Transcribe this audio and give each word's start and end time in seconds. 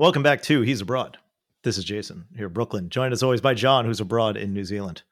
Welcome 0.00 0.22
back 0.22 0.40
to 0.44 0.62
He's 0.62 0.80
Abroad. 0.80 1.18
This 1.62 1.76
is 1.76 1.84
Jason 1.84 2.24
here 2.34 2.46
in 2.46 2.54
Brooklyn, 2.54 2.88
joined 2.88 3.12
as 3.12 3.22
always 3.22 3.42
by 3.42 3.52
John, 3.52 3.84
who's 3.84 4.00
abroad 4.00 4.38
in 4.38 4.54
New 4.54 4.64
Zealand. 4.64 5.02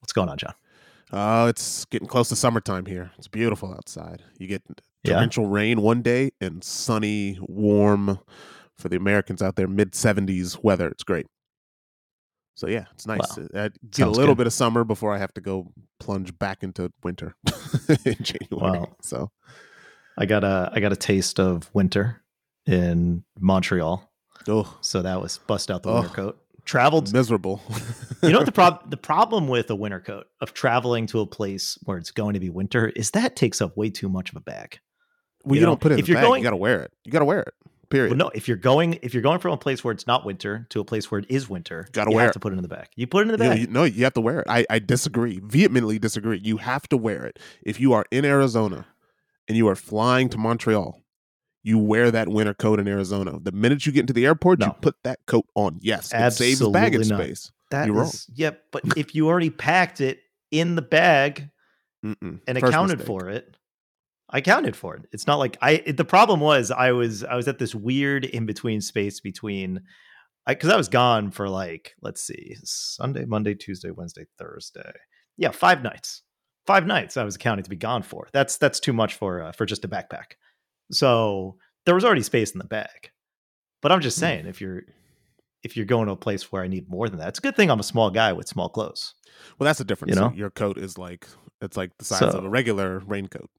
What's 0.00 0.12
going 0.12 0.28
on, 0.28 0.38
John? 0.38 0.54
Uh, 1.12 1.46
it's 1.48 1.84
getting 1.84 2.08
close 2.08 2.28
to 2.30 2.34
summertime 2.34 2.86
here. 2.86 3.12
It's 3.16 3.28
beautiful 3.28 3.72
outside. 3.72 4.24
You 4.36 4.48
get 4.48 4.64
torrential 5.04 5.44
yeah. 5.44 5.50
rain 5.52 5.82
one 5.82 6.02
day 6.02 6.32
and 6.40 6.64
sunny, 6.64 7.38
warm 7.42 8.18
for 8.76 8.88
the 8.88 8.96
Americans 8.96 9.40
out 9.40 9.54
there, 9.54 9.68
mid 9.68 9.92
70s 9.92 10.64
weather. 10.64 10.88
It's 10.88 11.04
great. 11.04 11.28
So 12.56 12.66
yeah, 12.66 12.86
it's 12.94 13.06
nice. 13.06 13.20
Wow. 13.36 13.46
I 13.54 13.68
get 13.68 13.94
Sounds 13.94 14.16
a 14.16 14.20
little 14.20 14.34
good. 14.34 14.38
bit 14.38 14.46
of 14.48 14.52
summer 14.52 14.82
before 14.82 15.14
I 15.14 15.18
have 15.18 15.32
to 15.34 15.40
go 15.40 15.72
plunge 16.00 16.36
back 16.36 16.64
into 16.64 16.92
winter 17.04 17.36
in 18.04 18.16
January. 18.20 18.80
Wow. 18.80 18.96
So 19.00 19.30
I 20.18 20.26
got 20.26 20.42
a 20.42 20.72
I 20.74 20.80
got 20.80 20.90
a 20.90 20.96
taste 20.96 21.38
of 21.38 21.70
winter 21.72 22.24
in 22.66 23.22
Montreal 23.38 24.07
Oh, 24.46 24.78
so 24.80 25.02
that 25.02 25.20
was 25.20 25.38
bust 25.38 25.70
out 25.70 25.82
the 25.82 25.92
winter 25.92 26.08
oh, 26.10 26.14
coat. 26.14 26.38
Traveled 26.64 27.12
miserable. 27.12 27.62
you 28.22 28.30
know 28.30 28.38
what 28.38 28.46
the 28.46 28.52
problem 28.52 28.90
the 28.90 28.96
problem 28.96 29.48
with 29.48 29.70
a 29.70 29.74
winter 29.74 30.00
coat 30.00 30.26
of 30.40 30.52
traveling 30.52 31.06
to 31.06 31.20
a 31.20 31.26
place 31.26 31.78
where 31.84 31.96
it's 31.96 32.10
going 32.10 32.34
to 32.34 32.40
be 32.40 32.50
winter 32.50 32.88
is 32.88 33.12
that 33.12 33.36
takes 33.36 33.62
up 33.62 33.76
way 33.76 33.88
too 33.90 34.08
much 34.08 34.30
of 34.30 34.36
a 34.36 34.40
bag. 34.40 34.78
Well, 35.44 35.54
you, 35.54 35.60
you 35.60 35.66
know? 35.66 35.72
don't 35.72 35.80
put 35.80 35.92
it 35.92 35.98
if 35.98 36.08
you're 36.08 36.16
bag, 36.16 36.26
going, 36.26 36.40
you 36.40 36.44
got 36.44 36.50
to 36.50 36.56
wear 36.56 36.82
it. 36.82 36.92
You 37.04 37.12
got 37.12 37.20
to 37.20 37.24
wear 37.24 37.40
it. 37.40 37.54
Period. 37.90 38.10
Well, 38.10 38.18
no, 38.18 38.30
if 38.34 38.48
you're 38.48 38.58
going 38.58 38.98
if 39.00 39.14
you're 39.14 39.22
going 39.22 39.38
from 39.38 39.52
a 39.52 39.56
place 39.56 39.82
where 39.82 39.92
it's 39.92 40.06
not 40.06 40.26
winter 40.26 40.66
to 40.70 40.80
a 40.80 40.84
place 40.84 41.10
where 41.10 41.20
it 41.20 41.26
is 41.30 41.48
winter, 41.48 41.88
gotta 41.92 42.10
you 42.10 42.16
wear 42.16 42.26
have 42.26 42.30
it. 42.30 42.32
to 42.34 42.40
put 42.40 42.52
it 42.52 42.56
in 42.56 42.62
the 42.62 42.68
bag. 42.68 42.88
You 42.96 43.06
put 43.06 43.20
it 43.20 43.28
in 43.30 43.32
the 43.32 43.38
bag. 43.38 43.60
You, 43.60 43.66
no, 43.66 43.84
you 43.84 44.04
have 44.04 44.12
to 44.14 44.20
wear 44.20 44.40
it. 44.40 44.46
I, 44.46 44.66
I 44.68 44.78
disagree. 44.78 45.40
Vehemently 45.42 45.98
disagree. 45.98 46.38
You 46.42 46.58
have 46.58 46.86
to 46.88 46.98
wear 46.98 47.24
it. 47.24 47.38
If 47.62 47.80
you 47.80 47.94
are 47.94 48.04
in 48.10 48.26
Arizona 48.26 48.86
and 49.48 49.56
you 49.56 49.68
are 49.68 49.74
flying 49.74 50.28
to 50.28 50.38
Montreal, 50.38 51.00
you 51.68 51.78
wear 51.78 52.10
that 52.10 52.28
winter 52.28 52.54
coat 52.54 52.80
in 52.80 52.88
Arizona. 52.88 53.38
The 53.40 53.52
minute 53.52 53.84
you 53.84 53.92
get 53.92 54.00
into 54.00 54.14
the 54.14 54.24
airport, 54.24 54.58
no. 54.58 54.66
you 54.66 54.72
put 54.80 54.96
that 55.04 55.20
coat 55.26 55.46
on. 55.54 55.78
Yes, 55.82 56.14
Absolutely 56.14 56.52
it 56.52 56.56
saves 56.56 56.70
baggage 56.70 57.08
not. 57.10 57.20
space. 57.20 57.52
That 57.70 57.86
You're 57.86 58.02
is, 58.02 58.26
wrong. 58.28 58.36
Yep, 58.36 58.62
but 58.72 58.82
if 58.96 59.14
you 59.14 59.28
already 59.28 59.50
packed 59.50 60.00
it 60.00 60.20
in 60.50 60.74
the 60.76 60.82
bag 60.82 61.50
Mm-mm. 62.04 62.40
and 62.46 62.58
First 62.58 62.72
accounted 62.72 62.98
mistake. 62.98 63.06
for 63.06 63.28
it, 63.28 63.54
I 64.30 64.40
counted 64.40 64.76
for 64.76 64.96
it. 64.96 65.02
It's 65.12 65.26
not 65.26 65.36
like 65.36 65.58
I. 65.60 65.82
It, 65.84 65.96
the 65.98 66.04
problem 66.06 66.40
was 66.40 66.70
I 66.70 66.92
was 66.92 67.22
I 67.22 67.34
was 67.34 67.48
at 67.48 67.58
this 67.58 67.74
weird 67.74 68.24
in 68.24 68.46
between 68.46 68.80
space 68.80 69.20
between, 69.20 69.82
because 70.46 70.70
I, 70.70 70.74
I 70.74 70.76
was 70.76 70.88
gone 70.88 71.30
for 71.30 71.50
like 71.50 71.94
let's 72.00 72.22
see 72.22 72.56
Sunday, 72.64 73.26
Monday, 73.26 73.54
Tuesday, 73.54 73.90
Wednesday, 73.90 74.24
Thursday. 74.38 74.92
Yeah, 75.36 75.50
five 75.50 75.82
nights. 75.82 76.22
Five 76.66 76.86
nights 76.86 77.16
I 77.16 77.24
was 77.24 77.36
accounting 77.36 77.64
to 77.64 77.70
be 77.70 77.76
gone 77.76 78.02
for. 78.02 78.28
That's 78.32 78.56
that's 78.56 78.80
too 78.80 78.94
much 78.94 79.14
for 79.14 79.42
uh, 79.42 79.52
for 79.52 79.66
just 79.66 79.84
a 79.84 79.88
backpack. 79.88 80.32
So 80.90 81.56
there 81.86 81.94
was 81.94 82.04
already 82.04 82.22
space 82.22 82.52
in 82.52 82.58
the 82.58 82.64
bag. 82.64 83.10
But 83.80 83.92
I'm 83.92 84.00
just 84.00 84.16
hmm. 84.18 84.22
saying, 84.22 84.46
if 84.46 84.60
you're 84.60 84.82
if 85.62 85.76
you're 85.76 85.86
going 85.86 86.06
to 86.06 86.12
a 86.12 86.16
place 86.16 86.52
where 86.52 86.62
I 86.62 86.68
need 86.68 86.88
more 86.88 87.08
than 87.08 87.18
that, 87.18 87.28
it's 87.28 87.38
a 87.38 87.42
good 87.42 87.56
thing 87.56 87.70
I'm 87.70 87.80
a 87.80 87.84
small 87.84 88.10
guy 88.10 88.32
with 88.32 88.48
small 88.48 88.68
clothes. 88.68 89.14
Well, 89.58 89.66
that's 89.66 89.78
the 89.78 89.84
difference. 89.84 90.14
You 90.14 90.20
know? 90.20 90.32
Your 90.34 90.50
coat 90.50 90.78
is 90.78 90.98
like 90.98 91.26
it's 91.60 91.76
like 91.76 91.96
the 91.98 92.04
size 92.04 92.18
so, 92.18 92.28
of 92.28 92.44
a 92.44 92.48
regular 92.48 93.00
raincoat. 93.00 93.50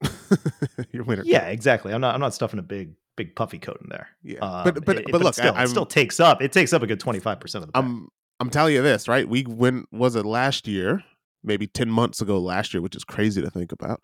Your 0.92 1.04
winter. 1.04 1.24
Yeah, 1.26 1.42
coat. 1.42 1.52
exactly. 1.52 1.94
I'm 1.94 2.02
not 2.02 2.14
I'm 2.16 2.22
not 2.22 2.34
stuffing 2.34 2.60
a 2.60 2.64
big 2.64 2.94
big 3.18 3.36
puffy 3.36 3.60
coat 3.60 3.80
in 3.82 3.90
there. 3.90 4.08
Yeah, 4.24 4.40
um, 4.40 4.64
but 4.64 4.86
but 4.86 4.98
it, 4.98 5.06
but, 5.12 5.22
look, 5.22 5.34
still, 5.34 5.54
I, 5.54 5.64
it 5.64 5.68
still 5.68 5.86
takes 5.86 6.20
up 6.20 6.42
it 6.42 6.52
takes 6.52 6.74
up 6.74 6.82
a 6.82 6.88
good 6.88 7.00
25 7.00 7.40
percent 7.40 7.64
of 7.64 7.68
the. 7.68 7.72
Bag. 7.74 7.84
I'm 7.84 8.10
I'm 8.40 8.50
telling 8.50 8.74
you 8.74 8.82
this 8.82 9.08
right. 9.08 9.28
We 9.28 9.46
went 9.46 9.88
was 9.92 10.16
it 10.16 10.26
last 10.26 10.68
year, 10.68 11.04
maybe 11.44 11.68
10 11.68 11.90
months 11.90 12.22
ago 12.22 12.40
last 12.40 12.74
year, 12.74 12.82
which 12.82 12.96
is 12.96 13.04
crazy 13.04 13.42
to 13.42 13.50
think 13.50 13.72
about, 13.72 14.04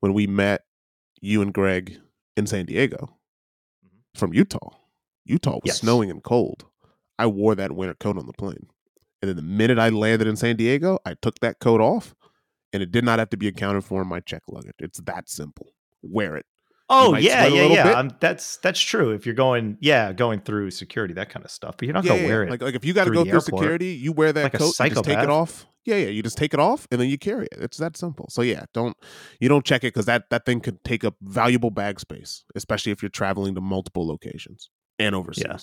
when 0.00 0.12
we 0.12 0.26
met 0.26 0.64
you 1.20 1.40
and 1.40 1.54
Greg 1.54 1.98
in 2.36 2.46
San 2.46 2.66
Diego 2.66 3.18
mm-hmm. 3.84 4.18
from 4.18 4.32
Utah. 4.34 4.70
Utah 5.24 5.54
was 5.54 5.62
yes. 5.64 5.80
snowing 5.80 6.10
and 6.10 6.22
cold. 6.22 6.64
I 7.18 7.26
wore 7.26 7.54
that 7.54 7.72
winter 7.72 7.94
coat 7.94 8.18
on 8.18 8.26
the 8.26 8.32
plane. 8.32 8.66
And 9.20 9.28
then 9.28 9.36
the 9.36 9.42
minute 9.42 9.78
I 9.78 9.90
landed 9.90 10.26
in 10.26 10.36
San 10.36 10.56
Diego, 10.56 10.98
I 11.06 11.14
took 11.14 11.38
that 11.40 11.60
coat 11.60 11.80
off 11.80 12.14
and 12.72 12.82
it 12.82 12.90
did 12.90 13.04
not 13.04 13.18
have 13.18 13.30
to 13.30 13.36
be 13.36 13.46
accounted 13.48 13.84
for 13.84 14.02
in 14.02 14.08
my 14.08 14.20
check 14.20 14.42
luggage. 14.48 14.74
It's 14.78 15.00
that 15.02 15.28
simple. 15.28 15.68
Wear 16.02 16.36
it. 16.36 16.46
Oh 16.88 17.16
yeah, 17.16 17.46
yeah, 17.46 17.62
yeah. 17.64 17.90
Um, 17.92 18.10
that's 18.20 18.58
that's 18.58 18.80
true. 18.80 19.12
If 19.12 19.24
you're 19.24 19.34
going, 19.34 19.78
yeah, 19.80 20.12
going 20.12 20.40
through 20.40 20.72
security, 20.72 21.14
that 21.14 21.30
kind 21.30 21.42
of 21.42 21.50
stuff. 21.50 21.76
But 21.78 21.86
you're 21.86 21.94
not 21.94 22.04
yeah, 22.04 22.10
gonna 22.10 22.22
yeah. 22.22 22.28
wear 22.28 22.42
it. 22.42 22.50
Like 22.50 22.60
like 22.60 22.74
if 22.74 22.84
you 22.84 22.92
got 22.92 23.04
to 23.04 23.12
go 23.12 23.22
through 23.22 23.32
airport, 23.32 23.44
security, 23.44 23.94
you 23.94 24.12
wear 24.12 24.32
that 24.32 24.42
like 24.42 24.52
coat. 24.52 24.74
just 24.76 25.04
take 25.04 25.18
it 25.18 25.30
off. 25.30 25.66
Yeah, 25.84 25.96
yeah. 25.96 26.08
You 26.08 26.22
just 26.22 26.38
take 26.38 26.54
it 26.54 26.60
off 26.60 26.86
and 26.90 27.00
then 27.00 27.08
you 27.08 27.18
carry 27.18 27.46
it. 27.46 27.58
It's 27.58 27.78
that 27.78 27.96
simple. 27.96 28.26
So 28.30 28.42
yeah, 28.42 28.64
don't 28.72 28.96
you 29.40 29.48
don't 29.48 29.64
check 29.64 29.82
it 29.82 29.88
because 29.88 30.06
that 30.06 30.30
that 30.30 30.46
thing 30.46 30.60
could 30.60 30.82
take 30.84 31.04
up 31.04 31.14
valuable 31.22 31.70
bag 31.70 31.98
space, 31.98 32.44
especially 32.54 32.92
if 32.92 33.02
you're 33.02 33.08
traveling 33.08 33.54
to 33.56 33.60
multiple 33.60 34.06
locations 34.06 34.70
and 34.98 35.14
overseas. 35.14 35.44
Yeah. 35.46 35.56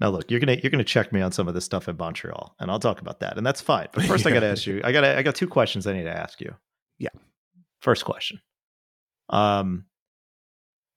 Now 0.00 0.10
look, 0.10 0.30
you're 0.30 0.40
gonna 0.40 0.58
you're 0.62 0.70
gonna 0.70 0.84
check 0.84 1.12
me 1.12 1.20
on 1.20 1.32
some 1.32 1.48
of 1.48 1.54
this 1.54 1.64
stuff 1.64 1.88
in 1.88 1.96
Montreal, 1.96 2.54
and 2.58 2.70
I'll 2.70 2.80
talk 2.80 3.00
about 3.00 3.20
that, 3.20 3.38
and 3.38 3.46
that's 3.46 3.60
fine. 3.60 3.88
But 3.92 4.04
first, 4.06 4.24
yeah. 4.24 4.30
I 4.30 4.34
got 4.34 4.40
to 4.40 4.46
ask 4.46 4.66
you. 4.66 4.80
I 4.84 4.92
gotta 4.92 5.16
I 5.16 5.22
got 5.22 5.34
two 5.34 5.48
questions 5.48 5.86
I 5.86 5.94
need 5.94 6.04
to 6.04 6.16
ask 6.16 6.40
you. 6.40 6.54
Yeah. 6.98 7.10
First 7.80 8.04
question. 8.04 8.40
Um, 9.30 9.86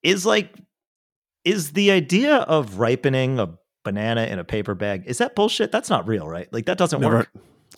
is 0.03 0.25
like 0.25 0.53
is 1.45 1.73
the 1.73 1.91
idea 1.91 2.37
of 2.37 2.79
ripening 2.79 3.39
a 3.39 3.57
banana 3.83 4.23
in 4.23 4.37
a 4.37 4.43
paper 4.43 4.75
bag 4.75 5.03
is 5.05 5.19
that 5.19 5.33
bullshit 5.33 5.71
that's 5.71 5.89
not 5.89 6.05
real 6.05 6.27
right 6.27 6.51
like 6.51 6.65
that 6.65 6.77
doesn't 6.77 6.99
never, 6.99 7.19
work 7.19 7.31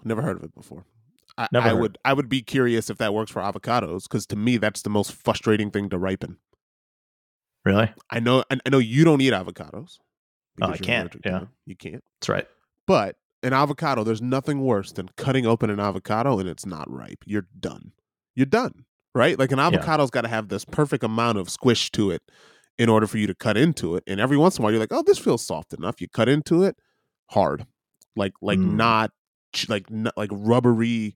never 0.04 0.22
heard 0.22 0.38
of 0.38 0.44
it 0.44 0.54
before 0.54 0.86
I, 1.38 1.48
I 1.54 1.74
would 1.74 1.98
I 2.04 2.14
would 2.14 2.28
be 2.30 2.42
curious 2.42 2.90
if 2.90 2.98
that 2.98 3.14
works 3.14 3.32
for 3.32 3.42
avocados 3.42 4.04
because 4.04 4.26
to 4.28 4.36
me 4.36 4.58
that's 4.58 4.82
the 4.82 4.90
most 4.90 5.14
frustrating 5.14 5.72
thing 5.72 5.90
to 5.90 5.98
ripen. 5.98 6.38
Really? 7.64 7.94
I 8.10 8.20
know 8.20 8.44
I, 8.50 8.70
know 8.70 8.80
you 8.80 9.06
don't 9.06 9.22
eat 9.22 9.34
avocados. 9.34 10.00
Oh, 10.62 10.68
I 10.68 10.78
can't. 10.78 11.16
Yeah, 11.24 11.46
you 11.66 11.76
can't. 11.76 12.04
That's 12.20 12.30
right. 12.30 12.48
But 12.88 13.16
an 13.44 13.54
avocado, 13.54 14.04
there's 14.04 14.22
nothing 14.22 14.62
worse 14.62 14.92
than 14.92 15.10
cutting 15.16 15.46
open 15.46 15.70
an 15.70 15.80
avocado 15.80 16.40
and 16.40 16.50
it's 16.50 16.66
not 16.66 16.92
ripe. 16.92 17.24
You're 17.26 17.48
done. 17.58 17.94
You're 18.36 18.46
done 18.46 18.86
right? 19.16 19.38
Like 19.38 19.52
an 19.52 19.60
avocado's 19.60 20.10
yeah. 20.10 20.14
got 20.14 20.22
to 20.22 20.28
have 20.28 20.50
this 20.50 20.66
perfect 20.66 21.04
amount 21.04 21.38
of 21.38 21.50
squish 21.50 21.92
to 21.92 22.12
it 22.12 22.22
in 22.78 22.90
order 22.90 23.08
for 23.08 23.18
you 23.18 23.28
to 23.28 23.36
cut 23.36 23.58
into 23.58 23.96
it. 23.96 24.04
And 24.08 24.20
every 24.20 24.38
once 24.38 24.58
in 24.58 24.62
a 24.62 24.64
while, 24.64 24.72
you're 24.72 24.80
like, 24.80 24.94
oh, 24.94 25.04
this 25.04 25.18
feels 25.18 25.46
soft 25.46 25.74
enough. 25.74 26.00
You 26.00 26.08
cut 26.08 26.30
into 26.30 26.64
it, 26.64 26.78
hard, 27.28 27.66
like 28.16 28.34
like 28.42 28.60
mm. 28.60 28.74
not 28.74 29.12
like 29.68 29.86
like 30.16 30.30
rubbery, 30.32 31.16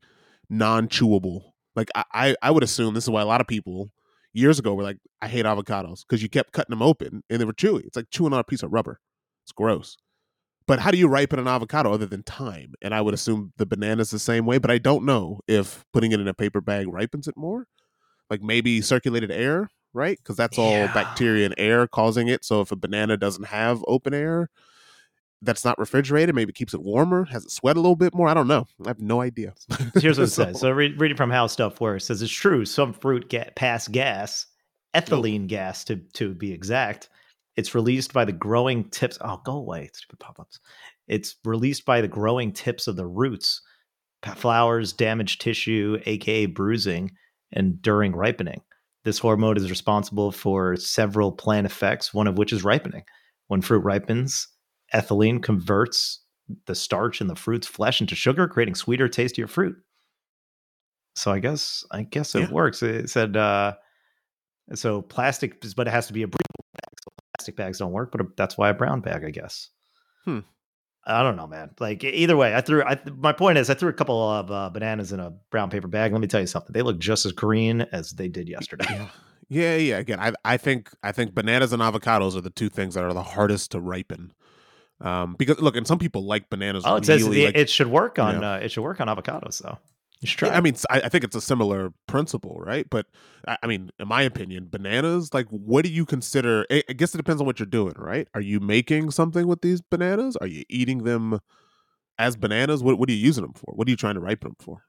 non 0.49 0.87
chewable. 0.87 1.41
Like 1.75 1.89
I, 1.95 2.03
I 2.13 2.35
I 2.41 2.51
would 2.51 2.63
assume 2.63 2.93
this 2.93 3.05
is 3.05 3.09
why 3.09 3.21
a 3.21 3.25
lot 3.25 3.41
of 3.41 3.47
people 3.47 3.91
years 4.33 4.59
ago 4.59 4.73
were 4.73 4.83
like, 4.83 4.97
I 5.21 5.27
hate 5.27 5.45
avocados 5.45 6.01
because 6.07 6.23
you 6.23 6.29
kept 6.29 6.53
cutting 6.53 6.71
them 6.71 6.81
open 6.81 7.23
and 7.29 7.39
they 7.39 7.45
were 7.45 7.53
chewy. 7.53 7.85
It's 7.85 7.95
like 7.95 8.09
chewing 8.09 8.33
on 8.33 8.39
a 8.39 8.43
piece 8.43 8.63
of 8.63 8.73
rubber. 8.73 8.99
It's 9.43 9.51
gross. 9.51 9.97
But 10.65 10.79
how 10.79 10.91
do 10.91 10.97
you 10.97 11.09
ripen 11.09 11.39
an 11.39 11.47
avocado 11.47 11.91
other 11.91 12.05
than 12.05 12.23
time? 12.23 12.73
And 12.81 12.95
I 12.95 13.01
would 13.01 13.13
assume 13.13 13.51
the 13.57 13.65
banana's 13.65 14.11
the 14.11 14.19
same 14.19 14.45
way, 14.45 14.59
but 14.59 14.71
I 14.71 14.77
don't 14.77 15.03
know 15.03 15.41
if 15.45 15.83
putting 15.91 16.13
it 16.13 16.21
in 16.21 16.27
a 16.27 16.33
paper 16.33 16.61
bag 16.61 16.87
ripens 16.87 17.27
it 17.27 17.35
more 17.35 17.67
like 18.29 18.41
maybe 18.41 18.81
circulated 18.81 19.31
air, 19.31 19.69
right? 19.93 20.17
Because 20.17 20.37
that's 20.37 20.57
all 20.57 20.71
yeah. 20.71 20.93
bacteria 20.93 21.45
and 21.45 21.55
air 21.57 21.85
causing 21.87 22.27
it. 22.27 22.43
So 22.45 22.61
if 22.61 22.71
a 22.71 22.75
banana 22.75 23.17
doesn't 23.17 23.45
have 23.45 23.83
open 23.87 24.13
air, 24.13 24.49
that's 25.43 25.65
not 25.65 25.77
refrigerated, 25.77 26.33
maybe 26.33 26.53
keeps 26.53 26.73
it 26.73 26.81
warmer, 26.81 27.25
has 27.25 27.45
it 27.45 27.51
sweat 27.51 27.75
a 27.75 27.79
little 27.79 27.95
bit 27.95 28.13
more. 28.13 28.27
I 28.27 28.33
don't 28.33 28.47
know. 28.47 28.65
I 28.85 28.89
have 28.89 28.99
no 28.99 29.21
idea. 29.21 29.53
Here's 29.95 30.17
what 30.17 30.25
it 30.25 30.27
so, 30.31 30.45
says. 30.45 30.59
So 30.59 30.71
read, 30.71 30.99
reading 30.99 31.17
from 31.17 31.29
how 31.29 31.47
stuff 31.47 31.81
works, 31.81 32.05
says 32.05 32.21
it's 32.21 32.31
true. 32.31 32.65
Some 32.65 32.93
fruit 32.93 33.29
get 33.29 33.55
pass 33.55 33.87
gas, 33.87 34.47
ethylene 34.93 35.47
gas 35.47 35.83
to 35.85 35.97
to 36.13 36.33
be 36.33 36.51
exact. 36.51 37.09
It's 37.55 37.75
released 37.75 38.13
by 38.13 38.25
the 38.25 38.31
growing 38.31 38.89
tips. 38.89 39.17
Oh, 39.21 39.41
go 39.45 39.53
away, 39.53 39.89
stupid 39.93 40.19
pop-ups. 40.19 40.59
It's 41.07 41.35
released 41.45 41.85
by 41.85 42.01
the 42.01 42.07
growing 42.07 42.51
tips 42.51 42.87
of 42.87 42.95
the 42.95 43.05
roots. 43.05 43.61
Flowers, 44.35 44.93
damaged 44.93 45.41
tissue, 45.41 45.99
aka 46.05 46.45
bruising, 46.45 47.11
and 47.51 47.81
during 47.81 48.15
ripening. 48.15 48.61
This 49.03 49.19
hormone 49.19 49.57
is 49.57 49.69
responsible 49.69 50.31
for 50.31 50.77
several 50.77 51.31
plant 51.33 51.65
effects, 51.65 52.13
one 52.13 52.27
of 52.27 52.37
which 52.37 52.53
is 52.53 52.63
ripening. 52.63 53.03
When 53.47 53.61
fruit 53.61 53.83
ripens, 53.83 54.47
ethylene 54.93 55.41
converts 55.41 56.21
the 56.65 56.75
starch 56.75 57.21
in 57.21 57.27
the 57.27 57.35
fruit's 57.35 57.67
flesh 57.67 58.01
into 58.01 58.15
sugar, 58.15 58.47
creating 58.47 58.75
sweeter, 58.75 59.07
tastier 59.07 59.47
fruit. 59.47 59.75
So 61.15 61.31
I 61.31 61.39
guess 61.39 61.85
I 61.91 62.03
guess 62.03 62.35
it 62.35 62.41
yeah. 62.41 62.51
works. 62.51 62.81
It 62.81 63.09
said 63.09 63.37
uh, 63.37 63.73
so 64.73 65.01
plastic, 65.01 65.63
but 65.75 65.87
it 65.87 65.91
has 65.91 66.07
to 66.07 66.13
be 66.13 66.23
a 66.23 66.27
breathable 66.27 66.65
bag. 66.73 66.99
So 67.03 67.09
plastic 67.35 67.55
bags 67.55 67.77
don't 67.79 67.91
work, 67.91 68.11
but 68.11 68.35
that's 68.35 68.57
why 68.57 68.69
a 68.69 68.73
brown 68.73 69.01
bag, 69.01 69.23
I 69.23 69.29
guess. 69.29 69.69
Hmm. 70.25 70.39
I 71.05 71.21
don't 71.21 71.35
know, 71.35 71.47
man. 71.47 71.71
Like 71.79 72.03
either 72.03 72.37
way, 72.37 72.55
I 72.55 72.61
threw. 72.61 72.81
I, 72.81 72.97
my 73.17 73.33
point 73.33 73.57
is, 73.57 73.69
I 73.69 73.73
threw 73.73 73.89
a 73.89 73.93
couple 73.93 74.21
of 74.21 74.49
uh, 74.49 74.69
bananas 74.69 75.11
in 75.11 75.19
a 75.19 75.31
brown 75.51 75.69
paper 75.69 75.87
bag. 75.87 76.13
Let 76.13 76.21
me 76.21 76.27
tell 76.27 76.39
you 76.39 76.47
something; 76.47 76.71
they 76.71 76.81
look 76.81 76.97
just 76.97 77.25
as 77.25 77.33
green 77.33 77.81
as 77.91 78.11
they 78.11 78.29
did 78.29 78.47
yesterday. 78.47 78.85
Yeah, 78.89 79.09
yeah, 79.49 79.75
yeah. 79.75 79.97
Again, 79.97 80.19
I, 80.19 80.31
I 80.45 80.57
think 80.57 80.91
I 81.03 81.11
think 81.11 81.35
bananas 81.35 81.73
and 81.73 81.81
avocados 81.81 82.37
are 82.37 82.41
the 82.41 82.49
two 82.49 82.69
things 82.69 82.95
that 82.95 83.03
are 83.03 83.13
the 83.13 83.21
hardest 83.21 83.71
to 83.71 83.81
ripen. 83.81 84.31
Um, 85.03 85.35
because 85.37 85.59
look, 85.59 85.75
and 85.75 85.85
some 85.85 85.99
people 85.99 86.25
like 86.25 86.49
bananas. 86.49 86.83
Oh, 86.85 86.95
it 86.95 87.07
really, 87.07 87.19
says 87.19 87.27
it, 87.27 87.45
like, 87.45 87.57
it, 87.57 87.69
should 87.69 87.87
work 87.87 88.17
on. 88.19 88.35
You 88.35 88.41
know, 88.41 88.53
uh, 88.53 88.57
it 88.57 88.71
should 88.71 88.83
work 88.83 89.01
on 89.01 89.07
avocados, 89.07 89.61
though. 89.61 89.77
You 90.21 90.27
should 90.27 90.39
try. 90.39 90.49
I 90.49 90.61
mean, 90.61 90.75
I, 90.89 91.01
I, 91.01 91.09
think 91.09 91.25
it's 91.25 91.35
a 91.35 91.41
similar 91.41 91.91
principle, 92.07 92.55
right? 92.65 92.89
But 92.89 93.07
I, 93.45 93.57
I, 93.63 93.67
mean, 93.67 93.91
in 93.99 94.07
my 94.07 94.21
opinion, 94.21 94.69
bananas. 94.71 95.33
Like, 95.33 95.47
what 95.49 95.83
do 95.83 95.91
you 95.91 96.05
consider? 96.05 96.65
I, 96.71 96.83
I 96.89 96.93
guess 96.93 97.13
it 97.13 97.17
depends 97.17 97.41
on 97.41 97.45
what 97.45 97.59
you're 97.59 97.65
doing, 97.65 97.95
right? 97.97 98.29
Are 98.33 98.39
you 98.39 98.61
making 98.61 99.11
something 99.11 99.45
with 99.45 99.61
these 99.61 99.81
bananas? 99.81 100.37
Are 100.37 100.47
you 100.47 100.63
eating 100.69 101.03
them 101.03 101.39
as 102.17 102.37
bananas? 102.37 102.81
What 102.81 102.97
What 102.97 103.09
are 103.09 103.11
you 103.13 103.19
using 103.19 103.43
them 103.43 103.53
for? 103.53 103.73
What 103.75 103.89
are 103.89 103.91
you 103.91 103.97
trying 103.97 104.15
to 104.15 104.21
ripen 104.21 104.51
them 104.51 104.55
for? 104.59 104.83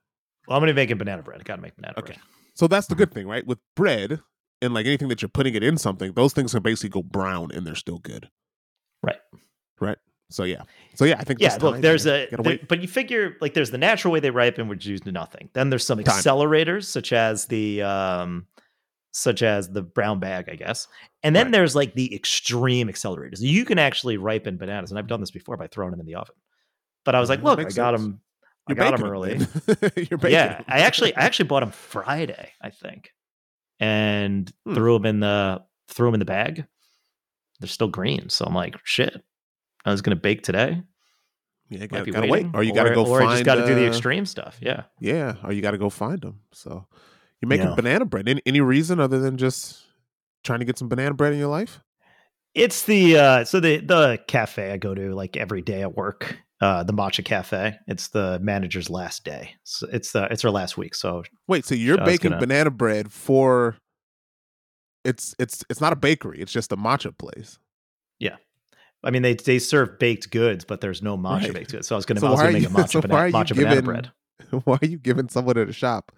Well, 0.47 0.57
I'm 0.57 0.63
gonna 0.63 0.75
make 0.75 0.91
a 0.91 0.97
banana 0.97 1.23
bread. 1.23 1.41
I 1.41 1.43
gotta 1.43 1.63
make 1.63 1.75
banana 1.75 1.95
bread. 1.95 2.05
okay. 2.05 2.15
bread. 2.15 2.27
So 2.55 2.69
that's 2.69 2.87
the 2.87 2.95
good 2.95 3.13
thing, 3.13 3.27
right? 3.27 3.45
With 3.45 3.59
bread 3.75 4.21
and 4.63 4.75
like 4.75 4.87
anything 4.87 5.09
that 5.09 5.23
you're 5.23 5.29
putting 5.29 5.57
it 5.57 5.65
in 5.65 5.77
something, 5.77 6.13
those 6.13 6.33
things 6.33 6.53
can 6.53 6.63
basically 6.63 6.91
go 6.91 7.03
brown 7.03 7.51
and 7.53 7.67
they're 7.67 7.75
still 7.75 7.99
good. 7.99 8.29
Right. 9.03 9.19
Right. 9.81 9.99
So 10.31 10.45
yeah. 10.45 10.63
So 10.95 11.05
yeah, 11.05 11.17
I 11.19 11.25
think 11.25 11.41
yeah. 11.41 11.57
Look, 11.61 11.81
there's 11.81 12.07
a 12.07 12.29
there, 12.31 12.59
but 12.69 12.81
you 12.81 12.89
figure 12.89 13.37
like 13.41 13.55
there's 13.55 13.71
the 13.71 13.79
natural 13.79 14.13
way 14.13 14.21
they 14.21 14.31
ripen, 14.31 14.69
which 14.69 14.87
is 14.87 15.05
nothing. 15.07 15.51
Then 15.53 15.71
there's 15.71 15.87
some 15.87 16.03
time. 16.03 16.17
accelerators, 16.17 16.85
such 16.85 17.13
as 17.13 17.47
the 17.47 17.83
um, 17.83 18.47
such 19.13 19.43
as 19.43 19.71
the 19.71 19.83
brown 19.83 20.19
bag, 20.19 20.49
I 20.51 20.57
guess. 20.57 20.89
And 21.23 21.37
then 21.37 21.47
right. 21.47 21.53
there's 21.53 21.77
like 21.77 21.95
the 21.95 22.15
extreme 22.15 22.89
accelerators. 22.89 23.41
You 23.41 23.65
can 23.65 23.79
actually 23.79 24.17
ripen 24.17 24.57
bananas, 24.57 24.91
and 24.91 24.99
I've 24.99 25.07
done 25.07 25.21
this 25.21 25.31
before 25.31 25.57
by 25.57 25.69
throwing 25.69 25.93
them 25.93 26.01
in 26.01 26.07
the 26.07 26.17
oven. 26.17 26.35
But 27.05 27.15
I 27.15 27.21
was 27.21 27.29
like, 27.29 27.43
look, 27.43 27.59
I 27.59 27.65
got 27.65 27.73
sense. 27.73 28.01
them. 28.01 28.21
You're 28.69 28.81
I 28.83 28.91
got 28.91 28.99
them 28.99 29.09
early. 29.09 29.39
You're 29.97 30.19
yeah, 30.29 30.63
I 30.67 30.81
actually 30.81 31.15
I 31.15 31.21
actually 31.21 31.49
bought 31.49 31.61
them 31.61 31.71
Friday, 31.71 32.51
I 32.61 32.71
think, 32.71 33.11
and 33.79 34.51
hmm. 34.65 34.75
threw 34.75 34.95
them 34.95 35.07
in 35.07 35.21
the 35.21 35.63
threw 35.89 36.09
them 36.09 36.15
in 36.15 36.21
the 36.21 36.25
bag. 36.25 36.65
They're 37.61 37.69
still 37.69 37.89
green, 37.89 38.31
so 38.31 38.47
I'm 38.47 38.55
like, 38.55 38.75
shit. 38.85 39.23
I 39.85 39.91
was 39.91 40.03
going 40.03 40.17
to 40.17 40.21
bake 40.21 40.43
today. 40.43 40.83
Yeah, 41.71 41.87
gotta, 41.87 42.11
gotta 42.11 42.27
wait, 42.29 42.47
or 42.53 42.63
you 42.63 42.75
got 42.75 42.85
to 42.85 42.95
go 42.95 43.05
find 43.05 43.15
or 43.15 43.21
find. 43.21 43.31
just 43.33 43.45
got 43.45 43.55
to 43.57 43.65
uh, 43.65 43.67
do 43.67 43.75
the 43.75 43.87
extreme 43.87 44.27
stuff. 44.27 44.59
Yeah, 44.61 44.85
yeah, 45.01 45.37
or 45.43 45.53
you 45.53 45.63
got 45.63 45.71
to 45.73 45.79
go 45.79 45.89
find 45.89 46.21
them. 46.21 46.41
So 46.53 46.87
you're 47.41 47.49
making 47.49 47.69
yeah. 47.69 47.75
banana 47.75 48.05
bread. 48.05 48.29
Any, 48.29 48.43
any 48.45 48.61
reason 48.61 49.01
other 49.01 49.19
than 49.19 49.39
just 49.39 49.83
trying 50.45 50.59
to 50.61 50.65
get 50.65 50.79
some 50.79 50.89
banana 50.89 51.15
bread 51.15 51.33
in 51.33 51.39
your 51.39 51.49
life? 51.49 51.81
It's 52.55 52.85
the 52.85 53.19
uh, 53.19 53.45
so 53.45 53.61
the 53.61 53.79
the 53.79 54.19
cafe 54.29 54.73
I 54.73 54.77
go 54.77 54.95
to 54.95 55.15
like 55.15 55.37
every 55.37 55.63
day 55.63 55.83
at 55.83 55.97
work. 55.97 56.39
Uh, 56.61 56.83
the 56.83 56.93
matcha 56.93 57.25
cafe. 57.25 57.77
It's 57.89 58.09
the 58.09 58.39
manager's 58.41 58.89
last 58.89 59.25
day. 59.25 59.55
So 59.65 59.89
it's 59.93 60.13
the 60.13 60.25
it's 60.31 60.43
her 60.43 60.51
last 60.51 60.79
week. 60.79 60.95
So 60.95 61.25
wait, 61.49 61.65
so 61.65 61.75
you're 61.75 61.99
baking 61.99 62.31
gonna... 62.31 62.41
banana 62.41 62.71
bread 62.71 63.13
for? 63.13 63.77
It's 65.05 65.35
it's 65.39 65.65
it's 65.69 65.81
not 65.81 65.93
a 65.93 65.97
bakery. 65.97 66.41
It's 66.41 66.53
just 66.53 66.73
a 66.73 66.77
matcha 66.77 67.17
place. 67.17 67.59
Yeah. 68.19 68.37
I 69.05 69.11
mean, 69.11 69.23
they 69.23 69.35
they 69.35 69.59
serve 69.59 69.99
baked 69.99 70.31
goods, 70.31 70.65
but 70.65 70.81
there's 70.81 71.03
no 71.03 71.17
matcha 71.17 71.43
right. 71.43 71.55
baked 71.55 71.73
goods. 71.73 71.87
So 71.87 71.95
I 71.95 71.99
was 71.99 72.07
going 72.07 72.17
to 72.17 72.21
so 72.21 72.29
also 72.29 72.51
make 72.51 72.65
a 72.65 72.67
matcha, 72.69 72.91
so 72.91 73.01
banana, 73.03 73.33
matcha 73.33 73.49
giving, 73.49 73.65
banana 73.65 73.83
bread. 73.83 74.11
Why 74.65 74.79
are 74.81 74.87
you 74.87 74.99
giving 74.99 75.29
someone 75.29 75.59
at 75.59 75.69
a 75.69 75.73
shop 75.73 76.13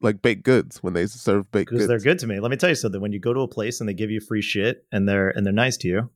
like 0.00 0.22
baked 0.22 0.44
goods 0.44 0.82
when 0.82 0.94
they 0.94 1.06
serve 1.06 1.50
baked 1.50 1.70
goods? 1.70 1.82
Because 1.82 1.88
they're 1.88 2.12
good 2.12 2.18
to 2.20 2.26
me. 2.26 2.40
Let 2.40 2.50
me 2.50 2.56
tell 2.56 2.68
you 2.68 2.76
something. 2.76 3.00
When 3.00 3.12
you 3.12 3.20
go 3.20 3.34
to 3.34 3.40
a 3.40 3.48
place 3.48 3.80
and 3.80 3.88
they 3.88 3.94
give 3.94 4.10
you 4.10 4.20
free 4.20 4.42
shit 4.42 4.86
and 4.92 5.08
they're 5.08 5.30
and 5.30 5.44
they're 5.44 5.52
nice 5.52 5.76
to 5.78 5.88
you, 5.88 6.10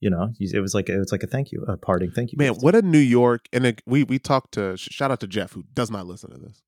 you 0.00 0.10
know, 0.10 0.32
it 0.38 0.60
was 0.60 0.74
like 0.74 0.88
it 0.88 0.98
was 0.98 1.12
like 1.12 1.22
a 1.22 1.26
thank 1.26 1.52
you, 1.52 1.64
a 1.68 1.76
parting 1.76 2.10
thank 2.10 2.32
you. 2.32 2.38
Man, 2.38 2.54
what 2.54 2.74
a 2.74 2.82
New 2.82 2.98
York! 2.98 3.48
And 3.52 3.66
it, 3.66 3.82
we 3.86 4.04
we 4.04 4.18
talked 4.18 4.52
to 4.54 4.76
shout 4.76 5.10
out 5.10 5.20
to 5.20 5.26
Jeff 5.26 5.52
who 5.52 5.64
does 5.74 5.90
not 5.90 6.06
listen 6.06 6.30
to 6.30 6.38
this. 6.38 6.62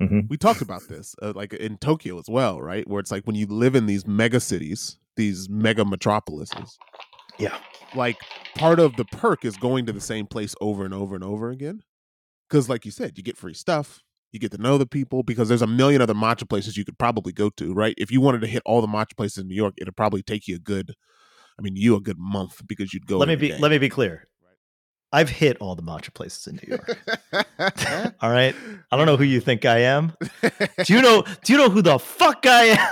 Mm-hmm. 0.00 0.20
We 0.28 0.38
talked 0.38 0.62
about 0.62 0.88
this, 0.88 1.14
uh, 1.20 1.32
like 1.36 1.52
in 1.52 1.76
Tokyo 1.76 2.18
as 2.18 2.24
well, 2.26 2.60
right? 2.60 2.88
Where 2.88 3.00
it's 3.00 3.10
like 3.10 3.26
when 3.26 3.36
you 3.36 3.46
live 3.46 3.74
in 3.74 3.86
these 3.86 4.06
mega 4.06 4.40
cities, 4.40 4.96
these 5.16 5.48
mega 5.48 5.84
metropolises, 5.84 6.78
yeah. 7.40 7.58
Like 7.94 8.16
part 8.54 8.78
of 8.78 8.96
the 8.96 9.04
perk 9.04 9.44
is 9.44 9.56
going 9.56 9.86
to 9.86 9.92
the 9.92 10.00
same 10.00 10.26
place 10.26 10.54
over 10.60 10.84
and 10.84 10.94
over 10.94 11.14
and 11.14 11.24
over 11.24 11.50
again. 11.50 11.82
Because, 12.48 12.68
like 12.68 12.84
you 12.84 12.90
said, 12.90 13.16
you 13.16 13.22
get 13.22 13.36
free 13.36 13.54
stuff, 13.54 14.02
you 14.32 14.40
get 14.40 14.50
to 14.52 14.58
know 14.58 14.76
the 14.76 14.86
people 14.86 15.22
because 15.22 15.48
there's 15.48 15.62
a 15.62 15.66
million 15.66 16.02
other 16.02 16.14
matcha 16.14 16.48
places 16.48 16.76
you 16.76 16.84
could 16.84 16.98
probably 16.98 17.32
go 17.32 17.48
to, 17.50 17.72
right? 17.72 17.94
If 17.96 18.10
you 18.10 18.20
wanted 18.20 18.40
to 18.40 18.48
hit 18.48 18.62
all 18.66 18.80
the 18.80 18.88
matcha 18.88 19.16
places 19.16 19.38
in 19.38 19.48
New 19.48 19.54
York, 19.54 19.74
it'd 19.78 19.96
probably 19.96 20.22
take 20.22 20.48
you 20.48 20.56
a 20.56 20.58
good, 20.58 20.94
I 21.58 21.62
mean, 21.62 21.76
you 21.76 21.96
a 21.96 22.00
good 22.00 22.18
month 22.18 22.66
because 22.66 22.92
you'd 22.92 23.06
go. 23.06 23.18
Let 23.18 23.28
me 23.28 23.36
be. 23.36 23.48
Day. 23.48 23.58
Let 23.58 23.70
me 23.70 23.78
be 23.78 23.88
clear. 23.88 24.26
I've 25.12 25.28
hit 25.28 25.56
all 25.58 25.74
the 25.74 25.82
matcha 25.82 26.14
places 26.14 26.46
in 26.46 26.56
New 26.56 26.68
York. 26.68 26.96
all 28.20 28.30
right. 28.30 28.54
I 28.92 28.96
don't 28.96 29.06
know 29.06 29.16
who 29.16 29.24
you 29.24 29.40
think 29.40 29.64
I 29.64 29.78
am. 29.78 30.12
Do 30.84 30.94
you 30.94 31.02
know? 31.02 31.24
Do 31.44 31.52
you 31.52 31.58
know 31.58 31.68
who 31.68 31.82
the 31.82 31.98
fuck 31.98 32.46
I 32.46 32.66
am? 32.66 32.88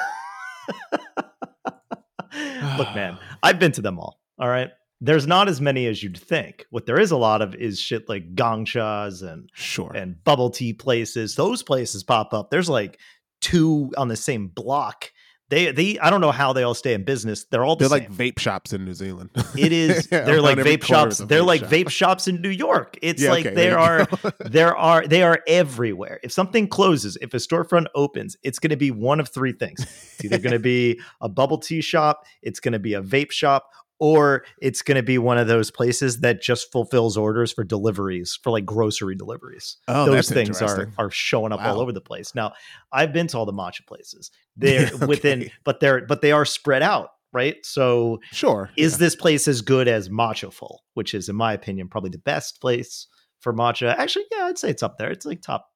Look, 2.79 2.95
man, 2.95 3.19
I've 3.43 3.59
been 3.59 3.73
to 3.73 3.83
them 3.83 3.99
all. 3.99 4.21
All 4.39 4.49
right. 4.49 4.71
There's 5.01 5.27
not 5.27 5.49
as 5.49 5.61
many 5.61 5.87
as 5.87 6.03
you'd 6.03 6.19
think. 6.19 6.67
What 6.71 6.87
there 6.87 6.99
is 6.99 7.13
a 7.13 7.17
lot 7.17 7.41
of 7.41 7.55
is 7.55 7.79
shit 7.79 8.09
like 8.09 8.35
gongchas 8.35 9.23
and 9.23 9.49
sure 9.55 9.93
and 9.95 10.23
bubble 10.25 10.51
tea 10.51 10.73
places. 10.73 11.37
Those 11.37 11.63
places 11.63 12.03
pop 12.03 12.35
up. 12.35 12.51
There's 12.51 12.69
like 12.69 12.99
two 13.41 13.93
on 13.97 14.09
the 14.09 14.17
same 14.17 14.49
block. 14.49 15.13
They 15.51 15.73
they 15.73 15.99
I 15.99 16.11
don't 16.11 16.21
know 16.21 16.33
how 16.33 16.53
they 16.53 16.63
all 16.63 16.75
stay 16.75 16.93
in 16.93 17.05
business. 17.05 17.45
They're 17.45 17.65
all 17.65 17.75
the 17.75 17.89
they're 17.89 18.01
same. 18.01 18.11
like 18.11 18.35
vape 18.35 18.39
shops 18.39 18.75
in 18.75 18.85
New 18.85 18.93
Zealand. 18.93 19.31
It 19.57 19.73
is. 19.73 20.07
They're 20.11 20.43
like 20.43 20.59
vape 20.59 20.83
shops. 20.83 21.19
They're 21.19 21.41
vape 21.41 21.47
like 21.47 21.61
shop. 21.61 21.71
vape 21.71 21.89
shops 21.89 22.29
in 22.29 22.43
New 22.43 22.51
York. 22.51 22.99
It's 23.01 23.23
yeah, 23.23 23.31
like 23.31 23.47
okay, 23.47 23.55
there 23.55 23.79
are 23.79 24.07
there 24.41 24.77
are 24.77 25.07
they 25.07 25.23
are 25.23 25.41
everywhere. 25.47 26.21
If 26.23 26.33
something 26.33 26.69
closes, 26.69 27.17
if 27.23 27.33
a 27.33 27.39
storefront 27.39 27.87
opens, 27.95 28.37
it's 28.43 28.59
going 28.59 28.71
to 28.71 28.77
be 28.77 28.91
one 28.91 29.21
of 29.21 29.31
three 29.31 29.53
things. 29.53 29.81
It's 29.81 30.25
either 30.27 30.39
going 30.39 30.53
to 30.53 30.59
be 30.59 31.01
a 31.23 31.31
bubble 31.31 31.59
tea 31.59 31.81
shop, 31.81 32.25
it's 32.43 32.61
going 32.61 32.73
to 32.73 32.79
be 32.79 32.93
a 32.93 33.03
vape 33.03 33.31
shop, 33.31 33.71
or 33.99 34.45
it's 34.61 34.83
going 34.83 34.97
to 34.97 35.03
be 35.03 35.19
one 35.19 35.39
of 35.39 35.49
those 35.49 35.71
places 35.71 36.21
that 36.21 36.41
just 36.41 36.71
fulfills 36.71 37.17
orders 37.17 37.53
for 37.53 37.65
deliveries 37.65 38.39
for 38.43 38.51
like 38.51 38.65
grocery 38.65 39.15
deliveries. 39.15 39.77
Oh, 39.89 40.07
those 40.07 40.29
things 40.29 40.63
are 40.63 40.93
are 40.99 41.11
showing 41.11 41.53
up 41.53 41.61
wow. 41.61 41.75
all 41.75 41.81
over 41.81 41.93
the 41.93 42.01
place. 42.01 42.35
Now, 42.35 42.53
I've 42.93 43.13
been 43.13 43.27
to 43.29 43.39
all 43.39 43.47
the 43.47 43.53
matcha 43.53 43.87
places. 43.87 44.31
They're 44.57 44.87
okay. 44.93 45.07
within, 45.07 45.51
but 45.65 45.81
they're 45.81 46.05
but 46.05 46.21
they 46.21 46.33
are 46.33 46.45
spread 46.45 46.83
out, 46.83 47.11
right? 47.33 47.57
So, 47.65 48.19
sure, 48.33 48.71
is 48.77 48.95
yeah. 48.95 48.99
this 48.99 49.15
place 49.15 49.47
as 49.47 49.61
good 49.63 49.87
as 49.87 50.09
Matchaful, 50.09 50.79
which 50.95 51.15
is, 51.15 51.29
in 51.29 51.37
my 51.37 51.53
opinion, 51.53 51.89
probably 51.89 52.11
the 52.11 52.19
best 52.19 52.61
place 52.61 53.07
for 53.39 53.55
matcha? 53.55 53.95
Actually, 53.97 54.25
yeah, 54.33 54.47
I'd 54.47 54.59
say 54.59 54.71
it's 54.71 54.83
up 54.83 54.99
there. 54.99 55.13
It's 55.13 55.25
like 55.25 55.43
top 55.43 55.69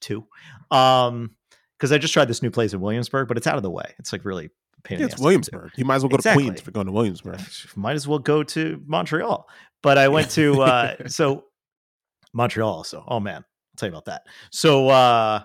two. 0.00 0.26
Um, 0.70 1.36
because 1.78 1.92
I 1.92 1.98
just 1.98 2.12
tried 2.12 2.28
this 2.28 2.42
new 2.42 2.50
place 2.50 2.74
in 2.74 2.80
Williamsburg, 2.80 3.26
but 3.26 3.38
it's 3.38 3.46
out 3.46 3.56
of 3.56 3.62
the 3.62 3.70
way. 3.70 3.94
It's 3.98 4.12
like 4.12 4.24
really 4.26 4.50
it's 4.88 5.18
Williamsburg. 5.18 5.72
You 5.76 5.84
might 5.84 5.96
as 5.96 6.02
well 6.02 6.10
go 6.10 6.16
exactly. 6.16 6.44
to 6.44 6.48
Queens 6.50 6.60
if 6.60 6.66
you're 6.66 6.72
going 6.72 6.86
to 6.86 6.92
Williamsburg. 6.92 7.40
Might 7.76 7.96
as 7.96 8.08
well 8.08 8.18
go 8.18 8.42
to 8.42 8.82
Montreal. 8.86 9.48
But 9.82 9.98
I 9.98 10.08
went 10.08 10.30
to 10.32 10.62
uh, 10.62 10.96
so 11.08 11.44
Montreal 12.32 12.72
also. 12.72 13.04
Oh 13.06 13.20
man, 13.20 13.38
I'll 13.38 13.76
tell 13.76 13.88
you 13.88 13.94
about 13.94 14.06
that. 14.06 14.22
So 14.50 14.88
uh, 14.88 15.42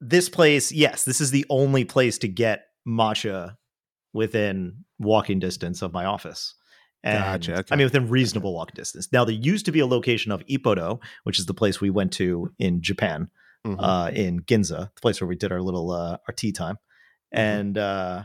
this 0.00 0.28
place, 0.28 0.72
yes, 0.72 1.04
this 1.04 1.20
is 1.20 1.30
the 1.30 1.46
only 1.50 1.84
place 1.84 2.18
to 2.18 2.28
get 2.28 2.66
matcha 2.86 3.56
within 4.12 4.84
walking 4.98 5.38
distance 5.38 5.82
of 5.82 5.92
my 5.92 6.04
office. 6.04 6.54
And, 7.02 7.22
gotcha. 7.22 7.58
Okay. 7.58 7.68
I 7.70 7.76
mean, 7.76 7.86
within 7.86 8.08
reasonable 8.08 8.52
walking 8.52 8.74
distance. 8.74 9.08
Now, 9.12 9.24
there 9.24 9.34
used 9.34 9.66
to 9.66 9.72
be 9.72 9.80
a 9.80 9.86
location 9.86 10.32
of 10.32 10.44
Ippodo, 10.46 11.00
which 11.22 11.38
is 11.38 11.46
the 11.46 11.54
place 11.54 11.80
we 11.80 11.90
went 11.90 12.12
to 12.14 12.50
in 12.58 12.82
Japan, 12.82 13.28
mm-hmm. 13.64 13.78
uh, 13.78 14.08
in 14.08 14.40
Ginza, 14.40 14.92
the 14.94 15.00
place 15.00 15.20
where 15.20 15.28
we 15.28 15.36
did 15.36 15.52
our 15.52 15.60
little 15.60 15.92
uh, 15.92 16.16
our 16.26 16.34
tea 16.34 16.50
time. 16.50 16.78
Mm-hmm. 17.36 17.60
and 17.60 17.78
uh, 17.78 18.24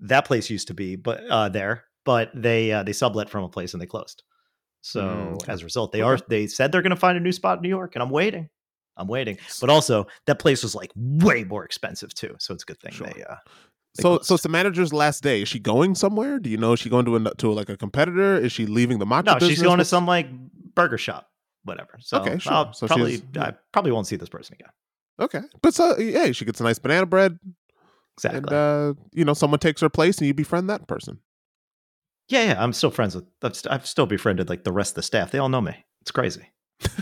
that 0.00 0.24
place 0.24 0.50
used 0.50 0.68
to 0.68 0.74
be 0.74 0.96
but 0.96 1.22
uh, 1.28 1.48
there, 1.48 1.84
but 2.04 2.30
they 2.34 2.72
uh, 2.72 2.82
they 2.82 2.92
sublet 2.92 3.30
from 3.30 3.44
a 3.44 3.48
place 3.48 3.74
and 3.74 3.80
they 3.80 3.86
closed. 3.86 4.22
So 4.82 5.02
mm, 5.02 5.48
as 5.48 5.62
a 5.62 5.64
result, 5.64 5.92
they 5.92 6.02
okay. 6.02 6.22
are 6.22 6.26
they 6.28 6.46
said 6.46 6.72
they're 6.72 6.82
going 6.82 6.90
to 6.90 6.96
find 6.96 7.16
a 7.16 7.20
new 7.20 7.32
spot 7.32 7.58
in 7.58 7.62
New 7.62 7.68
York, 7.68 7.94
and 7.94 8.02
I'm 8.02 8.10
waiting. 8.10 8.48
I'm 8.96 9.08
waiting. 9.08 9.38
But 9.60 9.70
also, 9.70 10.06
that 10.26 10.38
place 10.38 10.62
was 10.62 10.74
like 10.74 10.90
way 10.96 11.44
more 11.44 11.64
expensive 11.64 12.12
too, 12.14 12.34
so 12.38 12.52
it's 12.52 12.62
a 12.62 12.66
good 12.66 12.80
thing 12.80 12.92
sure. 12.92 13.06
they. 13.06 13.22
Uh, 13.22 13.36
they 13.94 14.02
so, 14.02 14.08
closed. 14.16 14.24
so 14.24 14.34
it's 14.34 14.42
the 14.42 14.48
manager's 14.48 14.92
last 14.92 15.22
day. 15.22 15.42
Is 15.42 15.48
she 15.48 15.58
going 15.58 15.94
somewhere? 15.94 16.38
Do 16.38 16.50
you 16.50 16.56
know? 16.56 16.72
Is 16.72 16.80
she 16.80 16.88
going 16.88 17.04
to 17.04 17.16
a, 17.16 17.34
to 17.36 17.52
like 17.52 17.68
a 17.68 17.76
competitor? 17.76 18.36
Is 18.36 18.50
she 18.50 18.66
leaving 18.66 18.98
the 18.98 19.06
matcha? 19.06 19.40
No, 19.40 19.46
she's 19.46 19.62
going 19.62 19.78
to 19.78 19.84
some 19.84 20.06
like 20.06 20.28
burger 20.74 20.98
shop, 20.98 21.30
whatever. 21.64 21.98
So, 22.00 22.18
okay, 22.20 22.38
sure. 22.38 22.52
I'll 22.52 22.72
so 22.72 22.86
probably, 22.86 23.22
I 23.38 23.52
probably 23.72 23.92
won't 23.92 24.06
see 24.06 24.16
this 24.16 24.28
person 24.28 24.54
again. 24.54 24.70
Okay, 25.20 25.42
but 25.62 25.74
so 25.74 25.98
yeah, 25.98 26.32
she 26.32 26.44
gets 26.44 26.60
a 26.60 26.64
nice 26.64 26.78
banana 26.78 27.06
bread, 27.06 27.38
Exactly. 28.24 28.38
And 28.38 28.52
uh, 28.52 28.94
you 29.12 29.24
know, 29.24 29.34
someone 29.34 29.60
takes 29.60 29.80
her 29.80 29.88
place, 29.88 30.18
and 30.18 30.26
you 30.26 30.34
befriend 30.34 30.70
that 30.70 30.86
person. 30.86 31.18
Yeah, 32.28 32.44
yeah. 32.44 32.62
I'm 32.62 32.72
still 32.72 32.90
friends 32.90 33.14
with. 33.14 33.24
I've, 33.42 33.60
I've 33.68 33.86
still 33.86 34.06
befriended 34.06 34.48
like 34.48 34.64
the 34.64 34.72
rest 34.72 34.92
of 34.92 34.96
the 34.96 35.02
staff. 35.02 35.30
They 35.30 35.38
all 35.38 35.48
know 35.48 35.60
me. 35.60 35.84
It's 36.00 36.10
crazy. 36.10 36.50
uh, 36.86 36.96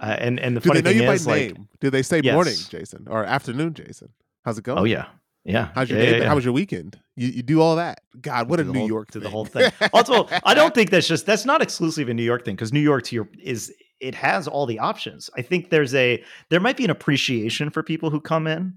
and 0.00 0.38
and 0.38 0.56
the 0.56 0.60
do 0.60 0.68
funny 0.68 0.82
thing 0.82 1.02
is, 1.02 1.26
like? 1.26 1.56
Do 1.80 1.90
they 1.90 2.02
say 2.02 2.20
yes. 2.22 2.34
morning, 2.34 2.56
Jason, 2.68 3.06
or 3.08 3.24
afternoon, 3.24 3.74
Jason? 3.74 4.10
How's 4.44 4.58
it 4.58 4.64
going? 4.64 4.78
Oh 4.78 4.84
yeah, 4.84 5.06
yeah. 5.44 5.68
How's 5.74 5.88
your 5.88 5.98
yeah, 5.98 6.10
day? 6.10 6.18
Yeah, 6.18 6.28
How 6.28 6.34
was 6.34 6.44
your 6.44 6.54
weekend? 6.54 6.98
You, 7.16 7.28
you 7.28 7.42
do 7.42 7.60
all 7.60 7.76
that? 7.76 8.00
God, 8.20 8.48
what 8.48 8.60
a 8.60 8.64
New 8.64 8.80
whole, 8.80 8.88
York 8.88 9.10
to 9.12 9.20
the 9.20 9.30
whole 9.30 9.44
thing. 9.44 9.72
also, 9.92 10.28
I 10.44 10.54
don't 10.54 10.74
think 10.74 10.90
that's 10.90 11.08
just 11.08 11.24
that's 11.24 11.46
not 11.46 11.62
exclusive 11.62 12.08
a 12.08 12.14
New 12.14 12.22
York 12.22 12.44
thing 12.44 12.54
because 12.54 12.72
New 12.72 12.80
York 12.80 13.04
to 13.04 13.14
your 13.14 13.28
is 13.42 13.72
it 14.00 14.14
has 14.14 14.46
all 14.46 14.66
the 14.66 14.78
options. 14.78 15.30
I 15.36 15.42
think 15.42 15.70
there's 15.70 15.94
a 15.94 16.22
there 16.50 16.60
might 16.60 16.76
be 16.76 16.84
an 16.84 16.90
appreciation 16.90 17.70
for 17.70 17.82
people 17.82 18.10
who 18.10 18.20
come 18.20 18.46
in, 18.46 18.74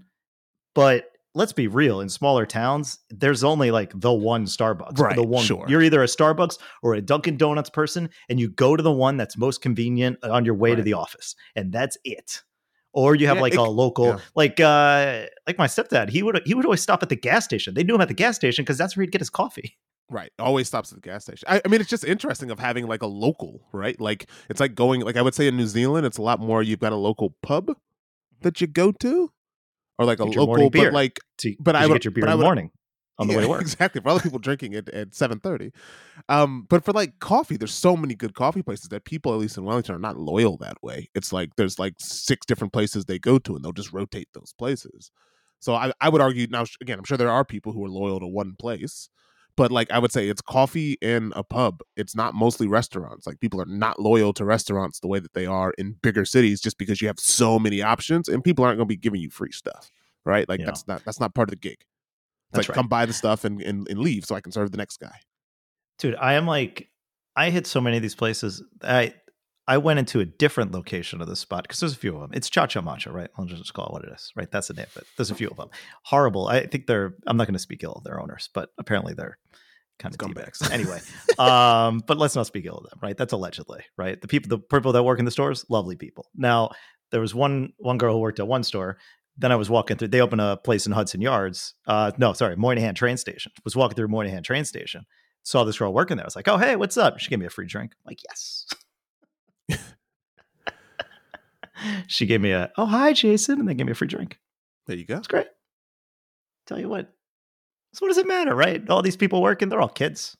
but 0.74 1.09
let's 1.34 1.52
be 1.52 1.68
real 1.68 2.00
in 2.00 2.08
smaller 2.08 2.44
towns 2.44 2.98
there's 3.10 3.44
only 3.44 3.70
like 3.70 3.92
the 3.94 4.12
one 4.12 4.44
starbucks 4.44 4.98
right 4.98 5.16
the 5.16 5.22
one 5.22 5.44
sure. 5.44 5.64
you're 5.68 5.82
either 5.82 6.02
a 6.02 6.06
starbucks 6.06 6.58
or 6.82 6.94
a 6.94 7.00
dunkin 7.00 7.36
donuts 7.36 7.70
person 7.70 8.08
and 8.28 8.40
you 8.40 8.48
go 8.48 8.76
to 8.76 8.82
the 8.82 8.92
one 8.92 9.16
that's 9.16 9.36
most 9.36 9.62
convenient 9.62 10.18
on 10.24 10.44
your 10.44 10.54
way 10.54 10.70
right. 10.70 10.76
to 10.76 10.82
the 10.82 10.92
office 10.92 11.34
and 11.54 11.72
that's 11.72 11.96
it 12.04 12.42
or 12.92 13.14
you 13.14 13.26
have 13.26 13.36
Yeah, 13.36 13.42
like 13.42 13.52
it 13.54 13.58
a 13.58 13.62
local 13.62 14.06
yeah. 14.06 14.18
like 14.34 14.58
uh 14.60 15.26
like 15.46 15.58
my 15.58 15.66
stepdad 15.66 16.10
he 16.10 16.22
would 16.22 16.40
he 16.44 16.54
would 16.54 16.64
always 16.64 16.82
stop 16.82 17.02
at 17.02 17.08
the 17.08 17.16
gas 17.16 17.44
station 17.44 17.74
they 17.74 17.84
knew 17.84 17.94
him 17.94 18.00
at 18.00 18.08
the 18.08 18.14
gas 18.14 18.36
station 18.36 18.64
because 18.64 18.78
that's 18.78 18.96
where 18.96 19.02
he'd 19.02 19.12
get 19.12 19.20
his 19.20 19.30
coffee 19.30 19.76
Right. 20.10 20.32
Always 20.40 20.66
stops 20.66 20.90
at 20.92 21.00
the 21.00 21.08
gas 21.08 21.22
station. 21.22 21.46
I, 21.48 21.62
I 21.64 21.68
mean, 21.68 21.80
it's 21.80 21.88
just 21.88 22.04
interesting 22.04 22.50
of 22.50 22.58
having 22.58 22.88
like 22.88 23.00
a 23.00 23.06
local, 23.06 23.68
right? 23.72 23.98
Like 24.00 24.28
it's 24.48 24.58
like 24.58 24.74
going 24.74 25.02
like 25.02 25.16
I 25.16 25.22
would 25.22 25.34
say 25.34 25.46
in 25.46 25.56
New 25.56 25.68
Zealand, 25.68 26.04
it's 26.04 26.18
a 26.18 26.22
lot 26.22 26.40
more 26.40 26.64
you've 26.64 26.80
got 26.80 26.92
a 26.92 26.96
local 26.96 27.36
pub 27.42 27.76
that 28.40 28.60
you 28.60 28.66
go 28.66 28.90
to. 28.90 29.30
Or 30.00 30.06
like 30.06 30.18
a 30.18 30.24
Get 30.24 30.34
your 30.34 30.44
local, 30.46 30.70
beer. 30.70 30.84
but 30.86 30.94
like 30.94 31.20
to, 31.38 31.54
But 31.60 31.76
I 31.76 31.86
would- 31.86 31.92
get 31.94 32.04
your 32.06 32.12
beer 32.12 32.24
but 32.24 32.30
in 32.32 32.32
the 32.32 32.36
would- 32.38 32.44
morning 32.44 32.70
on 33.18 33.28
the 33.28 33.36
way 33.36 33.42
to 33.42 33.48
work 33.54 33.60
Exactly. 33.60 34.00
For 34.00 34.08
other 34.08 34.20
people 34.20 34.38
drinking 34.38 34.72
it 34.72 34.88
at 34.88 35.14
seven 35.14 35.40
thirty. 35.40 35.72
Um, 36.28 36.66
but 36.70 36.84
for 36.84 36.92
like 36.92 37.18
coffee, 37.20 37.56
there's 37.58 37.74
so 37.74 37.96
many 37.96 38.14
good 38.14 38.34
coffee 38.34 38.62
places 38.62 38.88
that 38.88 39.04
people, 39.04 39.32
at 39.34 39.38
least 39.38 39.58
in 39.58 39.64
Wellington, 39.64 39.94
are 39.94 39.98
not 39.98 40.16
loyal 40.16 40.56
that 40.56 40.82
way. 40.82 41.10
It's 41.14 41.32
like 41.32 41.50
there's 41.56 41.78
like 41.78 41.94
six 41.98 42.46
different 42.46 42.72
places 42.72 43.04
they 43.04 43.18
go 43.18 43.38
to 43.38 43.54
and 43.56 43.62
they'll 43.64 43.72
just 43.72 43.92
rotate 43.92 44.28
those 44.32 44.54
places. 44.58 45.10
So 45.58 45.74
I, 45.74 45.92
I 46.00 46.08
would 46.08 46.22
argue 46.22 46.46
now 46.48 46.64
again, 46.80 46.98
I'm 46.98 47.04
sure 47.04 47.18
there 47.18 47.30
are 47.30 47.44
people 47.44 47.72
who 47.72 47.84
are 47.84 47.88
loyal 47.90 48.20
to 48.20 48.26
one 48.26 48.54
place. 48.58 49.10
But 49.60 49.70
like 49.70 49.90
I 49.90 49.98
would 49.98 50.10
say 50.10 50.28
it's 50.28 50.40
coffee 50.40 50.96
in 51.02 51.32
a 51.36 51.44
pub. 51.44 51.80
It's 51.94 52.14
not 52.16 52.34
mostly 52.34 52.66
restaurants. 52.66 53.26
Like 53.26 53.40
people 53.40 53.60
are 53.60 53.66
not 53.66 54.00
loyal 54.00 54.32
to 54.34 54.44
restaurants 54.46 55.00
the 55.00 55.06
way 55.08 55.18
that 55.18 55.34
they 55.34 55.44
are 55.44 55.72
in 55.76 55.96
bigger 56.00 56.24
cities 56.24 56.62
just 56.62 56.78
because 56.78 57.02
you 57.02 57.08
have 57.08 57.20
so 57.20 57.58
many 57.58 57.82
options 57.82 58.26
and 58.28 58.42
people 58.42 58.64
aren't 58.64 58.78
gonna 58.78 58.86
be 58.86 58.96
giving 58.96 59.20
you 59.20 59.28
free 59.30 59.52
stuff. 59.52 59.90
Right? 60.24 60.48
Like 60.48 60.60
Yeah. 60.60 60.66
that's 60.66 60.88
not 60.88 61.04
that's 61.04 61.20
not 61.20 61.34
part 61.34 61.48
of 61.48 61.50
the 61.50 61.56
gig. 61.68 61.76
It's 61.80 61.86
That's 62.52 62.68
like 62.68 62.68
right. 62.70 62.80
come 62.80 62.88
buy 62.88 63.04
the 63.06 63.12
stuff 63.12 63.44
and, 63.44 63.60
and, 63.60 63.86
and 63.88 63.98
leave 63.98 64.24
so 64.24 64.34
I 64.34 64.40
can 64.40 64.50
serve 64.50 64.70
the 64.72 64.78
next 64.78 64.96
guy. 64.98 65.16
dude 65.98 66.16
i 66.16 66.32
am 66.32 66.46
like 66.46 66.88
i 67.36 67.50
hit 67.50 67.66
so 67.66 67.80
many 67.80 67.96
of 67.96 68.02
these 68.02 68.14
places 68.14 68.62
i 68.82 69.12
i 69.70 69.78
went 69.78 69.98
into 69.98 70.20
a 70.20 70.24
different 70.24 70.72
location 70.72 71.20
of 71.20 71.28
the 71.28 71.36
spot 71.36 71.64
because 71.64 71.80
there's 71.80 71.92
a 71.92 71.96
few 71.96 72.14
of 72.14 72.20
them 72.20 72.30
it's 72.32 72.50
cha 72.50 72.66
cha 72.66 72.80
matcha 72.80 73.12
right 73.12 73.30
i'll 73.36 73.44
just 73.44 73.72
call 73.74 73.86
it 73.86 73.92
what 73.92 74.04
it 74.04 74.12
is 74.12 74.32
right 74.36 74.50
that's 74.50 74.68
the 74.68 74.74
name 74.74 74.86
of 74.94 75.02
it 75.02 75.06
there's 75.16 75.30
a 75.30 75.34
few 75.34 75.48
of 75.48 75.56
them 75.56 75.68
horrible 76.02 76.48
i 76.48 76.66
think 76.66 76.86
they're 76.86 77.14
i'm 77.26 77.36
not 77.36 77.46
going 77.46 77.54
to 77.54 77.58
speak 77.58 77.82
ill 77.82 77.92
of 77.92 78.04
their 78.04 78.20
owners 78.20 78.48
but 78.54 78.70
apparently 78.78 79.14
they're 79.14 79.38
kind 79.98 80.14
of 80.14 80.18
Scumbags. 80.18 80.70
anyway 80.70 80.98
um 81.38 82.02
but 82.06 82.16
let's 82.16 82.34
not 82.34 82.46
speak 82.46 82.66
ill 82.66 82.78
of 82.78 82.90
them 82.90 82.98
right 83.02 83.16
that's 83.16 83.32
allegedly 83.32 83.82
right 83.96 84.20
the 84.20 84.28
people 84.28 84.48
the 84.48 84.58
people 84.58 84.92
that 84.92 85.02
work 85.02 85.18
in 85.18 85.24
the 85.24 85.30
stores 85.30 85.64
lovely 85.68 85.96
people 85.96 86.26
now 86.34 86.70
there 87.10 87.20
was 87.20 87.34
one 87.34 87.72
one 87.78 87.98
girl 87.98 88.14
who 88.14 88.20
worked 88.20 88.40
at 88.40 88.48
one 88.48 88.62
store 88.62 88.96
then 89.40 89.52
I 89.52 89.56
was 89.56 89.70
walking 89.70 89.96
through. 89.96 90.08
They 90.08 90.20
opened 90.20 90.42
a 90.42 90.58
place 90.58 90.86
in 90.86 90.92
Hudson 90.92 91.20
Yards. 91.22 91.74
Uh, 91.86 92.12
no, 92.18 92.34
sorry, 92.34 92.56
Moynihan 92.56 92.94
train 92.94 93.16
station. 93.16 93.52
Was 93.64 93.74
walking 93.74 93.96
through 93.96 94.08
Moynihan 94.08 94.42
train 94.42 94.64
station. 94.64 95.06
Saw 95.42 95.64
this 95.64 95.78
girl 95.78 95.94
working 95.94 96.18
there. 96.18 96.24
I 96.24 96.26
was 96.26 96.36
like, 96.36 96.48
"Oh, 96.48 96.58
hey, 96.58 96.76
what's 96.76 96.98
up?" 96.98 97.18
She 97.18 97.30
gave 97.30 97.38
me 97.38 97.46
a 97.46 97.50
free 97.50 97.66
drink. 97.66 97.92
I'm 97.94 98.10
like, 98.10 98.20
yes. 98.28 98.66
She 102.06 102.26
gave 102.26 102.40
me 102.40 102.52
a, 102.52 102.70
"Oh, 102.76 102.86
hi, 102.86 103.12
Jason," 103.12 103.58
and 103.60 103.68
they 103.68 103.74
gave 103.74 103.86
me 103.86 103.92
a 103.92 103.94
free 103.94 104.08
drink. 104.08 104.38
There 104.86 104.96
you 104.96 105.04
go. 105.06 105.16
It's 105.18 105.28
great. 105.28 105.46
Tell 106.66 106.78
you 106.78 106.88
what. 106.88 107.12
So 107.92 108.04
what 108.04 108.08
does 108.08 108.18
it 108.18 108.28
matter, 108.28 108.54
right? 108.54 108.88
All 108.88 109.02
these 109.02 109.16
people 109.16 109.42
working, 109.42 109.68
they're 109.68 109.80
all 109.80 109.88
kids. 109.88 110.36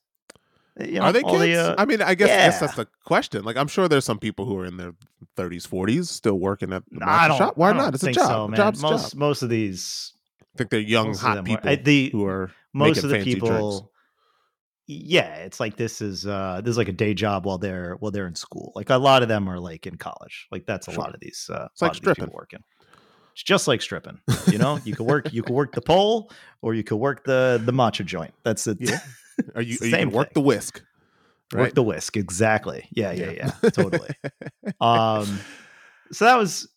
You 0.79 1.01
know, 1.01 1.03
Are 1.07 1.13
they 1.13 1.23
all 1.23 1.37
the, 1.39 1.47
kids? 1.47 1.59
uh, 1.59 1.75
I 1.79 1.85
mean, 1.85 2.01
I 2.01 2.15
guess, 2.15 2.31
I 2.31 2.35
guess 2.37 2.61
that's 2.61 2.75
the 2.77 2.87
question. 3.05 3.43
Like, 3.45 3.57
I'm 3.57 3.67
sure 3.67 3.89
there's 3.89 4.05
some 4.05 4.19
people 4.19 4.47
who 4.47 4.57
are 4.59 4.65
in 4.65 4.77
their 4.77 4.93
30s, 5.37 5.67
40s 5.67 6.07
still 6.07 6.39
working 6.39 6.73
at 6.73 6.85
the 6.91 7.05
I 7.05 7.37
shop. 7.37 7.57
Why 7.57 7.73
not? 7.73 7.95
It's 7.95 8.05
a 8.05 8.13
job. 8.13 8.27
So, 8.29 8.49
man. 8.49 8.57
job's 8.57 8.81
most 8.81 9.11
job. 9.13 9.19
most 9.19 9.43
of 9.43 9.49
these, 9.51 10.13
I 10.55 10.59
think 10.59 10.71
they're 10.71 10.81
young, 10.81 11.15
hot 11.15 11.39
are- 11.39 11.43
people 11.43 11.69
I- 11.69 11.75
the 11.77 12.11
who 12.11 12.25
are 12.25 12.53
most 12.73 12.97
making 12.97 13.05
of 13.05 13.11
the 13.11 13.17
fancy 13.17 13.35
people 13.35 13.49
drinks. 13.81 13.90
Yeah 14.91 15.37
it's 15.37 15.61
like 15.61 15.77
this 15.77 16.01
is 16.03 16.27
uh 16.27 16.61
this 16.65 16.73
is 16.73 16.77
like 16.79 16.89
a 16.89 16.93
day 16.93 17.15
job 17.15 17.47
while 17.47 17.59
they're 17.59 17.95
while 18.01 18.11
they're 18.11 18.27
in 18.27 18.35
school 18.35 18.73
like 18.75 18.91
a 18.91 18.97
lot 18.97 19.23
of 19.23 19.29
them 19.29 19.49
are 19.49 19.61
like 19.61 19.87
in 19.87 19.97
college 19.97 20.49
like 20.51 20.67
that's 20.67 20.87
a 20.89 20.91
Sure. 20.91 21.05
lot 21.05 21.15
of 21.15 21.21
these 21.21 21.49
uh 21.53 21.69
It's 21.73 21.83
like 21.83 21.95
stripping. 21.95 22.29
working 22.33 22.65
it's 23.33 23.43
just 23.45 23.69
like 23.69 23.81
stripping 23.83 24.19
you 24.51 24.59
know 24.59 24.79
you 24.85 24.93
could 24.95 25.07
work 25.07 25.33
you 25.33 25.43
could 25.43 25.53
work 25.55 25.73
the 25.75 25.81
pole 25.81 26.31
or 26.63 26.75
you 26.75 26.83
could 26.83 26.97
work 26.97 27.25
the 27.25 27.61
the 27.65 27.73
matcha 27.73 28.05
joint 28.05 28.35
that's 28.43 28.67
it 28.67 28.79
Yeah. 28.81 28.99
Are 29.55 29.63
you, 29.63 29.79
are 29.81 29.87
you 29.87 29.91
same 29.91 30.09
can 30.09 30.11
work 30.11 30.27
thing. 30.29 30.35
the 30.35 30.41
whisk? 30.43 30.83
work 31.55 31.75
the 31.75 31.83
whisk 31.83 32.17
exactly 32.17 32.87
yeah 32.93 33.13
yeah 33.13 33.31
yeah, 33.31 33.51
totally 33.71 34.11
um 34.81 35.39
so 36.13 36.25
that 36.25 36.37
was 36.37 36.69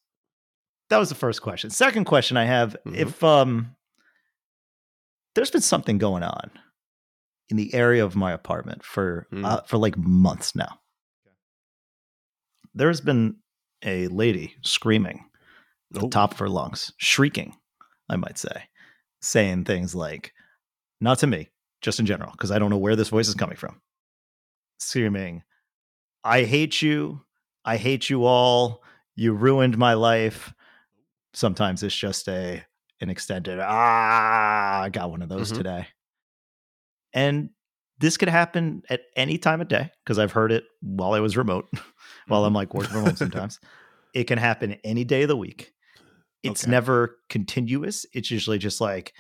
that 0.90 0.98
was 0.98 1.10
the 1.10 1.16
first 1.16 1.42
question 1.42 1.70
second 1.72 2.06
question 2.06 2.38
i 2.38 2.46
have 2.46 2.76
Mhm. 2.86 2.96
if 2.96 3.24
um 3.24 3.76
there's 5.36 5.52
been 5.52 5.62
something 5.62 5.98
going 5.98 6.24
on 6.24 6.52
in 7.50 7.58
the 7.58 7.74
area 7.74 8.04
of 8.04 8.16
my 8.16 8.32
apartment 8.32 8.84
for 8.84 9.28
Mm. 9.32 9.46
uh, 9.46 9.62
for 9.64 9.78
like 9.78 9.98
months 9.98 10.56
now 10.56 10.80
there's 12.74 13.02
been 13.02 13.36
a 13.84 14.08
lady 14.08 14.56
screaming 14.62 15.26
at 15.94 16.02
the 16.02 16.06
Oh. 16.08 16.10
top 16.10 16.32
of 16.34 16.40
her 16.40 16.50
lungs 16.50 16.92
shrieking 16.98 17.56
i 18.10 18.16
might 18.16 18.38
say 18.38 18.64
saying 19.22 19.66
things 19.66 19.94
like 19.94 20.34
not 21.02 21.20
to 21.20 21.28
me 21.28 21.50
just 21.82 22.00
in 22.00 22.06
general 22.06 22.32
because 22.32 22.52
i 22.52 22.58
don't 22.60 22.70
know 22.70 22.78
where 22.78 22.96
this 22.96 23.10
voice 23.10 23.28
is 23.28 23.36
coming 23.36 23.58
from 23.58 23.82
screaming 24.80 25.44
i 26.24 26.44
hate 26.44 26.82
you 26.82 27.22
i 27.66 27.78
hate 27.78 28.10
you 28.10 28.26
all 28.26 28.84
you 29.16 29.34
ruined 29.34 29.78
my 29.78 29.94
life 29.94 30.54
sometimes 31.34 31.84
it's 31.84 31.96
just 31.96 32.28
a 32.28 32.64
an 33.02 33.10
extended 33.10 33.60
ah 33.62 34.82
i 34.82 34.90
got 34.90 35.12
one 35.12 35.22
of 35.22 35.30
those 35.30 35.52
Mhm. 35.52 35.58
today 35.58 35.88
and 37.14 37.50
this 38.00 38.18
could 38.18 38.30
happen 38.30 38.82
at 38.90 39.02
any 39.16 39.38
time 39.38 39.62
of 39.62 39.68
day 39.68 39.90
because 40.04 40.18
i've 40.20 40.32
heard 40.32 40.52
it 40.52 40.64
while 40.82 41.14
i 41.14 41.20
was 41.20 41.38
remote 41.38 41.66
while 42.28 42.46
i'm 42.46 42.54
like 42.54 42.74
working 42.74 42.94
from 42.94 43.04
home 43.04 43.16
sometimes 43.16 43.60
it 44.14 44.26
can 44.26 44.38
happen 44.38 44.78
any 44.84 45.04
day 45.04 45.24
of 45.24 45.28
the 45.28 45.38
week 45.38 45.72
it's 46.44 46.64
Okay. 46.64 46.72
never 46.72 47.18
continuous 47.30 48.06
it's 48.14 48.30
usually 48.32 48.58
just 48.58 48.82
like 48.82 49.14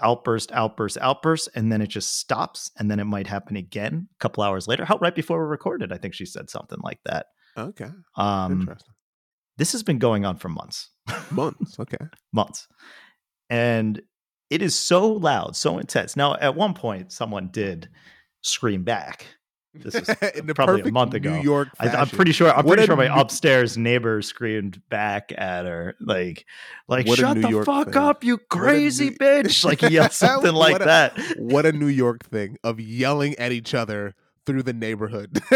outburst 0.00 0.52
outburst 0.52 0.96
outburst 1.00 1.48
and 1.54 1.72
then 1.72 1.80
it 1.82 1.88
just 1.88 2.18
stops 2.18 2.70
and 2.78 2.90
then 2.90 3.00
it 3.00 3.04
might 3.04 3.26
happen 3.26 3.56
again 3.56 4.08
a 4.12 4.18
couple 4.18 4.42
hours 4.44 4.68
later 4.68 4.84
how 4.84 4.96
right 4.98 5.14
before 5.14 5.40
we 5.42 5.48
recorded 5.50 5.92
i 5.92 5.96
think 5.96 6.14
she 6.14 6.24
said 6.26 6.48
something 6.48 6.78
like 6.82 7.00
that 7.04 7.26
Okay. 7.56 7.90
um 8.16 8.60
Interesting. 8.60 8.94
this 9.56 9.72
has 9.72 9.82
been 9.82 9.98
going 9.98 10.24
on 10.24 10.36
for 10.36 10.48
months 10.48 10.90
Months. 11.32 11.76
Okay. 11.80 12.04
months 12.32 12.68
and 13.50 14.00
it 14.50 14.62
is 14.62 14.74
so 14.74 15.06
loud 15.12 15.54
so 15.56 15.78
intense 15.78 16.16
now 16.16 16.34
at 16.36 16.54
one 16.54 16.74
point 16.74 17.12
someone 17.12 17.48
did 17.52 17.88
scream 18.42 18.82
back 18.84 19.26
This 19.74 19.94
is 19.94 20.08
probably 20.54 20.80
a 20.82 20.90
month 20.92 21.14
ago. 21.14 21.36
New 21.36 21.42
York. 21.42 21.68
I, 21.78 21.88
I'm 21.90 22.08
pretty 22.08 22.32
sure. 22.32 22.48
I'm 22.50 22.64
What 22.64 22.78
pretty 22.78 22.86
sure 22.86 22.96
my 22.96 23.06
New- 23.08 23.20
upstairs 23.20 23.76
neighbor 23.76 24.22
screamed 24.22 24.80
back 24.88 25.30
at 25.36 25.66
her, 25.66 25.94
like, 26.00 26.46
like 26.88 27.06
What 27.06 27.18
"Shut 27.18 27.40
the 27.40 27.48
York 27.48 27.66
fuck 27.66 27.88
thing. 27.92 27.96
up, 27.96 28.24
you 28.24 28.38
crazy 28.38 29.10
New- 29.10 29.16
bitch!" 29.20 29.64
Like 29.64 29.82
he 29.82 29.88
yelled 29.94 30.12
something 30.12 30.54
like 30.54 30.80
a- 30.80 30.84
that. 30.84 31.18
What 31.36 31.66
a 31.66 31.72
New 31.72 31.86
York 31.86 32.24
thing 32.24 32.56
of 32.64 32.80
yelling 32.80 33.34
at 33.38 33.52
each 33.52 33.74
other 33.74 34.14
through 34.46 34.62
the 34.64 34.72
neighborhood. 34.72 35.40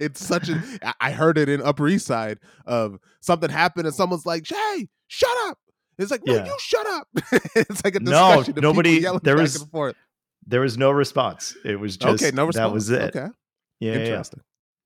it's 0.00 0.24
such 0.24 0.48
a. 0.48 0.62
I 1.00 1.12
heard 1.12 1.38
it 1.38 1.48
in 1.48 1.62
Upper 1.62 1.88
East 1.88 2.06
Side 2.06 2.38
of 2.66 2.98
something 3.20 3.48
happened 3.50 3.86
and 3.86 3.94
someone's 3.94 4.26
like, 4.26 4.46
"Hey, 4.48 4.88
shut 5.06 5.30
up!" 5.46 5.58
It's 5.98 6.10
like, 6.10 6.22
"No, 6.26 6.34
Yeah. 6.34 6.44
you 6.46 6.56
shut 6.60 6.86
up!" 6.86 7.08
it's 7.56 7.84
like 7.84 7.94
a 7.96 8.00
No, 8.00 8.10
discussion. 8.36 8.58
of 8.58 8.62
nobody- 8.62 9.00
there 9.22 9.36
was-. 9.36 9.66
There 10.46 10.60
was 10.60 10.76
no 10.76 10.90
response. 10.90 11.56
It 11.64 11.80
was 11.80 11.96
just 11.96 12.22
okay, 12.22 12.34
no 12.34 12.44
response. 12.46 12.68
That 12.68 12.72
was 12.74 12.90
it. 12.90 13.16
Okay, 13.16 13.28
Yeah, 13.80 13.92
yeah, 13.92 13.92
yeah. 13.92 13.98
interesting. 14.04 14.40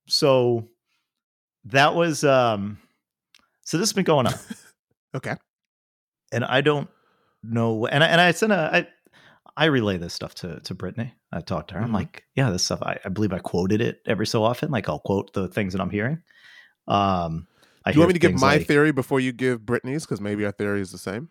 So 0.06 0.68
that 1.64 1.94
was 1.94 2.22
um. 2.24 2.78
So 3.62 3.76
this 3.78 3.88
has 3.88 3.92
been 3.92 4.04
going 4.04 4.26
on. 4.26 4.34
Okay, 5.16 5.34
and 6.32 6.44
I 6.44 6.60
don't 6.60 6.88
know. 7.42 7.86
And 7.86 8.04
I, 8.04 8.06
and 8.08 8.20
I 8.20 8.30
sent 8.32 8.52
a 8.52 8.70
I 8.72 8.88
I 9.56 9.64
relay 9.64 9.96
this 9.96 10.12
stuff 10.12 10.34
to 10.36 10.60
to 10.60 10.74
Brittany. 10.74 11.14
I 11.32 11.40
talked 11.40 11.68
to 11.70 11.74
her. 11.76 11.80
I'm 11.80 11.88
Mhm. 11.90 11.94
like, 11.94 12.24
yeah, 12.36 12.50
this 12.50 12.64
stuff. 12.66 12.82
I, 12.82 12.98
I 13.04 13.08
believe 13.08 13.32
I 13.32 13.38
quoted 13.38 13.80
it 13.80 14.00
every 14.06 14.26
so 14.26 14.44
often. 14.44 14.70
Like 14.70 14.86
I'll 14.88 14.98
quote 15.00 15.32
the 15.32 15.48
things 15.48 15.72
that 15.72 15.80
I'm 15.80 15.88
hearing. 15.90 16.22
Um, 16.86 17.46
I 17.88 17.92
do 17.92 17.96
you 17.96 18.00
want 18.00 18.08
me 18.10 18.14
to 18.14 18.18
give 18.18 18.34
my 18.40 18.56
like- 18.56 18.66
theory 18.66 18.92
before 18.92 19.20
you 19.20 19.32
give 19.32 19.64
Brittany's? 19.66 20.04
Because 20.04 20.20
maybe 20.20 20.44
our 20.44 20.52
theory 20.52 20.80
is 20.80 20.92
the 20.92 20.98
same. 20.98 21.28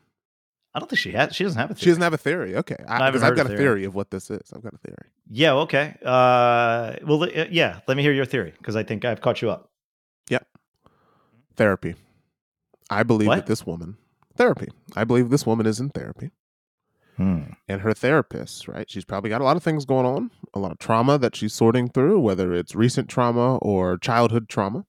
I 0.73 0.79
don't 0.79 0.87
think 0.89 0.99
she 0.99 1.11
has. 1.13 1.35
She 1.35 1.43
doesn't 1.43 1.59
have 1.59 1.71
a. 1.71 1.73
Theory. 1.73 1.83
She 1.83 1.89
doesn't 1.89 2.03
have 2.03 2.13
a 2.13 2.17
theory. 2.17 2.55
Okay, 2.57 2.75
I, 2.87 3.01
I 3.01 3.05
haven't 3.05 3.23
I've 3.23 3.29
heard 3.29 3.33
a 3.33 3.35
got 3.37 3.45
a 3.45 3.49
theory. 3.49 3.57
theory 3.59 3.83
of 3.85 3.95
what 3.95 4.11
this 4.11 4.29
is. 4.29 4.51
I've 4.53 4.61
got 4.61 4.73
a 4.73 4.77
theory. 4.77 5.09
Yeah. 5.29 5.53
Okay. 5.53 5.95
Uh. 6.05 6.93
Well. 7.03 7.23
uh, 7.23 7.45
Yeah. 7.49 7.79
Let 7.87 7.97
me 7.97 8.03
hear 8.03 8.11
your 8.13 8.25
theory 8.25 8.53
because 8.57 8.75
I 8.75 8.83
think 8.83 9.03
I've 9.05 9.21
caught 9.21 9.41
you 9.41 9.49
up. 9.49 9.71
Yep. 10.29 10.45
Therapy. 11.55 11.95
I 12.89 13.03
believe 13.03 13.27
What? 13.27 13.35
that 13.37 13.45
this 13.47 13.65
woman 13.65 13.97
therapy. 14.35 14.67
I 14.95 15.03
believe 15.03 15.29
this 15.31 15.45
woman 15.47 15.65
is 15.65 15.79
in 15.79 15.89
therapy. 15.89 16.31
Hmm. 17.17 17.53
and 17.67 17.81
her 17.81 17.95
therapist, 17.95 18.67
right? 18.67 18.87
She's 18.87 19.03
probably 19.03 19.31
got 19.31 19.41
a 19.41 19.43
lot 19.43 19.57
of 19.57 19.63
things 19.63 19.85
going 19.85 20.05
on, 20.05 20.29
a 20.53 20.59
lot 20.59 20.71
of 20.71 20.77
trauma 20.77 21.17
that 21.17 21.35
she's 21.35 21.51
sorting 21.51 21.89
through, 21.89 22.19
whether 22.19 22.53
it's 22.53 22.75
recent 22.75 23.09
trauma 23.09 23.57
or 23.57 23.97
childhood 23.97 24.47
trauma. 24.47 24.85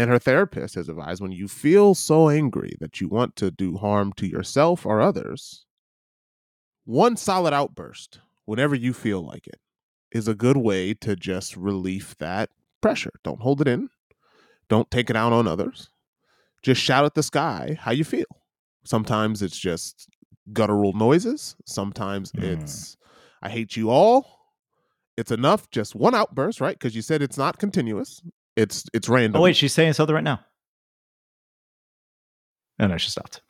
And 0.00 0.08
her 0.10 0.18
therapist 0.18 0.76
has 0.76 0.88
advised 0.88 1.20
when 1.20 1.32
you 1.32 1.46
feel 1.46 1.94
so 1.94 2.28
angry 2.30 2.72
that 2.80 3.00
you 3.00 3.08
want 3.08 3.36
to 3.36 3.50
do 3.50 3.76
harm 3.76 4.12
to 4.14 4.26
yourself 4.26 4.86
or 4.86 5.00
others, 5.00 5.66
one 6.84 7.16
solid 7.16 7.52
outburst, 7.52 8.20
whenever 8.46 8.74
you 8.74 8.92
feel 8.94 9.20
like 9.20 9.46
it, 9.46 9.60
is 10.10 10.26
a 10.26 10.34
good 10.34 10.56
way 10.56 10.94
to 10.94 11.14
just 11.16 11.54
relieve 11.56 12.16
that 12.18 12.48
pressure. 12.80 13.12
Don't 13.22 13.42
hold 13.42 13.60
it 13.60 13.68
in, 13.68 13.90
don't 14.68 14.90
take 14.90 15.10
it 15.10 15.16
out 15.16 15.32
on 15.32 15.46
others. 15.46 15.90
just 16.62 16.80
shout 16.80 17.04
at 17.06 17.14
the 17.14 17.22
sky 17.22 17.76
how 17.80 17.90
you 17.90 18.04
feel. 18.04 18.26
Sometimes 18.84 19.40
it's 19.42 19.58
just 19.58 20.08
guttural 20.52 20.92
noises. 20.92 21.56
Sometimes 21.66 22.32
Mm. 22.32 22.42
it's 22.62 22.96
I 23.42 23.48
hate 23.50 23.76
you 23.76 23.88
all. 23.90 24.38
It's 25.16 25.30
enough, 25.30 25.70
just 25.70 25.94
one 25.94 26.14
outburst, 26.14 26.60
right? 26.60 26.78
Because 26.78 26.94
you 26.94 27.02
said 27.02 27.22
it's 27.22 27.38
not 27.38 27.58
continuous. 27.58 28.22
It's 28.56 28.84
it's 28.92 29.08
oh, 29.08 29.14
random. 29.14 29.40
Oh 29.40 29.44
wait, 29.44 29.56
she's 29.56 29.72
saying 29.72 29.92
something 29.94 30.14
right 30.14 30.24
now. 30.24 30.40
No, 32.78 32.86
no, 32.86 32.96
she 32.96 33.10
stopped. 33.10 33.42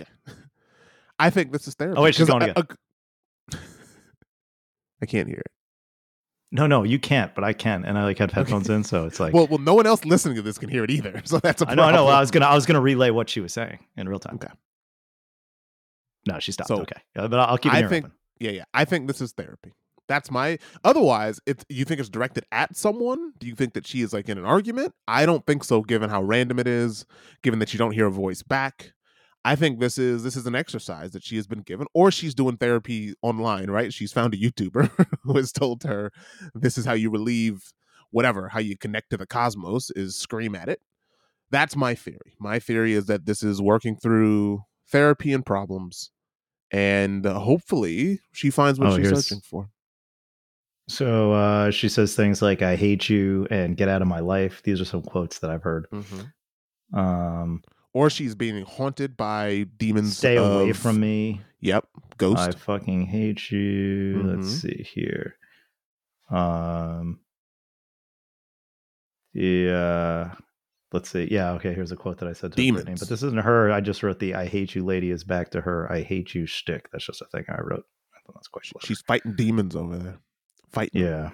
Okay. 0.00 0.10
I 1.18 1.30
think 1.30 1.52
this 1.52 1.66
is 1.66 1.74
therapy. 1.74 1.98
Oh, 1.98 2.02
wait, 2.02 2.14
she's 2.14 2.26
going 2.26 2.42
I, 2.42 2.52
I- 2.56 3.56
I 5.02 5.06
can't 5.06 5.28
hear 5.28 5.38
it. 5.38 5.50
No, 6.52 6.66
no, 6.66 6.84
you 6.84 6.98
can't, 6.98 7.34
but 7.34 7.42
I 7.42 7.52
can, 7.52 7.84
and 7.84 7.98
I 7.98 8.04
like 8.04 8.18
had 8.18 8.30
headphones 8.30 8.70
in, 8.70 8.84
so 8.84 9.04
it's 9.04 9.18
like. 9.18 9.34
well, 9.34 9.46
well, 9.48 9.58
no 9.58 9.74
one 9.74 9.86
else 9.86 10.04
listening 10.04 10.36
to 10.36 10.42
this 10.42 10.58
can 10.58 10.68
hear 10.68 10.84
it 10.84 10.90
either. 10.90 11.20
So 11.24 11.38
that's 11.38 11.60
a 11.60 11.64
I 11.64 11.74
problem. 11.74 11.94
know, 11.94 12.04
I 12.04 12.06
know. 12.10 12.16
I 12.16 12.20
was 12.20 12.30
gonna, 12.30 12.46
I 12.46 12.54
was 12.54 12.66
gonna 12.66 12.80
relay 12.80 13.10
what 13.10 13.28
she 13.28 13.40
was 13.40 13.52
saying 13.52 13.80
in 13.96 14.08
real 14.08 14.20
time. 14.20 14.36
Okay. 14.36 14.52
No, 16.28 16.38
she 16.38 16.52
stopped. 16.52 16.68
So, 16.68 16.80
okay, 16.82 17.00
but 17.14 17.34
I'll 17.34 17.58
keep 17.58 17.72
it 17.72 17.84
I 17.84 17.88
think- 17.88 18.06
open. 18.06 18.16
Yeah, 18.38 18.50
yeah. 18.50 18.64
I 18.74 18.84
think 18.84 19.06
this 19.06 19.20
is 19.22 19.32
therapy. 19.32 19.72
That's 20.08 20.30
my. 20.30 20.58
Otherwise, 20.84 21.40
it's 21.46 21.64
you 21.68 21.84
think 21.84 22.00
it's 22.00 22.08
directed 22.08 22.44
at 22.52 22.76
someone. 22.76 23.32
Do 23.38 23.46
you 23.46 23.54
think 23.54 23.74
that 23.74 23.86
she 23.86 24.02
is 24.02 24.12
like 24.12 24.28
in 24.28 24.38
an 24.38 24.44
argument? 24.44 24.94
I 25.08 25.26
don't 25.26 25.44
think 25.46 25.64
so. 25.64 25.82
Given 25.82 26.10
how 26.10 26.22
random 26.22 26.58
it 26.58 26.66
is, 26.66 27.04
given 27.42 27.58
that 27.58 27.72
you 27.72 27.78
don't 27.78 27.92
hear 27.92 28.06
a 28.06 28.10
voice 28.10 28.42
back, 28.42 28.92
I 29.44 29.56
think 29.56 29.80
this 29.80 29.98
is 29.98 30.22
this 30.22 30.36
is 30.36 30.46
an 30.46 30.54
exercise 30.54 31.10
that 31.12 31.24
she 31.24 31.36
has 31.36 31.46
been 31.46 31.62
given, 31.62 31.86
or 31.94 32.10
she's 32.10 32.34
doing 32.34 32.56
therapy 32.56 33.14
online. 33.22 33.70
Right? 33.70 33.92
She's 33.92 34.12
found 34.12 34.34
a 34.34 34.38
YouTuber 34.38 35.08
who 35.22 35.36
has 35.36 35.52
told 35.52 35.82
her 35.82 36.12
this 36.54 36.78
is 36.78 36.84
how 36.84 36.94
you 36.94 37.10
relieve 37.10 37.72
whatever, 38.10 38.48
how 38.48 38.60
you 38.60 38.76
connect 38.76 39.10
to 39.10 39.16
the 39.16 39.26
cosmos 39.26 39.90
is 39.96 40.16
scream 40.16 40.54
at 40.54 40.68
it. 40.68 40.80
That's 41.50 41.76
my 41.76 41.94
theory. 41.94 42.34
My 42.38 42.58
theory 42.58 42.94
is 42.94 43.06
that 43.06 43.26
this 43.26 43.42
is 43.42 43.60
working 43.60 43.96
through 43.96 44.62
therapy 44.90 45.32
and 45.32 45.44
problems 45.44 46.10
and 46.70 47.24
uh, 47.26 47.38
hopefully 47.38 48.20
she 48.32 48.50
finds 48.50 48.78
what 48.78 48.92
Oh, 48.92 48.96
she's 48.96 49.08
searching 49.08 49.40
for. 49.40 49.70
So 50.88 51.32
uh, 51.32 51.70
she 51.70 51.88
says 51.88 52.14
things 52.14 52.40
like 52.42 52.62
"I 52.62 52.76
hate 52.76 53.08
you" 53.08 53.46
and 53.50 53.76
"Get 53.76 53.88
out 53.88 54.02
of 54.02 54.08
my 54.08 54.20
life." 54.20 54.62
These 54.62 54.80
are 54.80 54.84
some 54.84 55.02
quotes 55.02 55.40
that 55.40 55.50
I've 55.50 55.62
heard. 55.62 55.86
Um, 56.94 57.62
Or 57.92 58.08
she's 58.10 58.34
being 58.34 58.64
haunted 58.64 59.16
by 59.16 59.66
demons. 59.78 60.16
"Stay 60.16 60.36
away 60.36 60.72
from 60.72 61.00
me." 61.00 61.40
Yep, 61.60 61.88
ghost. 62.18 62.40
I 62.40 62.50
fucking 62.52 63.06
hate 63.06 63.50
you. 63.50 64.22
Let's 64.24 64.46
Mhm. 64.46 64.60
see 64.60 64.82
here. 64.94 65.36
Um 66.30 67.20
Yeah. 69.32 70.34
Let's 70.92 71.10
see. 71.10 71.28
Yeah, 71.30 71.52
okay, 71.52 71.74
here's 71.74 71.92
a 71.92 71.96
quote 71.96 72.18
that 72.18 72.28
I 72.28 72.32
said 72.32 72.52
to 72.52 72.56
Brittany. 72.56 72.72
Demons. 72.78 73.00
But 73.00 73.08
this 73.08 73.22
isn't 73.22 73.42
her. 73.42 73.70
I 73.72 73.80
just 73.80 74.02
wrote 74.02 74.18
the 74.20 74.34
I 74.34 74.46
hate 74.46 74.74
you 74.74 74.84
lady 74.84 75.10
is 75.10 75.24
back 75.24 75.50
to 75.50 75.60
her. 75.62 75.90
I 75.90 76.02
hate 76.02 76.34
you 76.34 76.46
shtick. 76.46 76.90
That's 76.92 77.04
just 77.04 77.20
a 77.22 77.26
thing 77.26 77.44
I 77.48 77.60
wrote. 77.60 77.84
I 78.14 78.18
thought 78.24 78.34
that's 78.34 78.48
quite 78.48 78.64
clever. 78.64 78.86
she's 78.86 79.00
fighting 79.02 79.34
demons 79.34 79.74
over 79.76 79.98
there. 79.98 80.18
Fighting. 80.72 81.02
Yeah. 81.02 81.30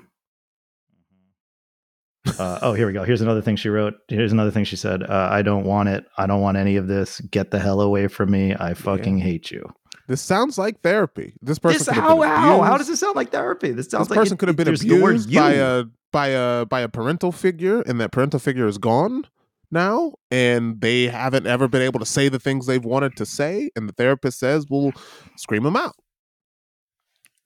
Uh, 2.39 2.59
oh, 2.63 2.73
here 2.73 2.87
we 2.87 2.93
go. 2.93 3.03
Here's 3.03 3.21
another 3.21 3.43
thing 3.43 3.57
she 3.57 3.69
wrote. 3.69 3.95
Here's 4.09 4.33
another 4.33 4.53
thing 4.53 4.65
she 4.65 4.77
said. 4.77 5.03
Uh, 5.03 5.29
I 5.31 5.43
don't 5.43 5.65
want 5.65 5.89
it. 5.89 6.05
I 6.17 6.27
don't 6.27 6.41
want 6.41 6.57
any 6.57 6.77
of 6.77 6.87
this. 6.87 7.21
Get 7.21 7.51
the 7.51 7.59
hell 7.59 7.81
away 7.81 8.07
from 8.07 8.31
me. 8.31 8.55
I 8.55 8.75
fucking 8.75 9.19
hate 9.19 9.51
you. 9.51 9.69
This 10.07 10.21
sounds 10.21 10.57
like 10.57 10.81
therapy. 10.83 11.35
This 11.43 11.59
person 11.59 11.79
This, 11.79 11.89
could 11.89 11.95
how, 11.95 12.21
how, 12.23 12.63
how 12.63 12.77
does 12.79 12.89
it 12.89 12.97
sound 12.97 13.17
like 13.17 13.31
therapy? 13.31 13.73
This 13.73 13.89
sounds 13.89 14.09
like 14.09 14.09
this 14.09 14.17
like 14.17 14.19
person 14.25 14.35
it- 14.35 14.39
could 14.39 14.49
have 14.49 14.57
been 14.57 14.67
there's 14.67 14.83
abused 14.83 15.31
the 15.31 15.37
by 15.37 15.53
a 15.53 15.85
by 16.13 16.27
a 16.29 16.67
by 16.67 16.81
a 16.81 16.89
parental 16.89 17.33
figure, 17.33 17.81
and 17.83 18.01
that 18.01 18.13
parental 18.13 18.39
figure 18.39 18.67
is 18.67 18.79
gone 18.79 19.27
now, 19.71 20.13
and 20.31 20.81
they 20.81 21.05
haven't 21.05 21.47
ever 21.47 21.67
been 21.67 21.83
able 21.83 21.99
to 21.99 22.07
say 22.07 22.29
the 22.29 22.39
things 22.39 22.67
they've 22.67 22.85
wanted 22.85 23.17
to 23.17 23.27
say, 23.27 23.71
and 23.75 23.89
the 23.89 23.93
therapist 23.93 24.39
says, 24.39 24.67
"Well, 24.69 24.93
scream 25.37 25.63
them 25.65 25.77
out." 25.77 25.95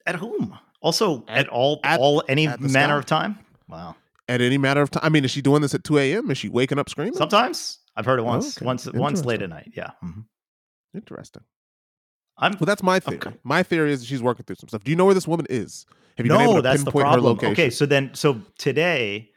At 0.05 0.15
whom? 0.15 0.57
Also, 0.81 1.25
at, 1.27 1.39
At- 1.39 1.49
all, 1.49 1.79
at- 1.83 1.99
all, 1.99 2.23
any 2.27 2.47
manner 2.47 2.69
sky. 2.69 2.97
of 2.97 3.05
time. 3.05 3.39
Wow. 3.67 3.95
At 4.29 4.41
any 4.41 4.57
matter 4.57 4.81
of 4.81 4.91
time. 4.91 5.01
I 5.03 5.09
mean, 5.09 5.23
is 5.25 5.31
she 5.31 5.41
doing 5.41 5.61
this 5.61 5.73
at 5.73 5.83
two 5.83 5.97
a.m.? 5.97 6.29
Is 6.31 6.37
she 6.37 6.49
waking 6.49 6.77
up 6.79 6.89
screaming? 6.89 7.13
Sometimes 7.15 7.79
I've 7.95 8.05
heard 8.05 8.19
it 8.19 8.23
once, 8.23 8.57
okay. 8.57 8.65
once, 8.65 8.85
once 8.91 9.25
late 9.25 9.41
at 9.41 9.49
night. 9.49 9.71
Yeah. 9.75 9.91
Mhm. 10.03 10.25
Interesting. 10.93 11.43
I'm. 12.37 12.51
Well, 12.59 12.65
that's 12.65 12.83
my 12.83 12.99
theory. 12.99 13.17
Okay. 13.17 13.33
My 13.43 13.63
theory 13.63 13.91
is 13.93 14.05
she's 14.05 14.21
working 14.21 14.43
through 14.45 14.57
some 14.57 14.67
stuff. 14.69 14.83
Do 14.83 14.91
you 14.91 14.97
know 14.97 15.05
where 15.05 15.13
this 15.13 15.27
woman 15.27 15.47
is? 15.49 15.85
Have 16.17 16.25
you 16.25 16.31
been 16.31 16.41
able 16.41 16.55
to 16.55 16.61
that's 16.61 16.79
the 16.83 16.85
pinpoint 16.91 17.05
her 17.07 17.11
problem. 17.13 17.33
location? 17.33 17.51
Okay, 17.53 17.69
so 17.69 17.85
then, 17.85 18.09
so 18.15 18.41
today, 18.57 19.29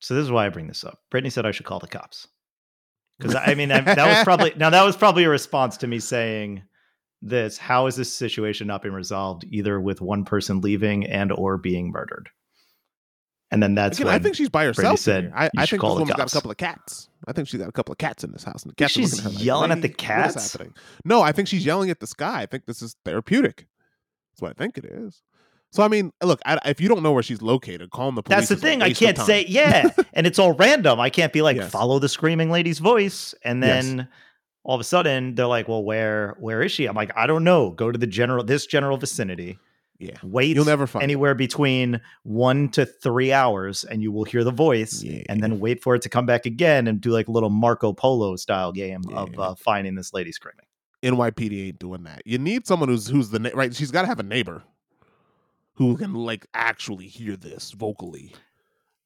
so 0.00 0.14
this 0.14 0.22
is 0.24 0.30
why 0.30 0.44
I 0.46 0.48
bring 0.48 0.66
this 0.66 0.82
up. 0.84 1.00
Brittany 1.10 1.30
said 1.30 1.46
I 1.46 1.50
should 1.52 1.66
call 1.66 1.78
the 1.78 1.86
cops 1.88 2.26
because 3.18 3.34
I 3.34 3.54
mean 3.54 3.70
I, 3.72 3.80
that 3.80 4.06
was 4.06 4.24
probably 4.24 4.52
now 4.56 4.70
that 4.70 4.82
was 4.84 4.96
probably 4.96 5.24
a 5.24 5.28
response 5.28 5.76
to 5.78 5.86
me 5.86 5.98
saying 5.98 6.62
this. 7.22 7.58
How 7.58 7.86
is 7.86 7.96
this 7.96 8.12
situation 8.12 8.66
not 8.66 8.82
being 8.82 8.94
resolved 8.94 9.44
either 9.50 9.80
with 9.80 10.00
one 10.00 10.24
person 10.24 10.60
leaving 10.60 11.06
and 11.06 11.32
or 11.32 11.56
being 11.58 11.90
murdered? 11.90 12.28
And 13.50 13.62
then 13.62 13.74
that's 13.74 13.96
Again, 13.98 14.06
when 14.08 14.14
I 14.14 14.18
think 14.18 14.36
she's 14.36 14.50
by 14.50 14.64
herself. 14.66 14.98
said. 14.98 15.32
I, 15.34 15.46
I 15.56 15.64
think 15.64 15.80
this 15.82 15.90
woman's 15.90 16.10
got 16.10 16.30
a 16.30 16.34
couple 16.34 16.50
of 16.50 16.58
cats. 16.58 17.08
I 17.26 17.32
think 17.32 17.48
she's 17.48 17.58
got 17.60 17.68
a 17.68 17.72
couple 17.72 17.92
of 17.92 17.98
cats 17.98 18.22
in 18.22 18.30
this 18.30 18.44
house. 18.44 18.62
And 18.62 18.70
the 18.72 18.74
cats 18.76 18.92
she's 18.92 19.24
at 19.24 19.32
like, 19.32 19.42
yelling 19.42 19.70
at 19.70 19.76
the 19.80 19.88
"Lady, 19.88 19.94
what 19.94 20.26
is 20.28 20.34
cats? 20.34 20.52
happening?" 20.52 20.74
No, 21.04 21.22
I 21.22 21.32
think 21.32 21.48
she's 21.48 21.64
yelling 21.64 21.88
at 21.88 22.00
the 22.00 22.06
sky. 22.06 22.42
I 22.42 22.46
think 22.46 22.66
this 22.66 22.82
is 22.82 22.96
therapeutic. 23.06 23.66
That's 24.32 24.42
what 24.42 24.50
I 24.50 24.54
think 24.54 24.76
it 24.76 24.84
is. 24.84 25.22
So 25.72 25.82
I 25.82 25.88
mean, 25.88 26.12
look, 26.22 26.40
I, 26.44 26.58
if 26.66 26.78
you 26.80 26.88
don't 26.88 27.02
know 27.02 27.12
where 27.12 27.22
she's 27.22 27.40
located, 27.40 27.90
call 27.90 28.12
the 28.12 28.22
police. 28.22 28.36
That's 28.36 28.48
the 28.50 28.56
thing. 28.56 28.82
I 28.82 28.92
can't 28.92 29.16
say 29.18 29.46
yeah, 29.48 29.88
and 30.12 30.26
it's 30.26 30.38
all 30.38 30.52
random. 30.52 31.00
I 31.00 31.08
can't 31.10 31.32
be 31.32 31.40
like 31.42 31.56
Yes. 31.56 31.70
follow 31.70 31.98
the 31.98 32.08
screaming 32.08 32.50
lady's 32.50 32.78
voice, 32.80 33.34
and 33.42 33.62
Yes. 33.62 34.06
All 34.68 34.74
of 34.74 34.80
a 34.82 34.84
sudden 34.84 35.34
they're 35.34 35.46
like, 35.46 35.66
"Well, 35.66 35.82
where 35.82 36.36
where 36.38 36.60
is 36.62 36.70
she?" 36.70 36.84
I'm 36.84 36.94
like, 36.94 37.10
"I 37.16 37.26
don't 37.26 37.42
know. 37.42 37.70
Go 37.70 37.90
to 37.90 37.98
the 37.98 38.06
general 38.06 38.44
this 38.44 38.66
general 38.66 38.98
vicinity. 38.98 39.58
Yeah, 39.98 40.16
Wait 40.22 40.54
you'll 40.54 40.64
never 40.66 40.86
find. 40.86 41.02
anywhere 41.02 41.34
between 41.34 42.00
one 42.22 42.68
to 42.70 42.86
three 42.86 43.32
hours, 43.32 43.82
and 43.82 44.00
you 44.02 44.12
will 44.12 44.22
hear 44.24 44.44
the 44.44 44.52
voice, 44.52 45.02
Yeah. 45.02 45.22
and 45.28 45.42
then 45.42 45.58
wait 45.58 45.82
for 45.82 45.94
it 45.96 46.02
to 46.02 46.08
come 46.08 46.24
back 46.26 46.46
again, 46.46 46.86
and 46.86 47.00
do 47.00 47.10
like 47.10 47.26
a 47.26 47.32
little 47.32 47.50
Marco 47.50 47.92
Polo 47.92 48.36
style 48.36 48.70
game 48.72 49.00
of 49.12 49.36
uh, 49.38 49.54
finding 49.56 49.96
this 49.96 50.12
lady 50.14 50.30
screaming. 50.30 50.66
NYPD 51.02 51.68
ain't 51.68 51.78
doing 51.80 52.02
that. 52.04 52.22
You 52.26 52.38
need 52.38 52.66
someone 52.66 52.88
who's 52.90 53.08
who's 53.08 53.30
the 53.30 53.38
na- 53.40 53.50
right. 53.54 53.74
She's 53.74 53.90
got 53.90 54.02
to 54.02 54.06
have 54.08 54.20
a 54.20 54.24
neighbor 54.24 54.62
who 55.74 55.96
can 55.96 56.12
like 56.14 56.46
actually 56.54 57.06
hear 57.08 57.36
this 57.36 57.72
vocally. 57.72 58.34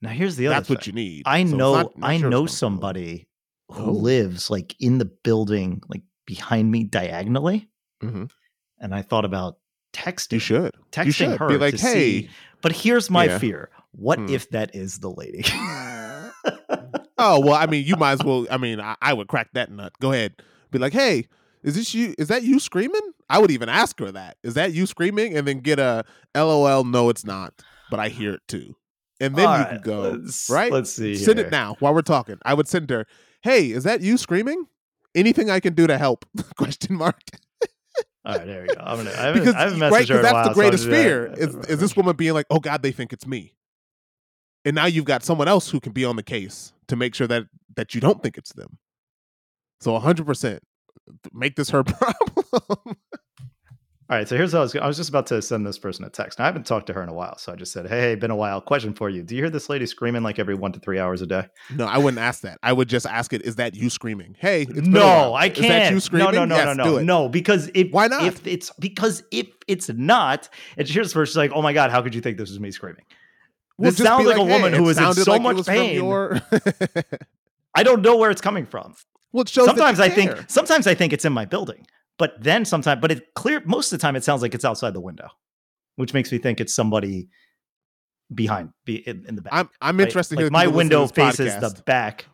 Now, 0.00 0.10
here's 0.10 0.36
the 0.36 0.48
other. 0.48 0.56
That's 0.56 0.68
what 0.68 0.86
you 0.86 0.92
need. 0.92 1.22
I 1.26 1.44
So 1.46 1.56
know 1.56 1.74
not- 1.74 1.98
not 1.98 2.10
I 2.10 2.18
sure 2.18 2.28
know 2.30 2.46
somebody 2.46 3.28
who 3.70 3.84
Oh. 3.84 3.92
lives 3.92 4.50
like 4.50 4.74
in 4.80 4.98
the 4.98 5.04
building, 5.04 5.82
like 5.88 6.02
behind 6.26 6.70
me 6.70 6.84
diagonally. 6.84 7.68
Mhm. 8.02 8.30
And 8.78 8.94
I 8.94 9.02
thought 9.02 9.24
about 9.24 9.58
texting, 9.92 10.32
You 10.32 10.38
should. 10.40 10.72
texting 10.90 11.06
you 11.06 11.12
should 11.12 11.38
her 11.38 11.48
be 11.48 11.58
like, 11.58 11.78
hey. 11.78 12.22
see. 12.22 12.30
But 12.62 12.72
here's 12.72 13.10
my 13.10 13.24
Yeah. 13.24 13.38
fear: 13.38 13.70
what 13.92 14.18
Hmm. 14.18 14.28
if 14.28 14.50
that 14.50 14.74
is 14.74 14.98
the 15.00 15.10
lady? 15.10 15.44
Oh 17.18 17.38
well, 17.38 17.54
I 17.54 17.66
mean, 17.66 17.84
you 17.86 17.94
might 17.96 18.12
as 18.12 18.24
well. 18.24 18.46
I 18.50 18.56
mean, 18.56 18.80
I, 18.80 18.96
I 19.00 19.12
would 19.12 19.28
crack 19.28 19.50
that 19.52 19.70
nut. 19.70 19.92
Go 20.00 20.10
ahead, 20.12 20.34
be 20.72 20.78
like, 20.80 20.92
hey, 20.92 21.28
is 21.62 21.76
this 21.76 21.94
you? 21.94 22.14
Is 22.18 22.28
that 22.28 22.42
you 22.42 22.58
screaming? 22.58 23.12
I 23.28 23.38
would 23.38 23.50
even 23.52 23.68
ask 23.68 23.98
her 24.00 24.10
that. 24.10 24.38
Is 24.42 24.54
that 24.54 24.72
you 24.72 24.86
screaming? 24.86 25.36
And 25.36 25.46
then 25.46 25.60
get 25.60 25.78
a 25.78 26.04
LOL. 26.34 26.82
No, 26.84 27.10
it's 27.10 27.24
not, 27.24 27.54
but 27.92 28.00
I 28.00 28.08
hear 28.08 28.32
it 28.34 28.40
too. 28.48 28.74
And 29.20 29.36
then 29.36 29.46
All 29.46 29.56
you 29.56 29.62
right, 29.64 29.70
can 29.74 29.80
go 29.82 30.00
let's- 30.10 30.50
right. 30.50 30.72
Let's 30.72 30.90
see. 30.92 31.14
Send 31.14 31.38
here. 31.38 31.46
it 31.46 31.52
now 31.52 31.76
while 31.78 31.94
we're 31.94 32.02
talking. 32.02 32.38
I 32.44 32.54
would 32.54 32.66
send 32.66 32.90
her. 32.90 33.06
Hey, 33.42 33.70
is 33.70 33.84
that 33.84 34.00
you 34.00 34.16
screaming? 34.16 34.66
Anything 35.14 35.50
I 35.50 35.60
can 35.60 35.74
do 35.74 35.86
to 35.86 35.98
help? 35.98 36.24
Question 36.56 36.96
mark. 36.96 37.18
All 38.24 38.36
right, 38.36 38.46
there 38.46 38.62
we 38.62 38.68
go. 38.68 38.80
I'm 38.80 38.98
gonna. 38.98 39.10
I 39.10 39.14
haven't, 39.26 39.40
because 39.42 39.54
I 39.56 39.60
haven't 39.62 39.78
messaged 39.80 39.90
her 39.90 39.90
'cause 39.90 40.10
in 40.10 40.22
that's 40.22 40.32
while, 40.32 40.48
the 40.48 40.54
greatest 40.54 40.84
that. 40.84 40.90
fear 40.90 41.34
is, 41.36 41.54
is 41.68 41.80
this 41.80 41.96
woman 41.96 42.14
being 42.14 42.34
like, 42.34 42.46
oh 42.50 42.60
God, 42.60 42.82
they 42.82 42.92
think 42.92 43.12
it's 43.12 43.26
me. 43.26 43.54
And 44.64 44.76
now 44.76 44.86
you've 44.86 45.04
got 45.06 45.24
someone 45.24 45.48
else 45.48 45.70
who 45.70 45.80
can 45.80 45.90
be 45.92 46.04
on 46.04 46.14
the 46.14 46.22
case 46.22 46.72
to 46.86 46.94
make 46.94 47.16
sure 47.16 47.26
that 47.26 47.46
that 47.74 47.94
you 47.96 48.00
don't 48.00 48.22
think 48.22 48.38
it's 48.38 48.52
them. 48.52 48.78
So 49.80 49.98
100% 49.98 50.60
make 51.32 51.56
this 51.56 51.70
her 51.70 51.82
problem. 51.84 52.96
All 54.12 54.18
right, 54.18 54.28
so 54.28 54.36
here's 54.36 54.52
what 54.52 54.58
I 54.58 54.62
was. 54.62 54.76
I 54.76 54.86
was 54.86 54.98
just 54.98 55.08
about 55.08 55.24
to 55.28 55.40
send 55.40 55.66
this 55.66 55.78
person 55.78 56.04
a 56.04 56.10
text. 56.10 56.38
Now, 56.38 56.44
I 56.44 56.48
haven't 56.48 56.66
talked 56.66 56.86
to 56.88 56.92
her 56.92 57.02
in 57.02 57.08
a 57.08 57.14
while, 57.14 57.38
so 57.38 57.50
I 57.50 57.56
just 57.56 57.72
said, 57.72 57.86
"Hey, 57.86 58.14
been 58.14 58.30
a 58.30 58.36
while. 58.36 58.60
Question 58.60 58.92
for 58.92 59.08
you: 59.08 59.22
Do 59.22 59.34
you 59.34 59.40
hear 59.40 59.48
this 59.48 59.70
lady 59.70 59.86
screaming 59.86 60.22
like 60.22 60.38
every 60.38 60.54
one 60.54 60.70
to 60.72 60.80
three 60.80 60.98
hours 60.98 61.22
a 61.22 61.26
day?" 61.26 61.46
no, 61.74 61.86
I 61.86 61.96
wouldn't 61.96 62.20
ask 62.20 62.42
that. 62.42 62.58
I 62.62 62.74
would 62.74 62.90
just 62.90 63.06
ask 63.06 63.32
it, 63.32 63.40
is 63.40 63.56
that 63.56 63.74
you 63.74 63.88
screaming? 63.88 64.36
Hey, 64.38 64.64
it's 64.64 64.72
been 64.74 64.88
a 64.88 64.90
no. 64.90 65.32
I 65.32 65.48
can't. 65.48 65.68
that 65.68 65.92
you 65.94 65.98
screaming? 66.00 66.34
No, 66.34 66.44
no, 66.44 66.44
no, 66.44 66.56
Yes, 66.56 66.76
no, 66.76 66.84
no, 66.84 66.98
no. 67.02 67.28
Because 67.30 67.70
if 67.72 67.90
Why 67.90 68.06
not? 68.06 68.24
If 68.24 68.46
it's 68.46 68.70
because 68.78 69.22
if 69.30 69.46
it's 69.66 69.88
not, 69.88 70.50
and 70.76 70.86
here's 70.86 71.14
where 71.14 71.24
she's 71.24 71.38
like, 71.38 71.52
"Oh 71.54 71.62
my 71.62 71.72
god, 71.72 71.90
how 71.90 72.02
could 72.02 72.14
you 72.14 72.20
think 72.20 72.36
this 72.36 72.50
was 72.50 72.60
me 72.60 72.70
screaming?" 72.70 73.06
Well, 73.78 73.92
This 73.92 73.96
sounds 73.96 74.24
be 74.24 74.28
like 74.28 74.36
a 74.36 74.44
woman 74.44 74.74
hey, 74.74 74.78
who 74.78 74.90
is 74.90 74.98
in 74.98 75.14
so 75.14 75.32
like 75.32 75.40
much 75.40 75.64
pain. 75.64 75.94
your- 75.94 76.38
I 77.74 77.82
don't 77.82 78.02
know 78.02 78.18
where 78.18 78.30
it's 78.30 78.42
coming 78.42 78.66
from. 78.66 78.94
well, 79.32 79.40
it 79.40 79.48
shows 79.48 79.68
that 79.68 79.78
sometimes 79.78 80.00
I 80.00 80.10
think 80.10 80.50
sometimes 80.50 80.86
I 80.86 80.92
think 80.94 81.14
it's 81.14 81.24
in 81.24 81.32
my 81.32 81.46
building, 81.46 81.86
but 82.18 82.34
then 82.40 82.64
sometimes, 82.64 83.00
but 83.00 83.10
it 83.12 83.34
clear 83.34 83.62
most 83.64 83.92
of 83.92 83.98
the 83.98 84.02
time 84.02 84.16
it 84.16 84.24
sounds 84.24 84.42
like 84.42 84.54
it's 84.54 84.64
outside 84.64 84.94
the 84.94 85.00
window, 85.00 85.28
which 85.96 86.14
makes 86.14 86.30
me 86.32 86.38
think 86.38 86.60
it's 86.60 86.74
somebody 86.74 87.28
behind, 88.34 88.70
be 88.84 88.96
in, 89.06 89.24
in 89.28 89.34
the 89.36 89.42
back. 89.42 89.52
I'm 89.54 89.68
I'm 89.80 89.98
right? 89.98 90.06
interested 90.08 90.38
Like 90.38 90.52
my 90.52 90.66
window 90.66 91.06
faces 91.06 91.54
podcast. 91.54 91.76
the 91.76 91.82
back. 91.82 92.26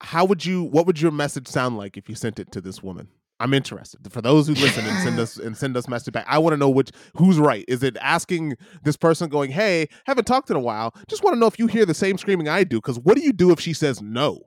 how 0.00 0.24
would 0.24 0.44
you? 0.44 0.64
What 0.64 0.86
would 0.86 1.00
your 1.00 1.12
message 1.12 1.48
sound 1.48 1.76
like 1.78 1.96
if 1.96 2.08
you 2.08 2.14
sent 2.14 2.38
it 2.38 2.52
to 2.52 2.60
this 2.60 2.82
woman? 2.82 3.08
I'm 3.40 3.54
interested. 3.54 4.00
For 4.12 4.20
those 4.22 4.46
who 4.46 4.54
listen 4.54 4.84
and 4.86 5.02
send 5.02 5.18
us 5.18 5.36
and 5.36 5.56
send 5.56 5.76
us 5.76 5.88
message 5.88 6.12
back, 6.12 6.26
I 6.28 6.38
want 6.38 6.52
to 6.52 6.56
know 6.56 6.70
which 6.70 6.90
who's 7.16 7.38
right. 7.38 7.64
Is 7.66 7.82
it 7.82 7.96
asking 8.00 8.56
this 8.84 8.96
person 8.96 9.28
going, 9.28 9.50
"Hey, 9.50 9.88
haven't 10.06 10.26
talked 10.26 10.48
in 10.50 10.56
a 10.56 10.60
while. 10.60 10.94
Just 11.08 11.24
want 11.24 11.34
to 11.34 11.40
know 11.40 11.46
if 11.46 11.58
you 11.58 11.66
hear 11.66 11.84
the 11.84 11.94
same 11.94 12.18
screaming 12.18 12.48
I 12.48 12.62
do." 12.62 12.76
Because 12.76 13.00
what 13.00 13.16
do 13.16 13.22
you 13.22 13.32
do 13.32 13.50
if 13.50 13.58
she 13.58 13.72
says 13.72 14.00
no? 14.00 14.42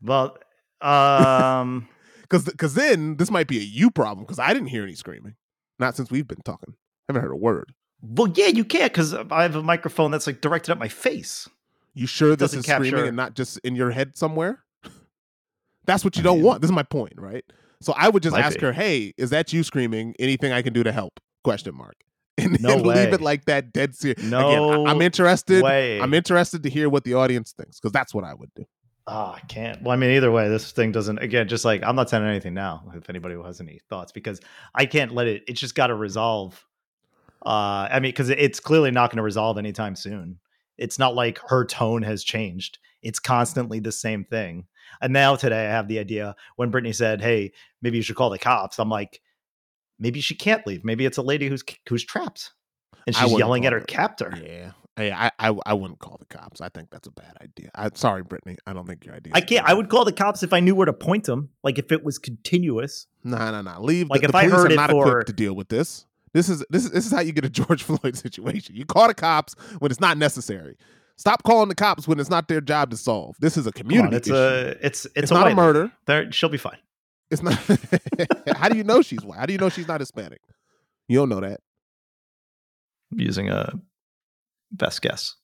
Well, 0.00 0.36
um, 0.80 1.88
because 2.24 2.44
because 2.44 2.74
then 2.74 3.16
this 3.16 3.30
might 3.30 3.46
be 3.46 3.58
a 3.58 3.62
you 3.62 3.90
problem. 3.90 4.24
Because 4.24 4.38
I 4.38 4.52
didn't 4.52 4.68
hear 4.68 4.82
any 4.82 4.94
screaming, 4.94 5.36
not 5.78 5.96
since 5.96 6.10
we've 6.10 6.26
been 6.26 6.42
talking. 6.44 6.74
I 7.08 7.12
haven't 7.12 7.22
heard 7.22 7.32
a 7.32 7.36
word. 7.36 7.72
Well, 8.02 8.32
yeah, 8.34 8.48
you 8.48 8.64
can't 8.64 8.92
because 8.92 9.14
I 9.14 9.42
have 9.42 9.56
a 9.56 9.62
microphone 9.62 10.10
that's 10.10 10.26
like 10.26 10.40
directed 10.40 10.72
at 10.72 10.78
my 10.78 10.88
face. 10.88 11.48
You 11.94 12.06
sure 12.06 12.36
this 12.36 12.54
is 12.54 12.66
capture... 12.66 12.86
screaming 12.86 13.08
and 13.08 13.16
not 13.16 13.34
just 13.34 13.58
in 13.58 13.76
your 13.76 13.90
head 13.90 14.16
somewhere? 14.16 14.64
That's 15.86 16.04
what 16.04 16.16
you 16.16 16.22
I 16.22 16.24
don't 16.24 16.38
mean, 16.38 16.46
want. 16.46 16.60
This 16.60 16.68
is 16.68 16.74
my 16.74 16.82
point, 16.82 17.14
right? 17.16 17.44
So 17.80 17.94
I 17.96 18.08
would 18.08 18.22
just 18.22 18.36
ask 18.36 18.58
be. 18.58 18.66
her, 18.66 18.72
"Hey, 18.72 19.14
is 19.16 19.30
that 19.30 19.52
you 19.52 19.62
screaming? 19.62 20.14
Anything 20.18 20.52
I 20.52 20.62
can 20.62 20.72
do 20.72 20.82
to 20.82 20.92
help?" 20.92 21.20
Question 21.44 21.74
mark. 21.74 21.94
And, 22.36 22.60
no 22.60 22.72
and 22.72 22.82
leave 22.84 23.12
it 23.12 23.20
like 23.20 23.44
that, 23.44 23.72
dead 23.72 23.94
serious. 23.94 24.20
No, 24.20 24.72
Again, 24.72 24.86
I, 24.88 24.90
am 24.90 25.00
interested. 25.00 25.62
Way. 25.62 26.00
I'm 26.00 26.12
interested 26.12 26.64
to 26.64 26.68
hear 26.68 26.88
what 26.88 27.04
the 27.04 27.14
audience 27.14 27.52
thinks 27.52 27.78
because 27.78 27.92
that's 27.92 28.12
what 28.12 28.24
I 28.24 28.34
would 28.34 28.50
do. 28.56 28.64
Oh, 29.06 29.34
I 29.36 29.40
can't. 29.48 29.82
Well, 29.82 29.92
I 29.92 29.96
mean, 29.96 30.10
either 30.10 30.30
way, 30.32 30.48
this 30.48 30.72
thing 30.72 30.90
doesn't. 30.90 31.18
Again, 31.18 31.46
just 31.46 31.64
like 31.64 31.82
I'm 31.82 31.96
not 31.96 32.08
sending 32.08 32.30
anything 32.30 32.54
now. 32.54 32.90
If 32.94 33.10
anybody 33.10 33.36
has 33.42 33.60
any 33.60 33.80
thoughts, 33.90 34.12
because 34.12 34.40
I 34.74 34.86
can't 34.86 35.12
let 35.12 35.26
it. 35.26 35.42
It's 35.46 35.60
just 35.60 35.74
got 35.74 35.88
to 35.88 35.94
resolve. 35.94 36.64
Uh, 37.44 37.88
I 37.90 38.00
mean, 38.00 38.10
because 38.10 38.30
it's 38.30 38.60
clearly 38.60 38.90
not 38.90 39.10
going 39.10 39.18
to 39.18 39.22
resolve 39.22 39.58
anytime 39.58 39.94
soon. 39.94 40.38
It's 40.78 40.98
not 40.98 41.14
like 41.14 41.38
her 41.48 41.66
tone 41.66 42.02
has 42.02 42.24
changed. 42.24 42.78
It's 43.02 43.18
constantly 43.18 43.78
the 43.78 43.92
same 43.92 44.24
thing. 44.24 44.66
And 45.02 45.12
now 45.12 45.36
today 45.36 45.66
I 45.66 45.70
have 45.70 45.86
the 45.88 45.98
idea 45.98 46.34
when 46.56 46.70
Brittany 46.70 46.94
said, 46.94 47.20
"Hey, 47.20 47.52
maybe 47.82 47.98
you 47.98 48.02
should 48.02 48.16
call 48.16 48.30
the 48.30 48.38
cops." 48.38 48.78
I'm 48.78 48.88
like, 48.88 49.20
maybe 49.98 50.20
she 50.22 50.34
can't 50.34 50.66
leave. 50.66 50.82
Maybe 50.82 51.04
it's 51.04 51.18
a 51.18 51.22
lady 51.22 51.48
who's 51.48 51.62
who's 51.88 52.04
trapped, 52.04 52.52
and 53.06 53.14
she's 53.14 53.32
yelling 53.38 53.66
at 53.66 53.74
her 53.74 53.80
captor. 53.80 54.32
Yeah, 54.42 54.72
Hey, 54.96 55.10
I, 55.10 55.30
I 55.40 55.52
I 55.66 55.74
wouldn't 55.74 55.98
call 55.98 56.18
the 56.18 56.26
cops. 56.26 56.60
I 56.60 56.68
think 56.68 56.90
that's 56.90 57.08
a 57.08 57.10
bad 57.10 57.36
idea. 57.40 57.70
I'm 57.74 57.96
sorry, 57.96 58.22
Brittany. 58.22 58.56
I 58.66 58.72
don't 58.72 58.86
think 58.86 59.04
your 59.04 59.16
idea. 59.16 59.32
I 59.34 59.40
can't. 59.40 59.68
I 59.68 59.74
would 59.74 59.88
call 59.88 60.04
the 60.04 60.12
cops 60.12 60.44
if 60.44 60.52
I 60.52 60.60
knew 60.60 60.74
where 60.76 60.86
to 60.86 60.92
point 60.92 61.24
them. 61.24 61.50
Like 61.64 61.78
if 61.78 61.90
it 61.90 62.04
was 62.04 62.18
continuous. 62.18 63.06
No, 63.24 63.50
no, 63.50 63.60
no. 63.62 63.82
Leave. 63.82 64.08
Like 64.08 64.20
the, 64.20 64.26
if 64.26 64.32
the 64.32 64.38
police 64.38 64.52
I 64.52 64.56
heard 64.56 64.72
are 64.72 64.76
not 64.76 64.90
for... 64.90 65.08
equipped 65.08 65.26
to 65.28 65.32
deal 65.32 65.54
with 65.54 65.68
this. 65.68 66.06
This 66.32 66.48
is 66.48 66.64
this 66.70 66.84
is 66.84 66.92
this 66.92 67.06
is 67.06 67.12
how 67.12 67.20
you 67.20 67.32
get 67.32 67.44
a 67.44 67.50
George 67.62 67.82
Floyd 67.82 68.16
situation. 68.16 68.76
You 68.76 68.84
call 68.84 69.08
the 69.08 69.14
cops 69.14 69.54
when 69.80 69.90
it's 69.90 70.00
not 70.00 70.16
necessary. 70.16 70.76
Stop 71.16 71.42
calling 71.44 71.68
the 71.68 71.74
cops 71.74 72.06
when 72.06 72.20
it's 72.20 72.30
not 72.30 72.48
their 72.48 72.60
job 72.60 72.90
to 72.90 72.96
solve. 72.96 73.36
This 73.40 73.56
is 73.56 73.66
a 73.66 73.72
community. 73.72 74.08
On, 74.08 74.14
it's 74.14 74.28
issue. 74.28 74.36
a 74.36 74.60
it's 74.80 75.04
it's, 75.06 75.16
it's 75.16 75.30
a 75.30 75.34
not 75.34 75.50
a 75.50 75.54
murder. 75.54 75.90
There, 76.06 76.30
she'll 76.30 76.48
be 76.48 76.58
fine. 76.58 76.78
It's 77.30 77.42
not. 77.42 77.54
how 78.56 78.68
do 78.68 78.76
you 78.76 78.84
know 78.84 79.02
she's 79.02 79.24
white? 79.24 79.38
How 79.38 79.46
do 79.46 79.52
you 79.52 79.58
know 79.58 79.68
she's 79.68 79.88
not 79.88 80.00
Hispanic? 80.00 80.40
You 81.08 81.18
don't 81.18 81.28
know 81.28 81.40
that. 81.40 81.60
I'm 83.12 83.20
using 83.20 83.48
a 83.48 83.72
best 84.76 85.02
guess. 85.02 85.34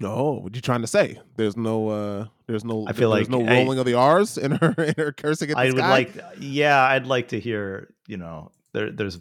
No, 0.00 0.40
what 0.42 0.54
you 0.54 0.60
trying 0.60 0.82
to 0.82 0.86
say? 0.86 1.18
There's 1.36 1.56
no, 1.56 1.88
uh 1.88 2.26
there's 2.46 2.64
no. 2.64 2.86
I 2.88 2.92
feel 2.92 3.10
like 3.10 3.28
there's 3.28 3.30
like 3.30 3.44
no 3.44 3.54
rolling 3.54 3.78
I, 3.78 3.80
of 3.80 3.86
the 3.86 3.94
R's 3.94 4.38
in 4.38 4.52
her 4.52 4.72
in 4.78 4.94
her 4.96 5.12
cursing. 5.12 5.50
At 5.50 5.58
I 5.58 5.66
would 5.66 5.76
like, 5.76 6.12
yeah, 6.40 6.82
I'd 6.82 7.06
like 7.06 7.28
to 7.28 7.40
hear. 7.40 7.92
You 8.06 8.16
know, 8.16 8.50
there, 8.72 8.90
there's. 8.90 9.18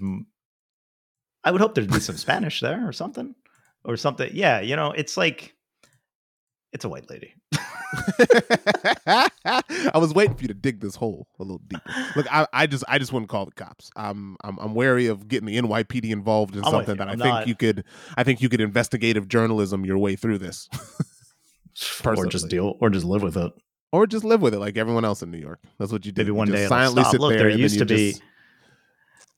I 1.43 1.52
would 1.52 1.60
hope 1.62 1.76
there'd 1.76 1.91
be 1.91 2.00
some 2.00 2.15
Spanish 2.15 2.62
there 2.62 2.88
or 2.88 2.93
something, 2.93 3.36
or 3.84 3.98
something. 3.98 4.30
Yeah, 4.34 4.62
you 4.62 4.78
know, 4.78 4.91
it's 4.91 5.17
like 5.17 5.57
it's 6.73 6.86
a 6.86 6.89
white 6.89 7.10
lady. 7.10 7.34
I 9.06 9.91
was 9.95 10.13
waiting 10.13 10.36
for 10.36 10.41
you 10.41 10.47
to 10.49 10.53
dig 10.53 10.82
this 10.82 10.95
hole 10.95 11.27
a 11.39 11.43
little 11.43 11.62
deeper. 11.67 11.89
Look, 12.15 12.34
I, 12.34 12.47
I 12.51 12.67
just 12.67 12.84
I 12.88 12.99
just 12.99 13.13
wouldn't 13.13 13.30
call 13.30 13.45
the 13.45 13.51
cops. 13.51 13.89
I'm 13.95 14.38
I'm, 14.43 14.58
I'm 14.60 14.75
wary 14.75 15.08
of 15.08 15.27
getting 15.27 15.47
the 15.47 15.58
NYPD 15.58 16.12
involved 16.12 16.56
in 16.56 16.63
I'm 16.63 16.71
something 16.71 16.97
that 16.97 17.08
I 17.08 17.12
I'm 17.12 17.19
think 17.19 17.34
not... 17.34 17.47
you 17.47 17.56
could 17.56 17.84
I 18.17 18.23
think 18.23 18.41
you 18.41 18.49
could 18.49 18.62
investigative 18.62 19.27
journalism 19.27 19.86
your 19.86 19.97
way 19.97 20.15
through 20.15 20.39
this. 20.39 20.69
or 22.06 22.25
just 22.25 22.49
deal 22.49 22.75
or 22.80 22.89
just 22.89 23.06
live 23.06 23.21
with 23.21 23.38
it. 23.38 23.51
Or 23.91 24.06
just 24.06 24.25
live 24.25 24.41
with 24.41 24.53
it 24.53 24.60
like 24.60 24.77
everyone 24.77 25.06
else 25.06 25.21
in 25.21 25.32
New 25.32 25.38
York. 25.38 25.60
That's 25.80 25.91
what 25.91 26.06
you 26.06 26.12
do. 26.12 26.21
Maybe 26.23 26.32
one 26.32 26.47
you 26.47 26.56
day 26.56 26.67
silently 26.67 27.06
sit 27.06 27.21
Look, 27.21 27.32
there. 27.32 27.49
there 27.49 27.49
used 27.49 27.80
to 27.80 27.86
be 27.86 28.12
just 28.12 28.21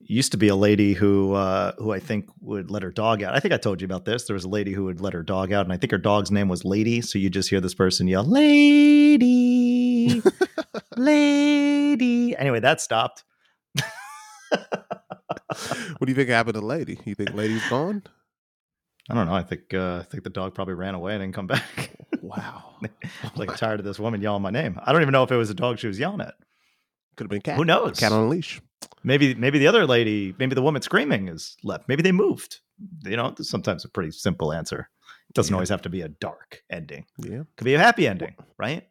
used 0.10 0.32
to 0.32 0.38
be 0.38 0.48
a 0.48 0.56
lady 0.56 0.94
who 0.94 1.34
uh, 1.34 1.74
who 1.78 1.92
I 1.92 2.00
think 2.00 2.30
would 2.42 2.72
let 2.72 2.82
her 2.84 2.92
dog 2.92 3.22
out. 3.24 3.36
I 3.36 3.40
think 3.40 3.54
I 3.54 3.58
told 3.58 3.80
you 3.80 3.86
about 3.86 4.06
this. 4.06 4.26
There 4.26 4.34
was 4.34 4.44
a 4.44 4.50
lady 4.50 4.74
who 4.74 4.86
would 4.86 5.00
let 5.00 5.14
her 5.14 5.24
dog 5.24 5.54
out, 5.54 5.66
and 5.66 5.72
I 5.72 5.78
think 5.78 5.92
her 5.92 5.98
dog's 5.98 6.32
name 6.32 6.50
was 6.50 6.66
Lady. 6.66 7.00
So 7.02 7.20
you 7.20 7.30
just 7.30 7.50
hear 7.50 7.62
this 7.62 7.76
person 7.76 8.08
yell, 8.08 8.24
"Lady, 8.24 9.22
Lady." 10.98 12.36
Anyway, 12.36 12.60
that 12.60 12.82
stopped. 12.82 13.24
what 14.50 16.06
do 16.06 16.08
you 16.08 16.16
think 16.16 16.30
happened 16.30 16.56
to 16.56 16.62
Lady? 16.62 17.00
You 17.06 17.14
think 17.14 17.34
Lady's 17.34 17.68
gone? 17.70 18.04
I 19.10 19.14
don't 19.14 19.28
know. 19.28 19.36
I 19.36 19.44
think 19.44 19.74
uh, 19.74 20.00
I 20.00 20.04
think 20.04 20.24
the 20.24 20.32
dog 20.32 20.56
probably 20.56 20.74
ran 20.74 20.96
away 20.96 21.14
and 21.14 21.22
didn't 21.22 21.36
come 21.36 21.48
back. 21.48 21.92
wow, 22.22 22.76
like 23.36 23.56
tired 23.58 23.80
of 23.80 23.86
this 23.86 24.00
woman 24.00 24.22
yelling 24.22 24.42
my 24.42 24.52
name. 24.52 24.80
I 24.84 24.92
don't 24.92 25.04
even 25.04 25.12
know 25.12 25.24
if 25.24 25.32
it 25.32 25.38
was 25.38 25.52
a 25.52 25.56
dog 25.56 25.78
she 25.78 25.88
was 25.88 26.00
yelling 26.00 26.22
at. 26.22 26.34
Could 27.16 27.26
have 27.26 27.30
been 27.30 27.42
cat. 27.42 27.58
Who 27.58 27.66
knows? 27.66 28.00
Cat 28.00 28.12
on 28.12 28.24
a 28.24 28.28
leash. 28.28 28.60
Maybe 29.04 29.34
maybe 29.36 29.60
the 29.60 29.68
other 29.68 29.86
lady, 29.86 30.36
maybe 30.38 30.56
the 30.56 30.62
woman 30.62 30.82
screaming 30.82 31.28
is 31.28 31.58
left. 31.64 31.88
Maybe 31.88 32.02
they 32.02 32.12
moved. 32.12 32.60
You 33.04 33.18
know, 33.18 33.34
sometimes 33.42 33.86
a 33.86 33.90
pretty 33.90 34.12
simple 34.12 34.54
answer. 34.54 34.90
It 35.30 35.36
doesn't 35.36 35.52
yeah. 35.52 35.58
always 35.58 35.70
have 35.70 35.82
to 35.84 35.90
be 35.90 36.02
a 36.02 36.10
dark 36.10 36.64
ending. 36.70 37.06
Yeah, 37.18 37.44
could 37.56 37.66
be 37.66 37.76
a 37.76 37.80
happy 37.80 38.08
ending, 38.08 38.36
right? 38.58 38.88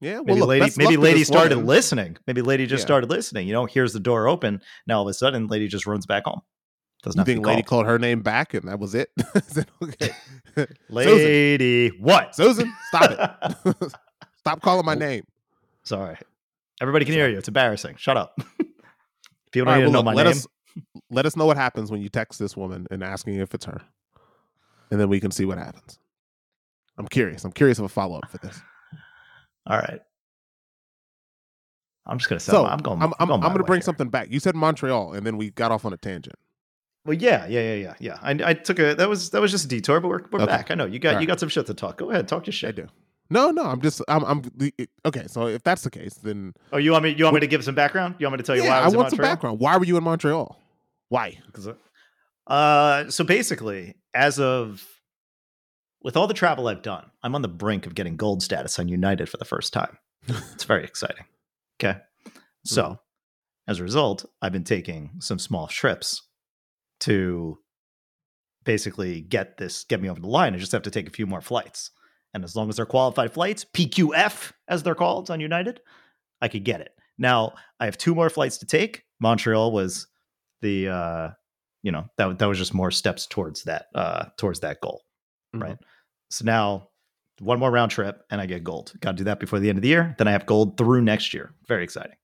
Yeah, 0.00 0.14
well, 0.14 0.24
maybe 0.24 0.40
look, 0.40 0.48
lady, 0.48 0.72
maybe 0.76 0.96
lady 0.96 1.22
started 1.22 1.56
woman. 1.56 1.66
listening. 1.66 2.16
Maybe 2.26 2.42
lady 2.42 2.66
just 2.66 2.82
yeah. 2.82 2.86
started 2.86 3.08
listening. 3.08 3.46
You 3.46 3.52
know, 3.52 3.66
here's 3.66 3.92
the 3.92 4.00
door 4.00 4.26
open. 4.26 4.60
Now 4.86 4.96
all 4.96 5.02
of 5.02 5.08
a 5.08 5.14
sudden, 5.14 5.46
lady 5.46 5.68
just 5.68 5.86
runs 5.86 6.06
back 6.06 6.24
home. 6.24 6.42
Doesn't 7.02 7.20
you 7.20 7.24
think 7.24 7.46
lady 7.46 7.62
called 7.62 7.86
her 7.86 7.98
name 7.98 8.22
back 8.22 8.54
and 8.54 8.68
that 8.68 8.78
was 8.78 8.94
it? 8.94 9.10
okay. 9.82 10.10
lady, 10.88 11.90
Susan. 11.90 12.02
what? 12.02 12.34
Susan, 12.34 12.72
stop 12.88 13.10
it! 13.64 13.92
stop 14.38 14.60
calling 14.60 14.86
my 14.86 14.94
oh, 14.94 14.98
name. 14.98 15.24
Sorry, 15.84 16.16
everybody 16.80 17.04
can 17.04 17.14
hear 17.14 17.28
you. 17.28 17.38
It's 17.38 17.48
embarrassing. 17.48 17.96
Shut 17.96 18.16
up. 18.16 18.40
People 19.52 19.66
don't 19.66 19.74
right, 19.74 19.82
well, 19.84 19.92
know 19.92 19.98
look, 19.98 20.04
my 20.06 20.14
let 20.14 20.24
name. 20.24 20.32
Us, 20.32 20.46
let 21.10 21.26
us 21.26 21.36
know 21.36 21.46
what 21.46 21.56
happens 21.56 21.90
when 21.90 22.00
you 22.00 22.08
text 22.08 22.38
this 22.38 22.56
woman 22.56 22.86
and 22.90 23.04
asking 23.04 23.36
if 23.36 23.54
it's 23.54 23.66
her, 23.66 23.80
and 24.90 24.98
then 24.98 25.08
we 25.08 25.20
can 25.20 25.30
see 25.30 25.44
what 25.44 25.58
happens. 25.58 25.98
I'm 26.98 27.06
curious. 27.06 27.44
I'm 27.44 27.52
curious 27.52 27.78
of 27.78 27.84
a 27.84 27.88
follow 27.88 28.18
up 28.18 28.28
for 28.30 28.38
this. 28.38 28.60
All 29.66 29.78
right. 29.78 30.00
I'm 32.06 32.18
just 32.18 32.28
gonna 32.28 32.40
say. 32.40 32.50
So 32.50 32.66
I'm 32.66 32.78
going. 32.78 33.00
I'm, 33.00 33.12
I'm, 33.18 33.30
I'm, 33.30 33.44
I'm 33.44 33.52
gonna 33.52 33.64
bring 33.64 33.78
here. 33.78 33.84
something 33.84 34.08
back. 34.08 34.30
You 34.30 34.40
said 34.40 34.56
Montreal, 34.56 35.12
and 35.12 35.24
then 35.26 35.36
we 35.36 35.50
got 35.50 35.70
off 35.70 35.84
on 35.84 35.92
a 35.92 35.96
tangent. 35.96 36.36
Well, 37.04 37.14
yeah, 37.14 37.46
yeah, 37.46 37.60
yeah, 37.60 37.74
yeah, 37.74 37.94
yeah. 37.98 38.18
I, 38.22 38.50
I 38.50 38.54
took 38.54 38.78
a 38.78 38.94
that 38.94 39.08
was 39.08 39.30
that 39.30 39.40
was 39.40 39.50
just 39.50 39.64
a 39.64 39.68
detour, 39.68 40.00
but 40.00 40.08
we're 40.08 40.22
we're 40.30 40.40
okay. 40.40 40.46
back. 40.46 40.70
I 40.70 40.74
know 40.74 40.86
you 40.86 40.98
got 40.98 41.20
you 41.20 41.26
got 41.26 41.38
some 41.38 41.48
shit 41.48 41.66
to 41.66 41.74
talk. 41.74 41.98
Go 41.98 42.10
ahead, 42.10 42.26
talk 42.26 42.46
your 42.46 42.52
shit. 42.52 42.68
I 42.68 42.72
do. 42.72 42.88
No, 43.32 43.50
no, 43.50 43.62
I'm 43.62 43.80
just 43.80 44.02
I'm 44.08 44.24
I'm 44.24 44.42
okay. 45.06 45.24
So 45.26 45.46
if 45.46 45.62
that's 45.62 45.82
the 45.82 45.90
case, 45.90 46.14
then 46.14 46.52
oh, 46.70 46.76
you 46.76 46.92
want 46.92 47.04
me 47.04 47.14
you 47.16 47.24
want 47.24 47.34
me 47.34 47.40
to 47.40 47.46
give 47.46 47.64
some 47.64 47.74
background? 47.74 48.16
You 48.18 48.26
want 48.26 48.34
me 48.34 48.38
to 48.38 48.44
tell 48.44 48.56
you 48.56 48.64
yeah, 48.64 48.68
why 48.68 48.80
I, 48.80 48.84
was 48.84 48.92
in 48.92 48.98
Montreal? 48.98 49.00
I 49.00 49.02
want 49.02 49.10
some 49.10 49.22
background. 49.22 49.60
Why 49.60 49.76
were 49.78 49.84
you 49.84 49.96
in 49.96 50.04
Montreal? 50.04 50.60
Why? 51.08 51.38
Because 51.46 51.68
uh, 52.46 53.10
so 53.10 53.24
basically, 53.24 53.94
as 54.12 54.38
of 54.38 54.86
with 56.02 56.14
all 56.14 56.26
the 56.26 56.34
travel 56.34 56.68
I've 56.68 56.82
done, 56.82 57.10
I'm 57.22 57.34
on 57.34 57.40
the 57.40 57.48
brink 57.48 57.86
of 57.86 57.94
getting 57.94 58.16
gold 58.16 58.42
status 58.42 58.78
on 58.78 58.88
United 58.88 59.30
for 59.30 59.38
the 59.38 59.46
first 59.46 59.72
time. 59.72 59.96
it's 60.28 60.64
very 60.64 60.84
exciting. 60.84 61.24
Okay, 61.82 62.00
so 62.66 62.82
mm-hmm. 62.82 62.94
as 63.66 63.80
a 63.80 63.82
result, 63.82 64.26
I've 64.42 64.52
been 64.52 64.64
taking 64.64 65.12
some 65.20 65.38
small 65.38 65.68
trips 65.68 66.20
to 67.00 67.58
basically 68.64 69.22
get 69.22 69.56
this 69.56 69.84
get 69.84 70.02
me 70.02 70.10
over 70.10 70.20
the 70.20 70.28
line. 70.28 70.54
I 70.54 70.58
just 70.58 70.72
have 70.72 70.82
to 70.82 70.90
take 70.90 71.08
a 71.08 71.12
few 71.12 71.26
more 71.26 71.40
flights. 71.40 71.92
And 72.34 72.44
as 72.44 72.56
long 72.56 72.68
as 72.68 72.76
they're 72.76 72.86
qualified 72.86 73.32
flights, 73.32 73.64
PQF 73.64 74.52
as 74.68 74.82
they're 74.82 74.94
called 74.94 75.30
on 75.30 75.40
United, 75.40 75.80
I 76.40 76.48
could 76.48 76.64
get 76.64 76.80
it. 76.80 76.94
Now 77.18 77.54
I 77.78 77.84
have 77.84 77.98
two 77.98 78.14
more 78.14 78.30
flights 78.30 78.58
to 78.58 78.66
take. 78.66 79.04
Montreal 79.20 79.70
was 79.72 80.06
the 80.62 80.88
uh, 80.88 81.30
you 81.82 81.92
know 81.92 82.06
that 82.16 82.38
that 82.38 82.46
was 82.46 82.58
just 82.58 82.74
more 82.74 82.90
steps 82.90 83.26
towards 83.26 83.64
that 83.64 83.86
uh, 83.94 84.26
towards 84.38 84.60
that 84.60 84.80
goal, 84.80 85.02
mm-hmm. 85.54 85.62
right? 85.62 85.78
So 86.30 86.44
now 86.44 86.88
one 87.40 87.58
more 87.58 87.70
round 87.70 87.90
trip 87.90 88.22
and 88.30 88.40
I 88.40 88.46
get 88.46 88.64
gold. 88.64 88.92
Got 89.00 89.12
to 89.12 89.16
do 89.18 89.24
that 89.24 89.40
before 89.40 89.58
the 89.58 89.68
end 89.68 89.78
of 89.78 89.82
the 89.82 89.88
year. 89.88 90.14
Then 90.18 90.28
I 90.28 90.32
have 90.32 90.46
gold 90.46 90.76
through 90.78 91.02
next 91.02 91.34
year. 91.34 91.52
Very 91.66 91.84
exciting. 91.84 92.16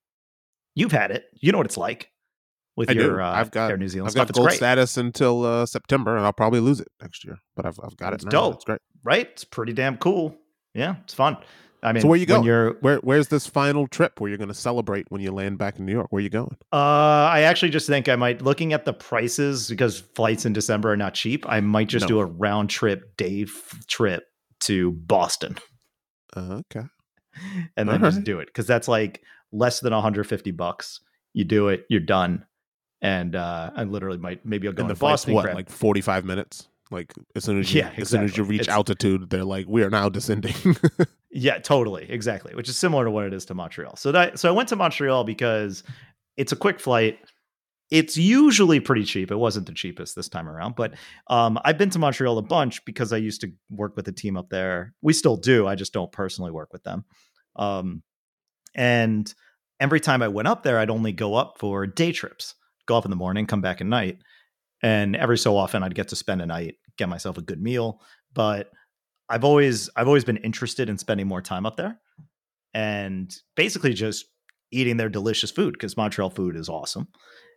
You've 0.74 0.92
had 0.92 1.10
it. 1.10 1.24
You 1.40 1.52
know 1.52 1.58
what 1.58 1.66
it's 1.66 1.76
like 1.76 2.10
with 2.76 2.90
I 2.90 2.92
your 2.92 3.20
uh, 3.20 3.32
I've 3.32 3.50
got 3.50 3.70
Air 3.70 3.76
New 3.76 3.88
Zealand 3.88 4.08
I've 4.08 4.14
got 4.14 4.32
gold 4.32 4.52
status 4.52 4.96
until 4.96 5.44
uh, 5.44 5.66
September, 5.66 6.16
and 6.16 6.24
I'll 6.24 6.32
probably 6.32 6.60
lose 6.60 6.80
it 6.80 6.88
next 7.02 7.24
year. 7.24 7.38
But 7.56 7.66
I've 7.66 7.78
I've 7.82 7.96
got 7.96 8.14
it's 8.14 8.22
it. 8.24 8.26
Now. 8.26 8.30
Dope. 8.30 8.54
It's 8.54 8.64
great, 8.64 8.80
right? 9.04 9.28
It's 9.32 9.44
pretty 9.44 9.72
damn 9.72 9.96
cool. 9.96 10.36
Yeah, 10.74 10.96
it's 11.04 11.14
fun. 11.14 11.38
I 11.82 11.92
mean, 11.92 12.02
so 12.02 12.08
where 12.08 12.18
you 12.18 12.26
going? 12.26 12.44
You're 12.44 12.72
where? 12.80 12.96
Where's 12.98 13.28
this 13.28 13.46
final 13.46 13.86
trip 13.86 14.20
where 14.20 14.28
you're 14.28 14.38
going 14.38 14.48
to 14.48 14.54
celebrate 14.54 15.06
when 15.10 15.20
you 15.20 15.30
land 15.30 15.58
back 15.58 15.78
in 15.78 15.86
New 15.86 15.92
York? 15.92 16.08
Where 16.10 16.18
are 16.18 16.22
you 16.22 16.28
going? 16.28 16.56
Uh, 16.72 16.76
I 17.30 17.42
actually 17.42 17.70
just 17.70 17.86
think 17.86 18.08
I 18.08 18.16
might 18.16 18.42
looking 18.42 18.72
at 18.72 18.84
the 18.84 18.92
prices 18.92 19.68
because 19.68 20.00
flights 20.00 20.44
in 20.44 20.52
December 20.52 20.92
are 20.92 20.96
not 20.96 21.14
cheap. 21.14 21.44
I 21.48 21.60
might 21.60 21.88
just 21.88 22.04
no. 22.04 22.08
do 22.08 22.20
a 22.20 22.24
round 22.24 22.70
trip 22.70 23.16
day 23.16 23.42
f- 23.42 23.86
trip 23.86 24.24
to 24.60 24.92
Boston. 24.92 25.56
Uh, 26.36 26.60
okay. 26.72 26.86
and 27.76 27.88
then 27.88 28.00
just 28.00 28.24
do 28.24 28.40
it 28.40 28.46
because 28.46 28.66
that's 28.66 28.88
like 28.88 29.22
less 29.52 29.80
than 29.80 29.92
150 29.92 30.50
bucks. 30.52 31.00
You 31.32 31.44
do 31.44 31.68
it, 31.68 31.84
you're 31.88 32.00
done. 32.00 32.44
And 33.00 33.36
uh, 33.36 33.70
I 33.76 33.84
literally 33.84 34.18
might 34.18 34.44
maybe 34.44 34.66
I'll 34.66 34.74
go 34.74 34.82
and 34.82 34.88
to 34.88 34.94
the 34.94 34.98
Boston. 34.98 35.34
what 35.34 35.54
like 35.54 35.70
45 35.70 36.24
minutes 36.24 36.66
like 36.90 37.12
as 37.36 37.44
soon 37.44 37.58
as 37.60 37.72
you 37.72 37.80
Yeah, 37.80 37.90
as 37.96 38.08
soon 38.08 38.24
as 38.24 38.36
you 38.36 38.44
reach 38.44 38.62
It's- 38.62 38.74
altitude 38.74 39.30
they're 39.30 39.44
like 39.44 39.66
we 39.68 39.82
are 39.82 39.90
now 39.90 40.08
descending 40.08 40.54
Yeah, 41.30 41.58
totally, 41.58 42.10
exactly. 42.10 42.54
Which 42.54 42.70
is 42.70 42.78
similar 42.78 43.04
to 43.04 43.10
what 43.10 43.26
it 43.26 43.34
is 43.34 43.44
to 43.46 43.54
Montreal. 43.54 43.96
So 43.96 44.12
that 44.12 44.38
so 44.38 44.48
I 44.48 44.52
went 44.52 44.70
to 44.70 44.76
Montreal 44.76 45.24
because 45.24 45.84
it's 46.38 46.52
a 46.52 46.56
quick 46.56 46.80
flight. 46.80 47.18
It's 47.90 48.16
usually 48.16 48.80
pretty 48.80 49.04
cheap. 49.04 49.30
It 49.30 49.36
wasn't 49.36 49.66
the 49.66 49.74
cheapest 49.74 50.16
this 50.16 50.28
time 50.30 50.48
around, 50.48 50.74
but 50.74 50.94
um, 51.28 51.58
I've 51.64 51.76
been 51.78 51.90
to 51.90 51.98
Montreal 51.98 52.38
a 52.38 52.42
bunch 52.42 52.82
because 52.86 53.12
I 53.12 53.18
used 53.18 53.42
to 53.42 53.52
work 53.70 53.94
with 53.94 54.08
a 54.08 54.12
team 54.12 54.36
up 54.38 54.48
there. 54.48 54.94
We 55.02 55.12
still 55.12 55.36
do. 55.36 55.66
I 55.66 55.74
just 55.74 55.92
don't 55.92 56.10
personally 56.10 56.50
work 56.50 56.72
with 56.72 56.82
them. 56.82 57.04
Um, 57.56 58.02
and 58.74 59.32
every 59.80 60.00
time 60.00 60.22
I 60.22 60.28
went 60.28 60.48
up 60.48 60.62
there, 60.62 60.78
I'd 60.78 60.90
only 60.90 61.12
go 61.12 61.34
up 61.34 61.56
for 61.58 61.86
day 61.86 62.12
trips. 62.12 62.54
Go 62.86 62.96
up 62.96 63.04
in 63.04 63.10
the 63.10 63.16
morning, 63.16 63.46
come 63.46 63.60
back 63.60 63.80
at 63.82 63.86
night, 63.86 64.18
and 64.82 65.16
every 65.16 65.38
so 65.38 65.56
often 65.56 65.82
I'd 65.82 65.94
get 65.94 66.08
to 66.08 66.16
spend 66.16 66.42
a 66.42 66.46
night, 66.46 66.76
get 66.96 67.08
myself 67.08 67.38
a 67.38 67.42
good 67.42 67.60
meal. 67.60 68.00
But 68.32 68.70
I've 69.28 69.44
always 69.44 69.90
I've 69.96 70.06
always 70.06 70.24
been 70.24 70.36
interested 70.38 70.88
in 70.88 70.98
spending 70.98 71.26
more 71.26 71.42
time 71.42 71.66
up 71.66 71.76
there, 71.76 72.00
and 72.74 73.34
basically 73.56 73.94
just 73.94 74.26
eating 74.70 74.96
their 74.96 75.08
delicious 75.08 75.50
food 75.50 75.72
because 75.72 75.96
Montreal 75.96 76.30
food 76.30 76.56
is 76.56 76.68
awesome. 76.68 77.08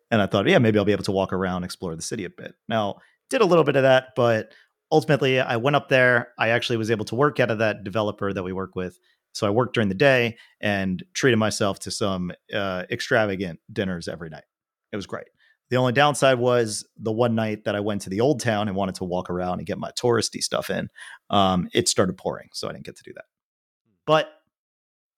And 0.10 0.22
I 0.22 0.26
thought, 0.26 0.48
yeah, 0.48 0.60
maybe 0.60 0.78
I'll 0.78 0.86
be 0.86 0.92
able 0.92 1.04
to 1.06 1.12
walk 1.12 1.32
around, 1.32 1.64
explore 1.64 1.96
the 1.96 2.02
city 2.02 2.26
a 2.26 2.30
bit. 2.30 2.54
Now, 2.68 2.98
did 3.30 3.42
a 3.42 3.46
little 3.46 3.64
bit 3.64 3.78
of 3.78 3.84
that, 3.84 4.10
but 4.16 4.52
ultimately, 4.92 5.40
I 5.40 5.56
went 5.56 5.78
up 5.78 5.88
there. 5.88 6.34
I 6.38 6.50
actually 6.50 6.78
was 6.78 6.92
able 6.92 7.06
to 7.06 7.16
work 7.16 7.40
out 7.40 7.52
of 7.52 7.60
that 7.60 7.84
developer 7.84 8.34
that 8.34 8.44
we 8.44 8.52
work 8.52 8.76
with. 8.76 9.00
So 9.34 9.48
I 9.48 9.52
worked 9.52 9.74
during 9.74 9.88
the 9.88 9.96
day 9.96 10.38
and 10.60 11.02
treated 11.14 11.38
myself 11.38 11.80
to 11.80 11.92
some 11.92 12.34
uh, 12.54 12.84
extravagant 12.92 13.60
dinners 13.72 14.10
every 14.10 14.30
night. 14.30 14.44
It 14.92 14.98
was 14.98 15.06
great. 15.06 15.28
The 15.72 15.78
only 15.78 15.94
downside 15.94 16.38
was 16.38 16.86
the 16.98 17.12
one 17.12 17.34
night 17.34 17.64
that 17.64 17.76
I 17.76 17.80
went 17.80 18.02
to 18.02 18.10
the 18.10 18.22
old 18.22 18.42
town 18.42 18.68
and 18.68 18.76
wanted 18.76 18.96
to 18.96 19.06
walk 19.06 19.30
around 19.30 19.60
and 19.60 19.66
get 19.66 19.80
my 19.80 19.90
touristy 19.92 20.44
stuff 20.44 20.70
in. 20.70 20.90
Um, 21.30 21.70
it 21.74 21.88
started 21.88 22.18
pouring, 22.18 22.50
so 22.54 22.68
I 22.68 22.74
didn't 22.74 22.86
get 22.86 22.98
to 22.98 23.04
do 23.04 23.14
that. 23.16 23.26
But 24.06 24.30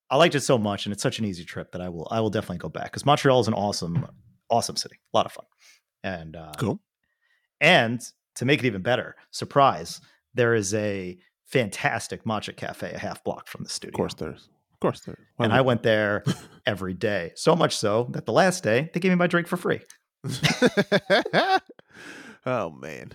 I 0.09 0.17
liked 0.17 0.35
it 0.35 0.41
so 0.41 0.59
much, 0.59 0.85
and 0.85 0.93
it's 0.93 1.01
such 1.03 1.17
an 1.19 1.25
easy 1.25 1.43
trip 1.43 1.71
that 1.71 1.81
I 1.81 1.89
will 1.89 2.07
I 2.11 2.21
will 2.21 2.29
definitely 2.29 2.59
go 2.59 2.69
back 2.69 2.85
because 2.85 3.05
Montreal 3.05 3.41
is 3.41 3.47
an 3.47 3.55
awesome 3.55 4.07
awesome 4.49 4.77
city, 4.77 4.99
a 5.13 5.17
lot 5.17 5.25
of 5.25 5.31
fun, 5.31 5.45
and 6.03 6.35
uh, 6.35 6.51
cool 6.57 6.79
and 7.59 8.01
to 8.35 8.45
make 8.45 8.59
it 8.59 8.67
even 8.67 8.81
better, 8.81 9.15
surprise, 9.31 10.01
there 10.33 10.53
is 10.53 10.73
a 10.73 11.17
fantastic 11.45 12.25
matcha 12.25 12.55
cafe 12.55 12.91
a 12.91 12.99
half 12.99 13.23
block 13.23 13.47
from 13.47 13.63
the 13.63 13.69
studio. 13.69 13.93
of 13.93 13.97
course 13.97 14.13
there's 14.15 14.49
of 14.73 14.79
course 14.79 14.99
there's 15.01 15.17
Why 15.37 15.45
and 15.45 15.53
I 15.53 15.61
went 15.61 15.81
there 15.81 16.23
every 16.65 16.93
day. 16.93 17.31
So 17.35 17.55
much 17.55 17.75
so 17.75 18.07
that 18.11 18.25
the 18.25 18.33
last 18.33 18.63
day 18.63 18.91
they 18.93 18.99
gave 18.99 19.11
me 19.11 19.15
my 19.15 19.27
drink 19.27 19.47
for 19.47 19.57
free. 19.57 19.81
oh 22.45 22.69
man 22.71 23.11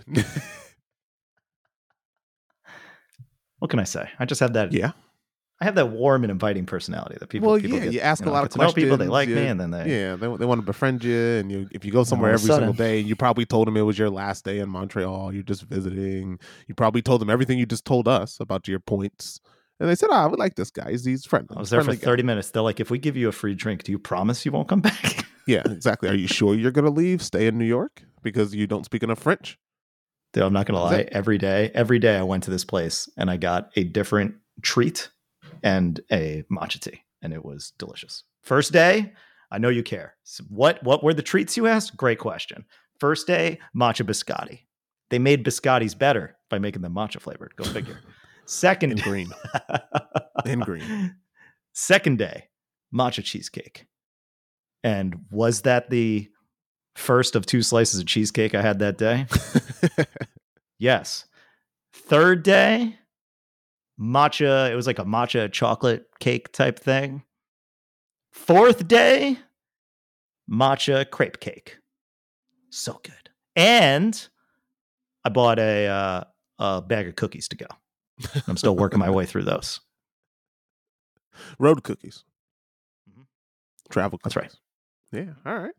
What 3.59 3.69
can 3.69 3.79
I 3.79 3.83
say? 3.83 4.09
I 4.17 4.23
just 4.25 4.39
have 4.39 4.53
that. 4.53 4.71
yeah 4.71 4.91
I 5.61 5.65
have 5.65 5.75
that 5.75 5.87
warm 5.89 6.23
and 6.23 6.31
inviting 6.31 6.65
personality 6.65 7.17
that 7.19 7.27
people. 7.27 7.49
well 7.49 7.59
people 7.59 7.77
yeah 7.77 7.83
get, 7.85 7.93
you 7.93 7.99
ask 7.99 8.23
know, 8.23 8.31
a 8.31 8.33
lot 8.33 8.45
of 8.45 8.51
questions 8.51 8.73
people. 8.81 8.95
They 8.95 9.07
like 9.07 9.27
you- 9.27 9.35
me, 9.35 9.47
and 9.47 9.59
then 9.59 9.71
they. 9.71 9.91
yeah 10.01 10.15
they, 10.15 10.27
they 10.37 10.45
want 10.45 10.59
to 10.61 10.65
befriend 10.65 11.03
you 11.03 11.17
and 11.17 11.51
you 11.51 11.67
if 11.71 11.83
you 11.83 11.91
go 11.91 12.03
somewhere 12.05 12.29
all 12.29 12.35
of 12.35 12.41
a 12.41 12.43
every 12.45 12.55
single 12.55 12.73
sudden- 12.73 12.85
day 12.85 12.99
you 12.99 13.15
probably 13.17 13.45
told 13.45 13.67
them 13.67 13.75
it 13.75 13.81
was 13.81 13.97
your 13.99 14.09
last 14.09 14.45
day 14.45 14.59
in 14.59 14.69
montreal 14.69 15.33
you're 15.33 15.43
just 15.43 15.63
visiting 15.63 16.39
you 16.67 16.75
probably 16.75 17.01
told 17.01 17.19
them 17.21 17.29
everything 17.29 17.59
you 17.59 17.65
just 17.65 17.83
told 17.85 18.07
us 18.07 18.39
about 18.39 18.67
your 18.69 18.79
points 18.79 19.41
and 19.81 19.89
they 19.89 19.95
said 19.95 20.07
oh, 20.11 20.15
i 20.15 20.25
would 20.25 20.39
like 20.39 20.55
this 20.55 20.71
guy 20.71 20.91
he's, 20.91 21.03
he's 21.03 21.25
friendly 21.25 21.57
I 21.57 21.59
was 21.59 21.69
there 21.69 21.81
for 21.81 21.85
friendly 21.85 21.99
guy." 21.99 22.05
30 22.05 22.23
minutes. 22.23 22.51
They're 22.51 22.61
like, 22.61 22.79
if 22.79 22.89
we 22.89 22.97
give 22.99 23.17
you 23.17 23.27
a 23.27 23.31
free 23.33 23.55
drink, 23.55 23.83
do 23.83 23.91
you 23.91 23.99
promise 23.99 24.45
you 24.45 24.51
won't 24.53 24.69
come 24.69 24.79
back? 24.81 25.25
yeah 25.49 25.63
exactly 25.65 26.07
are 26.09 26.15
you 26.15 26.27
sure 26.27 26.53
you're 26.55 26.71
gonna 26.79 26.89
leave 27.03 27.21
stay 27.21 27.47
in 27.47 27.57
new 27.57 27.65
york 27.77 28.03
because 28.21 28.53
you 28.55 28.65
don't 28.67 28.85
speak 28.85 29.03
enough 29.03 29.19
french 29.19 29.57
Dude, 30.31 30.43
I'm 30.43 30.53
not 30.53 30.67
gonna 30.67 30.79
lie. 30.79 30.97
it- 30.97 31.09
Every 31.11 31.39
day, 31.39 31.71
every 31.73 31.97
day 31.97 32.15
I 32.15 32.21
went 32.21 32.43
to 32.43 32.51
this 32.51 32.63
place 32.63 33.09
and 33.17 33.31
I 33.31 33.37
got 33.37 33.71
a 33.75 33.83
different 33.83 34.35
treat 34.61 35.09
and 35.63 35.99
a 36.11 36.43
matcha 36.51 36.79
tea, 36.79 37.01
and 37.23 37.33
it 37.33 37.43
was 37.43 37.73
delicious. 37.79 38.25
First 38.43 38.71
day, 38.71 39.13
I 39.49 39.57
know 39.57 39.69
you 39.69 39.81
care. 39.81 40.09
So 40.25 40.43
what 40.49 40.83
what 40.83 41.03
were 41.03 41.15
the 41.15 41.23
treats 41.23 41.57
you 41.57 41.65
asked? 41.65 41.97
Great 41.97 42.19
question. 42.19 42.65
First 42.99 43.25
day, 43.25 43.57
matcha 43.75 44.05
biscotti. 44.05 44.59
They 45.09 45.17
made 45.17 45.43
biscottis 45.43 45.97
better 45.97 46.37
by 46.51 46.59
making 46.59 46.83
them 46.83 46.93
matcha 46.93 47.19
flavored. 47.19 47.55
Go 47.55 47.63
figure. 47.63 47.97
Second 48.45 48.91
in 48.91 48.97
green 48.99 49.31
In 50.45 50.59
green. 50.59 51.15
Second 51.73 52.19
day, 52.19 52.49
matcha 52.93 53.23
cheesecake. 53.23 53.87
And 54.83 55.25
was 55.29 55.61
that 55.63 55.89
the 55.89 56.29
first 56.95 57.35
of 57.35 57.45
two 57.45 57.61
slices 57.61 57.99
of 57.99 58.05
cheesecake 58.07 58.55
I 58.55 58.61
had 58.61 58.79
that 58.79 58.97
day? 58.97 59.25
Yes. 60.77 61.25
Third 61.93 62.43
day, 62.43 62.97
matcha. 63.99 64.71
It 64.71 64.75
was 64.75 64.87
like 64.87 64.99
a 64.99 65.03
matcha 65.05 65.51
chocolate 65.51 66.05
cake 66.19 66.51
type 66.53 66.79
thing. 66.79 67.23
Fourth 68.31 68.87
day, 68.87 69.37
matcha 70.49 71.09
crepe 71.09 71.39
cake. 71.41 71.77
So 72.69 72.99
good. 73.03 73.29
And 73.55 74.27
I 75.25 75.29
bought 75.29 75.59
a 75.59 75.87
uh, 75.87 76.23
a 76.59 76.81
bag 76.81 77.07
of 77.07 77.15
cookies 77.17 77.47
to 77.49 77.57
go. 77.57 77.65
I'm 78.47 78.55
still 78.57 78.75
working 78.77 78.99
my 78.99 79.09
way 79.09 79.25
through 79.25 79.43
those. 79.43 79.81
road 81.59 81.83
cookies 81.83 82.23
Mhm. 83.09 83.25
travel 83.89 84.19
That's 84.23 84.35
right. 84.35 84.53
Yeah 85.11 85.33
all 85.45 85.57
right 85.57 85.73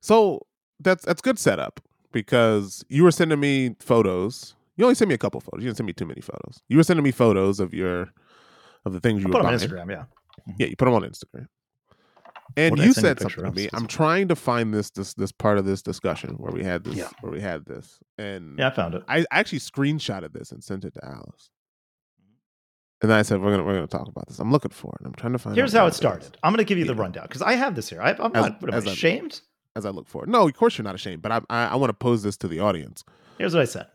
so 0.00 0.40
that's 0.80 1.04
that's 1.04 1.20
good 1.20 1.38
setup 1.38 1.80
because 2.12 2.84
you 2.88 3.04
were 3.04 3.10
sending 3.10 3.38
me 3.40 3.76
photos 3.80 4.54
you 4.76 4.84
only 4.84 4.94
sent 4.94 5.08
me 5.08 5.14
a 5.14 5.18
couple 5.18 5.40
photos 5.40 5.62
you 5.62 5.68
didn't 5.68 5.76
send 5.76 5.86
me 5.86 5.92
too 5.92 6.06
many 6.06 6.20
photos 6.20 6.62
you 6.68 6.76
were 6.76 6.82
sending 6.84 7.04
me 7.04 7.10
photos 7.10 7.60
of 7.60 7.74
your 7.74 8.10
of 8.84 8.92
the 8.92 9.00
things 9.00 9.22
you 9.22 9.26
I 9.26 9.28
were 9.28 9.32
put 9.32 9.38
them 9.42 9.46
on 9.52 9.56
buying 9.58 9.68
Instagram. 9.68 9.90
Yeah. 9.90 9.96
Mm-hmm. 10.04 10.52
yeah 10.58 10.66
you 10.68 10.76
put 10.76 10.84
them 10.86 10.94
on 10.94 11.02
instagram 11.02 11.46
and 12.56 12.78
you 12.78 12.84
send 12.84 12.86
you 12.86 12.90
a 12.90 12.94
said 12.94 13.20
something 13.20 13.44
to 13.44 13.50
me 13.52 13.68
i'm 13.74 13.86
trying 13.86 14.26
to 14.28 14.34
find 14.34 14.72
this 14.74 14.90
this 14.90 15.14
this 15.14 15.30
part 15.32 15.58
of 15.58 15.64
this 15.66 15.82
discussion 15.82 16.30
where 16.38 16.50
we 16.52 16.64
had 16.64 16.82
this 16.84 16.96
Yeah. 16.96 17.08
where 17.20 17.30
we 17.32 17.40
had 17.40 17.64
this 17.66 17.98
and 18.18 18.58
Yeah, 18.58 18.68
I 18.68 18.70
found 18.70 18.94
it. 18.94 19.02
I 19.06 19.24
actually 19.30 19.60
screenshotted 19.60 20.32
this 20.32 20.50
and 20.50 20.64
sent 20.64 20.84
it 20.84 20.94
to 20.94 21.04
Alice. 21.04 21.50
And 23.02 23.10
then 23.10 23.18
I 23.18 23.22
said, 23.22 23.40
"We're 23.40 23.50
gonna 23.52 23.64
we're 23.64 23.74
gonna 23.74 23.86
talk 23.86 24.08
about 24.08 24.28
this." 24.28 24.38
I'm 24.38 24.50
looking 24.52 24.70
for 24.70 24.96
it. 25.00 25.06
I'm 25.06 25.14
trying 25.14 25.32
to 25.32 25.38
find. 25.38 25.56
Here's 25.56 25.72
how 25.72 25.84
it 25.84 25.88
it 25.88 25.90
is 25.92 25.96
started. 25.96 26.36
I'm 26.42 26.52
going 26.52 26.58
to 26.58 26.64
give 26.68 26.76
you 26.78 26.84
the 26.84 26.94
rundown 26.94 27.24
because 27.24 27.40
I 27.42 27.54
have 27.54 27.74
this 27.74 27.88
here. 27.88 28.02
I, 28.02 28.10
I'm 28.10 28.32
As- 28.34 28.42
not 28.44 28.60
what, 28.62 28.70
am 28.70 28.74
I 28.74 28.76
as 28.78 28.86
a- 28.86 28.90
ashamed. 28.90 29.40
As 29.76 29.86
I 29.86 29.90
look 29.90 30.08
for 30.08 30.24
it, 30.24 30.28
no, 30.28 30.46
of 30.46 30.54
course 30.54 30.76
you're 30.76 30.84
not 30.84 30.94
ashamed. 30.96 31.22
But 31.22 31.32
I 31.32 31.40
I, 31.48 31.64
I 31.68 31.74
want 31.76 31.90
to 31.90 31.94
pose 31.94 32.22
this 32.22 32.36
to 32.38 32.48
the 32.48 32.60
audience. 32.60 33.04
Here's 33.38 33.54
what 33.54 33.62
I 33.62 33.66
said. 33.66 33.86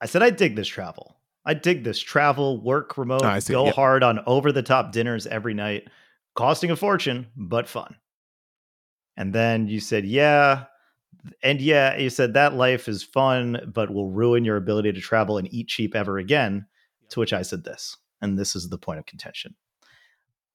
I 0.00 0.06
said 0.06 0.22
I 0.22 0.30
dig 0.30 0.54
this 0.56 0.68
travel. 0.68 1.16
I 1.44 1.54
dig 1.54 1.84
this 1.84 1.98
travel, 1.98 2.62
work 2.62 2.96
remote, 2.98 3.22
Oh, 3.24 3.28
I 3.28 3.40
go 3.40 3.64
Yep. 3.66 3.74
hard 3.74 4.02
on 4.04 4.20
over 4.26 4.52
the 4.52 4.62
top 4.62 4.92
dinners 4.92 5.26
every 5.26 5.54
night, 5.54 5.88
costing 6.36 6.70
a 6.70 6.76
fortune, 6.76 7.26
but 7.34 7.66
fun. 7.66 7.96
And 9.16 9.32
then 9.32 9.66
you 9.66 9.80
said, 9.80 10.04
yeah. 10.04 10.64
And 11.42 11.60
yeah, 11.60 11.96
you 11.96 12.10
said 12.10 12.34
that 12.34 12.54
life 12.54 12.88
is 12.88 13.02
fun, 13.02 13.72
but 13.74 13.90
will 13.92 14.10
ruin 14.10 14.44
your 14.44 14.56
ability 14.56 14.92
to 14.92 15.00
travel 15.00 15.38
and 15.38 15.52
eat 15.52 15.68
cheap 15.68 15.94
ever 15.96 16.18
again. 16.18 16.66
To 17.10 17.20
which 17.20 17.32
I 17.32 17.42
said 17.42 17.64
this, 17.64 17.96
and 18.20 18.38
this 18.38 18.54
is 18.56 18.68
the 18.68 18.78
point 18.78 18.98
of 18.98 19.06
contention. 19.06 19.54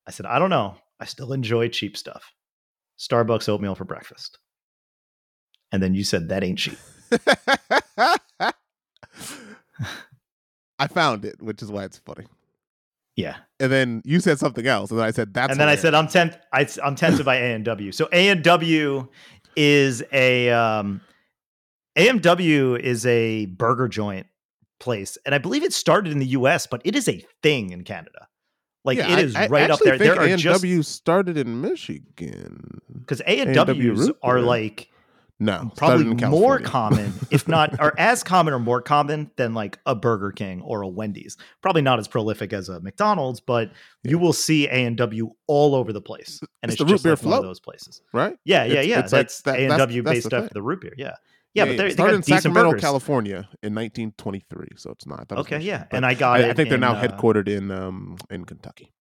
I 0.08 0.12
said, 0.12 0.26
I 0.26 0.40
don't 0.40 0.50
know. 0.50 0.76
I 1.00 1.06
still 1.06 1.34
enjoy 1.34 1.68
cheap 1.70 1.98
stuff. 1.98 2.34
Starbucks 2.98 3.50
oatmeal 3.50 3.76
for 3.76 3.86
breakfast. 3.86 4.38
And 5.72 5.82
then 5.82 5.96
you 5.96 6.04
said 6.04 6.30
that 6.30 6.44
ain't 6.44 6.60
cheap. 6.60 6.78
I 10.78 10.88
found 10.88 11.26
it, 11.26 11.42
which 11.42 11.62
is 11.62 11.72
why 11.72 11.86
it's 11.86 11.98
funny. 12.00 12.26
Yeah. 13.16 13.38
And 13.60 13.72
then 13.72 14.02
you 14.06 14.20
said 14.20 14.40
something 14.40 14.68
else, 14.68 14.92
and 14.92 15.00
then 15.00 15.06
I 15.08 15.12
said 15.12 15.34
that's. 15.34 15.52
and 15.52 15.60
then 15.60 15.70
I 15.70 15.76
said 15.76 15.94
I'm 15.94 16.08
temp- 16.08 16.36
I, 16.52 16.68
I'm 16.84 16.96
tempted 16.96 17.26
by 17.26 17.38
A 17.38 17.56
and 17.56 17.64
W. 17.64 17.92
So 17.94 18.10
A 18.12 18.28
and 18.30 18.44
W 18.44 19.08
is 19.56 20.04
a 20.12 20.50
um, 20.50 21.02
A&W 21.96 22.76
is 22.76 23.06
a 23.06 23.46
burger 23.46 23.88
joint 23.88 24.28
place, 24.80 25.18
and 25.26 25.34
I 25.36 25.38
believe 25.38 25.64
it 25.64 25.74
started 25.74 26.12
in 26.12 26.20
the 26.20 26.26
U.S., 26.28 26.68
but 26.68 26.82
it 26.86 26.96
is 26.96 27.08
a 27.08 27.26
thing 27.44 27.72
in 27.72 27.84
Canada. 27.84 28.28
Like 28.84 28.98
Yeah, 29.00 29.12
it 29.14 29.18
I- 29.18 29.22
is 29.22 29.36
I 29.36 29.48
right 29.48 29.70
up 29.72 29.80
there. 29.84 29.98
There 29.98 30.20
are 30.20 30.28
just 30.38 30.46
A&W 30.64 30.84
started 30.84 31.38
in 31.38 31.62
Michigan. 31.62 32.82
because 33.00 33.22
A 33.22 33.40
and 33.40 33.54
W's 33.56 34.12
are 34.22 34.42
like 34.42 34.90
No, 35.40 35.72
probably 35.76 36.14
more 36.28 36.60
common, 36.60 37.12
if 37.32 37.48
not, 37.48 37.80
or 37.82 37.94
as 38.00 38.24
common 38.24 38.54
or 38.54 38.60
more 38.60 38.82
common 38.82 39.32
than 39.38 39.54
like 39.56 39.80
a 39.88 39.96
Burger 39.96 40.32
King 40.32 40.62
or 40.62 40.82
a 40.82 40.88
Wendy's. 40.88 41.36
Probably 41.62 41.82
not 41.82 41.98
as 42.00 42.08
prolific 42.08 42.54
as 42.54 42.70
a 42.70 42.80
McDonald's, 42.80 43.40
but 43.42 43.72
you 44.04 44.18
will 44.20 44.34
see 44.34 44.68
A 44.68 44.86
and 44.86 44.96
W 44.98 45.32
all 45.48 45.74
over 45.76 45.92
the 45.92 46.02
place, 46.02 46.40
and 46.62 46.72
It's 46.72 46.74
it's, 46.74 46.78
the 46.80 46.86
root 46.86 46.92
just 46.92 47.04
beer 47.04 47.14
like 47.14 47.24
one 47.24 47.34
of 47.34 47.40
float. 47.40 47.44
those 47.50 47.60
places. 47.60 48.02
right? 48.14 48.38
Yeah, 48.46 48.64
yeah, 48.66 48.72
It's- 48.74 48.86
yeah. 48.88 49.00
it's 49.00 49.12
like 49.14 49.22
that's 49.24 49.42
that- 49.42 49.60
A 49.60 49.66
and 49.66 49.78
W 49.80 50.04
based 50.04 50.32
off 50.34 50.50
the 50.52 50.62
root 50.62 50.82
beer. 50.82 50.94
Yeah, 50.96 51.16
yeah, 51.56 51.66
but 51.66 51.78
they're, 51.78 51.88
they 51.88 51.94
started 51.94 52.16
in 52.18 52.24
Sacramento, 52.24 52.70
burgers. 52.72 52.82
California, 52.82 53.38
in 53.64 53.74
1923. 53.74 54.68
So 54.78 54.92
it's 54.92 55.08
not. 55.08 55.22
I 55.22 55.24
thought 55.24 55.36
it 55.36 55.38
was 55.38 55.46
Okay, 55.48 55.60
yeah, 55.62 55.86
and 55.92 56.06
I 56.06 56.14
got 56.14 56.40
I, 56.42 56.44
it. 56.44 56.50
I 56.52 56.54
think 56.54 56.70
they're 56.70 56.78
now 56.78 57.00
in, 57.02 57.12
uh, 57.12 57.18
headquartered 57.18 57.48
in 57.48 57.72
um 57.72 58.18
in 58.30 58.46
Kentucky. 58.46 58.94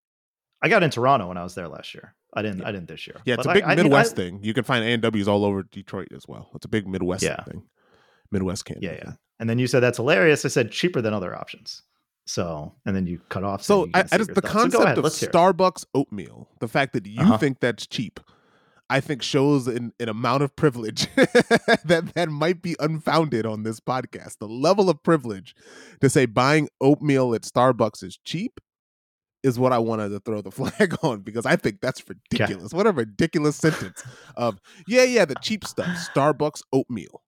I 0.62 0.68
got 0.68 0.82
in 0.82 0.90
Toronto 0.90 1.28
when 1.28 1.36
I 1.36 1.42
was 1.42 1.54
there 1.54 1.68
last 1.68 1.92
year. 1.94 2.14
I 2.32 2.40
didn't. 2.42 2.62
I 2.64 2.72
didn't 2.72 2.88
this 2.88 3.06
year. 3.06 3.16
Yeah, 3.26 3.34
it's 3.34 3.44
But 3.46 3.50
a 3.50 3.54
big 3.60 3.64
I, 3.64 3.74
Midwest 3.74 4.12
I- 4.14 4.16
thing. 4.16 4.40
You 4.42 4.54
can 4.54 4.64
find 4.64 4.84
A&Ws 4.84 5.28
all 5.28 5.44
over 5.44 5.62
Detroit 5.64 6.08
as 6.16 6.26
well. 6.26 6.50
It's 6.54 6.64
a 6.64 6.68
big 6.68 6.86
Midwest 6.88 7.22
Yeah. 7.22 7.42
thing. 7.44 7.64
Midwest 8.30 8.64
Canada. 8.64 8.86
Yeah, 8.86 8.92
yeah. 8.94 9.04
thing. 9.04 9.18
And 9.40 9.50
then 9.50 9.58
you 9.58 9.66
said 9.66 9.80
that's 9.80 9.98
hilarious. 9.98 10.44
I 10.44 10.48
said 10.48 10.70
cheaper 10.70 11.02
than 11.02 11.12
other 11.12 11.36
options. 11.36 11.82
So, 12.26 12.72
and 12.86 12.96
then 12.96 13.06
you 13.06 13.20
cut 13.28 13.44
off. 13.44 13.62
So 13.62 13.88
I, 13.92 14.00
I 14.10 14.16
just 14.16 14.34
the 14.34 14.40
thoughts. 14.40 14.48
So 14.48 14.52
concept 14.60 14.84
ahead, 14.84 14.98
of 14.98 15.04
let's 15.04 15.20
hear 15.20 15.28
it. 15.28 15.32
Starbucks 15.34 15.84
oatmeal, 15.94 16.48
the 16.60 16.68
fact 16.68 16.94
that 16.94 17.06
you 17.06 17.20
Uh-huh. 17.20 17.36
think 17.36 17.60
that's 17.60 17.86
cheap, 17.86 18.18
I 18.94 19.00
think 19.00 19.24
shows 19.24 19.66
an, 19.66 19.92
an 19.98 20.08
amount 20.08 20.44
of 20.44 20.54
privilege 20.54 21.12
that 21.16 22.12
that 22.14 22.28
might 22.28 22.62
be 22.62 22.76
unfounded 22.78 23.44
on 23.44 23.64
this 23.64 23.80
podcast. 23.80 24.38
The 24.38 24.46
level 24.46 24.88
of 24.88 25.02
privilege 25.02 25.56
to 26.00 26.08
say 26.08 26.26
buying 26.26 26.68
oatmeal 26.80 27.34
at 27.34 27.42
Starbucks 27.42 28.04
is 28.04 28.20
cheap 28.24 28.60
is 29.42 29.58
what 29.58 29.72
I 29.72 29.78
wanted 29.78 30.10
to 30.10 30.20
throw 30.20 30.42
the 30.42 30.50
flag 30.52 30.94
on 31.02 31.22
because 31.22 31.44
I 31.44 31.56
think 31.56 31.80
that's 31.80 32.04
ridiculous. 32.08 32.72
What 32.72 32.86
a 32.86 32.92
ridiculous 32.92 33.56
sentence 33.56 34.00
of 34.36 34.60
yeah, 34.86 35.02
yeah, 35.02 35.24
the 35.24 35.34
cheap 35.42 35.64
stuff, 35.64 35.88
Starbucks 36.14 36.62
oatmeal. 36.72 37.20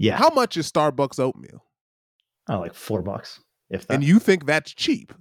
Yeah. 0.00 0.16
How 0.16 0.30
much 0.30 0.56
is 0.56 0.68
Starbucks 0.72 1.20
oatmeal? 1.20 1.62
Oh, 2.48 2.58
like 2.58 2.74
four 2.74 3.00
bucks. 3.00 3.38
If 3.70 3.86
that. 3.86 3.94
And 3.94 4.02
you 4.02 4.18
think 4.18 4.44
that's 4.44 4.74
cheap? 4.74 5.12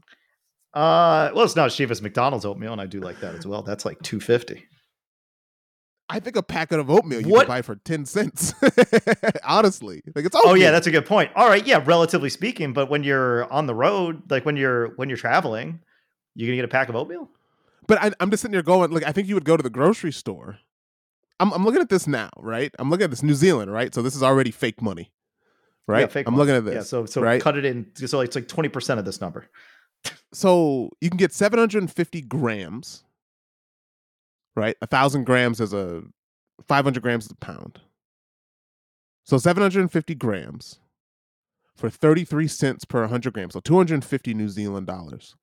Uh, 0.76 1.32
well, 1.34 1.46
it's 1.46 1.56
not 1.56 1.68
as 1.68 1.76
cheap 1.76 1.90
as 1.90 2.02
McDonald's 2.02 2.46
oatmeal, 2.46 2.72
and 2.74 2.82
I 2.82 2.86
do 2.86 3.00
like 3.00 3.20
that 3.22 3.36
as 3.36 3.48
well. 3.48 3.62
That's 3.64 3.86
like 3.86 4.02
two 4.02 4.20
fifty. 4.20 4.66
I 6.08 6.20
think 6.20 6.36
a 6.36 6.44
packet 6.44 6.80
of 6.80 6.90
oatmeal 6.92 7.22
you 7.22 7.30
What- 7.30 7.48
can 7.48 7.48
buy 7.48 7.62
for 7.64 7.76
ten 7.78 8.06
cents. 8.06 8.54
Honestly, 9.44 10.04
like 10.16 10.26
it's 10.26 10.36
Oh 10.40 10.54
yeah, 10.54 10.72
that's 10.72 10.86
a 10.88 10.92
good 10.92 11.06
point. 11.06 11.32
All 11.36 11.48
right, 11.48 11.66
yeah, 11.66 11.82
relatively 11.84 12.30
speaking, 12.30 12.74
but 12.74 12.90
when 12.90 13.04
you're 13.04 13.52
on 13.52 13.66
the 13.66 13.74
road, 13.76 14.30
like 14.30 14.46
when 14.46 14.56
you're 14.56 14.90
when 14.98 15.10
you're 15.10 15.18
traveling, 15.18 15.80
you 16.36 16.46
gonna 16.46 16.58
get 16.58 16.66
a 16.66 16.70
pack 16.70 16.90
of 16.90 16.96
oatmeal? 16.96 17.30
But 17.88 18.00
I, 18.02 18.12
I'm 18.20 18.30
just 18.32 18.42
sitting 18.42 18.54
there 18.54 18.64
going, 18.64 18.90
like, 18.92 19.04
I 19.04 19.12
think 19.12 19.28
you 19.28 19.36
would 19.36 19.46
go 19.46 19.56
to 19.56 19.62
the 19.62 19.70
grocery 19.70 20.12
store. 20.12 20.58
I'm, 21.40 21.52
I'm 21.54 21.64
looking 21.64 21.82
at 21.82 21.90
this 21.90 22.08
now, 22.08 22.32
right? 22.38 22.74
I'm 22.80 22.90
looking 22.90 23.04
at 23.04 23.12
this 23.12 23.22
New 23.22 23.36
Zealand, 23.36 23.72
right? 23.72 23.94
So 23.94 24.02
this 24.02 24.16
is 24.16 24.24
already 24.24 24.50
fake 24.50 24.82
money, 24.82 25.12
right? 25.88 26.00
Yeah, 26.02 26.06
fake 26.08 26.28
I'm 26.28 26.34
money. 26.34 26.40
looking 26.52 26.56
at 26.56 26.66
this. 26.66 26.74
Yeah, 26.76 26.82
so 26.82 27.06
so 27.06 27.22
right? 27.22 27.42
cut 27.42 27.58
it 27.58 27.66
in. 27.66 27.88
So 27.96 28.22
it's 28.22 28.36
like 28.36 28.48
twenty 28.48 28.70
percent 28.70 29.00
of 29.00 29.06
this 29.06 29.22
number. 29.22 29.48
So 30.34 30.90
you 31.02 31.10
can 31.10 31.18
get 31.18 31.34
750 31.34 32.22
grams, 32.22 33.04
right? 34.56 34.76
A 34.82 34.88
thousand 34.88 35.26
grams 35.26 35.62
is 35.62 35.74
a 35.74 36.04
500 36.68 37.02
grams 37.02 37.26
is 37.26 37.32
a 37.32 37.36
pound. 37.36 37.80
So 39.24 39.38
750 39.38 40.16
grams 40.16 40.80
for 41.76 41.90
33 41.90 42.48
cents 42.48 42.86
per 42.86 43.02
100 43.02 43.34
grams. 43.34 43.54
So 43.54 43.60
250 43.60 44.34
New 44.34 44.50
Zealand 44.50 44.88
dollars 44.88 45.36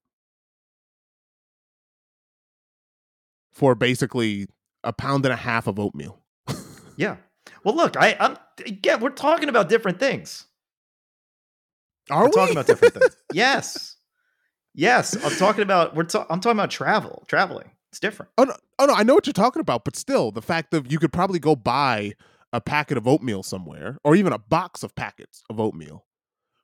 for 3.53 3.75
basically 3.75 4.48
a 4.85 4.92
pound 4.92 5.25
and 5.25 5.33
a 5.33 5.37
half 5.37 5.66
of 5.66 5.79
oatmeal. 5.79 6.18
Yeah. 6.94 7.16
Well, 7.64 7.75
look, 7.75 7.96
I, 7.96 8.14
I'm 8.20 8.37
yeah, 8.85 8.96
we're 8.96 9.09
talking 9.09 9.48
about 9.48 9.70
different 9.70 9.98
things. 9.98 10.44
Are 12.11 12.25
we're 12.25 12.29
we 12.29 12.33
talking 12.33 12.53
about 12.53 12.66
different 12.66 12.94
things. 12.94 13.16
Yes. 13.33 13.96
Yes, 14.75 15.17
I'm 15.25 15.37
talking 15.37 15.63
about 15.63 15.95
we're 15.95 16.05
ta- 16.05 16.27
I'm 16.31 16.41
talking 16.41 16.59
about 16.59 16.71
travel, 16.71 17.25
traveling. 17.27 17.71
It's 17.91 18.01
different. 18.01 18.33
Oh 18.39 18.45
no, 18.45 18.57
oh 18.79 18.87
no, 18.87 18.95
I 18.95 19.03
know 19.03 19.15
what 19.15 19.27
you're 19.27 19.33
talking 19.35 19.61
about, 19.61 19.85
but 19.85 19.97
still, 19.97 20.31
the 20.31 20.43
fact 20.43 20.71
that 20.71 20.91
you 20.91 20.99
could 20.99 21.13
probably 21.13 21.39
go 21.39 21.55
buy 21.55 22.13
a 22.53 22.61
packet 22.61 22.97
of 22.97 23.07
oatmeal 23.07 23.43
somewhere, 23.43 23.99
or 24.05 24.15
even 24.15 24.33
a 24.33 24.39
box 24.39 24.83
of 24.83 24.95
packets 24.95 25.43
of 25.51 25.61
oatmeal, 25.61 26.07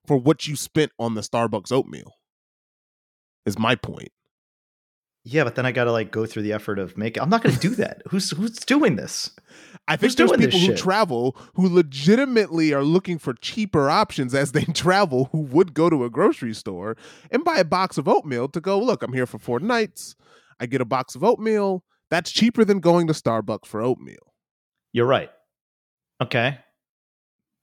for 0.07 0.17
what 0.17 0.47
you 0.47 0.57
spent 0.57 0.93
on 0.99 1.15
the 1.15 1.21
Starbucks 1.21 1.73
oatmeal. 1.73 2.15
Is 3.47 3.59
my 3.59 3.75
point. 3.75 4.11
Yeah, 5.31 5.45
but 5.45 5.57
then 5.57 5.67
I 5.67 5.73
got 5.73 5.85
to 5.85 5.93
like 5.93 6.11
go 6.11 6.25
through 6.25 6.43
the 6.43 6.55
effort 6.55 6.79
of 6.79 6.97
making. 6.97 7.23
I'm 7.23 7.29
not 7.29 7.43
going 7.43 7.55
to 7.55 7.61
do 7.61 7.75
that. 7.75 8.01
who's 8.09 8.31
who's 8.31 8.59
doing 8.61 8.97
this? 8.97 9.31
I 9.87 9.97
think 9.97 10.13
Who's 10.13 10.17
there's 10.17 10.33
people 10.33 10.59
who 10.59 10.75
travel 10.75 11.37
who 11.55 11.69
legitimately 11.69 12.73
are 12.73 12.83
looking 12.83 13.19
for 13.19 13.35
cheaper 13.35 13.91
options 13.91 14.35
as 14.35 14.53
they 14.53 14.65
travel 14.75 15.29
who 15.31 15.41
would 15.41 15.75
go 15.75 15.91
to 15.91 16.05
a 16.05 16.11
grocery 16.11 16.55
store 16.55 16.97
and 17.31 17.45
buy 17.45 17.59
a 17.59 17.65
box 17.65 17.99
of 17.99 18.09
oatmeal 18.09 18.49
to 18.49 18.61
go, 18.61 18.79
look, 18.79 19.03
I'm 19.03 19.13
here 19.13 19.27
for 19.27 19.39
four 19.39 19.61
nights. 19.61 20.17
I 20.59 20.65
get 20.65 20.81
a 20.81 20.87
box 20.87 21.15
of 21.15 21.23
oatmeal. 21.23 21.85
That's 22.11 22.33
cheaper 22.33 22.65
than 22.65 22.81
going 22.81 23.07
to 23.09 23.13
Starbucks 23.13 23.67
for 23.67 23.83
oatmeal. 23.83 24.33
You're 24.93 25.07
right. 25.07 25.31
Okay, 26.23 26.59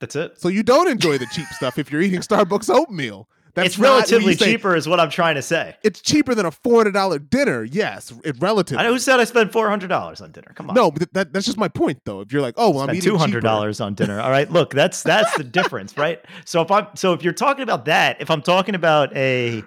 that's 0.00 0.14
it. 0.14 0.40
So 0.40 0.48
you 0.48 0.62
don't 0.62 0.88
enjoy 0.88 1.18
the 1.18 1.26
cheap 1.26 1.48
stuff 1.48 1.78
if 1.78 1.90
you're 1.90 2.02
eating 2.02 2.20
Starbucks 2.20 2.72
oatmeal. 2.72 3.28
That's 3.56 3.68
it's 3.68 3.78
relatively 3.78 4.36
say- 4.36 4.52
cheaper, 4.52 4.76
is 4.76 4.86
what 4.86 5.00
I'm 5.00 5.08
trying 5.08 5.36
to 5.36 5.42
say. 5.42 5.74
It's 5.82 6.02
cheaper 6.02 6.34
than 6.34 6.44
a 6.44 6.50
four 6.50 6.76
hundred 6.76 6.92
dollar 6.92 7.18
dinner. 7.18 7.64
Yes, 7.64 8.12
it 8.22 8.36
relatively. 8.38 8.78
I 8.78 8.86
know 8.86 8.92
who 8.92 8.98
said 8.98 9.18
I 9.18 9.24
spent 9.24 9.50
four 9.50 9.70
hundred 9.70 9.88
dollars 9.88 10.20
on 10.20 10.30
dinner. 10.30 10.52
Come 10.54 10.68
on, 10.68 10.74
No, 10.74 10.90
but 10.90 11.10
that, 11.14 11.32
that's 11.32 11.46
just 11.46 11.56
my 11.56 11.68
point, 11.68 12.02
though. 12.04 12.20
If 12.20 12.34
you're 12.34 12.42
like, 12.42 12.52
oh, 12.58 12.68
well, 12.68 12.80
I'm 12.80 12.88
spent 12.88 12.98
eating 12.98 13.12
two 13.12 13.16
hundred 13.16 13.42
dollars 13.42 13.80
on 13.80 13.94
dinner. 13.94 14.20
All 14.20 14.30
right, 14.30 14.50
look, 14.52 14.74
that's 14.74 15.02
that's 15.02 15.34
the 15.38 15.42
difference, 15.44 15.96
right? 15.96 16.22
So 16.44 16.60
if 16.60 16.70
I'm 16.70 16.88
so 16.96 17.14
if 17.14 17.24
you're 17.24 17.32
talking 17.32 17.62
about 17.62 17.86
that, 17.86 18.20
if 18.20 18.30
I'm 18.30 18.42
talking 18.42 18.74
about 18.74 19.16
a 19.16 19.64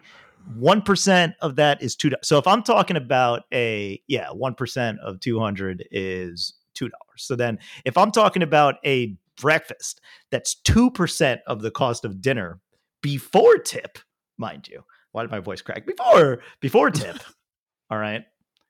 one 0.56 0.84
percent 0.84 1.34
of 1.42 1.56
that 1.56 1.82
is 1.82 1.96
two. 1.96 2.12
So 2.22 2.38
if 2.38 2.46
I'm 2.46 2.62
talking 2.62 2.96
about 2.96 3.46
a 3.52 4.00
yeah, 4.08 4.30
one 4.30 4.54
percent 4.54 5.00
of 5.00 5.20
two 5.20 5.40
hundred 5.40 5.84
is 5.90 6.54
two 6.76 6.90
dollars. 6.90 7.24
So 7.24 7.36
then 7.36 7.58
if 7.86 7.98
I'm 7.98 8.12
talking 8.12 8.44
about 8.44 8.76
a 8.86 9.18
breakfast 9.42 10.00
that's 10.30 10.54
two 10.54 10.92
percent 10.92 11.42
of 11.48 11.64
the 11.64 11.72
cost 11.72 12.06
of 12.06 12.22
dinner 12.22 12.60
before 13.02 13.58
tip, 13.58 14.00
mind 14.38 14.68
you. 14.68 14.84
Why 15.12 15.24
did 15.24 15.32
my 15.32 15.40
voice 15.40 15.62
crack? 15.62 15.86
Before 15.86 16.40
before 16.62 16.92
tip. 16.92 17.18
All 17.90 17.98
right. 17.98 18.24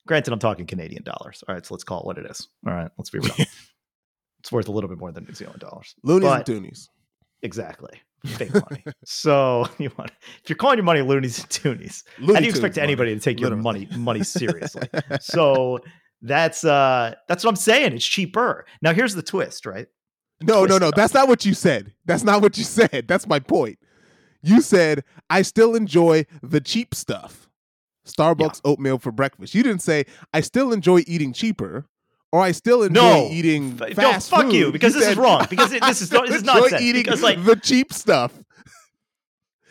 Granted, 0.07 0.33
I'm 0.33 0.39
talking 0.39 0.65
Canadian 0.65 1.03
dollars. 1.03 1.43
All 1.47 1.53
right, 1.53 1.65
so 1.65 1.73
let's 1.73 1.83
call 1.83 1.99
it 2.01 2.05
what 2.05 2.17
it 2.17 2.25
is. 2.25 2.47
All 2.65 2.73
right, 2.73 2.89
let's 2.97 3.09
be 3.09 3.19
real. 3.19 3.33
it's 4.39 4.51
worth 4.51 4.67
a 4.67 4.71
little 4.71 4.89
bit 4.89 4.97
more 4.97 5.11
than 5.11 5.25
New 5.25 5.33
Zealand 5.33 5.59
dollars. 5.59 5.93
Loonies 6.03 6.29
But- 6.29 6.49
and 6.49 6.65
toonies. 6.65 6.87
Exactly. 7.41 8.01
Fake 8.25 8.53
money. 8.53 8.83
so 9.05 9.65
you 9.77 9.89
want 9.97 10.11
if 10.43 10.49
you're 10.49 10.57
calling 10.57 10.77
your 10.77 10.83
money 10.83 11.01
loonies 11.01 11.39
and 11.39 11.47
toonies, 11.49 12.03
how 12.17 12.25
do 12.39 12.43
you 12.43 12.49
expect 12.49 12.75
Tunes 12.75 12.83
anybody 12.83 13.11
money, 13.11 13.19
to 13.19 13.23
take 13.23 13.39
your 13.39 13.55
money 13.55 13.87
money 13.95 14.23
seriously? 14.23 14.89
so 15.21 15.79
that's 16.21 16.65
uh 16.65 17.15
that's 17.29 17.45
what 17.45 17.49
I'm 17.51 17.55
saying. 17.55 17.93
It's 17.93 18.05
cheaper. 18.05 18.65
Now 18.81 18.91
here's 18.93 19.15
the 19.15 19.21
twist, 19.21 19.65
right? 19.65 19.87
No, 20.41 20.61
no, 20.61 20.65
twist 20.65 20.81
no. 20.81 20.91
That's 20.93 21.13
not 21.13 21.29
what 21.29 21.45
you 21.45 21.53
said. 21.53 21.93
That's 22.05 22.25
not 22.25 22.41
what 22.41 22.57
you 22.57 22.65
said. 22.65 23.05
That's 23.07 23.25
my 23.25 23.39
point. 23.39 23.79
You 24.41 24.61
said 24.61 25.03
I 25.29 25.41
still 25.41 25.75
enjoy 25.75 26.25
the 26.41 26.61
cheap 26.61 26.95
stuff. 26.95 27.49
Starbucks 28.07 28.61
oatmeal 28.65 28.97
for 28.97 29.11
breakfast. 29.11 29.53
You 29.53 29.61
didn't 29.63 29.81
say 29.81 30.05
I 30.33 30.41
still 30.41 30.71
enjoy 30.73 31.03
eating 31.07 31.33
cheaper 31.33 31.85
or 32.31 32.41
I 32.41 32.51
still 32.53 32.83
enjoy 32.83 33.01
No. 33.01 33.27
eating 33.31 33.73
F- 33.81 33.89
no, 33.89 33.93
fast 34.11 34.29
fuck 34.29 34.51
you, 34.51 34.65
food. 34.65 34.73
because 34.73 34.93
this 34.93 35.07
is 35.07 35.17
wrong, 35.17 35.45
because 35.49 35.71
it- 35.73 35.81
this 35.83 36.01
is- 36.01 36.09
this 36.09 36.29
is 36.29 36.39
enjoy 36.41 36.53
nonsense, 36.59 36.81
Eating 36.81 37.03
because, 37.03 37.21
like- 37.21 37.43
the 37.43 37.55
cheap 37.55 37.91
stuff. 37.93 38.31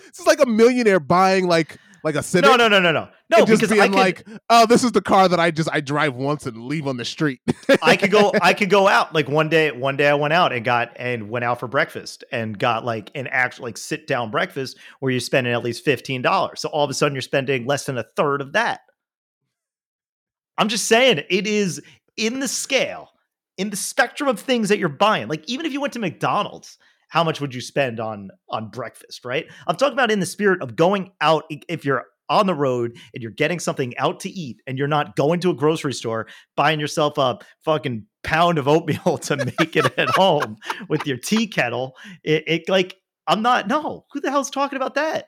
this 0.07 0.18
is 0.20 0.26
like 0.26 0.40
a 0.40 0.46
millionaire 0.46 1.00
buying 1.00 1.46
like 1.46 1.78
like 2.04 2.14
a 2.14 2.22
Civic. 2.22 2.48
No, 2.48 2.56
no, 2.56 2.68
no, 2.68 2.80
no, 2.80 2.92
no. 2.92 3.08
No, 3.30 3.44
just 3.44 3.68
being 3.68 3.82
could, 3.82 3.92
like, 3.92 4.26
oh, 4.48 4.66
this 4.66 4.84
is 4.84 4.92
the 4.92 5.02
car 5.02 5.28
that 5.28 5.38
I 5.38 5.50
just 5.50 5.68
I 5.72 5.80
drive 5.80 6.14
once 6.14 6.46
and 6.46 6.64
leave 6.64 6.87
on 6.87 6.96
the 6.96 7.04
street. 7.04 7.40
I 7.82 7.96
could 7.96 8.11
go 8.11 8.32
I 8.40 8.54
could 8.54 8.70
go 8.70 8.88
out 8.88 9.14
like 9.14 9.28
one 9.28 9.48
day 9.48 9.70
one 9.70 9.96
day 9.96 10.08
I 10.08 10.14
went 10.14 10.32
out 10.32 10.52
and 10.52 10.64
got 10.64 10.92
and 10.96 11.28
went 11.28 11.44
out 11.44 11.61
for 11.61 11.68
breakfast 11.68 12.24
and 12.32 12.58
got 12.58 12.84
like 12.84 13.11
an 13.14 13.26
actual 13.28 13.64
like 13.64 13.76
sit 13.76 14.06
down 14.06 14.30
breakfast 14.30 14.78
where 15.00 15.11
you're 15.11 15.20
spending 15.20 15.52
at 15.52 15.62
least 15.62 15.84
$15. 15.84 16.58
So 16.58 16.68
all 16.68 16.84
of 16.84 16.90
a 16.90 16.94
sudden 16.94 17.14
you're 17.14 17.22
spending 17.22 17.66
less 17.66 17.87
than 17.87 17.98
a 17.98 18.04
third 18.16 18.40
of 18.40 18.52
that. 18.52 18.80
I'm 20.56 20.68
just 20.68 20.87
saying 20.87 21.22
it 21.28 21.46
is 21.46 21.80
in 22.16 22.40
the 22.40 22.48
scale, 22.48 23.11
in 23.56 23.70
the 23.70 23.76
spectrum 23.76 24.28
of 24.28 24.40
things 24.40 24.68
that 24.70 24.78
you're 24.78 24.88
buying. 24.88 25.28
Like 25.28 25.44
even 25.48 25.66
if 25.66 25.72
you 25.72 25.80
went 25.80 25.92
to 25.92 25.98
McDonald's, 25.98 26.78
how 27.08 27.24
much 27.24 27.40
would 27.40 27.54
you 27.54 27.60
spend 27.60 28.00
on 28.00 28.28
on 28.48 28.68
breakfast, 28.70 29.24
right? 29.24 29.46
I'm 29.66 29.76
talking 29.76 29.94
about 29.94 30.10
in 30.10 30.20
the 30.20 30.26
spirit 30.26 30.62
of 30.62 30.76
going 30.76 31.12
out 31.20 31.44
if 31.68 31.84
you're 31.84 32.04
on 32.30 32.46
the 32.46 32.54
road 32.54 32.94
and 33.14 33.22
you're 33.22 33.32
getting 33.32 33.58
something 33.58 33.96
out 33.96 34.20
to 34.20 34.28
eat 34.30 34.60
and 34.66 34.76
you're 34.76 34.86
not 34.86 35.16
going 35.16 35.40
to 35.40 35.48
a 35.50 35.54
grocery 35.54 35.94
store 35.94 36.26
buying 36.56 36.78
yourself 36.78 37.16
a 37.16 37.38
fucking 37.64 38.04
pound 38.22 38.59
of 38.59 38.68
oatmeal 38.68 39.16
to 39.22 39.36
make 39.36 39.74
it 39.76 39.98
at 39.98 40.11
home 40.11 40.56
with 40.90 41.06
your 41.06 41.16
tea 41.16 41.46
kettle. 41.46 41.96
It, 42.22 42.44
it 42.46 42.68
like 42.68 42.96
I'm 43.26 43.40
not 43.42 43.66
no. 43.68 44.04
Who 44.12 44.20
the 44.20 44.30
hell's 44.30 44.50
talking 44.50 44.76
about 44.76 44.94
that? 44.96 45.26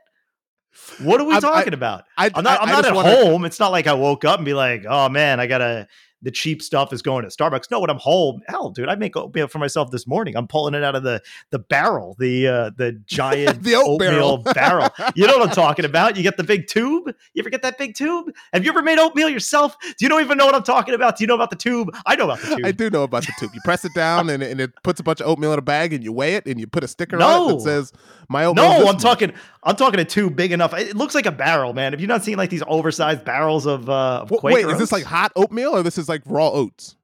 What 1.03 1.21
are 1.21 1.25
we 1.25 1.33
I'm- 1.35 1.45
I- 1.45 1.49
talking 1.49 1.75
about? 1.75 2.05
I, 2.17 2.31
I'm 2.35 2.45
not. 2.45 2.61
I- 2.61 2.63
I'm 2.65 2.69
I 2.69 2.73
not 2.73 2.85
at 2.85 2.95
wanna- 2.95 3.17
home. 3.17 3.45
It's 3.45 3.59
not 3.59 3.73
like 3.73 3.87
I 3.87 3.95
woke 3.95 4.25
up 4.25 4.39
and 4.39 4.45
be 4.45 4.55
like, 4.55 4.85
"Oh 4.89 5.09
man, 5.09 5.41
I 5.41 5.47
gotta 5.47 5.89
the 6.23 6.31
cheap 6.31 6.63
stuff 6.63 6.93
is 6.93 7.03
going 7.03 7.23
to 7.25 7.29
Starbucks. 7.29 7.71
No, 7.71 7.81
when 7.81 7.91
I'm 7.91 7.99
home, 7.99 8.43
hell, 8.49 8.71
dude, 8.71 8.89
I 8.89 8.95
make 8.95 9.17
oatmeal 9.17 9.49
for 9.49 9.59
myself 9.59 9.91
this 9.91 10.07
morning. 10.07 10.37
I'm 10.37 10.47
pulling 10.47 10.75
it 10.75 10.85
out 10.85 10.95
of 10.95 11.03
the 11.03 11.23
the 11.51 11.59
barrel, 11.59 12.17
the 12.19 12.47
uh, 12.47 12.71
the 12.77 12.93
giant 13.07 13.63
The 13.71 13.75
oat 13.75 14.01
oatmeal 14.01 14.39
barrel. 14.55 14.89
You 15.15 15.27
know 15.27 15.39
what 15.39 15.49
I'm 15.49 15.55
talking 15.55 15.85
about? 15.85 16.17
You 16.17 16.23
get 16.23 16.37
the 16.37 16.45
big 16.45 16.67
tube. 16.67 17.15
You 17.35 17.41
ever 17.41 17.51
get 17.51 17.63
that 17.63 17.79
big 17.79 17.95
tube? 17.95 18.35
Have 18.53 18.65
you 18.65 18.71
ever 18.71 18.83
made 18.83 18.99
oatmeal 18.99 19.29
yourself? 19.29 19.77
Do 19.81 19.95
you 20.05 20.09
don't 20.09 20.21
even 20.21 20.39
know 20.39 20.47
what 20.47 20.55
I'm 20.55 20.63
talking 20.63 20.95
about? 20.95 21.19
Do 21.19 21.25
you 21.25 21.29
know 21.29 21.35
about 21.35 21.51
the 21.51 21.57
tube? 21.57 21.91
I 22.07 22.17
know 22.17 22.25
about 22.25 22.41
the 22.41 22.57
tube. 22.57 22.67
I 22.67 22.73
do 22.73 22.91
know 22.91 23.03
about 23.03 23.27
the 23.27 23.33
tube. 23.39 23.51
You 23.55 23.61
press 23.65 23.85
it 23.85 23.95
down 23.95 24.29
and, 24.31 24.43
and 24.43 24.61
it 24.61 24.73
puts 24.83 25.01
a 25.01 25.03
bunch 25.03 25.21
of 25.21 25.27
oatmeal 25.27 25.53
in 25.53 25.59
a 25.59 25.63
bag 25.63 25.93
and 25.93 26.03
you 26.05 26.13
weigh 26.13 26.35
it 26.35 26.47
and 26.47 26.59
you 26.61 26.67
put 26.67 26.85
a 26.85 26.89
sticker 26.89 27.21
on 27.21 27.51
it 27.51 27.55
that 27.55 27.61
says 27.63 27.93
my 28.29 28.45
oatmeal. 28.45 28.65
No, 28.65 28.79
I'm 28.79 28.85
much." 28.85 29.03
talking. 29.03 29.33
I'm 29.63 29.77
talking 29.77 30.01
a 30.01 30.05
tube 30.05 30.37
big 30.37 30.53
enough. 30.53 30.73
It 30.73 30.97
looks 30.97 31.15
like 31.15 31.27
a 31.27 31.33
barrel, 31.33 31.75
man. 31.75 31.93
Have 31.93 32.01
you 32.01 32.07
not 32.07 32.25
seen 32.25 32.39
like 32.39 32.49
these 32.49 32.63
oversized 32.67 33.25
barrels 33.25 33.67
of, 33.67 33.91
uh, 33.91 34.23
of 34.23 34.31
Wait, 34.43 34.65
is 34.65 34.79
this 34.79 34.91
like 34.91 35.05
hot 35.05 35.33
oatmeal 35.37 35.77
or 35.77 35.83
this 35.83 35.99
is 35.99 36.09
like 36.11 36.23
raw 36.27 36.51
oats? 36.51 36.97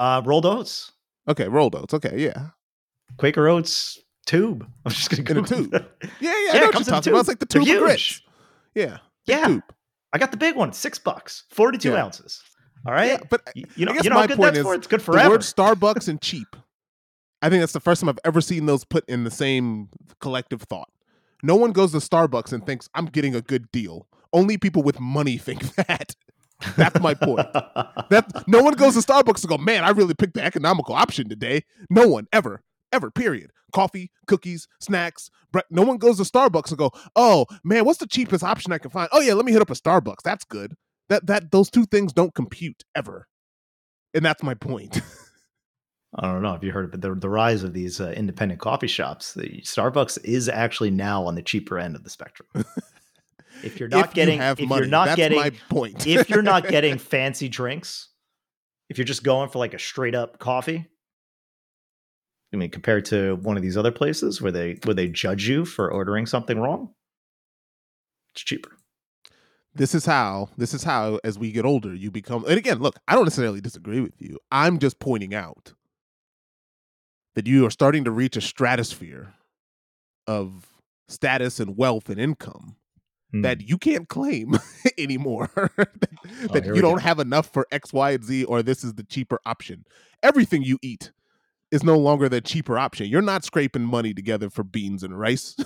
uh, 0.00 0.20
rolled 0.24 0.44
oats? 0.46 0.90
Okay, 1.28 1.46
rolled 1.48 1.74
oats. 1.76 1.94
Okay, 1.94 2.18
yeah. 2.18 2.48
Quaker 3.18 3.48
oats 3.48 3.98
tube. 4.26 4.66
I'm 4.84 4.90
just 4.92 5.08
gonna 5.10 5.38
In 5.38 5.44
a 5.44 5.46
tube. 5.46 5.70
that. 5.70 5.90
Yeah, 6.02 6.08
yeah, 6.20 6.30
Yeah, 6.30 6.32
I 6.32 6.52
know 6.54 6.58
it 6.58 6.64
what 6.66 6.72
comes 6.72 6.86
you're 6.88 6.94
in 6.94 6.98
a 6.98 7.00
talking 7.00 7.12
about. 7.12 7.18
It's 7.20 7.28
like 7.28 7.38
the 7.38 7.46
tube 7.46 7.62
of 7.68 7.78
grits. 7.78 8.22
Yeah. 8.74 8.98
Yeah, 9.26 9.46
tube. 9.46 9.62
I 10.12 10.18
got 10.18 10.30
the 10.32 10.36
big 10.36 10.56
one. 10.56 10.72
Six 10.72 10.98
bucks, 10.98 11.44
forty-two 11.50 11.90
Yeah. 11.92 12.04
ounces. 12.04 12.42
All 12.86 12.92
right. 12.92 13.06
Yeah, 13.12 13.18
but 13.30 13.42
you 13.54 13.84
know, 13.86 13.92
I 13.92 13.94
guess 13.94 14.04
you 14.04 14.10
know 14.10 14.16
my 14.16 14.26
point 14.28 14.56
is 14.56 14.62
for? 14.64 14.74
It's 14.74 14.86
good 14.86 15.00
the 15.00 15.04
forever. 15.04 15.30
word 15.30 15.40
Starbucks 15.40 16.08
and 16.08 16.20
cheap. 16.20 16.54
I 17.42 17.48
think 17.50 17.60
that's 17.60 17.72
the 17.72 17.80
first 17.80 18.00
time 18.00 18.08
I've 18.08 18.18
ever 18.24 18.40
seen 18.40 18.66
those 18.66 18.84
put 18.84 19.04
in 19.08 19.24
the 19.24 19.30
same 19.30 19.88
collective 20.20 20.62
thought. 20.62 20.88
No 21.42 21.54
one 21.56 21.72
goes 21.72 21.92
to 21.92 21.98
Starbucks 21.98 22.52
and 22.52 22.64
thinks 22.64 22.88
I'm 22.94 23.06
getting 23.06 23.34
a 23.34 23.40
good 23.42 23.70
deal. 23.72 24.06
Only 24.32 24.56
people 24.56 24.82
with 24.82 25.00
money 25.00 25.36
think 25.38 25.74
that. 25.76 26.14
That's 26.76 27.00
my 27.00 27.14
point. 27.14 27.46
That 28.10 28.44
no 28.46 28.62
one 28.62 28.74
goes 28.74 28.94
to 28.94 29.00
Starbucks 29.00 29.42
and 29.42 29.50
go, 29.50 29.58
man, 29.58 29.84
I 29.84 29.90
really 29.90 30.14
picked 30.14 30.34
the 30.34 30.44
economical 30.44 30.94
option 30.94 31.28
today. 31.28 31.64
No 31.90 32.08
one 32.08 32.26
ever, 32.32 32.62
ever. 32.92 33.10
Period. 33.10 33.50
Coffee, 33.72 34.10
cookies, 34.26 34.68
snacks. 34.80 35.28
Bre- 35.52 35.60
no 35.70 35.82
one 35.82 35.98
goes 35.98 36.18
to 36.18 36.22
Starbucks 36.22 36.68
and 36.68 36.78
go, 36.78 36.90
oh 37.14 37.46
man, 37.64 37.84
what's 37.84 37.98
the 37.98 38.06
cheapest 38.06 38.44
option 38.44 38.72
I 38.72 38.78
can 38.78 38.90
find? 38.90 39.08
Oh 39.12 39.20
yeah, 39.20 39.34
let 39.34 39.44
me 39.44 39.52
hit 39.52 39.62
up 39.62 39.70
a 39.70 39.74
Starbucks. 39.74 40.22
That's 40.24 40.44
good. 40.44 40.74
That 41.08 41.26
that 41.26 41.50
those 41.50 41.70
two 41.70 41.84
things 41.84 42.12
don't 42.12 42.34
compute 42.34 42.84
ever, 42.94 43.28
and 44.14 44.24
that's 44.24 44.42
my 44.42 44.54
point. 44.54 45.00
I 46.18 46.32
don't 46.32 46.42
know 46.42 46.54
if 46.54 46.62
you 46.62 46.72
heard 46.72 46.86
of 46.86 46.94
it, 46.94 47.00
the, 47.02 47.14
the 47.14 47.28
rise 47.28 47.62
of 47.62 47.74
these 47.74 48.00
uh, 48.00 48.10
independent 48.16 48.60
coffee 48.60 48.86
shops. 48.86 49.34
The 49.34 49.60
Starbucks 49.62 50.18
is 50.24 50.48
actually 50.48 50.90
now 50.90 51.26
on 51.26 51.34
the 51.34 51.42
cheaper 51.42 51.78
end 51.78 51.94
of 51.94 52.04
the 52.04 52.10
spectrum. 52.10 52.48
If 53.62 53.80
you're 53.80 53.88
not 53.88 54.08
if 54.08 54.14
getting, 54.14 54.38
you 54.38 54.44
if 54.44 54.60
money, 54.60 54.80
you're 54.82 54.90
not 54.90 55.06
that's 55.06 55.16
getting, 55.16 55.38
my 55.38 55.50
point. 55.68 56.06
if 56.06 56.28
you're 56.30 56.42
not 56.42 56.68
getting 56.68 56.98
fancy 56.98 57.48
drinks, 57.48 58.08
if 58.88 58.98
you're 58.98 59.04
just 59.04 59.24
going 59.24 59.48
for 59.48 59.58
like 59.58 59.74
a 59.74 59.78
straight 59.78 60.14
up 60.14 60.38
coffee, 60.38 60.86
I 62.52 62.56
mean, 62.56 62.70
compared 62.70 63.04
to 63.06 63.36
one 63.36 63.56
of 63.56 63.62
these 63.62 63.76
other 63.76 63.90
places 63.92 64.40
where 64.40 64.52
they 64.52 64.78
where 64.84 64.94
they 64.94 65.08
judge 65.08 65.48
you 65.48 65.64
for 65.64 65.90
ordering 65.90 66.26
something 66.26 66.58
wrong, 66.58 66.90
it's 68.32 68.42
cheaper. 68.42 68.70
this 69.74 69.94
is 69.94 70.06
how 70.06 70.50
this 70.56 70.72
is 70.72 70.84
how 70.84 71.18
as 71.24 71.38
we 71.38 71.50
get 71.52 71.64
older 71.64 71.94
you 71.94 72.10
become 72.10 72.44
and 72.46 72.56
again 72.58 72.78
look 72.78 72.96
i 73.08 73.14
don't 73.14 73.24
necessarily 73.24 73.60
disagree 73.60 74.00
with 74.00 74.14
you 74.20 74.38
i'm 74.52 74.78
just 74.78 74.98
pointing 75.00 75.34
out 75.34 75.72
that 77.34 77.46
you 77.46 77.66
are 77.66 77.70
starting 77.70 78.04
to 78.04 78.10
reach 78.10 78.36
a 78.36 78.40
stratosphere 78.40 79.34
of 80.26 80.66
status 81.08 81.60
and 81.60 81.76
wealth 81.76 82.08
and 82.08 82.18
income 82.20 82.76
that 83.42 83.58
mm. 83.58 83.68
you 83.68 83.78
can't 83.78 84.08
claim 84.08 84.54
anymore 84.98 85.50
oh, 85.56 85.68
that, 85.76 86.52
that 86.52 86.66
you 86.66 86.80
don't 86.80 86.94
go. 86.94 87.00
have 87.00 87.18
enough 87.18 87.52
for 87.52 87.66
x 87.70 87.92
y 87.92 88.12
and 88.12 88.24
z 88.24 88.44
or 88.44 88.62
this 88.62 88.84
is 88.84 88.94
the 88.94 89.02
cheaper 89.02 89.40
option 89.46 89.84
everything 90.22 90.62
you 90.62 90.78
eat 90.82 91.12
is 91.70 91.82
no 91.82 91.98
longer 91.98 92.28
the 92.28 92.40
cheaper 92.40 92.78
option 92.78 93.06
you're 93.06 93.22
not 93.22 93.44
scraping 93.44 93.82
money 93.82 94.14
together 94.14 94.50
for 94.50 94.62
beans 94.62 95.02
and 95.02 95.18
rice 95.18 95.56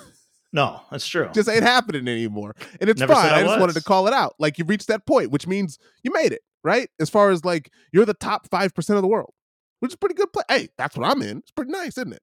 no, 0.53 0.81
that's 0.91 1.07
true. 1.07 1.29
just 1.33 1.49
ain't 1.49 1.63
happening 1.63 2.09
anymore. 2.09 2.57
And 2.81 2.91
it's 2.91 3.01
Never 3.01 3.15
fine. 3.15 3.33
I, 3.33 3.41
I 3.41 3.43
just 3.45 3.61
wanted 3.61 3.75
to 3.75 3.83
call 3.83 4.07
it 4.09 4.13
out. 4.13 4.35
Like 4.39 4.59
you 4.59 4.65
reached 4.65 4.89
that 4.89 5.07
point, 5.07 5.31
which 5.31 5.47
means 5.47 5.79
you 6.03 6.13
made 6.13 6.33
it, 6.33 6.43
right? 6.65 6.89
As 6.99 7.09
far 7.09 7.31
as 7.31 7.45
like 7.45 7.71
you're 7.93 8.05
the 8.05 8.15
top 8.15 8.49
five 8.49 8.75
percent 8.75 8.97
of 8.97 9.03
the 9.03 9.09
world, 9.09 9.33
which 9.79 9.93
is 9.93 9.97
pretty 9.97 10.17
good 10.17 10.33
play. 10.33 10.43
Hey, 10.49 10.69
that's 10.77 10.97
what 10.97 11.09
I'm 11.09 11.23
in. 11.23 11.39
It's 11.39 11.53
pretty 11.53 11.71
nice, 11.71 11.97
isn't 11.99 12.13
it? 12.13 12.23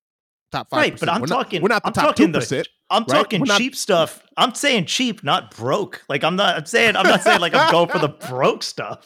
Top 0.57 0.69
five. 0.69 0.77
Right, 0.79 0.99
but 0.99 1.09
I'm 1.09 1.21
we're 1.21 1.27
talking. 1.27 1.61
Not, 1.61 1.63
we're 1.63 1.73
not 1.75 1.83
the 1.83 1.87
I'm 1.87 1.93
top 1.93 2.03
talking 2.05 2.25
two 2.27 2.31
the- 2.33 2.39
percent. 2.39 2.67
I'm 2.89 3.01
right? 3.03 3.07
talking 3.09 3.43
not- 3.43 3.57
cheap 3.57 3.75
stuff. 3.75 4.21
I'm 4.37 4.53
saying 4.55 4.85
cheap, 4.85 5.23
not 5.23 5.55
broke. 5.55 6.03
Like 6.09 6.23
I'm 6.23 6.35
not. 6.35 6.55
I'm 6.57 6.65
saying. 6.65 6.95
I'm 6.95 7.05
not 7.05 7.21
saying 7.23 7.41
like 7.41 7.53
I'm 7.53 7.71
going 7.71 7.89
for 7.89 7.99
the 7.99 8.09
broke 8.29 8.63
stuff. 8.63 9.05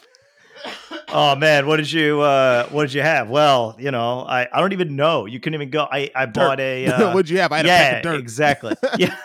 Oh 1.08 1.34
man, 1.34 1.66
what 1.66 1.78
did 1.78 1.90
you 1.90 2.20
uh 2.20 2.66
what 2.68 2.82
did 2.84 2.94
you 2.94 3.02
have? 3.02 3.28
Well, 3.28 3.74
you 3.78 3.90
know, 3.90 4.20
I, 4.20 4.46
I 4.52 4.60
don't 4.60 4.72
even 4.72 4.94
know. 4.94 5.26
You 5.26 5.40
couldn't 5.40 5.54
even 5.54 5.70
go. 5.70 5.88
I 5.90 6.10
I 6.14 6.26
bought 6.26 6.60
a 6.60 6.86
uh, 6.86 7.12
What'd 7.12 7.28
you 7.28 7.38
have? 7.40 7.50
I 7.52 7.56
had 7.58 7.66
a 7.66 7.68
yeah, 7.68 7.90
pack 7.90 7.96
of 8.04 8.12
dirt. 8.12 8.20
exactly. 8.20 8.74
Yeah. 8.98 9.16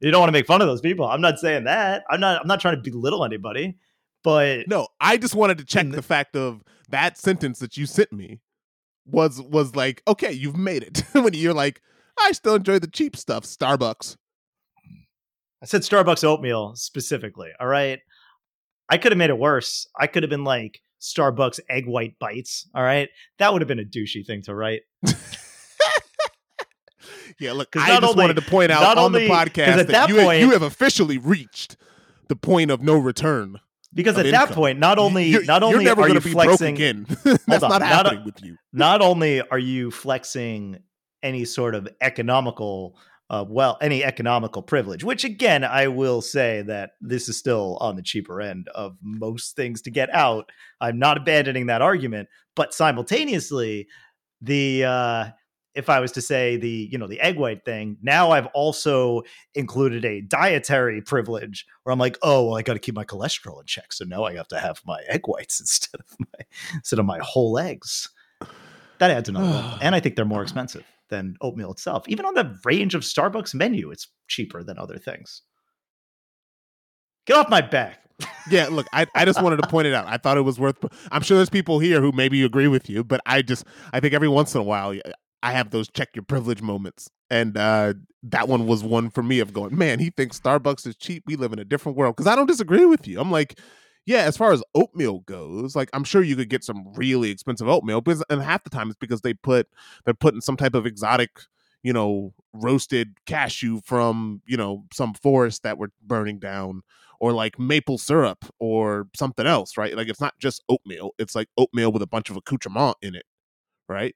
you 0.00 0.10
don't 0.12 0.20
want 0.20 0.28
to 0.28 0.32
make 0.32 0.46
fun 0.46 0.60
of 0.62 0.68
those 0.68 0.80
people. 0.80 1.04
I'm 1.06 1.20
not 1.20 1.38
saying 1.40 1.64
that. 1.64 2.04
I'm 2.08 2.20
not 2.20 2.40
I'm 2.42 2.46
not 2.46 2.60
trying 2.60 2.80
to 2.80 2.90
belittle 2.90 3.24
anybody, 3.24 3.76
but 4.22 4.68
No, 4.68 4.86
I 5.00 5.16
just 5.16 5.34
wanted 5.34 5.58
to 5.58 5.64
check 5.64 5.88
the- 5.90 5.96
the 5.96 6.02
fact 6.02 6.36
of 6.36 6.62
that 6.90 7.18
sentence 7.18 7.58
that 7.58 7.76
you 7.76 7.86
sent 7.86 8.12
me 8.12 8.38
was 9.04 9.40
was 9.40 9.74
like, 9.76 10.02
okay, 10.06 10.32
you've 10.32 10.56
made 10.56 10.82
it. 10.82 11.04
when 11.12 11.34
you're 11.34 11.54
like, 11.54 11.80
I 12.18 12.32
still 12.32 12.54
enjoy 12.54 12.78
the 12.78 12.86
cheap 12.86 13.16
stuff, 13.16 13.44
Starbucks. 13.44 14.16
I 15.62 15.66
said 15.66 15.82
Starbucks 15.82 16.24
oatmeal 16.24 16.74
specifically. 16.74 17.50
All 17.60 17.66
right. 17.66 17.98
I 18.88 18.98
could 18.98 19.12
have 19.12 19.18
made 19.18 19.30
it 19.30 19.38
worse. 19.38 19.86
I 19.98 20.06
could 20.06 20.22
have 20.22 20.30
been 20.30 20.44
like 20.44 20.80
Starbucks 21.00 21.60
egg 21.68 21.86
white 21.86 22.18
bites. 22.18 22.68
All 22.74 22.82
right. 22.82 23.08
That 23.38 23.52
would 23.52 23.60
have 23.62 23.68
been 23.68 23.78
a 23.78 23.84
douchey 23.84 24.26
thing 24.26 24.42
to 24.42 24.54
write. 24.54 24.82
Yeah, 27.38 27.52
look, 27.52 27.74
I 27.74 27.86
just 27.88 28.02
only- 28.02 28.20
wanted 28.22 28.36
to 28.36 28.42
point 28.42 28.70
out 28.70 28.82
on 28.82 28.98
only- 28.98 29.26
the 29.26 29.32
podcast 29.32 29.66
at 29.68 29.76
that, 29.78 29.88
that 29.88 30.08
you, 30.10 30.16
point- 30.16 30.40
you 30.40 30.50
have 30.50 30.60
officially 30.62 31.16
reached 31.16 31.76
the 32.28 32.36
point 32.36 32.70
of 32.70 32.82
no 32.82 32.98
return. 32.98 33.56
Because 33.92 34.16
at 34.18 34.30
that 34.30 34.50
point, 34.50 34.78
not 34.78 34.98
only 34.98 35.26
you're, 35.26 35.44
not 35.44 35.62
only 35.62 35.88
are 35.88 36.08
you 36.08 36.20
flexing, 36.20 36.74
again. 36.76 37.06
That's 37.24 37.62
on, 37.64 37.70
not 37.70 37.80
not 37.80 37.82
happening 37.82 38.24
with 38.24 38.42
you. 38.42 38.56
not 38.72 39.02
only 39.02 39.40
are 39.40 39.58
you 39.58 39.90
flexing 39.90 40.78
any 41.22 41.44
sort 41.44 41.74
of 41.74 41.88
economical 42.00 42.96
uh, 43.30 43.44
well 43.48 43.78
any 43.80 44.02
economical 44.02 44.62
privilege 44.62 45.04
which 45.04 45.22
again 45.22 45.62
i 45.62 45.86
will 45.86 46.20
say 46.20 46.62
that 46.62 46.92
this 47.00 47.28
is 47.28 47.36
still 47.38 47.76
on 47.80 47.94
the 47.94 48.02
cheaper 48.02 48.40
end 48.40 48.68
of 48.74 48.96
most 49.02 49.54
things 49.54 49.82
to 49.82 49.90
get 49.90 50.12
out 50.14 50.50
i'm 50.80 50.98
not 50.98 51.16
abandoning 51.16 51.66
that 51.66 51.82
argument 51.82 52.28
but 52.56 52.74
simultaneously 52.74 53.86
the 54.40 54.84
uh 54.84 55.26
if 55.74 55.88
i 55.88 56.00
was 56.00 56.12
to 56.12 56.20
say 56.20 56.56
the 56.56 56.88
you 56.90 56.98
know 56.98 57.06
the 57.06 57.20
egg 57.20 57.36
white 57.36 57.64
thing 57.64 57.96
now 58.02 58.30
i've 58.30 58.46
also 58.46 59.22
included 59.54 60.04
a 60.04 60.20
dietary 60.20 61.00
privilege 61.00 61.66
where 61.82 61.92
i'm 61.92 61.98
like 61.98 62.18
oh 62.22 62.46
well 62.46 62.56
i 62.56 62.62
got 62.62 62.74
to 62.74 62.78
keep 62.78 62.94
my 62.94 63.04
cholesterol 63.04 63.60
in 63.60 63.66
check 63.66 63.92
so 63.92 64.04
now 64.04 64.24
i 64.24 64.34
have 64.34 64.48
to 64.48 64.58
have 64.58 64.80
my 64.86 65.00
egg 65.08 65.22
whites 65.26 65.60
instead 65.60 66.00
of 66.00 66.16
my 66.18 66.44
instead 66.74 66.98
of 66.98 67.06
my 67.06 67.18
whole 67.22 67.58
eggs 67.58 68.08
that 69.00 69.10
adds 69.10 69.28
another. 69.28 69.78
And 69.82 69.94
I 69.94 70.00
think 70.00 70.14
they're 70.14 70.24
more 70.24 70.42
expensive 70.42 70.84
than 71.08 71.36
oatmeal 71.40 71.72
itself. 71.72 72.08
Even 72.08 72.24
on 72.24 72.34
the 72.34 72.56
range 72.64 72.94
of 72.94 73.02
Starbucks 73.02 73.54
menu, 73.54 73.90
it's 73.90 74.06
cheaper 74.28 74.62
than 74.62 74.78
other 74.78 74.98
things. 74.98 75.42
Get 77.26 77.36
off 77.36 77.48
my 77.48 77.62
back. 77.62 77.98
Yeah, 78.50 78.68
look, 78.68 78.86
I, 78.92 79.06
I 79.14 79.24
just 79.24 79.42
wanted 79.42 79.62
to 79.62 79.68
point 79.68 79.86
it 79.86 79.94
out. 79.94 80.06
I 80.06 80.18
thought 80.18 80.36
it 80.36 80.42
was 80.42 80.60
worth. 80.60 80.76
I'm 81.10 81.22
sure 81.22 81.38
there's 81.38 81.50
people 81.50 81.78
here 81.78 82.02
who 82.02 82.12
maybe 82.12 82.42
agree 82.44 82.68
with 82.68 82.90
you, 82.90 83.02
but 83.02 83.20
I 83.24 83.40
just 83.40 83.64
I 83.92 84.00
think 84.00 84.12
every 84.12 84.28
once 84.28 84.54
in 84.54 84.60
a 84.60 84.64
while 84.64 84.94
I 85.42 85.52
have 85.52 85.70
those 85.70 85.88
check 85.88 86.10
your 86.14 86.24
privilege 86.24 86.62
moments, 86.62 87.10
and 87.30 87.56
uh, 87.56 87.94
that 88.24 88.48
one 88.48 88.66
was 88.66 88.84
one 88.84 89.10
for 89.10 89.22
me 89.22 89.40
of 89.40 89.52
going, 89.52 89.76
man, 89.76 89.98
he 89.98 90.10
thinks 90.10 90.38
Starbucks 90.38 90.86
is 90.86 90.96
cheap. 90.96 91.24
We 91.26 91.36
live 91.36 91.52
in 91.52 91.58
a 91.58 91.64
different 91.64 91.96
world 91.96 92.16
because 92.16 92.26
I 92.26 92.36
don't 92.36 92.46
disagree 92.46 92.84
with 92.84 93.08
you. 93.08 93.20
I'm 93.20 93.30
like, 93.30 93.58
yeah, 94.06 94.22
as 94.22 94.36
far 94.36 94.52
as 94.52 94.62
oatmeal 94.74 95.20
goes, 95.20 95.74
like 95.76 95.88
I'm 95.94 96.04
sure 96.04 96.22
you 96.22 96.36
could 96.36 96.50
get 96.50 96.64
some 96.64 96.92
really 96.94 97.30
expensive 97.30 97.68
oatmeal, 97.68 98.00
because 98.00 98.22
and 98.28 98.42
half 98.42 98.64
the 98.64 98.70
time 98.70 98.88
it's 98.90 98.98
because 98.98 99.22
they 99.22 99.34
put 99.34 99.68
they're 100.04 100.14
putting 100.14 100.40
some 100.42 100.56
type 100.56 100.74
of 100.74 100.86
exotic, 100.86 101.30
you 101.82 101.92
know, 101.92 102.34
roasted 102.52 103.14
cashew 103.26 103.80
from 103.84 104.42
you 104.46 104.56
know 104.56 104.84
some 104.92 105.14
forest 105.14 105.62
that 105.62 105.78
we're 105.78 105.88
burning 106.02 106.38
down 106.38 106.82
or 107.20 107.32
like 107.32 107.58
maple 107.58 107.98
syrup 107.98 108.44
or 108.58 109.08
something 109.14 109.46
else, 109.46 109.76
right? 109.76 109.96
Like 109.96 110.08
it's 110.08 110.20
not 110.20 110.38
just 110.38 110.62
oatmeal; 110.68 111.12
it's 111.18 111.34
like 111.34 111.48
oatmeal 111.56 111.92
with 111.92 112.02
a 112.02 112.06
bunch 112.06 112.30
of 112.30 112.36
accoutrement 112.36 112.96
in 113.02 113.14
it, 113.14 113.24
right? 113.88 114.14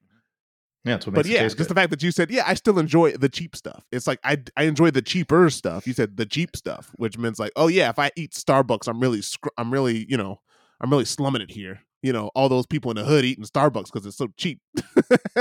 Yeah, 0.85 0.93
that's 0.93 1.07
what 1.07 1.15
But 1.15 1.25
yeah, 1.25 1.47
just 1.47 1.67
the 1.67 1.73
fact 1.73 1.89
that 1.89 2.03
you 2.03 2.11
said, 2.11 2.29
yeah, 2.29 2.43
I 2.45 2.53
still 2.53 2.77
enjoy 2.77 3.11
the 3.13 3.27
cheap 3.27 3.55
stuff. 3.55 3.83
It's 3.91 4.05
like 4.05 4.19
I 4.23 4.37
I 4.55 4.63
enjoy 4.63 4.91
the 4.91 5.01
cheaper 5.01 5.49
stuff. 5.49 5.87
You 5.87 5.93
said 5.93 6.15
the 6.15 6.27
cheap 6.27 6.55
stuff, 6.55 6.91
which 6.97 7.17
means 7.17 7.39
like, 7.39 7.51
oh 7.55 7.67
yeah, 7.67 7.89
if 7.89 7.97
I 7.97 8.11
eat 8.15 8.33
Starbucks, 8.33 8.87
I'm 8.87 8.99
really 8.99 9.23
scr- 9.23 9.49
I'm 9.57 9.71
really 9.73 10.05
you 10.07 10.15
know 10.15 10.41
I'm 10.79 10.91
really 10.91 11.05
slumming 11.05 11.41
it 11.41 11.51
here. 11.51 11.81
You 12.03 12.13
know, 12.13 12.29
all 12.35 12.49
those 12.49 12.67
people 12.67 12.91
in 12.91 12.97
the 12.97 13.03
hood 13.03 13.25
eating 13.25 13.45
Starbucks 13.45 13.85
because 13.85 14.05
it's 14.05 14.17
so 14.17 14.27
cheap. 14.37 14.59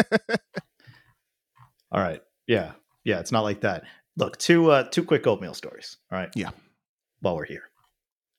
All 1.92 2.01
right. 2.01 2.22
Yeah. 2.47 2.72
Yeah. 3.05 3.20
It's 3.20 3.32
not 3.32 3.42
like 3.42 3.61
that. 3.61 3.84
Look, 4.16 4.38
two 4.38 4.70
uh 4.70 4.84
two 4.84 5.05
quick 5.05 5.26
oatmeal 5.26 5.53
stories. 5.53 5.99
All 6.11 6.18
right. 6.18 6.30
Yeah. 6.34 6.51
While 7.20 7.36
we're 7.36 7.45
here. 7.45 7.64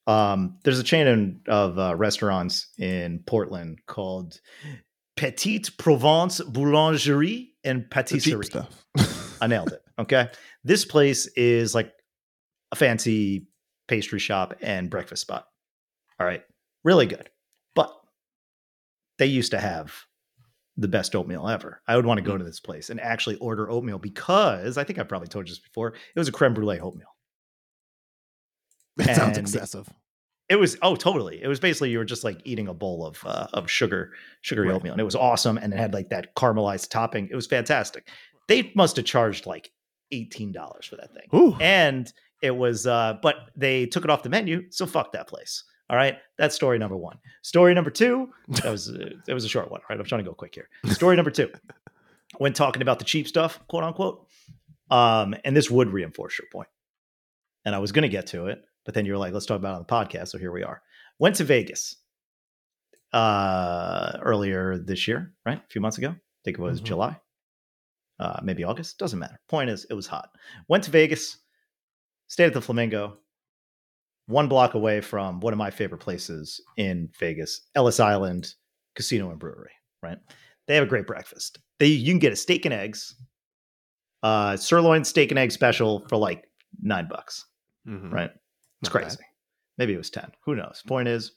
Um, 0.08 0.58
there's 0.64 0.80
a 0.80 0.84
chain 0.84 1.08
in, 1.08 1.42
of 1.48 1.80
uh, 1.80 1.96
restaurants 1.96 2.68
in 2.78 3.24
Portland 3.26 3.80
called 3.88 4.40
Petite 5.16 5.78
Provence 5.78 6.42
Boulangerie 6.42 7.50
and 7.64 7.90
Patisserie. 7.90 8.46
stuff. 8.46 8.86
I 9.42 9.48
nailed 9.48 9.72
it. 9.72 9.82
Okay. 9.98 10.30
This 10.64 10.86
place 10.86 11.28
is 11.36 11.74
like 11.74 11.94
a 12.72 12.76
fancy 12.76 13.48
pastry 13.88 14.20
shop 14.20 14.56
and 14.62 14.90
breakfast 14.90 15.22
spot. 15.22 15.48
All 16.20 16.26
right. 16.28 16.44
Really 16.84 17.06
good. 17.06 17.30
But 17.76 17.94
they 19.18 19.26
used 19.28 19.52
to 19.52 19.60
have 19.60 19.94
the 20.78 20.88
best 20.88 21.16
oatmeal 21.16 21.48
ever. 21.48 21.82
I 21.88 21.96
would 21.96 22.06
want 22.06 22.18
to 22.18 22.24
go 22.24 22.38
to 22.38 22.44
this 22.44 22.60
place 22.60 22.90
and 22.90 23.00
actually 23.00 23.38
order 23.38 23.70
oatmeal 23.70 23.98
because 23.98 24.78
I 24.78 24.84
think 24.84 25.00
I 25.00 25.04
probably 25.04 25.30
told 25.30 25.48
you 25.48 25.54
this 25.54 25.60
before. 25.60 25.94
It 25.94 26.20
was 26.20 26.28
a 26.28 26.34
creme 26.34 26.54
brulee 26.54 26.80
oatmeal. 26.80 27.08
that 28.98 29.16
sounds 29.16 29.38
excessive. 29.38 29.88
It 30.48 30.58
was 30.58 30.78
oh 30.82 30.96
totally. 30.96 31.42
It 31.42 31.48
was 31.48 31.60
basically 31.60 31.90
you 31.90 31.98
were 31.98 32.06
just 32.06 32.24
like 32.24 32.40
eating 32.44 32.68
a 32.68 32.74
bowl 32.74 33.06
of 33.06 33.24
uh, 33.26 33.48
of 33.54 33.70
sugar 33.70 34.12
sugary 34.42 34.68
Right. 34.68 34.76
oatmeal, 34.76 34.94
and 34.94 35.02
it 35.02 35.06
was 35.06 35.16
awesome. 35.16 35.58
And 35.58 35.74
it 35.74 35.78
had 35.78 35.94
like 35.94 36.10
that 36.10 36.36
caramelized 36.36 36.90
topping. 36.90 37.28
It 37.32 37.36
was 37.36 37.48
fantastic. 37.48 38.08
They 38.48 38.72
must 38.76 38.96
have 38.98 39.06
charged 39.06 39.46
like 39.48 39.72
eighteen 40.12 40.52
dollars 40.52 40.86
for 40.86 40.98
that 40.98 41.12
thing, 41.14 41.28
Ooh. 41.34 41.56
and 41.60 42.12
it 42.44 42.52
was. 42.56 42.86
uh 42.86 43.16
But 43.24 43.36
they 43.56 43.88
took 43.88 44.04
it 44.04 44.10
off 44.12 44.22
the 44.24 44.30
menu, 44.30 44.70
so 44.70 44.86
fuck 44.86 45.14
that 45.14 45.28
place. 45.28 45.64
All 45.90 45.96
right, 45.98 46.18
that's 46.38 46.54
story 46.56 46.78
number 46.80 46.98
one. 46.98 47.18
Story 47.42 47.74
number 47.74 47.90
two. 47.92 48.30
That 48.50 48.72
was 48.72 48.90
uh, 48.90 49.10
it 49.28 49.34
was 49.34 49.46
a 49.46 49.50
short 49.50 49.72
one. 49.72 49.82
All 49.82 49.86
right, 49.90 50.00
I'm 50.00 50.06
trying 50.06 50.24
to 50.24 50.30
go 50.30 50.36
quick 50.36 50.54
here. 50.54 50.70
Story 50.92 51.16
number 51.16 51.32
two. 51.32 51.50
When 52.38 52.54
talking 52.54 52.82
about 52.84 53.00
the 53.00 53.06
cheap 53.06 53.28
stuff, 53.28 53.60
quote 53.68 53.84
unquote, 53.84 54.28
um, 54.92 55.36
and 55.44 55.56
this 55.56 55.72
would 55.72 55.90
reinforce 55.90 56.38
your 56.38 56.48
point. 56.52 56.68
And 57.66 57.74
I 57.74 57.80
was 57.80 57.92
going 57.92 58.04
to 58.04 58.10
get 58.10 58.28
to 58.28 58.48
it, 58.48 58.64
but 58.86 58.94
then 58.94 59.06
you 59.06 59.12
were 59.12 59.18
like, 59.18 59.34
let's 59.34 59.46
talk 59.46 59.58
about 59.58 59.74
it 59.74 59.78
on 59.78 59.86
the 59.88 59.94
podcast. 60.18 60.30
So 60.30 60.38
here 60.38 60.52
we 60.52 60.64
are. 60.64 60.82
Went 61.20 61.36
to 61.38 61.44
Vegas 61.44 61.96
uh, 63.14 64.18
earlier 64.22 64.78
this 64.78 65.08
year, 65.08 65.34
right? 65.46 65.58
A 65.60 65.68
few 65.70 65.82
months 65.82 65.98
ago. 65.98 66.10
I 66.10 66.42
think 66.44 66.58
it 66.60 66.62
was 66.62 66.82
Mhm. 66.82 66.86
July, 66.86 67.20
uh, 68.20 68.40
maybe 68.44 68.64
August. 68.64 68.98
Doesn't 68.98 69.20
matter. 69.20 69.40
Point 69.48 69.70
is, 69.70 69.86
it 69.90 69.94
was 69.94 70.08
hot. 70.08 70.30
Went 70.68 70.84
to 70.86 70.92
Vegas, 70.92 71.38
stayed 72.28 72.46
at 72.48 72.54
the 72.54 72.62
Flamingo, 72.62 73.18
one 74.28 74.48
block 74.48 74.74
away 74.74 75.02
from 75.02 75.40
one 75.40 75.54
of 75.54 75.58
my 75.60 75.72
favorite 75.72 76.00
places 76.02 76.60
in 76.78 77.10
Vegas, 77.20 77.62
Ellis 77.76 78.00
Island 78.00 78.54
Casino 78.96 79.30
and 79.30 79.40
Brewery, 79.40 79.72
right? 80.02 80.18
They 80.68 80.76
have 80.76 80.84
a 80.84 80.88
great 80.90 81.08
breakfast. 81.08 81.60
They 81.80 81.88
you 81.88 82.12
can 82.12 82.20
get 82.20 82.34
a 82.34 82.36
steak 82.36 82.66
and 82.66 82.74
eggs, 82.74 83.16
uh, 84.24 84.58
sirloin 84.58 85.04
steak 85.04 85.32
and 85.32 85.38
egg 85.40 85.52
special 85.52 86.08
for 86.08 86.18
like 86.18 86.50
nine 86.82 87.08
bucks 87.08 87.46
Mhm. 87.88 88.12
right? 88.12 88.32
It's 88.86 88.92
crazy. 88.92 89.24
Maybe 89.78 89.94
it 89.94 89.98
was 89.98 90.10
10. 90.10 90.32
Who 90.46 90.56
knows? 90.56 90.84
Point 90.88 91.08
is, 91.08 91.34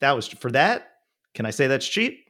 that 0.00 0.12
was 0.12 0.26
for 0.28 0.50
that. 0.52 0.88
Can 1.34 1.46
I 1.46 1.50
say 1.50 1.66
that's 1.66 1.86
cheap? 1.86 2.28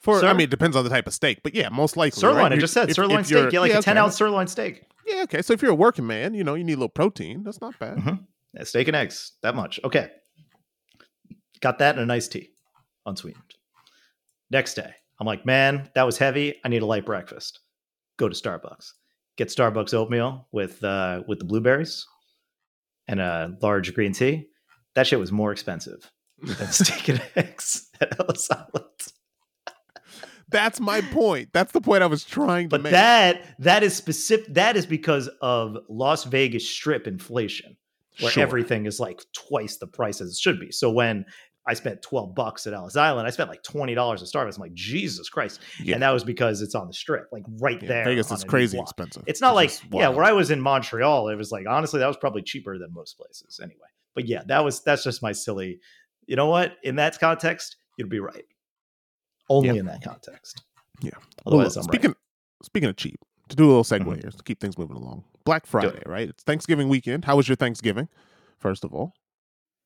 For 0.00 0.20
Sir? 0.20 0.28
I 0.28 0.32
mean, 0.32 0.42
it 0.44 0.50
depends 0.50 0.76
on 0.76 0.84
the 0.84 0.90
type 0.90 1.06
of 1.06 1.14
steak, 1.14 1.42
but 1.42 1.54
yeah, 1.54 1.68
most 1.68 1.96
likely. 1.96 2.20
Sirloin, 2.20 2.36
right? 2.42 2.52
I 2.52 2.56
just 2.56 2.74
said 2.74 2.90
if- 2.90 2.96
sirloin 2.96 3.20
if 3.20 3.26
steak. 3.26 3.52
Yeah, 3.52 3.60
like 3.60 3.72
yeah, 3.72 3.78
a 3.78 3.82
10 3.82 3.96
okay. 3.96 4.04
ounce 4.04 4.16
sirloin 4.16 4.46
steak. 4.46 4.82
Yeah, 5.06 5.22
okay. 5.22 5.40
So 5.42 5.52
if 5.52 5.62
you're 5.62 5.70
a 5.70 5.74
working 5.74 6.06
man, 6.06 6.34
you 6.34 6.44
know, 6.44 6.54
you 6.54 6.64
need 6.64 6.74
a 6.74 6.76
little 6.76 6.88
protein. 6.88 7.42
That's 7.44 7.60
not 7.60 7.78
bad. 7.78 7.98
Mhm. 7.98 8.26
Yeah, 8.54 8.64
steak 8.64 8.88
and 8.88 8.96
eggs, 8.96 9.32
that 9.42 9.54
much. 9.54 9.78
Okay. 9.84 10.10
Got 11.60 11.78
that 11.78 11.94
and 11.94 12.02
a 12.02 12.06
nice 12.06 12.28
tea, 12.28 12.50
unsweetened. 13.06 13.42
Next 14.50 14.74
day, 14.74 14.92
I'm 15.18 15.26
like, 15.26 15.46
man, 15.46 15.90
that 15.94 16.02
was 16.04 16.18
heavy. 16.18 16.60
I 16.64 16.68
need 16.68 16.82
a 16.82 16.86
light 16.86 17.06
breakfast. 17.06 17.60
Go 18.16 18.28
to 18.28 18.34
Starbucks. 18.34 18.92
Get 19.36 19.48
Starbucks 19.48 19.94
oatmeal 19.94 20.48
with 20.52 20.82
uh, 20.84 21.22
with 21.26 21.38
the 21.38 21.44
blueberries 21.44 22.06
and 23.08 23.20
a 23.20 23.56
large 23.62 23.94
green 23.94 24.12
tea. 24.12 24.46
That 24.94 25.06
shit 25.06 25.18
was 25.18 25.30
more 25.32 25.52
expensive 25.52 26.10
than 26.42 26.66
steak 26.72 27.08
and 27.08 27.22
eggs 27.36 27.88
at 28.00 28.18
Ellis 28.18 28.48
Island. 28.50 28.84
That's 30.48 30.78
my 30.78 31.00
point. 31.00 31.48
That's 31.52 31.72
the 31.72 31.80
point 31.80 32.02
I 32.02 32.06
was 32.06 32.24
trying 32.24 32.68
to 32.68 32.70
But 32.70 32.82
make. 32.82 32.92
that 32.92 33.42
that 33.58 33.82
is 33.82 33.96
specific. 33.96 34.54
That 34.54 34.76
is 34.76 34.86
because 34.86 35.28
of 35.42 35.76
Las 35.88 36.24
Vegas 36.24 36.68
Strip 36.68 37.06
inflation, 37.08 37.76
where 38.20 38.30
Sure. 38.30 38.42
everything 38.44 38.86
is 38.86 39.00
like 39.00 39.20
twice 39.34 39.78
the 39.78 39.88
price 39.88 40.20
as 40.20 40.30
it 40.30 40.36
should 40.36 40.60
be. 40.60 40.70
So 40.70 40.88
when 40.90 41.24
I 41.68 41.74
spent 41.74 42.00
twelve 42.02 42.34
bucks 42.34 42.66
at 42.66 42.72
Ellis 42.72 42.96
Island, 42.96 43.26
I 43.26 43.30
spent 43.30 43.48
like 43.50 43.62
twenty 43.62 43.94
dollars 43.94 44.22
at 44.22 44.28
Starbucks. 44.28 44.56
I'm 44.56 44.62
like 44.62 44.74
Jesus 44.74 45.28
Christ, 45.28 45.60
Yeah. 45.82 45.94
and 45.94 46.02
that 46.02 46.10
was 46.10 46.22
because 46.24 46.62
it's 46.62 46.74
on 46.74 46.86
the 46.86 46.92
Strip, 46.92 47.28
like 47.32 47.42
right 47.60 47.80
Yeah, 47.82 47.88
there. 47.88 48.04
Vegas 48.04 48.30
is 48.30 48.44
crazy 48.44 48.78
expensive. 48.78 49.24
It's 49.26 49.40
not 49.40 49.54
like 49.54 49.72
yeah, 49.92 50.08
where 50.08 50.24
I 50.24 50.32
was 50.32 50.50
in 50.50 50.60
Montreal, 50.60 51.28
it 51.28 51.36
was 51.36 51.50
like 51.50 51.66
honestly 51.68 51.98
that 52.00 52.06
was 52.06 52.16
probably 52.16 52.42
cheaper 52.42 52.78
than 52.78 52.92
most 52.92 53.16
places 53.18 53.58
anyway. 53.62 53.88
But 54.14 54.26
yeah, 54.26 54.42
that 54.46 54.64
was 54.64 54.82
that's 54.82 55.02
just 55.04 55.22
my 55.22 55.32
silly. 55.32 55.80
You 56.26 56.36
know 56.36 56.46
what? 56.46 56.74
In 56.82 56.96
that 56.96 57.18
context, 57.20 57.76
you'd 57.98 58.08
be 58.08 58.20
right. 58.20 58.44
Only 59.48 59.68
Yeah. 59.70 59.74
in 59.80 59.86
that 59.86 60.02
context. 60.02 60.62
Yeah. 61.02 61.10
Otherwise, 61.46 61.76
Well, 61.76 61.84
speaking 61.84 62.14
speaking 62.62 62.88
of 62.88 62.96
cheap, 62.96 63.18
to 63.48 63.56
do 63.56 63.64
a 63.64 63.68
little 63.68 63.84
segue 63.84 64.00
Mhm. 64.04 64.22
here 64.22 64.30
to 64.30 64.42
keep 64.42 64.60
things 64.60 64.76
moving 64.78 64.96
along. 64.96 65.24
Black 65.44 65.66
Friday, 65.66 66.02
right? 66.06 66.28
It's 66.28 66.42
Thanksgiving 66.42 66.88
weekend. 66.88 67.24
How 67.26 67.36
was 67.36 67.48
your 67.48 67.54
Thanksgiving? 67.56 68.08
First 68.58 68.84
of 68.84 68.92
all, 68.94 69.12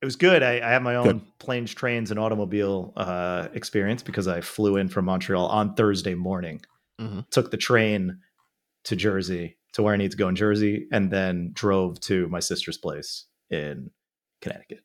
It 0.03 0.07
was 0.07 0.17
good. 0.17 0.43
I, 0.43 0.55
I 0.67 0.71
had 0.71 0.83
my 0.83 0.95
own 0.97 1.07
Good. 1.07 1.39
planes, 1.39 1.75
trains, 1.75 2.11
and 2.11 2.19
automobile 2.19 2.93
uh, 2.97 3.49
experience 3.53 4.03
because 4.03 4.27
I 4.29 4.41
flew 4.41 4.77
in 4.77 4.89
from 4.89 5.05
Montreal 5.05 5.47
on 5.47 5.75
Thursday 5.75 6.15
morning. 6.15 6.63
Mhm. 7.01 7.29
Took 7.31 7.51
the 7.51 7.57
train 7.59 8.19
to 8.85 8.97
Jersey 8.97 9.59
to 9.75 9.83
where 9.83 9.93
I 9.93 9.97
need 9.99 10.11
to 10.13 10.17
go 10.17 10.29
in 10.29 10.37
Jersey, 10.37 10.87
and 10.91 11.11
then 11.11 11.51
drove 11.53 12.01
to 12.01 12.27
my 12.29 12.41
sister's 12.41 12.77
place 12.79 13.27
in 13.51 13.91
Connecticut. 14.41 14.81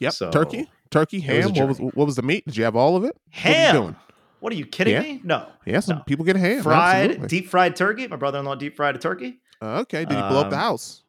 yep. 0.00 0.12
So, 0.12 0.30
turkey, 0.30 0.70
turkey, 0.90 1.16
it 1.26 1.44
was 1.46 1.56
ham. 1.56 1.66
What 1.66 1.68
was 1.68 1.78
what 1.80 2.06
was 2.06 2.16
the 2.16 2.22
meat? 2.22 2.44
Did 2.46 2.56
you 2.56 2.64
have 2.64 2.76
all 2.76 2.94
of 2.96 3.04
it? 3.04 3.16
Ham. 3.30 3.74
doing? 3.74 3.96
What 4.40 4.52
are 4.52 4.56
you 4.56 4.66
kidding 4.66 4.92
Yeah? 4.94 5.00
me? 5.02 5.20
No. 5.24 5.48
Yeah, 5.66 5.80
some 5.80 5.96
No. 5.98 6.02
people 6.04 6.24
get 6.24 6.36
ham. 6.36 6.62
fried, 6.62 7.06
absolutely. 7.10 7.28
deep 7.28 7.48
fried 7.48 7.74
turkey. 7.74 8.06
My 8.06 8.16
brother-in-law 8.16 8.54
deep 8.56 8.76
fried 8.76 8.94
a 8.94 8.98
turkey. 8.98 9.40
Uh, 9.60 9.80
okay. 9.80 10.04
Did 10.04 10.16
he 10.16 10.22
blow 10.22 10.40
up 10.40 10.50
the 10.50 10.56
Um, 10.56 10.62
house? 10.62 11.02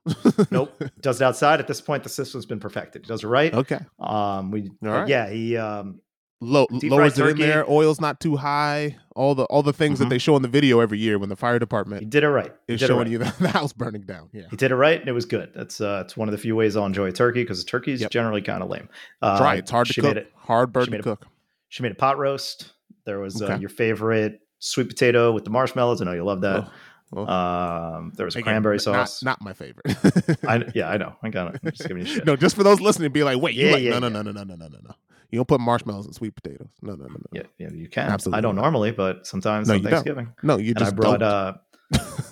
Nope. 0.51 0.81
Does 1.01 1.21
it 1.21 1.25
outside. 1.25 1.59
At 1.59 1.67
this 1.67 1.81
point, 1.81 2.03
the 2.03 2.09
system's 2.09 2.45
been 2.45 2.59
perfected. 2.59 3.03
Does 3.03 3.23
it 3.23 3.27
right. 3.27 3.53
okay. 3.53 3.79
Um, 3.99 4.51
we, 4.51 4.71
right. 4.81 5.07
yeah, 5.07 5.29
he, 5.29 5.55
um, 5.57 6.01
Low, 6.41 6.67
lowers 6.71 7.19
it 7.19 7.27
in 7.27 7.37
there. 7.37 7.69
Oil's 7.69 7.99
not 7.99 8.21
too 8.21 8.37
high. 8.37 8.95
All 9.13 9.35
the 9.35 9.43
all 9.43 9.61
the 9.61 9.73
things 9.73 9.97
Mhm. 9.97 10.03
that 10.03 10.09
they 10.09 10.17
show 10.19 10.37
in 10.37 10.41
the 10.41 10.47
video 10.47 10.79
every 10.79 10.97
year 10.97 11.19
when 11.19 11.27
the 11.27 11.35
fire 11.35 11.55
he 11.55 11.59
department 11.59 12.09
did 12.09 12.23
it 12.23 12.29
right. 12.29 12.55
He 12.65 12.75
is 12.75 12.79
showing 12.79 12.99
right. 12.99 13.07
you 13.09 13.17
the, 13.17 13.33
the 13.41 13.49
house 13.49 13.73
burning 13.73 14.03
down. 14.03 14.29
Yeah. 14.31 14.43
He 14.49 14.55
did 14.55 14.71
it 14.71 14.75
right, 14.75 14.97
and 14.97 15.09
it 15.09 15.11
was 15.11 15.25
good. 15.25 15.51
That's 15.53 15.81
uh, 15.81 16.03
it's 16.05 16.15
one 16.15 16.29
of 16.29 16.31
the 16.31 16.37
few 16.37 16.55
ways 16.55 16.77
I'll 16.77 16.85
enjoy 16.85 17.07
a 17.07 17.11
turkey 17.11 17.43
because 17.43 17.61
turkey 17.65 17.91
is 17.91 17.99
Yep. 17.99 18.11
generally 18.11 18.41
kind 18.41 18.63
of 18.63 18.69
lame. 18.69 18.87
Uh, 19.21 19.37
Try. 19.37 19.55
It's 19.55 19.69
hard 19.69 19.87
to 19.87 20.01
cook. 20.01 20.15
It, 20.15 20.31
hard 20.37 20.71
bird 20.71 20.85
to 20.85 20.91
made 20.91 21.01
a- 21.01 21.03
cook. 21.03 21.27
she 21.67 21.83
made 21.83 21.91
a 21.91 21.95
pot 21.95 22.17
roast. 22.17 22.71
There 23.05 23.19
was 23.19 23.41
uh, 23.41 23.57
your 23.59 23.69
favorite 23.69 24.39
sweet 24.59 24.87
potato 24.87 25.33
with 25.33 25.43
the 25.43 25.49
marshmallows. 25.49 26.01
I 26.01 26.05
know 26.05 26.13
you 26.13 26.23
love 26.23 26.39
that. 26.39 26.63
Oh, 26.63 26.71
Um, 27.15 28.11
there 28.15 28.25
was 28.25 28.35
Again, 28.35 28.43
cranberry 28.43 28.79
sauce. 28.79 29.23
Not, 29.23 29.41
my 29.41 29.53
favorite. 29.53 29.85
I, 30.47 30.63
yeah, 30.75 30.89
I 30.89 30.97
know. 30.97 31.15
I 31.23 31.29
got 31.29 31.55
it. 31.55 31.61
I'm 31.63 31.71
just 31.71 31.87
giving 31.87 32.05
you 32.05 32.13
shit. 32.13 32.25
no, 32.25 32.35
just 32.35 32.55
for 32.55 32.63
those 32.63 32.79
listening, 32.81 33.11
be 33.11 33.23
like, 33.23 33.41
wait, 33.41 33.55
Yeah, 33.55 33.71
like 33.71 33.81
yeah, 33.81 33.97
no, 33.97 33.99
no, 33.99 34.07
yeah. 34.07 34.21
no, 34.21 34.21
no, 34.21 34.31
no, 34.31 34.43
no, 34.43 34.55
no, 34.55 34.67
no, 34.67 34.77
no. 34.83 34.95
You 35.31 35.37
don't 35.39 35.47
put 35.47 35.59
marshmallows 35.61 36.07
in 36.07 36.13
sweet 36.13 36.35
potatoes. 36.35 36.69
No, 36.81 36.93
no, 36.93 37.05
no, 37.05 37.13
no. 37.13 37.19
Yeah, 37.31 37.43
yeah, 37.57 37.69
you 37.71 37.87
can. 37.87 38.09
Absolutely 38.09 38.37
I 38.37 38.41
don't 38.41 38.55
not. 38.55 38.61
normally, 38.63 38.91
but 38.91 39.27
sometimes 39.27 39.67
No, 39.67 39.75
on 39.75 39.83
you 39.83 39.89
don't. 39.89 40.29
No, 40.43 40.57
you 40.57 40.73
And 40.75 40.83
I 40.85 40.89
brought 40.91 41.19
don't. 41.19 41.29
uh, 41.29 41.53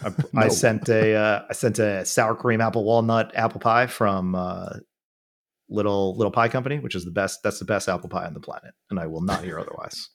I, 0.03 0.13
I 0.45 0.47
sent 0.49 0.87
a 0.89 1.15
uh, 1.15 1.41
I 1.49 1.53
sent 1.53 1.79
a 1.79 2.05
sour 2.05 2.35
cream 2.35 2.59
apple 2.61 2.83
walnut 2.83 3.35
apple 3.35 3.59
pie 3.59 3.87
from 3.87 4.33
uh, 4.35 4.69
Little 5.69 6.15
Little 6.17 6.31
Pie 6.31 6.49
Company, 6.49 6.79
which 6.79 6.95
is 6.95 7.05
the 7.05 7.11
best. 7.11 7.43
That's 7.43 7.59
the 7.59 7.65
best 7.65 7.89
apple 7.89 8.09
pie 8.09 8.25
on 8.25 8.33
the 8.33 8.39
planet, 8.39 8.73
and 8.89 8.99
I 8.99 9.07
will 9.07 9.21
not 9.21 9.43
hear 9.43 9.59
otherwise. 9.59 10.09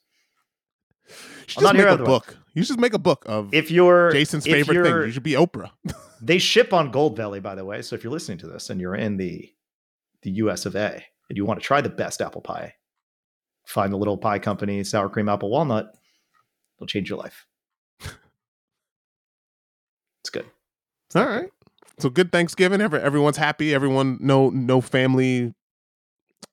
You 1.07 1.15
should 1.47 1.65
I'm 1.65 1.75
just 1.75 1.89
make 1.89 1.99
a 1.99 2.03
book. 2.03 2.37
You 2.53 2.63
should 2.63 2.79
make 2.79 2.93
a 2.93 2.99
book 2.99 3.23
of 3.27 3.53
If 3.53 3.69
you're 3.71 4.11
Jason's 4.11 4.45
if 4.45 4.51
favorite 4.53 4.75
thing. 4.75 4.85
you're- 4.85 5.05
You 5.07 5.11
should 5.11 5.23
be 5.23 5.33
Oprah. 5.33 5.71
they 6.21 6.37
ship 6.37 6.71
on 6.73 6.91
Goldbelly, 6.91 7.41
by 7.41 7.55
the 7.55 7.65
way. 7.65 7.81
So 7.81 7.95
if 7.95 8.03
you're 8.03 8.13
listening 8.13 8.37
to 8.39 8.47
this 8.47 8.69
and 8.69 8.79
you're 8.79 8.95
in 8.95 9.17
the 9.17 9.51
the 10.21 10.31
U.S. 10.31 10.65
of 10.65 10.75
A. 10.75 11.03
and 11.29 11.37
you 11.37 11.45
want 11.45 11.59
to 11.59 11.65
try 11.65 11.81
the 11.81 11.89
best 11.89 12.21
apple 12.21 12.41
pie, 12.41 12.75
find 13.65 13.91
the 13.91 13.97
Little 13.97 14.17
Pie 14.17 14.39
Company 14.39 14.83
sour 14.85 15.09
cream 15.09 15.27
apple 15.27 15.49
walnut. 15.49 15.93
It'll 16.77 16.87
change 16.87 17.09
your 17.09 17.19
life. 17.19 17.45
It's 20.21 20.29
good. 20.31 20.45
It's 21.07 21.15
All 21.15 21.25
right. 21.27 21.41
good. 21.41 21.51
So 22.01 22.09
good 22.09 22.31
Thanksgiving. 22.31 22.81
Every, 22.81 22.99
everyone's 23.01 23.37
happy. 23.37 23.73
Everyone 23.73 24.17
no 24.21 24.49
no 24.49 24.81
family. 24.81 25.53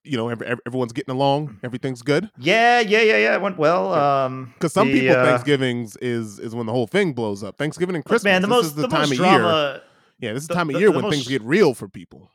You 0.05 0.17
know, 0.17 0.29
every, 0.29 0.47
every- 0.47 0.63
everyone's 0.67 0.93
getting 0.93 1.15
along. 1.15 1.59
Everything's 1.63 2.03
good. 2.03 2.31
Yeah, 2.39 2.81
yeah, 2.81 3.03
yeah, 3.03 3.17
yeah. 3.19 3.35
It 3.35 3.41
went 3.43 3.59
well. 3.59 3.93
Um, 3.95 4.53
Because 4.55 4.73
some 4.73 4.89
the, 4.89 5.01
people 5.01 5.17
uh, 5.17 5.25
Thanksgivings 5.27 5.97
is 5.97 6.39
is 6.39 6.55
when 6.55 6.67
the 6.67 6.73
whole 6.73 6.87
thing 6.87 7.13
blows 7.13 7.43
up. 7.43 7.59
Thanksgiving 7.59 7.95
and 7.97 8.05
Christmas. 8.05 8.25
man, 8.25 8.43
the 8.43 8.49
this 8.49 8.57
most 8.57 8.65
is 8.67 8.75
the, 8.75 8.83
the, 8.83 8.89
time 8.89 9.09
most 9.09 9.13
of 9.13 9.27
year. 9.27 9.83
Yeah, 10.21 10.33
this 10.33 10.43
is 10.43 10.49
the 10.49 10.55
the- 10.55 10.59
time 10.59 10.69
of 10.71 10.75
the- 10.75 10.81
year 10.81 10.91
the 10.93 10.99
when 11.01 11.11
things 11.11 11.29
get 11.29 11.43
real 11.43 11.75
for 11.75 11.89
people. 11.89 12.31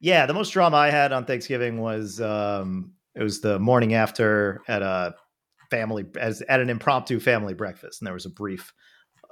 Yeah, 0.00 0.26
the 0.26 0.34
most 0.34 0.50
drama 0.50 0.76
I 0.76 0.90
had 0.90 1.12
on 1.12 1.24
Thanksgiving 1.24 1.80
was 1.80 2.20
um, 2.20 2.92
it 3.14 3.22
was 3.22 3.40
the 3.40 3.58
morning 3.58 3.94
after 3.94 4.60
at 4.68 4.82
a 4.82 5.14
family 5.70 6.04
as 6.20 6.42
at 6.42 6.60
an 6.60 6.68
impromptu 6.70 7.18
family 7.18 7.54
breakfast, 7.54 8.00
and 8.00 8.06
there 8.06 8.14
was 8.14 8.26
a 8.26 8.30
brief 8.30 8.72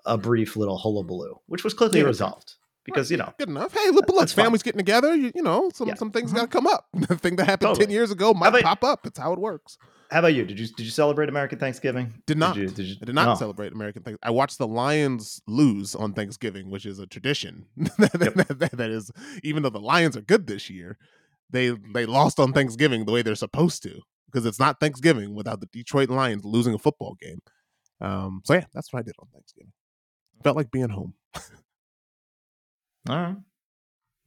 a 0.06 0.16
brief 0.18 0.56
little 0.56 0.78
hullabaloo, 0.78 1.34
which 1.46 1.64
was 1.64 1.74
quickly 1.74 2.00
Yeah. 2.00 2.06
resolved. 2.06 2.54
Because 2.84 3.10
you 3.10 3.16
know 3.16 3.32
good 3.38 3.48
enough. 3.48 3.72
Hey, 3.72 3.90
look, 3.90 4.08
look 4.08 4.28
families 4.28 4.62
getting 4.62 4.78
together. 4.78 5.14
You, 5.14 5.32
you 5.34 5.42
know, 5.42 5.70
some 5.74 5.88
yeah. 5.88 5.94
some 5.94 6.10
things 6.10 6.30
mm-hmm. 6.30 6.40
got 6.40 6.42
to 6.42 6.48
come 6.48 6.66
up. 6.66 6.88
the 6.94 7.16
thing 7.16 7.36
that 7.36 7.46
happened 7.46 7.68
totally. 7.68 7.86
ten 7.86 7.92
years 7.92 8.10
ago 8.10 8.34
might 8.34 8.48
about, 8.48 8.62
pop 8.62 8.84
up. 8.84 9.06
It's 9.06 9.18
how 9.18 9.32
it 9.32 9.38
works. 9.38 9.78
How 10.10 10.20
about 10.20 10.34
you? 10.34 10.44
Did 10.44 10.58
you 10.58 10.66
did 10.66 10.84
you 10.84 10.90
celebrate 10.90 11.28
American 11.28 11.58
Thanksgiving? 11.58 12.14
Did 12.26 12.38
not. 12.38 12.54
Did 12.54 12.62
you, 12.62 12.68
did 12.68 12.86
you, 12.86 12.96
I 13.02 13.04
did 13.06 13.14
not 13.14 13.28
no. 13.28 13.34
celebrate 13.34 13.72
American 13.72 14.02
Thanksgiving. 14.02 14.20
I 14.22 14.30
watched 14.30 14.58
the 14.58 14.68
Lions 14.68 15.40
lose 15.46 15.94
on 15.94 16.12
Thanksgiving, 16.12 16.70
which 16.70 16.86
is 16.86 16.98
a 16.98 17.06
tradition. 17.06 17.66
that, 17.76 18.70
that 18.72 18.90
is, 18.90 19.10
even 19.42 19.62
though 19.62 19.70
the 19.70 19.80
Lions 19.80 20.16
are 20.16 20.22
good 20.22 20.46
this 20.46 20.68
year, 20.68 20.98
they 21.50 21.70
they 21.92 22.06
lost 22.06 22.38
on 22.38 22.52
Thanksgiving 22.52 23.06
the 23.06 23.12
way 23.12 23.22
they're 23.22 23.34
supposed 23.34 23.82
to 23.84 24.00
because 24.26 24.46
it's 24.46 24.60
not 24.60 24.80
Thanksgiving 24.80 25.34
without 25.34 25.60
the 25.60 25.66
Detroit 25.66 26.10
Lions 26.10 26.44
losing 26.44 26.74
a 26.74 26.78
football 26.78 27.16
game. 27.20 27.40
Um, 28.00 28.42
so 28.44 28.54
yeah, 28.54 28.64
that's 28.74 28.92
what 28.92 29.00
I 29.00 29.02
did 29.02 29.14
on 29.20 29.28
Thanksgiving. 29.32 29.72
Felt 30.42 30.56
like 30.56 30.70
being 30.70 30.90
home. 30.90 31.14
All 33.08 33.16
right. 33.16 33.36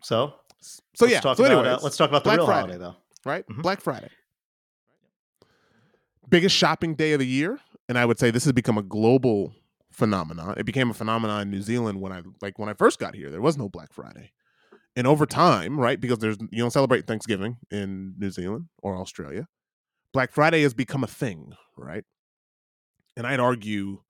So, 0.02 0.34
so 0.96 1.06
yeah. 1.06 1.20
Talk 1.20 1.38
so 1.38 1.46
about, 1.46 1.66
uh, 1.66 1.80
let's 1.82 1.98
talk 1.98 2.10
about 2.10 2.24
the 2.24 2.30
Black 2.30 2.38
real 2.38 2.46
Friday. 2.46 2.62
holiday, 2.62 2.80
though. 2.80 2.96
Right, 3.26 3.46
mm-hmm. 3.48 3.62
Black 3.62 3.82
Friday, 3.82 4.10
biggest 6.30 6.56
shopping 6.56 6.96
day 6.96 7.12
of 7.12 7.20
the 7.20 7.28
year, 7.28 7.60
and 7.90 7.98
I 7.98 8.06
would 8.06 8.20
say 8.20 8.32
this 8.32 8.46
has 8.46 8.54
become 8.54 8.78
a 8.78 8.84
global 8.84 9.54
phenomenon. 9.92 10.54
It 10.58 10.66
became 10.66 10.90
a 10.90 10.94
phenomenon 10.94 11.42
in 11.42 11.52
New 11.52 11.62
Zealand 11.62 12.00
when 12.00 12.14
I 12.14 12.22
like 12.42 12.58
when 12.58 12.70
I 12.70 12.74
first 12.74 13.00
got 13.00 13.16
here. 13.16 13.30
There 13.30 13.42
was 13.42 13.58
no 13.58 13.68
Black 13.68 13.92
Friday, 13.92 14.32
and 14.96 15.06
over 15.08 15.26
time, 15.26 15.78
right, 15.78 16.00
because 16.00 16.20
there's 16.20 16.38
you 16.52 16.60
don't 16.60 16.72
celebrate 16.72 17.06
Thanksgiving 17.06 17.58
in 17.70 18.14
New 18.18 18.30
Zealand 18.30 18.68
or 18.82 18.96
Australia, 18.96 19.48
Black 20.14 20.32
Friday 20.32 20.62
has 20.62 20.74
become 20.74 21.04
a 21.04 21.08
thing, 21.08 21.54
right? 21.76 22.06
And 23.18 23.28
I'd 23.28 23.40
argue 23.42 24.04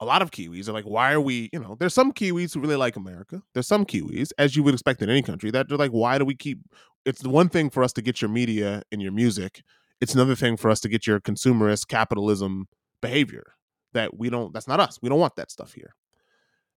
a 0.00 0.04
lot 0.04 0.22
of 0.22 0.30
Kiwis 0.30 0.68
are 0.68 0.72
like, 0.72 0.84
why 0.84 1.12
are 1.12 1.20
we, 1.20 1.50
you 1.52 1.58
know, 1.58 1.76
there's 1.78 1.94
some 1.94 2.12
Kiwis 2.12 2.54
who 2.54 2.60
really 2.60 2.76
like 2.76 2.96
America. 2.96 3.42
There's 3.52 3.66
some 3.66 3.84
Kiwis, 3.84 4.30
as 4.38 4.54
you 4.54 4.62
would 4.62 4.74
expect 4.74 5.02
in 5.02 5.10
any 5.10 5.22
country, 5.22 5.50
that 5.50 5.68
they're 5.68 5.78
like, 5.78 5.90
why 5.90 6.18
do 6.18 6.24
we 6.24 6.36
keep 6.36 6.60
it's 7.04 7.22
the 7.22 7.30
one 7.30 7.48
thing 7.48 7.70
for 7.70 7.82
us 7.82 7.92
to 7.94 8.02
get 8.02 8.20
your 8.20 8.28
media 8.28 8.82
and 8.92 9.00
your 9.00 9.12
music. 9.12 9.62
It's 10.00 10.14
another 10.14 10.34
thing 10.34 10.56
for 10.56 10.70
us 10.70 10.80
to 10.80 10.88
get 10.88 11.06
your 11.06 11.20
consumerist 11.20 11.88
capitalism 11.88 12.68
behavior 13.00 13.54
that 13.94 14.16
we 14.16 14.30
don't 14.30 14.52
that's 14.52 14.68
not 14.68 14.80
us. 14.80 14.98
We 15.00 15.08
don't 15.08 15.18
want 15.18 15.36
that 15.36 15.50
stuff 15.50 15.72
here. 15.72 15.94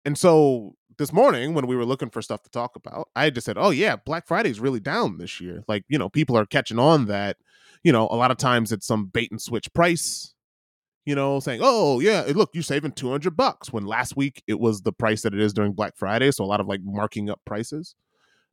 And 0.04 0.16
so 0.16 0.74
this 0.98 1.12
morning 1.12 1.54
when 1.54 1.66
we 1.66 1.76
were 1.76 1.84
looking 1.84 2.10
for 2.10 2.22
stuff 2.22 2.42
to 2.42 2.50
talk 2.50 2.76
about, 2.76 3.08
I 3.16 3.30
just 3.30 3.46
said, 3.46 3.56
"Oh 3.58 3.70
yeah, 3.70 3.96
Black 3.96 4.26
Friday 4.26 4.50
is 4.50 4.60
really 4.60 4.80
down 4.80 5.18
this 5.18 5.40
year." 5.40 5.64
Like, 5.66 5.84
you 5.88 5.98
know, 5.98 6.08
people 6.08 6.36
are 6.36 6.46
catching 6.46 6.78
on 6.78 7.06
that, 7.06 7.36
you 7.82 7.92
know, 7.92 8.06
a 8.10 8.16
lot 8.16 8.30
of 8.30 8.36
times 8.36 8.70
it's 8.70 8.86
some 8.86 9.06
bait 9.06 9.30
and 9.30 9.40
switch 9.40 9.72
price 9.72 10.34
you 11.08 11.14
know, 11.14 11.40
saying, 11.40 11.60
"Oh 11.62 12.00
yeah, 12.00 12.24
look, 12.34 12.50
you're 12.52 12.62
saving 12.62 12.92
two 12.92 13.10
hundred 13.10 13.36
bucks." 13.36 13.72
When 13.72 13.86
last 13.86 14.16
week 14.16 14.42
it 14.46 14.60
was 14.60 14.82
the 14.82 14.92
price 14.92 15.22
that 15.22 15.32
it 15.32 15.40
is 15.40 15.54
during 15.54 15.72
Black 15.72 15.96
Friday, 15.96 16.30
so 16.30 16.44
a 16.44 16.46
lot 16.46 16.60
of 16.60 16.68
like 16.68 16.80
marking 16.82 17.30
up 17.30 17.40
prices. 17.46 17.94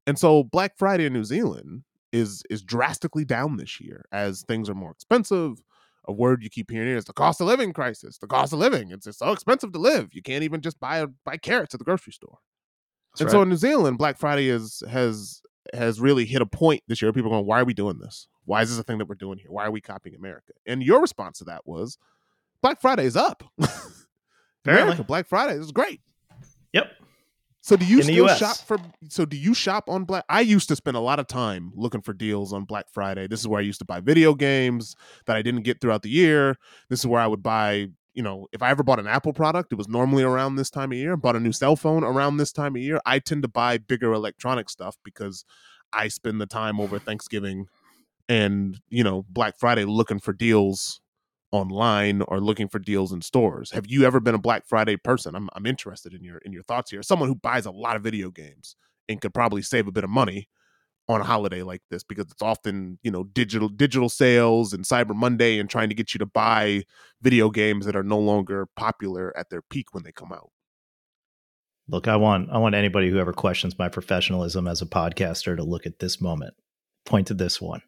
And 0.07 0.17
so 0.17 0.43
Black 0.43 0.77
Friday 0.77 1.05
in 1.05 1.13
New 1.13 1.25
Zealand 1.25 1.83
is 2.13 2.43
is 2.49 2.63
drastically 2.63 3.25
down 3.25 3.57
this 3.57 3.81
year 3.81 4.05
as 4.11 4.43
things 4.43 4.69
are 4.69 4.73
more 4.73 4.91
expensive. 4.91 5.61
A 6.07 6.13
word 6.13 6.43
you 6.43 6.49
keep 6.49 6.71
hearing 6.71 6.95
is 6.95 7.05
the 7.05 7.13
cost 7.13 7.41
of 7.41 7.47
living 7.47 7.73
crisis. 7.73 8.19
The 8.19 8.27
cost 8.27 8.53
of 8.53 8.59
living. 8.59 8.91
It's, 8.91 9.07
it's 9.07 9.17
so 9.17 9.31
expensive 9.31 9.73
to 9.73 9.79
live. 9.79 10.09
You 10.13 10.21
can't 10.21 10.43
even 10.43 10.61
just 10.61 10.79
buy 10.79 10.99
a, 10.99 11.07
buy 11.07 11.37
carrots 11.37 11.73
at 11.73 11.79
the 11.79 11.83
grocery 11.83 12.13
store. 12.13 12.37
That's 13.11 13.21
and 13.21 13.27
right. 13.27 13.31
so 13.31 13.41
in 13.41 13.49
New 13.49 13.55
Zealand, 13.55 13.97
Black 13.97 14.17
Friday 14.17 14.47
is 14.47 14.83
has 14.89 15.41
has 15.73 15.99
really 15.99 16.25
hit 16.25 16.41
a 16.41 16.45
point 16.45 16.83
this 16.87 17.01
year. 17.01 17.11
People 17.11 17.31
are 17.31 17.35
going, 17.35 17.47
why 17.47 17.59
are 17.59 17.65
we 17.65 17.73
doing 17.73 17.97
this? 17.97 18.27
Why 18.45 18.61
is 18.61 18.69
this 18.69 18.79
a 18.79 18.83
thing 18.83 18.99
that 18.99 19.09
we're 19.09 19.15
doing 19.15 19.39
here? 19.39 19.49
Why 19.49 19.65
are 19.65 19.71
we 19.71 19.81
copying 19.81 20.15
America? 20.15 20.53
And 20.67 20.83
your 20.83 21.01
response 21.01 21.39
to 21.39 21.45
that 21.45 21.65
was, 21.65 21.97
Black 22.61 22.81
Friday 22.81 23.05
is 23.05 23.15
up. 23.15 23.43
America, 24.65 25.03
Black 25.03 25.27
Friday 25.27 25.59
is 25.59 25.71
great. 25.71 26.01
Yep. 26.73 26.91
So 27.61 27.75
do 27.75 27.85
you 27.85 27.97
In 27.97 28.03
still 28.03 28.27
shop 28.27 28.57
for? 28.57 28.77
So 29.09 29.25
do 29.25 29.35
you 29.35 29.53
shop 29.53 29.89
on 29.89 30.03
Black? 30.03 30.23
I 30.29 30.41
used 30.41 30.67
to 30.69 30.75
spend 30.75 30.97
a 30.97 30.99
lot 30.99 31.19
of 31.19 31.27
time 31.27 31.71
looking 31.75 32.01
for 32.01 32.13
deals 32.13 32.53
on 32.53 32.63
Black 32.65 32.85
Friday. 32.91 33.27
This 33.27 33.39
is 33.39 33.47
where 33.47 33.59
I 33.59 33.63
used 33.63 33.79
to 33.79 33.85
buy 33.85 34.01
video 34.01 34.35
games 34.35 34.95
that 35.25 35.35
I 35.35 35.41
didn't 35.41 35.63
get 35.63 35.81
throughout 35.81 36.03
the 36.03 36.09
year. 36.09 36.57
This 36.89 36.99
is 36.99 37.07
where 37.07 37.21
I 37.21 37.27
would 37.27 37.41
buy. 37.41 37.87
You 38.13 38.23
know, 38.23 38.47
if 38.53 38.61
I 38.61 38.69
ever 38.69 38.83
bought 38.83 38.99
an 38.99 39.07
Apple 39.07 39.33
product, 39.33 39.73
it 39.73 39.75
was 39.75 39.89
normally 39.89 40.23
around 40.23 40.55
this 40.55 40.69
time 40.69 40.91
of 40.91 40.97
year. 40.97 41.17
Bought 41.17 41.35
a 41.35 41.39
new 41.39 41.51
cell 41.51 41.75
phone 41.75 42.03
around 42.03 42.37
this 42.37 42.51
time 42.51 42.75
of 42.75 42.81
year. 42.81 43.01
I 43.05 43.19
tend 43.19 43.41
to 43.41 43.49
buy 43.49 43.77
bigger 43.77 44.13
electronic 44.13 44.69
stuff 44.69 44.95
because 45.03 45.43
I 45.91 46.07
spend 46.07 46.39
the 46.39 46.45
time 46.45 46.79
over 46.79 46.99
Thanksgiving 46.99 47.65
and 48.29 48.79
you 48.89 49.03
know 49.03 49.25
Black 49.29 49.57
Friday 49.57 49.85
looking 49.85 50.19
for 50.19 50.33
deals 50.33 51.01
online 51.55 52.21
or 52.23 52.39
looking 52.39 52.67
for 52.67 52.79
deals 52.79 53.11
in 53.11 53.21
stores. 53.21 53.71
Have 53.71 53.87
you 53.87 54.05
ever 54.05 54.19
been 54.19 54.35
a 54.35 54.39
Black 54.39 54.65
Friday 54.67 54.97
person? 54.97 55.35
I'm 55.35 55.49
I'm 55.53 55.65
interested 55.65 56.13
in 56.13 56.23
your 56.23 56.37
in 56.39 56.53
your 56.53 56.63
thoughts 56.63 56.91
here. 56.91 57.03
Someone 57.03 57.29
who 57.29 57.35
buys 57.35 57.65
a 57.65 57.71
lot 57.71 57.95
of 57.95 58.03
video 58.03 58.29
games 58.29 58.75
and 59.07 59.21
could 59.21 59.33
probably 59.33 59.61
save 59.61 59.87
a 59.87 59.91
bit 59.91 60.03
of 60.03 60.09
money 60.09 60.49
on 61.07 61.21
a 61.21 61.23
holiday 61.23 61.61
like 61.61 61.81
this 61.89 62.03
because 62.03 62.25
it's 62.31 62.41
often 62.41 62.97
you 63.03 63.11
know 63.11 63.23
digital 63.23 63.69
digital 63.69 64.09
sales 64.09 64.73
and 64.73 64.85
cyber 64.85 65.15
monday 65.15 65.59
and 65.59 65.69
trying 65.69 65.89
to 65.89 65.95
get 65.95 66.13
you 66.13 66.17
to 66.17 66.25
buy 66.25 66.83
video 67.21 67.49
games 67.49 67.85
that 67.85 67.95
are 67.95 68.03
no 68.03 68.17
longer 68.17 68.67
popular 68.75 69.35
at 69.37 69.49
their 69.49 69.61
peak 69.61 69.93
when 69.93 70.03
they 70.03 70.11
come 70.11 70.31
out 70.31 70.49
look 71.87 72.07
i 72.07 72.15
want 72.15 72.49
i 72.51 72.57
want 72.57 72.73
anybody 72.73 73.09
who 73.09 73.19
ever 73.19 73.33
questions 73.33 73.77
my 73.77 73.87
professionalism 73.87 74.67
as 74.67 74.81
a 74.81 74.85
podcaster 74.85 75.55
to 75.55 75.63
look 75.63 75.85
at 75.85 75.99
this 75.99 76.19
moment 76.19 76.55
point 77.05 77.27
to 77.27 77.35
this 77.35 77.61
one 77.61 77.81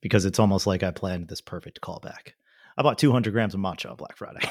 because 0.00 0.24
it's 0.24 0.38
almost 0.38 0.66
like 0.66 0.82
i 0.82 0.90
planned 0.90 1.28
this 1.28 1.42
perfect 1.42 1.80
callback 1.82 2.32
I 2.80 2.82
bought 2.82 2.96
200 2.96 3.32
grams 3.34 3.52
of 3.52 3.60
matcha 3.60 3.90
on 3.90 3.96
Black 3.96 4.16
Friday. 4.16 4.40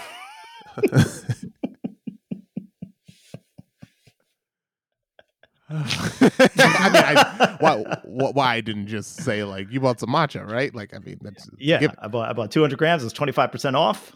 I 5.72 6.90
mean, 6.92 7.04
I, 7.04 7.58
why, 7.60 7.84
why 8.04 8.54
I 8.54 8.62
didn't 8.62 8.86
just 8.86 9.16
say 9.24 9.44
like 9.44 9.72
you 9.72 9.80
bought 9.80 10.00
some 10.00 10.12
matcha, 10.12 10.48
right? 10.48 10.74
Like, 10.76 10.94
I 10.94 11.00
mean, 11.00 11.18
that's 11.22 11.50
yeah. 11.58 11.88
I 11.98 12.08
bought 12.08 12.30
I 12.30 12.34
bought 12.34 12.52
200 12.52 12.78
grams. 12.78 13.04
It's 13.04 13.14
25 13.14 13.52
percent 13.52 13.76
off. 13.76 14.16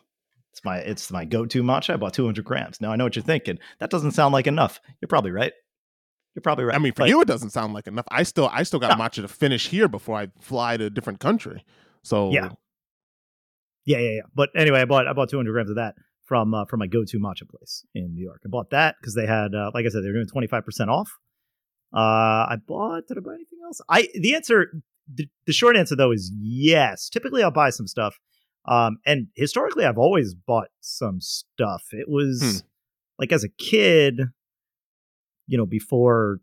It's 0.51 0.63
my 0.63 0.77
it's 0.77 1.09
my 1.09 1.25
go 1.25 1.47
to 1.47 1.63
matcha. 1.63 1.95
I 1.95 1.97
bought 1.97 2.13
200 2.13 2.45
grams. 2.45 2.79
Now 2.79 2.91
I 2.91 2.95
know 2.97 3.05
what 3.05 3.15
you're 3.15 3.23
thinking. 3.23 3.57
That 3.79 3.89
doesn't 3.89 4.11
sound 4.11 4.31
like 4.31 4.45
enough. 4.45 4.79
You're 5.01 5.07
probably 5.07 5.31
right. 5.31 5.53
You're 6.35 6.43
probably 6.43 6.65
right. 6.65 6.75
I 6.75 6.77
mean, 6.77 6.93
for 6.93 7.07
you, 7.07 7.19
it 7.21 7.27
doesn't 7.27 7.49
sound 7.49 7.73
like 7.73 7.87
enough. 7.87 8.05
I 8.11 8.21
still 8.21 8.47
I 8.53 8.61
still 8.61 8.79
got 8.79 8.95
no. 8.95 9.03
matcha 9.03 9.23
to 9.23 9.27
finish 9.27 9.69
here 9.69 9.87
before 9.87 10.17
I 10.17 10.27
fly 10.39 10.77
to 10.77 10.85
a 10.85 10.89
different 10.91 11.19
country. 11.19 11.65
So 12.03 12.31
yeah, 12.31 12.51
yeah, 13.85 13.99
yeah, 13.99 14.09
yeah. 14.09 14.21
But 14.33 14.49
anyway, 14.55 14.81
I 14.81 14.85
bought 14.85 15.07
I 15.07 15.13
bought 15.13 15.29
200 15.29 15.51
grams 15.51 15.69
of 15.69 15.75
that 15.77 15.95
from 16.25 16.53
uh, 16.53 16.65
from 16.65 16.79
my 16.79 16.87
go-to 16.87 17.19
matcha 17.19 17.47
place 17.47 17.85
in 17.93 18.13
New 18.13 18.23
York. 18.23 18.41
I 18.45 18.49
bought 18.49 18.69
that 18.71 18.95
because 18.99 19.15
they 19.15 19.25
had, 19.25 19.53
uh, 19.53 19.71
like 19.73 19.85
I 19.85 19.89
said, 19.89 20.03
they 20.03 20.07
were 20.07 20.13
doing 20.13 20.27
25 20.27 20.65
percent 20.65 20.89
off. 20.89 21.11
Uh, 21.93 22.47
I 22.49 22.57
bought. 22.65 23.07
Did 23.07 23.17
I 23.17 23.21
buy 23.21 23.33
anything 23.35 23.59
else? 23.65 23.81
I 23.89 24.07
the 24.13 24.35
answer, 24.35 24.71
the, 25.13 25.27
the 25.45 25.53
short 25.53 25.75
answer 25.75 25.95
though 25.95 26.11
is 26.11 26.31
yes. 26.39 27.09
Typically, 27.09 27.43
I'll 27.43 27.51
buy 27.51 27.69
some 27.69 27.87
stuff. 27.87 28.19
Um, 28.65 28.97
and 29.05 29.27
historically, 29.35 29.85
I've 29.85 29.97
always 29.97 30.33
bought 30.33 30.69
some 30.79 31.19
stuff. 31.19 31.83
It 31.91 32.07
was 32.07 32.41
hmm. 32.41 32.67
like 33.19 33.31
as 33.31 33.43
a 33.43 33.49
kid, 33.49 34.21
you 35.47 35.57
know, 35.57 35.65
before 35.65 36.39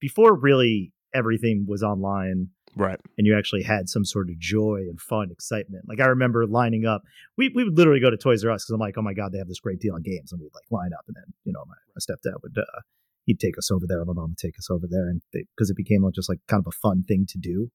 before 0.00 0.34
really 0.34 0.92
everything 1.14 1.66
was 1.68 1.82
online 1.82 2.48
right 2.78 3.00
and 3.16 3.26
you 3.26 3.36
actually 3.36 3.62
had 3.62 3.88
some 3.88 4.04
sort 4.04 4.30
of 4.30 4.38
joy 4.38 4.76
and 4.88 5.00
fun 5.00 5.30
excitement 5.30 5.84
like 5.88 6.00
i 6.00 6.06
remember 6.06 6.46
lining 6.46 6.86
up 6.86 7.02
we, 7.36 7.50
we 7.54 7.64
would 7.64 7.76
literally 7.76 8.00
go 8.00 8.10
to 8.10 8.16
toys 8.16 8.44
r 8.44 8.50
us 8.50 8.64
because 8.64 8.74
i'm 8.74 8.80
like 8.80 8.96
oh 8.96 9.02
my 9.02 9.12
god 9.12 9.32
they 9.32 9.38
have 9.38 9.48
this 9.48 9.60
great 9.60 9.80
deal 9.80 9.94
on 9.94 10.02
games 10.02 10.32
and 10.32 10.40
we'd 10.40 10.50
like 10.54 10.64
line 10.70 10.90
up 10.96 11.04
and 11.08 11.16
then 11.16 11.24
you 11.44 11.52
know 11.52 11.64
my, 11.66 11.74
my 11.94 12.00
stepdad 12.00 12.34
would 12.42 12.56
uh, 12.56 12.80
he'd 13.24 13.40
take 13.40 13.58
us 13.58 13.70
over 13.70 13.86
there 13.86 14.04
my 14.04 14.12
mom 14.12 14.30
would 14.30 14.38
take 14.38 14.58
us 14.58 14.70
over 14.70 14.86
there 14.88 15.08
and 15.08 15.22
because 15.32 15.70
it 15.70 15.76
became 15.76 16.08
just 16.14 16.28
like 16.28 16.38
kind 16.48 16.60
of 16.60 16.66
a 16.66 16.76
fun 16.80 17.02
thing 17.06 17.26
to 17.28 17.38
do 17.38 17.70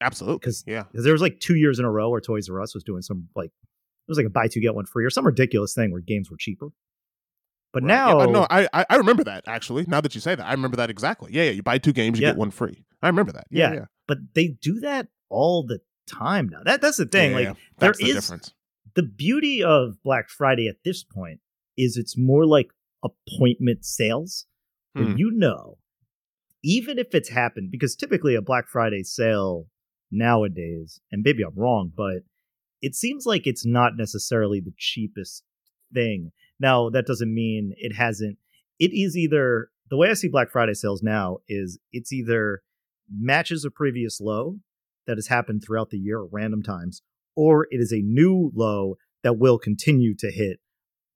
absolutely 0.00 0.38
because 0.38 0.64
yeah 0.66 0.84
because 0.90 1.04
there 1.04 1.12
was 1.12 1.22
like 1.22 1.38
two 1.40 1.56
years 1.56 1.78
in 1.78 1.84
a 1.84 1.90
row 1.90 2.10
where 2.10 2.20
toys 2.20 2.48
r 2.48 2.60
us 2.60 2.74
was 2.74 2.84
doing 2.84 3.02
some 3.02 3.28
like 3.36 3.50
it 3.50 4.10
was 4.10 4.18
like 4.18 4.26
a 4.26 4.30
buy 4.30 4.48
two 4.48 4.60
get 4.60 4.74
one 4.74 4.86
free 4.86 5.04
or 5.04 5.10
some 5.10 5.26
ridiculous 5.26 5.74
thing 5.74 5.90
where 5.90 6.00
games 6.00 6.30
were 6.30 6.36
cheaper 6.38 6.70
but 7.76 7.82
right. 7.82 7.88
now, 7.88 8.20
yeah, 8.20 8.26
no, 8.26 8.46
I 8.48 8.68
I 8.72 8.96
remember 8.96 9.22
that 9.24 9.44
actually. 9.46 9.84
Now 9.86 10.00
that 10.00 10.14
you 10.14 10.20
say 10.22 10.34
that, 10.34 10.46
I 10.46 10.52
remember 10.52 10.78
that 10.78 10.88
exactly. 10.88 11.30
Yeah, 11.34 11.42
yeah. 11.42 11.50
You 11.50 11.62
buy 11.62 11.76
two 11.76 11.92
games, 11.92 12.18
you 12.18 12.24
yeah. 12.24 12.32
get 12.32 12.38
one 12.38 12.50
free. 12.50 12.86
I 13.02 13.08
remember 13.08 13.32
that. 13.32 13.48
Yeah, 13.50 13.74
yeah, 13.74 13.84
But 14.06 14.18
they 14.34 14.48
do 14.48 14.80
that 14.80 15.08
all 15.28 15.64
the 15.64 15.80
time 16.06 16.48
now. 16.48 16.62
That 16.64 16.80
that's 16.80 16.98
the 16.98 17.06
thing. 17.06 17.32
like 17.32 17.56
there 17.78 17.92
the 17.98 18.04
is 18.04 18.14
difference. 18.14 18.52
the 18.94 19.02
beauty 19.02 19.62
of 19.62 20.02
Black 20.02 20.28
Friday 20.28 20.68
at 20.68 20.76
this 20.84 21.04
point 21.04 21.40
is 21.76 21.96
it's 21.96 22.16
more 22.16 22.46
like 22.46 22.68
appointment 23.02 23.84
sales, 23.84 24.46
where 24.92 25.04
hmm. 25.04 25.16
you 25.16 25.30
know, 25.30 25.78
even 26.62 26.98
if 26.98 27.14
it's 27.14 27.28
happened, 27.28 27.70
because 27.70 27.94
typically 27.96 28.34
a 28.34 28.42
Black 28.42 28.68
Friday 28.68 29.02
sale 29.02 29.66
nowadays, 30.10 31.00
and 31.10 31.22
maybe 31.24 31.42
I'm 31.42 31.54
wrong, 31.54 31.92
but 31.94 32.22
it 32.82 32.94
seems 32.94 33.26
like 33.26 33.46
it's 33.46 33.66
not 33.66 33.96
necessarily 33.96 34.60
the 34.60 34.74
cheapest 34.76 35.42
thing. 35.92 36.32
Now, 36.58 36.90
that 36.90 37.06
doesn't 37.06 37.32
mean 37.32 37.74
it 37.76 37.94
hasn't. 37.94 38.38
It 38.78 38.92
is 38.92 39.16
either 39.16 39.70
the 39.90 39.96
way 39.96 40.10
I 40.10 40.14
see 40.14 40.28
Black 40.28 40.50
Friday 40.50 40.74
sales 40.74 41.02
now 41.02 41.38
is 41.48 41.78
it's 41.92 42.12
either 42.12 42.62
matches 43.10 43.64
a 43.64 43.70
previous 43.70 44.20
low 44.20 44.58
that 45.06 45.16
has 45.16 45.28
happened 45.28 45.62
throughout 45.64 45.90
the 45.90 45.98
year 45.98 46.22
at 46.24 46.30
random 46.32 46.62
times, 46.62 47.02
or 47.34 47.66
it 47.70 47.78
is 47.78 47.92
a 47.92 48.02
new 48.02 48.50
low 48.54 48.96
that 49.22 49.38
will 49.38 49.58
continue 49.58 50.14
to 50.16 50.30
hit 50.30 50.58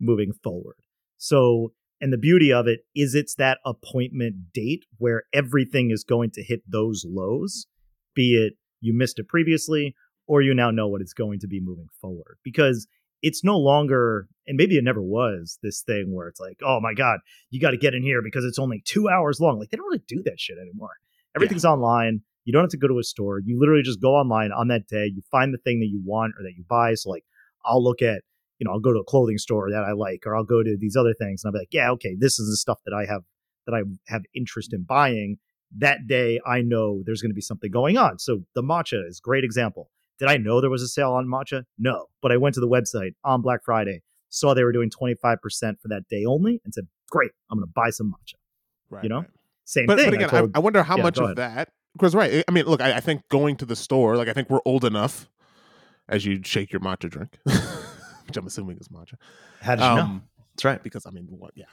moving 0.00 0.32
forward. 0.42 0.76
So 1.16 1.72
And 2.00 2.12
the 2.12 2.18
beauty 2.18 2.52
of 2.52 2.66
it 2.66 2.80
is 2.94 3.14
it's 3.14 3.34
that 3.34 3.58
appointment 3.64 4.52
date 4.54 4.84
where 4.98 5.24
everything 5.32 5.90
is 5.90 6.02
going 6.02 6.30
to 6.32 6.42
hit 6.42 6.62
those 6.66 7.04
lows, 7.06 7.66
be 8.14 8.34
it 8.34 8.54
you 8.80 8.94
missed 8.94 9.18
it 9.18 9.28
previously 9.28 9.94
or 10.26 10.40
you 10.40 10.54
now 10.54 10.70
know 10.70 10.88
what 10.88 11.02
it's 11.02 11.12
going 11.12 11.40
to 11.40 11.46
be 11.46 11.60
moving 11.60 11.88
forward. 12.00 12.38
Because 12.42 12.86
it's 13.20 13.44
no 13.44 13.58
longer, 13.58 14.28
and 14.46 14.56
maybe 14.56 14.78
it 14.78 14.84
never 14.84 15.02
was, 15.02 15.58
this 15.62 15.82
thing 15.82 16.14
where 16.14 16.28
it's 16.28 16.40
like, 16.40 16.58
oh 16.64 16.80
my 16.80 16.94
God, 16.94 17.18
you 17.50 17.60
got 17.60 17.72
to 17.72 17.76
get 17.76 17.94
in 17.94 18.02
here 18.02 18.22
because 18.22 18.46
it's 18.46 18.58
only 18.58 18.82
two 18.86 19.10
hours 19.10 19.40
long. 19.40 19.58
Like 19.58 19.68
they 19.68 19.76
don't 19.76 19.86
really 19.86 20.02
do 20.08 20.22
that 20.24 20.40
shit 20.40 20.56
anymore. 20.58 20.94
Everything's 21.36 21.64
yeah. 21.64 21.70
online. 21.70 22.22
You 22.44 22.52
don't 22.52 22.62
have 22.62 22.70
to 22.70 22.78
go 22.78 22.88
to 22.88 22.98
a 22.98 23.04
store. 23.04 23.40
You 23.40 23.58
literally 23.58 23.82
just 23.82 24.00
go 24.00 24.14
online 24.14 24.50
on 24.52 24.68
that 24.68 24.86
day. 24.88 25.06
You 25.06 25.22
find 25.30 25.52
the 25.52 25.58
thing 25.58 25.80
that 25.80 25.86
you 25.86 26.00
want 26.04 26.34
or 26.38 26.42
that 26.42 26.54
you 26.56 26.64
buy. 26.68 26.94
So 26.94 27.10
like, 27.10 27.24
I'll 27.64 27.82
look 27.82 28.02
at, 28.02 28.22
you 28.58 28.64
know, 28.64 28.72
I'll 28.72 28.80
go 28.80 28.92
to 28.92 29.00
a 29.00 29.04
clothing 29.04 29.38
store 29.38 29.70
that 29.70 29.84
I 29.84 29.92
like, 29.92 30.26
or 30.26 30.36
I'll 30.36 30.44
go 30.44 30.62
to 30.62 30.76
these 30.78 30.96
other 30.96 31.14
things, 31.14 31.42
and 31.42 31.48
I'll 31.48 31.52
be 31.52 31.60
like, 31.60 31.72
yeah, 31.72 31.90
okay, 31.92 32.16
this 32.18 32.38
is 32.38 32.48
the 32.48 32.56
stuff 32.56 32.78
that 32.84 32.94
I 32.94 33.10
have 33.10 33.22
that 33.66 33.74
I 33.74 33.82
have 34.12 34.22
interest 34.34 34.72
in 34.72 34.82
buying. 34.82 35.38
That 35.78 36.06
day, 36.06 36.40
I 36.46 36.62
know 36.62 37.02
there's 37.06 37.22
going 37.22 37.30
to 37.30 37.34
be 37.34 37.40
something 37.40 37.70
going 37.70 37.96
on. 37.96 38.18
So 38.18 38.40
the 38.54 38.62
matcha 38.62 39.06
is 39.06 39.20
great 39.20 39.44
example. 39.44 39.90
Did 40.18 40.28
I 40.28 40.36
know 40.36 40.60
there 40.60 40.68
was 40.68 40.82
a 40.82 40.88
sale 40.88 41.12
on 41.12 41.26
matcha? 41.26 41.64
No, 41.78 42.06
but 42.20 42.32
I 42.32 42.36
went 42.36 42.54
to 42.56 42.60
the 42.60 42.68
website 42.68 43.12
on 43.24 43.40
Black 43.40 43.64
Friday, 43.64 44.02
saw 44.28 44.52
they 44.52 44.64
were 44.64 44.72
doing 44.72 44.90
25% 44.90 45.36
for 45.80 45.88
that 45.88 46.02
day 46.10 46.24
only, 46.26 46.60
and 46.64 46.74
said, 46.74 46.88
great, 47.10 47.30
I'm 47.50 47.58
going 47.58 47.68
to 47.68 47.72
buy 47.72 47.90
some 47.90 48.08
matcha. 48.12 48.34
Right. 48.90 49.04
You 49.04 49.08
know, 49.08 49.20
right. 49.20 49.30
Same 49.64 49.86
but, 49.86 49.98
thing. 49.98 50.06
But 50.06 50.14
again, 50.14 50.28
I, 50.28 50.40
told, 50.40 50.56
I 50.56 50.58
wonder 50.58 50.82
how 50.82 50.96
yeah, 50.96 51.02
much 51.02 51.18
of 51.18 51.36
that 51.36 51.68
because 51.94 52.14
right 52.14 52.44
i 52.46 52.50
mean 52.50 52.64
look 52.66 52.80
I, 52.80 52.94
I, 52.94 53.00
think 53.00 53.22
going 53.28 53.56
to 53.56 53.66
the 53.66 53.76
store 53.76 54.16
like 54.16 54.28
i 54.28 54.32
think 54.32 54.50
we're 54.50 54.60
old 54.64 54.84
enough 54.84 55.28
as 56.08 56.24
you 56.24 56.40
shake 56.44 56.72
your 56.72 56.80
matcha 56.80 57.10
drink 57.10 57.38
which 57.44 58.36
i'm 58.36 58.46
assuming 58.46 58.78
is 58.78 58.88
matcha 58.88 59.14
how 59.60 59.74
did 59.74 59.82
you 59.82 59.90
um, 59.90 59.96
know 59.96 60.20
that's 60.50 60.64
right. 60.64 60.82
because 60.82 61.06
i 61.06 61.10
mean 61.10 61.26
what 61.30 61.52
yeah 61.54 61.64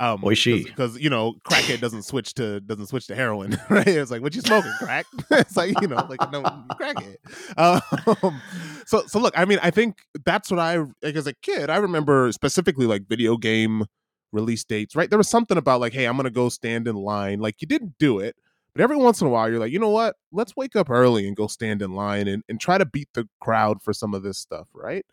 um 0.00 0.20
Oishi. 0.22 0.64
because 0.64 0.96
you 0.98 1.10
know 1.10 1.34
crackhead 1.44 1.80
doesn't 1.80 2.04
switch 2.04 2.34
to 2.34 2.60
doesn't 2.60 2.86
switch 2.86 3.08
to 3.08 3.16
heroin 3.16 3.58
right? 3.68 3.88
It's 3.88 4.12
like 4.12 4.22
what 4.22 4.32
you 4.32 4.42
smoking 4.42 4.72
crack? 4.78 5.06
It's 5.32 5.56
like 5.56 5.80
you 5.80 5.88
know 5.88 6.06
like 6.08 6.20
no 6.30 6.42
crackhead. 6.80 7.16
Um 7.56 8.40
so 8.86 9.02
so 9.06 9.18
look 9.18 9.36
i 9.36 9.44
mean 9.44 9.58
i 9.60 9.72
think 9.72 9.98
that's 10.24 10.52
what 10.52 10.60
i 10.60 10.78
like 11.02 11.16
as 11.16 11.26
a 11.26 11.34
kid 11.34 11.68
i 11.68 11.78
remember 11.78 12.30
specifically 12.30 12.86
like 12.86 13.08
video 13.08 13.36
game 13.36 13.86
release 14.32 14.64
dates 14.64 14.94
right 14.94 15.10
there 15.10 15.18
was 15.18 15.28
something 15.28 15.56
about 15.56 15.80
like 15.80 15.92
hey 15.92 16.04
i'm 16.04 16.16
gonna 16.16 16.30
go 16.30 16.48
stand 16.48 16.86
in 16.86 16.96
line 16.96 17.40
like 17.40 17.60
you 17.60 17.66
didn't 17.66 17.96
do 17.98 18.18
it 18.18 18.36
but 18.78 18.84
every 18.84 18.96
once 18.96 19.20
in 19.20 19.26
a 19.26 19.30
while, 19.30 19.50
you're 19.50 19.58
like, 19.58 19.72
you 19.72 19.80
know 19.80 19.88
what? 19.88 20.14
Let's 20.30 20.54
wake 20.54 20.76
up 20.76 20.88
early 20.88 21.26
and 21.26 21.36
go 21.36 21.48
stand 21.48 21.82
in 21.82 21.94
line 21.94 22.28
and, 22.28 22.44
and 22.48 22.60
try 22.60 22.78
to 22.78 22.86
beat 22.86 23.08
the 23.12 23.28
crowd 23.40 23.82
for 23.82 23.92
some 23.92 24.14
of 24.14 24.22
this 24.22 24.38
stuff, 24.38 24.68
right? 24.72 25.04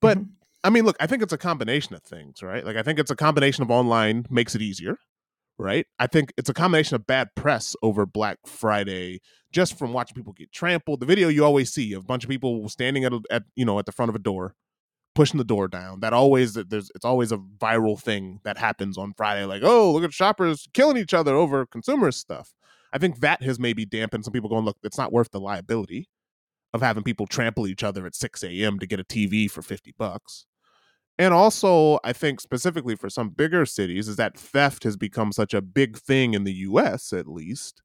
But 0.00 0.18
mm-hmm. 0.18 0.30
I 0.64 0.70
mean, 0.70 0.84
look, 0.84 0.96
I 0.98 1.06
think 1.06 1.22
it's 1.22 1.32
a 1.32 1.38
combination 1.38 1.94
of 1.94 2.02
things, 2.02 2.42
right? 2.42 2.64
Like, 2.64 2.74
I 2.74 2.82
think 2.82 2.98
it's 2.98 3.12
a 3.12 3.16
combination 3.16 3.62
of 3.62 3.70
online 3.70 4.26
makes 4.30 4.56
it 4.56 4.62
easier, 4.62 4.98
right? 5.58 5.86
I 6.00 6.08
think 6.08 6.32
it's 6.36 6.48
a 6.48 6.54
combination 6.54 6.96
of 6.96 7.06
bad 7.06 7.28
press 7.36 7.76
over 7.82 8.04
Black 8.04 8.38
Friday, 8.46 9.20
just 9.52 9.78
from 9.78 9.92
watching 9.92 10.16
people 10.16 10.32
get 10.32 10.50
trampled. 10.50 10.98
The 10.98 11.06
video 11.06 11.28
you 11.28 11.44
always 11.44 11.72
see 11.72 11.92
of 11.92 12.02
a 12.02 12.06
bunch 12.06 12.24
of 12.24 12.30
people 12.30 12.68
standing 12.68 13.04
at, 13.04 13.12
at 13.30 13.44
you 13.54 13.64
know 13.64 13.78
at 13.78 13.86
the 13.86 13.92
front 13.92 14.08
of 14.08 14.16
a 14.16 14.18
door, 14.20 14.56
pushing 15.14 15.38
the 15.38 15.44
door 15.44 15.68
down. 15.68 16.00
That 16.00 16.12
always 16.12 16.54
there's 16.54 16.90
it's 16.94 17.04
always 17.04 17.32
a 17.32 17.38
viral 17.38 18.00
thing 18.00 18.40
that 18.44 18.58
happens 18.58 18.98
on 18.98 19.14
Friday. 19.16 19.44
Like, 19.44 19.62
oh, 19.64 19.92
look 19.92 20.04
at 20.04 20.12
shoppers 20.12 20.66
killing 20.72 20.96
each 20.96 21.14
other 21.14 21.34
over 21.34 21.66
consumer 21.66 22.10
stuff. 22.12 22.52
I 22.92 22.98
think 22.98 23.20
that 23.20 23.42
has 23.42 23.58
maybe 23.58 23.84
dampened 23.84 24.24
some 24.24 24.32
people 24.32 24.48
going, 24.48 24.64
look, 24.64 24.78
it's 24.82 24.98
not 24.98 25.12
worth 25.12 25.30
the 25.32 25.40
liability 25.40 26.08
of 26.72 26.80
having 26.80 27.02
people 27.02 27.26
trample 27.26 27.66
each 27.66 27.82
other 27.82 28.06
at 28.06 28.14
6 28.14 28.42
a.m. 28.44 28.78
to 28.78 28.86
get 28.86 29.00
a 29.00 29.04
TV 29.04 29.50
for 29.50 29.62
50 29.62 29.94
bucks. 29.98 30.46
And 31.18 31.32
also, 31.32 32.00
I 32.02 32.12
think 32.12 32.40
specifically 32.40 32.96
for 32.96 33.08
some 33.08 33.30
bigger 33.30 33.64
cities, 33.66 34.08
is 34.08 34.16
that 34.16 34.36
theft 34.36 34.82
has 34.82 34.96
become 34.96 35.30
such 35.30 35.54
a 35.54 35.62
big 35.62 35.96
thing 35.96 36.34
in 36.34 36.42
the 36.42 36.52
US, 36.52 37.12
at 37.12 37.28
least, 37.28 37.82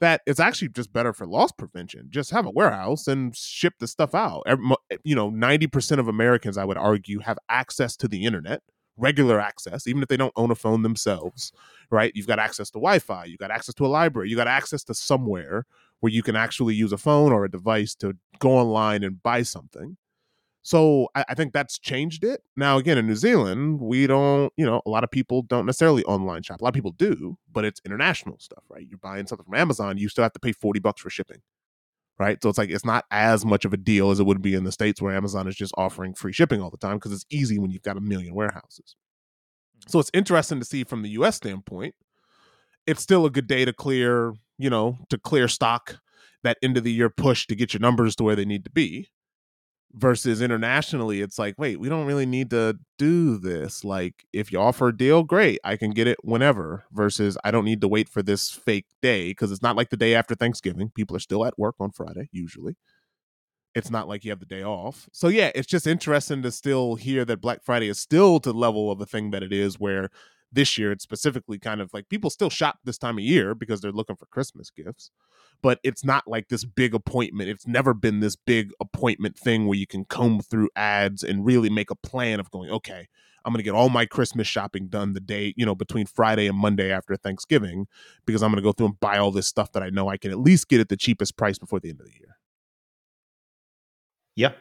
that 0.00 0.22
it's 0.26 0.40
actually 0.40 0.68
just 0.68 0.92
better 0.92 1.12
for 1.12 1.26
loss 1.26 1.52
prevention. 1.52 2.06
Just 2.10 2.30
have 2.30 2.46
a 2.46 2.50
warehouse 2.50 3.06
and 3.06 3.36
ship 3.36 3.74
the 3.78 3.86
stuff 3.86 4.14
out. 4.14 4.42
Eh, 4.46 4.56
you 5.04 5.14
know, 5.14 5.30
90% 5.30 5.98
of 5.98 6.08
Americans, 6.08 6.56
I 6.58 6.64
would 6.64 6.78
argue, 6.78 7.20
have 7.20 7.38
access 7.48 7.96
to 7.98 8.08
the 8.08 8.24
internet 8.24 8.62
regular 8.96 9.40
access, 9.40 9.86
even 9.86 10.02
if 10.02 10.08
they 10.08 10.16
don't 10.16 10.32
own 10.36 10.50
a 10.50 10.54
phone 10.54 10.82
themselves, 10.82 11.52
right? 11.90 12.12
You've 12.14 12.26
got 12.26 12.38
access 12.38 12.70
to 12.70 12.78
Wi 12.78 12.98
Fi, 12.98 13.24
you've 13.24 13.38
got 13.38 13.50
access 13.50 13.74
to 13.76 13.86
a 13.86 13.88
library, 13.88 14.28
you 14.28 14.36
got 14.36 14.46
access 14.46 14.84
to 14.84 14.94
somewhere 14.94 15.64
where 16.00 16.12
you 16.12 16.22
can 16.22 16.36
actually 16.36 16.74
use 16.74 16.92
a 16.92 16.98
phone 16.98 17.32
or 17.32 17.44
a 17.44 17.50
device 17.50 17.94
to 17.96 18.14
go 18.38 18.52
online 18.52 19.02
and 19.02 19.22
buy 19.22 19.42
something. 19.42 19.96
So 20.62 21.08
I, 21.14 21.24
I, 21.30 21.34
think 21.34 21.54
that's 21.54 21.78
changed 21.78 22.22
it. 22.22 22.42
Now, 22.54 22.76
again, 22.76 22.98
in 22.98 23.06
New 23.06 23.16
Zealand, 23.16 23.80
we 23.80 24.06
don't, 24.06 24.52
you 24.58 24.66
know, 24.66 24.82
a 24.84 24.90
lot 24.90 25.04
of 25.04 25.10
people 25.10 25.42
don't 25.42 25.64
necessarily 25.64 26.04
online 26.04 26.42
shop. 26.42 26.60
A 26.60 26.64
lot 26.64 26.68
of 26.68 26.74
people 26.74 26.92
do, 26.92 27.38
but 27.50 27.64
it's 27.64 27.80
international 27.86 28.38
stuff, 28.38 28.62
right? 28.68 28.86
You're 28.86 28.98
buying 28.98 29.26
something 29.26 29.46
from 29.46 29.54
Amazon, 29.54 29.96
you 29.96 30.10
still 30.10 30.22
have 30.22 30.34
to 30.34 30.40
pay 30.40 30.52
40 30.52 30.80
bucks 30.80 31.00
for 31.00 31.10
shipping 31.10 31.40
right? 32.20 32.40
So 32.42 32.50
it's 32.50 32.58
like 32.58 32.68
it's 32.68 32.84
not 32.84 33.06
as 33.10 33.46
much 33.46 33.64
of 33.64 33.72
a 33.72 33.78
deal 33.78 34.10
as 34.10 34.20
it 34.20 34.26
would 34.26 34.42
be 34.42 34.54
in 34.54 34.64
the 34.64 34.70
states 34.70 35.00
where 35.00 35.16
Amazon 35.16 35.48
is 35.48 35.56
just 35.56 35.72
offering 35.78 36.12
free 36.12 36.34
shipping 36.34 36.60
all 36.60 36.70
the 36.70 36.76
time 36.76 36.98
because 36.98 37.12
it's 37.12 37.24
easy 37.30 37.58
when 37.58 37.70
you've 37.70 37.82
got 37.82 37.96
a 37.96 38.00
million 38.00 38.34
warehouses. 38.34 38.94
Mm-hmm. 39.78 39.90
So 39.90 39.98
it's 40.00 40.10
interesting 40.12 40.60
to 40.60 40.66
see 40.66 40.84
from 40.84 41.00
the 41.00 41.08
US 41.10 41.36
standpoint. 41.36 41.94
It's 42.86 43.02
still 43.02 43.24
a 43.24 43.30
good 43.30 43.46
day 43.46 43.64
to 43.64 43.72
clear, 43.72 44.34
you 44.58 44.68
know, 44.68 44.98
to 45.08 45.16
clear 45.16 45.48
stock 45.48 46.00
that 46.42 46.58
end 46.62 46.76
of 46.76 46.84
the 46.84 46.92
year 46.92 47.08
push 47.08 47.46
to 47.46 47.56
get 47.56 47.72
your 47.72 47.80
numbers 47.80 48.14
to 48.16 48.22
where 48.22 48.36
they 48.36 48.44
need 48.44 48.64
to 48.64 48.70
be 48.70 49.08
versus 49.92 50.40
internationally 50.40 51.20
it's 51.20 51.38
like 51.38 51.54
wait 51.58 51.80
we 51.80 51.88
don't 51.88 52.06
really 52.06 52.26
need 52.26 52.48
to 52.50 52.78
do 52.96 53.36
this 53.38 53.84
like 53.84 54.24
if 54.32 54.52
you 54.52 54.58
offer 54.60 54.88
a 54.88 54.96
deal 54.96 55.24
great 55.24 55.58
i 55.64 55.76
can 55.76 55.90
get 55.90 56.06
it 56.06 56.16
whenever 56.22 56.84
versus 56.92 57.36
i 57.42 57.50
don't 57.50 57.64
need 57.64 57.80
to 57.80 57.88
wait 57.88 58.08
for 58.08 58.22
this 58.22 58.50
fake 58.50 58.86
day 59.02 59.30
because 59.30 59.50
it's 59.50 59.62
not 59.62 59.74
like 59.74 59.90
the 59.90 59.96
day 59.96 60.14
after 60.14 60.34
thanksgiving 60.36 60.90
people 60.94 61.16
are 61.16 61.20
still 61.20 61.44
at 61.44 61.58
work 61.58 61.74
on 61.80 61.90
friday 61.90 62.28
usually. 62.32 62.76
It's 63.72 63.90
not 63.90 64.08
like 64.08 64.24
you 64.24 64.32
have 64.32 64.40
the 64.40 64.46
day 64.46 64.64
off. 64.64 65.08
So 65.12 65.28
yeah 65.28 65.50
it's 65.54 65.66
just 65.68 65.86
interesting 65.86 66.42
to 66.42 66.50
still 66.50 66.96
hear 66.96 67.24
that 67.24 67.40
black 67.40 67.62
friday 67.62 67.88
is 67.88 67.98
still 67.98 68.40
to 68.40 68.52
the 68.52 68.58
level 68.58 68.90
of 68.90 69.00
a 69.00 69.06
thing 69.06 69.30
that 69.30 69.42
it 69.42 69.52
is 69.52 69.78
where 69.78 70.10
this 70.52 70.76
year 70.76 70.90
it's 70.90 71.04
specifically 71.04 71.58
kind 71.58 71.80
of 71.80 71.92
like 71.94 72.08
people 72.08 72.30
still 72.30 72.50
shop 72.50 72.78
this 72.84 72.98
time 72.98 73.18
of 73.18 73.24
year 73.24 73.54
because 73.54 73.80
they're 73.80 73.92
looking 73.92 74.16
for 74.16 74.26
christmas 74.26 74.70
gifts 74.70 75.12
but 75.62 75.78
it's 75.82 76.04
not 76.04 76.26
like 76.26 76.48
this 76.48 76.64
big 76.64 76.94
appointment. 76.94 77.50
It's 77.50 77.66
never 77.66 77.94
been 77.94 78.20
this 78.20 78.36
big 78.36 78.72
appointment 78.80 79.36
thing 79.36 79.66
where 79.66 79.78
you 79.78 79.86
can 79.86 80.04
comb 80.04 80.40
through 80.40 80.70
ads 80.76 81.22
and 81.22 81.44
really 81.44 81.70
make 81.70 81.90
a 81.90 81.96
plan 81.96 82.40
of 82.40 82.50
going, 82.50 82.70
okay, 82.70 83.08
I'm 83.44 83.52
going 83.52 83.58
to 83.58 83.64
get 83.64 83.74
all 83.74 83.88
my 83.88 84.06
Christmas 84.06 84.46
shopping 84.46 84.88
done 84.88 85.12
the 85.12 85.20
day, 85.20 85.54
you 85.56 85.64
know, 85.64 85.74
between 85.74 86.06
Friday 86.06 86.46
and 86.46 86.56
Monday 86.56 86.92
after 86.92 87.16
Thanksgiving 87.16 87.86
because 88.26 88.42
I'm 88.42 88.50
going 88.50 88.62
to 88.62 88.66
go 88.66 88.72
through 88.72 88.88
and 88.88 89.00
buy 89.00 89.18
all 89.18 89.30
this 89.30 89.46
stuff 89.46 89.72
that 89.72 89.82
I 89.82 89.90
know 89.90 90.08
I 90.08 90.16
can 90.16 90.30
at 90.30 90.38
least 90.38 90.68
get 90.68 90.80
at 90.80 90.88
the 90.88 90.96
cheapest 90.96 91.36
price 91.36 91.58
before 91.58 91.80
the 91.80 91.90
end 91.90 92.00
of 92.00 92.06
the 92.06 92.12
year. 92.12 92.36
Yeah. 94.36 94.52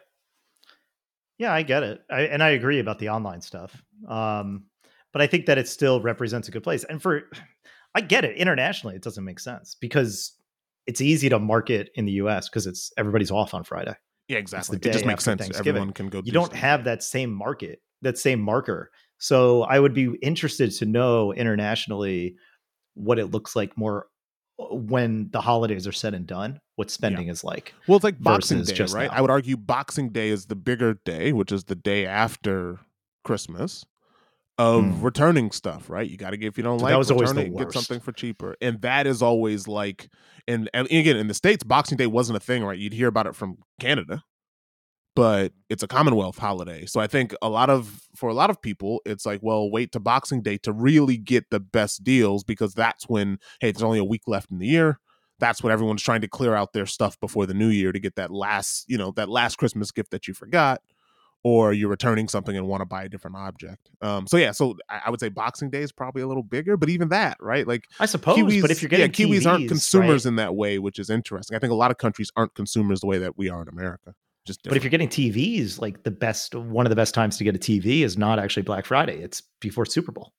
Yeah, 1.38 1.54
I 1.54 1.64
get 1.64 1.84
it. 1.84 2.02
I, 2.10 2.22
and 2.22 2.43
I 2.43 2.50
agree 2.50 2.80
about 2.80 3.00
the 3.00 3.10
online 3.10 3.41
stuff. 3.41 3.84
Um, 4.08 4.66
but 5.12 5.22
I 5.22 5.28
think 5.28 5.45
that 5.47 5.58
it 5.58 5.68
still 5.68 6.02
represents 6.02 6.47
a 6.47 6.52
good 6.52 6.64
place. 6.64 6.84
And 6.84 7.02
for, 7.02 7.30
I 7.95 8.02
get 8.02 8.24
it. 8.24 8.38
Internationally, 8.38 8.95
it 8.95 9.02
doesn't 9.02 9.26
make 9.26 9.39
sense 9.39 9.76
because 9.76 10.34
it's 10.89 11.01
easy 11.01 11.29
to 11.29 11.37
market 11.37 11.91
in 11.93 12.05
the 12.05 12.13
US 12.13 12.49
because 12.49 12.65
it's 12.65 12.91
everybody's 12.97 13.29
off 13.29 13.53
on 13.53 13.63
Friday. 13.63 13.93
Yeah, 14.27 14.39
exactly. 14.39 14.77
It 14.77 14.91
just 14.91 15.05
makes 15.05 15.23
sense. 15.23 15.47
Everyone 15.55 15.91
can 15.91 16.09
go. 16.09 16.17
You 16.17 16.23
do 16.23 16.31
don't 16.31 16.45
something. 16.45 16.59
have 16.59 16.83
that 16.85 17.03
same 17.03 17.31
market, 17.31 17.83
that 18.01 18.17
same 18.17 18.41
marker. 18.41 18.89
So 19.19 19.63
I 19.63 19.79
would 19.79 19.93
be 19.93 20.15
interested 20.23 20.71
to 20.71 20.85
know 20.87 21.31
internationally 21.31 22.37
what 22.95 23.19
it 23.19 23.27
looks 23.27 23.55
like 23.55 23.77
more 23.77 24.07
uh, 24.59 24.73
when 24.73 25.29
the 25.31 25.41
holidays 25.41 25.85
are 25.85 25.91
said 25.91 26.15
and 26.15 26.25
done, 26.25 26.59
what 26.75 26.89
spending 26.89 27.27
yeah. 27.27 27.33
is 27.33 27.43
like. 27.43 27.75
Well, 27.87 27.97
it's 27.97 28.03
like 28.03 28.19
Boxing 28.19 28.63
Day, 28.63 28.85
right? 28.91 29.11
Now. 29.11 29.17
I 29.17 29.21
would 29.21 29.29
argue 29.29 29.57
Boxing 29.57 30.09
Day 30.09 30.29
is 30.29 30.47
the 30.47 30.55
bigger 30.55 30.95
day, 31.05 31.33
which 31.33 31.51
is 31.51 31.65
the 31.65 31.75
day 31.75 32.07
after 32.07 32.79
Christmas 33.23 33.85
of 34.60 34.84
mm. 34.84 35.01
returning 35.01 35.51
stuff, 35.51 35.89
right? 35.89 36.07
You 36.07 36.18
got 36.18 36.32
to 36.32 36.38
get 36.38 36.47
if 36.47 36.57
you 36.57 36.64
don't 36.64 36.80
so 36.80 36.84
like 36.84 36.91
that 36.91 36.97
was 36.97 37.10
always 37.10 37.34
the 37.34 37.49
worst. 37.49 37.74
get 37.74 37.74
something 37.74 38.01
for 38.01 38.12
cheaper, 38.12 38.57
and 38.62 38.82
that 38.82 39.07
is 39.07 39.22
always 39.22 39.70
like, 39.70 40.10
and, 40.47 40.70
and 40.74 40.86
again 40.88 41.16
in 41.16 41.28
the 41.28 41.34
states, 41.34 41.64
Boxing 41.64 41.97
Day 41.97 42.07
wasn't 42.07 42.36
a 42.36 42.41
thing, 42.41 42.64
right? 42.64 42.78
You'd 42.78 42.93
hear 42.93 43.07
about 43.07 43.26
it 43.26 43.36
from 43.36 43.57
Canada, 43.80 44.22
but 45.16 45.53
it's 45.70 45.82
a 45.82 45.88
Commonwealth 45.88 46.38
holiday, 46.38 46.86
so 46.86 46.99
I 46.99 47.07
think 47.07 47.34
a 47.41 47.47
lot 47.47 47.70
of 47.70 48.01
for 48.16 48.30
a 48.30 48.34
lot 48.34 48.49
of 48.49 48.62
people, 48.62 49.01
it's 49.05 49.26
like, 49.26 49.39
well, 49.41 49.72
wait 49.72 49.93
to 49.93 49.99
Boxing 50.01 50.41
Day 50.41 50.57
to 50.60 50.74
really 50.74 51.16
get 51.16 51.49
the 51.49 51.62
best 51.62 52.03
deals 52.03 52.43
because 52.43 52.74
that's 52.74 53.07
when 53.07 53.39
hey, 53.62 53.72
there's 53.72 53.82
only 53.82 53.99
a 53.99 54.03
week 54.03 54.24
left 54.28 54.51
in 54.51 54.60
the 54.60 54.68
year. 54.68 54.99
That's 55.39 55.64
when 55.64 55.72
everyone's 55.72 56.03
trying 56.03 56.20
to 56.20 56.28
clear 56.28 56.53
out 56.53 56.74
their 56.74 56.86
stuff 56.86 57.18
before 57.22 57.45
the 57.45 57.53
new 57.53 57.70
year 57.70 57.93
to 57.93 57.99
get 57.99 58.18
that 58.18 58.30
last, 58.30 58.84
you 58.89 58.97
know, 58.97 59.14
that 59.16 59.30
last 59.30 59.55
Christmas 59.55 59.89
gift 59.89 60.12
that 60.12 60.28
you 60.28 60.34
forgot 60.34 60.82
or 61.43 61.71
you're 61.73 61.89
returning 61.89 62.27
something 62.27 62.55
and 62.55 62.67
want 62.67 62.81
to 62.81 62.85
buy 62.85 63.03
a 63.03 63.09
different 63.09 63.37
object. 63.37 63.89
Um, 64.01 64.27
so 64.27 64.37
yeah, 64.37 64.51
so 64.51 64.75
I, 64.89 65.01
I, 65.05 65.09
would 65.09 65.19
say 65.19 65.29
Boxing 65.29 65.69
Day 65.69 65.81
is 65.81 65.91
probably 65.91 66.21
a 66.21 66.27
little 66.27 66.43
bigger, 66.43 66.75
but 66.75 66.89
even 66.89 67.09
that, 67.09 67.37
right? 67.39 67.65
Like 67.65 67.85
I 67.99 68.05
suppose, 68.05 68.37
Kiwis, 68.37 68.61
but 68.61 68.71
if 68.71 68.81
you're 68.81 68.89
getting 68.89 69.07
yeah, 69.07 69.25
TVs, 69.25 69.41
Kiwis 69.41 69.51
aren't 69.51 69.67
consumers 69.67 70.25
right? 70.25 70.29
in 70.29 70.35
that 70.35 70.55
way, 70.55 70.79
which 70.79 70.99
is 70.99 71.09
interesting. 71.09 71.55
I 71.55 71.59
think 71.59 71.71
a 71.71 71.75
lot 71.75 71.91
of 71.91 71.97
countries 71.97 72.31
aren't 72.35 72.55
consumers 72.55 72.99
the 72.99 73.07
way 73.07 73.19
that 73.19 73.37
we 73.37 73.49
are 73.49 73.61
in 73.61 73.69
America. 73.69 74.13
Just 74.45 74.63
but 74.63 74.75
if 74.75 74.83
you're 74.83 74.89
getting 74.89 75.09
TVs, 75.09 75.79
like 75.79 76.03
the 76.03 76.11
best, 76.11 76.55
one 76.55 76.85
of 76.85 76.89
the 76.89 76.95
best 76.95 77.13
times 77.13 77.37
to 77.37 77.43
get 77.43 77.55
a 77.55 77.59
TV 77.59 78.01
is 78.01 78.17
not 78.17 78.39
actually 78.39 78.63
Black 78.63 78.85
Friday; 78.85 79.21
it's 79.21 79.43
before 79.61 79.85
Super 79.85 80.11
Bowl. 80.11 80.33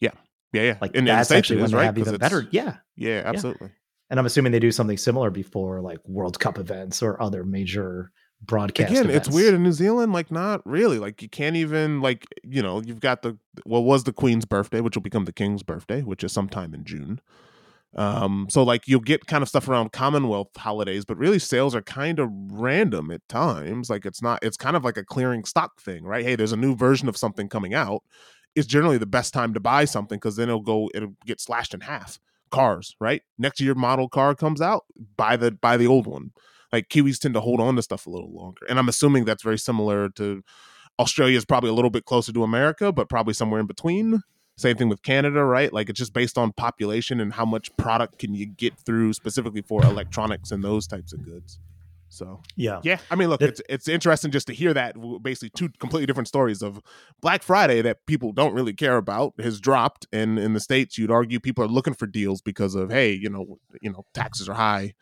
Yeah, 0.00 0.10
Yeah, 0.52 0.62
yeah. 0.62 0.78
Like 0.80 0.92
the 0.92 1.00
that's 1.02 1.30
actually 1.30 1.56
when 1.56 1.66
is, 1.66 1.70
they 1.70 1.78
right? 1.78 1.84
have 1.84 1.98
even 1.98 2.16
better. 2.18 2.46
Yeah, 2.50 2.76
Yeah, 2.96 3.22
absolutely. 3.24 3.70
and 4.10 4.20
I'm 4.20 4.26
assuming 4.26 4.52
they 4.52 4.58
do 4.58 4.70
something 4.70 4.98
similar 4.98 5.30
before 5.30 5.80
like 5.80 5.98
World 6.04 6.38
Cup 6.38 6.58
events 6.58 7.02
or 7.02 7.20
other 7.22 7.44
major 7.44 8.12
broadcast. 8.46 8.90
Again, 8.90 9.10
it's 9.10 9.28
weird 9.28 9.54
in 9.54 9.62
New 9.62 9.72
Zealand. 9.72 10.12
Like, 10.12 10.30
not 10.30 10.60
really. 10.66 10.98
Like, 10.98 11.22
you 11.22 11.28
can't 11.28 11.56
even 11.56 12.00
like 12.00 12.26
you 12.42 12.62
know 12.62 12.80
you've 12.82 13.00
got 13.00 13.22
the 13.22 13.38
what 13.64 13.80
was 13.80 14.04
the 14.04 14.12
Queen's 14.12 14.44
birthday, 14.44 14.80
which 14.80 14.96
will 14.96 15.02
become 15.02 15.24
the 15.24 15.32
King's 15.32 15.62
birthday, 15.62 16.02
which 16.02 16.24
is 16.24 16.32
sometime 16.32 16.74
in 16.74 16.84
June. 16.84 17.20
Um, 17.96 18.46
so 18.50 18.62
like 18.62 18.88
you'll 18.88 19.00
get 19.00 19.26
kind 19.26 19.42
of 19.42 19.48
stuff 19.48 19.68
around 19.68 19.92
Commonwealth 19.92 20.48
holidays, 20.56 21.04
but 21.04 21.16
really 21.16 21.38
sales 21.38 21.74
are 21.74 21.82
kind 21.82 22.18
of 22.18 22.28
random 22.32 23.10
at 23.10 23.26
times. 23.28 23.88
Like 23.88 24.04
it's 24.04 24.22
not. 24.22 24.40
It's 24.42 24.56
kind 24.56 24.76
of 24.76 24.84
like 24.84 24.96
a 24.96 25.04
clearing 25.04 25.44
stock 25.44 25.80
thing, 25.80 26.04
right? 26.04 26.24
Hey, 26.24 26.36
there's 26.36 26.52
a 26.52 26.56
new 26.56 26.74
version 26.74 27.08
of 27.08 27.16
something 27.16 27.48
coming 27.48 27.74
out. 27.74 28.02
It's 28.56 28.66
generally 28.66 28.98
the 28.98 29.06
best 29.06 29.32
time 29.32 29.54
to 29.54 29.60
buy 29.60 29.84
something 29.84 30.16
because 30.16 30.36
then 30.36 30.48
it'll 30.48 30.60
go. 30.60 30.90
It'll 30.94 31.16
get 31.24 31.40
slashed 31.40 31.74
in 31.74 31.80
half. 31.80 32.18
Cars, 32.50 32.94
right? 33.00 33.20
Next 33.36 33.60
year 33.60 33.74
model 33.74 34.08
car 34.08 34.36
comes 34.36 34.60
out, 34.60 34.84
buy 35.16 35.36
the 35.36 35.50
buy 35.50 35.76
the 35.76 35.88
old 35.88 36.06
one 36.06 36.30
like 36.74 36.88
Kiwis 36.88 37.20
tend 37.20 37.34
to 37.34 37.40
hold 37.40 37.60
on 37.60 37.76
to 37.76 37.82
stuff 37.82 38.06
a 38.06 38.10
little 38.10 38.32
longer. 38.34 38.66
And 38.68 38.80
I'm 38.80 38.88
assuming 38.88 39.24
that's 39.24 39.44
very 39.44 39.58
similar 39.58 40.08
to 40.10 40.42
Australia 40.98 41.36
is 41.36 41.44
probably 41.44 41.70
a 41.70 41.72
little 41.72 41.90
bit 41.90 42.04
closer 42.04 42.32
to 42.32 42.42
America, 42.42 42.90
but 42.92 43.08
probably 43.08 43.32
somewhere 43.32 43.60
in 43.60 43.66
between. 43.66 44.22
Same 44.56 44.76
thing 44.76 44.88
with 44.88 45.02
Canada, 45.02 45.44
right? 45.44 45.72
Like 45.72 45.88
it's 45.88 45.98
just 45.98 46.12
based 46.12 46.36
on 46.36 46.52
population 46.52 47.20
and 47.20 47.32
how 47.32 47.44
much 47.44 47.70
product 47.76 48.18
can 48.18 48.34
you 48.34 48.46
get 48.46 48.76
through 48.76 49.12
specifically 49.12 49.62
for 49.62 49.84
electronics 49.84 50.50
and 50.50 50.64
those 50.64 50.88
types 50.88 51.12
of 51.12 51.24
goods. 51.24 51.60
So 52.08 52.40
Yeah, 52.56 52.80
yeah, 52.82 52.98
I 53.10 53.14
mean, 53.14 53.28
look, 53.28 53.40
That- 53.40 53.50
it's 53.50 53.62
it's 53.68 53.88
interesting 53.88 54.32
just 54.32 54.48
to 54.48 54.52
hear 54.52 54.74
that 54.74 54.96
basically 55.22 55.50
two 55.50 55.68
completely 55.78 56.06
different 56.06 56.28
stories 56.28 56.60
of 56.60 56.80
Black 57.20 57.44
Friday 57.44 57.82
that 57.82 58.04
people 58.06 58.32
don't 58.32 58.54
really 58.54 58.72
care 58.72 58.96
about 58.96 59.34
has 59.40 59.60
dropped, 59.60 60.06
and 60.12 60.38
in 60.38 60.54
the 60.54 60.60
states, 60.60 60.98
you'd 60.98 61.10
argue 61.10 61.38
people 61.38 61.64
are 61.64 61.68
looking 61.68 61.94
for 61.94 62.06
deals 62.06 62.40
because 62.40 62.74
of 62.76 62.90
hey, 62.90 63.12
you 63.12 63.28
know, 63.28 63.58
you 63.80 63.90
know, 63.90 64.04
taxes 64.12 64.48
are 64.48 64.54
high, 64.54 64.94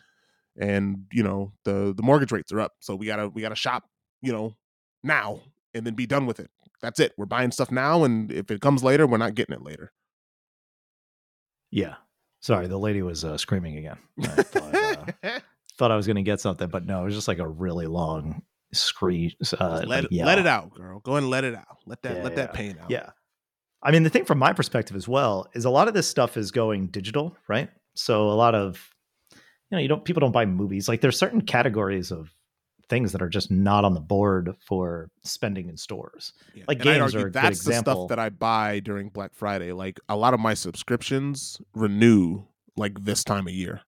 and 0.59 1.07
you 1.13 1.23
know 1.23 1.53
the 1.65 1.95
the 1.97 2.03
mortgage 2.03 2.33
rates 2.33 2.53
are 2.53 2.61
up, 2.61 2.73
so 2.81 2.95
we 2.95 3.07
gotta 3.07 3.29
we 3.29 3.43
gotta 3.43 3.55
shop, 3.55 3.85
you 4.21 4.33
know, 4.33 4.57
now 5.03 5.41
and 5.75 5.87
then 5.87 5.95
be 5.95 6.07
done 6.07 6.27
with 6.27 6.41
it. 6.41 6.51
That's 6.81 7.01
it. 7.01 7.13
We're 7.17 7.27
buying 7.27 7.53
stuff 7.53 7.71
now, 7.71 8.05
and 8.05 8.31
if 8.31 8.51
it 8.51 8.61
comes 8.61 8.83
later, 8.83 9.07
we're 9.07 9.17
not 9.19 9.35
getting 9.35 9.55
it 9.55 9.63
later. 9.63 9.93
yeah. 11.71 11.95
Sorry, 12.41 12.67
the 12.67 12.77
lady 12.77 13.03
was 13.03 13.25
uh, 13.25 13.39
screaming 13.39 13.77
again. 13.79 13.99
I 14.21 14.43
thought, 14.43 14.75
uh, 14.75 15.39
thought 15.79 15.93
I 15.93 15.97
was 15.97 16.07
going 16.07 16.17
to 16.17 16.23
get 16.23 16.41
something, 16.41 16.69
but 16.69 16.85
no, 16.85 17.03
it 17.03 17.05
was 17.05 17.15
just 17.15 17.29
like 17.29 17.39
a 17.39 17.47
really 17.47 17.87
long 17.87 18.43
scream. 18.75 19.31
Uh, 19.61 19.85
let 19.87 19.89
like, 19.89 20.05
it, 20.07 20.25
let 20.25 20.39
it 20.41 20.47
out, 20.49 20.75
girl. 20.75 20.99
Go 20.99 21.13
ahead 21.13 21.23
and 21.23 21.31
let 21.31 21.45
it 21.45 21.55
out. 21.55 21.79
Let 21.87 22.03
that 22.03 22.17
Yeah, 22.17 22.23
let 22.25 22.35
that 22.35 22.53
pain 22.53 22.77
out. 22.83 22.91
Yeah. 22.91 23.11
I 23.81 23.93
mean, 23.93 24.03
the 24.03 24.11
thing 24.11 24.25
from 24.25 24.39
my 24.39 24.53
perspective 24.53 24.97
as 24.97 25.07
well 25.07 25.49
is 25.55 25.65
a 25.65 25.71
lot 25.71 25.87
of 25.87 25.95
this 25.95 26.09
stuff 26.09 26.37
is 26.37 26.51
going 26.51 26.89
digital, 26.89 27.37
right? 27.47 27.71
So 27.95 28.29
a 28.29 28.35
lot 28.35 28.57
of, 28.57 28.92
you 29.73 29.77
know, 29.77 29.83
you 29.83 29.89
don't, 29.89 30.05
people 30.05 30.21
don't 30.21 30.33
buy 30.33 30.45
movies. 30.45 30.87
Like 30.87 31.01
there's 31.01 31.19
certain 31.19 31.41
categories 31.41 32.13
of 32.13 32.31
things 32.91 33.13
that 33.13 33.23
are 33.23 33.29
just 33.31 33.51
not 33.51 33.87
on 33.87 33.95
the 33.95 34.01
board 34.01 34.55
for 34.61 35.09
spending 35.25 35.71
in 35.71 35.79
stores. 35.79 36.35
Yeah. 36.55 36.65
Like 36.69 36.77
and 36.77 36.85
games 36.85 37.15
argue 37.15 37.27
are 37.27 37.31
that's 37.31 37.65
the 37.65 37.73
stuff 37.73 38.09
that 38.09 38.19
I 38.19 38.29
buy 38.29 38.81
during 38.81 39.09
Black 39.09 39.35
Friday. 39.35 39.73
Like 39.73 39.99
a 40.11 40.17
lot 40.17 40.35
of 40.35 40.41
my 40.41 40.53
subscriptions 40.53 41.59
renew 41.75 42.43
like 42.77 43.03
this 43.03 43.25
time 43.25 43.47
of 43.47 43.55
year, 43.55 43.81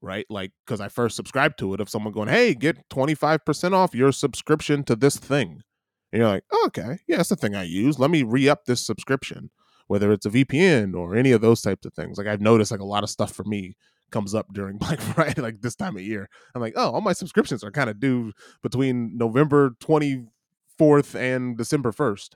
right? 0.00 0.24
Like 0.30 0.52
because 0.64 0.80
I 0.80 0.88
first 0.88 1.14
subscribed 1.14 1.58
to 1.58 1.74
it 1.74 1.80
of 1.80 1.90
someone 1.90 2.14
going, 2.14 2.28
"Hey, 2.28 2.54
get 2.54 2.88
twenty 2.88 3.14
five 3.14 3.44
percent 3.44 3.74
off 3.74 3.94
your 3.94 4.12
subscription 4.12 4.82
to 4.84 4.96
this 4.96 5.18
thing," 5.18 5.62
and 6.10 6.20
you're 6.20 6.28
like, 6.30 6.44
oh, 6.50 6.64
"Okay, 6.68 7.00
yeah, 7.06 7.18
that's 7.18 7.28
the 7.28 7.36
thing 7.36 7.54
I 7.54 7.64
use. 7.64 7.98
Let 7.98 8.10
me 8.10 8.22
re 8.22 8.48
up 8.48 8.64
this 8.64 8.84
subscription." 8.84 9.50
Whether 9.88 10.12
it's 10.12 10.26
a 10.26 10.30
VPN 10.30 10.94
or 10.94 11.16
any 11.16 11.32
of 11.32 11.40
those 11.40 11.62
types 11.62 11.86
of 11.86 11.94
things, 11.94 12.18
like 12.18 12.26
I've 12.26 12.42
noticed, 12.42 12.70
like 12.70 12.80
a 12.80 12.84
lot 12.84 13.04
of 13.04 13.08
stuff 13.08 13.32
for 13.32 13.44
me 13.44 13.74
comes 14.10 14.34
up 14.34 14.52
during 14.52 14.78
Black 14.78 15.00
Friday, 15.00 15.40
like 15.40 15.60
this 15.60 15.74
time 15.74 15.96
of 15.96 16.02
year. 16.02 16.28
I'm 16.54 16.60
like, 16.60 16.74
oh, 16.76 16.92
all 16.92 17.00
my 17.00 17.12
subscriptions 17.12 17.64
are 17.64 17.70
kind 17.70 17.90
of 17.90 18.00
due 18.00 18.32
between 18.62 19.16
November 19.16 19.70
24th 19.80 21.14
and 21.14 21.56
December 21.56 21.92
1st. 21.92 22.30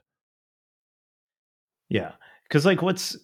Yeah. 1.89 2.13
Cause 2.49 2.65
like 2.65 2.81
what's, 2.81 3.17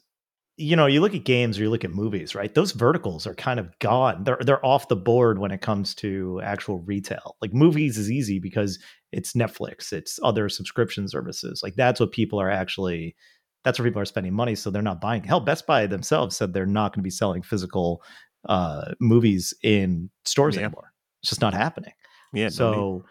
you 0.57 0.75
know, 0.75 0.87
you 0.87 0.99
look 0.99 1.15
at 1.15 1.23
games 1.23 1.57
or 1.57 1.63
you 1.63 1.69
look 1.69 1.85
at 1.85 1.91
movies, 1.91 2.35
right? 2.35 2.53
Those 2.53 2.73
verticals 2.73 3.25
are 3.25 3.33
kind 3.33 3.59
of 3.59 3.69
gone. 3.79 4.25
They're 4.25 4.39
they're 4.41 4.65
off 4.65 4.89
the 4.89 4.95
board 4.95 5.39
when 5.39 5.51
it 5.51 5.61
comes 5.61 5.95
to 5.95 6.41
actual 6.43 6.79
retail. 6.79 7.37
Like 7.41 7.53
movies 7.53 7.97
is 7.97 8.11
easy 8.11 8.39
because 8.39 8.77
it's 9.13 9.33
Netflix, 9.33 9.93
it's 9.93 10.19
other 10.21 10.49
subscription 10.49 11.07
services. 11.07 11.61
Like 11.63 11.75
that's 11.75 11.99
what 11.99 12.11
people 12.11 12.41
are 12.41 12.49
actually 12.49 13.15
that's 13.63 13.77
where 13.77 13.87
people 13.87 14.01
are 14.01 14.05
spending 14.05 14.33
money. 14.33 14.55
So 14.55 14.69
they're 14.69 14.81
not 14.81 15.01
buying. 15.01 15.23
Hell, 15.23 15.39
Best 15.39 15.67
Buy 15.67 15.85
themselves 15.85 16.35
said 16.35 16.53
they're 16.53 16.65
not 16.65 16.93
going 16.93 17.01
to 17.01 17.07
be 17.07 17.09
selling 17.09 17.41
physical 17.41 18.01
uh 18.49 18.93
movies 18.99 19.53
in 19.63 20.09
stores 20.25 20.55
Yeah. 20.55 20.63
anymore. 20.63 20.91
It's 21.23 21.29
just 21.29 21.41
not 21.41 21.53
happening. 21.53 21.93
Yeah. 22.33 22.45
no. 22.45 22.49
So, 22.49 23.05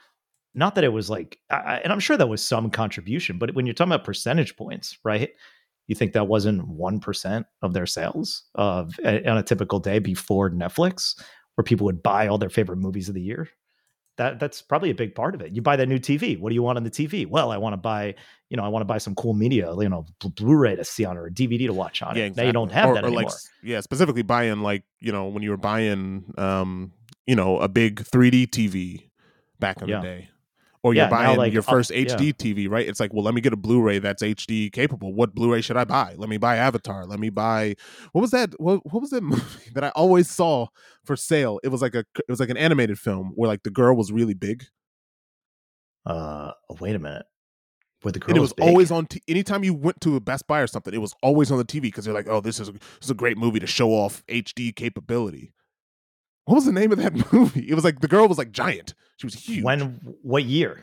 not 0.54 0.74
that 0.74 0.84
it 0.84 0.92
was 0.92 1.08
like, 1.08 1.38
I- 1.50 1.80
and 1.84 1.92
I'm 1.92 2.00
sure 2.00 2.16
that 2.16 2.28
was 2.28 2.42
some 2.42 2.70
contribution, 2.70 3.38
but 3.38 3.54
when 3.54 3.64
you're 3.66 3.74
talking 3.74 3.92
about 3.92 4.04
percentage 4.04 4.56
points, 4.56 4.98
right? 5.04 5.30
You 5.86 5.94
think 5.94 6.12
that 6.12 6.28
wasn't 6.28 6.68
one 6.68 7.00
percent 7.00 7.46
of 7.62 7.72
their 7.72 7.86
sales 7.86 8.44
of 8.56 8.92
on 9.06 9.38
a 9.38 9.42
typical 9.42 9.78
day 9.80 9.98
before 10.00 10.50
Netflix, 10.50 11.18
where 11.54 11.62
people 11.64 11.84
would 11.86 12.02
buy 12.02 12.26
all 12.28 12.36
their 12.38 12.50
favorite 12.50 12.76
movies 12.78 13.08
of 13.08 13.14
the 13.14 13.22
year? 13.22 13.48
That 14.18 14.38
that's 14.38 14.60
probably 14.60 14.90
a 14.90 14.94
big 14.94 15.14
part 15.14 15.34
of 15.34 15.40
it. 15.40 15.52
You 15.52 15.62
buy 15.62 15.76
that 15.76 15.88
new 15.88 15.98
TV. 15.98 16.38
What 16.38 16.50
do 16.50 16.54
you 16.54 16.62
want 16.62 16.76
on 16.76 16.84
the 16.84 16.90
TV? 16.90 17.24
Well, 17.26 17.50
I 17.50 17.56
want 17.56 17.72
to 17.72 17.76
buy, 17.78 18.14
you 18.50 18.56
know, 18.56 18.64
I 18.64 18.68
want 18.68 18.80
to 18.82 18.84
buy 18.84 18.98
some 18.98 19.14
cool 19.14 19.32
media, 19.32 19.72
you 19.78 19.88
know, 19.88 20.04
Blu- 20.20 20.30
Blu-ray 20.30 20.74
to 20.76 20.84
see 20.84 21.04
on 21.04 21.16
or 21.16 21.26
a 21.26 21.30
DVD 21.30 21.66
to 21.68 21.72
watch 21.72 22.02
on. 22.02 22.16
yeah, 22.16 22.24
it. 22.24 22.36
Now 22.36 22.42
you 22.42 22.52
don't 22.52 22.72
have 22.72 22.90
or, 22.90 22.94
that 22.94 23.04
or 23.04 23.06
anymore. 23.06 23.24
like 23.24 23.32
yeah, 23.62 23.80
specifically 23.80 24.22
buying 24.22 24.60
like 24.60 24.82
you 25.00 25.12
know 25.12 25.28
when 25.28 25.42
you 25.42 25.50
were 25.50 25.56
buying 25.56 26.32
um 26.36 26.92
you 27.26 27.36
know 27.36 27.58
a 27.60 27.68
big 27.68 28.00
3D 28.02 28.48
TV 28.48 29.08
back 29.60 29.80
in 29.82 29.88
Yeah. 29.88 30.00
the 30.00 30.06
day, 30.06 30.28
or 30.82 30.94
Yeah, 30.94 31.04
you're 31.04 31.10
now, 31.18 31.34
buying 31.34 31.36
like, 31.36 31.52
your 31.52 31.62
first 31.62 31.90
yeah. 32.02 32.16
HD 32.16 32.32
TV, 32.32 32.68
right? 32.68 32.88
It's 32.88 33.00
like 33.00 33.12
well, 33.12 33.24
let 33.24 33.34
me 33.34 33.40
get 33.40 33.52
a 33.52 33.56
Blu-ray 33.56 33.98
that's 33.98 34.22
HD 34.22 34.70
capable. 34.72 35.12
What 35.14 35.34
Blu-ray 35.34 35.60
should 35.60 35.76
I 35.76 35.84
buy? 35.84 36.14
Let 36.16 36.28
me 36.28 36.36
buy 36.38 36.56
Avatar. 36.56 37.06
Let 37.06 37.20
me 37.20 37.30
buy 37.30 37.74
what 38.12 38.22
was 38.22 38.30
that? 38.32 38.50
What, 38.60 38.80
what 38.92 39.00
was 39.00 39.10
that 39.10 39.22
movie 39.24 39.70
that 39.74 39.84
I 39.84 39.88
always 39.90 40.30
saw 40.30 40.66
for 41.04 41.16
sale? 41.16 41.60
It 41.64 41.68
was 41.68 41.82
like 41.82 41.94
a 41.94 42.00
it 42.16 42.28
was 42.28 42.40
like 42.40 42.50
an 42.50 42.56
animated 42.56 42.98
film 42.98 43.32
where 43.34 43.48
like 43.48 43.62
the 43.64 43.70
girl 43.70 43.96
was 43.96 44.12
really 44.12 44.34
big. 44.34 44.64
uh, 46.06 46.52
oh, 46.70 46.76
wait 46.80 46.94
a 46.94 46.98
minute. 46.98 47.26
Where 48.02 48.12
the 48.12 48.20
girl 48.20 48.30
and 48.30 48.36
it 48.38 48.40
was 48.40 48.52
big? 48.52 48.64
always 48.66 48.90
on. 48.90 49.06
T- 49.06 49.22
anytime 49.28 49.64
you 49.64 49.74
went 49.74 50.00
to 50.02 50.14
a 50.16 50.20
Best 50.20 50.46
Buy 50.46 50.60
or 50.60 50.66
something, 50.68 50.94
it 50.94 50.98
was 51.00 51.14
always 51.22 51.50
on 51.50 51.58
the 51.58 51.64
TV 51.64 51.82
because 51.82 52.04
they're 52.04 52.14
like, 52.14 52.28
"Oh, 52.28 52.40
this 52.40 52.60
is 52.60 52.68
a, 52.68 52.72
this 52.72 52.82
is 53.02 53.10
a 53.10 53.14
great 53.14 53.36
movie 53.36 53.58
to 53.60 53.66
show 53.66 53.90
off 53.90 54.24
HD 54.28 54.74
capability." 54.74 55.52
What 56.48 56.54
was 56.54 56.64
the 56.64 56.72
name 56.72 56.92
of 56.92 56.98
that 56.98 57.32
movie? 57.32 57.68
It 57.68 57.74
was 57.74 57.84
like 57.84 58.00
the 58.00 58.08
girl 58.08 58.26
was 58.26 58.38
like 58.38 58.52
giant. 58.52 58.94
She 59.18 59.26
was 59.26 59.34
huge. 59.34 59.62
when 59.64 60.00
what 60.22 60.44
year? 60.44 60.82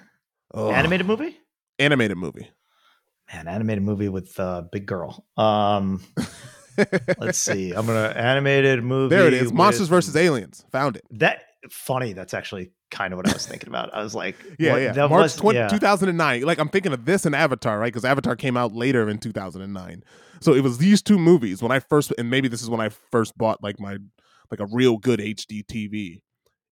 Ugh. 0.53 0.71
Animated 0.71 1.07
movie? 1.07 1.35
Animated 1.79 2.17
movie. 2.17 2.51
Man, 3.33 3.47
animated 3.47 3.83
movie 3.83 4.07
with 4.09 4.39
uh, 4.39 4.61
big 4.71 4.85
girl. 4.85 5.25
Um, 5.37 6.03
let's 7.17 7.39
see. 7.39 7.71
I'm 7.71 7.85
gonna 7.87 8.13
animated 8.15 8.83
movie. 8.83 9.15
there 9.15 9.27
it 9.27 9.33
is. 9.33 9.51
Monsters 9.51 9.81
with- 9.81 9.89
versus 9.89 10.15
Aliens. 10.15 10.63
Found 10.71 10.97
it. 10.97 11.03
That 11.11 11.41
funny. 11.71 12.13
That's 12.13 12.35
actually 12.35 12.71
kind 12.91 13.11
of 13.13 13.17
what 13.17 13.27
I 13.27 13.33
was 13.33 13.47
thinking 13.47 13.67
about. 13.69 13.91
I 13.93 14.03
was 14.03 14.13
like, 14.13 14.35
Yeah, 14.59 14.73
what- 14.73 14.81
yeah. 14.83 15.07
March 15.07 15.23
was- 15.23 15.35
20, 15.35 15.57
yeah. 15.57 15.67
2009. 15.67 16.41
Like 16.43 16.59
I'm 16.59 16.69
thinking 16.69 16.93
of 16.93 17.05
this 17.05 17.25
and 17.25 17.35
Avatar, 17.35 17.79
right? 17.79 17.91
Because 17.91 18.05
Avatar 18.05 18.35
came 18.35 18.55
out 18.55 18.73
later 18.73 19.09
in 19.09 19.17
2009. 19.17 20.03
So 20.41 20.53
it 20.53 20.61
was 20.61 20.77
these 20.77 21.01
two 21.01 21.17
movies 21.17 21.63
when 21.63 21.71
I 21.71 21.79
first, 21.79 22.13
and 22.19 22.29
maybe 22.29 22.47
this 22.47 22.61
is 22.61 22.69
when 22.69 22.81
I 22.81 22.89
first 22.89 23.35
bought 23.37 23.63
like 23.63 23.79
my 23.79 23.97
like 24.51 24.59
a 24.59 24.67
real 24.71 24.97
good 24.97 25.19
HD 25.19 25.65
TV. 25.65 26.21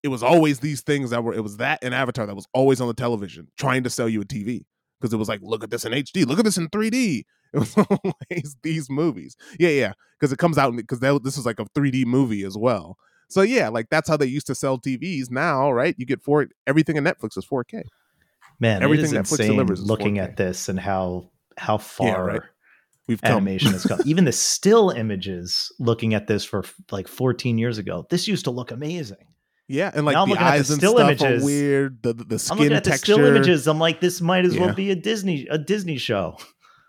It 0.03 0.07
was 0.07 0.23
always 0.23 0.59
these 0.59 0.81
things 0.81 1.11
that 1.11 1.23
were. 1.23 1.33
It 1.33 1.41
was 1.41 1.57
that 1.57 1.79
and 1.83 1.93
Avatar 1.93 2.25
that 2.25 2.35
was 2.35 2.47
always 2.53 2.81
on 2.81 2.87
the 2.87 2.93
television, 2.93 3.47
trying 3.57 3.83
to 3.83 3.89
sell 3.89 4.09
you 4.09 4.21
a 4.21 4.25
TV 4.25 4.65
because 4.99 5.13
it 5.13 5.17
was 5.17 5.27
like, 5.29 5.41
look 5.43 5.63
at 5.63 5.71
this 5.71 5.85
in 5.85 5.91
HD, 5.91 6.25
look 6.25 6.39
at 6.39 6.45
this 6.45 6.57
in 6.57 6.69
3D. 6.69 7.23
It 7.53 7.59
was 7.59 7.75
always 7.75 8.55
these 8.63 8.89
movies. 8.89 9.35
Yeah, 9.59 9.71
yeah. 9.71 9.91
Because 10.17 10.31
it 10.31 10.39
comes 10.39 10.57
out 10.57 10.73
because 10.73 11.01
this 11.01 11.37
is 11.37 11.45
like 11.45 11.59
a 11.59 11.65
3D 11.77 12.05
movie 12.05 12.45
as 12.45 12.57
well. 12.57 12.95
So 13.27 13.41
yeah, 13.41 13.67
like 13.67 13.87
that's 13.89 14.07
how 14.07 14.15
they 14.15 14.25
used 14.25 14.47
to 14.47 14.55
sell 14.55 14.77
TVs. 14.77 15.29
Now, 15.29 15.69
right? 15.69 15.93
You 15.97 16.05
get 16.05 16.21
four 16.21 16.47
everything 16.65 16.95
in 16.95 17.03
Netflix 17.03 17.37
is 17.37 17.45
4K. 17.45 17.83
Man, 18.61 18.81
everything 18.81 19.13
it 19.13 19.19
is 19.19 19.31
Netflix 19.31 19.47
delivers 19.47 19.83
looking 19.83 20.15
4K. 20.15 20.23
at 20.23 20.37
this 20.37 20.69
and 20.69 20.79
how 20.79 21.29
how 21.57 21.77
far 21.77 22.25
right. 22.25 22.41
We've 23.07 23.21
come. 23.21 23.31
animation 23.31 23.71
has 23.71 23.85
come. 23.85 23.99
Even 24.05 24.25
the 24.25 24.31
still 24.31 24.89
images, 24.91 25.71
looking 25.79 26.13
at 26.13 26.27
this 26.27 26.43
for 26.45 26.63
like 26.91 27.07
14 27.07 27.57
years 27.57 27.77
ago, 27.77 28.05
this 28.09 28.27
used 28.27 28.45
to 28.45 28.51
look 28.51 28.71
amazing. 28.71 29.17
Yeah, 29.67 29.89
and 29.93 30.05
like 30.05 30.13
Now 30.15 30.25
the 30.25 30.33
at 30.33 30.39
the 30.39 30.43
eyes 30.45 30.69
and 30.69 30.79
still 30.79 30.93
stuff 30.93 31.07
images. 31.21 31.41
are 31.41 31.45
weird. 31.45 32.03
The 32.03 32.13
the, 32.13 32.23
the 32.25 32.47
I'm 32.51 32.57
looking 32.57 32.73
at 32.73 32.83
the 32.83 32.97
still 32.97 33.23
images. 33.25 33.67
I'm 33.67 33.79
like, 33.79 34.01
this 34.01 34.19
might 34.21 34.45
as 34.45 34.53
Yeah. 34.55 34.65
well 34.65 34.75
be 34.75 34.91
a 34.91 34.95
Disney 34.95 35.47
a 35.49 35.57
Disney 35.57 35.97
show. 35.97 36.37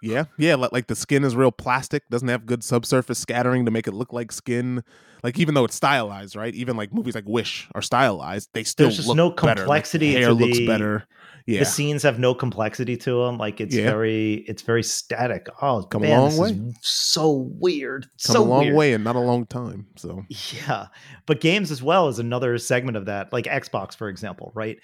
Yeah, 0.03 0.25
yeah, 0.37 0.57
like, 0.57 0.73
like 0.73 0.87
the 0.89 0.97
skin 0.97 1.23
is 1.25 1.37
real 1.37 1.53
plastic, 1.53 2.09
doesn't 2.11 2.27
have 2.29 2.45
good 2.45 2.63
subsurface 2.65 3.19
scattering 3.21 3.65
to 3.67 3.71
make 3.71 3.87
it 3.87 3.95
look 3.95 4.13
like 4.13 4.33
skin. 4.33 4.83
Like 5.23 5.39
even 5.39 5.55
though 5.55 5.65
it's 5.65 5.77
stylized, 5.77 6.35
right? 6.35 6.53
Even 6.55 6.77
like 6.77 6.93
movies 6.93 7.15
like 7.15 7.25
Wish 7.29 7.69
are 7.77 7.83
stylized, 7.83 8.51
they 8.53 8.65
still 8.65 8.87
There's 8.87 8.97
just 8.97 9.07
look 9.09 9.17
no 9.17 9.31
better. 9.31 9.47
Like, 9.47 9.57
complexity 9.85 10.13
the 10.15 10.21
hair 10.21 10.33
looks 10.35 10.59
better. 10.67 11.05
Yeah, 11.47 11.61
The 11.61 11.67
scenes 11.67 12.03
have 12.03 12.19
no 12.19 12.35
complexity 12.35 12.97
to 12.99 13.25
them. 13.25 13.39
Like 13.39 13.61
it's 13.61 13.75
Yeah. 13.75 13.85
very, 13.91 14.45
it's 14.49 14.63
very 14.63 14.83
static. 14.83 15.47
Oh, 15.61 15.83
Come 15.85 16.03
a 16.05 16.09
long 16.11 16.37
way. 16.37 16.61
so 16.83 17.49
weird. 17.59 18.03
come 18.25 18.35
so 18.35 18.43
a 18.43 18.45
long 18.45 18.65
weird. 18.65 18.75
way 18.77 18.93
and 18.95 19.05
not 19.05 19.15
a 19.15 19.21
long 19.21 19.47
time. 19.47 19.87
So 19.97 20.25
Yeah. 20.53 20.87
But 21.27 21.41
games 21.41 21.71
as 21.71 21.81
well 21.83 22.09
is 22.09 22.19
another 22.19 22.59
segment 22.59 22.97
of 22.97 23.07
that, 23.07 23.33
like 23.33 23.45
Xbox, 23.45 23.97
for 23.97 24.09
example, 24.09 24.51
right? 24.57 24.79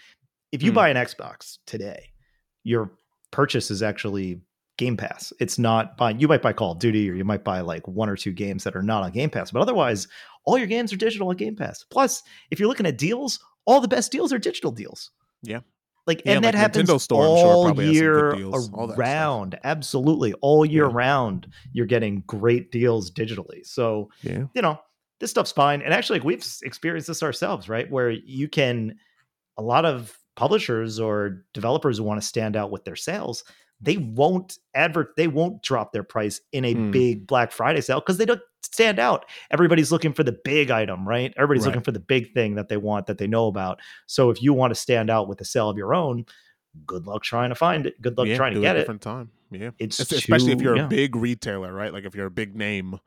If 0.53 0.62
you 0.62 0.71
Hmm. 0.71 0.77
buy 0.77 0.89
an 0.91 0.97
Xbox 0.97 1.59
today, 1.66 2.11
your 2.62 2.93
purchase 3.33 3.71
is 3.73 3.83
actually 3.83 4.41
Game 4.79 4.97
Pass. 4.97 5.33
It's 5.41 5.59
not 5.59 5.97
buying, 5.99 6.18
you 6.18 6.29
might 6.29 6.41
buy 6.41 6.55
Call 6.55 6.72
of 6.72 6.79
Duty 6.79 7.11
or 7.11 7.14
you 7.14 7.24
might 7.24 7.45
buy 7.45 7.61
like 7.61 7.87
one 7.87 8.09
or 8.09 8.16
two 8.16 8.33
games 8.33 8.64
that 8.64 8.74
are 8.74 8.83
not 8.83 9.03
on 9.03 9.12
Game 9.12 9.29
Pass, 9.29 9.51
but 9.51 9.61
otherwise, 9.61 10.09
all 10.45 10.57
your 10.57 10.66
games 10.66 10.93
are 10.93 10.97
digital 10.97 11.29
on 11.29 11.37
Game 11.37 11.57
Pass. 11.57 11.85
Plus, 11.85 12.22
if 12.51 12.59
you're 12.59 12.68
looking 12.68 12.87
at 12.87 12.97
deals, 12.97 13.39
all 13.66 13.81
the 13.83 13.89
best 13.89 14.11
deals 14.11 14.33
are 14.33 14.39
digital 14.39 14.70
deals. 14.70 15.11
Yeah. 15.43 15.61
Like, 16.07 16.22
Yeah, 16.24 16.37
and 16.37 16.45
like 16.45 16.55
that 16.55 16.59
happens 16.59 16.89
Nintendo 16.89 17.01
Store, 17.01 17.24
sure, 17.24 17.47
all 17.47 17.64
probably 17.66 17.87
has 17.87 17.97
some 17.97 18.05
good 18.05 18.12
year 18.14 18.33
deals, 18.33 18.70
all 18.72 18.93
around. 18.93 19.59
Absolutely. 19.62 20.33
All 20.41 20.64
year 20.64 20.87
Yeah. 20.87 20.95
round, 20.95 21.53
you're 21.72 21.85
getting 21.85 22.22
great 22.26 22.72
deals 22.72 23.11
digitally. 23.11 23.66
So, 23.66 24.09
yeah, 24.22 24.45
you 24.55 24.62
know, 24.62 24.81
this 25.20 25.31
stuff's 25.31 25.53
fine. 25.53 25.83
And 25.83 25.93
actually, 25.93 26.20
like, 26.20 26.26
we've 26.26 26.47
experienced 26.62 27.09
this 27.09 27.22
ourselves, 27.22 27.68
right? 27.68 27.91
Where 27.91 28.11
you 28.11 28.49
can, 28.49 28.95
a 29.59 29.62
lot 29.62 29.85
of 29.85 30.16
publishers 30.37 30.99
or 31.01 31.45
developers 31.53 31.99
who 31.99 32.05
want 32.05 32.22
to 32.22 32.26
stand 32.26 32.57
out 32.57 32.70
with 32.70 32.85
their 32.85 32.97
sales, 32.97 33.43
they 33.81 33.97
won't 33.97 34.59
advert, 34.74 35.14
they 35.16 35.29
won't 35.29 35.62
drop 35.62 35.93
their 35.93 36.03
price 36.03 36.41
in 36.53 36.64
a 36.64 36.74
Hmm. 36.74 36.91
big 36.91 37.26
Black 37.26 37.53
Friday 37.53 37.81
sale 37.81 38.01
because 38.01 38.18
they 38.18 38.24
don't 38.26 38.41
stand 38.62 38.99
out. 38.99 39.24
Everybody's 39.51 39.93
looking 39.93 40.12
for 40.12 40.24
the 40.24 40.37
big 40.45 40.70
item, 40.70 41.07
right? 41.09 41.33
Everybody's 41.37 41.62
Right. 41.62 41.68
looking 41.68 41.83
for 41.85 41.93
the 41.93 42.01
big 42.01 42.35
thing 42.35 42.57
that 42.57 42.68
they 42.68 42.76
want 42.76 43.07
that 43.07 43.18
they 43.18 43.26
know 43.26 43.47
about. 43.47 43.81
So 44.07 44.31
if 44.31 44.43
you 44.43 44.53
want 44.53 44.72
to 44.72 44.74
stand 44.74 45.11
out 45.11 45.29
with 45.29 45.41
a 45.41 45.45
sale 45.45 45.68
of 45.70 45.76
your 45.76 45.95
own, 45.95 46.26
good 46.87 47.07
luck 47.07 47.22
trying 47.22 47.49
to 47.51 47.55
find 47.55 47.87
it. 47.87 48.01
Good 48.03 48.18
luck 48.18 48.26
yeah, 48.26 48.37
trying 48.37 48.55
to 48.55 48.61
get 48.61 48.74
a 48.76 48.79
it. 48.79 48.83
different 48.83 49.01
time. 49.03 49.31
Yeah, 49.51 49.70
It's 49.79 49.99
Es- 50.01 50.12
especially 50.12 50.53
if 50.53 50.61
you're 50.61 50.76
yeah. 50.76 50.85
a 50.85 50.89
big 50.89 51.16
retailer, 51.16 51.72
right? 51.72 51.93
Like 51.93 52.05
if 52.05 52.14
you're 52.14 52.26
a 52.26 52.31
big 52.31 52.55
name, 52.55 52.99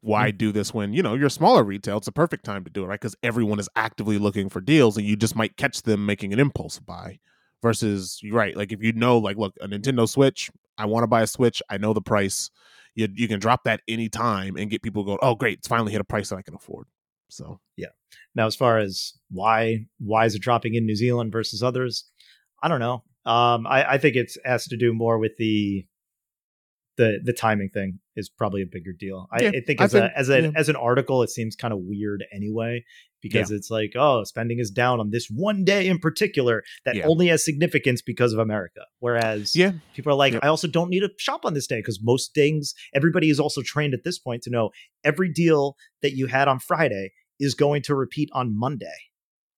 why 0.00 0.30
do 0.30 0.52
this 0.52 0.72
when 0.72 0.92
you 0.92 1.02
know 1.02 1.14
you're 1.14 1.28
smaller 1.28 1.64
retail? 1.64 1.98
It's 1.98 2.06
a 2.08 2.12
perfect 2.12 2.44
time 2.44 2.62
to 2.64 2.70
do 2.70 2.84
it, 2.84 2.86
right? 2.86 3.00
Because 3.00 3.16
everyone 3.22 3.58
is 3.58 3.68
actively 3.76 4.18
looking 4.18 4.48
for 4.48 4.60
deals, 4.60 4.96
and 4.96 5.06
you 5.06 5.16
just 5.16 5.34
might 5.36 5.56
catch 5.56 5.82
them 5.82 6.06
making 6.06 6.32
an 6.32 6.38
impulse 6.38 6.78
buy. 6.78 7.18
Versus, 7.64 8.20
you're 8.22 8.36
right? 8.36 8.54
Like 8.54 8.72
if 8.72 8.82
you 8.82 8.92
know, 8.92 9.16
like, 9.16 9.38
look, 9.38 9.54
a 9.62 9.66
Nintendo 9.66 10.06
Switch, 10.06 10.50
I 10.76 10.84
want 10.84 11.02
to 11.02 11.06
buy 11.08 11.22
a 11.22 11.26
Switch. 11.26 11.62
I 11.70 11.78
know 11.78 11.94
the 11.94 12.02
price. 12.02 12.50
You 12.94 13.08
you 13.14 13.26
can 13.26 13.40
drop 13.40 13.64
that 13.64 13.80
anytime 13.88 14.56
and 14.56 14.70
get 14.70 14.82
people 14.82 15.02
going. 15.02 15.18
Oh, 15.22 15.34
great! 15.34 15.58
It's 15.60 15.66
finally 15.68 15.90
hit 15.90 16.00
a 16.00 16.04
price 16.04 16.28
that 16.28 16.36
I 16.36 16.42
can 16.42 16.54
afford. 16.54 16.86
So 17.30 17.58
yeah 17.78 17.88
Now, 18.34 18.46
as 18.46 18.54
far 18.54 18.78
as 18.78 19.14
why 19.30 19.86
why 19.98 20.26
is 20.26 20.34
it 20.34 20.42
dropping 20.42 20.74
in 20.74 20.84
New 20.84 20.94
Zealand 20.94 21.32
versus 21.32 21.62
others, 21.62 22.04
I 22.62 22.68
don't 22.68 22.80
know. 22.80 23.02
Um, 23.24 23.66
I, 23.66 23.92
I 23.94 23.98
think 23.98 24.14
it's 24.14 24.36
has 24.44 24.66
to 24.68 24.76
do 24.76 24.92
more 24.92 25.18
with 25.18 25.32
the 25.38 25.86
the 26.96 27.18
the 27.24 27.32
timing 27.32 27.70
thing 27.70 27.98
is 28.14 28.28
probably 28.28 28.62
a 28.62 28.66
bigger 28.66 28.92
deal. 28.92 29.26
I, 29.32 29.42
Yeah, 29.42 29.48
I 29.48 29.60
think 29.66 29.80
I 29.80 29.84
as 29.84 29.92
think- 29.92 30.04
a 30.04 30.18
as 30.18 30.28
a 30.28 30.42
yeah. 30.42 30.50
as 30.54 30.68
an 30.68 30.76
article, 30.76 31.22
it 31.22 31.30
seems 31.30 31.56
kind 31.56 31.72
of 31.72 31.80
weird 31.80 32.24
anyway 32.32 32.84
because 33.24 33.50
it's 33.50 33.70
like, 33.70 33.92
oh, 33.96 34.22
spending 34.24 34.58
is 34.60 34.70
down 34.70 35.00
on 35.00 35.10
this 35.10 35.26
one 35.28 35.64
day 35.64 35.88
in 35.88 35.98
particular 35.98 36.62
that 36.84 36.94
Yeah. 36.94 37.06
only 37.06 37.26
has 37.28 37.44
significance 37.44 38.02
because 38.02 38.32
of 38.32 38.38
America. 38.38 38.82
Whereas 39.00 39.56
yeah, 39.56 39.72
people 39.96 40.12
are 40.12 40.16
like. 40.16 40.34
I 40.44 40.48
also 40.48 40.68
don't 40.68 40.90
need 40.90 41.00
to 41.00 41.10
shop 41.18 41.44
on 41.44 41.54
this 41.54 41.66
day 41.66 41.78
because 41.78 41.98
most 42.02 42.34
things, 42.34 42.74
everybody 42.94 43.30
is 43.30 43.40
also 43.40 43.62
trained 43.62 43.94
at 43.94 44.04
this 44.04 44.18
point 44.18 44.42
to 44.42 44.50
know 44.50 44.70
every 45.02 45.30
deal 45.32 45.76
that 46.02 46.12
you 46.12 46.26
had 46.26 46.46
on 46.48 46.58
Friday 46.60 47.12
is 47.40 47.54
going 47.54 47.82
to 47.82 47.94
repeat 47.94 48.28
on 48.32 48.56
Monday. 48.56 48.86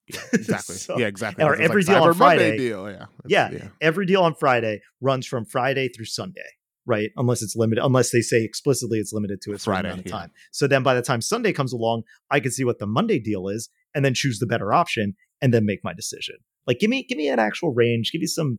yeah, 0.08 0.20
exactly. 0.32 0.76
So- 0.76 0.98
yeah, 0.98 1.06
exactly. 1.08 1.44
or 1.44 1.56
every 1.56 1.82
like 1.82 1.86
deal 1.94 2.04
on 2.04 2.16
Monday 2.16 2.50
Friday- 2.50 2.56
deal. 2.56 2.88
Yeah, 2.90 3.06
Yeah. 3.26 3.46
It's- 3.48 3.62
yeah. 3.64 3.68
Every 3.80 4.06
deal 4.06 4.22
on 4.22 4.34
Friday 4.34 4.80
runs 5.00 5.26
from 5.26 5.44
Friday 5.44 5.88
through 5.88 6.04
Sunday, 6.06 6.48
right? 6.86 7.10
Unless 7.16 7.42
it's 7.42 7.56
limited, 7.56 7.84
unless 7.84 8.10
they 8.10 8.20
say 8.20 8.42
explicitly 8.44 8.98
it's 8.98 9.12
limited 9.12 9.40
to 9.42 9.52
a 9.52 9.58
certain 9.58 9.72
Friday, 9.74 9.88
amount 9.88 10.00
of 10.00 10.06
yeah. 10.06 10.12
time. 10.12 10.30
So 10.52 10.66
then 10.66 10.82
by 10.82 10.94
the 10.94 11.02
time 11.02 11.20
Sunday 11.20 11.52
comes 11.52 11.72
along, 11.72 12.04
I 12.30 12.40
can 12.40 12.52
see 12.52 12.64
what 12.64 12.78
the 12.78 12.86
Monday 12.86 13.18
deal 13.18 13.48
is 13.48 13.68
and 13.94 14.04
then 14.04 14.14
choose 14.14 14.38
the 14.38 14.46
better 14.46 14.72
option 14.72 15.16
and 15.42 15.52
then 15.52 15.66
make 15.66 15.80
my 15.84 15.92
decision. 15.92 16.36
Like 16.66 16.78
give 16.78 16.88
me 16.90 17.04
give 17.04 17.18
me 17.18 17.28
an 17.28 17.38
actual 17.38 17.72
range, 17.74 18.12
give 18.12 18.20
me 18.20 18.26
some 18.26 18.58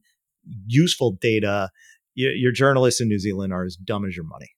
useful 0.65 1.11
data. 1.19 1.69
Your, 2.15 2.33
your 2.33 2.51
journalists 2.51 2.99
in 2.99 3.07
New 3.07 3.19
Zealand 3.19 3.53
are 3.53 3.63
as 3.63 3.75
dumb 3.75 4.05
as 4.05 4.15
your 4.15 4.25
money. 4.25 4.51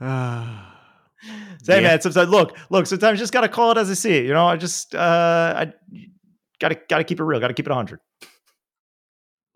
Say, 1.62 1.76
Yeah. 1.76 1.80
man, 1.80 2.00
sometimes 2.00 2.28
look, 2.28 2.56
look, 2.70 2.86
sometimes 2.86 3.18
you 3.18 3.22
just 3.22 3.32
gotta 3.32 3.48
call 3.48 3.70
it 3.70 3.78
as 3.78 3.88
I 3.90 3.94
see 3.94 4.16
it. 4.16 4.24
You 4.24 4.32
know, 4.32 4.46
I 4.46 4.56
just 4.56 4.94
uh 4.94 5.54
I 5.56 5.72
gotta 6.58 6.80
gotta 6.88 7.04
keep 7.04 7.20
it 7.20 7.24
real, 7.24 7.38
gotta 7.38 7.54
keep 7.54 7.66
it 7.66 7.72
hundred. 7.72 8.00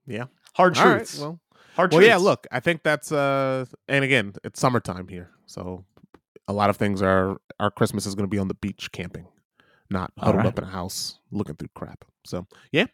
Yeah. 0.07 0.26
Hard 0.57 0.78
All 0.78 0.84
right. 0.84 0.96
truths. 0.96 1.18
Well, 1.18 1.38
Hard 1.74 1.92
well, 1.92 2.00
truths. 2.00 2.09
yeah. 2.09 2.16
Look, 2.16 2.46
I 2.50 2.61
think 2.61 2.82
that's 2.82 3.12
uh, 3.12 3.66
and 3.88 4.04
again, 4.04 4.32
it's 4.42 4.59
summertime 4.59 5.09
here, 5.09 5.30
so 5.44 5.84
a 6.48 6.52
lot 6.52 6.70
of 6.70 6.76
things 6.76 7.02
are. 7.02 7.36
Our 7.61 7.70
Christmas 7.70 8.07
is 8.07 8.14
going 8.14 8.24
to 8.24 8.30
be 8.30 8.38
on 8.38 8.48
the 8.48 8.54
beach 8.54 8.90
camping, 8.92 9.26
not 9.90 10.12
huddled 10.18 10.38
right. 10.38 10.46
up 10.46 10.59
in 10.59 10.64
a 10.64 10.68
house 10.68 11.18
looking 11.30 11.57
through 11.57 11.68
crap. 11.74 12.04
So 12.24 12.46
yeah. 12.72 12.86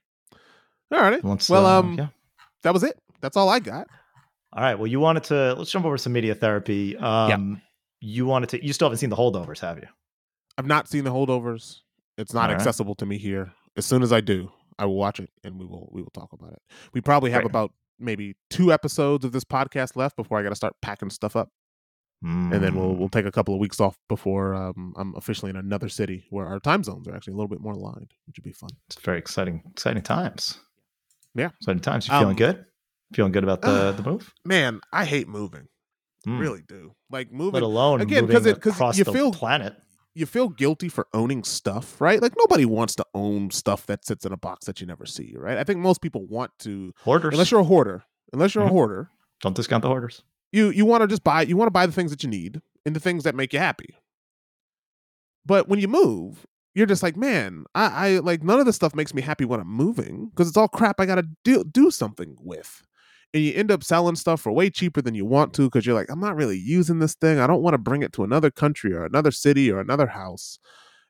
All 0.93 1.01
right. 1.01 1.25
Let's, 1.25 1.49
well, 1.49 1.67
uh, 1.67 1.81
um, 1.81 1.95
yeah. 1.95 2.09
that 2.63 2.73
was 2.73 2.83
it. 2.83 2.99
That's 3.21 3.37
all 3.37 3.49
I 3.49 3.61
got. 3.61 3.89
All 4.53 4.63
right. 4.63 4.75
Well, 4.75 4.87
you 4.87 5.01
wanted 5.01 5.25
to 5.25 5.55
let's 5.55 5.71
jump 5.71 5.87
over 5.87 5.97
some 5.97 6.13
media 6.13 6.35
therapy. 6.35 6.97
Um 6.97 7.63
you 8.01 8.27
wanted 8.27 8.51
to 8.51 8.65
you 8.65 8.73
still 8.73 8.87
haven't 8.87 8.99
seen 8.99 9.11
the 9.11 9.17
holdovers, 9.17 9.61
have 9.61 9.79
you? 9.79 9.87
I've 10.59 10.67
not 10.67 10.89
seen 10.89 11.05
the 11.05 11.11
holdovers. 11.11 11.81
It's 12.19 12.35
not 12.35 12.43
All 12.43 12.49
right. 12.49 12.55
accessible 12.55 12.95
to 12.97 13.07
me 13.07 13.19
here. 13.19 13.53
As 13.77 13.87
soon 13.87 14.03
as 14.03 14.13
I 14.13 14.21
do, 14.21 14.53
I 14.79 14.87
will 14.87 14.97
watch 14.97 15.21
it 15.21 15.31
and 15.45 15.59
we 15.59 15.67
will 15.67 15.89
we 15.93 16.03
will 16.03 16.11
talk 16.11 16.33
about 16.33 16.53
it. 16.53 16.63
We 16.93 17.01
probably 17.01 17.31
have 17.31 17.43
Great. 17.43 17.51
about 17.51 17.73
maybe 17.99 18.35
two 18.51 18.73
episodes 18.73 19.25
of 19.25 19.33
this 19.33 19.45
podcast 19.45 19.97
left 19.97 20.17
before 20.17 20.39
I 20.39 20.43
got 20.43 20.49
to 20.51 20.57
start 20.57 20.75
packing 20.83 21.11
stuff 21.11 21.37
up. 21.37 21.51
and 22.25 22.53
then 22.53 22.75
we'll 22.77 22.95
we'll 22.95 23.09
take 23.09 23.27
a 23.27 23.33
couple 23.33 23.53
of 23.55 23.61
weeks 23.61 23.81
off 23.81 23.97
before 24.09 24.55
um, 24.55 24.93
I'm 24.97 25.15
officially 25.17 25.51
in 25.51 25.57
another 25.57 25.89
city 25.89 26.25
where 26.31 26.47
our 26.47 26.61
time 26.61 26.85
zones 26.85 27.09
are 27.09 27.15
actually 27.17 27.33
a 27.33 27.37
little 27.37 27.49
bit 27.49 27.61
more 27.61 27.73
aligned, 27.73 28.13
which 28.27 28.37
would 28.39 28.45
be 28.45 28.53
fun. 28.53 28.71
it's 28.89 29.01
very 29.01 29.19
exciting, 29.19 29.63
exciting 29.73 30.03
times. 30.03 30.59
Yeah. 31.35 31.51
Exciting 31.61 31.81
times. 31.81 32.07
You 32.07 32.13
feeling 32.15 32.29
Um, 32.29 32.37
good? 32.37 32.65
Feeling 33.15 33.33
good 33.33 33.43
about 33.45 33.63
the 33.63 33.93
the 33.93 34.03
move? 34.09 34.33
Man, 34.45 34.81
I 34.93 35.05
hate 35.05 35.27
moving, 35.29 35.67
Hmm. 36.25 36.39
really 36.39 36.63
do. 36.67 36.95
Like 37.11 37.33
moving, 37.33 37.55
Let 37.55 37.63
alone 37.65 38.01
again, 38.01 38.27
because 38.27 38.47
it- 38.47 38.61
'cause 38.61 38.75
across 38.75 38.97
you 38.99 39.05
the 39.05 39.13
feel- 39.13 39.33
planet. 39.33 39.75
You 40.15 40.27
feel 40.27 40.49
guilty 40.49 40.89
for 40.89 41.07
owning 41.15 41.43
stuff, 41.45 42.01
right? 42.01 42.21
Like 42.21 42.35
nobody 42.37 42.65
wants 42.65 42.95
to 42.97 43.07
own 43.15 43.51
stuff 43.51 43.87
that 43.87 44.05
sits 44.05 44.27
in 44.27 44.33
a 44.33 44.37
box 44.37 44.67
that 44.67 44.81
you 44.81 44.87
never 44.87 45.07
see, 45.07 45.35
right? 45.37 45.57
I 45.59 45.65
think 45.65 45.81
most 45.81 46.01
people 46.03 46.27
want 46.27 46.51
to, 46.61 46.93
Hoarders. 47.05 47.33
unless 47.33 47.51
you're 47.51 47.61
a 47.61 47.65
hoarder. 47.65 48.05
Unless 48.33 48.55
you're 48.55 48.65
Mhm. 48.65 48.69
a 48.69 48.73
hoarder, 48.73 49.11
Don't 49.41 49.57
discount 49.57 49.83
the 49.83 49.89
hoarders. 49.89 50.23
you 50.53 50.69
you 50.71 50.85
want 50.87 51.01
to 51.03 51.07
just 51.09 51.25
buy 51.25 51.43
you 51.43 51.57
want 51.57 51.67
to 51.67 51.73
buy 51.73 51.87
the 51.87 51.93
things 51.93 52.11
that 52.11 52.23
you 52.23 52.29
need 52.29 52.61
and 52.87 52.95
the 52.97 53.01
things 53.01 53.25
that 53.25 53.35
make 53.35 53.53
you 53.53 53.59
happy 53.59 53.95
but 55.45 55.69
when 55.69 55.79
you 55.81 55.89
move 55.89 56.47
you're 56.75 56.87
just 56.87 57.03
like 57.03 57.17
man 57.17 57.65
i, 57.75 58.09
I 58.09 58.19
like 58.19 58.43
none 58.43 58.61
of 58.61 58.67
this 58.67 58.77
stuff 58.77 58.95
makes 58.95 59.15
me 59.15 59.23
happy 59.23 59.45
when 59.45 59.61
i'm 59.61 59.69
moving 59.69 60.29
because 60.29 60.49
it's 60.49 60.57
all 60.57 60.69
crap 60.69 61.01
i 61.01 61.07
gotta 61.07 61.27
do 61.45 61.65
do 61.65 61.91
something 61.91 62.37
with 62.41 62.83
and 63.35 63.43
you 63.43 63.53
end 63.55 63.71
up 63.71 63.83
selling 63.83 64.17
stuff 64.17 64.41
for 64.41 64.53
way 64.53 64.71
cheaper 64.71 65.01
than 65.01 65.15
you 65.15 65.25
want 65.25 65.55
to 65.55 65.63
because 65.63 65.87
you're 65.87 65.95
like 65.95 66.11
i'm 66.11 66.21
not 66.21 66.37
really 66.37 66.59
using 66.59 66.99
this 66.99 67.15
thing. 67.15 67.39
I 67.39 67.47
don't 67.47 67.63
want 67.63 67.75
to 67.75 67.79
bring 67.79 68.03
it 68.03 68.13
to 68.15 68.25
another 68.25 68.51
country 68.51 68.93
or 68.93 69.05
another 69.05 69.31
city 69.31 69.71
or 69.71 69.81
another 69.81 70.07
house. 70.09 70.59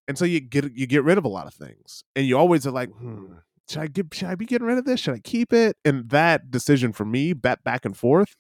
And 0.09 0.19
so 0.19 0.25
you 0.25 0.41
get 0.41 0.75
you 0.75 0.87
get 0.87 1.05
rid 1.05 1.19
of 1.19 1.25
a 1.25 1.29
lot 1.29 1.47
of 1.47 1.55
things 1.55 2.05
and 2.17 2.27
you 2.27 2.37
always 2.39 2.67
are 2.67 2.73
like 2.73 2.91
hmm 2.91 3.35
should 3.69 3.83
i 3.83 3.87
get 3.87 4.13
should 4.13 4.29
i 4.29 4.35
be 4.35 4.45
getting 4.45 4.67
rid 4.67 4.79
of 4.79 4.85
this? 4.85 5.01
Should 5.01 5.15
i 5.15 5.21
keep 5.21 5.53
it? 5.53 5.77
And 5.85 6.09
that 6.11 6.51
decision 6.51 6.93
for 6.93 7.05
me 7.05 7.33
that 7.35 7.65
back 7.65 7.85
and 7.85 7.97
forth 7.97 8.35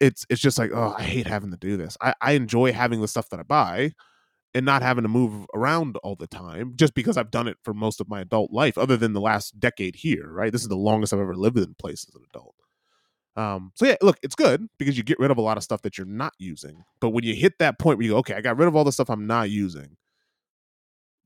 it's 0.00 0.24
it's 0.30 0.40
just 0.40 0.58
like 0.58 0.70
oh 0.74 0.94
i 0.98 1.02
hate 1.02 1.26
having 1.26 1.50
to 1.50 1.56
do 1.56 1.76
this. 1.76 1.96
I, 2.00 2.14
I 2.20 2.32
enjoy 2.32 2.72
having 2.72 3.00
the 3.00 3.08
stuff 3.08 3.28
that 3.30 3.40
i 3.40 3.44
buy 3.44 3.92
and 4.54 4.66
not 4.66 4.82
having 4.82 5.02
to 5.02 5.08
move 5.08 5.46
around 5.54 5.96
all 5.98 6.16
the 6.16 6.26
time 6.26 6.74
just 6.76 6.94
because 6.94 7.16
i've 7.16 7.30
done 7.30 7.48
it 7.48 7.58
for 7.62 7.74
most 7.74 8.00
of 8.00 8.08
my 8.08 8.20
adult 8.22 8.52
life 8.52 8.76
other 8.78 8.96
than 8.96 9.12
the 9.12 9.20
last 9.20 9.60
decade 9.60 9.96
here 9.96 10.28
right? 10.30 10.52
This 10.52 10.62
is 10.62 10.68
the 10.68 10.76
longest 10.76 11.12
i've 11.12 11.20
ever 11.20 11.36
lived 11.36 11.58
in 11.58 11.74
place 11.74 12.06
as 12.08 12.14
an 12.14 12.22
adult 12.34 12.54
um 13.40 13.72
so 13.74 13.86
yeah 13.86 13.96
look 14.02 14.18
it's 14.22 14.34
good 14.34 14.66
because 14.78 14.96
you 14.96 15.02
get 15.02 15.18
rid 15.18 15.30
of 15.30 15.38
a 15.38 15.40
lot 15.40 15.56
of 15.56 15.62
stuff 15.62 15.82
that 15.82 15.96
you're 15.96 16.06
not 16.06 16.32
using 16.38 16.84
but 17.00 17.10
when 17.10 17.24
you 17.24 17.34
hit 17.34 17.54
that 17.58 17.78
point 17.78 17.98
where 17.98 18.04
you 18.04 18.12
go 18.12 18.18
okay 18.18 18.34
i 18.34 18.40
got 18.40 18.56
rid 18.56 18.68
of 18.68 18.76
all 18.76 18.84
the 18.84 18.92
stuff 18.92 19.08
i'm 19.10 19.26
not 19.26 19.50
using 19.50 19.96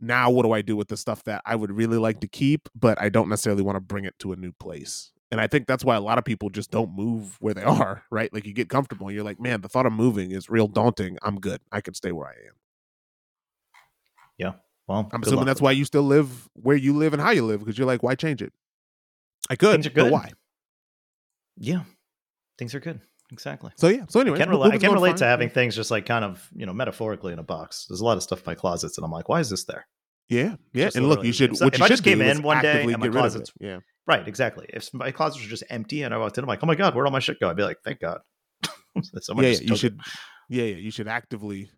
now 0.01 0.31
what 0.31 0.43
do 0.43 0.53
i 0.53 0.63
do 0.63 0.77
with 0.77 0.89
the 0.89 0.97
stuff 0.97 1.25
that 1.25 1.43
i 1.45 1.57
would 1.57 1.71
really 1.71 1.99
like 1.99 2.21
to 2.21 2.29
keep 2.29 2.69
but 2.75 3.01
i 3.01 3.09
don't 3.09 3.29
necessarily 3.29 3.63
want 3.63 3.77
to 3.77 3.81
bring 3.81 4.05
it 4.05 4.15
to 4.19 4.33
a 4.33 4.37
new 4.37 4.53
place 4.53 5.13
and 5.31 5.41
I 5.41 5.49
think 5.49 5.67
that's 5.67 5.85
why 5.85 5.97
a 5.97 6.01
lot 6.01 6.17
of 6.17 6.25
people 6.25 6.49
just 6.49 6.71
don't 6.71 6.95
move 6.95 7.37
where 7.41 7.55
they 7.55 7.65
are, 7.65 8.05
right? 8.13 8.33
Like 8.33 8.47
you 8.47 8.53
get 8.53 8.69
comfortable 8.69 9.09
and 9.09 9.17
you're 9.17 9.25
like, 9.25 9.41
man, 9.41 9.63
the 9.63 9.69
thought 9.69 9.85
of 9.85 9.93
moving 9.93 10.31
is 10.31 10.49
real 10.49 10.69
daunting. 10.69 11.19
I'm 11.23 11.41
good. 11.41 11.61
I 11.73 11.81
can 11.81 11.93
stay 11.93 12.13
where 12.13 12.29
I 12.29 12.33
am. 12.33 12.55
Yeah. 14.39 14.53
Well, 14.87 15.11
I'm 15.13 15.23
assuming 15.25 15.47
that's 15.47 15.61
why 15.61 15.73
you 15.73 15.85
still 15.87 16.05
live 16.05 16.49
where 16.53 16.77
you 16.77 16.95
live 16.95 17.15
and 17.15 17.21
how 17.21 17.31
you 17.31 17.45
live 17.45 17.59
because 17.59 17.77
you're 17.77 17.87
like, 17.87 18.01
why 18.01 18.15
change 18.15 18.43
it? 18.43 18.53
I 19.51 19.57
could, 19.57 19.93
but 19.93 20.13
why? 20.13 20.31
yeah, 21.57 21.83
things 22.59 22.75
are 22.75 22.81
good. 22.81 23.01
Exactly. 23.33 23.73
So 23.77 23.89
yeah. 23.89 24.05
So 24.09 24.21
anyway, 24.21 24.37
I 24.37 24.45
can, 24.45 24.53
rela- 24.53 24.73
I 24.73 24.79
can 24.79 24.93
relate 24.93 25.17
to 25.19 25.25
having 25.25 25.49
things 25.49 25.75
just 25.75 25.91
like 25.91 26.07
kind 26.07 26.25
of 26.25 26.49
you 26.55 26.67
know 26.67 26.73
metaphorically 26.73 27.33
in 27.33 27.39
a 27.39 27.43
box. 27.43 27.87
There's 27.89 28.01
a 28.01 28.05
lot 28.05 28.17
of 28.17 28.23
stuff 28.23 28.41
in 28.41 28.45
my 28.47 28.55
closets, 28.55 28.99
and 28.99 29.05
I'm 29.05 29.11
like, 29.11 29.29
why 29.29 29.41
is 29.41 29.51
this 29.51 29.65
there? 29.65 29.87
Yeah, 30.29 30.57
yeah. 30.73 30.87
Just 30.87 30.97
and 30.97 31.09
look, 31.09 31.25
you 31.25 31.33
should. 31.33 31.55
If, 31.55 31.61
what 31.61 31.75
if 31.75 31.79
you 31.79 31.85
I 31.85 31.89
should 31.89 31.93
just 31.95 32.05
came 32.05 32.21
in 32.21 32.43
one 32.43 32.63
day 32.63 32.83
and 32.83 32.93
my 32.93 32.93
get 32.93 33.01
rid 33.01 33.09
of 33.09 33.33
closets, 33.33 33.53
yeah, 33.61 33.79
right, 34.07 34.27
exactly. 34.27 34.67
If 34.69 34.93
my 34.93 35.11
closets 35.11 35.43
were 35.43 35.51
just 35.51 35.65
empty 35.71 36.03
and 36.03 36.15
I 36.15 36.19
walked 36.19 36.39
in, 36.39 36.45
I'm 36.45 36.49
like, 36.49 36.61
oh 36.63 36.67
my 36.67 36.75
god, 36.75 36.95
where'd 36.95 37.07
all 37.07 37.13
my 37.13 37.19
shit 37.19 37.41
go? 37.41 37.51
I'd 37.51 37.57
be 37.57 37.63
like, 37.63 37.79
thank 37.85 38.01
God. 38.01 38.19
Someone 39.21 39.45
yeah, 39.45 39.53
yeah, 39.53 39.61
you 39.61 39.67
took 39.69 39.77
it. 39.77 39.79
should. 39.79 40.01
Yeah, 40.49 40.65
yeah. 40.65 40.77
You 40.77 40.91
should 40.91 41.09
actively, 41.09 41.71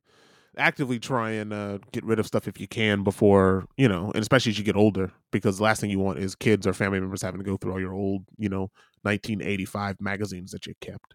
actively 0.56 0.98
try 0.98 1.30
and 1.30 1.52
uh, 1.52 1.78
get 1.92 2.04
rid 2.04 2.18
of 2.18 2.26
stuff 2.26 2.46
if 2.46 2.60
you 2.60 2.68
can 2.68 3.02
before 3.02 3.64
you 3.76 3.88
know, 3.88 4.10
and 4.14 4.22
especially 4.22 4.50
as 4.50 4.58
you 4.58 4.64
get 4.64 4.76
older, 4.76 5.10
because 5.32 5.56
the 5.56 5.64
last 5.64 5.80
thing 5.80 5.90
you 5.90 5.98
want 5.98 6.18
is 6.18 6.34
kids 6.34 6.66
or 6.66 6.72
family 6.72 7.00
members 7.00 7.22
having 7.22 7.40
to 7.40 7.44
go 7.44 7.56
through 7.56 7.72
all 7.72 7.80
your 7.80 7.94
old, 7.94 8.24
you 8.36 8.48
know, 8.48 8.70
1985 9.06 10.00
magazines 10.00 10.50
that 10.52 10.66
you 10.66 10.74
kept. 10.80 11.14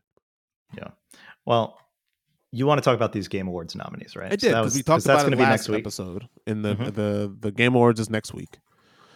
Yeah. 0.76 0.90
Well, 1.46 1.78
you 2.52 2.66
want 2.66 2.80
to 2.80 2.84
talk 2.84 2.96
about 2.96 3.14
these 3.14 3.28
Game 3.28 3.48
Awards 3.48 3.76
nominees, 3.76 4.16
right? 4.16 4.28
I 4.32 4.36
did 4.36 4.50
because 4.50 4.66
was- 4.66 4.76
we 4.76 4.84
talked 4.84 5.06
about 5.06 5.28
it 5.32 5.38
last 5.38 5.50
next 5.50 5.70
week. 5.70 5.80
episode. 5.80 6.28
In 6.48 6.62
the 6.64 6.76
Mhm. 6.76 6.94
the 6.96 7.36
the 7.40 7.52
Game 7.52 7.76
Awards 7.76 8.00
is 8.00 8.10
next 8.10 8.34
week. 8.34 8.58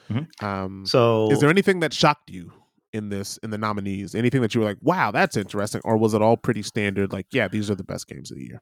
Mhm. 0.10 0.44
Um, 0.44 0.86
So 0.86 1.32
is 1.32 1.40
there 1.40 1.50
anything 1.50 1.80
that 1.80 1.94
shocked 1.94 2.30
you 2.30 2.52
in 2.94 3.10
this 3.10 3.38
in 3.38 3.50
the 3.50 3.58
nominees? 3.58 4.14
Anything 4.16 4.42
that 4.42 4.54
you 4.54 4.62
were 4.62 4.68
like, 4.68 4.78
"Wow, 4.82 5.12
that's 5.12 5.36
interesting," 5.36 5.82
or 5.84 5.98
was 5.98 6.14
it 6.14 6.22
all 6.22 6.38
pretty 6.38 6.62
standard? 6.64 7.12
Like, 7.12 7.28
yeah, 7.32 7.48
these 7.48 7.70
are 7.72 7.76
the 7.76 7.84
best 7.84 8.08
games 8.08 8.32
of 8.32 8.38
the 8.38 8.44
year. 8.46 8.62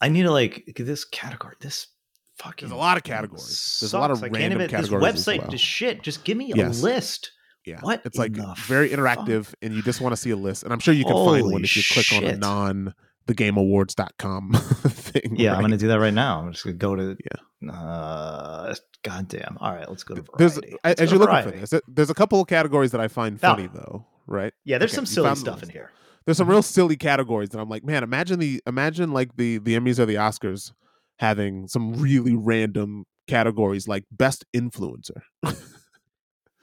I 0.00 0.08
need 0.08 0.22
to 0.22 0.30
like 0.32 0.64
this 0.76 1.04
category. 1.04 1.54
This 1.60 1.86
fucking 2.38 2.68
There's 2.68 2.76
a 2.76 2.80
lot 2.80 2.96
of 2.96 3.02
categories. 3.02 3.76
There's 3.80 3.92
a 3.92 3.98
lot 3.98 4.10
of. 4.10 4.24
I 4.24 4.28
random 4.28 4.66
categories 4.68 4.88
This 5.14 5.26
website 5.26 5.42
well. 5.42 5.54
is 5.54 5.60
shit. 5.60 6.02
Just 6.02 6.24
give 6.24 6.38
me 6.38 6.52
a 6.52 6.68
list. 6.68 7.32
Yeah, 7.66 7.80
What 7.82 8.02
it's 8.04 8.16
like 8.18 8.32
very 8.32 8.88
fuck? 8.88 8.98
interactive, 8.98 9.52
and 9.62 9.74
you 9.74 9.82
just 9.82 10.00
want 10.00 10.12
to 10.12 10.16
see 10.16 10.30
a 10.30 10.36
list. 10.36 10.62
And 10.64 10.72
I'm 10.72 10.78
sure 10.78 10.94
you 10.94 11.04
can 11.04 11.14
find 11.14 11.44
one 11.52 11.62
if 11.64 11.76
you 11.76 11.82
click 11.90 12.06
on 12.12 12.24
a 12.24 12.30
shit. 12.30 12.38
non 12.38 12.94
thegameawards.com 13.26 14.52
thing. 14.88 15.36
Yeah, 15.36 15.54
I'm 15.54 15.60
gonna 15.60 15.76
do 15.76 15.88
that 15.88 16.00
right 16.00 16.14
now. 16.14 16.40
I'm 16.40 16.52
just 16.52 16.64
gonna 16.64 16.76
go 16.76 16.96
to 16.96 17.16
Yeah. 17.62 17.70
Uh, 17.70 18.74
goddamn. 19.02 19.58
All 19.60 19.72
right, 19.74 19.88
let's 19.88 20.02
go 20.04 20.14
to 20.14 20.24
There's 20.38 20.54
variety. 20.54 20.76
a- 20.82 20.88
Let's 20.88 21.00
as 21.02 21.10
you're 21.10 21.18
to 21.20 21.24
looking 21.26 21.52
for 21.52 21.58
this, 21.58 21.74
there's 21.86 22.10
a 22.10 22.14
couple 22.14 22.40
of 22.40 22.48
categories 22.48 22.92
that 22.92 23.00
I 23.00 23.08
find 23.08 23.38
funny 23.40 23.68
though. 23.72 24.06
Right? 24.26 24.52
Yeah, 24.64 24.78
there's 24.78 24.92
Okay, 24.92 24.96
some 24.96 25.06
silly 25.06 25.34
stuff 25.36 25.62
in 25.62 25.68
here. 25.68 25.90
there's 26.24 26.38
some 26.38 26.46
Mhm. 26.46 26.50
real 26.52 26.62
silly 26.62 26.96
categories 26.96 27.50
that 27.50 27.58
I'm 27.60 27.68
like, 27.68 27.84
man, 27.84 28.02
imagine 28.02 28.38
the 28.38 28.62
imagine 28.66 29.12
like 29.12 29.36
the 29.36 29.58
the 29.58 29.76
Emmys 29.78 29.98
or 29.98 30.06
the 30.06 30.14
Oscars 30.14 30.72
having 31.18 31.68
some 31.68 31.92
really 31.94 32.34
random 32.34 33.04
categories 33.28 33.86
like 33.86 34.04
best 34.10 34.44
influencer, 34.56 35.20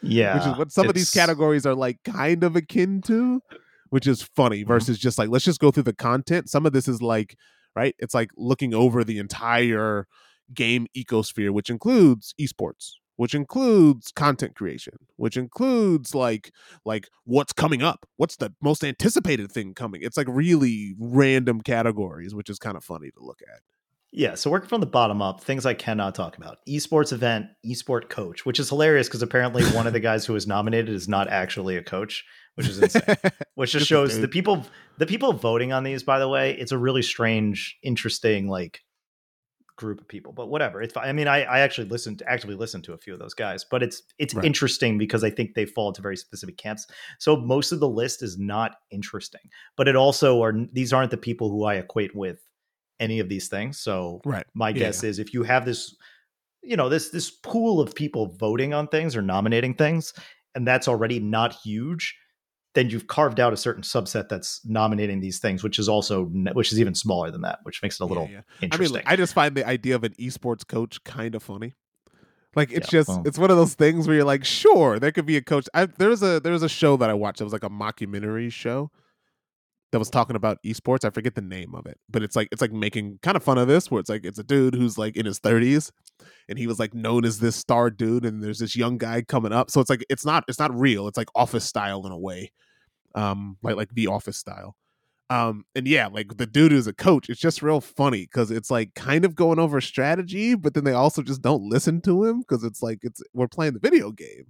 Yeah, 0.01 0.35
which 0.35 0.45
is 0.45 0.57
what 0.57 0.71
some 0.71 0.87
of 0.87 0.95
these 0.95 1.09
categories 1.09 1.65
are 1.65 1.75
like 1.75 2.03
kind 2.03 2.43
of 2.43 2.55
akin 2.55 3.01
to, 3.03 3.41
which 3.89 4.07
is 4.07 4.21
funny 4.21 4.59
Mm-hmm. 4.61 4.67
versus 4.67 4.97
just 4.99 5.17
like 5.17 5.29
let's 5.29 5.45
just 5.45 5.59
go 5.59 5.71
through 5.71 5.83
the 5.83 5.93
content. 5.93 6.49
Some 6.49 6.65
of 6.65 6.73
this 6.73 6.87
is 6.87 7.01
like 7.01 7.35
right, 7.75 7.95
it's 7.99 8.13
like 8.13 8.31
looking 8.35 8.73
over 8.73 9.03
the 9.03 9.19
entire 9.19 10.07
game 10.53 10.87
ecosphere, 10.95 11.51
which 11.51 11.69
includes 11.69 12.33
esports, 12.39 12.93
which 13.17 13.35
includes 13.35 14.11
content 14.11 14.55
creation, 14.55 14.93
which 15.15 15.35
includes 15.37 16.15
like 16.15 16.51
like 16.85 17.09
what's 17.25 17.53
coming 17.53 17.81
up, 17.81 18.05
what's 18.17 18.37
the 18.37 18.53
most 18.61 18.83
anticipated 18.83 19.51
thing 19.51 19.73
coming. 19.73 20.01
It's 20.03 20.17
like 20.17 20.27
really 20.29 20.95
random 20.99 21.61
categories, 21.61 22.33
which 22.33 22.49
is 22.49 22.59
kind 22.59 22.77
of 22.77 22.83
funny 22.83 23.11
to 23.11 23.19
look 23.23 23.39
at. 23.41 23.61
Yeah, 24.17 24.33
so 24.33 24.49
working 24.49 24.67
from 24.67 24.81
the 24.81 24.87
bottom 24.87 25.21
up, 25.21 25.41
things 25.41 25.63
I 25.63 25.75
cannot 25.75 26.15
talk 26.15 26.37
about. 26.37 26.57
Esports 26.67 27.13
event, 27.13 27.45
esport 27.63 28.09
coach, 28.09 28.47
which 28.47 28.59
is 28.59 28.67
hilarious 28.67 29.07
because 29.07 29.21
apparently 29.21 29.63
one 29.75 29.85
of 29.85 29.93
the 29.93 29.99
guys 29.99 30.25
who 30.25 30.33
was 30.33 30.47
nominated 30.47 30.89
is 30.89 31.07
not 31.07 31.27
actually 31.27 31.77
a 31.77 31.83
coach, 31.83 32.25
which 32.55 32.67
is 32.67 32.79
insane. 32.79 33.03
which 33.53 33.73
just 33.73 33.85
shows 33.85 34.19
the 34.19 34.27
people 34.27 34.65
the 34.97 35.05
people 35.05 35.33
voting 35.33 35.71
on 35.71 35.83
these 35.83 36.01
by 36.01 36.17
the 36.17 36.27
way 36.27 36.57
it's 36.57 36.71
a 36.71 36.77
really 36.77 37.03
strange 37.03 37.77
interesting 37.83 38.47
like 38.47 38.81
group 39.75 40.01
of 40.01 40.07
people 40.07 40.33
but 40.33 40.47
whatever 40.47 40.83
fine 40.87 41.07
i 41.07 41.13
mean 41.13 41.27
i, 41.27 41.43
I 41.43 41.59
actually 41.59 41.87
listened 41.87 42.23
actively 42.25 42.55
listened 42.55 42.83
to 42.85 42.93
a 42.93 42.97
few 42.97 43.13
of 43.13 43.19
those 43.19 43.35
guys 43.35 43.63
but 43.63 43.83
it's 43.83 44.01
it's 44.17 44.33
Right. 44.33 44.43
interesting 44.43 44.97
because 44.97 45.23
i 45.23 45.29
think 45.29 45.53
they 45.53 45.65
fall 45.67 45.89
into 45.89 46.01
very 46.01 46.17
specific 46.17 46.57
camps 46.57 46.87
so 47.19 47.37
most 47.37 47.71
of 47.71 47.79
the 47.79 47.87
list 47.87 48.23
is 48.23 48.39
not 48.39 48.77
interesting 48.89 49.41
but 49.75 49.87
it 49.87 49.95
also 49.95 50.41
are 50.41 50.53
these 50.73 50.93
aren't 50.93 51.11
the 51.11 51.17
people 51.17 51.51
who 51.51 51.63
i 51.65 51.75
equate 51.75 52.15
with 52.15 52.46
any 52.99 53.19
of 53.19 53.29
these 53.29 53.47
things 53.47 53.79
so 53.79 54.21
right. 54.25 54.45
my 54.53 54.71
Yeah, 54.71 54.79
guess 54.79 55.03
is 55.03 55.19
if 55.19 55.33
you 55.33 55.43
have 55.43 55.65
this 55.65 55.95
you 56.63 56.75
know 56.75 56.89
this 56.89 57.09
this 57.09 57.29
pool 57.31 57.79
of 57.79 57.93
people 57.95 58.35
voting 58.37 58.73
on 58.73 58.87
things 58.87 59.15
or 59.15 59.21
nominating 59.21 59.73
things 59.73 60.13
and 60.55 60.67
that's 60.67 60.87
already 60.87 61.19
not 61.19 61.53
huge 61.53 62.17
then 62.73 62.89
you've 62.89 63.07
carved 63.07 63.39
out 63.39 63.53
a 63.53 63.57
certain 63.57 63.81
subset 63.81 64.29
that's 64.29 64.61
nominating 64.65 65.19
these 65.19 65.39
things 65.39 65.63
which 65.63 65.79
is 65.79 65.87
also 65.89 66.25
which 66.53 66.71
is 66.71 66.79
even 66.79 66.93
smaller 66.93 67.31
than 67.31 67.41
that 67.41 67.59
which 67.63 67.81
makes 67.81 67.99
it 67.99 68.03
a 68.03 68.05
Yeah, 68.05 68.09
little 68.09 68.27
yeah. 68.29 68.37
I 68.37 68.41
mean, 68.59 68.61
interesting 68.63 69.03
I 69.05 69.15
just 69.15 69.33
find 69.33 69.55
the 69.55 69.67
idea 69.67 69.95
of 69.95 70.03
an 70.03 70.13
esports 70.13 70.67
coach 70.67 71.03
kind 71.03 71.35
of 71.35 71.43
funny. 71.43 71.73
Like 72.55 72.71
it's 72.71 72.87
Yeah, 72.87 72.99
just 72.99 73.09
well. 73.09 73.23
it's 73.25 73.37
one 73.37 73.51
of 73.51 73.57
those 73.57 73.75
things 73.75 74.07
where 74.07 74.15
you're 74.15 74.25
like, 74.25 74.43
sure, 74.43 74.99
there 74.99 75.11
could 75.11 75.25
be 75.27 75.37
a 75.37 75.41
coach. 75.41 75.67
I, 75.73 75.85
there 75.85 76.09
was 76.09 76.23
a 76.23 76.39
there 76.39 76.53
was 76.53 76.63
a 76.63 76.69
show 76.69 76.97
that 76.97 77.09
I 77.09 77.13
watched. 77.13 77.39
It 77.39 77.43
was 77.43 77.53
like 77.53 77.63
a 77.63 77.69
mockumentary 77.69 78.51
show 78.51 78.89
that 79.91 79.99
was 79.99 80.09
talking 80.09 80.35
about 80.35 80.61
esports. 80.63 81.05
I 81.05 81.09
forget 81.09 81.35
the 81.35 81.41
name 81.41 81.73
of 81.73 81.85
it, 81.85 81.97
but 82.09 82.23
it's 82.23 82.35
like 82.35 82.49
it's 82.51 82.61
like 82.61 82.71
making 82.71 83.19
kind 83.21 83.37
of 83.37 83.43
fun 83.43 83.57
of 83.57 83.67
this, 83.67 83.89
where 83.89 83.99
it's 83.99 84.09
like 84.09 84.25
it's 84.25 84.39
a 84.39 84.43
dude 84.43 84.75
who's 84.75 84.97
like 84.97 85.15
in 85.15 85.25
his 85.25 85.39
30s, 85.39 85.91
and 86.49 86.59
he 86.59 86.67
was 86.67 86.79
like 86.79 86.93
known 86.93 87.25
as 87.25 87.39
this 87.39 87.55
star 87.55 87.89
dude, 87.89 88.25
and 88.25 88.43
there's 88.43 88.59
this 88.59 88.75
young 88.75 88.97
guy 88.97 89.21
coming 89.21 89.53
up. 89.53 89.71
So 89.71 89.79
it's 89.79 89.89
like 89.89 90.05
it's 90.09 90.25
not 90.25 90.43
it's 90.47 90.59
not 90.59 90.77
real. 90.77 91.07
It's 91.07 91.17
like 91.17 91.29
office 91.35 91.65
style 91.65 92.05
in 92.05 92.11
a 92.11 92.17
way, 92.17 92.51
um, 93.15 93.57
like 93.63 93.75
like 93.75 93.89
the 93.93 94.07
office 94.07 94.37
style. 94.37 94.75
Um, 95.29 95.65
and 95.75 95.87
yeah, 95.87 96.07
like 96.07 96.37
the 96.37 96.45
dude 96.45 96.71
who's 96.71 96.87
a 96.87 96.93
coach, 96.93 97.29
it's 97.29 97.41
just 97.41 97.61
real 97.61 97.81
funny 97.81 98.21
because 98.21 98.49
it's 98.49 98.71
like 98.71 98.93
kind 98.95 99.25
of 99.25 99.35
going 99.35 99.59
over 99.59 99.81
strategy, 99.81 100.55
but 100.55 100.73
then 100.73 100.85
they 100.85 100.93
also 100.93 101.21
just 101.21 101.41
don't 101.41 101.63
listen 101.63 102.01
to 102.01 102.23
him 102.23 102.39
because 102.39 102.63
it's 102.63 102.81
like 102.81 102.99
it's 103.03 103.21
we're 103.33 103.47
playing 103.47 103.73
the 103.73 103.79
video 103.79 104.11
game. 104.11 104.45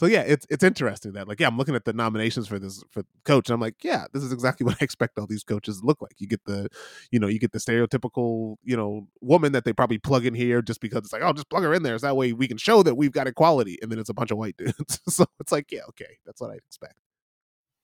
So 0.00 0.06
yeah, 0.06 0.22
it's 0.22 0.46
it's 0.48 0.64
interesting 0.64 1.12
that 1.12 1.28
like 1.28 1.40
yeah, 1.40 1.46
I'm 1.46 1.58
looking 1.58 1.74
at 1.74 1.84
the 1.84 1.92
nominations 1.92 2.48
for 2.48 2.58
this 2.58 2.82
for 2.90 3.02
coach, 3.26 3.50
and 3.50 3.54
I'm 3.54 3.60
like, 3.60 3.84
yeah, 3.84 4.06
this 4.14 4.22
is 4.22 4.32
exactly 4.32 4.64
what 4.66 4.78
I 4.80 4.84
expect 4.84 5.18
all 5.18 5.26
these 5.26 5.44
coaches 5.44 5.84
look 5.84 6.00
like. 6.00 6.14
You 6.16 6.26
get 6.26 6.42
the, 6.46 6.70
you 7.10 7.20
know, 7.20 7.26
you 7.26 7.38
get 7.38 7.52
the 7.52 7.58
stereotypical, 7.58 8.56
you 8.64 8.78
know, 8.78 9.08
woman 9.20 9.52
that 9.52 9.66
they 9.66 9.74
probably 9.74 9.98
plug 9.98 10.24
in 10.24 10.32
here 10.32 10.62
just 10.62 10.80
because 10.80 11.00
it's 11.00 11.12
like, 11.12 11.20
oh, 11.20 11.34
just 11.34 11.50
plug 11.50 11.64
her 11.64 11.74
in 11.74 11.82
there, 11.82 11.98
so 11.98 12.06
that 12.06 12.16
way 12.16 12.32
we 12.32 12.48
can 12.48 12.56
show 12.56 12.82
that 12.82 12.94
we've 12.94 13.12
got 13.12 13.26
equality, 13.26 13.78
and 13.82 13.92
then 13.92 13.98
it's 13.98 14.08
a 14.08 14.14
bunch 14.14 14.30
of 14.30 14.38
white 14.38 14.56
dudes. 14.58 15.00
so 15.06 15.26
it's 15.38 15.52
like, 15.52 15.70
yeah, 15.70 15.82
okay, 15.90 16.16
that's 16.24 16.40
what 16.40 16.50
I 16.50 16.54
expect. 16.54 16.94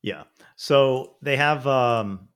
yeah 0.01 0.23
so 0.57 1.17
they 1.21 1.37
have 1.37 1.67
um 1.67 2.29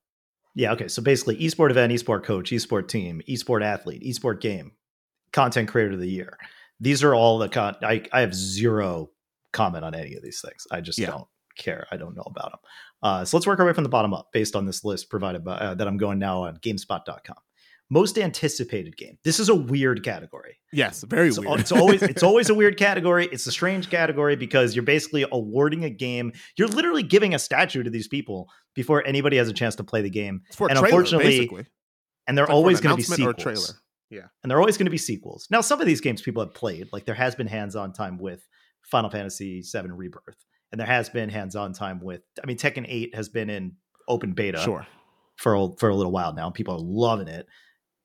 yeah 0.55 0.73
okay 0.73 0.89
so 0.89 1.01
basically 1.01 1.39
esport 1.39 1.71
event 1.71 1.91
esport 1.91 2.23
coach 2.23 2.51
esport 2.51 2.87
team 2.87 3.23
esport 3.31 3.65
athlete 3.65 4.03
esport 4.03 4.43
game 4.43 4.73
content 5.33 5.71
creator 5.71 5.95
of 5.95 6.01
the 6.01 6.07
year 6.07 6.37
these 6.81 7.03
are 7.03 7.15
all 7.15 7.39
the 7.39 7.49
con 7.49 7.75
i, 7.83 8.03
I 8.13 8.21
have 8.21 8.35
zero 8.35 9.09
comment 9.53 9.85
on 9.85 9.95
any 9.95 10.15
of 10.15 10.23
these 10.23 10.41
things 10.41 10.67
i 10.71 10.81
just 10.81 10.99
Yeah. 10.99 11.11
don't 11.11 11.29
care 11.57 11.87
i 11.91 11.97
don't 11.97 12.17
know 12.17 12.23
about 12.27 12.53
them 12.53 12.61
uh, 13.03 13.25
so 13.25 13.37
let's 13.37 13.47
work 13.47 13.59
our 13.61 13.67
way 13.67 13.73
from 13.73 13.85
the 13.85 13.91
bottom 13.91 14.15
up 14.15 14.29
based 14.33 14.55
on 14.57 14.67
this 14.67 14.85
list 14.85 15.11
provided 15.11 15.45
by 15.45 15.53
uh, 15.57 15.75
that 15.75 15.87
i'm 15.89 15.97
going 15.97 16.19
now 16.19 16.45
on 16.45 16.57
gamespot.com 16.59 17.37
most 17.91 18.17
anticipated 18.19 18.97
game 18.97 19.19
this 19.25 19.41
is 19.41 19.49
a 19.49 19.55
weird 19.55 20.03
category 20.05 20.57
Yes, 20.73 21.03
very 21.03 21.27
it's, 21.29 21.39
weird. 21.41 21.59
it's 21.59 21.73
always 21.73 22.01
it's 22.01 22.23
always 22.23 22.49
a 22.49 22.55
weird 22.61 22.77
category. 22.77 23.27
It's 23.33 23.45
a 23.49 23.51
strange 23.51 23.91
category 23.91 24.37
because 24.37 24.77
you're 24.77 24.85
basically 24.85 25.27
awarding 25.33 25.83
a 25.83 25.91
game. 25.91 26.33
You're 26.57 26.69
literally 26.69 27.03
giving 27.03 27.35
a 27.35 27.41
statue 27.41 27.83
to 27.83 27.91
these 27.91 28.07
people 28.07 28.49
before 28.77 29.05
anybody 29.05 29.37
has 29.39 29.49
a 29.49 29.53
chance 29.53 29.75
to 29.75 29.83
play 29.83 30.01
the 30.01 30.11
game. 30.11 30.43
It's 30.47 30.55
for 30.55 30.69
a 30.69 30.71
and 30.71 30.79
trailer, 30.79 31.01
unfortunately, 31.01 31.39
basically. 31.39 31.67
And 32.29 32.39
they're 32.39 32.45
like 32.45 32.51
for 32.51 32.53
an 32.53 32.57
always 32.57 32.81
going 32.81 32.93
to 32.93 32.97
be 32.99 33.03
sequels. 33.03 33.35
trailer. 33.43 34.31
And 34.45 34.49
they're 34.49 34.61
always 34.61 34.77
going 34.77 34.87
to 34.87 34.93
be 34.93 34.97
sequels. 34.99 35.49
Now, 35.51 35.61
some 35.61 35.81
of 35.81 35.89
these 35.89 36.01
games 36.01 36.23
people 36.23 36.45
have 36.45 36.55
played. 36.55 36.87
Like 36.93 37.05
there 37.05 37.17
has 37.17 37.35
been 37.35 37.49
hands-on 37.49 37.93
time 37.93 38.17
with 38.17 38.47
Final 38.83 39.11
Fantasy 39.11 39.63
VII 39.63 39.91
Rebirth, 39.91 40.45
and 40.73 40.81
there 40.81 40.87
has 40.87 41.09
been 41.09 41.29
hands-on 41.29 41.73
time 41.73 42.01
with. 42.01 42.23
I 42.43 42.47
mean, 42.47 42.57
Tekken 42.57 42.87
8 42.89 43.15
has 43.15 43.29
been 43.29 43.51
in 43.51 43.77
open 44.09 44.33
beta 44.33 44.59
Sure. 44.59 44.87
for 45.37 45.55
a, 45.55 45.69
for 45.79 45.89
a 45.89 45.95
little 45.95 46.13
while 46.13 46.33
now. 46.35 46.51
People 46.51 46.75
are 46.75 46.81
loving 46.81 47.29
it. 47.29 47.47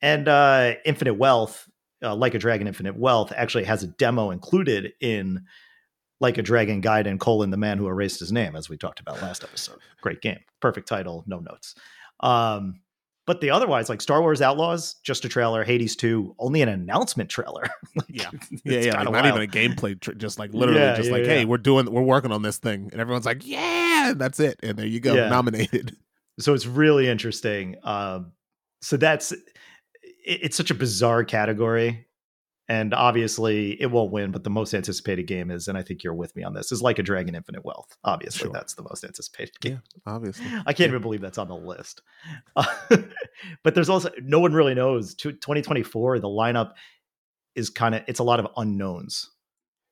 And 0.01 0.27
uh, 0.27 0.73
Infinite 0.85 1.15
Wealth, 1.15 1.67
uh, 2.03 2.15
like 2.15 2.35
a 2.35 2.39
Dragon 2.39 2.67
Infinite 2.67 2.97
Wealth, 2.97 3.31
actually 3.35 3.63
has 3.63 3.81
a 3.81 3.87
demo 3.87 4.29
included 4.31 4.93
in 5.01 5.45
Like 6.19 6.37
a 6.37 6.43
Dragon 6.43 6.81
Gaiden 6.81 7.19
colon 7.19 7.49
the 7.49 7.57
man 7.57 7.77
who 7.77 7.87
erased 7.87 8.19
his 8.19 8.31
name, 8.31 8.55
as 8.55 8.69
we 8.69 8.77
talked 8.77 8.99
about 8.99 9.21
last 9.21 9.43
episode. 9.43 9.79
Great 10.01 10.21
game, 10.21 10.39
perfect 10.59 10.87
title, 10.87 11.23
no 11.27 11.39
notes. 11.39 11.73
Um, 12.19 12.81
but 13.25 13.41
the 13.41 13.49
otherwise, 13.49 13.89
like 13.89 14.01
Star 14.01 14.21
Wars 14.21 14.41
Outlaws, 14.41 14.95
just 15.03 15.25
a 15.25 15.29
trailer. 15.29 15.63
Hades 15.63 15.95
2, 15.95 16.35
only 16.39 16.61
an 16.61 16.69
announcement 16.69 17.29
trailer. 17.29 17.63
like, 17.95 18.05
Yeah. 18.09 18.29
Yeah, 18.63 18.79
yeah, 18.79 19.01
like 19.01 19.11
not 19.11 19.25
even 19.25 19.41
a 19.41 19.47
gameplay, 19.47 19.99
tr- 19.99 20.13
just 20.13 20.39
like 20.39 20.53
literally, 20.53 20.81
Yeah, 20.81 20.95
just 20.95 21.07
yeah, 21.07 21.15
like, 21.15 21.23
yeah. 21.25 21.29
hey, 21.29 21.45
we're 21.45 21.57
doing, 21.57 21.91
we're 21.91 22.01
working 22.01 22.31
on 22.31 22.41
this 22.41 22.57
thing, 22.57 22.89
and 22.91 23.01
everyone's 23.01 23.25
like, 23.25 23.45
yeah, 23.45 24.13
that's 24.15 24.39
it, 24.39 24.59
and 24.63 24.77
there 24.77 24.85
you 24.85 24.99
go, 24.99 25.15
nominated. 25.29 25.95
so 26.39 26.53
it's 26.53 26.65
really 26.65 27.07
interesting 27.07 27.77
um 27.83 28.33
so 28.81 28.97
that's 28.97 29.31
it, 29.31 29.39
it's 30.25 30.57
such 30.57 30.69
a 30.69 30.73
bizarre 30.75 31.23
category 31.23 32.05
and 32.67 32.93
obviously 32.93 33.79
it 33.81 33.91
won't 33.91 34.11
win, 34.11 34.31
but 34.31 34.43
the 34.43 34.49
most 34.49 34.73
anticipated 34.73 35.23
game 35.27 35.51
is, 35.51 35.67
and 35.67 35.77
I 35.77 35.83
think 35.83 36.03
you're 36.03 36.13
with 36.15 36.35
me 36.35 36.43
on 36.43 36.53
this, 36.53 36.71
is 36.71 36.81
like 36.81 36.97
a 36.99 37.03
Dragon 37.03 37.35
Infinite 37.35 37.63
Wealth. 37.63 37.95
Obviously, 38.03 38.45
Sure. 38.45 38.51
that's 38.53 38.73
the 38.73 38.81
most 38.83 39.03
anticipated 39.03 39.57
game. 39.61 39.81
yeah, 39.95 39.99
Obviously. 40.13 40.45
I 40.65 40.73
can't 40.73 40.89
even 40.89 41.01
believe 41.01 41.21
that's 41.21 41.37
on 41.37 41.47
the 41.47 41.55
list. 41.55 42.01
but 43.63 43.75
there's 43.75 43.89
also 43.89 44.09
no 44.21 44.39
one 44.39 44.53
really 44.53 44.73
knows. 44.73 45.15
2024, 45.15 46.19
the 46.19 46.27
lineup 46.27 46.73
is 47.55 47.69
kind 47.69 47.95
of 47.95 48.01
it's 48.07 48.19
a 48.19 48.23
lot 48.23 48.39
of 48.39 48.47
unknowns. 48.57 49.29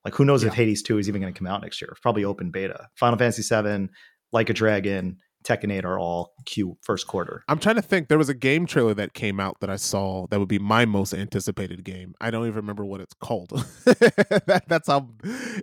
Like 0.04 0.16
who 0.16 0.26
knows 0.26 0.44
if 0.44 0.54
Hades 0.54 0.84
2 0.84 0.98
is 0.98 1.08
even 1.08 1.22
going 1.22 1.34
to 1.34 1.38
come 1.38 1.48
out 1.48 1.62
next 1.62 1.82
year? 1.82 1.96
Probably 2.02 2.26
open 2.26 2.52
beta. 2.52 2.90
Final 2.96 3.18
Fantasy 3.18 3.42
7, 3.42 3.90
Like 4.34 4.50
a 4.50 4.54
Dragon, 4.54 5.18
Tekken 5.44 5.72
8 5.72 5.86
are 5.86 6.00
all 6.00 6.34
Q 6.46 6.78
first 6.82 7.08
quarter. 7.08 7.44
I'm 7.48 7.60
trying 7.60 7.76
to 7.76 7.82
think. 7.82 8.08
There 8.08 8.18
was 8.18 8.30
a 8.30 8.34
game 8.34 8.66
trailer 8.66 8.94
that 8.94 9.14
came 9.14 9.40
out 9.40 9.60
that 9.60 9.70
I 9.70 9.76
saw 9.76 10.28
that 10.28 10.40
would 10.40 10.50
be 10.50 10.60
my 10.60 10.86
most 10.86 11.14
anticipated 11.14 11.84
game. 11.84 12.16
I 12.22 12.32
don't 12.32 12.46
even 12.46 12.56
remember 12.56 12.86
what 12.86 13.02
it's 13.02 13.14
called. 13.14 13.50
that, 13.86 14.64
that's 14.68 14.88
how 14.88 15.10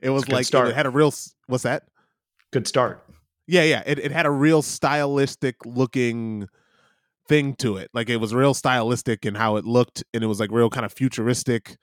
it 0.02 0.10
was 0.10 0.28
like. 0.28 0.44
start. 0.46 0.68
It 0.68 0.74
had 0.74 0.86
a 0.86 0.90
real. 0.90 1.12
What's 1.46 1.64
that? 1.64 1.84
Good 2.52 2.66
start. 2.66 3.04
Yeah, 3.46 3.62
yeah. 3.62 3.82
It, 3.86 3.98
it 3.98 4.12
had 4.12 4.26
a 4.26 4.30
real 4.30 4.62
stylistic 4.62 5.56
looking 5.64 6.48
thing 7.28 7.54
to 7.56 7.76
it. 7.76 7.90
Like 7.94 8.10
it 8.10 8.18
was 8.18 8.34
real 8.34 8.54
stylistic 8.54 9.24
in 9.24 9.34
how 9.34 9.56
it 9.56 9.64
looked, 9.64 10.04
and 10.12 10.22
it 10.22 10.26
was 10.26 10.40
like 10.40 10.50
real 10.50 10.70
kind 10.70 10.84
of 10.84 10.92
futuristic, 10.92 11.76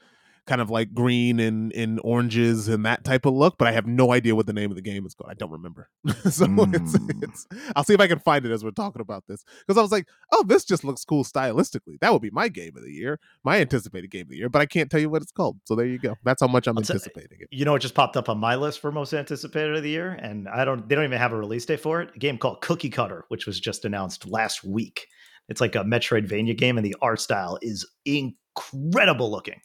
kind 0.48 0.61
of 0.61 0.69
like 0.69 0.94
green 0.94 1.40
and, 1.40 1.72
and 1.74 1.99
oranges 2.03 2.68
and 2.68 2.86
that 2.86 3.03
type 3.03 3.26
of 3.26 3.34
look. 3.34 3.57
But 3.57 3.68
I 3.68 3.74
have 3.74 3.86
no 3.86 4.11
idea 4.14 4.36
what 4.36 4.48
the 4.48 4.53
name 4.53 4.72
of 4.72 4.76
the 4.76 4.82
game 4.82 5.06
is 5.06 5.14
called. 5.14 5.30
I 5.30 5.34
don't 5.34 5.52
remember. 5.52 5.90
so 6.30 6.48
Mm. 6.48 7.24
it's 7.24 7.45
I'll 7.76 7.84
see 7.84 7.94
if 7.94 7.99
I 7.99 8.07
can 8.07 8.19
find 8.19 8.45
it 8.45 8.52
as 8.52 8.64
we're 8.64 8.72
talking 8.72 9.02
about 9.02 9.26
this. 9.28 9.44
Because 9.68 9.78
I 9.78 9.82
was 9.82 9.91
like, 9.91 10.07
oh, 10.32 10.44
this 10.48 10.65
just 10.65 10.84
looks 10.84 11.03
cool 11.06 11.24
stylistically. 11.24 11.99
That 12.02 12.14
would 12.14 12.22
be 12.22 12.32
my 12.32 12.48
game 12.48 12.76
of 12.78 12.84
the 12.84 12.91
year, 12.91 13.19
my 13.44 13.60
anticipated 13.60 14.10
game 14.10 14.24
of 14.24 14.30
the 14.30 14.38
year, 14.38 14.49
but 14.49 14.61
I 14.61 14.65
can't 14.65 14.90
tell 14.90 14.99
you 14.99 15.10
what 15.10 15.22
it's 15.22 15.32
called. 15.32 15.60
So 15.65 15.76
there 15.76 15.86
you 15.86 15.99
go. 15.99 16.15
That's 16.24 16.41
how 16.41 16.48
much 16.48 16.68
I'm 16.68 16.78
I'll 16.78 16.82
anticipating 16.82 17.38
it. 17.41 17.49
You 17.52 17.65
know 17.65 17.74
what 17.74 17.82
just 17.82 17.94
popped 17.95 18.18
up 18.18 18.30
on 18.30 18.40
my 18.40 18.56
list 18.56 18.80
for 18.80 18.91
most 18.91 19.14
anticipated 19.14 19.76
of 19.76 19.84
the 19.84 19.90
year? 19.90 20.11
And 20.11 20.48
I 20.48 20.65
don't 20.65 20.88
they 20.88 20.95
don't 20.95 21.03
even 21.03 21.18
have 21.19 21.34
a 21.34 21.38
release 21.38 21.65
date 21.65 21.82
for 21.82 22.02
it. 22.02 22.10
A 22.15 22.19
game 22.19 22.38
called 22.38 22.61
Cookie 22.61 22.90
Cutter, 22.90 23.26
which 23.28 23.45
was 23.45 23.60
just 23.60 23.86
announced 23.86 24.26
last 24.28 24.64
week. 24.64 25.07
It's 25.49 25.61
like 25.61 25.76
a 25.76 25.80
Metroidvania 25.84 26.57
game, 26.57 26.78
and 26.78 26.86
the 26.86 26.95
art 27.02 27.22
style 27.22 27.57
is 27.61 27.90
incredible 28.06 29.32
looking. 29.32 29.60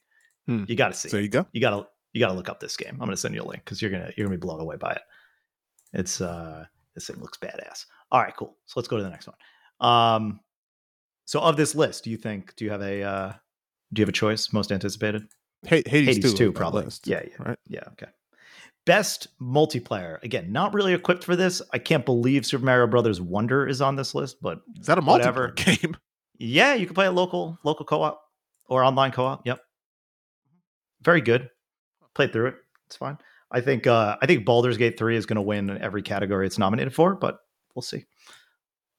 Hmm. 0.47 0.65
You 0.67 0.75
gotta 0.77 0.95
see. 0.95 1.09
There 1.09 1.21
you 1.21 1.29
go. 1.29 1.47
you 1.53 1.61
gotta 1.61 1.87
you 2.13 2.21
gotta 2.21 2.35
look 2.35 2.49
up 2.49 2.61
this 2.61 2.77
game. 2.77 2.93
I'm 2.93 2.99
gonna 3.07 3.17
send 3.17 3.35
you 3.35 3.43
a 3.43 3.45
link 3.45 3.65
because 3.65 3.81
you're 3.81 3.91
gonna 3.91 4.11
you're 4.17 4.27
gonna 4.27 4.37
be 4.37 4.41
blown 4.41 4.61
away 4.61 4.77
by 4.77 4.93
it. 4.93 5.03
It's 5.93 6.21
uh 6.21 6.65
this 6.95 7.07
thing 7.07 7.21
looks 7.21 7.39
badass. 7.39 7.87
All 8.11 8.21
right, 8.21 8.35
cool. 8.37 8.57
So 8.67 8.75
let's 8.81 8.89
go 8.89 8.97
to 8.97 9.03
the 9.03 9.11
next 9.11 9.29
one. 9.29 9.37
Um 9.91 10.41
so 11.25 11.41
of 11.41 11.57
this 11.57 11.75
list, 11.75 12.05
do 12.05 12.11
you 12.11 12.17
think 12.17 12.55
do 12.57 12.65
you 12.65 12.71
have 12.71 12.83
a 12.83 13.03
uh 13.03 13.33
do 13.93 14.01
you 14.01 14.05
have 14.05 14.09
a 14.09 14.13
choice 14.13 14.53
most 14.53 14.73
anticipated? 14.73 15.27
Hey, 15.65 15.83
Hades, 15.87 16.17
Hades 16.17 16.33
2 16.33 16.37
2 16.37 16.53
probably. 16.53 16.85
list, 16.85 17.07
Yeah, 17.07 17.23
yeah. 17.25 17.37
Right. 17.39 17.59
Yeah, 17.69 17.85
okay. 17.93 18.11
Best 18.85 19.29
multiplayer. 19.41 20.21
Again, 20.25 20.51
not 20.51 20.75
really 20.75 20.93
equipped 20.93 21.23
for 21.23 21.37
this. 21.37 21.63
I 21.73 21.79
can't 21.79 22.05
believe 22.05 22.45
Super 22.45 22.65
Mario 22.65 22.89
Brothers 22.89 23.21
Wonder 23.21 23.67
is 23.69 23.81
on 23.81 23.95
this 23.95 24.13
list, 24.13 24.43
but 24.43 24.61
Is 24.81 24.87
that 24.87 24.99
a 24.99 25.03
multiplayer 25.03 25.07
Whatever. 25.07 25.49
game? 25.57 25.97
yeah, 26.39 26.75
you 26.75 26.87
can 26.87 26.95
play 26.97 27.07
a 27.07 27.13
local 27.13 27.59
local 27.63 27.87
co-op 27.87 28.21
or 28.69 28.83
online 28.83 29.13
co-op. 29.13 29.47
Yep. 29.47 29.61
Very 31.03 31.21
good. 31.21 31.51
Played 32.15 32.33
through 32.33 32.49
it. 32.49 32.55
It's 32.87 32.97
fine. 32.97 33.19
I 33.51 33.61
think 33.61 33.87
uh 33.87 34.17
I 34.23 34.27
think 34.27 34.45
Baldur's 34.47 34.79
Gate 34.79 34.99
3 34.99 35.17
is 35.17 35.27
going 35.27 35.37
to 35.37 35.43
win 35.43 35.71
every 35.71 36.03
category 36.03 36.47
it's 36.47 36.59
nominated 36.59 36.95
for, 36.95 37.15
but 37.15 37.39
we'll 37.75 37.83
see. 37.83 38.05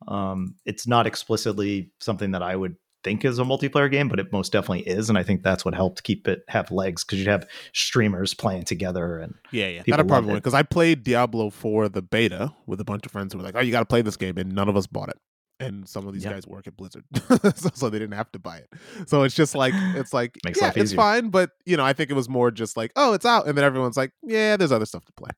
Um 0.07 0.55
it's 0.65 0.87
not 0.87 1.07
explicitly 1.07 1.91
something 1.99 2.31
that 2.31 2.43
I 2.43 2.55
would 2.55 2.75
think 3.03 3.25
is 3.25 3.37
a 3.37 3.43
multiplayer 3.43 3.91
game, 3.91 4.07
but 4.07 4.19
it 4.19 4.31
most 4.31 4.51
definitely 4.51 4.87
is 4.87 5.09
and 5.09 5.17
I 5.17 5.23
think 5.23 5.43
that's 5.43 5.65
what 5.65 5.73
helped 5.75 6.03
keep 6.03 6.27
it 6.27 6.41
have 6.47 6.71
legs 6.71 7.03
cuz 7.03 7.19
you'd 7.19 7.27
have 7.27 7.47
streamers 7.73 8.33
playing 8.33 8.63
together 8.63 9.17
and 9.19 9.33
Yeah, 9.51 9.67
yeah. 9.67 9.83
That'd 9.87 10.07
probably 10.07 10.15
love 10.15 10.25
win 10.27 10.35
it. 10.37 10.39
because 10.39 10.53
I 10.53 10.63
played 10.63 11.03
Diablo 11.03 11.49
for 11.49 11.89
the 11.89 12.01
beta 12.01 12.53
with 12.65 12.79
a 12.79 12.85
bunch 12.85 13.05
of 13.05 13.11
friends 13.11 13.33
who 13.33 13.39
were 13.39 13.45
like, 13.45 13.55
"Oh, 13.55 13.59
you 13.61 13.71
got 13.71 13.79
to 13.81 13.85
play 13.85 14.01
this 14.01 14.17
game," 14.17 14.37
and 14.37 14.53
none 14.53 14.69
of 14.69 14.77
us 14.77 14.87
bought 14.87 15.09
it. 15.09 15.17
And 15.59 15.87
some 15.87 16.07
of 16.07 16.13
these 16.13 16.23
Yeah. 16.23 16.33
guys 16.33 16.47
work 16.47 16.67
at 16.67 16.75
Blizzard, 16.75 17.03
so, 17.55 17.69
so 17.73 17.89
they 17.89 17.99
didn't 17.99 18.15
have 18.15 18.31
to 18.33 18.39
buy 18.39 18.57
it. 18.57 18.69
So 19.07 19.23
it's 19.23 19.35
just 19.35 19.55
like 19.55 19.73
it's 19.95 20.11
like 20.11 20.35
Makes 20.43 20.59
yeah, 20.61 20.73
it's 20.75 20.93
fine, 20.93 21.29
but 21.29 21.51
you 21.65 21.77
know, 21.77 21.85
I 21.85 21.93
think 21.93 22.09
it 22.09 22.15
was 22.15 22.27
more 22.27 22.51
just 22.51 22.75
like, 22.75 22.91
"Oh, 22.95 23.13
it's 23.13 23.25
out," 23.25 23.47
and 23.47 23.57
then 23.57 23.63
everyone's 23.63 23.95
like, 23.95 24.11
"Yeah, 24.23 24.57
there's 24.57 24.71
other 24.71 24.85
stuff 24.85 25.05
to 25.05 25.13
play." 25.13 25.29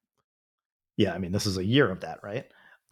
Yeah, 0.98 1.14
I 1.14 1.18
mean, 1.18 1.32
this 1.32 1.46
is 1.46 1.58
a 1.58 1.66
year 1.66 1.92
of 1.92 2.00
that, 2.00 2.20
right? 2.24 2.46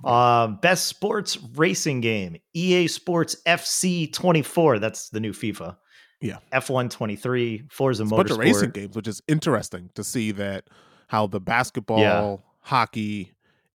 Um, 0.04 0.58
best 0.62 0.88
sports 0.88 1.38
racing 1.56 2.02
game, 2.02 2.36
EA 2.54 2.88
Sports 2.88 3.38
FC 3.48 4.12
24. 4.12 4.80
That's 4.80 5.10
the 5.10 5.20
new 5.22 5.32
FIFA. 5.32 5.78
Yeah. 6.22 6.38
F1 6.54 6.90
23, 6.90 7.64
Forza 7.70 8.04
It's 8.04 8.12
a 8.12 8.16
bunch 8.16 8.32
of 8.32 8.38
racing 8.38 8.72
games, 8.72 8.96
which 8.96 9.08
is 9.08 9.22
interesting 9.28 9.90
to 9.96 10.04
see 10.04 10.32
that 10.32 10.66
how 11.08 11.28
the 11.28 11.40
basketball, 11.40 12.44
hockey, 12.62 13.33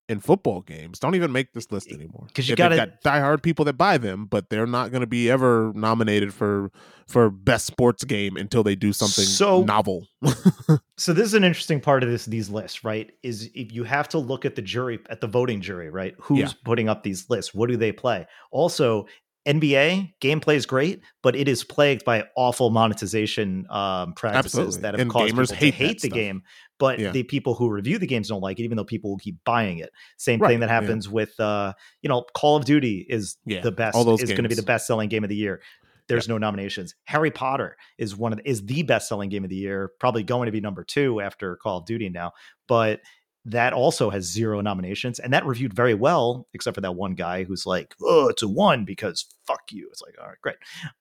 and 0.08 0.24
football 0.24 0.62
games 0.62 0.98
don't 0.98 1.14
even 1.14 1.30
make 1.32 1.52
this 1.52 1.70
list 1.70 1.90
anymore 1.92 2.24
because 2.28 2.48
you 2.48 2.56
gotta- 2.56 2.76
got 2.76 3.02
diehard 3.02 3.42
people 3.42 3.64
that 3.66 3.74
buy 3.74 3.98
them, 3.98 4.24
but 4.26 4.48
they're 4.50 4.66
not 4.66 4.90
going 4.90 5.02
to 5.02 5.06
be 5.06 5.30
ever 5.30 5.72
nominated 5.74 6.32
for 6.32 6.70
for 7.06 7.30
best 7.30 7.66
sports 7.66 8.04
game 8.04 8.36
until 8.36 8.62
they 8.62 8.74
do 8.74 8.92
something 8.92 9.24
So- 9.24 9.62
novel. 9.62 10.06
So 11.00 11.12
this 11.12 11.26
is 11.26 11.34
an 11.34 11.44
interesting 11.44 11.80
part 11.80 12.02
of 12.02 12.08
this 12.10 12.26
these 12.26 12.50
lists, 12.50 12.82
right? 12.82 13.10
Is 13.22 13.50
if 13.54 13.72
you 13.72 13.84
have 13.84 14.08
to 14.08 14.18
look 14.18 14.44
at 14.44 14.56
the 14.56 14.62
jury 14.62 14.98
at 15.10 15.20
the 15.20 15.28
voting 15.28 15.60
jury, 15.60 15.90
right? 15.90 16.14
Who's 16.18 16.38
Yeah. 16.40 16.48
putting 16.64 16.88
up 16.88 17.04
these 17.04 17.30
lists? 17.30 17.54
What 17.54 17.68
do 17.68 17.76
they 17.76 17.92
play? 17.92 18.26
Also, 18.50 19.06
NBA 19.46 20.12
gameplay 20.20 20.56
is 20.56 20.66
great, 20.66 21.00
but 21.22 21.34
it 21.36 21.46
is 21.48 21.62
plagued 21.64 22.04
by 22.04 22.24
awful 22.36 22.70
monetization 22.70 23.66
um, 23.70 24.12
practices 24.14 24.58
Absolutely. 24.58 24.80
that 24.82 24.94
have 24.94 25.00
And 25.00 25.10
caused 25.10 25.34
gamers 25.34 25.50
people 25.52 25.56
hate 25.56 25.70
to 25.70 25.76
hate 25.76 26.00
the 26.02 26.08
stuff. 26.08 26.14
game. 26.16 26.42
But 26.78 26.98
Yeah. 27.00 27.10
the 27.10 27.22
people 27.24 27.54
who 27.54 27.68
review 27.70 27.98
the 27.98 28.06
games 28.06 28.28
don't 28.28 28.40
like 28.40 28.58
it, 28.60 28.62
even 28.64 28.76
though 28.76 28.84
people 28.84 29.10
will 29.10 29.18
keep 29.18 29.36
buying 29.44 29.78
it. 29.78 29.90
Same 30.16 30.40
Right, 30.40 30.48
thing 30.50 30.60
that 30.60 30.68
yeah. 30.68 30.80
happens 30.80 31.08
with 31.08 31.38
uh, 31.40 31.72
you 32.02 32.08
know 32.08 32.24
Call 32.34 32.56
of 32.56 32.64
Duty 32.64 33.06
is 33.08 33.36
Yeah, 33.44 33.60
the 33.62 33.72
best. 33.72 33.96
all 33.96 34.14
is 34.14 34.28
going 34.30 34.42
to 34.44 34.48
be 34.48 34.54
the 34.54 34.62
best 34.62 34.86
selling 34.86 35.08
game 35.08 35.24
of 35.24 35.28
the 35.30 35.36
year. 35.36 35.60
There's 36.06 36.26
no 36.28 36.38
nominations. 36.38 36.94
Harry 37.04 37.30
Potter 37.30 37.76
is 37.98 38.16
one 38.16 38.32
of 38.32 38.38
the, 38.38 38.48
is 38.48 38.64
the 38.64 38.82
best 38.82 39.08
selling 39.08 39.28
game 39.28 39.44
of 39.44 39.50
the 39.50 39.56
year, 39.56 39.90
probably 40.00 40.22
going 40.22 40.46
to 40.46 40.52
be 40.52 40.60
number 40.60 40.82
two 40.82 41.20
after 41.20 41.56
Call 41.56 41.78
of 41.80 41.84
Duty 41.84 42.08
now. 42.08 42.32
But 42.66 43.02
that 43.44 43.72
also 43.74 44.08
has 44.10 44.24
zero 44.24 44.60
nominations, 44.62 45.18
and 45.18 45.32
that 45.34 45.44
reviewed 45.44 45.74
very 45.74 45.94
well, 45.94 46.46
except 46.54 46.74
for 46.76 46.80
that 46.80 46.92
one 46.92 47.14
guy 47.14 47.44
who's 47.44 47.66
like, 47.66 47.94
"Oh, 48.02 48.28
it's 48.28 48.42
a 48.42 48.48
one 48.48 48.84
because 48.86 49.26
fuck 49.46 49.70
you." 49.70 49.88
It's 49.90 50.00
like, 50.02 50.14
all 50.20 50.28
right, 50.28 50.40
great. 50.42 50.56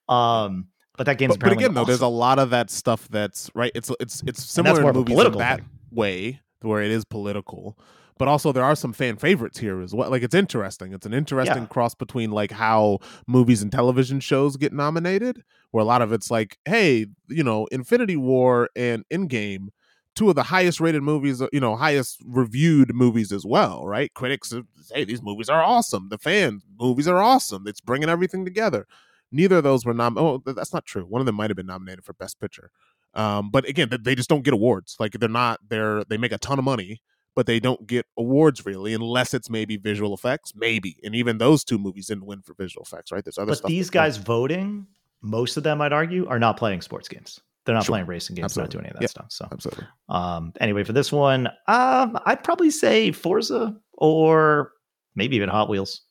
Um, 0.09 0.67
but 0.97 1.05
that 1.05 1.17
game's 1.17 1.37
But, 1.37 1.45
but 1.49 1.53
again, 1.53 1.73
though, 1.73 1.85
there's 1.85 2.01
a 2.01 2.07
lot 2.07 2.39
of 2.39 2.49
that 2.49 2.69
stuff 2.69 3.07
that's 3.09 3.49
right. 3.55 3.71
It's 3.75 3.91
it's 3.99 4.23
it's 4.27 4.43
similar 4.43 4.81
more 4.81 4.89
in 4.91 4.97
of 4.97 5.07
a 5.07 5.09
movies 5.09 5.25
in 5.25 5.37
that 5.37 5.59
thing. 5.59 5.69
way, 5.91 6.41
where 6.61 6.81
it 6.81 6.91
is 6.91 7.05
political. 7.05 7.77
But 8.19 8.27
also, 8.27 8.51
there 8.51 8.63
are 8.63 8.75
some 8.75 8.93
fan 8.93 9.17
favorites 9.17 9.59
here 9.59 9.79
as 9.79 9.93
well. 9.93 10.09
Like 10.09 10.23
it's 10.23 10.33
interesting. 10.33 10.91
It's 10.91 11.05
an 11.05 11.13
interesting 11.13 11.63
Yeah. 11.63 11.67
cross 11.67 11.93
between 11.93 12.31
like 12.31 12.49
how 12.51 12.97
movies 13.27 13.61
and 13.61 13.71
television 13.71 14.19
shows 14.19 14.57
get 14.57 14.73
nominated, 14.73 15.43
where 15.69 15.83
a 15.83 15.85
lot 15.85 16.01
of 16.01 16.11
it's 16.11 16.31
like, 16.31 16.57
hey, 16.65 17.05
you 17.27 17.43
know, 17.43 17.67
Infinity 17.71 18.15
War 18.17 18.69
and 18.75 19.05
Endgame, 19.13 19.67
two 20.15 20.29
of 20.29 20.35
the 20.35 20.41
highest 20.41 20.79
rated 20.79 21.03
movies, 21.03 21.43
uh, 21.43 21.47
you 21.53 21.59
know, 21.59 21.75
highest 21.75 22.19
reviewed 22.25 22.91
movies 22.95 23.31
as 23.31 23.45
well, 23.45 23.85
right? 23.85 24.11
Critics 24.15 24.49
say 24.49 24.95
hey, 24.95 25.03
these 25.05 25.21
movies 25.21 25.47
are 25.47 25.61
awesome. 25.63 26.09
The 26.09 26.17
fan 26.17 26.61
movies 26.79 27.07
are 27.07 27.21
awesome. 27.21 27.67
It's 27.67 27.81
bringing 27.81 28.09
everything 28.09 28.45
together. 28.45 28.87
Neither 29.31 29.57
of 29.57 29.63
those 29.63 29.85
were 29.85 29.93
nominated. 29.93 30.41
Oh, 30.47 30.53
that's 30.53 30.73
not 30.73 30.85
true. 30.85 31.03
One 31.03 31.19
of 31.21 31.25
them 31.25 31.35
might 31.35 31.49
have 31.49 31.57
been 31.57 31.65
nominated 31.65 32.03
for 32.05 32.13
Best 32.13 32.39
Picture. 32.39 32.71
Um, 33.13 33.49
but 33.51 33.67
again, 33.67 33.89
they 34.01 34.15
just 34.15 34.29
don't 34.29 34.43
get 34.43 34.53
awards. 34.53 34.95
Like 34.99 35.13
they're 35.13 35.27
not. 35.29 35.59
They're 35.67 36.03
they 36.05 36.17
make 36.17 36.31
a 36.31 36.37
ton 36.37 36.59
of 36.59 36.65
money, 36.65 37.01
but 37.35 37.45
they 37.47 37.59
don't 37.59 37.85
get 37.87 38.05
awards 38.17 38.65
really, 38.65 38.93
unless 38.93 39.33
it's 39.33 39.49
maybe 39.49 39.75
visual 39.77 40.13
effects, 40.13 40.53
maybe. 40.55 40.97
And 41.03 41.15
even 41.15 41.37
those 41.39 41.63
two 41.63 41.77
movies 41.77 42.07
didn't 42.07 42.25
win 42.25 42.41
for 42.41 42.53
visual 42.53 42.83
effects, 42.83 43.11
right? 43.11 43.23
There's 43.23 43.37
other 43.37 43.51
But 43.51 43.57
stuff. 43.59 43.69
these 43.69 43.89
guys 43.89 44.17
voting, 44.17 44.87
most 45.21 45.57
of 45.57 45.63
them, 45.63 45.81
I'd 45.81 45.93
argue, 45.93 46.27
are 46.27 46.39
not 46.39 46.57
playing 46.57 46.81
sports 46.81 47.07
games. 47.07 47.39
They're 47.65 47.75
not 47.75 47.85
Sure. 47.85 47.93
playing 47.93 48.05
racing 48.07 48.35
games. 48.35 48.53
They're 48.53 48.63
not 48.63 48.71
doing 48.71 48.85
any 48.85 48.91
of 48.91 48.95
that 48.97 49.01
Yeah. 49.03 49.07
stuff. 49.07 49.27
So 49.29 49.47
absolutely. 49.51 49.85
Um, 50.09 50.53
anyway, 50.61 50.83
for 50.85 50.93
this 50.93 51.11
one, 51.11 51.47
um, 51.67 52.17
I'd 52.25 52.43
probably 52.43 52.69
say 52.71 53.11
Forza 53.11 53.75
or 53.93 54.71
maybe 55.15 55.35
even 55.35 55.49
Hot 55.49 55.67
Wheels. 55.69 56.01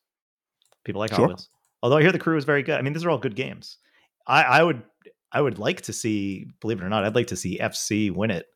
People 0.84 0.98
like 0.98 1.10
Hot 1.12 1.16
Sure. 1.16 1.26
Wheels. 1.28 1.48
Although 1.86 1.98
I 1.98 2.02
hear 2.02 2.10
the 2.10 2.18
crew 2.18 2.36
is 2.36 2.44
very 2.44 2.64
good. 2.64 2.74
I 2.74 2.82
mean, 2.82 2.94
these 2.94 3.04
are 3.04 3.10
all 3.10 3.16
good 3.16 3.36
games. 3.36 3.78
I, 4.26 4.42
I 4.42 4.62
would 4.64 4.82
I 5.30 5.40
would 5.40 5.60
like 5.60 5.82
to 5.82 5.92
see, 5.92 6.48
believe 6.60 6.80
it 6.80 6.84
or 6.84 6.88
not, 6.88 7.04
I'd 7.04 7.14
like 7.14 7.28
to 7.28 7.36
see 7.36 7.60
FC 7.60 8.10
win 8.10 8.32
it 8.32 8.46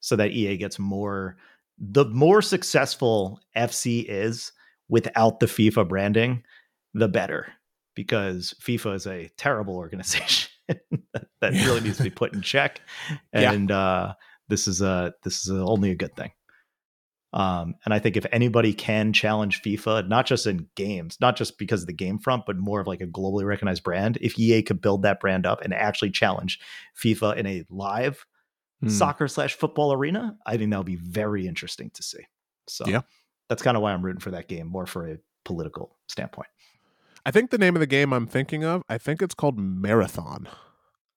so 0.00 0.16
that 0.16 0.32
EA 0.32 0.56
gets 0.56 0.76
more 0.76 1.36
the 1.78 2.04
more 2.06 2.42
successful 2.42 3.38
FC 3.56 4.04
is 4.08 4.50
without 4.88 5.38
the 5.38 5.46
FIFA 5.46 5.88
branding, 5.88 6.42
the 6.92 7.06
better. 7.06 7.52
Because 7.94 8.56
FIFA 8.60 8.96
is 8.96 9.06
a 9.06 9.30
terrible 9.36 9.76
organization 9.76 10.50
that, 10.68 11.52
really 11.52 11.82
needs 11.82 11.98
to 11.98 12.02
be 12.02 12.10
put 12.10 12.34
in 12.34 12.42
check. 12.42 12.80
Yeah. 13.32 13.52
And 13.52 13.70
uh 13.70 14.14
this 14.48 14.66
is 14.66 14.82
a 14.82 15.14
this 15.22 15.46
is 15.46 15.50
a, 15.50 15.60
only 15.62 15.92
a 15.92 15.96
good 15.96 16.16
thing. 16.16 16.32
Um, 17.32 17.76
and 17.84 17.94
I 17.94 18.00
think 18.00 18.16
if 18.16 18.26
anybody 18.32 18.72
can 18.74 19.12
challenge 19.12 19.62
FIFA, 19.62 20.08
not 20.08 20.26
just 20.26 20.46
in 20.46 20.66
games, 20.74 21.16
not 21.20 21.36
just 21.36 21.58
because 21.58 21.82
of 21.82 21.86
the 21.86 21.92
game 21.92 22.18
front, 22.18 22.44
but 22.44 22.56
more 22.56 22.80
of 22.80 22.88
like 22.88 23.00
a 23.00 23.06
globally 23.06 23.44
recognized 23.44 23.84
brand, 23.84 24.18
if 24.20 24.36
EA 24.38 24.62
could 24.62 24.80
build 24.80 25.02
that 25.02 25.20
brand 25.20 25.46
up 25.46 25.60
and 25.62 25.72
actually 25.72 26.10
challenge 26.10 26.58
FIFA 27.00 27.36
in 27.36 27.46
a 27.46 27.64
live 27.70 28.26
Hmm. 28.82 28.88
soccer 28.88 29.28
slash 29.28 29.54
football 29.54 29.92
arena, 29.92 30.38
I 30.46 30.56
think 30.56 30.70
that 30.70 30.78
would 30.78 30.86
be 30.86 30.96
very 30.96 31.46
interesting 31.46 31.90
to 31.90 32.02
see. 32.02 32.24
So 32.66 32.86
Yeah. 32.88 33.02
that's 33.48 33.62
kind 33.62 33.76
of 33.76 33.82
why 33.82 33.92
I'm 33.92 34.00
rooting 34.02 34.20
for 34.20 34.30
that 34.30 34.48
game, 34.48 34.66
more 34.66 34.86
for 34.86 35.06
a 35.06 35.18
political 35.44 35.98
standpoint. 36.08 36.48
I 37.26 37.30
think 37.30 37.50
the 37.50 37.58
name 37.58 37.76
of 37.76 37.80
the 37.80 37.86
game 37.86 38.12
I'm 38.14 38.26
thinking 38.26 38.64
of, 38.64 38.82
I 38.88 38.96
think 38.96 39.20
it's 39.20 39.34
called 39.34 39.58
Marathon. 39.58 40.48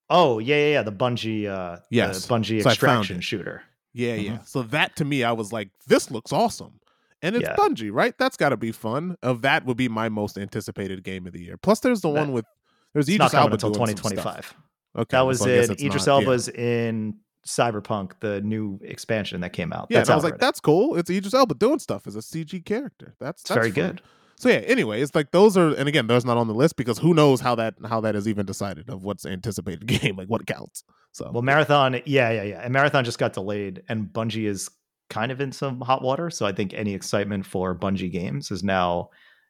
Oh 0.10 0.40
yeah, 0.40 0.58
yeah, 0.58 0.68
yeah. 0.74 0.82
The 0.84 0.92
Bungie, 0.92 1.48
uh, 1.48 1.78
Yes. 1.90 2.28
the 2.28 2.34
Bungie 2.34 2.62
So 2.62 2.70
extraction 2.70 3.22
shooter. 3.22 3.64
Yeah, 3.94 4.18
Mhm. 4.18 4.24
yeah. 4.26 4.42
So 4.44 4.64
that 4.64 4.96
to 4.98 5.06
me, 5.06 5.24
I 5.24 5.32
was 5.32 5.52
like, 5.54 5.70
this 5.88 6.10
looks 6.12 6.34
awesome. 6.34 6.80
And 7.22 7.36
it's 7.36 7.44
Yeah. 7.48 7.56
Bungie, 7.56 7.92
right? 7.94 8.14
That's 8.18 8.36
got 8.36 8.50
to 8.50 8.58
be 8.58 8.72
fun. 8.72 9.16
Of 9.24 9.42
that 9.44 9.66
would 9.66 9.78
be 9.78 9.88
my 9.88 10.10
most 10.10 10.38
anticipated 10.38 11.04
game 11.04 11.26
of 11.28 11.34
the 11.34 11.42
year. 11.42 11.58
Plus, 11.58 11.80
there's 11.80 12.02
the 12.02 12.12
That- 12.12 12.20
one 12.20 12.32
with 12.34 12.46
there's 12.94 13.08
Idris 13.10 13.34
Elba 13.34 13.54
until 13.54 13.72
2025. 13.72 14.54
Okay, 14.96 15.18
That 15.18 15.22
was 15.22 15.40
so 15.40 15.46
I 15.46 15.56
guess 15.56 15.70
in 15.70 15.86
Idris 15.88 16.06
not- 16.06 16.22
yeah. 16.22 16.26
Elba's 16.28 16.50
in 16.50 17.16
Cyberpunk, 17.48 18.12
the 18.20 18.42
new 18.42 18.80
expansion 18.84 19.42
that 19.42 19.52
came 19.54 19.74
out. 19.74 19.88
Yeah, 19.90 20.00
That's 20.00 20.10
and 20.10 20.14
I 20.14 20.16
was 20.16 20.24
like, 20.24 20.40
that's 20.40 20.60
cool. 20.60 20.96
It's 20.96 21.10
Idris 21.10 21.34
Elba 21.34 21.56
doing 21.56 21.80
stuff 21.80 22.08
as 22.08 22.16
a 22.16 22.22
CG 22.22 22.60
character. 22.66 23.16
That's 23.20 23.44
that's 23.44 23.56
very 23.56 23.72
fun. 23.72 23.84
good. 23.96 24.02
So 24.38 24.50
yeah, 24.50 24.56
anyway, 24.58 25.02
it's 25.02 25.14
like 25.16 25.32
those 25.32 25.56
are, 25.58 25.74
and 25.76 25.88
again, 25.88 26.08
those 26.08 26.24
are 26.26 26.28
not 26.28 26.38
on 26.38 26.48
the 26.48 26.54
list 26.54 26.76
because 26.76 26.98
who 27.00 27.14
knows 27.14 27.40
how 27.42 27.56
that 27.56 27.76
how 27.86 28.02
that 28.02 28.16
is 28.16 28.28
even 28.28 28.46
decided 28.46 28.90
of 28.90 29.04
what's 29.04 29.26
anticipated 29.26 29.86
game, 30.12 30.16
like 30.18 30.28
what 30.28 30.46
counts. 30.48 30.84
So 31.14 31.30
Well, 31.32 31.42
Marathon, 31.44 31.94
yeah, 32.06 32.32
yeah, 32.32 32.44
yeah. 32.44 32.62
And 32.62 32.74
Marathon 32.74 33.06
just 33.06 33.20
got 33.20 33.34
delayed, 33.34 33.84
and 33.88 34.08
Bungie 34.08 34.46
is 34.48 34.70
kind 35.10 35.32
of 35.32 35.40
in 35.40 35.52
some 35.52 35.80
hot 35.80 36.02
water. 36.02 36.30
So 36.30 36.46
I 36.46 36.52
think 36.52 36.74
any 36.74 36.94
excitement 36.94 37.46
for 37.46 37.74
Bungie 37.76 38.12
games 38.12 38.52
is 38.52 38.64
now 38.64 39.10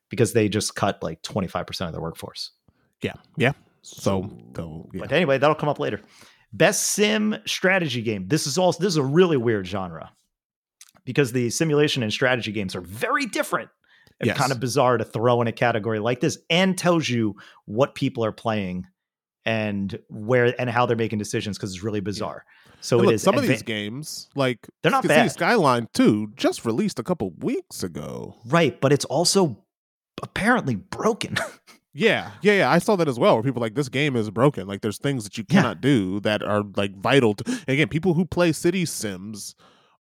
because 0.09 0.33
they 0.33 0.49
just 0.49 0.75
cut 0.75 1.01
like 1.01 1.21
25% 1.23 1.87
of 1.87 1.91
their 1.93 2.01
workforce. 2.01 2.51
yeah, 3.01 3.13
yeah. 3.37 3.53
So, 3.81 4.29
so 4.55 4.89
yeah. 4.93 5.01
But 5.01 5.11
anyway, 5.11 5.37
that'll 5.39 5.55
come 5.55 5.67
up 5.69 5.79
later. 5.79 5.99
Best 6.53 6.83
sim 6.91 7.35
strategy 7.45 8.01
game. 8.01 8.27
This 8.27 8.45
is 8.47 8.57
also 8.57 8.79
this 8.81 8.89
is 8.93 8.97
a 8.97 9.03
really 9.03 9.37
weird 9.37 9.65
genre 9.67 10.11
because 11.03 11.31
the 11.31 11.49
simulation 11.49 12.03
and 12.03 12.13
strategy 12.13 12.51
games 12.51 12.75
are 12.75 12.81
very 12.81 13.25
different. 13.25 13.69
It's 14.19 14.27
Yes. 14.27 14.37
kind 14.37 14.51
of 14.51 14.59
bizarre 14.59 14.97
to 14.97 15.03
throw 15.03 15.41
in 15.41 15.47
a 15.47 15.51
category 15.51 15.99
like 15.99 16.19
this 16.21 16.37
and 16.49 16.77
tells 16.77 17.09
you 17.09 17.35
what 17.65 17.95
people 17.95 18.23
are 18.23 18.31
playing 18.31 18.85
and 19.45 19.97
where 20.09 20.59
and 20.59 20.69
how 20.69 20.85
they're 20.85 20.95
making 20.97 21.19
decisions 21.19 21.57
because 21.57 21.73
it's 21.73 21.83
really 21.83 21.99
bizarre. 21.99 22.45
So 22.81 22.97
And 22.97 23.03
it 23.03 23.07
look, 23.07 23.15
is 23.15 23.21
some 23.23 23.37
of 23.37 23.47
these 23.47 23.61
games, 23.63 24.29
like 24.35 24.67
They're 24.81 24.91
not 24.91 25.07
bad. 25.07 25.31
Skyline 25.31 25.87
2, 25.93 26.33
just 26.35 26.65
released 26.65 26.99
a 26.99 27.03
couple 27.03 27.31
weeks 27.39 27.81
ago. 27.83 28.35
right, 28.45 28.79
but 28.81 28.91
it's 28.91 29.05
also 29.05 29.63
apparently 30.21 30.75
broken. 30.75 31.37
Yeah, 31.95 32.31
yeah, 32.41 32.53
yeah. 32.53 32.71
I 32.71 32.79
saw 32.79 32.95
that 32.95 33.07
as 33.07 33.19
well. 33.19 33.35
Where 33.35 33.43
people 33.43 33.61
are 33.61 33.67
like 33.67 33.75
this 33.75 33.87
game 33.87 34.15
is 34.15 34.31
broken. 34.31 34.65
Like 34.65 34.81
there's 34.81 34.97
things 34.97 35.25
that 35.25 35.37
you 35.37 35.45
Yeah. 35.47 35.61
cannot 35.61 35.79
do 35.79 36.19
that 36.21 36.41
are 36.41 36.63
like 36.75 36.95
vital. 36.97 37.35
To, 37.35 37.59
again, 37.67 37.87
people 37.87 38.15
who 38.15 38.25
play 38.25 38.51
City 38.51 38.83
Sims 38.83 39.53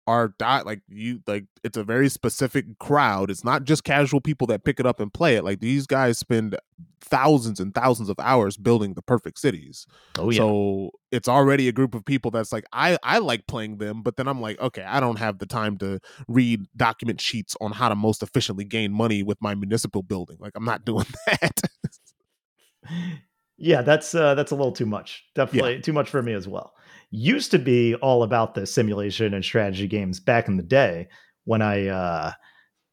are 0.06 0.34
like 0.40 0.82
you 0.88 1.20
like 1.26 1.44
it's 1.62 1.76
a 1.76 1.84
very 1.84 2.08
specific 2.08 2.78
crowd. 2.78 3.30
It's 3.30 3.44
not 3.44 3.64
just 3.64 3.84
casual 3.84 4.20
people 4.20 4.46
that 4.48 4.64
pick 4.64 4.80
it 4.80 4.86
up 4.86 5.00
and 5.00 5.12
play 5.12 5.36
it. 5.36 5.44
Like 5.44 5.60
these 5.60 5.86
guys 5.86 6.18
spend 6.18 6.56
thousands 7.02 7.60
and 7.60 7.74
thousands 7.74 8.08
of 8.08 8.18
hours 8.18 8.56
building 8.56 8.94
the 8.94 9.02
perfect 9.02 9.38
cities. 9.38 9.86
oh 10.18 10.30
yeah. 10.30 10.38
So 10.38 10.90
it's 11.10 11.28
already 11.28 11.68
a 11.68 11.72
group 11.72 11.94
of 11.94 12.04
people 12.04 12.30
that's 12.30 12.52
like, 12.52 12.64
I, 12.72 12.96
I 13.02 13.18
like 13.18 13.46
playing 13.46 13.78
them, 13.78 14.02
but 14.02 14.16
then 14.16 14.28
I'm 14.28 14.40
like, 14.40 14.58
okay, 14.60 14.82
I 14.82 14.98
don't 15.00 15.18
have 15.18 15.38
the 15.38 15.46
time 15.46 15.76
to 15.78 16.00
read 16.26 16.64
document 16.76 17.20
sheets 17.20 17.56
on 17.60 17.72
how 17.72 17.88
to 17.88 17.94
most 17.94 18.22
efficiently 18.22 18.64
gain 18.64 18.92
money 18.92 19.22
with 19.22 19.38
my 19.42 19.54
municipal 19.54 20.02
building. 20.02 20.38
Like 20.40 20.52
I'm 20.54 20.64
not 20.64 20.84
doing 20.86 21.06
that. 21.26 21.60
yeah, 23.58 23.82
that's 23.82 24.14
uh, 24.14 24.34
that's 24.34 24.50
a 24.50 24.56
little 24.56 24.72
too 24.72 24.86
much. 24.86 25.24
Definitely 25.34 25.80
too 25.80 25.92
much 25.92 26.08
for 26.08 26.22
me 26.22 26.32
as 26.32 26.48
well. 26.48 26.74
Used 27.14 27.50
to 27.50 27.58
be 27.58 27.94
all 27.96 28.22
about 28.22 28.54
the 28.54 28.66
simulation 28.66 29.34
and 29.34 29.44
strategy 29.44 29.86
games 29.86 30.18
back 30.18 30.48
in 30.48 30.56
the 30.56 30.62
day 30.62 31.08
when 31.44 31.60
I, 31.60 31.86
uh, 31.88 32.32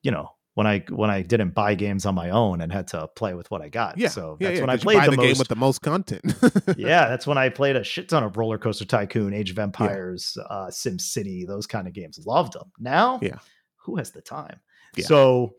you 0.04 0.12
know, 0.12 0.30
when 0.56 0.68
I 0.68 0.84
when 0.90 1.10
I 1.10 1.22
didn't 1.22 1.52
buy 1.52 1.74
games 1.76 2.06
on 2.06 2.16
my 2.16 2.32
own 2.32 2.60
and 2.60 2.70
had 2.70 2.88
to 2.88 3.08
play 3.16 3.34
with 3.34 3.50
what 3.50 3.62
I 3.62 3.70
got. 3.70 3.98
yeah. 3.98 4.10
so 4.10 4.36
that's 4.38 4.56
yeah, 4.56 4.62
when 4.62 4.70
I 4.70 4.76
played 4.76 5.04
the, 5.04 5.12
the, 5.12 5.16
most. 5.18 5.26
game 5.26 5.38
with 5.38 5.48
the 5.48 5.56
most 5.56 5.82
content. 5.82 6.36
yeah, 6.78 7.08
that's 7.08 7.26
when 7.26 7.38
I 7.38 7.48
played 7.48 7.78
a 7.78 7.84
shit 7.84 8.10
ton 8.10 8.24
of 8.24 8.36
Roller 8.36 8.58
Coaster 8.58 8.84
Tycoon, 8.84 9.34
Age 9.34 9.52
of 9.52 9.60
Empires, 9.60 10.38
uh, 10.50 10.70
Sim 10.70 11.00
City, 11.00 11.46
those 11.48 11.66
kind 11.66 11.88
of 11.88 11.94
games. 11.94 12.20
Loved 12.26 12.54
them. 12.54 12.74
Now, 12.78 13.20
Yeah. 13.22 13.38
who 13.86 13.96
has 13.96 14.12
the 14.12 14.22
time? 14.22 14.60
Yeah. 14.98 15.06
So, 15.06 15.56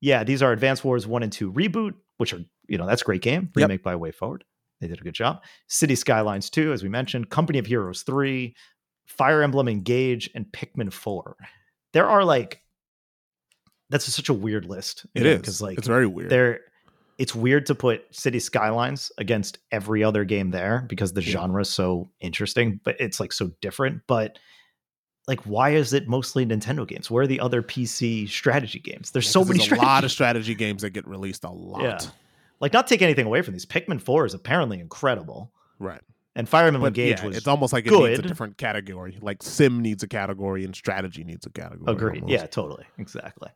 yeah, 0.00 0.24
these 0.24 0.42
are 0.42 0.50
Advance 0.50 0.82
Wars 0.82 1.06
one 1.06 1.22
and 1.22 1.30
two 1.32 1.52
reboot, 1.52 1.94
which 2.16 2.32
are 2.32 2.40
you 2.66 2.78
know 2.78 2.86
that's 2.86 3.02
a 3.02 3.04
great 3.04 3.22
game. 3.22 3.50
Yep. 3.54 3.68
Remake 3.68 3.82
by 3.84 3.94
WayForward. 3.94 4.40
They 4.82 4.88
did 4.88 5.00
a 5.00 5.04
good 5.04 5.14
job. 5.14 5.42
City 5.68 5.94
Skylines 5.94 6.50
two, 6.50 6.72
as 6.72 6.82
we 6.82 6.90
mentioned, 6.90 7.30
Company 7.30 7.58
of 7.58 7.64
Heroes 7.66 8.02
three, 8.02 8.54
Fire 9.06 9.40
Emblem 9.42 9.68
Engage, 9.68 10.28
and 10.34 10.44
Pikmin 10.52 10.92
four. 10.92 11.36
There 11.94 12.06
are 12.08 12.24
like 12.24 12.60
that's 13.90 14.04
such 14.12 14.28
a 14.28 14.34
weird 14.34 14.64
list. 14.66 15.06
it 15.14 15.24
is 15.24 15.38
because 15.38 15.62
like 15.62 15.78
it's 15.78 15.86
very 15.86 16.06
weird. 16.06 16.30
there 16.30 16.60
it's 17.18 17.34
weird 17.34 17.66
to 17.66 17.74
put 17.74 18.02
city 18.10 18.40
skylines 18.40 19.12
against 19.18 19.58
every 19.70 20.02
other 20.02 20.24
game 20.24 20.50
there 20.50 20.84
because 20.88 21.12
the 21.12 21.22
Yeah. 21.22 21.32
genre 21.32 21.60
is 21.62 21.68
so 21.68 22.10
interesting 22.20 22.80
but 22.84 22.96
it's 22.98 23.20
like 23.20 23.32
so 23.34 23.50
different 23.60 24.00
but 24.06 24.38
like 25.28 25.40
why 25.42 25.70
is 25.70 25.92
it 25.92 26.08
mostly 26.08 26.46
nintendo 26.46 26.88
games 26.88 27.10
where 27.10 27.24
are 27.24 27.26
the 27.26 27.38
other 27.38 27.62
pc 27.62 28.26
strategy 28.30 28.78
games 28.80 29.10
there's 29.10 29.26
Yeah, 29.26 29.30
so 29.32 29.44
many 29.44 29.58
there's 29.58 29.60
a 29.60 29.64
strategy 29.66 29.86
lot 29.86 30.04
of 30.04 30.10
strategy 30.10 30.54
games 30.54 30.80
that 30.82 30.90
get 30.90 31.06
released 31.06 31.44
a 31.44 31.50
lot. 31.50 31.82
Yeah. 31.82 31.98
Like 32.62 32.72
not 32.72 32.86
take 32.86 33.02
anything 33.02 33.26
away 33.26 33.42
from 33.42 33.52
these 33.52 33.66
pikmin 33.66 34.00
4 34.00 34.24
is 34.24 34.32
apparently 34.34 34.80
incredible 34.80 35.52
Right. 35.78 36.00
and 36.34 36.48
fire 36.48 36.66
emblem 36.68 36.84
engage 36.86 37.18
yeah, 37.20 37.26
was 37.26 37.36
it's 37.36 37.46
almost 37.46 37.74
like 37.74 37.86
it 37.86 37.92
needs 37.92 38.18
a 38.18 38.22
different 38.22 38.56
category. 38.56 39.18
Like 39.20 39.42
sim 39.42 39.80
needs 39.82 40.02
a 40.02 40.08
category 40.08 40.64
and 40.64 40.74
strategy 40.74 41.24
needs 41.24 41.44
a 41.44 41.50
category. 41.50 41.92
Agreed. 41.92 42.22
almost. 42.22 42.32
Yeah, 42.40 42.46
totally. 42.46 42.84
Exactly. 42.98 43.50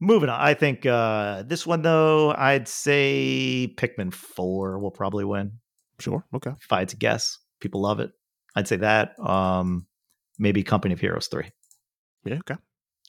Moving 0.00 0.28
on. 0.28 0.40
I 0.40 0.54
think 0.54 0.86
uh 0.86 1.42
this 1.42 1.66
one 1.66 1.82
though, 1.82 2.32
I'd 2.32 2.68
say 2.68 3.74
Pikmin 3.76 4.12
4 4.14 4.78
will 4.78 4.90
probably 4.90 5.24
win. 5.24 5.58
Sure. 5.98 6.24
Okay. 6.34 6.52
If 6.60 6.72
I 6.72 6.78
had 6.80 6.88
to 6.90 6.96
guess. 6.96 7.38
People 7.60 7.80
love 7.82 8.00
it. 8.00 8.12
I'd 8.54 8.68
say 8.68 8.76
that. 8.76 9.18
Um 9.18 9.86
maybe 10.38 10.62
Company 10.62 10.92
of 10.94 11.00
Heroes 11.00 11.26
3. 11.28 11.50
Yeah. 12.24 12.38
Okay. 12.48 12.56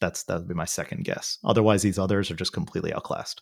That's 0.01 0.23
that 0.23 0.39
would 0.39 0.47
be 0.47 0.53
my 0.53 0.65
second 0.65 1.03
guess. 1.03 1.38
Otherwise, 1.43 1.81
these 1.81 1.99
others 1.99 2.31
are 2.31 2.35
just 2.35 2.53
completely 2.53 2.93
outclassed. 2.93 3.41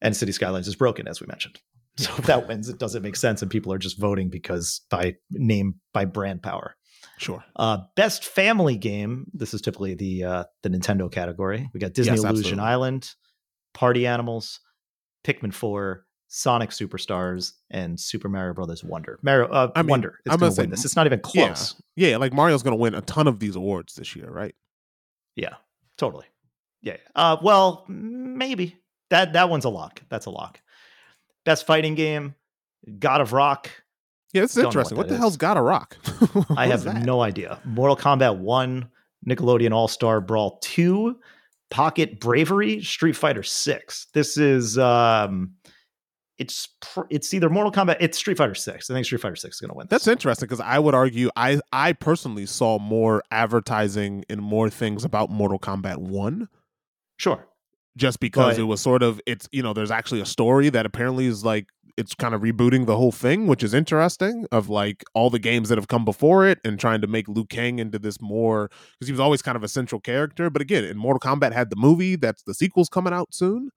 And 0.00 0.16
City 0.16 0.32
Skylines 0.32 0.68
is 0.68 0.76
broken, 0.76 1.08
as 1.08 1.20
we 1.20 1.26
mentioned. 1.26 1.60
So 1.96 2.12
if 2.16 2.26
that 2.26 2.46
wins, 2.46 2.68
it 2.68 2.78
doesn't 2.78 3.02
make 3.02 3.16
sense, 3.16 3.42
and 3.42 3.50
people 3.50 3.72
are 3.72 3.78
just 3.78 3.98
voting 3.98 4.28
because 4.28 4.82
by 4.88 5.16
name 5.32 5.74
by 5.92 6.04
brand 6.04 6.42
power. 6.42 6.76
Sure. 7.18 7.44
Uh, 7.56 7.78
best 7.96 8.24
family 8.24 8.76
game. 8.76 9.26
This 9.34 9.52
is 9.52 9.60
typically 9.60 9.94
the 9.94 10.22
uh, 10.22 10.44
the 10.62 10.68
Nintendo 10.68 11.10
category. 11.10 11.68
We 11.74 11.80
got 11.80 11.94
Disney 11.94 12.12
Yes, 12.12 12.20
Illusion 12.20 12.60
absolutely. 12.60 12.64
Island, 12.64 13.14
Party 13.74 14.06
Animals, 14.06 14.60
Pikmin 15.24 15.52
Four, 15.52 16.06
Sonic 16.28 16.70
Superstars, 16.70 17.52
and 17.70 17.98
Super 17.98 18.28
Mario 18.28 18.54
Brothers 18.54 18.84
Wonder. 18.84 19.18
Mario 19.22 19.48
uh, 19.48 19.72
I 19.74 19.82
mean, 19.82 19.90
Wonder. 19.90 20.20
I'm 20.28 20.38
going 20.38 20.38
gonna 20.38 20.46
win 20.50 20.54
say- 20.54 20.66
this. 20.66 20.84
It's 20.84 20.96
not 20.96 21.06
even 21.06 21.20
yeah. 21.34 21.46
close. 21.46 21.82
Yeah. 21.96 22.16
Like 22.18 22.32
Mario's 22.32 22.62
going 22.62 22.76
to 22.76 22.80
win 22.80 22.94
a 22.94 23.00
ton 23.00 23.26
of 23.26 23.40
these 23.40 23.56
awards 23.56 23.94
this 23.94 24.14
year, 24.14 24.30
right? 24.30 24.54
Yeah, 25.34 25.54
totally. 25.96 26.26
Yeah. 26.82 26.98
Uh, 27.16 27.38
well, 27.42 27.84
maybe 27.88 28.76
that 29.10 29.32
that 29.34 29.48
one's 29.50 29.64
a 29.64 29.68
lock. 29.70 30.02
That's 30.08 30.26
a 30.26 30.30
lock. 30.30 30.60
Best 31.44 31.66
fighting 31.66 31.94
game, 31.94 32.34
God 32.98 33.20
of 33.20 33.32
Rock. 33.32 33.70
Yeah, 34.34 34.42
it's 34.42 34.56
interesting. 34.56 34.96
what 34.98 35.06
What, 35.06 35.12
the 35.12 35.16
hell's 35.18 35.36
God 35.38 35.56
of 35.56 35.64
rock? 35.64 35.96
I 36.56 36.66
have 36.66 36.84
that? 36.84 37.02
no 37.02 37.22
idea. 37.22 37.58
Mortal 37.64 37.96
Kombat 37.96 38.36
1, 38.38 38.86
Nickelodeon 39.26 39.72
All 39.72 39.88
Star 39.88 40.20
Brawl 40.20 40.58
2, 40.60 41.18
Pocket 41.70 42.20
Bravery, 42.20 42.82
Street 42.82 43.16
Fighter 43.16 43.42
6. 43.42 44.06
This 44.12 44.36
is 44.36 44.76
um 44.78 45.52
it's 46.36 46.68
pr- 46.82 47.00
it's 47.10 47.32
either 47.34 47.48
Mortal 47.48 47.72
Kombat, 47.72 47.96
it's 48.00 48.18
Street 48.18 48.36
Fighter 48.36 48.54
6. 48.54 48.90
I 48.90 48.94
think 48.94 49.06
Street 49.06 49.20
Fighter 49.22 49.34
6 49.36 49.56
is 49.56 49.60
going 49.60 49.70
to 49.70 49.74
win. 49.74 49.86
That's 49.90 50.06
interesting 50.06 50.46
because 50.46 50.60
I 50.60 50.78
would 50.78 50.94
argue 50.94 51.30
I 51.34 51.60
I 51.72 51.94
personally 51.94 52.44
saw 52.46 52.78
more 52.78 53.22
advertising 53.30 54.24
and 54.28 54.42
more 54.42 54.68
things 54.68 55.04
about 55.04 55.30
Mortal 55.30 55.58
Kombat 55.58 55.96
One 55.96 56.48
Sure. 57.16 57.46
Just 57.98 58.20
because 58.20 58.58
it 58.58 58.62
was 58.62 58.80
sort 58.80 59.02
of 59.02 59.20
it's 59.26 59.48
you 59.52 59.62
know 59.62 59.72
there's 59.72 59.90
actually 59.90 60.20
a 60.20 60.26
story 60.26 60.70
that 60.70 60.86
apparently 60.86 61.26
is 61.26 61.44
like 61.44 61.66
it's 61.96 62.14
kind 62.14 62.32
of 62.32 62.40
rebooting 62.42 62.86
the 62.86 62.96
whole 62.96 63.10
thing 63.10 63.48
which 63.48 63.62
is 63.62 63.74
interesting 63.74 64.46
of 64.52 64.68
like 64.68 65.04
all 65.14 65.30
the 65.30 65.38
games 65.38 65.68
that 65.68 65.76
have 65.76 65.88
come 65.88 66.04
before 66.04 66.46
it 66.46 66.58
and 66.64 66.78
trying 66.78 67.00
to 67.00 67.08
make 67.08 67.28
Liu 67.28 67.44
Kang 67.44 67.80
into 67.80 67.98
this 67.98 68.20
more 68.20 68.70
because 68.92 69.08
he 69.08 69.12
was 69.12 69.20
always 69.20 69.42
kind 69.42 69.56
of 69.56 69.64
a 69.64 69.68
central 69.68 70.00
character 70.00 70.48
but 70.48 70.62
again 70.62 70.84
in 70.84 70.96
Mortal 70.96 71.20
Kombat 71.20 71.52
had 71.52 71.70
the 71.70 71.76
movie 71.76 72.14
that's 72.16 72.42
the 72.44 72.54
sequel's 72.54 72.88
coming 72.88 73.12
out 73.12 73.34
soon 73.34 73.70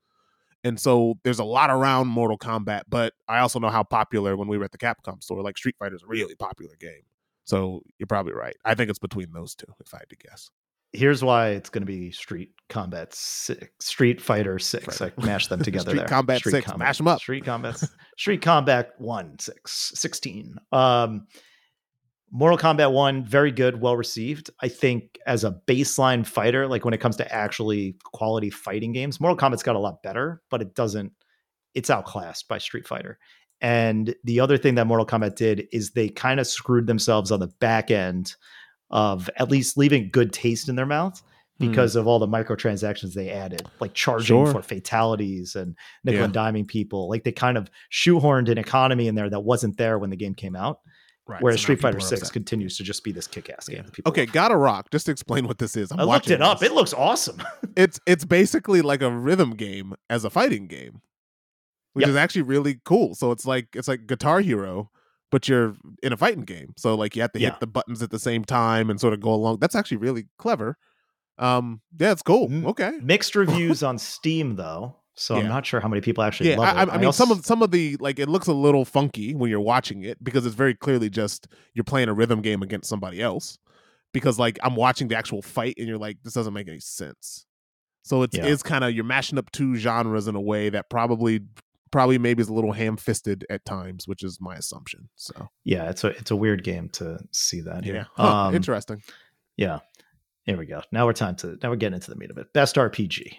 and 0.63 0.79
so 0.79 1.15
there's 1.23 1.39
a 1.39 1.43
lot 1.43 1.71
around 1.71 2.07
Mortal 2.07 2.37
Kombat 2.37 2.83
but 2.87 3.13
I 3.27 3.39
also 3.39 3.59
know 3.59 3.69
how 3.69 3.83
popular 3.83 4.37
when 4.37 4.47
we 4.47 4.57
were 4.59 4.65
at 4.65 4.71
the 4.71 4.77
Capcom 4.77 5.23
store 5.23 5.41
like 5.41 5.57
Street 5.57 5.75
Fighter 5.79 5.95
is 5.95 6.03
a 6.03 6.07
really 6.07 6.35
popular 6.35 6.75
game 6.79 7.01
so 7.43 7.81
you're 7.97 8.07
probably 8.07 8.33
right. 8.33 8.55
I 8.63 8.75
think 8.75 8.91
it's 8.91 8.99
between 8.99 9.33
those 9.33 9.55
two 9.55 9.65
if 9.83 9.93
I 9.93 9.97
had 9.97 10.09
to 10.09 10.15
guess 10.15 10.51
Here's 10.93 11.23
why 11.23 11.49
it's 11.49 11.69
going 11.69 11.83
to 11.83 11.87
be 11.87 12.11
Street 12.11 12.51
Combat 12.69 13.13
6, 13.13 13.67
Street 13.79 14.21
Fighter 14.21 14.59
6. 14.59 15.01
Right. 15.01 15.13
I 15.17 15.25
mashed 15.25 15.49
them 15.49 15.59
together 15.63 15.93
there. 15.93 16.05
Combat 16.05 16.39
Street 16.39 16.51
there. 16.51 16.61
Combat 16.61 16.87
6, 16.89 16.97
them 16.97 17.07
up. 17.07 17.19
Street 17.19 17.45
Combat 17.45 17.83
Street 18.17 18.41
Combat 18.41 18.91
1 18.97 19.39
6 19.39 19.91
16. 19.95 20.55
Um 20.71 21.27
Mortal 22.33 22.57
Kombat 22.57 22.93
1, 22.93 23.25
very 23.25 23.51
good, 23.51 23.81
well 23.81 23.97
received. 23.97 24.49
I 24.61 24.69
think 24.69 25.19
as 25.27 25.43
a 25.43 25.59
baseline 25.67 26.25
fighter, 26.25 26.65
like 26.65 26.85
when 26.85 26.93
it 26.93 27.01
comes 27.01 27.17
to 27.17 27.33
actually 27.33 27.97
quality 28.05 28.49
fighting 28.49 28.93
games, 28.93 29.19
Mortal 29.19 29.35
Kombat's 29.37 29.63
got 29.63 29.75
a 29.75 29.79
lot 29.79 30.01
better, 30.01 30.41
but 30.49 30.61
it 30.61 30.73
doesn't, 30.73 31.11
it's 31.73 31.89
outclassed 31.89 32.47
by 32.47 32.57
Street 32.57 32.87
Fighter. 32.87 33.19
And 33.59 34.15
the 34.23 34.39
other 34.39 34.57
thing 34.57 34.75
that 34.75 34.87
Mortal 34.87 35.05
Kombat 35.05 35.35
did 35.35 35.67
is 35.73 35.91
they 35.91 36.07
kind 36.07 36.39
of 36.39 36.47
screwed 36.47 36.87
themselves 36.87 37.31
on 37.31 37.41
the 37.41 37.51
back 37.59 37.91
end 37.91 38.33
of 38.91 39.29
at 39.37 39.49
least 39.49 39.77
leaving 39.77 40.09
good 40.11 40.31
taste 40.33 40.69
in 40.69 40.75
their 40.75 40.85
mouth 40.85 41.21
Hmm. 41.59 41.69
because 41.69 41.95
of 41.95 42.07
all 42.07 42.17
the 42.19 42.27
microtransactions 42.27 43.13
they 43.13 43.29
added, 43.29 43.61
like 43.79 43.93
charging 43.93 44.25
Sure. 44.45 44.51
for 44.51 44.61
fatalities 44.61 45.55
and 45.55 45.75
nickel 46.03 46.19
Yeah. 46.19 46.25
and 46.25 46.33
diming 46.33 46.67
people. 46.67 47.07
Like 47.09 47.23
they 47.23 47.31
kind 47.31 47.57
of 47.57 47.69
shoehorned 47.91 48.49
an 48.49 48.57
economy 48.57 49.07
in 49.07 49.15
there 49.15 49.29
that 49.29 49.41
wasn't 49.41 49.77
there 49.77 49.99
when 49.99 50.09
the 50.09 50.15
game 50.15 50.33
came 50.33 50.55
out. 50.55 50.79
Right. 51.27 51.41
Whereas 51.41 51.59
so 51.59 51.63
Street 51.65 51.79
Fighter 51.79 51.99
Six 51.99 52.29
continues 52.31 52.75
to 52.77 52.83
just 52.83 53.03
be 53.03 53.11
this 53.11 53.27
kick-ass 53.27 53.69
game. 53.69 53.83
Yeah. 53.85 54.01
Okay, 54.07 54.25
love. 54.25 54.33
God 54.33 54.51
of 54.51 54.57
Rock. 54.57 54.89
Just 54.91 55.05
to 55.05 55.11
explain 55.11 55.47
what 55.47 55.59
this 55.59 55.77
is. 55.77 55.91
I'm 55.91 55.99
I 55.99 56.03
looked 56.03 56.29
it 56.31 56.41
up. 56.41 56.63
It 56.63 56.73
looks 56.73 56.93
awesome. 56.93 57.41
it's 57.77 57.99
it's 58.07 58.25
basically 58.25 58.81
like 58.81 59.01
a 59.01 59.11
rhythm 59.11 59.51
game 59.51 59.93
as 60.09 60.25
a 60.25 60.29
fighting 60.31 60.67
game, 60.67 61.01
which 61.93 62.01
Yep. 62.03 62.09
is 62.09 62.15
actually 62.15 62.41
really 62.41 62.81
cool. 62.83 63.13
So 63.15 63.31
it's 63.31 63.45
like 63.45 63.67
it's 63.75 63.87
like 63.87 64.07
Guitar 64.07 64.41
Hero, 64.41 64.89
but 65.31 65.47
you're 65.47 65.75
in 66.03 66.13
a 66.13 66.17
fighting 66.17 66.43
game. 66.43 66.73
So 66.77 66.93
like 66.95 67.15
you 67.15 67.21
have 67.23 67.31
to 67.33 67.39
Yeah. 67.39 67.51
hit 67.51 67.59
the 67.59 67.67
buttons 67.67 68.03
at 68.03 68.11
the 68.11 68.19
same 68.19 68.43
time 68.45 68.89
and 68.89 68.99
sort 68.99 69.13
of 69.13 69.19
go 69.21 69.33
along. 69.33 69.57
That's 69.59 69.75
actually 69.75 69.97
really 69.97 70.27
clever. 70.37 70.77
Um, 71.37 71.81
yeah, 71.97 72.11
it's 72.11 72.21
cool. 72.21 72.49
Okay. 72.67 72.91
Mixed 73.01 73.35
reviews 73.35 73.81
on 73.81 73.97
Steam 73.97 74.55
though, 74.57 74.95
so 75.15 75.35
I'm 75.37 75.47
not 75.47 75.65
sure 75.65 75.79
how 75.79 75.87
many 75.87 76.01
people 76.01 76.23
actually 76.23 76.51
Yeah, 76.51 76.57
love 76.59 76.77
I, 76.77 76.83
it. 76.83 76.89
I 76.89 76.97
mean, 76.97 77.11
some 77.13 77.29
also- 77.29 77.39
of 77.39 77.45
some 77.45 77.63
of 77.63 77.71
the 77.71 77.97
like 77.99 78.19
it 78.19 78.29
looks 78.29 78.47
a 78.47 78.53
little 78.53 78.85
funky 78.85 79.33
when 79.33 79.49
you're 79.49 79.59
watching 79.59 80.03
it 80.03 80.23
because 80.23 80.45
it's 80.45 80.55
very 80.55 80.75
clearly 80.75 81.09
just 81.09 81.47
you're 81.73 81.83
playing 81.83 82.09
a 82.09 82.13
rhythm 82.13 82.41
game 82.41 82.61
against 82.61 82.89
somebody 82.89 83.21
else. 83.21 83.57
Because 84.13 84.37
like 84.37 84.59
I'm 84.61 84.75
watching 84.75 85.07
the 85.07 85.15
actual 85.17 85.41
fight 85.41 85.75
and 85.77 85.87
you're 85.87 85.97
like, 85.97 86.17
this 86.23 86.33
doesn't 86.33 86.53
make 86.53 86.67
any 86.67 86.81
sense. 86.81 87.45
So 88.03 88.23
it's 88.23 88.35
Yeah. 88.35 88.45
it's 88.45 88.61
kind 88.61 88.83
of 88.83 88.93
you're 88.93 89.05
mashing 89.05 89.37
up 89.39 89.49
two 89.51 89.75
genres 89.77 90.27
in 90.27 90.35
a 90.35 90.41
way 90.41 90.69
that 90.69 90.89
probably 90.89 91.39
probably 91.91 92.17
maybe 92.17 92.41
is 92.41 92.49
a 92.49 92.53
little 92.53 92.71
ham 92.71 92.97
fisted 92.97 93.45
at 93.49 93.63
times, 93.65 94.07
which 94.07 94.23
is 94.23 94.39
my 94.41 94.55
assumption. 94.55 95.09
So 95.15 95.49
yeah, 95.63 95.89
it's 95.89 96.03
a 96.03 96.07
it's 96.07 96.31
a 96.31 96.35
weird 96.35 96.63
game 96.63 96.89
to 96.93 97.19
see 97.31 97.61
that 97.61 97.85
yeah, 97.85 97.91
here. 97.93 98.07
Huh, 98.15 98.47
Um, 98.47 98.55
interesting. 98.55 99.01
Yeah. 99.57 99.79
Here 100.45 100.57
we 100.57 100.65
go. 100.65 100.81
Now 100.91 101.05
we're 101.05 101.13
time 101.13 101.35
to 101.37 101.57
now 101.61 101.69
we're 101.69 101.75
getting 101.75 101.95
into 101.95 102.09
the 102.09 102.17
meat 102.17 102.31
of 102.31 102.37
it. 102.37 102.51
Best 102.53 102.75
RPG. 102.75 103.33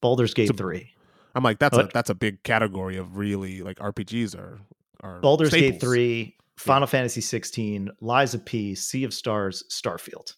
Baldur's 0.00 0.34
Gate 0.34 0.48
So- 0.48 0.54
3. 0.54 0.88
I'm 1.34 1.42
like 1.42 1.58
that's 1.58 1.76
a 1.78 1.88
that's 1.94 2.10
a 2.10 2.14
big 2.14 2.42
category 2.42 2.98
of 2.98 3.16
really 3.16 3.62
like 3.62 3.78
RPGs 3.78 4.36
are 4.38 4.60
are 5.02 5.20
Baldur's 5.20 5.48
Gate 5.50 5.80
3, 5.80 6.36
Final 6.58 6.86
Fantasy 6.86 7.22
16, 7.22 7.90
Lies 8.02 8.34
of 8.34 8.44
P, 8.44 8.74
Sea 8.74 9.04
of 9.04 9.14
Stars, 9.14 9.64
Starfield. 9.70 10.34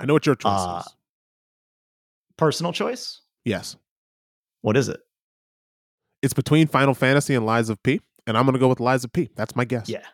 I 0.00 0.06
know 0.06 0.14
what 0.14 0.24
your 0.24 0.34
choice 0.36 0.52
Uh, 0.56 0.82
is. 0.86 0.94
Personal 2.36 2.72
choice? 2.72 3.20
Yes, 3.44 3.76
What 4.62 4.76
is 4.76 4.88
it? 4.88 5.00
It's 6.22 6.34
between 6.34 6.66
Final 6.66 6.94
Fantasy 6.94 7.34
and 7.34 7.44
Lies 7.46 7.68
of 7.68 7.82
P, 7.82 8.00
and 8.26 8.36
I'm 8.36 8.44
gonna 8.44 8.58
go 8.58 8.68
with 8.68 8.80
Lies 8.80 9.04
of 9.04 9.12
P. 9.12 9.28
That's 9.36 9.54
my 9.56 9.64
guess. 9.64 9.88
Yeah. 9.88 10.04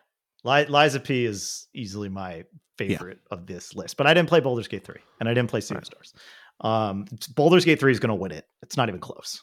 Li- 0.43 0.65
Lies 0.67 0.95
of 0.95 1.03
P 1.03 1.25
is 1.25 1.67
easily 1.73 2.07
my 2.09 2.43
favorite 2.77 3.19
of 3.31 3.47
this 3.47 3.73
list, 3.73 3.97
but 3.97 4.05
I 4.05 4.13
didn't 4.13 4.29
play 4.29 4.39
Baldur's 4.41 4.67
Gate 4.67 4.85
3 4.85 4.95
and 5.19 5.27
I 5.27 5.33
didn't 5.33 5.49
play 5.49 5.61
Sea 5.61 5.75
Right. 5.75 5.85
Stars. 5.85 6.13
Um, 6.61 7.05
Baldur's 7.35 7.65
Gate 7.65 7.79
3 7.79 7.91
is 7.91 7.99
going 7.99 8.09
to 8.09 8.15
win 8.15 8.31
it. 8.31 8.45
It's 8.61 8.77
not 8.77 8.87
even 8.89 9.01
close. 9.01 9.41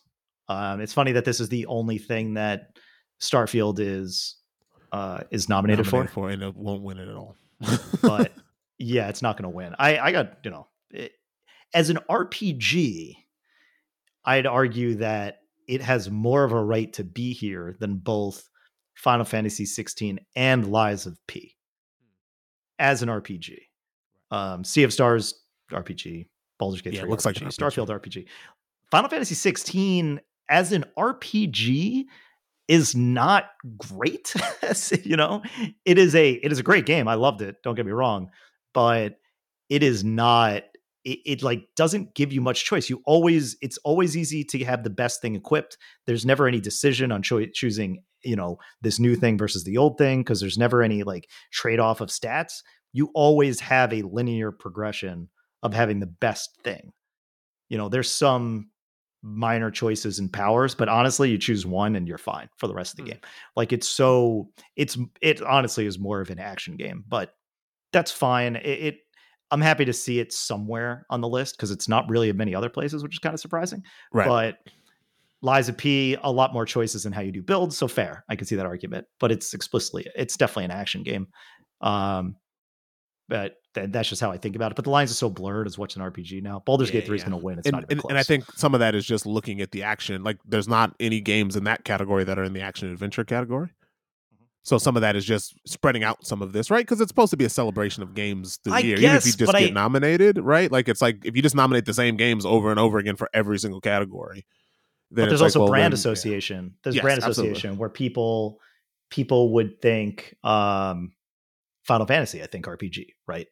Um, 0.49 0.81
it's 0.81 0.93
funny 0.93 1.13
that 1.13 1.25
this 1.25 1.41
is 1.41 1.49
the 1.49 1.67
only 1.67 1.99
thing 1.99 2.35
that 2.35 2.77
Starfield 3.21 3.79
is 3.81 4.37
uh, 4.93 5.23
is 5.31 5.49
nominated, 5.49 5.87
nominated 5.87 6.11
for. 6.13 6.29
for, 6.29 6.31
and 6.31 6.43
it 6.43 6.55
won't 6.55 6.83
win 6.83 6.99
it 6.99 7.09
at 7.09 7.17
all. 7.17 7.37
but 8.03 8.33
yeah, 8.79 9.09
it's 9.09 9.23
not 9.23 9.37
going 9.37 9.51
to 9.51 9.57
win. 9.57 9.75
I, 9.79 9.99
I 9.99 10.13
got, 10.13 10.39
you 10.45 10.51
know, 10.51 10.69
it, 10.91 11.13
as 11.75 11.91
an 11.91 11.99
RPG, 12.09 13.17
I'd 14.25 14.47
argue 14.47 14.97
that 14.97 15.39
it 15.69 15.81
has 15.81 16.11
more 16.11 16.45
of 16.45 16.53
a 16.53 16.63
right 16.63 16.93
to 16.95 17.05
be 17.05 17.33
here 17.33 17.77
than 17.81 17.97
both 17.97 18.49
Final 18.95 19.25
Fantasy 19.25 19.65
16 19.65 20.19
and 20.37 20.71
Lies 20.71 21.07
of 21.07 21.19
P 21.27 21.57
as 22.79 23.03
an 23.03 23.09
RPG. 23.09 23.59
Um, 24.31 24.65
sea 24.65 24.83
of 24.83 24.93
Stars 24.93 25.35
RPG, 25.71 26.27
Baldur's 26.59 26.83
Gate 26.83 26.95
Yeah, 26.95 27.01
it 27.01 27.03
3 27.03 27.11
looks 27.11 27.25
RPG, 27.25 27.43
like. 27.43 27.51
Starfield 27.53 27.89
RPG. 27.89 28.27
Final 28.91 29.09
Fantasy 29.09 29.35
16 29.35 30.21
as 30.49 30.73
an 30.73 30.85
RPG 30.99 32.05
is 32.69 32.95
not 32.95 33.51
great. 33.79 34.35
you 35.05 35.17
know, 35.17 35.43
it 35.85 35.99
is 35.99 36.15
a 36.15 36.33
it 36.33 36.53
is 36.53 36.59
a 36.59 36.63
great 36.63 36.87
game. 36.87 37.09
I 37.09 37.15
loved 37.15 37.43
it. 37.43 37.57
Don't 37.63 37.75
get 37.75 37.87
me 37.87 37.93
wrong, 37.93 38.31
but 38.73 39.19
it 39.69 39.83
is 39.83 40.05
not. 40.05 40.65
It, 41.05 41.19
it 41.27 41.43
like 41.43 41.67
doesn't 41.77 42.15
give 42.15 42.33
you 42.33 42.41
much 42.41 42.65
choice. 42.65 42.89
You 42.89 43.03
always 43.07 43.57
it's 43.61 43.79
always 43.79 44.17
easy 44.17 44.45
to 44.45 44.65
have 44.65 44.85
the 44.85 44.91
best 44.91 45.21
thing 45.21 45.35
equipped. 45.35 45.77
There's 46.07 46.25
never 46.25 46.47
any 46.47 46.61
decision 46.61 47.11
on 47.13 47.23
choi- 47.23 47.51
choosing 47.53 48.03
you 48.23 48.37
know 48.37 48.59
this 48.83 48.99
new 49.01 49.17
thing 49.17 49.37
versus 49.37 49.65
the 49.65 49.77
old 49.79 49.99
thing 49.99 50.21
because 50.21 50.41
there's 50.41 50.59
never 50.59 50.83
any 50.83 51.03
like 51.03 51.29
trade 51.53 51.81
off 51.81 52.01
of 52.01 52.09
stats. 52.09 52.63
You 52.93 53.11
always 53.15 53.59
have 53.61 53.93
a 53.93 54.03
linear 54.03 54.53
progression 54.53 55.29
of 55.63 55.75
having 55.75 56.01
the 56.01 56.07
best 56.07 56.57
thing. 56.63 56.93
You 57.69 57.79
know, 57.79 57.89
there's 57.89 58.11
some 58.11 58.71
minor 59.23 59.71
choices 59.71 60.19
and 60.19 60.33
powers, 60.33 60.75
but 60.75 60.89
honestly, 60.89 61.31
you 61.31 61.39
choose 61.39 61.65
one 61.65 61.95
and 61.97 62.07
you're 62.09 62.19
fine 62.19 62.49
for 62.59 62.67
the 62.67 62.75
rest 62.75 62.93
of 62.93 62.97
the 62.99 63.03
Hmm. 63.05 63.09
game. 63.11 63.21
Like 63.57 63.73
it's 63.73 63.89
so 63.89 64.51
it's 64.77 64.99
it 65.21 65.41
honestly 65.43 65.87
is 65.87 65.99
more 65.99 66.21
of 66.21 66.31
an 66.31 66.39
action 66.39 66.77
game, 66.77 67.05
but 67.09 67.35
that's 67.93 68.11
fine. 68.11 68.57
It, 68.57 68.67
it 68.67 68.99
I'm 69.53 69.61
happy 69.61 69.85
to 69.85 69.93
see 69.93 70.19
it 70.19 70.33
somewhere 70.33 71.07
on 71.11 71.21
the 71.21 71.29
list 71.29 71.57
because 71.57 71.71
it's 71.71 71.89
not 71.89 72.09
really 72.09 72.29
in 72.29 72.37
many 72.37 72.55
other 72.55 72.71
places, 72.71 73.03
which 73.03 73.15
is 73.15 73.19
kind 73.19 73.35
of 73.35 73.41
surprising. 73.41 73.83
right. 74.13 74.27
But 74.27 74.73
Lies 75.45 75.69
of 75.69 75.77
P, 75.77 76.17
a 76.23 76.31
lot 76.31 76.53
more 76.53 76.65
choices 76.65 77.05
in 77.05 77.13
how 77.13 77.21
you 77.21 77.33
do 77.33 77.43
builds, 77.43 77.77
so 77.77 77.89
fair. 77.89 78.25
I 78.29 78.37
can 78.37 78.47
see 78.47 78.55
that 78.57 78.67
argument, 78.67 79.07
but 79.19 79.33
it's 79.33 79.55
explicitly 79.55 80.07
it's 80.15 80.37
definitely 80.37 80.67
an 80.67 80.71
action 80.71 81.03
game. 81.03 81.27
Um, 81.81 82.37
but 83.29 83.57
th- 83.75 83.91
that's 83.91 84.09
just 84.09 84.21
how 84.21 84.31
I 84.31 84.37
think 84.37 84.57
about 84.57 84.73
it. 84.73 84.77
But 84.77 84.85
the 84.85 84.91
lines 84.91 85.11
are 85.11 85.15
so 85.15 85.29
blurred 85.29 85.67
as 85.67 85.77
what's 85.77 85.97
an 85.97 86.03
RPG 86.03 86.43
now. 86.43 86.63
Baldur's 86.65 86.91
Yeah, 86.91 87.01
Gate 87.01 87.07
3 87.07 87.17
is 87.17 87.25
going 87.25 87.39
to 87.39 87.45
win. 87.45 87.59
It's 87.59 87.67
and, 87.67 87.73
not 87.73 87.85
and, 87.91 88.01
and 88.09 88.19
I 88.19 88.23
think 88.23 88.45
some 88.53 88.75
of 88.75 88.81
that 88.81 88.95
is 88.95 89.05
just 89.05 89.27
looking 89.27 89.61
at 89.61 89.73
the 89.73 89.83
action. 89.83 90.23
Like, 90.23 90.39
there's 90.47 90.69
not 90.69 90.95
any 91.01 91.21
games 91.21 91.57
in 91.57 91.65
that 91.65 91.85
category 91.85 92.25
that 92.25 92.39
are 92.39 92.45
in 92.45 92.53
the 92.53 92.61
action 92.61 92.91
adventure 92.91 93.25
category. 93.25 93.71
So 94.65 94.79
some 94.79 94.95
of 94.97 95.01
that 95.03 95.17
is 95.17 95.25
just 95.25 95.55
spreading 95.67 96.05
out 96.05 96.25
some 96.25 96.41
of 96.41 96.53
this, 96.53 96.71
right? 96.71 96.85
Because 96.87 97.01
it's 97.01 97.09
supposed 97.11 97.31
to 97.33 97.37
be 97.37 97.45
a 97.45 97.49
celebration 97.51 98.03
of 98.03 98.15
games 98.15 98.59
through 98.63 98.73
the 98.73 98.77
I 98.77 98.81
year. 98.81 98.97
Even 98.99 99.11
if 99.17 99.27
you 99.27 99.33
guess, 99.33 99.37
just 99.37 99.53
get 99.53 99.71
I- 99.71 99.73
nominated, 99.73 100.39
right? 100.39 100.71
Like 100.71 100.89
it's 100.89 101.03
like 101.03 101.25
if 101.25 101.35
you 101.35 101.43
just 101.43 101.57
nominate 101.57 101.85
the 101.85 101.95
same 101.95 102.17
games 102.17 102.47
over 102.47 102.71
and 102.71 102.79
over 102.79 102.99
again 102.99 103.17
for 103.17 103.29
every 103.35 103.59
single 103.59 103.81
category. 103.81 104.47
Then 105.11 105.25
but 105.25 105.29
there's 105.31 105.33
it's 105.33 105.41
like, 105.41 105.47
also 105.47 105.61
well, 105.61 105.69
brand 105.69 105.85
then- 105.85 105.91
yeah. 105.93 105.95
association. 105.95 106.75
There's 106.85 106.95
Yes, 106.97 107.03
brand 107.03 107.23
absolutely. 107.23 107.53
association 107.53 107.77
where 107.79 107.89
people 107.89 108.61
people 109.11 109.53
would 109.55 109.81
think 109.83 110.35
um 110.45 111.13
Final 111.85 112.07
Fantasy, 112.07 112.43
I 112.43 112.47
think 112.47 112.65
RPG, 112.67 113.09
right? 113.27 113.49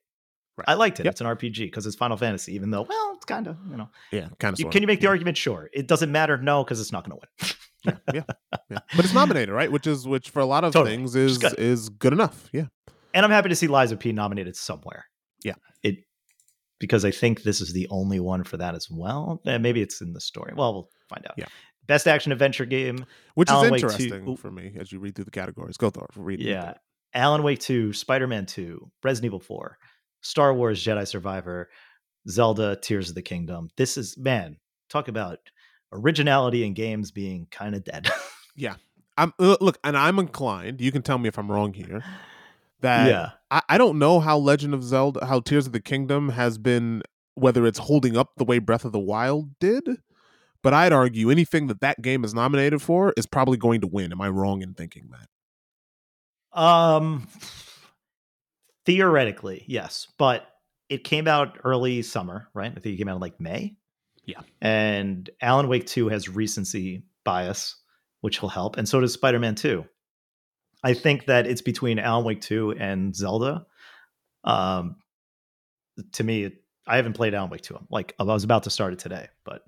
Right. 0.56 0.64
I 0.68 0.74
liked 0.74 1.00
it. 1.00 1.04
Yep. 1.06 1.12
It's 1.12 1.20
an 1.20 1.26
RPG 1.26 1.58
because 1.66 1.86
it's 1.86 1.96
Final 1.96 2.16
Fantasy, 2.18 2.54
even 2.54 2.70
though, 2.70 2.82
well, 2.82 3.12
it's 3.16 3.24
kind 3.24 3.46
of, 3.46 3.56
you 3.70 3.76
know. 3.76 3.88
Yeah, 4.12 4.28
kind 4.38 4.58
of. 4.58 4.70
Can 4.70 4.82
you 4.82 4.86
make 4.86 5.00
the 5.00 5.06
argument? 5.06 5.36
Sure. 5.38 5.70
It 5.72 5.86
doesn't 5.88 6.12
matter. 6.12 6.36
No, 6.36 6.62
because 6.62 6.80
it's 6.80 6.92
not 6.92 7.08
going 7.08 7.18
to 7.18 7.26
win. 7.40 7.50
yeah, 7.84 7.94
yeah. 8.14 8.22
But 8.96 9.04
it's 9.04 9.14
nominated, 9.14 9.54
right? 9.54 9.70
Which 9.70 9.86
is 9.86 10.06
which 10.06 10.30
for 10.30 10.40
a 10.40 10.46
lot 10.46 10.64
of 10.64 10.72
Totally. 10.72 10.96
things 10.96 11.14
is 11.16 11.32
is 11.32 11.38
good. 11.38 11.54
is 11.58 11.88
good 11.88 12.12
enough. 12.12 12.48
Yeah. 12.52 12.66
and 13.14 13.24
I'm 13.24 13.30
happy 13.30 13.48
to 13.48 13.56
see 13.56 13.66
Lies 13.68 13.92
of 13.92 13.98
P 13.98 14.12
nominated 14.12 14.56
somewhere. 14.56 15.06
Yeah. 15.44 15.54
It 15.82 15.96
because 16.78 17.04
I 17.04 17.10
think 17.10 17.42
this 17.42 17.60
is 17.60 17.72
the 17.72 17.86
only 17.90 18.20
one 18.20 18.44
for 18.44 18.56
that 18.56 18.74
as 18.74 18.88
well. 18.90 19.40
Eh, 19.46 19.58
maybe 19.58 19.80
it's 19.82 20.00
in 20.00 20.12
the 20.12 20.20
story. 20.20 20.52
Well, 20.56 20.72
we'll 20.72 20.90
find 21.08 21.24
out. 21.26 21.34
Yeah. 21.36 21.46
Best 21.86 22.06
action 22.06 22.32
adventure 22.32 22.64
game. 22.66 23.04
Which 23.34 23.50
Alan 23.50 23.74
is 23.74 23.80
two- 23.82 23.86
interesting 23.88 24.36
for 24.36 24.50
me 24.50 24.74
as 24.78 24.92
you 24.92 24.98
read 25.00 25.14
through 25.14 25.24
the 25.24 25.30
categories. 25.30 25.76
Go 25.76 25.90
through 25.90 26.06
read. 26.16 26.40
Yeah. 26.40 26.74
Alan 27.12 27.42
Wake 27.42 27.58
2, 27.58 27.92
Spider 27.92 28.26
Man 28.28 28.46
2, 28.46 28.88
Resident 29.02 29.26
Evil 29.30 29.40
4, 29.40 29.76
Star 30.20 30.54
Wars 30.54 30.82
Jedi 30.84 31.06
Survivor, 31.08 31.68
Zelda 32.28 32.76
Tears 32.76 33.08
of 33.08 33.14
the 33.16 33.22
Kingdom. 33.22 33.68
This 33.76 33.96
is, 33.96 34.16
man, 34.16 34.56
talk 34.88 35.08
about 35.08 35.38
originality 35.92 36.64
in 36.64 36.74
games 36.74 37.10
being 37.10 37.46
kind 37.50 37.74
of 37.74 37.84
dead. 37.84 38.08
Yeah. 38.56 38.74
I'm 39.16 39.32
uh, 39.38 39.56
look, 39.60 39.78
and 39.84 39.96
I'm 39.96 40.18
inclined. 40.18 40.80
You 40.80 40.92
can 40.92 41.02
tell 41.02 41.16
me 41.16 41.28
if 41.28 41.38
I'm 41.38 41.50
wrong 41.50 41.72
here. 41.72 42.02
That 42.80 43.08
yeah. 43.08 43.30
I, 43.50 43.62
I 43.70 43.78
don't 43.78 43.98
know 43.98 44.20
how 44.20 44.36
Legend 44.36 44.74
of 44.74 44.82
Zelda, 44.82 45.24
how 45.24 45.40
Tears 45.40 45.66
of 45.66 45.72
the 45.72 45.80
Kingdom 45.80 46.30
has 46.30 46.58
been, 46.58 47.02
whether 47.36 47.64
it's 47.64 47.78
holding 47.78 48.16
up 48.16 48.32
the 48.36 48.44
way 48.44 48.58
Breath 48.58 48.84
of 48.84 48.92
the 48.92 48.98
Wild 48.98 49.58
did. 49.60 49.88
But 50.62 50.74
I'd 50.74 50.92
argue 50.92 51.30
anything 51.30 51.68
that 51.68 51.80
that 51.80 52.02
game 52.02 52.24
is 52.24 52.34
nominated 52.34 52.82
for 52.82 53.14
is 53.16 53.24
probably 53.24 53.56
going 53.56 53.80
to 53.80 53.86
win. 53.86 54.12
Am 54.12 54.20
I 54.20 54.28
wrong 54.28 54.62
in 54.62 54.74
thinking 54.74 55.10
that? 55.10 56.60
Um, 56.60 57.28
theoretically, 58.84 59.64
yes, 59.66 60.08
but 60.18 60.46
it 60.88 61.04
came 61.04 61.28
out 61.28 61.58
early 61.64 62.02
summer, 62.02 62.48
right? 62.52 62.70
I 62.70 62.80
think 62.80 62.94
it 62.94 62.96
came 62.98 63.08
out 63.08 63.14
in 63.14 63.20
like 63.20 63.40
May. 63.40 63.76
Yeah. 64.24 64.40
And 64.60 65.28
Alan 65.40 65.68
Wake 65.68 65.86
2 65.86 66.08
has 66.08 66.28
recency 66.28 67.04
bias, 67.24 67.76
which 68.20 68.42
will 68.42 68.48
help. 68.48 68.76
And 68.76 68.88
so 68.88 69.00
does 69.00 69.12
Spider 69.12 69.38
Man 69.38 69.54
2. 69.54 69.84
I 70.82 70.94
think 70.94 71.26
that 71.26 71.46
it's 71.46 71.62
between 71.62 71.98
Alan 71.98 72.24
Wake 72.24 72.40
2 72.40 72.72
and 72.78 73.14
Zelda. 73.14 73.66
Um, 74.44 74.96
to 76.12 76.24
me, 76.24 76.52
I 76.86 76.96
haven't 76.96 77.12
played 77.12 77.34
Alan 77.34 77.50
Wake 77.50 77.62
2. 77.62 77.76
I'm 77.76 77.86
like 77.90 78.14
I 78.18 78.22
was 78.24 78.44
about 78.44 78.64
to 78.64 78.70
start 78.70 78.92
it 78.92 78.98
today, 78.98 79.28
but 79.44 79.62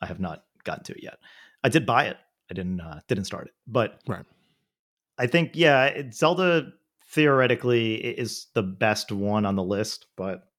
I 0.00 0.06
have 0.06 0.20
not 0.20 0.44
gotten 0.64 0.84
to 0.84 0.92
it 0.92 1.02
yet. 1.02 1.18
I 1.62 1.68
did 1.68 1.86
buy 1.86 2.06
it. 2.06 2.16
I 2.50 2.54
didn't 2.54 2.80
uh, 2.80 3.00
didn't 3.06 3.24
start 3.24 3.46
it, 3.46 3.54
but 3.66 4.00
right. 4.08 4.24
I 5.18 5.26
think 5.26 5.52
yeah, 5.54 6.02
Zelda 6.12 6.72
theoretically 7.06 7.94
is 7.94 8.46
the 8.54 8.62
best 8.62 9.12
one 9.12 9.46
on 9.46 9.56
the 9.56 9.62
list, 9.62 10.06
but 10.16 10.49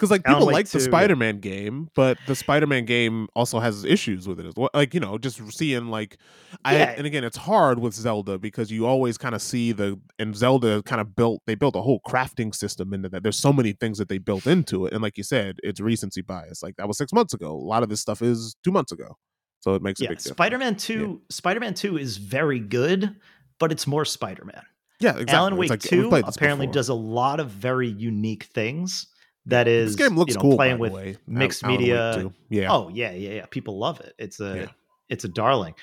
because 0.00 0.10
like 0.10 0.24
people 0.24 0.46
like 0.46 0.66
2, 0.68 0.78
the 0.78 0.84
Spider-Man 0.84 1.36
yeah. 1.36 1.40
game, 1.40 1.90
but 1.94 2.16
the 2.26 2.34
Spider-Man 2.34 2.86
game 2.86 3.28
also 3.34 3.60
has 3.60 3.84
issues 3.84 4.26
with 4.26 4.40
it 4.40 4.46
as 4.46 4.54
well. 4.56 4.70
Like 4.72 4.94
you 4.94 5.00
know, 5.00 5.18
just 5.18 5.40
seeing 5.52 5.88
like, 5.88 6.16
I 6.64 6.78
yeah. 6.78 6.94
and 6.96 7.06
again, 7.06 7.22
it's 7.22 7.36
hard 7.36 7.78
with 7.78 7.92
Zelda 7.92 8.38
because 8.38 8.70
you 8.70 8.86
always 8.86 9.18
kind 9.18 9.34
of 9.34 9.42
see 9.42 9.72
the 9.72 10.00
and 10.18 10.34
Zelda 10.34 10.82
kind 10.84 11.02
of 11.02 11.14
built 11.14 11.42
they 11.46 11.54
built 11.54 11.76
a 11.76 11.82
whole 11.82 12.00
crafting 12.08 12.54
system 12.54 12.94
into 12.94 13.10
that. 13.10 13.22
There's 13.22 13.38
so 13.38 13.52
many 13.52 13.72
things 13.72 13.98
that 13.98 14.08
they 14.08 14.16
built 14.16 14.46
into 14.46 14.86
it, 14.86 14.94
and 14.94 15.02
like 15.02 15.18
you 15.18 15.24
said, 15.24 15.58
it's 15.62 15.80
recency 15.80 16.22
bias. 16.22 16.62
Like 16.62 16.76
that 16.76 16.88
was 16.88 16.96
six 16.96 17.12
months 17.12 17.34
ago. 17.34 17.52
A 17.52 17.52
lot 17.52 17.82
of 17.82 17.90
this 17.90 18.00
stuff 18.00 18.22
is 18.22 18.56
two 18.64 18.72
months 18.72 18.92
ago, 18.92 19.18
so 19.60 19.74
it 19.74 19.82
makes 19.82 20.00
a 20.00 20.04
yeah, 20.04 20.08
big 20.10 20.18
difference. 20.18 20.34
Spider-Man 20.34 20.76
Two, 20.76 21.20
yeah. 21.22 21.26
Spider-Man 21.28 21.74
Two 21.74 21.98
is 21.98 22.16
very 22.16 22.58
good, 22.58 23.16
but 23.58 23.70
it's 23.70 23.86
more 23.86 24.06
Spider-Man. 24.06 24.62
Yeah, 24.98 25.10
exactly. 25.10 25.34
Alan 25.34 25.56
Wake 25.56 25.70
like, 25.70 25.80
Two 25.80 26.08
apparently 26.08 26.66
before. 26.66 26.74
does 26.74 26.88
a 26.88 26.94
lot 26.94 27.40
of 27.40 27.50
very 27.50 27.88
unique 27.88 28.44
things 28.44 29.06
that 29.50 29.68
is 29.68 29.96
this 29.96 30.08
game 30.08 30.16
looks 30.16 30.30
you 30.30 30.36
know, 30.36 30.42
cool 30.42 30.56
playing 30.56 30.78
with 30.78 31.18
mixed 31.26 31.64
media. 31.64 32.30
Yeah. 32.48 32.72
Oh 32.72 32.88
yeah, 32.88 33.12
yeah, 33.12 33.30
yeah. 33.30 33.46
People 33.46 33.78
love 33.78 34.00
it. 34.00 34.14
It's 34.18 34.40
a 34.40 34.56
yeah. 34.56 34.66
it's 35.08 35.24
a 35.24 35.28
darling. 35.28 35.74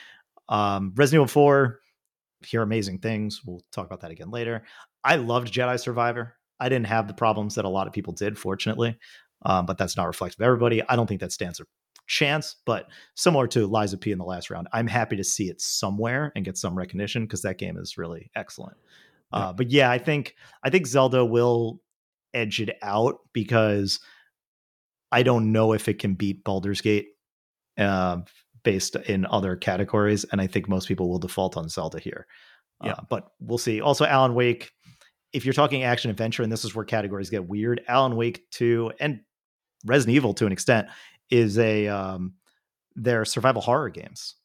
Um, 0.49 0.93
Resident 0.95 1.21
Evil 1.23 1.27
Four, 1.27 1.79
hear 2.45 2.61
amazing 2.61 2.99
things. 2.99 3.41
We'll 3.45 3.61
talk 3.71 3.85
about 3.85 4.01
that 4.01 4.11
again 4.11 4.31
later. 4.31 4.63
I 5.03 5.15
loved 5.15 5.53
Jedi 5.53 5.79
Survivor. 5.79 6.35
I 6.59 6.69
didn't 6.69 6.87
have 6.87 7.07
the 7.07 7.13
problems 7.13 7.55
that 7.55 7.65
a 7.65 7.69
lot 7.69 7.87
of 7.87 7.93
people 7.93 8.13
did, 8.13 8.37
fortunately. 8.37 8.97
Um, 9.43 9.65
but 9.65 9.77
that's 9.77 9.95
not 9.95 10.07
reflective 10.07 10.39
of 10.41 10.45
everybody. 10.45 10.81
I 10.87 10.95
don't 10.95 11.07
think 11.07 11.21
that 11.21 11.31
stands 11.31 11.59
a 11.59 11.65
chance, 12.07 12.55
but 12.65 12.87
similar 13.15 13.47
to 13.47 13.63
of 13.63 14.01
P 14.01 14.11
in 14.11 14.17
the 14.17 14.25
last 14.25 14.49
round, 14.49 14.67
I'm 14.73 14.87
happy 14.87 15.15
to 15.17 15.23
see 15.23 15.49
it 15.49 15.61
somewhere 15.61 16.31
and 16.35 16.43
get 16.43 16.57
some 16.57 16.75
recognition 16.75 17.23
because 17.23 17.43
that 17.43 17.59
game 17.59 17.77
is 17.77 17.97
really 17.97 18.31
excellent. 18.35 18.77
Uh, 19.31 19.53
but 19.53 19.69
yeah, 19.69 19.91
I 19.91 19.97
think 19.97 20.35
I 20.63 20.69
think 20.69 20.87
Zelda 20.87 21.25
will 21.25 21.81
edge 22.37 22.61
it 22.61 22.77
out 22.81 23.19
because 23.33 23.99
I 25.11 25.23
don't 25.23 25.51
know 25.51 25.73
if 25.73 25.87
it 25.87 25.99
can 25.99 26.13
beat 26.13 26.43
Baldur's 26.43 26.81
Gate 26.81 27.07
uh, 27.77 28.19
based 28.63 28.95
in 28.95 29.25
other 29.25 29.55
categories, 29.55 30.25
and 30.31 30.41
I 30.41 30.47
think 30.47 30.67
most 30.67 30.87
people 30.87 31.09
will 31.09 31.19
default 31.19 31.57
on 31.57 31.69
Zelda 31.69 31.99
here. 31.99 32.27
Yeah, 32.83 32.93
uh, 32.93 33.01
but 33.09 33.31
we'll 33.39 33.57
see. 33.57 33.81
Also, 33.81 34.05
Alan 34.05 34.33
Wake. 34.33 34.71
If 35.33 35.45
you're 35.45 35.53
talking 35.53 35.83
action 35.83 36.09
adventure, 36.09 36.41
and 36.41 36.51
this 36.51 36.63
is 36.63 36.73
where 36.73 36.85
categories 36.85 37.29
get 37.29 37.47
weird, 37.47 37.81
Alan 37.87 38.15
Wake 38.15 38.49
two 38.49 38.91
and 38.99 39.21
Resident 39.85 40.15
Evil 40.15 40.33
to 40.35 40.45
an 40.45 40.51
extent 40.51 40.87
is 41.29 41.57
a 41.59 41.87
um, 41.87 42.33
they're 42.95 43.25
survival 43.25 43.61
horror 43.61 43.89
games. 43.89 44.35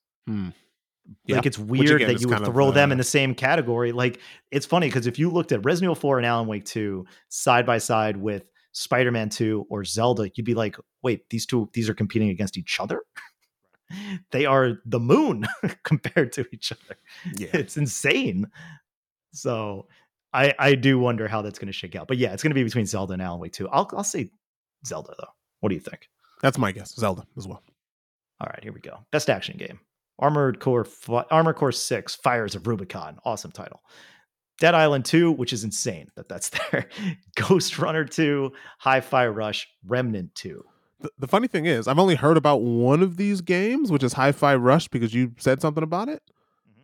Like 1.28 1.46
it's 1.46 1.58
weird 1.58 2.02
again, 2.02 2.08
that 2.08 2.20
you 2.20 2.28
would 2.28 2.44
throw 2.44 2.68
of, 2.68 2.72
uh, 2.72 2.74
them 2.74 2.92
in 2.92 2.98
the 2.98 3.04
same 3.04 3.34
category. 3.34 3.92
Like 3.92 4.20
it's 4.50 4.66
funny 4.66 4.88
because 4.88 5.06
if 5.06 5.18
you 5.18 5.30
looked 5.30 5.52
at 5.52 5.64
Resident 5.64 5.86
Evil 5.86 5.94
4 6.00 6.18
and 6.18 6.26
Alan 6.26 6.46
Wake 6.46 6.64
2 6.64 7.04
side 7.28 7.66
by 7.66 7.78
side 7.78 8.16
with 8.16 8.44
Spider-Man 8.72 9.28
2 9.28 9.66
or 9.68 9.84
Zelda, 9.84 10.30
you'd 10.34 10.44
be 10.44 10.54
like, 10.54 10.76
wait, 11.02 11.28
these 11.30 11.46
two 11.46 11.68
these 11.72 11.88
are 11.88 11.94
competing 11.94 12.30
against 12.30 12.56
each 12.56 12.78
other? 12.80 13.02
they 14.30 14.46
are 14.46 14.78
the 14.86 15.00
moon 15.00 15.46
compared 15.82 16.32
to 16.32 16.46
each 16.52 16.72
other. 16.72 16.98
Yeah. 17.36 17.50
It's 17.52 17.76
insane. 17.76 18.46
So 19.32 19.88
I 20.32 20.54
I 20.58 20.74
do 20.74 20.98
wonder 20.98 21.28
how 21.28 21.42
that's 21.42 21.58
gonna 21.58 21.72
shake 21.72 21.96
out. 21.96 22.06
But 22.06 22.18
yeah, 22.18 22.32
it's 22.32 22.42
gonna 22.42 22.54
be 22.54 22.64
between 22.64 22.86
Zelda 22.86 23.14
and 23.14 23.22
Alan 23.22 23.40
Wake 23.40 23.52
2. 23.52 23.68
I'll 23.68 23.88
I'll 23.92 24.04
say 24.04 24.30
Zelda 24.86 25.14
though. 25.18 25.32
What 25.60 25.68
do 25.68 25.74
you 25.74 25.80
think? 25.80 26.08
That's 26.42 26.58
my 26.58 26.72
guess. 26.72 26.94
Zelda 26.94 27.24
as 27.36 27.46
well. 27.46 27.62
All 28.40 28.48
right, 28.48 28.62
here 28.62 28.72
we 28.72 28.80
go. 28.80 28.98
Best 29.12 29.30
action 29.30 29.56
game. 29.56 29.78
Armored 30.18 30.60
Core 30.60 30.86
Armored 31.30 31.56
Core 31.56 31.72
6 31.72 32.14
Fires 32.16 32.54
of 32.54 32.66
Rubicon. 32.66 33.18
Awesome 33.24 33.50
title. 33.50 33.82
Dead 34.58 34.74
Island 34.74 35.04
2, 35.04 35.32
which 35.32 35.52
is 35.52 35.64
insane 35.64 36.08
that 36.14 36.28
that's 36.28 36.48
there. 36.70 36.88
Ghostrunner 37.36 38.08
2, 38.08 38.52
Hi-Fi 38.78 39.26
Rush, 39.26 39.68
Remnant 39.84 40.34
2. 40.34 40.62
The, 41.00 41.10
the, 41.18 41.26
funny 41.26 41.48
thing 41.48 41.66
is, 41.66 41.88
I've 41.88 41.98
only 41.98 42.14
heard 42.14 42.36
about 42.36 42.62
one 42.62 43.02
of 43.02 43.16
these 43.16 43.40
games, 43.40 43.90
which 43.90 44.04
is 44.04 44.12
Hi-Fi 44.12 44.54
Rush, 44.54 44.86
because 44.86 45.12
you 45.12 45.32
said 45.38 45.60
something 45.60 45.82
about 45.82 46.08
it. 46.08 46.22
Mm-hmm. 46.70 46.82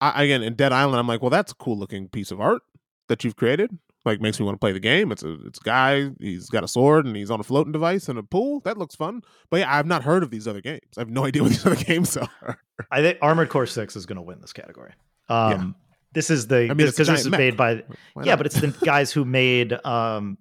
I, 0.00 0.24
again, 0.24 0.42
in 0.42 0.54
Dead 0.54 0.72
Island, 0.72 0.98
I'm 0.98 1.06
like, 1.06 1.20
well, 1.20 1.28
that's 1.28 1.52
a 1.52 1.56
cool 1.56 1.76
looking 1.76 2.08
piece 2.08 2.30
of 2.30 2.40
art 2.40 2.62
that 3.08 3.24
you've 3.24 3.36
created 3.36 3.76
like 4.08 4.20
makes 4.20 4.40
me 4.40 4.46
want 4.46 4.56
to 4.56 4.58
play 4.58 4.72
the 4.72 4.80
game. 4.80 5.12
It's 5.12 5.22
a 5.22 5.34
it's 5.46 5.58
a 5.58 5.64
guy. 5.64 6.10
He's 6.18 6.48
got 6.48 6.64
a 6.64 6.68
sword 6.68 7.06
and 7.06 7.14
he's 7.14 7.30
on 7.30 7.40
a 7.40 7.44
floating 7.44 7.72
device 7.72 8.08
in 8.08 8.16
a 8.16 8.22
pool. 8.22 8.60
That 8.60 8.78
looks 8.78 8.94
fun. 8.94 9.22
But 9.50 9.60
yeah, 9.60 9.74
I've 9.74 9.86
not 9.86 10.02
heard 10.02 10.22
of 10.22 10.30
these 10.30 10.48
other 10.48 10.60
games. 10.60 10.82
I 10.96 11.00
have 11.00 11.10
no 11.10 11.24
idea 11.26 11.42
what 11.42 11.50
these 11.52 11.66
other 11.66 11.76
games 11.76 12.16
are. 12.16 12.58
I 12.90 13.02
think 13.02 13.18
Armored 13.22 13.50
Core 13.50 13.66
Six 13.66 13.96
is 13.96 14.06
going 14.06 14.16
to 14.16 14.22
win 14.22 14.40
this 14.40 14.52
category. 14.52 14.92
Um, 15.28 15.52
yeah. 15.52 15.84
This 16.14 16.30
is 16.30 16.46
the 16.46 16.56
I 16.56 16.68
mean, 16.68 16.86
because 16.86 16.96
this, 16.96 17.20
is 17.20 17.28
mech. 17.28 17.38
made 17.38 17.56
by 17.56 17.84
yeah, 18.22 18.36
but 18.36 18.46
it's 18.46 18.60
the 18.60 18.68
guys 18.84 19.12
who 19.12 19.24
made 19.24 19.74
um 19.84 20.38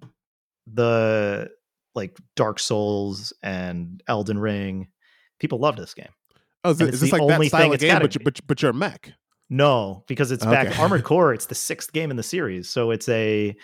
the 0.71 1.49
like 1.93 2.17
Dark 2.35 2.59
Souls 2.59 3.33
and 3.43 4.01
Elden 4.07 4.39
Ring. 4.39 4.87
People 5.39 5.59
love 5.59 5.75
this 5.75 5.93
game. 5.93 6.09
Oh, 6.63 6.71
is, 6.71 6.81
is 6.81 7.01
this 7.01 7.11
like 7.11 7.27
that 7.27 7.43
style 7.45 7.73
of 7.73 7.79
game, 7.79 7.99
but, 7.99 8.15
you, 8.15 8.21
but, 8.23 8.39
but 8.47 8.61
you're 8.61 8.71
a 8.71 8.73
mech? 8.73 9.13
No, 9.49 10.03
because 10.07 10.31
it's 10.31 10.43
okay. 10.43 10.51
back 10.51 10.79
Armored 10.79 11.03
Core. 11.03 11.33
It's 11.33 11.45
the 11.45 11.55
sixth 11.55 11.93
game 11.93 12.11
in 12.11 12.17
the 12.17 12.23
series, 12.23 12.69
so 12.69 12.91
it's 12.91 13.07
a 13.09 13.55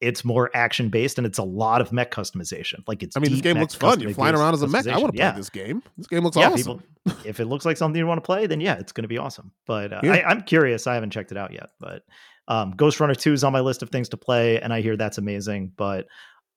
it's 0.00 0.24
more 0.24 0.50
action 0.54 0.90
based 0.90 1.16
and 1.16 1.26
it's 1.26 1.38
a 1.38 1.42
lot 1.42 1.80
of 1.80 1.92
mech 1.92 2.10
customization. 2.10 2.86
Like 2.86 3.02
it's. 3.02 3.16
I 3.16 3.20
mean, 3.20 3.32
this 3.32 3.40
game 3.40 3.58
looks 3.58 3.74
fun. 3.74 4.00
You're 4.00 4.12
flying 4.12 4.34
around 4.34 4.54
as 4.54 4.62
a 4.62 4.68
mech. 4.68 4.86
I 4.86 4.98
want 4.98 5.06
to 5.06 5.12
play 5.12 5.24
yeah. 5.24 5.32
this 5.32 5.50
game. 5.50 5.82
This 5.96 6.06
game 6.06 6.22
looks 6.22 6.36
yeah, 6.36 6.50
awesome. 6.50 6.82
People, 7.06 7.18
if 7.24 7.40
it 7.40 7.46
looks 7.46 7.64
like 7.64 7.76
something 7.76 7.98
you 7.98 8.06
want 8.06 8.18
to 8.18 8.26
play, 8.26 8.46
then 8.46 8.60
yeah, 8.60 8.74
it's 8.74 8.92
going 8.92 9.04
to 9.04 9.08
be 9.08 9.18
awesome. 9.18 9.52
But 9.66 9.92
uh, 9.92 10.00
yeah. 10.02 10.12
I, 10.12 10.32
am 10.32 10.42
curious. 10.42 10.86
I 10.86 10.94
haven't 10.94 11.10
checked 11.10 11.32
it 11.32 11.38
out 11.38 11.52
yet. 11.52 11.70
But 11.80 12.02
um, 12.48 12.74
Ghostrunner 12.74 13.16
Two 13.16 13.32
is 13.32 13.44
on 13.44 13.52
my 13.52 13.60
list 13.60 13.82
of 13.82 13.88
things 13.90 14.10
to 14.10 14.18
play, 14.18 14.60
and 14.60 14.74
I 14.74 14.82
hear 14.82 14.96
that's 14.96 15.16
amazing. 15.16 15.72
But 15.76 16.06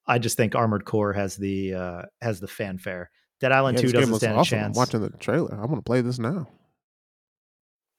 I 0.05 0.19
just 0.19 0.35
think 0.35 0.53
Armored 0.53 0.83
Core 0.83 1.13
has 1.13 1.37
the 1.37 1.73
uh, 1.73 2.01
has 2.21 2.41
the 2.41 2.47
fanfare. 2.47 3.11
Dead 3.39 3.53
Island 3.53 3.77
Two 3.77 3.91
doesn't 3.91 4.15
stand 4.15 4.37
awesome. 4.37 4.57
a 4.57 4.61
chance. 4.61 4.77
I'm 4.77 4.81
watching 4.81 5.01
the 5.01 5.09
trailer. 5.09 5.53
I 5.53 5.65
want 5.65 5.77
to 5.77 5.81
play 5.83 6.01
this 6.01 6.19
now 6.19 6.49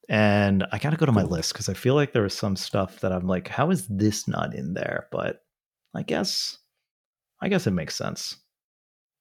and 0.09 0.67
I 0.73 0.79
got 0.79 0.91
to 0.91 0.97
go 0.97 1.07
to 1.07 1.13
my 1.13 1.23
list 1.23 1.53
because 1.53 1.69
I 1.69 1.75
feel 1.75 1.95
like 1.95 2.13
there 2.13 2.23
was 2.23 2.35
some 2.35 2.57
stuff 2.57 3.01
that 3.01 3.13
I'm 3.13 3.27
like, 3.27 3.49
how 3.49 3.71
is 3.71 3.87
this 3.89 4.27
not 4.27 4.55
in 4.55 4.75
there? 4.75 5.07
But 5.13 5.43
I 5.95 6.03
guess, 6.03 6.59
I 7.43 7.49
guess 7.49 7.67
it 7.67 7.73
makes 7.73 7.95
sense. 7.95 8.37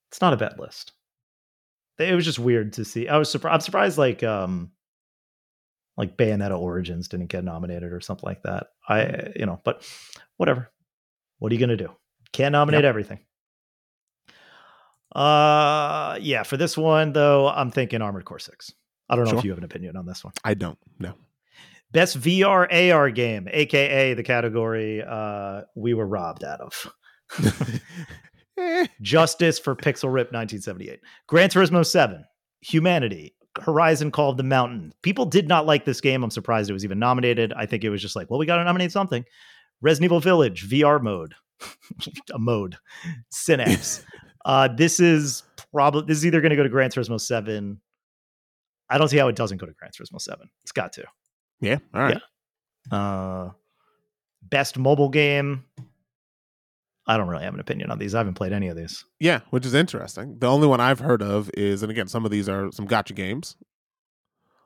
It's 0.09 0.22
not 0.22 0.34
a 0.34 0.38
bad 0.38 0.57
list. 0.57 0.93
It 1.99 2.15
was 2.15 2.26
just 2.26 2.39
weird 2.39 2.73
to 2.73 2.85
see. 2.85 3.07
I 3.07 3.18
was 3.18 3.30
surprised. 3.30 3.53
I'm 3.55 3.61
surprised, 3.61 3.97
like, 3.97 4.23
um, 4.23 4.72
like 5.97 6.15
Bayonetta 6.15 6.57
Origins 6.57 7.07
didn't 7.07 7.27
get 7.27 7.43
nominated 7.43 7.91
or 7.91 7.99
something 7.99 8.27
like 8.27 8.43
that. 8.43 8.68
I, 8.88 9.31
you 9.35 9.45
know, 9.45 9.59
but 9.65 9.85
whatever. 10.38 10.72
What 11.39 11.51
are 11.51 11.55
you 11.55 11.59
gonna 11.59 11.76
do? 11.76 11.89
Can't 12.31 12.53
nominate 12.53 12.84
yep. 12.84 12.89
everything. 12.89 13.19
Uh, 15.14 16.18
yeah. 16.22 16.43
For 16.43 16.55
this 16.55 16.77
one 16.77 17.14
though, 17.14 17.49
I'm 17.49 17.72
thinking 17.72 18.01
Armored 18.01 18.26
Core 18.26 18.39
Six. 18.39 18.72
I 19.09 19.15
don't 19.15 19.25
know 19.25 19.31
sure. 19.31 19.39
if 19.39 19.45
you 19.45 19.51
have 19.51 19.57
an 19.57 19.63
opinion 19.63 19.95
on 19.95 20.05
this 20.05 20.23
one. 20.23 20.34
I 20.43 20.53
don't. 20.53 20.77
No. 20.99 21.13
Best 21.91 22.19
VR 22.19 22.91
AR 22.91 23.09
game, 23.11 23.47
aka 23.51 24.13
the 24.13 24.23
category 24.23 25.01
uh, 25.01 25.61
we 25.75 25.93
were 25.93 26.05
robbed 26.05 26.43
out 26.43 26.59
of. 26.59 26.93
Justice 29.01 29.59
for 29.59 29.75
Pixel 29.75 30.11
Rip 30.11 30.34
1978. 30.34 30.99
Gran 31.27 31.49
Turismo 31.49 31.85
7. 31.85 32.25
Humanity. 32.61 33.35
Horizon 33.61 34.11
Call 34.11 34.31
of 34.31 34.38
the 34.38 34.43
Mountain. 34.43 34.93
People 35.01 35.25
did 35.25 35.47
not 35.47 35.65
like 35.65 35.85
this 35.85 36.01
game. 36.01 36.23
I'm 36.23 36.29
surprised 36.29 36.69
it 36.69 36.73
was 36.73 36.85
even 36.85 36.99
nominated. 36.99 37.53
I 37.53 37.65
think 37.65 37.84
it 37.84 37.89
was 37.89 38.01
just 38.01 38.15
like, 38.15 38.29
well, 38.29 38.39
we 38.39 38.45
got 38.45 38.57
to 38.57 38.63
nominate 38.63 38.91
something. 38.91 39.23
Resident 39.81 40.05
Evil 40.05 40.19
Village 40.19 40.67
VR 40.69 41.01
mode, 41.01 41.35
a 42.34 42.39
mode. 42.39 42.77
Synapse. 43.29 44.03
uh, 44.45 44.67
this 44.67 44.99
is 44.99 45.43
probably 45.71 46.03
this 46.07 46.17
is 46.17 46.25
either 46.25 46.41
going 46.41 46.49
to 46.51 46.55
go 46.55 46.63
to 46.63 46.69
Gran 46.69 46.89
Turismo 46.89 47.19
7 47.19 47.79
I 48.89 48.97
don't 48.97 49.09
see 49.09 49.18
how 49.18 49.27
it 49.27 49.35
doesn't 49.35 49.57
go 49.57 49.65
to 49.65 49.73
Gran 49.73 49.91
Turismo 49.91 50.22
7. 50.22 50.49
It's 50.64 50.72
got 50.72 50.93
to. 50.93 51.03
Yeah. 51.59 51.77
All 51.93 52.01
right. 52.01 52.19
Yeah. 52.91 52.97
Uh, 52.97 53.51
best 54.41 54.77
mobile 54.77 55.09
game. 55.09 55.65
I 57.05 57.18
don't 57.18 57.30
really 57.30 57.43
have 57.43 57.53
an 57.53 57.59
opinion 57.59 57.89
on 57.89 57.99
these. 57.99 58.14
I 58.14 58.19
haven't 58.19 58.34
played 58.34 58.51
any 58.51 58.68
of 58.68 58.76
these. 58.76 59.05
Yeah, 59.19 59.39
which 59.49 59.65
is 59.65 59.73
interesting. 59.73 60.39
The 60.39 60.47
only 60.47 60.68
one 60.68 60.81
I've 60.81 60.99
heard 60.99 61.22
of 61.22 61.49
is, 61.55 61.81
and 61.81 61.91
again, 61.91 62.07
some 62.07 62.26
of 62.26 62.31
these 62.31 62.49
are 62.49 62.69
some 62.72 62.88
gacha 62.88 63.15
games. 63.15 63.55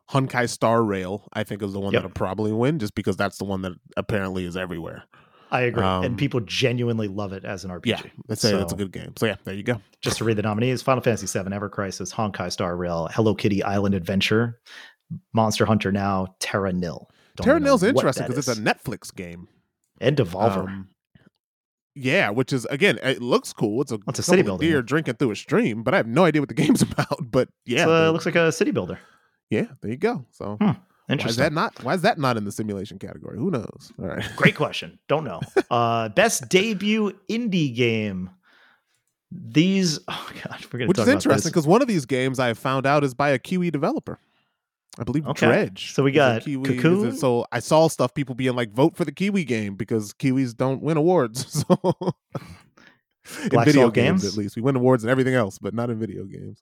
Honkai 0.10 0.50
Star 0.50 0.84
Rail, 0.84 1.28
I 1.34 1.44
think, 1.44 1.62
is 1.62 1.72
the 1.72 1.80
one 1.80 1.94
yep. 1.94 2.02
that'll 2.02 2.14
probably 2.14 2.52
win, 2.52 2.80
just 2.80 2.96
because 2.96 3.16
that's 3.16 3.38
the 3.38 3.46
one 3.46 3.62
that 3.62 3.74
apparently 3.96 4.46
is 4.46 4.58
everywhere. 4.58 5.04
I 5.52 5.62
agree, 5.62 5.84
um, 5.84 6.04
and 6.06 6.18
people 6.18 6.40
genuinely 6.40 7.08
love 7.10 7.34
it 7.34 7.44
as 7.44 7.66
an 7.66 7.72
RPG. 7.72 7.86
Yeah, 7.86 8.02
let's 8.28 8.42
say 8.42 8.52
so, 8.52 8.58
that's 8.58 8.72
a 8.74 8.76
good 8.78 8.92
game. 8.92 9.14
So 9.18 9.26
yeah, 9.26 9.36
there 9.44 9.54
you 9.54 9.64
go. 9.64 9.82
Just 10.02 10.18
to 10.20 10.24
read 10.24 10.38
the 10.38 10.42
nominees: 10.44 10.82
Final 10.82 11.04
Fantasy 11.04 11.28
VII, 11.40 11.54
Ever 11.54 11.68
Crisis, 11.70 12.14
Honkai 12.14 12.52
Star 12.52 12.76
Rail, 12.78 13.10
Hello 13.12 13.36
Kitty 13.36 13.62
Island 13.62 13.94
Adventure, 13.96 14.60
Monster 15.34 15.66
Hunter 15.66 15.92
Now, 15.92 16.36
Terra 16.40 16.72
Nil. 16.72 17.10
Don't 17.36 17.46
Terra 17.46 17.60
Nil's 17.60 17.84
interesting 17.84 18.28
because 18.28 18.48
it's 18.48 18.58
a 18.58 18.62
Netflix 18.62 19.14
game 19.14 19.48
and 20.00 20.16
Devolver. 20.18 20.68
Um, 20.68 20.90
Yeah, 21.96 22.30
which 22.30 22.54
is 22.54 22.66
again, 22.66 22.98
it 23.04 23.22
looks 23.22 23.52
cool. 23.52 23.82
It's 23.82 23.92
a, 23.92 24.00
It's 24.08 24.20
a 24.20 24.24
city 24.24 24.40
of 24.42 24.46
building, 24.46 24.68
deer 24.70 24.78
yeah. 24.78 24.84
drinking 24.86 25.16
through 25.16 25.32
a 25.32 25.36
stream, 25.36 25.84
but 25.84 25.94
I 25.94 25.98
have 25.98 26.08
no 26.08 26.24
idea 26.24 26.42
what 26.42 26.48
the 26.50 26.56
game's 26.64 26.82
about. 26.82 27.30
But 27.30 27.50
yeah, 27.66 27.88
uh, 27.88 28.06
the- 28.06 28.12
looks 28.14 28.26
like 28.26 28.36
a 28.36 28.52
city 28.54 28.72
builder. 28.72 29.00
yeah, 29.50 29.66
there 29.82 29.92
you 29.92 29.98
go. 29.98 30.26
So 30.32 30.56
Hmm, 30.62 30.72
why 31.20 31.26
is 31.28 31.36
that 31.38 31.54
not? 31.54 31.84
Why 31.84 31.94
is 31.94 32.02
that 32.02 32.18
not 32.18 32.38
in 32.38 32.46
the 32.46 32.52
simulation 32.52 33.00
category? 33.00 33.38
Who 33.38 33.52
knows? 33.52 33.92
All 34.00 34.06
right, 34.08 34.26
Great 34.36 34.56
question. 34.56 35.00
Don't 35.08 35.24
know. 35.24 35.42
Uh, 35.72 36.10
best 36.10 36.50
debut 36.50 37.18
indie 37.30 37.74
game. 37.74 38.30
These, 39.32 40.00
oh 40.10 40.30
god, 40.44 40.66
we're 40.72 40.80
gonna 40.80 40.88
which 40.90 40.98
talk 40.98 41.08
is 41.08 41.14
interesting 41.14 41.50
because 41.50 41.66
one 41.66 41.82
of 41.82 41.88
these 41.88 42.06
games 42.06 42.40
I 42.40 42.54
found 42.54 42.86
out 42.86 43.04
is 43.06 43.14
by 43.14 43.30
a 43.30 43.40
Kiwi 43.40 43.72
developer. 43.72 44.20
I 45.00 45.04
believe 45.04 45.26
Okay. 45.28 45.46
Dredge. 45.46 45.94
So 45.94 46.04
we 46.04 46.12
got 46.12 46.42
Kiwi. 46.42 46.76
Cocoon? 46.78 47.16
So 47.16 47.46
I 47.54 47.60
saw 47.60 47.88
stuff 47.88 48.14
people 48.14 48.36
being 48.36 48.56
like, 48.56 48.74
vote 48.74 48.98
for 48.98 49.06
the 49.06 49.12
Kiwi 49.14 49.46
game 49.46 49.76
because 49.76 50.12
Kiwis 50.14 50.56
don't 50.56 50.82
win 50.82 50.98
awards. 50.98 51.66
So 51.66 51.96
in 53.52 53.64
video 53.64 53.90
games, 53.90 54.24
Games? 54.24 54.26
at 54.26 54.38
least 54.38 54.56
we 54.56 54.62
win 54.62 54.76
awards 54.76 55.04
and 55.04 55.12
everything 55.12 55.36
else, 55.36 55.58
but 55.60 55.74
not 55.74 55.90
in 55.90 56.00
video 56.00 56.26
games. 56.26 56.62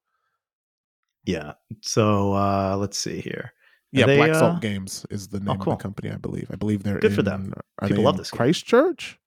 Yeah. 1.26 1.54
So 1.82 2.34
uh, 2.34 2.76
let's 2.78 2.98
see 2.98 3.22
here. 3.22 3.54
Yeah, 3.92 4.06
they, 4.06 4.18
Black 4.18 4.32
uh, 4.32 4.40
Salt 4.40 4.62
Games 4.62 5.06
is 5.10 5.28
the 5.30 5.40
name 5.40 5.58
cool. 5.60 5.74
of 5.74 5.80
the 5.80 5.84
company, 5.84 6.12
I 6.12 6.18
believe. 6.18 6.48
I 6.52 6.56
believe 6.56 6.84
they're 6.84 7.00
Good 7.00 7.14
for 7.14 7.22
in- 7.22 7.26
them. 7.26 7.54
Are 7.80 7.88
People 7.88 8.04
they 8.04 8.06
love 8.06 8.18
this 8.18 8.30
game. 8.32 8.38
Christchurch. 8.38 9.18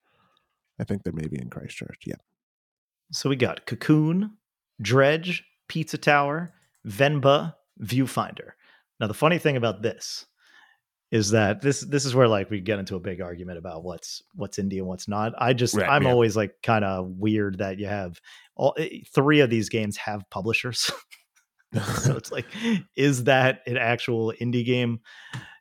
I 0.79 0.83
think 0.85 1.03
they're 1.03 1.13
maybe 1.13 1.37
in 1.39 1.49
Christchurch. 1.49 2.03
Yeah. 2.05 2.15
So 3.11 3.29
we 3.29 3.35
got 3.35 3.65
Cocoon, 3.65 4.31
Dredge, 4.81 5.43
Pizza 5.67 5.97
Tower, 5.97 6.53
Venba, 6.87 7.55
Viewfinder. 7.81 8.51
Now 8.99 9.07
the 9.07 9.13
funny 9.13 9.37
thing 9.37 9.57
about 9.57 9.81
this 9.81 10.25
is 11.11 11.29
that 11.31 11.61
this 11.61 11.81
this 11.81 12.05
is 12.05 12.15
where 12.15 12.27
like 12.27 12.49
we 12.49 12.59
get 12.59 12.79
into 12.79 12.95
a 12.95 12.99
big 12.99 13.21
argument 13.21 13.59
about 13.59 13.83
what's 13.83 14.23
what's 14.33 14.57
indie 14.57 14.77
and 14.79 14.87
what's 14.87 15.07
not. 15.07 15.33
I 15.37 15.53
just 15.53 15.75
Right, 15.75 15.87
I'm 15.89 16.03
yeah. 16.03 16.11
always 16.11 16.35
like 16.35 16.55
kind 16.63 16.83
of 16.83 17.07
weird 17.17 17.59
that 17.59 17.77
you 17.77 17.85
have 17.85 18.19
all 18.55 18.73
eh, 18.79 18.99
three 19.13 19.41
of 19.41 19.49
these 19.49 19.69
games 19.69 19.97
have 19.97 20.27
publishers. 20.31 20.89
so 22.01 22.15
it's 22.17 22.31
like, 22.31 22.45
is 22.95 23.23
that 23.25 23.61
an 23.67 23.77
actual 23.77 24.33
indie 24.41 24.65
game? 24.65 24.99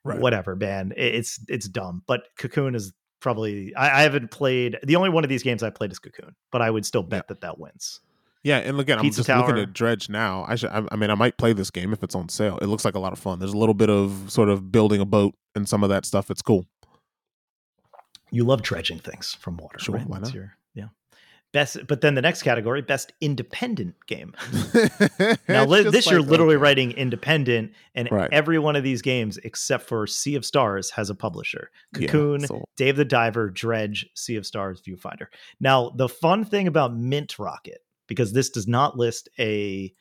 Right. 0.04 0.18
Whatever, 0.18 0.56
man. 0.56 0.92
It's 0.96 1.38
it's 1.48 1.68
dumb. 1.68 2.02
But 2.06 2.24
Cocoon 2.36 2.74
is 2.74 2.92
probably 3.20 3.72
I, 3.76 4.00
I 4.00 4.02
haven't 4.02 4.30
played 4.32 4.78
the 4.82 4.96
only 4.96 5.10
one 5.10 5.22
of 5.24 5.30
these 5.30 5.42
games 5.44 5.62
I 5.62 5.70
played 5.70 5.92
is 5.92 5.98
Cocoon, 6.00 6.34
but 6.50 6.60
I 6.60 6.70
would 6.70 6.84
still 6.84 7.04
bet 7.04 7.28
that 7.28 7.40
that 7.42 7.58
wins. 7.58 8.00
Yeah, 8.42 8.58
and 8.58 8.80
again, 8.80 8.98
I'm 8.98 9.04
Pizza 9.04 9.20
just 9.20 9.28
looking 9.28 9.54
Tower. 9.54 9.62
at 9.62 9.72
Dredge 9.72 10.08
now. 10.08 10.44
I 10.48 10.56
should. 10.56 10.70
I, 10.70 10.82
I 10.90 10.96
mean, 10.96 11.10
I 11.10 11.14
might 11.14 11.36
play 11.38 11.52
this 11.52 11.70
game 11.70 11.92
if 11.92 12.02
it's 12.02 12.16
on 12.16 12.28
sale. 12.28 12.58
It 12.60 12.66
looks 12.66 12.84
like 12.84 12.96
a 12.96 12.98
lot 12.98 13.12
of 13.12 13.20
fun. 13.20 13.38
There's 13.38 13.52
a 13.52 13.56
little 13.56 13.74
bit 13.74 13.88
of 13.88 14.24
sort 14.26 14.48
of 14.48 14.72
building 14.72 15.00
a 15.00 15.04
boat 15.04 15.36
and 15.54 15.68
some 15.68 15.84
of 15.84 15.90
that 15.90 16.04
stuff. 16.04 16.28
It's 16.28 16.42
cool. 16.42 16.66
You 18.32 18.44
love 18.44 18.62
dredging 18.62 18.98
things 18.98 19.34
from 19.34 19.58
water, 19.58 19.78
Sure, 19.78 19.96
right? 19.96 20.06
why 20.08 20.18
not? 20.18 20.34
your- 20.34 20.44
yeah. 20.44 20.50
Best, 21.52 21.86
but 21.86 22.00
then 22.00 22.14
the 22.14 22.22
next 22.22 22.42
category, 22.42 22.80
best 22.80 23.12
independent 23.20 23.94
game. 24.06 24.34
Now, 25.48 25.64
li- 25.66 25.82
this 25.82 26.10
you're 26.10 26.20
literally 26.22 26.54
okay. 26.54 26.62
writing 26.62 26.92
independent, 26.92 27.72
and 27.94 28.08
Right. 28.10 28.30
every 28.32 28.58
one 28.58 28.74
of 28.76 28.82
these 28.84 29.02
games, 29.02 29.36
except 29.38 29.84
for 29.86 30.06
Sea 30.06 30.34
of 30.34 30.44
Stars, 30.46 30.90
has 30.90 31.10
a 31.10 31.14
publisher. 31.14 31.70
Yeah, 31.98 32.06
Cocoon, 32.08 32.46
so- 32.46 32.64
Dave 32.76 32.96
the 32.96 33.04
Diver, 33.04 33.50
Dredge, 33.50 34.08
Sea 34.14 34.36
of 34.36 34.46
Stars, 34.46 34.80
Viewfinder. 34.86 35.26
Now, 35.60 35.90
the 35.90 36.08
fun 36.08 36.44
thing 36.44 36.66
about 36.66 36.96
Mint 36.96 37.38
Rocket, 37.38 37.80
because 38.08 38.32
this 38.32 38.48
does 38.50 38.66
not 38.66 38.96
list 38.96 39.28
a, 39.38 39.92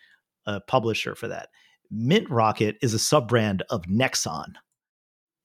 a 0.46 0.62
publisher 0.62 1.16
for 1.16 1.28
that, 1.28 1.50
Mint 1.90 2.30
Rocket 2.30 2.78
is 2.82 2.94
a 2.94 3.00
sub 3.00 3.28
brand 3.28 3.64
of 3.70 3.84
Nexon, 3.84 4.54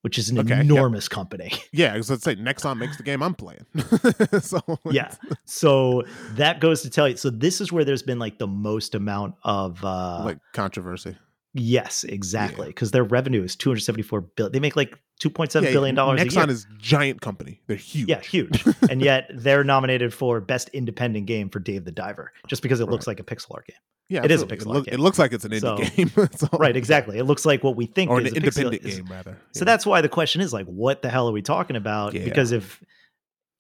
which 0.03 0.19
is 0.19 0.31
an 0.31 0.39
Okay, 0.39 0.51
yep. 0.51 0.61
enormous 0.61 1.09
company. 1.09 1.53
yeah, 1.73 1.93
because 1.93 2.11
let's 2.11 2.23
say 2.25 2.37
Nexon 2.37 2.77
makes 2.79 2.97
the 2.97 3.03
game 3.03 3.23
I'm 3.23 3.35
playing. 3.35 3.67
so 4.41 4.61
yeah. 4.91 5.13
So 5.45 6.03
that 6.33 6.61
goes 6.61 6.83
to 6.83 6.91
tell 6.91 7.09
you. 7.09 7.17
So 7.17 7.31
this 7.31 7.61
is 7.61 7.73
where 7.73 7.85
there's 7.85 8.03
been 8.03 8.19
like 8.19 8.39
the 8.39 8.47
most 8.47 8.95
amount 8.95 9.35
of 9.43 9.83
uh 9.85 10.23
like 10.25 10.39
controversy. 10.53 11.17
Yes, 11.59 12.05
exactly. 12.05 12.69
Because 12.69 12.91
their 12.91 13.05
revenue 13.05 13.43
is 13.43 13.57
274 13.57 14.21
billion. 14.21 14.53
They 14.53 14.61
make 14.61 14.77
like 14.77 14.99
2.7 15.23 15.63
Yeah, 15.63 15.71
billion 15.73 15.95
dollars 15.95 16.21
a 16.21 16.25
Nexon 16.25 16.49
is 16.51 16.67
giant 16.79 17.21
company. 17.21 17.61
They're 17.67 17.77
huge. 17.77 18.09
yeah, 18.09 18.21
huge. 18.21 18.65
and 18.91 19.01
yet 19.03 19.31
they're 19.35 19.65
nominated 19.65 20.13
for 20.15 20.41
best 20.41 20.69
independent 20.71 21.27
game 21.27 21.49
for 21.49 21.59
Dave 21.59 21.85
the 21.85 21.93
Diver, 21.93 22.33
just 22.49 22.63
because 22.63 22.81
it 22.81 22.87
looks 22.89 23.07
like 23.07 23.19
a 23.21 23.25
pixel 23.25 23.53
art 23.55 23.67
game. 23.67 23.77
yeah, 24.09 24.23
it 24.25 24.31
is 24.31 24.43
a 24.43 24.45
absolutely. 24.45 24.57
pixel 24.57 24.61
It, 24.61 24.69
art 24.69 24.75
look- 24.77 24.85
game. 24.87 24.95
it 24.95 25.01
looks 25.01 25.19
like 25.19 25.33
it's 25.33 25.45
an 25.45 25.51
indie 25.53 25.61
So- 25.61 26.29
game. 26.49 26.59
Right, 26.61 26.77
exactly. 26.77 27.19
It 27.19 27.25
looks 27.25 27.47
like 27.47 27.65
what 27.65 27.77
we 27.77 27.87
think 27.87 28.11
or 28.11 28.19
an 28.21 28.27
is 28.27 28.33
a 28.33 28.37
pixel- 28.37 28.45
independent 28.45 28.85
is- 28.85 28.97
game 28.97 29.07
rather. 29.11 29.39
So 29.53 29.61
Yeah. 29.61 29.65
that's 29.65 29.87
why 29.87 30.01
the 30.03 30.09
question 30.09 30.41
is 30.43 30.53
like, 30.53 30.67
what 30.67 31.03
the 31.03 31.09
hell 31.11 31.29
are 31.29 31.33
we 31.33 31.43
talking 31.43 31.77
about? 31.77 32.13
Yeah. 32.15 32.25
Because 32.25 32.53
if 32.53 32.83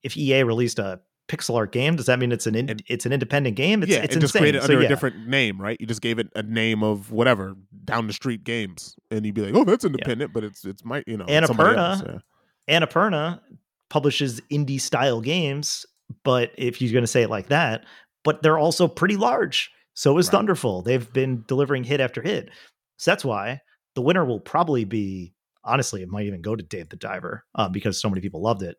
if 0.02 0.16
EA 0.16 0.42
released 0.44 0.78
a 0.78 1.00
pixel 1.28 1.56
art 1.56 1.72
game, 1.72 1.96
does 1.96 2.06
that 2.06 2.18
mean 2.18 2.32
it's 2.32 2.46
an 2.46 2.54
in, 2.54 2.70
And- 2.70 2.82
it's 2.86 3.06
an 3.06 3.12
independent 3.12 3.56
game? 3.56 3.82
It's, 3.82 3.90
yeah, 3.90 3.98
it's 3.98 4.16
it 4.16 4.20
just 4.20 4.34
insane. 4.34 4.42
created 4.42 4.62
So 4.62 4.72
yeah. 4.72 4.86
a 4.86 4.88
different 4.88 5.26
name, 5.28 5.60
right? 5.60 5.76
You 5.80 5.86
just 5.86 6.00
gave 6.00 6.18
it 6.18 6.28
a 6.34 6.42
name 6.42 6.82
of 6.82 7.10
whatever 7.10 7.54
down 7.84 8.06
the 8.06 8.12
street 8.12 8.44
games, 8.44 8.96
and 9.10 9.24
you'd 9.26 9.34
be 9.34 9.42
like, 9.42 9.54
"Oh, 9.54 9.64
that's 9.64 9.84
independent," 9.84 10.32
but 10.32 10.44
it's 10.44 10.64
it's 10.64 10.84
my 10.84 11.02
you 11.06 11.16
know 11.16 11.26
somebody 11.46 11.76
else, 11.76 12.02
Annapurna 12.02 12.22
yeah. 12.68 12.80
Annapurna 12.80 13.40
publishes 13.88 14.40
indie 14.50 14.80
style 14.80 15.20
games, 15.20 15.86
but 16.24 16.50
if 16.56 16.80
you're 16.80 16.92
going 16.92 17.04
to 17.04 17.08
say 17.08 17.22
it 17.22 17.30
like 17.30 17.48
that, 17.48 17.84
but 18.24 18.42
they're 18.42 18.58
also 18.58 18.88
pretty 18.88 19.16
large. 19.16 19.70
So 19.94 20.18
is 20.18 20.26
Right. 20.26 20.32
Thunderful. 20.32 20.82
They've 20.82 21.10
been 21.12 21.44
delivering 21.46 21.84
hit 21.84 22.00
after 22.00 22.20
hit. 22.20 22.50
So 22.98 23.10
that's 23.10 23.24
why 23.24 23.60
the 23.94 24.02
winner 24.02 24.24
will 24.24 24.40
probably 24.40 24.84
be 24.84 25.32
honestly, 25.64 26.02
it 26.02 26.08
might 26.08 26.26
even 26.26 26.42
go 26.42 26.54
to 26.54 26.62
Dave 26.62 26.88
the 26.88 26.96
Diver 26.96 27.44
uh, 27.54 27.68
because 27.68 28.00
so 28.00 28.08
many 28.08 28.20
people 28.20 28.40
loved 28.42 28.62
it. 28.62 28.76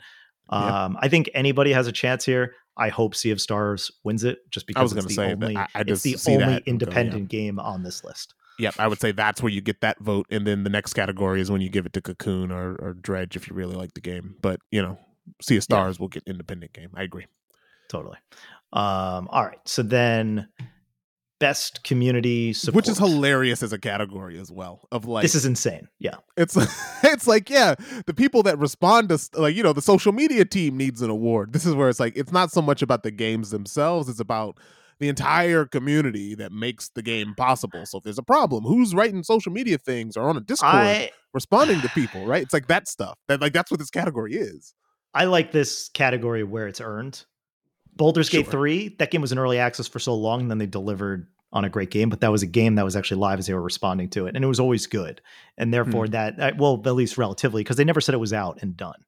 Yeah. 0.51 0.85
Um, 0.85 0.97
I 0.99 1.09
think 1.09 1.29
anybody 1.33 1.73
has 1.73 1.87
a 1.87 1.91
chance 1.91 2.25
here. 2.25 2.55
I 2.77 2.89
hope 2.89 3.15
Sea 3.15 3.31
of 3.31 3.41
Stars 3.41 3.91
wins 4.03 4.23
it 4.23 4.39
just 4.51 4.67
because 4.67 4.79
I 4.79 4.83
was 4.83 4.91
it's 4.93 5.01
going 5.01 5.07
the 5.07 5.13
say, 5.13 5.45
only 5.45 5.57
I, 5.57 5.67
I 5.73 5.83
it's 5.87 6.03
the 6.03 6.17
only 6.27 6.45
that 6.45 6.45
and 6.45 6.49
go, 6.49 6.51
yeah. 6.51 6.71
independent 6.71 7.29
game 7.29 7.59
on 7.59 7.83
this 7.83 8.03
list. 8.03 8.33
Yep, 8.59 8.75
I 8.79 8.87
would 8.87 8.99
say 8.99 9.11
that's 9.11 9.41
where 9.41 9.51
you 9.51 9.61
get 9.61 9.81
that 9.81 9.99
vote, 9.99 10.25
and 10.29 10.45
then 10.45 10.63
the 10.63 10.69
next 10.69 10.93
category 10.93 11.41
is 11.41 11.51
when 11.51 11.61
you 11.61 11.69
give 11.69 11.85
it 11.85 11.93
to 11.93 12.01
Cocoon 12.01 12.51
or, 12.51 12.75
or 12.75 12.93
Dredge 12.93 13.35
if 13.35 13.47
you 13.47 13.55
really 13.55 13.75
like 13.75 13.93
the 13.93 14.01
game. 14.01 14.35
But 14.41 14.59
you 14.71 14.81
know, 14.81 14.97
Sea 15.41 15.57
of 15.57 15.63
Stars 15.63 15.99
will 15.99 16.07
get 16.07 16.23
independent 16.25 16.73
game. 16.73 16.89
I 16.95 17.03
agree. 17.03 17.25
Totally. 17.89 18.17
Um, 18.73 19.27
all 19.31 19.45
right. 19.45 19.59
So 19.65 19.81
then 19.81 20.47
best 21.39 21.83
community 21.83 22.53
support. 22.53 22.75
Which 22.75 22.89
is 22.89 22.97
hilarious 22.97 23.63
as 23.63 23.73
a 23.73 23.79
category 23.79 24.39
as 24.39 24.51
well. 24.51 24.87
Of 24.91 25.05
like, 25.05 25.23
this 25.23 25.35
is 25.35 25.45
insane. 25.45 25.87
Yeah. 25.99 26.15
it's 26.35 26.55
it's 27.03 27.27
like 27.27 27.49
yeah, 27.49 27.75
the 28.05 28.13
people 28.13 28.43
that 28.43 28.57
respond 28.57 29.09
to 29.09 29.19
like 29.33 29.55
you 29.55 29.63
know 29.63 29.73
the 29.73 29.81
social 29.81 30.11
media 30.11 30.45
team 30.45 30.77
needs 30.77 31.01
an 31.01 31.09
award. 31.09 31.53
This 31.53 31.65
is 31.65 31.73
where 31.73 31.89
it's 31.89 31.99
like 31.99 32.15
it's 32.15 32.31
not 32.31 32.51
so 32.51 32.61
much 32.61 32.81
about 32.81 33.03
the 33.03 33.11
games 33.11 33.51
themselves; 33.51 34.09
it's 34.09 34.19
about 34.19 34.57
the 34.99 35.09
entire 35.09 35.65
community 35.65 36.35
that 36.35 36.51
makes 36.51 36.89
the 36.89 37.01
game 37.01 37.35
possible. 37.35 37.85
So 37.85 37.99
if 37.99 38.03
there's 38.03 38.17
a 38.17 38.23
problem, 38.23 38.63
who's 38.63 38.95
writing 38.95 39.23
social 39.23 39.51
media 39.51 39.77
things 39.77 40.17
or 40.17 40.27
on 40.27 40.37
a 40.37 40.41
Discord 40.41 40.73
I 40.73 41.11
responding 41.33 41.81
to 41.81 41.89
people? 41.89 42.25
Right? 42.25 42.41
It's 42.41 42.53
like 42.53 42.67
that 42.67 42.87
stuff. 42.87 43.17
That 43.27 43.41
like 43.41 43.53
that's 43.53 43.71
what 43.71 43.79
this 43.79 43.89
category 43.89 44.35
is. 44.35 44.73
I 45.13 45.25
like 45.25 45.51
this 45.51 45.89
category 45.89 46.43
where 46.43 46.67
it's 46.67 46.81
earned. 46.81 47.25
Baldur's 47.97 48.29
Gate 48.29 48.45
Sure. 48.45 48.51
3, 48.51 48.95
that 48.99 49.11
game 49.11 49.21
was 49.21 49.31
in 49.31 49.39
early 49.39 49.59
access 49.59 49.87
for 49.87 49.99
so 49.99 50.15
long, 50.15 50.41
and 50.41 50.51
then 50.51 50.57
they 50.57 50.65
delivered 50.65 51.27
on 51.53 51.63
a 51.65 51.69
great 51.69 51.89
game, 51.91 52.09
but 52.09 52.19
that 52.21 52.31
was 52.31 52.43
a 52.43 52.47
game 52.47 52.75
that 52.75 52.83
was 52.85 52.95
actually 52.95 53.19
live 53.19 53.39
as 53.39 53.47
they 53.47 53.53
were 53.53 53.61
responding 53.61 54.09
to 54.09 54.27
it, 54.27 54.35
and 54.35 54.43
it 54.43 54.47
was 54.47 54.59
always 54.59 54.85
good. 54.85 55.21
And 55.57 55.73
therefore, 55.73 56.05
Hmm. 56.05 56.11
that, 56.11 56.39
uh, 56.39 56.51
well, 56.57 56.81
at 56.85 56.93
least 56.95 57.17
relatively, 57.17 57.61
because 57.63 57.77
they 57.77 57.85
never 57.85 58.01
said 58.01 58.13
it 58.13 58.19
was 58.19 58.33
out 58.33 58.59
and 58.61 58.75
done. 58.75 58.99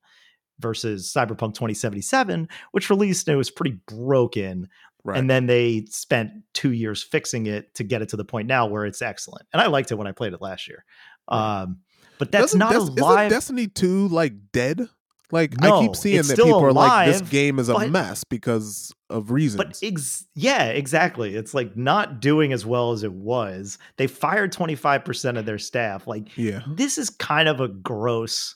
Versus 0.60 1.12
Cyberpunk 1.16 1.54
2077, 1.54 2.50
which 2.72 2.90
released 2.90 3.28
and 3.30 3.36
it 3.36 3.38
was 3.38 3.50
pretty 3.52 3.80
broken, 3.88 4.68
Right. 5.06 5.18
and 5.18 5.30
then 5.30 5.46
they 5.46 5.86
spent 5.90 6.32
two 6.54 6.74
years 6.74 7.02
fixing 7.02 7.46
it 7.46 7.74
to 7.76 7.84
get 7.86 8.02
it 8.02 8.10
to 8.10 8.18
the 8.18 8.26
point 8.26 8.48
now 8.50 8.66
where 8.68 8.86
it's 8.86 9.02
excellent. 9.02 9.46
And 9.54 9.62
I 9.62 9.68
liked 9.68 9.92
it 9.92 9.96
when 9.96 10.08
I 10.08 10.12
played 10.12 10.34
it 10.34 10.42
last 10.42 10.68
year. 10.68 10.84
Right. 11.32 11.62
Um, 11.62 11.78
but 12.18 12.32
that's 12.34 12.54
Doesn't 12.54 12.60
not 12.60 12.72
Des- 12.72 12.78
a 13.02 13.06
live. 13.06 13.30
Destiny 13.30 13.68
2 13.68 14.10
like 14.10 14.34
dead? 14.52 14.90
Like 15.32 15.64
I 15.64 15.82
keep 15.82 15.96
seeing 15.96 16.24
that 16.24 16.38
people 16.38 16.60
are 16.60 16.74
like 16.74 17.08
this 17.08 17.22
game 17.22 17.60
is 17.60 17.70
a 17.70 17.74
but- 17.74 17.92
mess 17.92 18.24
because 18.24 18.94
of 19.10 19.32
reasons. 19.32 19.58
But 19.64 19.80
ex- 19.84 20.26
yeah, 20.36 20.66
exactly. 20.66 21.36
It's 21.36 21.54
like 21.54 21.78
not 21.78 22.20
doing 22.20 22.52
as 22.54 22.66
well 22.66 22.92
as 22.92 23.04
it 23.04 23.14
was. 23.14 23.78
They 23.98 24.08
fired 24.08 24.54
25% 24.54 25.38
of 25.38 25.46
their 25.46 25.60
staff. 25.60 26.08
Like 26.08 26.36
yeah. 26.38 26.62
this 26.68 26.98
is 26.98 27.10
kind 27.10 27.48
of 27.48 27.60
a 27.60 27.68
gross 27.68 28.56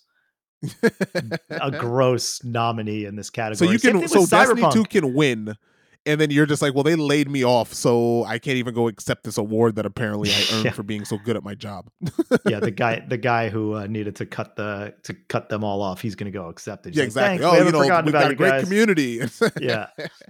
a 1.49 1.71
gross 1.71 2.43
nominee 2.43 3.05
in 3.05 3.15
this 3.15 3.29
category. 3.29 3.67
so 3.67 3.71
you 3.71 3.79
can 3.79 4.07
so 4.07 4.25
Destiny 4.25 4.61
Cyberpunk. 4.61 4.73
2 4.73 4.83
can 4.85 5.13
win 5.13 5.55
and 6.05 6.19
then 6.19 6.31
you're 6.31 6.45
just 6.45 6.61
like, 6.61 6.73
well, 6.73 6.83
they 6.83 6.95
laid 6.95 7.29
me 7.29 7.43
off, 7.45 7.73
so 7.73 8.23
I 8.25 8.37
can't 8.39 8.57
even 8.57 8.73
go 8.73 8.87
accept 8.87 9.23
this 9.23 9.37
award 9.37 9.75
that 9.75 9.85
apparently 9.85 10.31
I 10.31 10.43
earned 10.53 10.65
Yeah. 10.65 10.71
for 10.71 10.83
being 10.83 11.05
so 11.05 11.17
good 11.23 11.37
at 11.37 11.43
my 11.43 11.55
job. 11.55 11.89
yeah, 12.45 12.59
the 12.59 12.71
guy 12.71 13.03
the 13.07 13.17
guy 13.17 13.49
who 13.49 13.75
uh, 13.75 13.87
needed 13.87 14.15
to 14.17 14.25
cut 14.25 14.55
the 14.55 14.93
to 15.03 15.13
cut 15.29 15.49
them 15.49 15.63
all 15.63 15.81
off, 15.81 16.01
he's 16.01 16.15
going 16.15 16.31
to 16.31 16.37
go 16.37 16.47
accept 16.49 16.85
it. 16.85 16.89
He's 16.89 16.97
yeah, 16.97 17.01
like, 17.03 17.07
exactly. 17.07 17.37
"Thanks, 17.39 17.61
oh, 17.61 17.65
you 17.65 17.71
know, 17.71 17.79
we've 17.79 17.87
about 17.87 18.11
got 18.11 18.31
a 18.31 18.35
great 18.35 18.49
guys." 18.49 18.63
community. 18.63 19.21
yeah. 19.59 19.87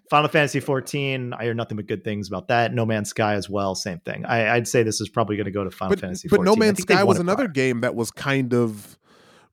Final 0.09 0.29
Fantasy 0.29 0.59
14, 0.59 1.33
I 1.33 1.43
hear 1.43 1.53
nothing 1.53 1.75
but 1.77 1.87
good 1.87 2.03
things 2.03 2.27
about 2.27 2.47
that. 2.49 2.73
No 2.73 2.85
Man's 2.85 3.09
Sky 3.09 3.33
as 3.33 3.49
well, 3.49 3.73
same 3.75 3.99
thing. 3.99 4.25
I, 4.25 4.55
I'd 4.55 4.67
say 4.67 4.83
this 4.83 5.01
is 5.01 5.09
probably 5.09 5.35
going 5.37 5.45
to 5.45 5.51
go 5.51 5.63
to 5.63 5.71
Final 5.71 5.91
but, 5.95 5.99
Fantasy 6.01 6.27
but 6.27 6.37
14. 6.37 6.45
No 6.45 6.55
Man's 6.55 6.81
Sky 6.81 7.03
was 7.03 7.19
another 7.19 7.45
prior. 7.45 7.53
game 7.53 7.81
that 7.81 7.95
was 7.95 8.11
kind 8.11 8.53
of 8.53 8.97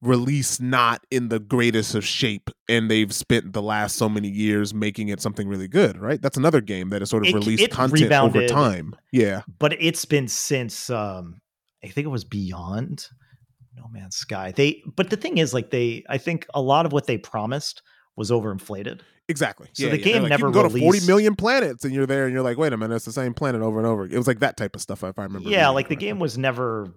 release 0.03 0.61
not 0.61 1.05
in 1.11 1.29
the 1.29 1.39
greatest 1.39 1.95
of 1.95 2.05
shape 2.05 2.49
and 2.69 2.91
they've 2.91 3.15
spent 3.15 3.53
the 3.53 3.61
last 3.61 3.97
so 3.97 4.09
many 4.09 4.29
years 4.29 4.73
making 4.73 5.09
it 5.09 5.21
something 5.21 5.47
really 5.47 5.69
good 5.69 5.99
right 5.99 6.23
that's 6.23 6.39
another 6.39 6.63
game 6.63 6.89
that 6.89 7.03
has 7.03 7.11
sort 7.11 7.23
of 7.23 7.29
It- 7.29 7.35
released 7.35 7.63
it 7.65 7.71
content 7.71 8.11
over 8.11 8.47
time 8.47 8.95
yeah 9.13 9.43
but 9.59 9.75
it's 9.79 10.05
been 10.07 10.27
since 10.29 10.89
um 10.91 11.41
I 11.85 11.89
think 11.89 12.05
it 12.07 12.11
was 12.11 12.25
Beyond 12.25 13.07
No 13.75 13.85
Man's 13.91 14.17
Sky. 14.17 14.53
They 14.55 14.83
but 14.97 15.09
the 15.11 15.17
thing 15.17 15.39
is 15.39 15.53
like 15.55 15.71
they 15.71 16.05
I 16.09 16.17
think 16.19 16.47
a 16.55 16.61
lot 16.63 16.87
of 16.87 16.93
what 16.93 17.07
they 17.07 17.17
promised 17.19 17.83
was 18.17 18.31
overinflated. 18.31 19.01
exactly 19.29 19.69
So 19.75 19.85
yeah, 19.85 19.91
the 19.93 19.99
yeah. 19.99 20.05
game 20.05 20.23
like, 20.23 20.31
never 20.31 20.49
you 20.49 20.53
can 20.53 20.63
go 20.63 20.63
to 20.63 20.69
40 20.71 20.85
released- 20.87 21.07
million 21.09 21.37
planets 21.37 21.85
and 21.85 21.95
you're 21.95 22.07
there 22.07 22.25
and 22.25 22.33
you're 22.35 22.43
like 22.43 22.57
wait 22.59 22.73
a 22.73 22.77
minute 22.79 22.97
it's 22.97 23.05
the 23.05 23.13
same 23.13 23.33
planet 23.35 23.61
over 23.63 23.79
and 23.79 23.87
over 23.87 24.05
it 24.07 24.17
was 24.17 24.27
like 24.27 24.41
that 24.41 24.57
type 24.57 24.75
of 24.75 24.81
stuff 24.83 25.03
if 25.05 25.19
i 25.19 25.23
remember 25.25 25.49
Yeah, 25.51 25.69
like 25.69 25.89
the 25.89 25.97
game 25.97 26.19
was 26.19 26.37
never 26.39 26.93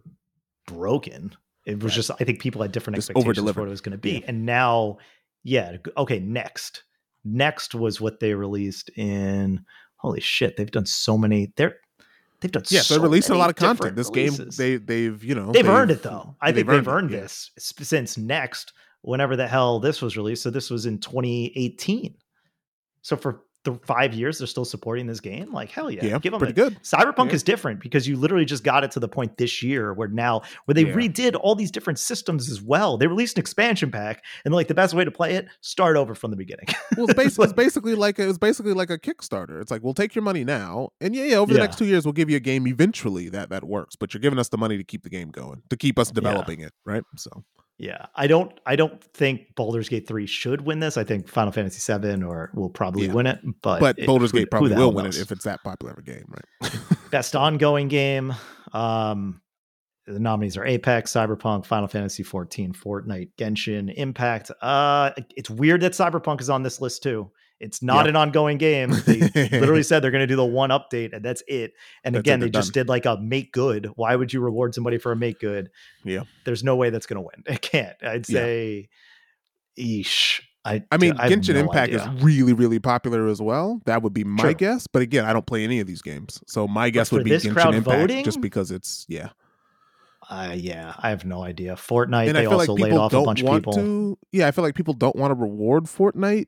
broken. 0.67 1.35
It 1.65 1.75
was 1.81 1.91
Right. 1.91 1.95
just 1.95 2.11
I 2.11 2.23
think 2.23 2.39
people 2.39 2.61
had 2.61 2.71
different 2.71 2.95
Just 2.95 3.09
expectations 3.11 3.51
for 3.53 3.61
what 3.61 3.67
it 3.67 3.71
was 3.71 3.81
going 3.81 3.93
to 3.93 3.97
be. 3.97 4.13
Yeah. 4.19 4.25
And 4.27 4.45
now 4.45 4.97
yeah, 5.43 5.77
okay, 5.97 6.19
next. 6.19 6.83
Next 7.25 7.73
was 7.75 7.99
what 8.01 8.19
they 8.19 8.33
released 8.33 8.89
in 8.95 9.63
holy 9.97 10.19
shit, 10.19 10.57
they've 10.57 10.69
done 10.71 10.85
so 10.85 11.17
many 11.17 11.53
they're 11.55 11.77
they've 12.41 12.51
done 12.51 12.63
yeah 12.67 12.81
so 12.81 12.93
they're 12.95 13.03
releasing 13.03 13.33
a 13.35 13.37
lot 13.37 13.49
of 13.49 13.55
content 13.55 13.95
this 13.95 14.09
game 14.09 14.33
they 14.57 14.75
they've 14.75 15.23
you 15.23 15.33
know 15.33 15.51
they've, 15.53 15.65
earned 15.67 15.91
it 15.91 16.03
though. 16.03 16.35
I 16.41 16.49
yeah, 16.49 16.55
think 16.55 16.67
they've 16.67 16.87
earned, 16.87 17.09
this 17.11 17.51
s- 17.57 17.73
since 17.81 18.17
next, 18.17 18.73
whenever 19.01 19.37
the 19.37 19.47
hell 19.47 19.79
this 19.79 20.01
was 20.01 20.17
released. 20.17 20.43
So 20.43 20.49
this 20.49 20.69
was 20.69 20.85
in 20.85 20.99
2018. 20.99 22.15
So 23.01 23.15
for 23.15 23.43
the 23.63 23.73
five 23.85 24.13
years, 24.13 24.37
they're 24.39 24.47
still 24.47 24.65
supporting 24.65 25.07
this 25.07 25.19
game. 25.19 25.51
Like 25.53 25.71
hell 25.71 25.89
yeah, 25.89 26.05
yeah, 26.05 26.19
give 26.19 26.31
them 26.31 26.39
pretty 26.39 26.51
a, 26.59 26.69
good 26.69 26.79
Cyberpunk 26.83 27.27
Yeah. 27.29 27.33
is 27.35 27.43
different 27.43 27.79
because 27.79 28.07
you 28.07 28.17
literally 28.17 28.45
just 28.45 28.63
got 28.63 28.83
it 28.83 28.91
to 28.91 28.99
the 28.99 29.07
point 29.07 29.37
this 29.37 29.63
year 29.63 29.93
where 29.93 30.07
now 30.09 30.41
where 30.65 30.73
they 30.75 30.85
Yeah. 30.85 30.93
redid 30.93 31.35
all 31.41 31.55
these 31.55 31.71
different 31.71 31.99
systems 31.99 32.49
as 32.49 32.61
well. 32.61 32.97
They 32.97 33.07
released 33.07 33.37
an 33.37 33.41
expansion 33.41 33.89
pack, 33.91 34.23
and 34.45 34.53
like 34.53 34.67
the 34.67 34.73
best 34.73 34.93
way 34.93 35.05
to 35.05 35.11
play 35.11 35.35
it, 35.35 35.47
start 35.61 35.95
over 35.97 36.13
from 36.15 36.31
the 36.31 36.37
beginning. 36.37 36.65
Well, 36.97 37.05
it's, 37.09 37.13
bas- 37.15 37.39
it's 37.39 37.53
basically 37.63 37.95
like 37.95 38.19
a, 38.19 38.27
it's 38.29 38.37
basically 38.37 38.73
like 38.73 38.89
a 38.89 38.97
Kickstarter. 38.99 39.61
It's 39.61 39.71
like 39.71 39.81
we'll 39.83 39.93
take 39.93 40.13
your 40.15 40.23
money 40.23 40.43
now, 40.43 40.89
and 41.01 41.15
yeah, 41.15 41.23
yeah, 41.23 41.35
over 41.37 41.53
the 41.53 41.59
Yeah. 41.59 41.65
next 41.65 41.77
two 41.77 41.85
years 41.85 42.05
we'll 42.05 42.13
give 42.13 42.29
you 42.29 42.37
a 42.37 42.41
game 42.41 42.67
eventually 42.67 43.29
that 43.29 43.49
that 43.49 43.63
works. 43.63 43.95
But 43.95 44.13
you're 44.13 44.21
giving 44.21 44.39
us 44.39 44.49
the 44.49 44.57
money 44.57 44.77
to 44.77 44.83
keep 44.83 45.03
the 45.03 45.09
game 45.09 45.29
going, 45.31 45.61
to 45.69 45.77
keep 45.77 45.97
us 45.97 46.11
developing 46.11 46.59
it, 46.59 46.73
right? 46.85 47.03
So 47.17 47.43
yeah, 47.77 48.05
I 48.15 48.27
don't 48.27 48.57
I 48.65 48.75
don't 48.75 49.03
think 49.13 49.55
Baldur's 49.55 49.89
Gate 49.89 50.07
three 50.07 50.25
should 50.27 50.61
win 50.61 50.79
this. 50.79 50.97
I 50.97 51.03
think 51.03 51.27
Final 51.27 51.51
Fantasy 51.51 51.79
seven 51.79 52.23
or 52.23 52.51
will 52.53 52.69
probably 52.69 53.07
Yeah. 53.07 53.13
win 53.13 53.27
it. 53.27 53.39
But 53.61 53.79
but 53.79 53.99
it- 53.99 54.05
Baldur's 54.07 54.31
Gate 54.31 54.49
probably 54.51 54.73
will 54.75 54.91
win 54.91 55.05
knows? 55.05 55.17
it 55.17 55.21
if 55.21 55.31
it's 55.31 55.45
that 55.45 55.63
popular 55.63 55.93
of 55.93 55.99
a 55.99 56.01
game, 56.03 56.25
right? 56.61 56.79
best 57.11 57.35
ongoing 57.35 57.87
game. 57.87 58.33
Um, 58.73 59.41
the 60.05 60.19
nominees 60.19 60.57
are 60.57 60.65
Apex, 60.65 61.13
Cyberpunk, 61.13 61.65
Final 61.65 61.87
Fantasy 61.87 62.23
14, 62.23 62.73
Fortnite, 62.73 63.29
Genshin, 63.37 63.93
Impact. 63.95 64.51
Uh, 64.61 65.11
it's 65.37 65.49
weird 65.49 65.79
that 65.81 65.93
Cyberpunk 65.93 66.41
is 66.41 66.49
on 66.49 66.61
this 66.63 66.81
list 66.81 67.03
too. 67.03 67.31
It's 67.59 67.81
not 67.81 68.05
Yep. 68.05 68.07
an 68.07 68.15
ongoing 68.17 68.57
game. 68.57 68.89
They 69.05 69.19
literally 69.51 69.83
said 69.83 70.01
they're 70.03 70.11
going 70.11 70.21
to 70.23 70.27
do 70.27 70.35
the 70.35 70.45
one 70.45 70.69
update 70.69 71.13
and 71.13 71.23
that's 71.23 71.41
it. 71.47 71.73
And 72.03 72.13
That's 72.15 72.19
again, 72.21 72.39
they 72.41 72.49
just 72.49 72.73
did 72.73 72.89
like 72.89 73.05
a 73.05 73.17
make 73.21 73.53
good. 73.53 73.89
Why 73.95 74.15
would 74.15 74.33
you 74.33 74.41
reward 74.41 74.75
somebody 74.75 74.97
for 74.97 75.11
a 75.11 75.15
make 75.15 75.39
good? 75.39 75.69
Yeah. 76.03 76.23
There's 76.45 76.63
no 76.63 76.75
way 76.75 76.89
that's 76.89 77.05
going 77.05 77.17
to 77.17 77.21
win. 77.21 77.43
It 77.55 77.61
can't. 77.61 77.95
I'd 78.03 78.27
Yeah. 78.27 78.39
say, 78.39 78.89
eesh. 79.79 80.41
I, 80.65 80.81
I 80.91 80.97
mean, 80.97 81.13
I 81.17 81.29
Genshin 81.29 81.55
no 81.55 81.59
Impact 81.61 81.93
idea. 81.93 82.09
is 82.13 82.23
really, 82.23 82.53
really 82.53 82.79
popular 82.79 83.27
as 83.27 83.41
well. 83.41 83.81
That 83.85 84.01
would 84.01 84.13
be 84.13 84.23
my 84.23 84.41
True. 84.43 84.53
guess. 84.53 84.87
But 84.87 85.01
again, 85.01 85.25
I 85.25 85.33
don't 85.33 85.45
play 85.45 85.63
any 85.65 85.81
of 85.81 85.87
these 85.87 86.01
games, 86.01 86.41
so 86.47 86.67
my 86.69 86.89
guess 86.89 87.11
would 87.11 87.25
be 87.25 87.31
Genshin 87.31 87.73
Impact, 87.73 87.83
voting? 87.83 88.23
just 88.23 88.39
because 88.39 88.71
it's 88.71 89.05
yeah. 89.09 89.29
Uh, 90.29 90.53
yeah, 90.55 90.93
I 90.99 91.09
have 91.09 91.25
no 91.25 91.43
idea. 91.43 91.73
Fortnite, 91.75 92.27
and 92.27 92.37
they 92.37 92.45
I 92.45 92.49
feel 92.49 92.57
like 92.57 92.69
also 92.69 92.81
laid 92.81 92.93
off 92.93 93.11
a 93.13 93.21
bunch 93.23 93.41
of 93.43 93.51
people. 93.53 93.73
to. 93.73 94.17
Yeah, 94.31 94.47
I 94.47 94.51
feel 94.51 94.63
like 94.63 94.73
people 94.75 94.93
don't 94.93 95.17
want 95.17 95.31
to 95.31 95.35
reward 95.35 95.83
Fortnite. 95.83 96.47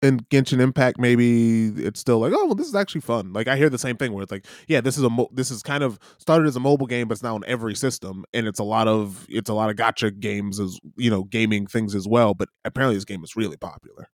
And 0.00 0.28
Genshin 0.28 0.60
Impact, 0.60 0.98
maybe 1.00 1.68
it's 1.70 1.98
still 1.98 2.20
like, 2.20 2.32
oh, 2.32 2.46
well, 2.46 2.54
this 2.54 2.68
is 2.68 2.74
actually 2.76 3.00
fun. 3.00 3.32
Like 3.32 3.48
I 3.48 3.56
hear 3.56 3.68
the 3.68 3.78
same 3.78 3.96
thing 3.96 4.12
where 4.12 4.22
it's 4.22 4.30
like, 4.30 4.46
yeah, 4.68 4.80
this 4.80 4.96
is 4.96 5.02
a 5.02 5.10
mo- 5.10 5.28
this 5.32 5.50
is 5.50 5.60
kind 5.62 5.82
of 5.82 5.98
started 6.18 6.46
as 6.46 6.54
a 6.54 6.60
mobile 6.60 6.86
game, 6.86 7.08
but 7.08 7.14
it's 7.14 7.22
now 7.22 7.34
on 7.34 7.42
every 7.48 7.74
system, 7.74 8.24
and 8.32 8.46
it's 8.46 8.60
a 8.60 8.64
lot 8.64 8.86
of 8.86 9.26
it's 9.28 9.50
a 9.50 9.54
lot 9.54 9.70
of 9.70 9.76
gacha 9.76 10.16
games 10.20 10.60
as 10.60 10.78
you 10.96 11.10
know, 11.10 11.24
gaming 11.24 11.66
things 11.66 11.96
as 11.96 12.06
well. 12.06 12.32
But 12.34 12.48
apparently, 12.64 12.94
this 12.96 13.04
game 13.04 13.24
is 13.24 13.34
really 13.34 13.56
popular. 13.56 14.08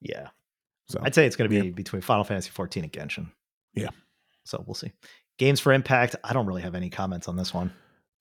Yeah. 0.00 0.30
So 0.88 0.98
I'd 1.02 1.14
say 1.14 1.26
it's 1.26 1.36
going 1.36 1.48
to 1.48 1.60
be 1.60 1.68
Yeah. 1.68 1.72
between 1.72 2.02
Final 2.02 2.24
Fantasy 2.24 2.50
14 2.50 2.82
and 2.82 2.92
Genshin. 2.92 3.30
Yeah. 3.72 3.90
So 4.44 4.62
we'll 4.66 4.74
see. 4.74 4.92
Games 5.38 5.60
for 5.60 5.72
Impact. 5.72 6.16
I 6.24 6.32
don't 6.32 6.46
really 6.46 6.62
have 6.62 6.74
any 6.74 6.90
comments 6.90 7.26
on 7.28 7.36
this 7.36 7.54
one. 7.54 7.72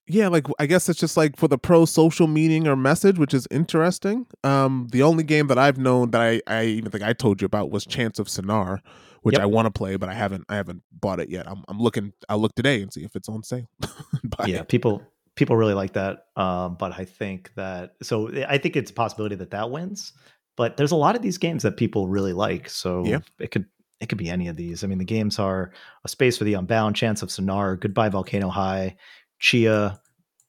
Yeah 0.07 0.27
like 0.27 0.47
i 0.59 0.65
guess 0.65 0.89
it's 0.89 0.99
just 0.99 1.15
like 1.15 1.37
for 1.37 1.47
the 1.47 1.57
pro 1.57 1.85
social 1.85 2.27
meaning 2.27 2.67
or 2.67 2.75
message 2.75 3.17
which 3.17 3.33
is 3.33 3.47
interesting 3.51 4.25
um 4.43 4.87
the 4.91 5.01
only 5.01 5.23
game 5.23 5.47
that 5.47 5.57
i've 5.57 5.77
known 5.77 6.11
that 6.11 6.21
i 6.21 6.41
i 6.47 6.65
even 6.65 6.91
think 6.91 7.03
i 7.03 7.13
told 7.13 7.41
you 7.41 7.45
about 7.45 7.71
was 7.71 7.85
Chants 7.85 8.19
of 8.19 8.27
Sennaar 8.27 8.79
which 9.21 9.33
Yep. 9.33 9.41
i 9.41 9.45
want 9.45 9.65
to 9.67 9.71
play 9.71 9.95
but 9.95 10.09
i 10.09 10.13
haven't 10.13 10.43
i 10.49 10.55
haven't 10.55 10.81
bought 10.91 11.21
it 11.21 11.29
yet 11.29 11.47
i'm, 11.47 11.63
I'm 11.69 11.79
looking 11.79 12.11
i'll 12.27 12.39
look 12.39 12.53
today 12.55 12.81
and 12.81 12.91
see 12.91 13.05
if 13.05 13.15
it's 13.15 13.29
on 13.29 13.43
sale 13.43 13.69
yeah, 14.45 14.59
it. 14.61 14.67
people 14.67 15.01
people 15.35 15.55
really 15.57 15.73
like 15.73 15.93
that. 15.93 16.27
Um, 16.35 16.75
but 16.77 16.91
I 16.91 17.05
think 17.05 17.51
that 17.55 17.95
so 18.03 18.29
I 18.47 18.59
think 18.59 18.75
it's 18.75 18.91
a 18.91 18.93
possibility 18.93 19.33
that 19.35 19.49
that 19.49 19.71
wins. 19.71 20.13
But 20.55 20.77
there's 20.77 20.91
a 20.91 20.95
lot 20.95 21.15
of 21.15 21.23
these 21.23 21.39
games 21.39 21.63
that 21.63 21.75
people 21.75 22.07
really 22.07 22.33
like. 22.33 22.69
So 22.69 23.03
Yeah. 23.03 23.19
it 23.39 23.49
could 23.49 23.65
it 23.99 24.09
could 24.09 24.19
be 24.19 24.29
any 24.29 24.47
of 24.47 24.57
these. 24.57 24.83
I 24.83 24.87
mean, 24.87 24.99
the 24.99 25.05
games 25.05 25.39
are 25.39 25.71
a 26.05 26.07
space 26.07 26.37
for 26.37 26.43
the 26.43 26.53
unbound, 26.53 26.95
Chants 26.95 27.23
of 27.23 27.29
Sennaar, 27.29 27.79
goodbye 27.79 28.09
volcano 28.09 28.49
high, 28.49 28.95
Tchia, 29.43 29.99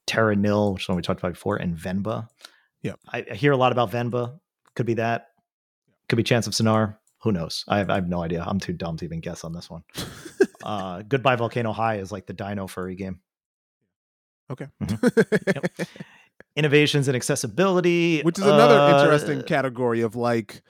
Terra 0.07 0.35
Nil, 0.35 0.73
which 0.73 0.83
is 0.83 0.89
one 0.89 0.95
we 0.95 1.01
talked 1.01 1.19
about 1.19 1.33
before, 1.33 1.57
and 1.57 1.77
Venba. 1.77 2.27
Yeah, 2.81 2.93
I, 3.11 3.25
I 3.29 3.35
hear 3.35 3.51
a 3.51 3.57
lot 3.57 3.71
about 3.73 3.91
Venba. 3.91 4.39
Could 4.75 4.85
be 4.85 4.95
that. 4.95 5.27
Could 6.07 6.15
be 6.15 6.23
Chants 6.23 6.47
of 6.47 6.53
Sennaar. 6.53 6.97
Who 7.23 7.31
knows? 7.31 7.65
I 7.67 7.79
have, 7.79 7.89
I 7.89 7.95
have 7.95 8.07
no 8.07 8.23
idea. 8.23 8.43
I'm 8.47 8.59
too 8.59 8.73
dumb 8.73 8.97
to 8.97 9.05
even 9.05 9.19
guess 9.19 9.43
on 9.43 9.51
this 9.51 9.69
one. 9.69 9.83
uh, 10.63 11.01
goodbye 11.01 11.35
volcano 11.35 11.73
high 11.73 11.97
is 11.97 12.11
like 12.11 12.25
the 12.25 12.33
Dino 12.33 12.67
furry 12.67 12.95
game. 12.95 13.19
okay 14.49 14.67
innovations 16.55 17.07
in 17.07 17.15
accessibility, 17.15 18.21
which 18.21 18.37
is 18.37 18.45
another 18.45 18.79
uh, 18.79 19.01
interesting 19.01 19.41
category 19.43 20.01
of 20.01 20.15
like 20.15 20.61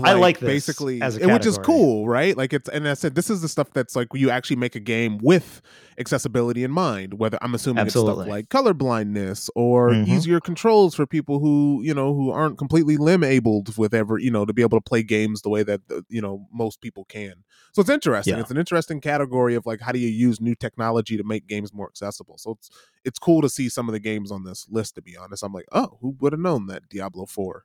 of 0.00 0.04
I 0.04 0.12
like, 0.12 0.20
like 0.20 0.38
this 0.40 0.66
basically 0.66 1.00
which 1.00 1.46
is 1.46 1.58
cool 1.58 2.06
right? 2.08 2.36
Like 2.36 2.52
it's 2.52 2.68
and 2.68 2.88
i 2.88 2.94
said 2.94 3.14
this 3.14 3.30
is 3.30 3.40
the 3.42 3.48
stuff 3.48 3.70
that's 3.72 3.94
like 3.96 4.08
you 4.14 4.30
actually 4.30 4.56
make 4.56 4.74
a 4.74 4.80
game 4.80 5.18
with 5.18 5.62
accessibility 5.98 6.64
in 6.64 6.70
mind 6.72 7.14
whether 7.14 7.38
i'm 7.40 7.54
assuming 7.54 7.86
it's 7.86 7.92
stuff 7.92 8.04
like 8.28 8.48
color 8.48 8.74
blindness 8.74 9.48
or 9.54 9.90
Mhm. 9.90 10.08
easier 10.08 10.40
controls 10.40 10.94
for 10.94 11.06
people 11.06 11.38
who 11.38 11.80
you 11.84 11.94
know 11.94 12.14
who 12.14 12.30
aren't 12.30 12.58
completely 12.58 12.96
limb 12.96 13.22
abled 13.22 13.76
with 13.78 13.94
ever 13.94 14.18
you 14.18 14.30
know 14.30 14.44
to 14.44 14.52
be 14.52 14.62
able 14.62 14.78
to 14.78 14.82
play 14.82 15.02
games 15.02 15.42
the 15.42 15.48
way 15.50 15.62
that 15.62 15.80
uh, 15.90 16.00
you 16.08 16.20
know 16.20 16.46
most 16.52 16.80
people 16.80 17.04
can. 17.04 17.34
So 17.72 17.80
it's 17.80 17.90
interesting. 17.90 18.34
Yeah. 18.34 18.40
it's 18.40 18.50
an 18.50 18.56
interesting 18.56 19.00
category 19.00 19.54
of 19.54 19.66
like 19.66 19.80
how 19.80 19.92
do 19.92 19.98
you 19.98 20.08
use 20.08 20.40
new 20.40 20.54
technology 20.54 21.16
to 21.16 21.24
make 21.24 21.46
games 21.46 21.72
more 21.72 21.86
accessible? 21.88 22.38
So 22.38 22.52
it's 22.52 22.70
it's 23.04 23.18
cool 23.18 23.40
to 23.42 23.48
see 23.48 23.68
some 23.68 23.88
of 23.88 23.92
the 23.92 24.00
games 24.00 24.30
on 24.32 24.44
this 24.44 24.66
list 24.70 24.96
to 24.96 25.02
be 25.02 25.16
honest. 25.16 25.42
I'm 25.44 25.52
like 25.52 25.66
oh 25.72 25.98
who 26.00 26.16
would 26.20 26.32
have 26.32 26.40
known 26.40 26.66
that 26.66 26.88
diablo 26.88 27.26
4 27.26 27.64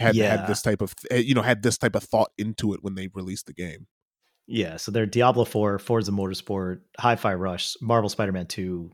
had 0.00 0.14
Yeah. 0.16 0.36
had 0.38 0.46
this 0.48 0.62
type 0.62 0.80
of 0.82 0.94
eh, 1.10 1.16
you 1.18 1.34
know 1.34 1.42
had 1.42 1.62
this 1.62 1.78
type 1.78 1.94
of 1.94 2.02
thought 2.02 2.30
into 2.38 2.74
it 2.74 2.82
when 2.82 2.94
they 2.96 3.08
released 3.14 3.46
the 3.46 3.52
game 3.54 3.86
Yeah, 4.46 4.76
so 4.78 4.90
they're 4.90 5.06
Diablo 5.06 5.44
4, 5.44 5.78
Forza 5.78 6.10
Motorsport, 6.10 6.80
Hi-Fi 6.98 7.34
Rush, 7.34 7.76
Marvel 7.80 8.08
Spider-Man 8.08 8.46
2, 8.46 8.90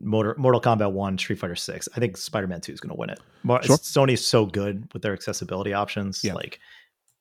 Motor, 0.00 0.34
Mortal 0.38 0.60
Kombat 0.60 0.92
1, 0.92 1.18
Street 1.18 1.38
Fighter 1.40 1.56
6. 1.56 1.88
I 1.96 2.00
think 2.00 2.16
Spider-Man 2.16 2.60
2 2.60 2.72
is 2.72 2.80
going 2.80 2.94
to 2.94 2.98
win 2.98 3.10
it. 3.10 3.18
Mar- 3.42 3.62
Sure. 3.64 3.76
Sony's 3.78 4.24
so 4.24 4.46
good 4.46 4.88
with 4.92 5.02
their 5.02 5.12
accessibility 5.12 5.72
options. 5.72 6.22
Yeah. 6.22 6.34
Like 6.34 6.60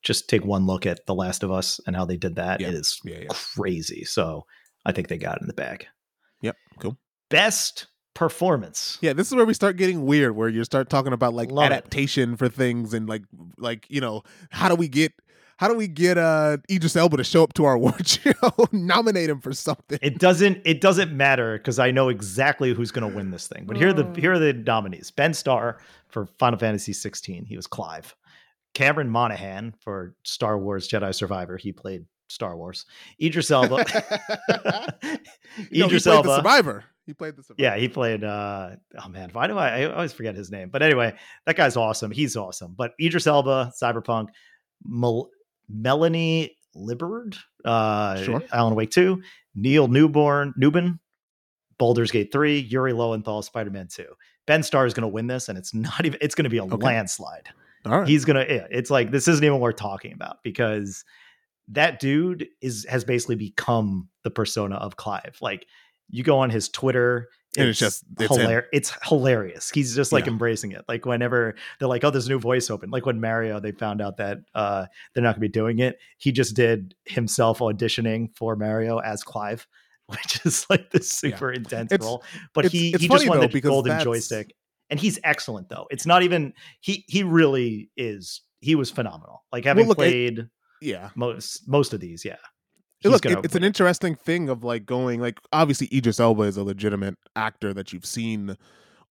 just 0.04 0.30
take 0.30 0.44
one 0.46 0.66
look 0.68 0.86
at 0.86 1.06
The 1.08 1.16
Last 1.16 1.44
of 1.44 1.52
Us 1.52 1.80
and 1.88 1.96
how 1.96 2.06
they 2.06 2.18
did 2.18 2.36
that. 2.36 2.60
Yeah. 2.62 2.68
It 2.70 2.74
is 2.76 3.00
yeah 3.06 3.20
yeah 3.22 3.28
crazy. 3.32 4.04
So 4.04 4.46
I 4.86 4.92
think 4.92 5.08
they 5.08 5.18
got 5.18 5.38
it 5.38 5.42
in 5.42 5.48
the 5.48 5.54
bag. 5.54 5.88
yep 6.42 6.56
cool 6.80 6.98
Best 7.30 7.88
performance. 8.14 8.98
yeah 9.02 9.14
this 9.14 9.28
is 9.28 9.36
where 9.36 9.46
we 9.46 9.54
start 9.54 9.76
getting 9.78 10.06
weird 10.06 10.36
where 10.36 10.50
you 10.50 10.64
start 10.64 10.90
talking 10.90 11.14
about 11.14 11.34
like 11.34 11.50
Love 11.52 11.66
it. 11.72 11.74
adaptation 11.74 12.36
for 12.38 12.48
things 12.50 12.94
and 12.94 13.08
like 13.10 13.24
like 13.58 13.86
you 13.90 14.00
know 14.02 14.24
how 14.52 14.70
do 14.70 14.76
we 14.76 14.88
get 14.88 15.14
how 15.58 15.68
do 15.68 15.76
we 15.76 15.88
get 15.88 16.18
uh 16.18 16.58
Idris 16.70 16.96
Elba 16.96 17.18
to 17.18 17.24
show 17.24 17.44
up 17.44 17.54
to 17.54 17.66
our 17.66 17.74
award 17.80 18.08
show 18.08 18.34
nominate 18.72 19.30
him 19.30 19.40
for 19.42 19.54
something 19.54 19.98
It 20.02 20.20
doesn't 20.20 20.62
it 20.66 20.82
doesn't 20.82 21.12
matter 21.16 21.58
because 21.58 21.80
I 21.80 21.92
know 21.92 22.10
exactly 22.10 22.74
who's 22.74 22.92
going 22.92 23.10
to 23.10 23.16
win 23.16 23.32
this 23.32 23.48
thing. 23.48 23.66
But 23.66 23.78
here 23.78 23.90
are 23.90 23.94
the 23.94 24.06
Oh. 24.06 24.14
here 24.16 24.34
are 24.34 24.40
the 24.40 24.54
nominees: 24.54 25.10
Ben 25.12 25.34
Starr 25.34 25.80
for 26.10 26.26
Final 26.38 26.60
Fantasy 26.60 26.94
16, 26.94 27.46
he 27.46 27.56
was 27.56 27.66
Clive. 27.68 28.16
Cameron 28.74 29.10
Monaghan 29.10 29.74
for 29.80 30.16
Star 30.24 30.58
Wars 30.60 30.88
Jedi 30.88 31.14
Survivor, 31.16 31.58
he 31.58 31.72
played 31.72 32.06
Star 32.28 32.56
Wars. 32.58 32.86
Idris 33.22 33.52
Elba. 33.52 33.78
no, 34.66 35.08
he 35.72 35.84
Idris 35.84 36.04
played 36.06 36.24
the 36.26 36.36
survivor 36.36 36.84
he 37.06 37.14
played 37.14 37.36
the 37.36 37.44
survivor 37.44 37.62
Yeah, 37.62 37.76
he 37.80 37.88
played. 37.90 38.24
uh 38.24 38.72
Oh 39.04 39.10
man, 39.10 39.30
why 39.34 39.48
do 39.48 39.58
I? 39.58 39.82
I 39.82 39.92
always 39.94 40.14
forget 40.14 40.36
his 40.36 40.52
name. 40.52 40.70
But 40.70 40.82
anyway, 40.84 41.14
that 41.46 41.56
guy's 41.56 41.76
awesome. 41.78 42.12
He's 42.12 42.36
awesome. 42.36 42.74
But 42.78 42.94
Idris 43.02 43.28
Elba, 43.28 43.72
Cyberpunk, 43.82 44.28
Mel- 44.86 45.30
Melanie 45.70 46.58
Liburd, 46.76 47.38
uh, 47.66 48.22
Sure. 48.24 48.42
Alan 48.52 48.76
Wake 48.76 48.92
Two, 48.92 49.22
Neil 49.56 49.88
Newborn, 49.88 50.54
Newbon, 50.60 51.00
Baldur's 51.78 52.12
Gate 52.12 52.32
Three, 52.32 52.60
Yuri 52.60 52.94
Lowenthal, 52.94 53.42
Spider 53.42 53.70
Man 53.70 53.88
Two. 53.88 54.08
Ben 54.46 54.62
Starr 54.64 54.86
is 54.86 54.94
going 54.94 55.04
to 55.04 55.08
win 55.08 55.28
this, 55.28 55.50
and 55.50 55.58
it's 55.58 55.74
not 55.74 56.06
even. 56.06 56.18
It's 56.22 56.36
going 56.36 56.44
to 56.44 56.50
be 56.50 56.58
a 56.58 56.64
Okay. 56.64 56.76
landslide. 56.76 57.50
All 57.86 58.00
right. 58.00 58.08
He's 58.08 58.24
gonna. 58.26 58.46
Yeah, 58.48 58.68
it's 58.72 58.90
like 58.90 59.12
this 59.12 59.28
isn't 59.28 59.44
even 59.44 59.60
worth 59.60 59.76
talking 59.76 60.14
about 60.14 60.38
because 60.44 61.04
that 61.70 62.00
dude 62.00 62.48
is 62.62 62.86
has 62.90 63.04
basically 63.04 63.36
become 63.36 64.10
the 64.24 64.32
persona 64.32 64.76
of 64.76 64.96
Clive. 64.98 65.38
Like 65.42 65.66
you 66.10 66.24
go 66.24 66.40
on 66.40 66.50
his 66.50 66.70
Twitter. 66.70 67.30
And 67.56 67.70
it's 67.70 67.78
just- 67.78 68.04
it's 68.20 68.36
him. 68.36 68.48
hilar- 68.48 68.66
it's 68.74 68.92
hilarious. 69.08 69.70
He's 69.70 69.96
just 69.96 70.12
like 70.12 70.26
Yeah. 70.26 70.32
embracing 70.32 70.72
it. 70.72 70.84
Like 70.88 71.06
whenever 71.06 71.54
they're 71.78 71.88
like, 71.88 72.04
"Oh, 72.04 72.10
there's 72.10 72.26
a 72.26 72.30
new 72.30 72.40
voice 72.40 72.72
open." 72.72 72.90
Like 72.90 73.06
when 73.06 73.22
Mario, 73.22 73.60
they 73.60 73.72
found 73.72 74.02
out 74.02 74.18
that 74.18 74.40
uh, 74.56 74.88
they're 75.14 75.22
not 75.24 75.36
going 75.36 75.36
to 75.36 75.40
be 75.42 75.50
doing 75.50 75.78
it. 75.78 76.00
He 76.18 76.32
just 76.32 76.56
did 76.56 76.96
himself 77.06 77.60
auditioning 77.60 78.36
for 78.36 78.56
Mario 78.56 78.98
as 78.98 79.24
Clive, 79.24 79.68
which 80.08 80.44
is 80.46 80.66
like 80.70 80.90
this 80.90 81.12
super 81.12 81.52
intense 81.52 81.92
It's- 81.92 82.04
role. 82.04 82.24
But 82.56 82.66
it's- 82.66 82.82
he 82.82 82.90
it's 82.94 83.02
he 83.04 83.08
just 83.08 83.28
won 83.28 83.40
though, 83.40 83.46
the 83.48 83.62
golden 83.62 83.90
that's- 83.92 84.04
joystick, 84.04 84.56
and 84.90 85.00
he's 85.00 85.20
excellent 85.24 85.70
though. 85.70 85.86
It's 85.92 86.08
not 86.08 86.24
even 86.24 86.54
he 86.82 87.06
he 87.08 87.22
really 87.22 87.92
is. 87.96 88.42
He 88.62 88.74
was 88.74 88.90
phenomenal. 88.90 89.44
Like 89.52 89.66
having 89.66 89.88
look, 89.88 89.98
it- 89.98 90.02
played 90.02 90.48
yeah. 90.82 91.12
most 91.16 91.68
most 91.68 91.94
of 91.94 92.00
these, 92.00 92.26
yeah. 92.26 92.38
Look, 93.12 93.22
gonna 93.24 93.40
it, 93.40 93.46
it's 93.46 93.56
an 93.56 93.64
interesting 93.64 94.16
thing 94.16 94.50
of 94.50 94.64
like 94.64 94.86
going 94.86 95.20
like 95.20 95.40
obviously 95.52 95.90
Idris 95.94 96.20
Elba 96.20 96.44
is 96.44 96.58
a 96.58 96.64
legitimate 96.64 97.18
actor 97.36 97.74
that 97.74 97.92
you've 97.94 98.06
seen 98.06 98.56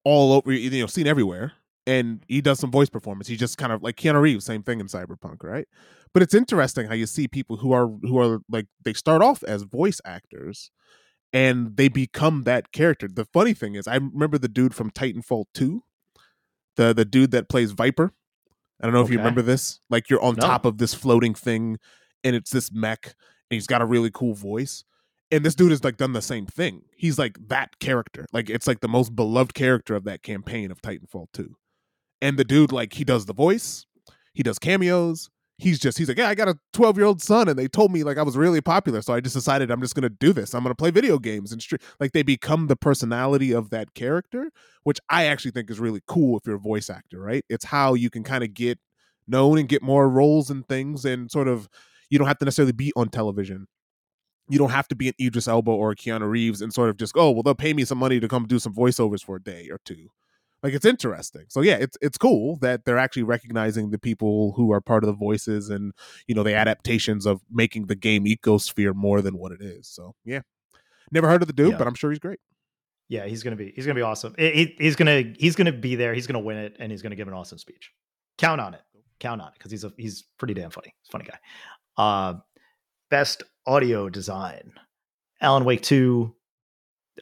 all 0.05 0.33
over 0.33 0.53
you 0.53 0.81
know 0.81 0.87
seen 0.87 1.07
everywhere 1.07 1.53
and 1.87 2.25
he 2.29 2.41
does 2.41 2.59
some 2.61 2.71
voice 2.71 2.89
performance. 2.89 3.27
He 3.29 3.37
just 3.37 3.59
kind 3.59 3.73
of 3.73 3.83
like 3.83 3.97
Keanu 3.97 4.21
Reeves 4.21 4.45
same 4.45 4.63
thing 4.63 4.81
in 4.81 4.87
Cyberpunk 4.87 5.43
right? 5.43 5.67
But 6.15 6.23
it's 6.23 6.35
interesting 6.35 6.87
how 6.87 6.95
you 6.95 7.07
see 7.07 7.29
people 7.29 7.57
who 7.57 7.73
are 7.73 7.89
who 8.03 8.19
are 8.19 8.41
like 8.51 8.67
they 8.85 8.93
start 8.93 9.23
off 9.23 9.43
as 9.45 9.63
voice 9.63 10.01
actors 10.05 10.71
and 11.33 11.77
they 11.77 11.89
become 11.89 12.43
that 12.43 12.73
character. 12.73 13.09
The 13.09 13.25
funny 13.25 13.55
thing 13.55 13.75
is 13.75 13.87
I 13.89 13.97
remember 13.97 14.39
the 14.39 14.49
dude 14.49 14.75
from 14.75 14.91
Titanfall 14.91 15.47
2 15.55 15.83
the 16.77 16.93
the 16.95 17.05
dude 17.05 17.31
that 17.33 17.49
plays 17.49 17.73
Viper. 17.73 18.13
I 18.81 18.87
don't 18.87 18.95
know 18.95 19.03
if 19.03 19.11
you 19.11 19.19
remember 19.19 19.43
this. 19.43 19.81
Like 19.91 20.11
you're 20.11 20.23
on 20.23 20.35
No. 20.37 20.41
top 20.47 20.65
of 20.65 20.79
this 20.79 20.93
floating 20.95 21.35
thing 21.35 21.79
and 22.25 22.35
it's 22.35 22.51
this 22.51 22.71
mech 22.73 23.15
he's 23.53 23.67
got 23.67 23.83
a 23.83 23.87
really 23.87 24.11
cool 24.11 24.35
voice. 24.35 24.85
And 25.31 25.45
this 25.45 25.55
dude 25.55 25.71
has 25.71 25.83
like 25.83 25.97
done 25.97 26.13
the 26.13 26.23
same 26.23 26.47
thing. 26.47 26.83
He's 26.95 27.19
like 27.19 27.37
that 27.49 27.79
character. 27.79 28.27
Like 28.33 28.51
it's 28.51 28.67
like 28.67 28.81
the 28.81 28.89
most 28.89 29.17
beloved 29.17 29.55
character 29.55 29.95
of 29.95 30.05
that 30.05 30.23
campaign 30.23 30.71
of 30.71 30.83
Titanfall 30.83 31.29
2. 31.33 31.57
And 32.21 32.39
the 32.39 32.45
dude, 32.45 32.71
like, 32.71 32.93
he 32.93 33.05
does 33.05 33.27
the 33.27 33.35
voice, 33.35 33.87
he 34.33 34.43
does 34.43 34.59
cameos. 34.59 35.29
He's 35.59 35.79
just 35.79 35.97
he's 35.97 36.09
like, 36.09 36.19
Yeah, 36.19 36.29
I 36.29 36.35
got 36.35 36.49
a 36.49 36.59
12 36.73 36.97
year 36.97 37.07
old 37.07 37.23
son, 37.23 37.49
and 37.49 37.57
they 37.57 37.69
told 37.69 37.93
me 37.93 38.03
like 38.03 38.19
I 38.19 38.23
was 38.23 38.37
really 38.37 38.61
popular. 38.61 39.01
So 39.01 39.15
I 39.15 39.21
just 39.21 39.35
decided 39.35 39.71
I'm 39.71 39.81
just 39.81 39.95
gonna 39.95 40.09
do 40.09 40.33
this. 40.33 40.55
I'm 40.55 40.63
gonna 40.63 40.75
play 40.75 40.91
video 40.91 41.19
games 41.19 41.53
and 41.53 41.65
like 42.01 42.13
they 42.13 42.23
become 42.23 42.67
the 42.67 42.75
personality 42.75 43.53
of 43.53 43.71
that 43.71 43.95
character, 43.95 44.51
which 44.83 44.99
I 45.09 45.27
actually 45.27 45.53
think 45.53 45.71
is 45.71 45.79
really 45.79 46.03
cool 46.07 46.39
if 46.39 46.47
you're 46.47 46.57
a 46.57 46.61
voice 46.61 46.91
actor, 46.91 47.21
right? 47.21 47.45
It's 47.49 47.67
how 47.67 47.95
you 47.95 48.11
can 48.11 48.25
kind 48.25 48.43
of 48.43 48.55
get 48.55 48.79
known 49.29 49.59
and 49.59 49.69
get 49.69 49.83
more 49.83 50.09
roles 50.09 50.51
and 50.51 50.67
things 50.67 51.05
and 51.05 51.31
sort 51.31 51.49
of 51.49 51.69
you 52.13 52.19
don't 52.19 52.29
have 52.29 52.39
to 52.39 52.45
necessarily 52.45 52.73
be 52.73 52.93
on 52.95 53.09
television. 53.09 53.67
You 54.51 54.59
don't 54.59 54.71
have 54.71 54.87
to 54.89 54.95
be 54.95 55.09
an 55.09 55.15
Idris 55.21 55.49
Elba 55.49 55.71
or 55.71 55.93
a 55.93 55.97
Keanu 55.97 56.29
Reeves 56.29 56.61
and 56.61 56.73
sort 56.75 56.91
of 56.91 56.97
just 56.99 57.15
oh 57.17 57.31
well 57.31 57.43
they'll 57.43 57.55
pay 57.55 57.73
me 57.73 57.85
some 57.85 57.97
money 57.99 58.21
to 58.21 58.29
come 58.29 58.47
do 58.47 58.59
some 58.59 58.75
voiceovers 58.75 59.25
for 59.25 59.37
a 59.37 59.43
day 59.43 59.69
or 59.71 59.79
two. 59.85 60.09
Like 60.63 60.75
it's 60.75 60.85
interesting. 60.85 61.47
So 61.49 61.63
yeah, 61.63 61.77
it's 61.77 61.97
it's 62.03 62.19
cool 62.19 62.57
that 62.61 62.85
they're 62.85 62.99
actually 62.99 63.23
recognizing 63.23 63.91
the 63.91 63.99
people 63.99 64.53
who 64.53 64.73
are 64.73 64.81
part 64.81 65.03
of 65.05 65.07
the 65.09 65.15
voices 65.15 65.71
and 65.71 65.93
you 66.27 66.35
know 66.35 66.43
the 66.43 66.55
adaptations 66.55 67.25
of 67.25 67.41
making 67.51 67.87
the 67.87 67.95
game 67.97 68.25
ecosphere 68.27 68.95
more 68.95 69.23
than 69.23 69.39
what 69.39 69.53
it 69.53 69.63
is. 69.63 69.89
So 69.89 70.15
yeah, 70.25 70.41
never 71.11 71.29
heard 71.29 71.41
of 71.43 71.47
the 71.49 71.55
dude, 71.55 71.71
Yeah. 71.73 71.79
but 71.79 71.87
I'm 71.87 71.95
sure 71.95 72.11
he's 72.11 72.19
great. 72.21 72.39
Yeah, 73.09 73.27
he's 73.27 73.43
gonna 73.43 73.57
be 73.57 73.73
he's 73.75 73.87
gonna 73.87 73.95
be 74.03 74.03
awesome. 74.03 74.35
He- 74.39 74.51
he- 74.53 74.77
he's 74.79 74.97
gonna 74.97 75.33
he's 75.39 75.57
gonna 75.57 75.73
be 75.73 75.95
there. 75.97 76.15
He's 76.15 76.27
gonna 76.27 76.41
win 76.41 76.59
it, 76.59 76.77
and 76.79 76.93
he's 76.93 77.01
gonna 77.03 77.17
give 77.17 77.29
an 77.29 77.35
awesome 77.35 77.59
speech. 77.59 77.91
Count 78.39 78.61
on 78.61 78.75
it. 78.75 78.83
Count 79.21 79.41
on 79.41 79.49
it 79.49 79.55
because 79.55 79.71
he's 79.71 79.85
a 79.85 79.93
he's 79.97 80.25
pretty 80.39 80.55
damn 80.55 80.71
funny. 80.71 80.95
He's 81.01 81.09
a 81.09 81.13
funny 81.13 81.25
guy. 81.25 81.39
Uh, 81.97 82.35
best 83.11 83.43
audio 83.67 84.09
design: 84.09 84.73
Alan 85.41 85.65
Wake 85.65 85.83
Two, 85.83 86.35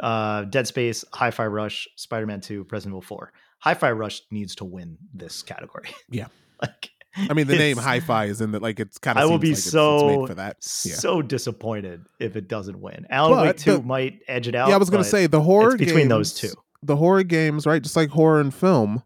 uh, 0.01 0.45
Dead 0.45 0.67
Space, 0.67 1.05
Hi-Fi 1.13 1.47
Rush, 1.47 1.89
Spider-Man 1.97 2.41
Two, 2.41 2.67
Resident 2.71 2.93
Evil 2.93 3.03
Four. 3.03 3.33
Hi-Fi 3.61 3.93
Rush 3.93 4.23
needs 4.31 4.55
to 4.57 4.65
win 4.65 4.97
this 5.13 5.43
category. 5.43 5.91
Yeah. 6.11 6.27
like 6.63 6.91
I 7.29 7.35
mean, 7.35 7.47
the 7.49 7.57
name 7.57 7.73
it's- 7.73 7.85
Hi-Fi 7.85 8.27
is 8.27 8.41
in 8.41 8.53
that 8.53 8.63
like 8.63 8.79
it's 8.81 8.99
kind 8.99 9.19
of. 9.19 9.23
I 9.23 9.27
will 9.27 9.39
be 9.39 9.49
like 9.49 9.59
it's, 9.59 9.67
it's 9.67 9.73
so 9.73 10.27
for 10.27 10.35
that. 10.35 10.57
Yeah. 10.85 10.95
so 10.95 11.21
disappointed 11.23 12.03
if 12.21 12.37
it 12.37 12.47
doesn't 12.49 12.81
win. 12.81 13.07
Alan 13.11 13.33
But 13.35 13.47
Wake 13.47 13.57
Two 13.57 13.79
the- 13.79 13.83
might 13.83 14.21
edge 14.29 14.47
it 14.49 14.55
out. 14.55 14.69
yeah, 14.69 14.75
I 14.77 14.79
was 14.79 14.91
gonna 14.91 15.03
say 15.05 15.27
the 15.27 15.41
horror 15.43 15.75
it's 15.75 15.85
between 15.85 16.09
those 16.09 16.33
two. 16.33 16.53
the 16.83 16.97
horror 16.97 17.25
games, 17.25 17.67
right? 17.67 17.83
Just 17.83 17.97
like 17.97 18.11
horror 18.11 18.41
and 18.41 18.55
film, 18.55 19.03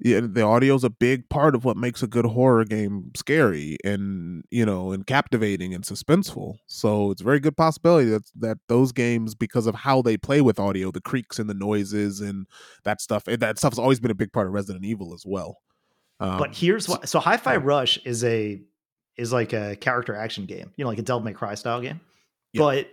yeah, 0.00 0.20
the 0.20 0.42
audio's 0.42 0.82
a 0.82 0.90
big 0.90 1.28
part 1.28 1.54
of 1.54 1.64
what 1.64 1.76
makes 1.76 2.02
a 2.02 2.06
good 2.06 2.26
horror 2.26 2.64
game 2.64 3.12
scary 3.16 3.76
and 3.84 4.42
you 4.50 4.66
know 4.66 4.90
and 4.92 5.06
captivating 5.06 5.72
and 5.72 5.84
suspenseful. 5.84 6.56
So 6.66 7.12
it's 7.12 7.20
a 7.20 7.24
very 7.24 7.38
good 7.40 7.56
possibility 7.56 8.10
that 8.10 8.28
that 8.36 8.58
those 8.68 8.92
games, 8.92 9.34
because 9.34 9.66
of 9.66 9.74
how 9.74 10.02
they 10.02 10.16
play 10.16 10.40
with 10.40 10.58
audio, 10.58 10.90
the 10.90 11.00
creaks 11.00 11.38
and 11.38 11.48
the 11.48 11.54
noises 11.54 12.20
and 12.20 12.46
that 12.82 13.00
stuff, 13.00 13.28
and 13.28 13.40
that 13.40 13.58
stuff's 13.58 13.78
always 13.78 14.00
been 14.00 14.10
a 14.10 14.16
big 14.16 14.32
part 14.32 14.48
of 14.48 14.52
Resident 14.52 14.84
Evil 14.84 15.14
as 15.14 15.24
well. 15.24 15.58
Um, 16.18 16.38
But 16.38 16.56
here's 16.56 16.88
what 16.88 17.08
so 17.08 17.20
Hi-Fi. 17.20 17.56
Rush 17.56 17.98
is 18.04 18.24
a 18.24 18.60
is 19.16 19.32
like 19.32 19.52
a 19.52 19.76
character 19.76 20.16
action 20.16 20.44
game, 20.46 20.72
you 20.76 20.84
know, 20.84 20.88
like 20.88 20.98
a 20.98 21.02
Devil 21.02 21.20
May 21.20 21.32
Cry 21.32 21.54
style 21.54 21.80
game. 21.80 22.00
Yeah. 22.52 22.60
But 22.60 22.88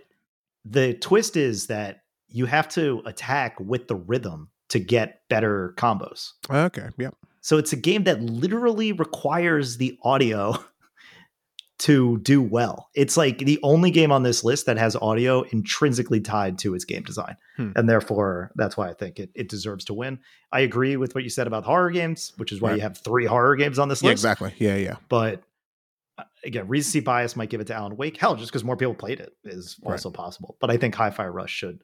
the 0.64 0.94
twist 0.94 1.36
is 1.36 1.66
that 1.66 2.04
you 2.28 2.46
have 2.46 2.68
to 2.70 3.02
attack 3.06 3.58
with 3.58 3.88
the 3.88 3.96
rhythm 3.96 4.50
to 4.72 4.78
get 4.78 5.22
better 5.30 5.72
combos. 5.78 6.32
okay, 6.50 6.88
yeah, 6.98 7.10
So 7.40 7.56
it's 7.56 7.72
a 7.72 7.76
game 7.76 8.04
that 8.04 8.20
literally 8.20 8.92
requires 8.92 9.76
the 9.78 9.98
audio 10.02 10.54
to 11.80 12.18
do 12.18 12.40
well. 12.40 12.88
It's 12.94 13.16
like 13.16 13.38
the 13.38 13.58
only 13.64 13.90
game 13.90 14.12
on 14.12 14.22
this 14.22 14.44
list 14.44 14.66
that 14.66 14.78
has 14.78 14.94
audio 14.94 15.42
intrinsically 15.42 16.20
tied 16.20 16.58
to 16.58 16.74
its 16.74 16.84
game 16.84 17.02
design. 17.02 17.36
Hmm. 17.56 17.72
And 17.74 17.88
therefore, 17.88 18.52
that's 18.54 18.76
why 18.76 18.88
I 18.88 18.94
think 18.94 19.18
it, 19.18 19.30
it 19.34 19.48
deserves 19.48 19.84
to 19.86 19.94
win. 19.94 20.20
I 20.52 20.60
agree 20.60 20.96
with 20.96 21.14
what 21.14 21.24
you 21.24 21.30
said 21.30 21.46
about 21.48 21.64
horror 21.64 21.90
games, 21.90 22.32
which 22.36 22.52
is 22.52 22.60
why 22.60 22.70
Right. 22.70 22.76
you 22.76 22.82
have 22.82 22.98
three 22.98 23.26
horror 23.26 23.56
games 23.56 23.78
on 23.80 23.88
this 23.88 24.00
yeah, 24.02 24.10
list. 24.10 24.20
exactly, 24.20 24.54
yeah, 24.58 24.76
yeah. 24.76 24.96
But 25.08 25.42
uh, 26.18 26.24
again, 26.44 26.68
recency 26.68 27.00
bias 27.00 27.34
might 27.34 27.50
give 27.50 27.60
it 27.60 27.66
to 27.66 27.74
Alan 27.74 27.96
Wake. 27.96 28.16
Hell, 28.16 28.36
just 28.36 28.52
because 28.52 28.62
more 28.62 28.76
people 28.76 28.94
played 28.94 29.18
it 29.18 29.32
is 29.44 29.76
Right. 29.82 29.92
also 29.92 30.10
possible. 30.10 30.56
But 30.60 30.70
I 30.70 30.76
think 30.76 30.94
Hi-Fi 30.94 31.26
Rush 31.26 31.50
should. 31.52 31.82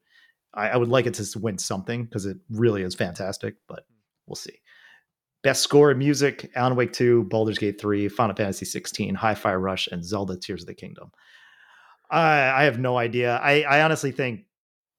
I, 0.55 0.71
I 0.71 0.77
would 0.77 0.89
like 0.89 1.07
it 1.07 1.15
to 1.15 1.39
win 1.39 1.59
something 1.59 2.05
because 2.05 2.27
it 2.27 2.37
really 2.51 2.83
is 2.83 2.95
fantastic. 2.95 3.57
But 3.69 3.85
we'll 4.27 4.37
see. 4.37 4.61
Best 5.43 5.63
score 5.63 5.91
in 5.91 5.99
music: 5.99 6.51
Alan 6.57 6.75
Wake 6.77 6.93
Two, 6.93 7.25
Baldur's 7.25 7.59
Gate 7.59 7.81
Three, 7.81 8.09
Final 8.09 8.35
Fantasy 8.35 8.65
Sixteen, 8.65 9.15
Hi-Fi 9.15 9.55
Rush, 9.55 9.87
and 9.89 10.05
Zelda: 10.05 10.37
Tears 10.37 10.63
of 10.63 10.67
the 10.67 10.75
Kingdom. 10.75 11.11
I 12.11 12.51
I 12.51 12.65
have 12.65 12.79
no 12.79 12.97
idea. 12.99 13.37
I 13.37 13.63
I 13.63 13.83
honestly 13.83 14.11
think 14.13 14.47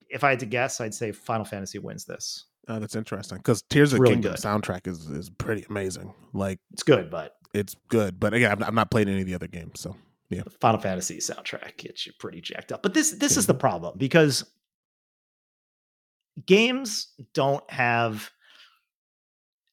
if 0.10 0.24
I 0.24 0.30
had 0.32 0.40
to 0.40 0.46
guess, 0.46 0.80
I'd 0.82 0.94
say 0.94 1.12
Final 1.12 1.46
Fantasy 1.46 1.80
wins 1.80 2.06
this. 2.06 2.46
Uh, 2.68 2.80
that's 2.80 2.96
interesting 2.96 3.38
because 3.40 3.64
Tears 3.64 3.94
of 3.94 3.98
the 3.98 4.02
really 4.04 4.14
Kingdom 4.16 4.34
good. 4.34 4.42
soundtrack 4.42 4.88
is 4.88 5.08
is 5.10 5.30
pretty 5.30 5.66
amazing. 5.70 6.14
Like 6.34 6.60
It's 6.72 6.84
good, 6.84 7.10
but 7.10 7.36
it's 7.54 7.76
good, 7.90 8.20
but 8.20 8.34
again, 8.34 8.52
I've, 8.52 8.62
I've 8.64 8.74
not 8.74 8.92
played 8.92 9.10
any 9.10 9.22
of 9.22 9.26
the 9.28 9.34
other 9.34 9.48
games, 9.48 9.80
so 9.80 9.96
yeah. 10.30 10.44
Final 10.62 10.80
Fantasy 10.80 11.18
soundtrack 11.18 11.78
gets 11.78 12.06
you 12.06 12.14
pretty 12.20 12.42
jacked 12.42 12.72
up. 12.72 12.84
But 12.84 12.94
this 12.94 13.12
this 13.12 13.38
is 13.38 13.48
the 13.48 13.54
Mm-hmm. 13.54 13.60
problem 13.60 13.98
because 13.98 14.46
games 16.46 17.08
don't 17.34 17.70
have 17.72 18.32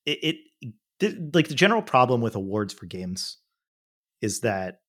it, 0.05 0.19
it 0.61 0.73
th- 1.01 1.15
like 1.35 1.49
the 1.49 1.55
general 1.55 1.83
problem 1.83 2.21
with 2.21 2.35
awards 2.37 2.73
for 2.75 2.87
games 2.87 3.39
is 4.23 4.41
that 4.41 4.81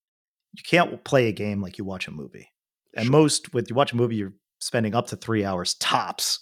you 0.53 0.63
can't 0.67 1.03
play 1.03 1.27
a 1.27 1.31
game 1.33 1.61
like 1.61 1.77
you 1.77 1.83
watch 1.85 2.07
a 2.07 2.11
movie. 2.11 2.49
And 2.95 3.05
Sure. 3.05 3.11
most 3.11 3.53
with 3.53 3.69
you 3.69 3.75
watch 3.75 3.93
a 3.93 3.97
movie, 3.97 4.15
you're 4.15 4.33
spending 4.59 4.95
up 4.95 5.07
to 5.07 5.15
three 5.15 5.43
hours 5.45 5.75
tops, 5.75 6.39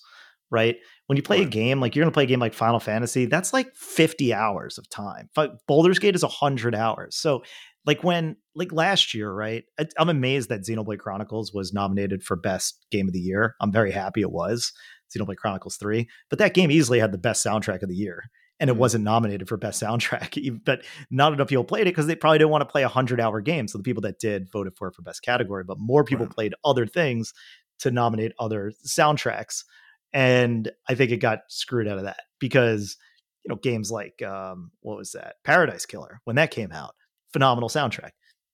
right? 0.52 0.78
When 1.08 1.18
you 1.18 1.24
play 1.24 1.42
a 1.42 1.46
game, 1.46 1.80
like 1.80 1.96
you're 1.96 2.04
gonna 2.04 2.14
play 2.14 2.24
a 2.24 2.28
game 2.28 2.40
like 2.40 2.54
Final 2.54 2.80
Fantasy, 2.80 3.26
that's 3.26 3.54
like 3.54 3.76
50 3.76 4.34
hours 4.34 4.78
of 4.78 4.90
time. 4.90 5.30
But 5.36 5.66
Baldur's 5.68 6.00
Gate 6.00 6.16
is 6.16 6.24
100 6.24 6.76
hours. 6.76 7.16
So 7.18 7.44
like 7.86 8.04
when 8.04 8.36
like 8.56 8.72
last 8.72 9.14
year 9.14 9.32
right 9.32 9.64
I- 9.80 9.86
i'm 10.00 10.10
amazed 10.10 10.50
that 10.50 10.62
xenoblade 10.62 10.98
chronicles 10.98 11.54
was 11.54 11.72
nominated 11.72 12.24
for 12.24 12.36
best 12.36 12.84
game 12.90 13.08
of 13.08 13.14
the 13.14 13.20
year 13.20 13.54
i'm 13.62 13.72
very 13.72 13.92
happy 13.92 14.22
it 14.22 14.32
was 14.32 14.72
xenoblade 15.16 15.38
chronicles 15.38 15.78
3 15.78 16.08
but 16.30 16.40
that 16.40 16.54
game 16.54 16.72
easily 16.72 17.00
had 17.00 17.12
the 17.12 17.18
best 17.18 17.46
soundtrack 17.46 17.82
of 17.82 17.90
the 17.90 17.96
year 17.96 18.24
and 18.60 18.70
it 18.70 18.74
Mhm. 18.74 18.78
wasn't 18.80 19.04
nominated 19.04 19.48
for 19.50 19.58
best 19.58 19.82
soundtrack 19.82 20.62
but 20.66 20.84
not 21.12 21.34
enough 21.34 21.48
people 21.50 21.64
played 21.64 21.82
it 21.82 21.92
because 21.92 22.08
they 22.08 22.16
probably 22.16 22.38
didn't 22.38 22.52
want 22.52 22.62
to 22.62 22.66
play 22.72 22.84
a 22.84 22.88
100 22.88 23.20
hour 23.20 23.42
game 23.42 23.68
so 23.68 23.78
the 23.78 23.84
people 23.84 24.02
that 24.02 24.20
did 24.20 24.50
voted 24.52 24.76
for 24.78 24.88
it 24.88 24.96
for 24.96 25.02
best 25.02 25.22
category 25.24 25.64
but 25.64 25.78
more 25.80 26.04
people 26.04 26.26
Right. 26.26 26.36
played 26.36 26.56
other 26.64 26.86
things 26.88 27.34
to 27.80 27.92
nominate 27.92 28.32
other 28.40 28.72
soundtracks 28.88 29.64
and 30.14 30.72
i 30.88 30.96
think 30.96 31.12
it 31.12 31.18
got 31.18 31.40
screwed 31.50 31.88
out 31.88 31.98
of 31.98 32.04
that 32.06 32.22
because 32.40 32.98
you 33.44 33.50
know 33.50 33.56
games 33.58 33.92
like 33.92 34.22
um 34.24 34.72
what 34.82 34.98
was 34.98 35.12
that 35.12 35.36
paradise 35.44 35.86
killer 35.86 36.20
when 36.24 36.36
that 36.38 36.52
came 36.52 36.72
out 36.72 36.96
phenomenal 37.34 37.68
soundtrack. 37.68 38.12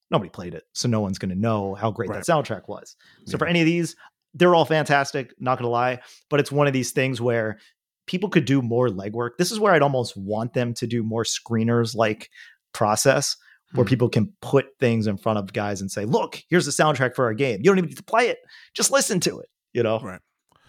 Nobody 0.09 0.29
played 0.31 0.55
it, 0.55 0.63
so 0.73 0.89
no 0.89 0.99
one's 1.01 1.19
going 1.19 1.29
to 1.29 1.35
know 1.39 1.75
how 1.75 1.91
great 1.91 2.09
Right. 2.09 2.25
that 2.25 2.25
soundtrack 2.25 2.67
was. 2.67 2.95
So 3.27 3.33
Yeah. 3.33 3.37
for 3.37 3.45
any 3.47 3.59
of 3.61 3.65
these, 3.67 3.95
they're 4.33 4.55
all 4.55 4.65
fantastic. 4.65 5.33
Not 5.39 5.57
going 5.57 5.65
to 5.67 5.71
lie, 5.71 5.99
but 6.29 6.39
it's 6.39 6.51
one 6.51 6.67
of 6.67 6.73
these 6.73 6.91
things 6.91 7.19
where 7.21 7.59
people 8.07 8.29
could 8.29 8.45
do 8.45 8.61
more 8.61 8.89
legwork. 8.89 9.31
This 9.37 9.51
is 9.51 9.59
where 9.59 9.73
I'd 9.73 9.81
almost 9.81 10.15
want 10.17 10.53
them 10.53 10.73
to 10.75 10.87
do 10.87 11.03
more 11.03 11.23
screeners 11.23 11.95
like 11.95 12.29
process 12.73 13.35
where 13.73 13.85
Hmm. 13.85 13.89
people 13.89 14.09
can 14.09 14.33
put 14.41 14.65
things 14.79 15.07
in 15.07 15.17
front 15.17 15.39
of 15.39 15.53
guys 15.53 15.79
and 15.81 15.89
say, 15.91 16.03
"Look, 16.05 16.41
here's 16.49 16.65
the 16.65 16.71
soundtrack 16.71 17.15
for 17.15 17.25
our 17.25 17.33
game. 17.33 17.59
You 17.59 17.65
don't 17.65 17.77
even 17.77 17.89
need 17.89 17.97
to 17.97 18.03
play 18.03 18.27
it; 18.29 18.39
just 18.73 18.91
listen 18.91 19.19
to 19.21 19.39
it." 19.39 19.49
You 19.73 19.83
know, 19.83 19.99
Right. 19.99 20.19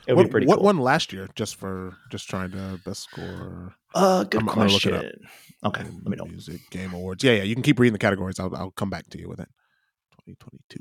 it 0.06 0.12
would 0.12 0.16
what 0.18 0.24
be 0.26 0.30
pretty 0.30 0.46
what 0.46 0.56
cool. 0.58 0.64
won 0.66 0.78
last 0.78 1.12
year? 1.12 1.28
Just 1.34 1.56
for 1.56 1.96
just 2.12 2.28
trying 2.30 2.52
to 2.52 2.78
best 2.84 3.02
score. 3.02 3.74
Uh, 3.94 4.22
good 4.24 4.42
I'm- 4.42 4.48
I'm 4.50 4.54
gonna 4.54 4.70
look 4.72 4.86
it 4.86 4.90
question. 4.90 5.20
up. 5.64 5.68
Okay, 5.76 5.84
let 5.84 6.06
me 6.06 6.16
know. 6.16 6.24
Music 6.26 6.60
Game 6.70 6.92
Awards. 6.94 7.22
Yeah, 7.24 7.32
yeah. 7.32 7.42
You 7.44 7.54
can 7.54 7.62
keep 7.62 7.78
reading 7.80 7.92
the 7.92 7.98
categories. 7.98 8.38
I'll 8.38 8.54
I'll 8.54 8.70
come 8.72 8.90
back 8.90 9.08
to 9.10 9.18
you 9.18 9.28
with 9.28 9.40
it. 9.40 9.48
2022. 10.24 10.78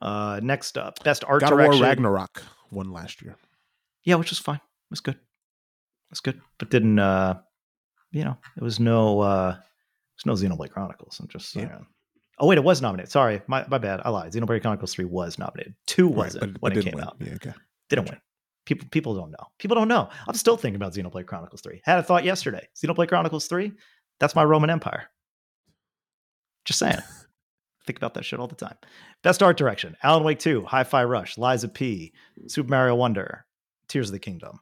Uh, 0.00 0.40
next 0.42 0.76
up, 0.76 1.02
best 1.04 1.24
art 1.24 1.40
God 1.40 1.52
of 1.52 1.58
War. 1.58 1.80
Ragnarok 1.82 2.42
won 2.70 2.90
last 2.92 3.22
year. 3.22 3.36
Yeah, 4.04 4.16
which 4.16 4.30
was 4.30 4.38
fine. 4.38 4.56
It 4.56 4.90
was 4.90 5.00
good. 5.00 5.14
It 5.14 6.10
was 6.10 6.20
good, 6.20 6.40
but 6.58 6.70
didn't. 6.70 6.98
uh 6.98 7.38
You 8.12 8.24
know, 8.24 8.36
it 8.56 8.62
was 8.62 8.78
no. 8.78 9.20
uh 9.20 9.56
It's 10.16 10.26
no 10.26 10.34
Xenoblade 10.34 10.70
Chronicles. 10.70 11.18
I'm 11.20 11.28
just 11.28 11.54
Yeah. 11.56 11.68
saying. 11.68 11.86
Oh 12.38 12.46
wait, 12.46 12.58
it 12.58 12.64
was 12.64 12.82
nominated. 12.82 13.10
Sorry, 13.10 13.40
my, 13.46 13.64
my 13.68 13.78
bad. 13.78 14.02
I 14.04 14.10
lied. 14.10 14.32
Xenoblade 14.32 14.60
Chronicles 14.62 14.92
Three 14.94 15.06
was 15.06 15.38
nominated. 15.38 15.74
Two 15.86 16.08
wasn't 16.08 16.40
but, 16.40 16.48
when 16.48 16.58
but 16.60 16.72
it 16.72 16.74
didn't 16.76 16.84
came 16.92 16.94
win. 16.96 17.04
out. 17.04 17.16
Yeah, 17.18 17.34
okay. 17.34 17.52
Didn't 17.88 18.10
win. 18.10 18.20
People 18.66 18.88
people 18.90 19.14
don't 19.14 19.30
know. 19.30 19.46
People 19.58 19.74
don't 19.76 19.88
know. 19.88 20.10
I'm 20.28 20.34
still 20.34 20.56
thinking 20.56 20.76
about 20.76 20.92
Xenoblade 20.92 21.26
Chronicles 21.26 21.62
3. 21.62 21.80
Had 21.84 21.98
a 21.98 22.02
thought 22.02 22.24
yesterday. 22.24 22.68
Xenoblade 22.76 23.08
Chronicles 23.08 23.46
3, 23.46 23.72
that's 24.20 24.34
my 24.34 24.44
Roman 24.44 24.70
Empire. 24.70 25.04
Just 26.64 26.78
saying. 26.80 26.98
Think 27.86 27.98
about 27.98 28.14
that 28.14 28.24
shit 28.24 28.40
all 28.40 28.48
the 28.48 28.54
time. 28.56 28.76
Best 29.22 29.42
art 29.42 29.56
direction 29.56 29.96
Alan 30.02 30.24
Wake 30.24 30.38
2, 30.40 30.64
Hi 30.64 30.82
Fi 30.84 31.04
Rush, 31.04 31.38
Lies 31.38 31.62
of 31.64 31.72
P, 31.72 32.12
Super 32.48 32.68
Mario 32.68 32.94
Wonder, 32.96 33.46
Tears 33.88 34.08
of 34.08 34.12
the 34.12 34.18
Kingdom. 34.18 34.58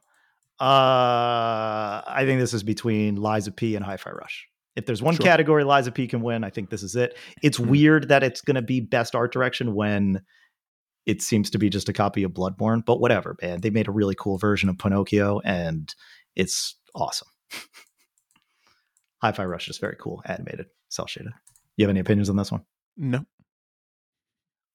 Uh, 0.59 2.01
I 2.07 2.23
think 2.25 2.39
this 2.39 2.53
is 2.53 2.63
between 2.63 3.15
Lies 3.15 3.47
of 3.47 3.55
P 3.55 3.75
and 3.75 3.83
Hi 3.83 3.97
Fi 3.97 4.11
Rush. 4.11 4.47
If 4.75 4.85
there's 4.85 5.01
one 5.01 5.15
Sure. 5.15 5.23
category 5.25 5.63
Lies 5.63 5.87
of 5.87 5.93
P 5.93 6.07
can 6.07 6.21
win, 6.21 6.43
I 6.43 6.49
think 6.49 6.69
this 6.69 6.83
is 6.83 6.95
it. 6.95 7.17
It's 7.41 7.57
Mhm. 7.57 7.67
weird 7.67 8.07
that 8.09 8.23
it's 8.23 8.41
going 8.41 8.55
to 8.55 8.61
be 8.61 8.79
best 8.81 9.15
art 9.15 9.31
direction 9.33 9.73
when 9.73 10.21
it 11.05 11.21
seems 11.21 11.49
to 11.51 11.57
be 11.57 11.69
just 11.69 11.87
a 11.89 11.93
copy 11.93 12.23
of 12.23 12.31
Bloodborne, 12.31 12.83
but 12.85 12.99
whatever, 12.99 13.35
man. 13.41 13.61
They 13.61 13.69
made 13.69 13.87
a 13.87 13.91
really 13.91 14.15
cool 14.15 14.37
version 14.37 14.69
of 14.69 14.77
Pinocchio 14.77 15.39
and 15.45 15.93
it's 16.35 16.75
awesome. 16.93 17.27
Hi 19.21 19.31
Fi 19.31 19.45
Rush 19.45 19.69
is 19.69 19.77
very 19.77 19.95
cool, 19.99 20.21
animated, 20.25 20.67
cell 20.89 21.07
shaded. 21.07 21.31
You 21.77 21.85
have 21.85 21.89
any 21.89 21.99
opinions 21.99 22.29
on 22.29 22.35
this 22.37 22.51
one? 22.51 22.63
No. 22.97 23.25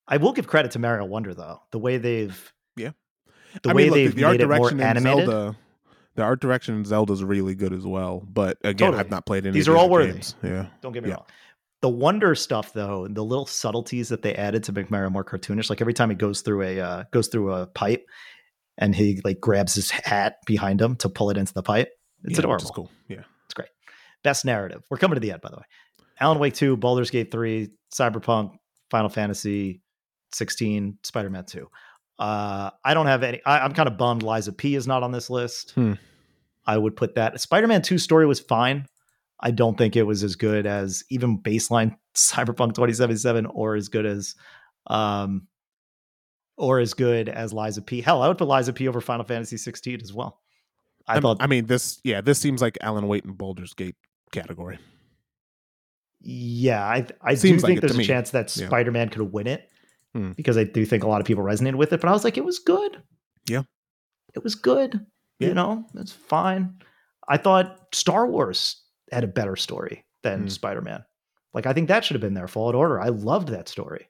I 0.08 0.16
will 0.16 0.32
give 0.32 0.46
credit 0.46 0.72
to 0.72 0.78
Mario 0.78 1.04
Wonder 1.04 1.34
though. 1.34 1.60
The 1.70 1.78
way 1.78 1.98
they've 1.98 2.52
Yeah. 2.76 2.90
the 3.62 3.70
I 3.70 3.72
way 3.72 3.82
mean, 3.84 3.90
look, 3.90 3.94
they've 3.96 4.14
the 4.16 4.24
art 4.24 4.32
made 4.38 4.40
it 4.42 4.48
more 4.48 4.70
animated. 4.70 5.26
Zelda, 5.26 5.56
the 6.16 6.22
art 6.22 6.40
direction 6.40 6.74
in 6.76 6.84
Zelda 6.84 7.12
is 7.12 7.22
really 7.22 7.54
good 7.54 7.72
as 7.72 7.86
well. 7.86 8.26
But 8.28 8.58
again, 8.64 8.88
Totally. 8.88 9.00
I've 9.00 9.10
not 9.10 9.26
played 9.26 9.44
any. 9.44 9.50
Of 9.50 9.54
these 9.54 9.68
are 9.68 9.76
all 9.76 9.88
worthy. 9.88 10.12
games. 10.12 10.34
Yeah. 10.42 10.66
Don't 10.80 10.92
get 10.92 11.02
me 11.04 11.10
Yeah. 11.10 11.16
wrong. 11.16 11.26
The 11.82 11.88
wonder 11.88 12.34
stuff, 12.34 12.74
though, 12.74 13.08
the 13.08 13.24
little 13.24 13.46
subtleties 13.46 14.10
that 14.10 14.20
they 14.20 14.34
added 14.34 14.64
to 14.64 14.72
make 14.72 14.90
Mario 14.90 15.08
more 15.08 15.24
cartoonish, 15.24 15.70
like 15.70 15.80
every 15.80 15.94
time 15.94 16.10
he 16.10 16.16
goes 16.16 16.42
through 16.42 16.62
a 16.62 16.78
uh, 16.80 17.04
goes 17.10 17.28
through 17.28 17.54
a 17.54 17.66
pipe, 17.68 18.04
and 18.76 18.94
he 18.94 19.20
like 19.24 19.40
grabs 19.40 19.74
his 19.76 19.90
hat 19.90 20.36
behind 20.46 20.80
him 20.82 20.96
to 20.96 21.08
pull 21.08 21.30
it 21.30 21.38
into 21.38 21.54
the 21.54 21.62
pipe. 21.62 21.88
It's 22.24 22.34
yeah, 22.34 22.40
adorable. 22.40 22.64
Is 22.64 22.70
cool. 22.70 22.90
Yeah. 23.08 23.22
It's 23.46 23.54
great. 23.54 23.70
Best 24.22 24.44
narrative. 24.44 24.82
We're 24.90 24.98
coming 24.98 25.14
to 25.16 25.20
the 25.20 25.32
end, 25.32 25.40
by 25.40 25.48
the 25.48 25.56
way. 25.56 25.62
Alan 26.20 26.38
Wake 26.38 26.54
2, 26.54 26.76
Baldur's 26.76 27.10
Gate 27.10 27.30
3, 27.30 27.70
Cyberpunk, 27.94 28.52
Final 28.90 29.08
Fantasy 29.08 29.80
16, 30.32 30.98
Spider 31.02 31.30
Man 31.30 31.44
2. 31.44 31.68
Uh, 32.18 32.70
I 32.84 32.92
don't 32.94 33.06
have 33.06 33.22
any. 33.22 33.40
I, 33.46 33.60
I'm 33.60 33.72
kind 33.72 33.88
of 33.88 33.96
bummed 33.96 34.22
Lies 34.22 34.46
of 34.46 34.56
P 34.56 34.74
is 34.74 34.86
not 34.86 35.02
on 35.02 35.10
this 35.12 35.30
list. 35.30 35.72
Hmm. 35.72 35.94
I 36.66 36.76
would 36.76 36.94
put 36.94 37.14
that. 37.14 37.40
Spider 37.40 37.66
Man 37.66 37.80
2 37.82 37.96
story 37.98 38.26
was 38.26 38.38
fine. 38.40 38.86
I 39.40 39.50
don't 39.50 39.78
think 39.78 39.96
it 39.96 40.02
was 40.02 40.22
as 40.22 40.36
good 40.36 40.66
as 40.66 41.02
even 41.08 41.38
baseline 41.38 41.96
Cyberpunk 42.14 42.74
2077 42.74 43.46
or 43.46 43.74
as 43.74 43.88
good 43.88 44.04
as 44.04 44.34
um 44.86 45.46
or 46.58 46.78
as 46.78 46.92
good 46.92 47.30
as 47.30 47.54
Lies 47.54 47.78
of 47.78 47.86
P. 47.86 48.02
Hell, 48.02 48.20
I 48.22 48.28
would 48.28 48.36
put 48.36 48.46
Lies 48.48 48.68
of 48.68 48.74
P 48.74 48.86
over 48.86 49.00
Final 49.00 49.24
Fantasy 49.24 49.56
16 49.56 50.02
as 50.02 50.12
well. 50.12 50.40
I 51.08 51.14
I'm- 51.14 51.22
thought 51.22 51.38
I 51.40 51.46
mean, 51.46 51.64
this. 51.64 52.00
Yeah, 52.04 52.20
this 52.20 52.38
seems 52.38 52.60
like 52.60 52.76
Alan 52.82 53.08
Wake 53.08 53.24
and 53.24 53.36
Baldur's 53.38 53.72
Gate 53.72 53.96
category. 54.30 54.78
Yeah, 56.20 56.84
I 56.84 57.06
I 57.22 57.34
do 57.34 57.52
like 57.52 57.60
think 57.62 57.80
there's 57.80 57.94
a 57.94 57.98
me. 57.98 58.04
chance 58.04 58.30
that 58.30 58.54
Yeah. 58.56 58.66
Spider 58.66 58.90
Man 58.92 59.08
could 59.08 59.22
win 59.32 59.46
it 59.46 59.68
Hmm. 60.14 60.32
because 60.32 60.56
I 60.58 60.64
do 60.64 60.84
think 60.84 61.04
a 61.04 61.08
lot 61.08 61.20
of 61.20 61.26
people 61.26 61.42
resonated 61.44 61.76
with 61.76 61.92
it. 61.92 62.00
But 62.00 62.08
I 62.08 62.12
was 62.12 62.24
like, 62.24 62.36
it 62.36 62.44
was 62.44 62.58
good. 62.58 63.02
Yeah. 63.48 63.62
it 64.34 64.44
was 64.44 64.54
good. 64.54 65.04
Yeah. 65.40 65.48
You 65.48 65.54
know, 65.54 65.86
it's 65.96 66.12
fine. 66.12 66.80
I 67.28 67.36
thought 67.36 67.86
Star 67.94 68.26
Wars 68.28 68.82
had 69.10 69.24
a 69.24 69.28
better 69.28 69.56
story 69.56 70.04
than 70.22 70.42
Hmm. 70.42 70.48
Spider 70.48 70.82
Man. 70.82 71.04
Like 71.54 71.66
I 71.66 71.72
think 71.72 71.88
that 71.88 72.04
should 72.04 72.14
have 72.14 72.20
been 72.20 72.34
there. 72.34 72.46
Fallen 72.48 72.74
Order. 72.76 73.00
I 73.00 73.08
loved 73.08 73.48
that 73.48 73.68
story. 73.68 74.08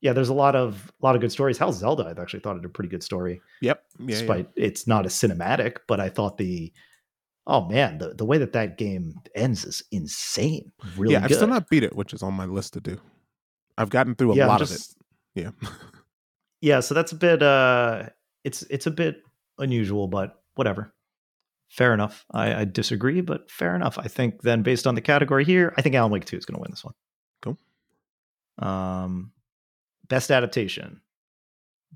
Yeah, 0.00 0.12
there's 0.12 0.28
a 0.28 0.34
lot 0.34 0.54
of 0.54 0.92
a 1.02 1.04
lot 1.06 1.14
of 1.16 1.20
good 1.20 1.32
stories. 1.32 1.58
Hell, 1.58 1.72
Zelda. 1.72 2.04
I've 2.06 2.20
actually 2.20 2.40
thought 2.40 2.56
it 2.58 2.64
a 2.64 2.68
pretty 2.68 2.90
good 2.90 3.02
story. 3.02 3.40
Yep. 3.62 3.82
Yeah. 3.98 4.04
yeah. 4.06 4.14
despite 4.14 4.48
it's 4.54 4.86
not 4.86 5.04
a 5.06 5.08
cinematic, 5.08 5.78
but 5.88 5.98
I 5.98 6.08
thought 6.08 6.36
the 6.38 6.72
oh 7.48 7.64
man, 7.64 7.98
the, 7.98 8.10
the 8.14 8.24
way 8.24 8.38
that 8.38 8.52
that 8.52 8.78
game 8.78 9.14
ends 9.34 9.64
is 9.64 9.82
insane. 9.90 10.70
Really 10.96 11.14
yeah, 11.14 11.22
I've 11.22 11.28
good. 11.28 11.36
still 11.36 11.48
not 11.48 11.68
beat 11.68 11.82
it, 11.82 11.96
which 11.96 12.12
is 12.12 12.22
on 12.22 12.34
my 12.34 12.44
list 12.44 12.74
to 12.74 12.80
do. 12.80 13.00
I've 13.76 13.90
gotten 13.90 14.14
through 14.14 14.32
a 14.32 14.36
yeah, 14.36 14.46
lot 14.46 14.60
just- 14.60 14.96
of 15.34 15.42
it. 15.46 15.54
Yeah. 15.62 15.68
yeah, 16.60 16.80
so 16.80 16.94
that's 16.94 17.12
a 17.12 17.16
bit 17.16 17.42
uh 17.42 18.04
it's 18.44 18.62
it's 18.64 18.86
a 18.86 18.90
bit 18.90 19.22
unusual, 19.58 20.06
but 20.06 20.42
whatever. 20.54 20.92
Fair 21.68 21.92
enough. 21.92 22.24
I, 22.32 22.62
I 22.62 22.64
disagree, 22.64 23.20
but 23.20 23.50
fair 23.50 23.76
enough. 23.76 23.98
I 23.98 24.08
think 24.08 24.42
then 24.42 24.62
based 24.62 24.86
on 24.86 24.94
the 24.94 25.00
category 25.00 25.44
here, 25.44 25.74
I 25.76 25.82
think 25.82 25.94
Alan 25.94 26.10
Wake 26.10 26.24
2 26.24 26.36
is 26.36 26.44
gonna 26.44 26.60
win 26.60 26.70
this 26.70 26.84
one. 26.84 26.94
Cool. 27.42 27.58
Um 28.58 29.32
best 30.08 30.30
adaptation. 30.30 31.00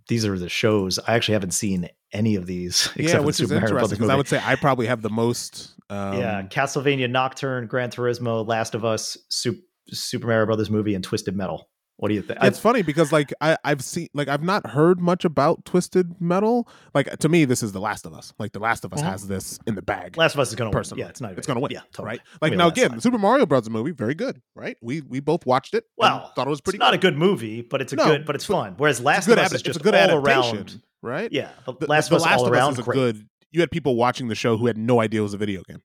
These 0.08 0.24
are 0.24 0.38
the 0.38 0.48
shows. 0.48 0.98
I 0.98 1.14
actually 1.14 1.34
haven't 1.34 1.52
seen 1.52 1.88
any 2.12 2.36
of 2.36 2.46
these 2.46 2.86
except 2.96 3.08
yeah, 3.08 3.16
for 3.16 3.22
which 3.22 3.38
the 3.38 3.44
is 3.44 3.48
Super 3.50 3.64
interesting 3.64 3.98
because 3.98 4.10
I 4.10 4.16
would 4.16 4.28
say 4.28 4.40
I 4.42 4.56
probably 4.56 4.86
have 4.86 5.02
the 5.02 5.10
most. 5.10 5.72
Um, 5.90 6.18
yeah, 6.18 6.42
Castlevania 6.42 7.10
Nocturne, 7.10 7.66
Gran 7.66 7.90
Turismo, 7.90 8.46
Last 8.46 8.74
of 8.74 8.84
Us, 8.84 9.16
Super, 9.28 9.60
Super 9.88 10.26
Mario 10.26 10.46
Brothers 10.46 10.70
movie, 10.70 10.94
and 10.94 11.04
Twisted 11.04 11.36
Metal. 11.36 11.68
What 11.98 12.08
do 12.08 12.14
you 12.14 12.22
think? 12.22 12.40
It's 12.42 12.58
funny 12.58 12.82
because 12.82 13.12
like 13.12 13.32
I, 13.40 13.56
I've 13.64 13.80
seen 13.82 14.08
like 14.12 14.26
I've 14.26 14.42
not 14.42 14.66
heard 14.70 14.98
much 15.00 15.24
about 15.24 15.64
Twisted 15.64 16.20
Metal. 16.20 16.66
Like 16.94 17.16
to 17.18 17.28
me, 17.28 17.44
this 17.44 17.62
is 17.62 17.70
The 17.72 17.80
Last 17.80 18.06
of 18.06 18.12
Us. 18.14 18.32
Like 18.40 18.52
The 18.52 18.58
Last 18.58 18.84
of 18.84 18.92
Us 18.92 19.00
Mhm. 19.02 19.04
has 19.04 19.28
this 19.28 19.60
in 19.68 19.76
the 19.76 19.82
bag. 19.82 20.16
Last 20.16 20.34
of 20.34 20.40
Us 20.40 20.48
is 20.48 20.56
going 20.56 20.72
to 20.72 20.76
win. 20.76 20.98
Yeah, 20.98 21.08
it's 21.08 21.20
not. 21.20 21.28
Even, 21.28 21.38
it's 21.38 21.46
gonna 21.46 21.60
win, 21.60 21.70
Yeah, 21.70 21.80
totally. 21.92 22.06
right? 22.06 22.20
I 22.34 22.38
Like 22.40 22.50
mean, 22.52 22.58
now 22.58 22.68
again, 22.68 22.88
time. 22.88 22.96
the 22.98 23.02
Super 23.02 23.18
Mario 23.18 23.46
Brothers 23.46 23.70
movie, 23.70 23.92
very 23.92 24.14
good, 24.14 24.40
right? 24.56 24.76
We 24.82 25.02
we 25.02 25.20
both 25.20 25.46
watched 25.46 25.74
it. 25.74 25.84
Well, 25.96 26.32
thought 26.34 26.46
it 26.48 26.50
was 26.50 26.60
pretty. 26.60 26.78
Good. 26.78 26.82
It's 26.84 26.92
not 26.92 27.00
good. 27.00 27.08
a 27.08 27.10
good 27.12 27.18
movie, 27.18 27.62
but 27.62 27.80
it's 27.80 27.92
a 27.92 27.96
No, 27.96 28.06
good, 28.06 28.24
but 28.24 28.34
it's 28.34 28.46
fun. 28.46 28.74
Whereas 28.78 29.00
Last 29.00 29.28
of 29.28 29.38
Us 29.38 29.46
ad- 29.46 29.52
is 29.52 29.62
just 29.62 29.76
it's 29.76 29.86
a 29.86 29.90
good 29.90 29.94
all 29.94 30.16
around. 30.26 30.82
right? 31.02 31.30
Yeah, 31.30 31.50
The, 31.66 31.86
Last 31.86 32.08
the 32.08 32.16
of 32.16 32.22
Us 32.22 32.26
Last 32.26 32.38
all 32.40 32.46
of 32.46 32.52
around 32.52 32.68
Us 32.72 32.74
is 32.74 32.78
a 32.80 32.82
great. 32.84 32.94
good. 32.96 33.28
You 33.52 33.60
had 33.60 33.70
people 33.70 33.94
watching 33.94 34.26
the 34.28 34.34
show 34.34 34.56
who 34.56 34.66
had 34.66 34.76
no 34.78 35.00
idea 35.00 35.20
it 35.20 35.24
was 35.24 35.34
a 35.34 35.38
video 35.38 35.62
game 35.68 35.82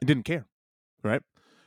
and 0.00 0.06
didn't 0.06 0.24
care, 0.24 0.46
right? 1.02 1.22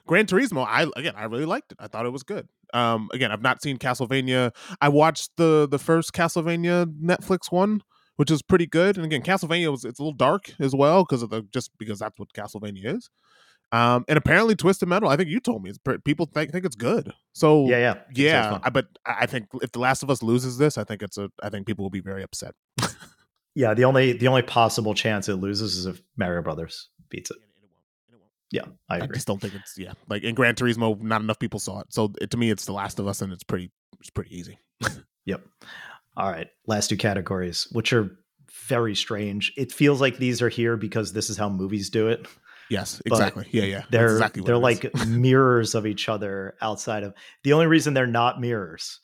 Gran 0.05 0.25
Turismo, 0.25 0.65
I 0.67 0.87
again, 0.95 1.13
I 1.15 1.25
really 1.25 1.45
liked 1.45 1.71
it. 1.71 1.77
I 1.81 1.87
thought 1.87 2.05
it 2.05 2.11
was 2.11 2.23
good. 2.23 2.47
Um, 2.73 3.09
again, 3.13 3.31
I've 3.31 3.41
not 3.41 3.61
seen 3.61 3.77
Castlevania. 3.77 4.51
I 4.81 4.89
watched 4.89 5.31
the 5.37 5.67
the 5.69 5.79
first 5.79 6.13
Castlevania 6.13 6.85
Netflix 7.01 7.51
one, 7.51 7.81
which 8.15 8.31
is 8.31 8.41
pretty 8.41 8.67
good. 8.67 8.97
And 8.97 9.05
again, 9.05 9.21
Castlevania 9.21 9.71
was 9.71 9.85
it's 9.85 9.99
a 9.99 10.03
little 10.03 10.13
dark 10.13 10.53
as 10.59 10.75
well 10.75 11.03
because 11.03 11.21
of 11.23 11.29
the 11.29 11.43
just 11.53 11.71
because 11.77 11.99
that's 11.99 12.17
what 12.19 12.33
Castlevania 12.33 12.97
is. 12.97 13.09
Um, 13.71 14.05
and 14.07 14.17
apparently 14.17 14.55
Twisted 14.55 14.87
Metal, 14.87 15.09
I 15.09 15.17
think 15.17 15.29
you 15.29 15.39
told 15.39 15.63
me, 15.63 15.71
people 16.03 16.27
think 16.27 16.51
think 16.51 16.65
it's 16.65 16.75
good. 16.75 17.11
So 17.33 17.67
Yeah, 17.67 17.77
yeah, 17.79 17.95
yeah. 18.13 18.59
I, 18.63 18.69
but 18.69 18.87
I 19.05 19.15
I 19.21 19.25
think 19.25 19.47
if 19.61 19.71
The 19.71 19.79
Last 19.79 20.03
of 20.03 20.09
Us 20.09 20.21
loses 20.21 20.57
this, 20.57 20.77
I 20.77 20.83
think 20.83 21.01
it's 21.01 21.17
a. 21.17 21.29
I 21.41 21.49
think 21.49 21.65
people 21.65 21.83
will 21.83 21.89
be 21.89 21.99
very 21.99 22.23
upset. 22.23 22.53
yeah. 23.55 23.73
The 23.73 23.83
only 23.85 24.13
the 24.13 24.27
only 24.27 24.43
possible 24.43 24.93
chance 24.93 25.27
it 25.27 25.35
loses 25.35 25.75
is 25.75 25.85
if 25.87 26.01
Mario 26.15 26.41
Brothers 26.41 26.89
beats 27.09 27.31
it. 27.31 27.37
Yeah, 28.55 28.65
I 28.89 29.01
I 29.01 29.07
just 29.07 29.27
don't 29.27 29.41
think 29.41 29.53
it's 29.53 29.77
yeah. 29.77 29.93
Like 30.09 30.23
in 30.23 30.35
Gran 30.35 30.55
Turismo, 30.55 30.99
not 31.01 31.21
enough 31.21 31.39
people 31.39 31.59
saw 31.59 31.81
it. 31.81 31.87
So 31.91 32.13
it, 32.21 32.29
to 32.31 32.37
me, 32.37 32.49
it's 32.49 32.65
The 32.65 32.73
Last 32.73 32.99
of 32.99 33.07
Us, 33.07 33.21
and 33.21 33.33
it's 33.33 33.43
pretty 33.43 33.71
it's 33.99 34.09
pretty 34.09 34.35
easy. 34.37 34.57
Yep. 35.25 35.41
All 36.15 36.29
right. 36.29 36.47
Last 36.67 36.89
two 36.89 36.97
categories, 36.97 37.67
which 37.71 37.91
are 37.93 38.11
very 38.67 38.95
strange. 38.95 39.51
It 39.57 39.71
feels 39.71 39.99
like 39.99 40.17
these 40.17 40.41
are 40.41 40.49
here 40.49 40.77
because 40.77 41.13
this 41.13 41.29
is 41.29 41.37
how 41.37 41.49
movies 41.49 41.89
do 41.89 42.07
it. 42.07 42.27
Yes, 42.69 43.01
But 43.05 43.13
exactly. 43.13 43.47
Yeah, 43.51 43.63
yeah. 43.63 43.83
They're 43.91 44.13
exactly 44.13 44.43
they're 44.43 44.57
like 44.57 44.91
mirrors 45.07 45.75
of 45.75 45.85
each 45.85 46.09
other 46.09 46.55
outside 46.61 47.03
of 47.03 47.13
the 47.43 47.53
only 47.53 47.67
reason 47.67 47.93
they're 47.93 48.07
not 48.07 48.41
mirrors. 48.41 48.99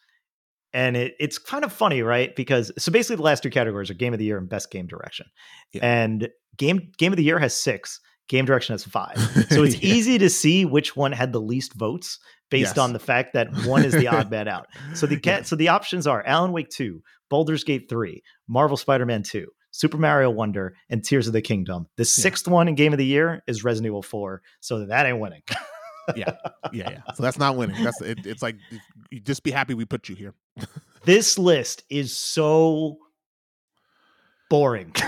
And 0.74 0.96
it, 0.96 1.16
it's 1.20 1.38
kind 1.38 1.66
of 1.66 1.74
funny, 1.74 2.02
right? 2.02 2.36
Because 2.36 2.72
so 2.78 2.92
basically 2.92 3.18
the 3.18 3.24
last 3.24 3.44
two 3.44 3.50
categories 3.50 3.90
are 3.90 3.94
game 3.94 4.14
of 4.14 4.20
the 4.20 4.26
year 4.26 4.38
and 4.38 4.48
best 4.50 4.72
game 4.72 4.88
direction. 4.88 5.28
Yeah. 5.74 5.82
And 5.86 6.30
game 6.58 6.92
game 6.98 7.12
of 7.12 7.18
the 7.18 7.24
year 7.24 7.40
has 7.40 7.54
six, 7.54 8.00
game 8.32 8.46
direction 8.46 8.74
has 8.74 8.84
five. 8.84 9.16
So 9.52 9.64
it's 9.64 9.76
Yeah. 9.82 9.94
easy 9.94 10.18
to 10.18 10.30
see 10.30 10.66
which 10.66 10.96
one 10.96 11.12
had 11.12 11.34
the 11.34 11.42
least 11.42 11.74
votes 11.76 12.18
based 12.50 12.72
Yes. 12.72 12.78
on 12.80 12.94
the 12.94 13.00
fact 13.00 13.34
that 13.34 13.48
one 13.66 13.86
is 13.86 13.94
the 13.94 14.08
odd 14.08 14.32
man 14.32 14.48
out. 14.48 14.68
So 14.96 15.06
the 15.06 15.18
cat 15.18 15.40
Yeah. 15.42 15.46
so 15.46 15.56
the 15.56 15.68
options 15.68 16.08
are 16.08 16.26
Alan 16.26 16.52
Wake 16.52 16.70
2, 16.70 17.02
Baldur's 17.30 17.64
Gate 17.64 17.88
3, 17.90 18.24
Marvel 18.48 18.78
Spider-Man 18.78 19.24
2, 19.24 19.46
Super 19.72 19.98
Mario 19.98 20.30
Wonder, 20.32 20.74
and 20.90 21.04
Tears 21.04 21.28
of 21.28 21.34
the 21.34 21.42
Kingdom. 21.42 21.88
The 21.98 22.06
sixth 22.06 22.48
one 22.48 22.68
in 22.68 22.76
Game 22.76 22.94
of 22.94 22.98
the 23.00 23.06
Year 23.06 23.42
is 23.48 23.64
Resident 23.64 23.88
Evil 23.88 24.02
4, 24.02 24.42
so 24.62 24.86
that 24.86 25.06
ain't 25.06 25.20
winning. 25.20 25.44
yeah, 26.16 26.34
yeah, 26.74 26.90
yeah. 26.92 26.98
So 27.16 27.24
that's 27.24 27.38
not 27.38 27.56
winning. 27.58 27.82
That's 27.84 28.02
it, 28.02 28.26
it's 28.26 28.42
like 28.42 28.56
you 29.12 29.20
just 29.20 29.44
be 29.44 29.52
happy 29.52 29.74
we 29.74 29.86
put 29.86 30.10
you 30.10 30.16
here. 30.16 30.34
this 31.06 31.38
list 31.38 31.84
is 31.90 32.18
so 32.18 32.98
boring. 34.52 34.92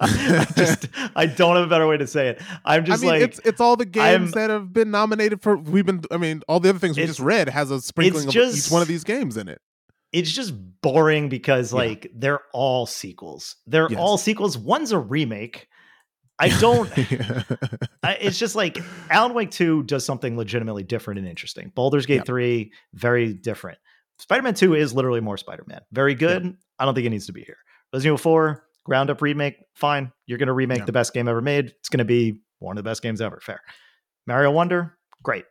I 0.00 0.46
just 0.56 0.86
I 1.16 1.26
don't 1.26 1.56
have 1.56 1.64
a 1.64 1.68
better 1.68 1.86
way 1.86 1.96
to 1.96 2.06
say 2.06 2.28
it. 2.28 2.42
I'm 2.64 2.84
just 2.84 3.02
I 3.02 3.06
mean, 3.06 3.10
like 3.14 3.22
it's 3.22 3.40
it's 3.44 3.60
all 3.60 3.76
the 3.76 3.84
games 3.84 4.04
I'm- 4.06 4.30
that 4.32 4.50
have 4.50 4.72
been 4.72 4.90
nominated 4.90 5.42
for. 5.42 5.56
We've 5.56 5.84
been. 5.84 6.02
I 6.10 6.16
mean, 6.16 6.42
all 6.48 6.60
the 6.60 6.68
other 6.70 6.78
things 6.78 6.96
we 6.96 7.04
just 7.06 7.20
read 7.20 7.48
has 7.48 7.70
a 7.70 7.80
sprinkling 7.80 8.28
of 8.28 8.32
just- 8.32 8.66
each 8.68 8.72
one 8.72 8.82
of 8.82 8.88
these 8.88 9.04
games 9.04 9.36
in 9.36 9.48
it. 9.48 9.60
it's 10.12 10.30
just 10.30 10.54
boring 10.82 11.28
because 11.28 11.72
Yeah. 11.72 11.78
like 11.78 12.10
they're 12.14 12.40
all 12.52 12.86
sequels. 12.86 13.56
They're 13.66 13.88
Yes. 13.90 13.98
all 13.98 14.16
sequels. 14.18 14.56
One's 14.56 14.92
a 14.92 14.98
remake. 14.98 15.68
I 16.38 16.48
don't. 16.60 16.90
I, 18.02 18.12
it's 18.20 18.38
just 18.38 18.54
like 18.54 18.78
Alan 19.10 19.32
Wake 19.34 19.50
2 19.50 19.82
does 19.84 20.04
something 20.04 20.36
legitimately 20.36 20.82
different 20.84 21.18
and 21.18 21.26
interesting. 21.26 21.72
Baldur's 21.74 22.04
Gate. 22.06 22.26
3, 22.26 22.70
very 22.94 23.32
different. 23.32 23.78
Spider 24.18 24.42
Man 24.42 24.54
2 24.54 24.74
is 24.74 24.92
literally 24.94 25.20
more 25.20 25.36
Spider 25.38 25.64
Man. 25.66 25.80
Very 25.92 26.14
good. 26.14 26.56
I 26.78 26.84
don't 26.84 26.94
think 26.94 27.06
it 27.06 27.10
needs 27.10 27.26
to 27.26 27.32
be 27.32 27.42
here. 27.42 27.56
Resident 27.96 28.10
Evil 28.10 28.18
4, 28.18 28.64
ground 28.84 29.08
up 29.10 29.22
remake, 29.22 29.56
fine. 29.74 30.12
You're 30.26 30.36
going 30.38 30.48
to 30.48 30.52
remake 30.52 30.80
Yeah. 30.80 30.84
the 30.84 30.92
best 30.92 31.14
game 31.14 31.28
ever 31.28 31.40
made. 31.40 31.66
It's 31.78 31.88
going 31.88 31.98
to 31.98 32.04
be 32.04 32.42
one 32.58 32.76
of 32.76 32.84
the 32.84 32.88
best 32.88 33.00
games 33.02 33.20
ever. 33.22 33.40
Fair. 33.42 33.60
Mario 34.26 34.50
Wonder, 34.50 34.98
great. 35.22 35.46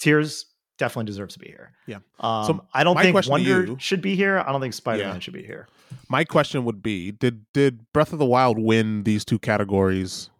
Tears 0.00 0.46
definitely 0.78 1.06
deserves 1.06 1.34
to 1.34 1.38
be 1.40 1.46
here. 1.46 1.72
Yeah. 1.86 1.98
Um, 2.18 2.44
So 2.46 2.66
I 2.74 2.82
don't 2.82 2.98
think 2.98 3.28
Wonder 3.28 3.64
you- 3.66 3.76
should 3.78 4.02
be 4.02 4.16
here. 4.16 4.40
I 4.40 4.50
don't 4.50 4.60
think 4.60 4.74
Spider 4.74 5.04
Man 5.04 5.14
Yeah. 5.14 5.18
should 5.20 5.34
be 5.34 5.44
here. 5.44 5.68
My 6.08 6.24
question 6.24 6.64
would 6.64 6.82
be: 6.82 7.12
Did 7.12 7.46
did 7.52 7.92
Breath 7.92 8.12
of 8.12 8.18
the 8.18 8.24
Wild 8.26 8.58
win 8.58 9.04
these 9.04 9.24
two 9.24 9.38
categories 9.38 10.30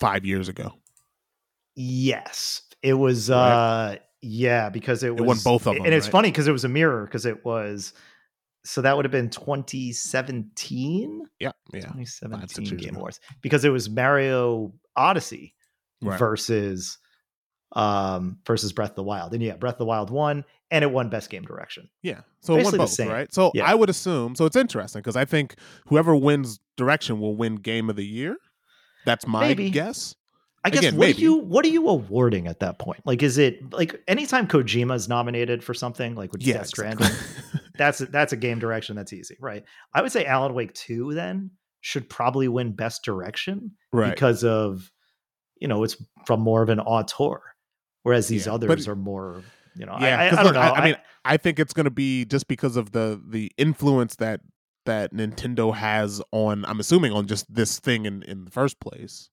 five 0.00 0.24
years 0.24 0.48
ago? 0.48 0.74
Yes, 1.74 2.62
it 2.82 2.94
was. 2.94 3.30
Right. 3.30 3.92
uh 3.92 3.96
Yeah, 4.20 4.68
because 4.68 5.02
it 5.02 5.16
was. 5.16 5.26
won 5.26 5.38
both 5.42 5.66
of 5.66 5.74
them, 5.74 5.84
and 5.84 5.92
it's 5.94 6.06
right? 6.06 6.12
funny 6.12 6.28
because 6.30 6.46
it 6.46 6.52
was 6.52 6.64
a 6.64 6.68
mirror 6.68 7.04
because 7.06 7.26
it 7.26 7.44
was. 7.44 7.92
So 8.64 8.80
that 8.82 8.94
would 8.96 9.04
have 9.04 9.12
been 9.12 9.28
2017, 9.30 11.26
Yeah, 11.40 11.52
yeah. 11.72 11.80
2017 11.80 12.76
Game. 12.76 12.96
Awards 12.96 13.20
because 13.40 13.64
it 13.64 13.70
was 13.70 13.88
Mario 13.90 14.72
Odyssey 14.96 15.54
Right. 16.00 16.18
versus 16.18 16.98
um 17.74 18.38
versus 18.46 18.72
Breath 18.72 18.90
of 18.90 18.96
the 18.96 19.02
Wild, 19.02 19.32
and 19.34 19.42
yeah, 19.42 19.56
Breath 19.56 19.74
of 19.74 19.78
the 19.78 19.84
Wild 19.86 20.10
won, 20.10 20.44
and 20.70 20.82
it 20.84 20.90
won 20.90 21.08
Best 21.08 21.30
Game 21.30 21.42
Direction. 21.42 21.88
Yeah. 22.02 22.20
So 22.40 22.52
it 22.54 22.56
won 22.56 22.58
Basically 22.64 22.76
the 22.78 22.82
both, 22.82 22.90
same. 22.90 23.08
right? 23.08 23.32
So 23.32 23.50
Yeah. 23.54 23.64
I 23.70 23.74
would 23.74 23.88
assume. 23.88 24.34
So 24.34 24.44
it's 24.44 24.56
interesting 24.56 25.00
because 25.00 25.16
I 25.16 25.24
think 25.24 25.54
whoever 25.86 26.14
wins 26.14 26.60
direction 26.76 27.18
will 27.20 27.34
win 27.36 27.56
Game 27.56 27.88
of 27.88 27.96
the 27.96 28.04
Year. 28.06 28.36
That's 29.06 29.26
my 29.26 29.40
Maybe. 29.48 29.70
guess. 29.70 30.14
I 30.64 30.70
guess 30.70 30.80
Again, 30.80 30.96
what 30.96 31.06
maybe. 31.06 31.18
are 31.18 31.22
you 31.22 31.34
what 31.38 31.64
are 31.64 31.68
you 31.68 31.88
awarding 31.88 32.46
at 32.46 32.60
that 32.60 32.78
point? 32.78 33.00
Like, 33.04 33.22
is 33.22 33.38
it 33.38 33.72
like 33.72 34.00
anytime 34.06 34.46
Kojima 34.46 34.94
is 34.94 35.08
nominated 35.08 35.64
for 35.64 35.74
something, 35.74 36.14
like 36.14 36.30
with 36.32 36.42
Yeah. 36.42 36.58
Death 36.58 36.66
Stranding, 36.68 37.06
exactly. 37.06 37.60
that's 37.76 37.98
that's 37.98 38.32
a 38.32 38.36
game 38.36 38.58
direction 38.58 38.96
that's 38.96 39.12
easy, 39.12 39.36
right? 39.40 39.64
I 39.94 40.02
would 40.02 40.12
say 40.12 40.24
Alan 40.26 40.54
Wake 40.54 40.74
2 40.74 41.14
then 41.14 41.50
should 41.80 42.08
probably 42.08 42.48
win 42.48 42.72
best 42.72 43.02
direction 43.04 43.72
right. 43.92 44.10
because 44.14 44.44
of 44.44 44.90
you 45.60 45.68
know, 45.68 45.84
it's 45.84 45.96
from 46.26 46.40
more 46.40 46.60
of 46.62 46.68
an 46.70 46.80
auteur. 46.80 47.40
Whereas 48.02 48.26
these 48.26 48.46
Yeah, 48.46 48.56
but- 48.58 48.68
others 48.68 48.88
are 48.88 48.96
more, 48.96 49.42
you 49.76 49.86
know, 49.86 49.96
Yeah, 50.00 50.18
I, 50.18 50.24
I, 50.24 50.26
I 50.26 50.30
don't 50.30 50.44
look, 50.46 50.54
know. 50.54 50.60
I- 50.60 50.70
I 50.80 50.84
mean, 50.84 50.96
I 51.24 51.36
think 51.36 51.60
it's 51.60 51.72
going 51.72 51.84
to 51.84 51.90
be 51.90 52.24
just 52.24 52.48
because 52.48 52.76
of 52.76 52.90
the 52.92 53.20
the 53.28 53.50
influence 53.56 54.16
that 54.16 54.40
that 54.86 55.12
Nintendo 55.12 55.72
has 55.72 56.20
on. 56.32 56.64
I'm 56.64 56.80
assuming 56.80 57.12
on 57.12 57.26
just 57.28 57.52
this 57.52 57.78
thing 57.78 58.04
in 58.06 58.22
in 58.24 58.44
the 58.44 58.50
first 58.50 58.80
place. 58.80 59.30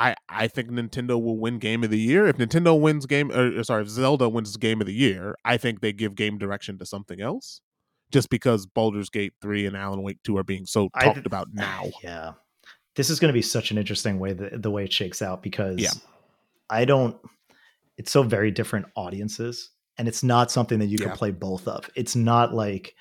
I 0.00 0.14
I 0.28 0.48
think 0.48 0.70
Nintendo 0.70 1.22
will 1.22 1.38
win 1.38 1.58
Game 1.58 1.84
of 1.84 1.90
the 1.90 1.98
Year. 1.98 2.26
If 2.26 2.36
Nintendo 2.38 2.78
wins 2.80 3.06
game, 3.06 3.30
or 3.30 3.58
or 3.58 3.64
sorry, 3.64 3.82
if 3.82 3.88
Zelda 3.88 4.28
wins 4.28 4.56
Game 4.56 4.80
of 4.80 4.86
the 4.86 4.94
Year, 4.94 5.36
I 5.44 5.56
think 5.58 5.80
they 5.80 5.92
give 5.92 6.14
game 6.14 6.38
direction 6.38 6.78
to 6.78 6.86
something 6.86 7.20
else. 7.20 7.60
Just 8.10 8.30
because 8.30 8.66
Baldur's 8.66 9.10
Gate 9.10 9.34
three 9.42 9.66
and 9.66 9.76
Alan 9.76 10.02
Wake 10.02 10.18
two 10.24 10.36
are 10.38 10.42
being 10.44 10.66
so 10.66 10.88
talked 11.00 11.26
about 11.26 11.48
now. 11.52 11.84
yeah. 12.02 12.32
This 12.96 13.08
is 13.10 13.20
going 13.20 13.28
to 13.28 13.32
be 13.34 13.42
such 13.42 13.70
an 13.70 13.78
interesting 13.78 14.18
way 14.18 14.32
the, 14.32 14.50
the 14.58 14.70
way 14.70 14.84
it 14.84 14.92
shakes 14.92 15.22
out 15.22 15.42
because 15.42 15.78
Yeah. 15.78 15.90
I 16.68 16.84
don't 16.84 17.16
it's 17.96 18.10
so 18.10 18.22
very 18.22 18.50
different 18.50 18.86
audiences 18.96 19.70
and 19.98 20.08
it's 20.08 20.22
not 20.24 20.50
something 20.50 20.78
that 20.80 20.86
you 20.86 20.96
Yeah. 21.00 21.08
can 21.08 21.16
play 21.16 21.30
both 21.30 21.68
of. 21.68 21.88
It's 21.94 22.16
not 22.16 22.52
like, 22.54 22.94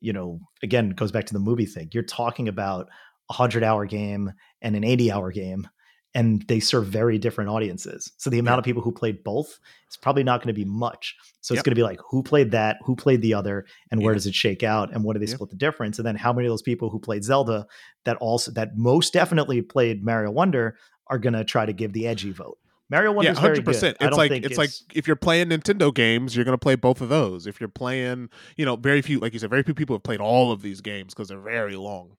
you 0.00 0.12
know, 0.12 0.40
again, 0.62 0.90
it 0.90 0.96
goes 0.96 1.12
back 1.12 1.24
to 1.26 1.32
the 1.32 1.38
movie 1.38 1.66
thing. 1.66 1.88
You're 1.92 2.02
talking 2.02 2.48
about 2.48 2.88
a 3.30 3.34
100-hour 3.34 3.86
game 3.86 4.32
and 4.60 4.74
an 4.76 4.82
80-hour 4.82 5.30
game 5.32 5.68
and 6.14 6.42
they 6.48 6.58
serve 6.58 6.86
very 6.86 7.18
different 7.18 7.50
audiences. 7.50 8.12
So 8.16 8.30
the 8.30 8.38
amount 8.38 8.56
Yeah. 8.56 8.58
of 8.60 8.64
people 8.64 8.82
who 8.82 8.92
played 8.92 9.22
both 9.22 9.58
is 9.88 9.96
probably 9.96 10.24
not 10.24 10.40
going 10.40 10.48
to 10.54 10.58
be 10.58 10.64
much. 10.64 11.14
So 11.40 11.54
it's 11.54 11.62
going 11.62 11.70
to 11.72 11.76
be 11.76 11.82
like 11.84 12.00
who 12.10 12.22
played 12.22 12.50
that, 12.50 12.78
who 12.84 12.96
played 12.96 13.22
the 13.22 13.32
other, 13.34 13.64
and 13.90 14.02
where 14.02 14.12
Yeah. 14.12 14.16
does 14.16 14.26
it 14.26 14.34
shake 14.34 14.62
out, 14.62 14.92
and 14.92 15.04
what 15.04 15.14
do 15.14 15.20
they 15.20 15.26
Yep. 15.26 15.36
split 15.36 15.50
the 15.50 15.56
difference, 15.56 15.98
and 15.98 16.06
then 16.06 16.16
how 16.16 16.32
many 16.32 16.46
of 16.46 16.52
those 16.52 16.62
people 16.62 16.90
who 16.90 16.98
played 16.98 17.22
Zelda 17.24 17.66
that 18.04 18.16
also 18.16 18.50
that 18.52 18.76
most 18.76 19.12
definitely 19.12 19.62
played 19.62 20.02
Mario 20.04 20.30
Wonder 20.30 20.76
are 21.06 21.18
going 21.18 21.32
to 21.34 21.44
try 21.44 21.64
to 21.64 21.72
give 21.72 21.92
the 21.92 22.06
edgy 22.06 22.32
vote. 22.32 22.58
Mario 22.90 23.12
Wonder 23.12 23.30
yeah, 23.30 23.38
hundred 23.38 23.64
percent. 23.64 23.96
It's 24.00 24.16
like 24.16 24.32
think 24.32 24.44
it's, 24.44 24.58
like 24.58 24.70
if 24.94 25.06
you're 25.06 25.14
playing 25.14 25.50
Nintendo 25.50 25.94
games, 25.94 26.34
you're 26.34 26.44
gonna 26.44 26.58
play 26.58 26.74
both 26.74 27.00
of 27.00 27.08
those. 27.08 27.46
If 27.46 27.60
you're 27.60 27.68
playing, 27.68 28.30
you 28.56 28.64
know, 28.64 28.74
very 28.74 29.00
few, 29.00 29.20
like 29.20 29.32
you 29.32 29.38
said, 29.38 29.48
very 29.48 29.62
few 29.62 29.74
people 29.74 29.94
have 29.94 30.02
played 30.02 30.20
all 30.20 30.50
of 30.50 30.60
these 30.60 30.80
games 30.80 31.14
because 31.14 31.28
they're 31.28 31.38
very 31.40 31.76
long. 31.76 32.16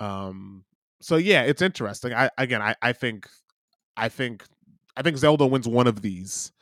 Um. 0.00 0.64
So 1.00 1.16
yeah, 1.16 1.42
it's 1.42 1.62
interesting. 1.62 2.12
I 2.14 2.30
again, 2.38 2.62
I 2.62 2.74
I 2.82 2.92
think, 2.92 3.28
I 3.96 4.08
think, 4.08 4.44
I 4.96 5.02
think 5.02 5.16
Zelda 5.18 5.46
wins 5.46 5.68
one 5.68 5.86
of 5.86 6.02
these. 6.02 6.52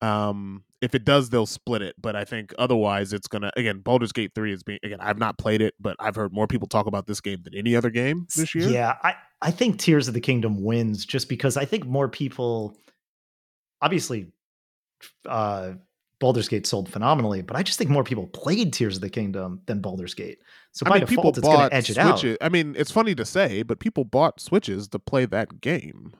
Um. 0.00 0.64
If 0.80 0.94
it 0.94 1.04
does, 1.04 1.28
they'll 1.30 1.44
split 1.44 1.82
it. 1.82 1.96
But 2.00 2.14
I 2.14 2.24
think 2.24 2.54
otherwise, 2.56 3.12
it's 3.12 3.26
gonna 3.26 3.50
again. 3.56 3.80
Baldur's 3.80 4.12
Gate 4.12 4.30
three 4.32 4.52
is 4.52 4.62
being 4.62 4.78
again. 4.84 5.00
I've 5.00 5.18
not 5.18 5.36
played 5.36 5.60
it, 5.60 5.74
but 5.80 5.96
I've 5.98 6.14
heard 6.14 6.32
more 6.32 6.46
people 6.46 6.68
talk 6.68 6.86
about 6.86 7.08
this 7.08 7.20
game 7.20 7.40
than 7.42 7.52
any 7.52 7.74
other 7.74 7.90
game 7.90 8.28
this 8.36 8.54
year. 8.54 8.68
Yeah, 8.68 8.94
I, 9.02 9.16
I 9.42 9.50
think 9.50 9.80
Tears 9.80 10.06
of 10.06 10.14
the 10.14 10.20
Kingdom 10.20 10.62
wins 10.62 11.04
just 11.04 11.28
because 11.28 11.56
I 11.56 11.64
think 11.64 11.84
more 11.84 12.08
people 12.08 12.78
obviously 13.82 14.28
uh 15.26 15.72
Baldur's 16.20 16.48
Gate 16.48 16.64
sold 16.64 16.88
phenomenally, 16.88 17.42
but 17.42 17.56
I 17.56 17.64
just 17.64 17.76
think 17.76 17.90
more 17.90 18.04
people 18.04 18.28
played 18.28 18.72
Tears 18.72 18.94
of 18.94 19.02
the 19.02 19.10
Kingdom 19.10 19.62
than 19.66 19.80
Baldur's 19.80 20.14
Gate. 20.14 20.38
So 20.78 20.86
I 20.86 20.98
mean, 20.98 21.06
people 21.06 21.32
default, 21.32 21.38
it's 21.38 21.44
going 21.44 21.56
bought 21.56 21.68
to 21.70 21.74
edge 21.74 21.90
it 21.90 21.98
out. 21.98 22.18
switches. 22.20 22.38
I 22.40 22.48
mean, 22.48 22.74
it's 22.78 22.90
funny 22.90 23.14
to 23.16 23.24
say, 23.24 23.62
but 23.62 23.80
people 23.80 24.04
bought 24.04 24.40
switches 24.40 24.86
to 24.88 24.98
play 24.98 25.24
that 25.26 25.60
game. 25.60 26.12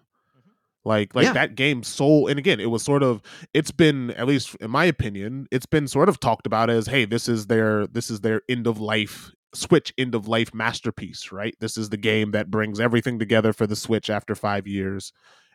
Like, 0.84 1.14
like 1.14 1.24
Yeah. 1.26 1.32
that 1.34 1.54
game 1.54 1.82
sold, 1.82 2.30
and 2.30 2.38
again, 2.38 2.60
it 2.60 2.70
was 2.70 2.82
sort 2.82 3.02
of. 3.02 3.20
It's 3.52 3.70
been, 3.70 4.10
at 4.12 4.26
least 4.26 4.54
in 4.56 4.70
my 4.70 4.84
opinion, 4.84 5.46
it's 5.50 5.66
been 5.66 5.86
sort 5.86 6.08
of 6.08 6.18
talked 6.18 6.46
about 6.46 6.70
as, 6.70 6.86
hey, 6.86 7.04
this 7.04 7.28
is 7.28 7.46
their, 7.46 7.86
this 7.86 8.10
is 8.10 8.20
their 8.20 8.42
end 8.48 8.66
of 8.66 8.80
life 8.80 9.30
Switch 9.54 9.92
end 9.96 10.14
of 10.14 10.28
life 10.28 10.52
masterpiece, 10.52 11.32
right? 11.32 11.54
This 11.58 11.76
is 11.78 11.88
the 11.88 11.96
game 11.96 12.32
that 12.32 12.50
brings 12.50 12.78
everything 12.80 13.18
together 13.18 13.52
for 13.54 13.66
the 13.66 13.76
Switch 13.76 14.10
after 14.10 14.34
five 14.34 14.66
years, 14.66 15.12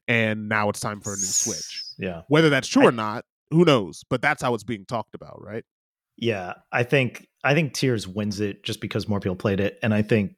and 0.07 0.49
now 0.49 0.69
it's 0.69 0.79
time 0.79 0.99
for 0.99 1.13
a 1.13 1.15
new 1.15 1.21
Switch. 1.21 1.83
Yeah. 1.99 2.21
Whether 2.27 2.49
that's 2.49 2.67
true 2.67 2.83
I- 2.83 2.87
or 2.87 2.91
not, 2.91 3.25
who 3.51 3.65
knows? 3.65 4.03
But 4.09 4.21
that's 4.21 4.41
how 4.41 4.53
it's 4.55 4.63
being 4.63 4.85
talked 4.85 5.13
about, 5.13 5.39
right? 5.43 5.63
Yeah, 6.23 6.53
I 6.71 6.83
think 6.83 7.27
I 7.43 7.53
think 7.53 7.73
Tears 7.73 8.07
wins 8.07 8.39
it 8.39 8.63
just 8.63 8.79
because 8.79 9.09
more 9.09 9.19
people 9.19 9.35
played 9.35 9.59
it, 9.59 9.77
and 9.83 9.93
I 9.93 10.01
think 10.03 10.35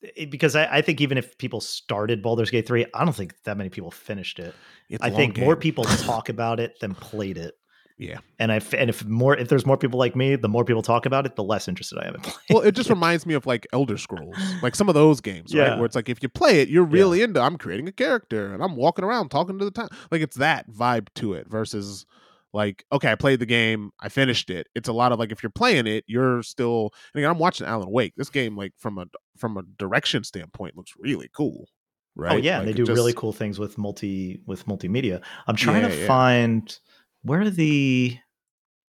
it, 0.00 0.30
because 0.30 0.54
I, 0.54 0.76
I 0.76 0.80
think 0.80 1.00
even 1.00 1.18
if 1.18 1.36
people 1.38 1.60
started 1.60 2.22
Baldur's 2.22 2.50
Gate 2.50 2.68
three, 2.68 2.86
I 2.94 3.04
don't 3.04 3.14
think 3.14 3.34
that 3.44 3.56
many 3.56 3.68
people 3.68 3.90
finished 3.90 4.38
it. 4.38 4.54
It's 4.88 5.02
I 5.02 5.10
think 5.10 5.38
more 5.38 5.56
people 5.56 5.84
talk 6.06 6.28
about 6.28 6.60
it 6.60 6.78
than 6.80 6.94
played 6.94 7.36
it. 7.36 7.54
Yeah. 7.98 8.20
and 8.38 8.50
if 8.50 8.72
and 8.72 8.88
if 8.88 9.04
more 9.04 9.36
if 9.36 9.48
there's 9.48 9.66
more 9.66 9.76
people 9.76 9.98
like 9.98 10.14
me, 10.14 10.36
the 10.36 10.48
more 10.48 10.64
people 10.64 10.82
talk 10.82 11.04
about 11.04 11.26
it, 11.26 11.34
the 11.34 11.44
less 11.44 11.66
interested 11.66 11.98
I 11.98 12.06
am 12.06 12.14
in 12.14 12.20
playing. 12.22 12.38
well, 12.48 12.60
it 12.60 12.76
just 12.76 12.88
reminds 12.88 13.26
me 13.26 13.34
of 13.34 13.44
like 13.44 13.66
Elder 13.72 13.98
Scrolls, 13.98 14.38
like 14.62 14.76
some 14.76 14.88
of 14.88 14.94
those 14.94 15.20
games, 15.20 15.52
right? 15.52 15.76
Where 15.76 15.84
it's 15.84 15.96
like 15.96 16.08
if 16.08 16.22
you 16.22 16.28
play 16.28 16.60
it, 16.60 16.68
you're 16.68 16.84
really 16.84 17.22
into. 17.22 17.40
I'm 17.42 17.58
creating 17.58 17.88
a 17.88 17.92
character 17.92 18.54
and 18.54 18.62
I'm 18.62 18.76
walking 18.76 19.04
around 19.04 19.30
talking 19.30 19.58
to 19.58 19.64
the 19.64 19.70
town. 19.72 19.88
Like 20.12 20.22
it's 20.22 20.36
that 20.36 20.70
vibe 20.70 21.08
to 21.16 21.34
it 21.34 21.48
versus 21.50 22.06
like 22.52 22.84
okay, 22.92 23.12
I 23.12 23.14
played 23.14 23.38
the 23.40 23.46
game, 23.46 23.90
I 24.00 24.08
finished 24.08 24.50
it. 24.50 24.66
It's 24.74 24.88
a 24.88 24.92
lot 24.92 25.12
of 25.12 25.18
like 25.18 25.32
if 25.32 25.42
you're 25.42 25.50
playing 25.50 25.86
it, 25.86 26.04
you're 26.06 26.42
still. 26.42 26.90
And 27.14 27.20
again, 27.20 27.30
I'm 27.30 27.38
watching 27.38 27.66
Alan 27.66 27.90
Wake. 27.90 28.14
This 28.16 28.30
game, 28.30 28.56
like 28.56 28.72
from 28.76 28.98
a 28.98 29.06
from 29.36 29.56
a 29.56 29.62
direction 29.78 30.24
standpoint, 30.24 30.76
looks 30.76 30.92
really 30.98 31.28
cool. 31.32 31.68
Right? 32.16 32.32
Oh 32.32 32.36
yeah, 32.36 32.58
Like, 32.58 32.66
they 32.66 32.72
do 32.72 32.84
really 32.86 33.12
cool 33.12 33.32
things 33.32 33.58
with 33.58 33.78
multi 33.78 34.40
with 34.46 34.66
multimedia. 34.66 35.22
I'm 35.46 35.56
trying 35.56 35.82
Yeah, 35.82 35.88
to 35.90 35.96
yeah. 35.96 36.06
find 36.06 36.78
where 37.22 37.48
the 37.48 38.18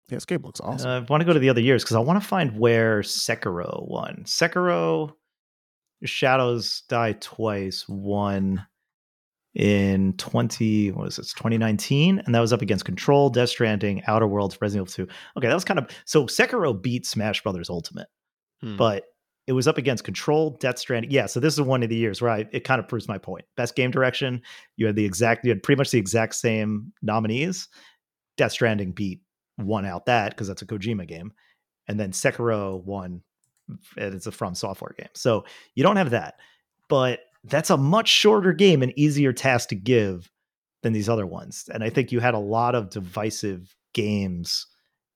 Yeah, 0.08 0.16
this 0.16 0.24
game 0.24 0.42
looks 0.42 0.60
awesome. 0.60 0.90
Uh, 0.90 0.96
I 0.96 1.00
want 1.08 1.20
to 1.20 1.24
go 1.24 1.32
to 1.32 1.38
the 1.38 1.48
other 1.48 1.60
years 1.60 1.84
because 1.84 1.96
I 1.96 2.00
want 2.00 2.20
to 2.20 2.26
find 2.26 2.58
where 2.58 3.00
Sekiro 3.02 3.88
won. 3.88 4.24
Sekiro, 4.26 5.12
Shadows 6.04 6.82
Die 6.88 7.12
Twice 7.20 7.88
won 7.88 8.66
in 9.54 10.14
20 10.16 10.92
what 10.92 11.04
was 11.04 11.18
it 11.18 11.22
2019 11.36 12.18
and 12.20 12.34
that 12.34 12.40
was 12.40 12.54
up 12.54 12.62
against 12.62 12.86
control 12.86 13.28
death 13.28 13.50
stranding 13.50 14.02
outer 14.06 14.26
worlds 14.26 14.56
resident 14.62 14.88
evil 14.88 15.06
2 15.06 15.12
okay 15.36 15.46
that 15.48 15.54
was 15.54 15.64
kind 15.64 15.78
of 15.78 15.86
so 16.06 16.24
sekiro 16.24 16.80
beat 16.80 17.04
smash 17.04 17.42
brothers 17.42 17.68
ultimate 17.68 18.08
Hmm. 18.62 18.76
but 18.76 19.04
it 19.46 19.52
was 19.52 19.66
up 19.66 19.76
against 19.76 20.04
Control, 20.04 20.56
Death 20.60 20.78
Stranding. 20.78 21.10
Yeah, 21.10 21.26
so 21.26 21.40
this 21.40 21.54
is 21.54 21.60
one 21.60 21.82
of 21.82 21.88
the 21.88 21.96
years 21.96 22.22
where 22.22 22.30
I, 22.30 22.46
it 22.52 22.62
kind 22.62 22.78
of 22.78 22.86
proves 22.86 23.08
my 23.08 23.18
point. 23.18 23.44
Best 23.56 23.74
game 23.74 23.90
direction. 23.90 24.40
You 24.76 24.86
had 24.86 24.94
the 24.94 25.04
exact, 25.04 25.44
you 25.44 25.50
had 25.50 25.62
pretty 25.62 25.78
much 25.78 25.90
the 25.90 25.98
exact 25.98 26.36
same 26.36 26.92
nominees. 27.02 27.68
Death 28.36 28.52
Stranding 28.52 28.92
beat 28.92 29.20
one 29.56 29.84
out 29.84 30.06
that 30.06 30.30
because 30.30 30.46
that's 30.46 30.62
a 30.62 30.66
Kojima 30.66 31.08
game, 31.08 31.32
and 31.88 31.98
then 31.98 32.12
Sekiro 32.12 32.82
won. 32.84 33.22
And 33.96 34.14
it's 34.14 34.26
a 34.26 34.32
From 34.32 34.54
Software 34.54 34.94
game, 34.98 35.08
so 35.14 35.44
you 35.74 35.82
don't 35.82 35.96
have 35.96 36.10
that. 36.10 36.34
But 36.88 37.20
that's 37.44 37.70
a 37.70 37.76
much 37.76 38.08
shorter 38.08 38.52
game 38.52 38.82
and 38.82 38.92
easier 38.96 39.32
task 39.32 39.68
to 39.70 39.74
give 39.74 40.30
than 40.82 40.92
these 40.92 41.08
other 41.08 41.26
ones. 41.26 41.68
And 41.72 41.82
I 41.82 41.90
think 41.90 42.12
you 42.12 42.20
had 42.20 42.34
a 42.34 42.38
lot 42.38 42.74
of 42.74 42.90
divisive 42.90 43.74
games 43.92 44.66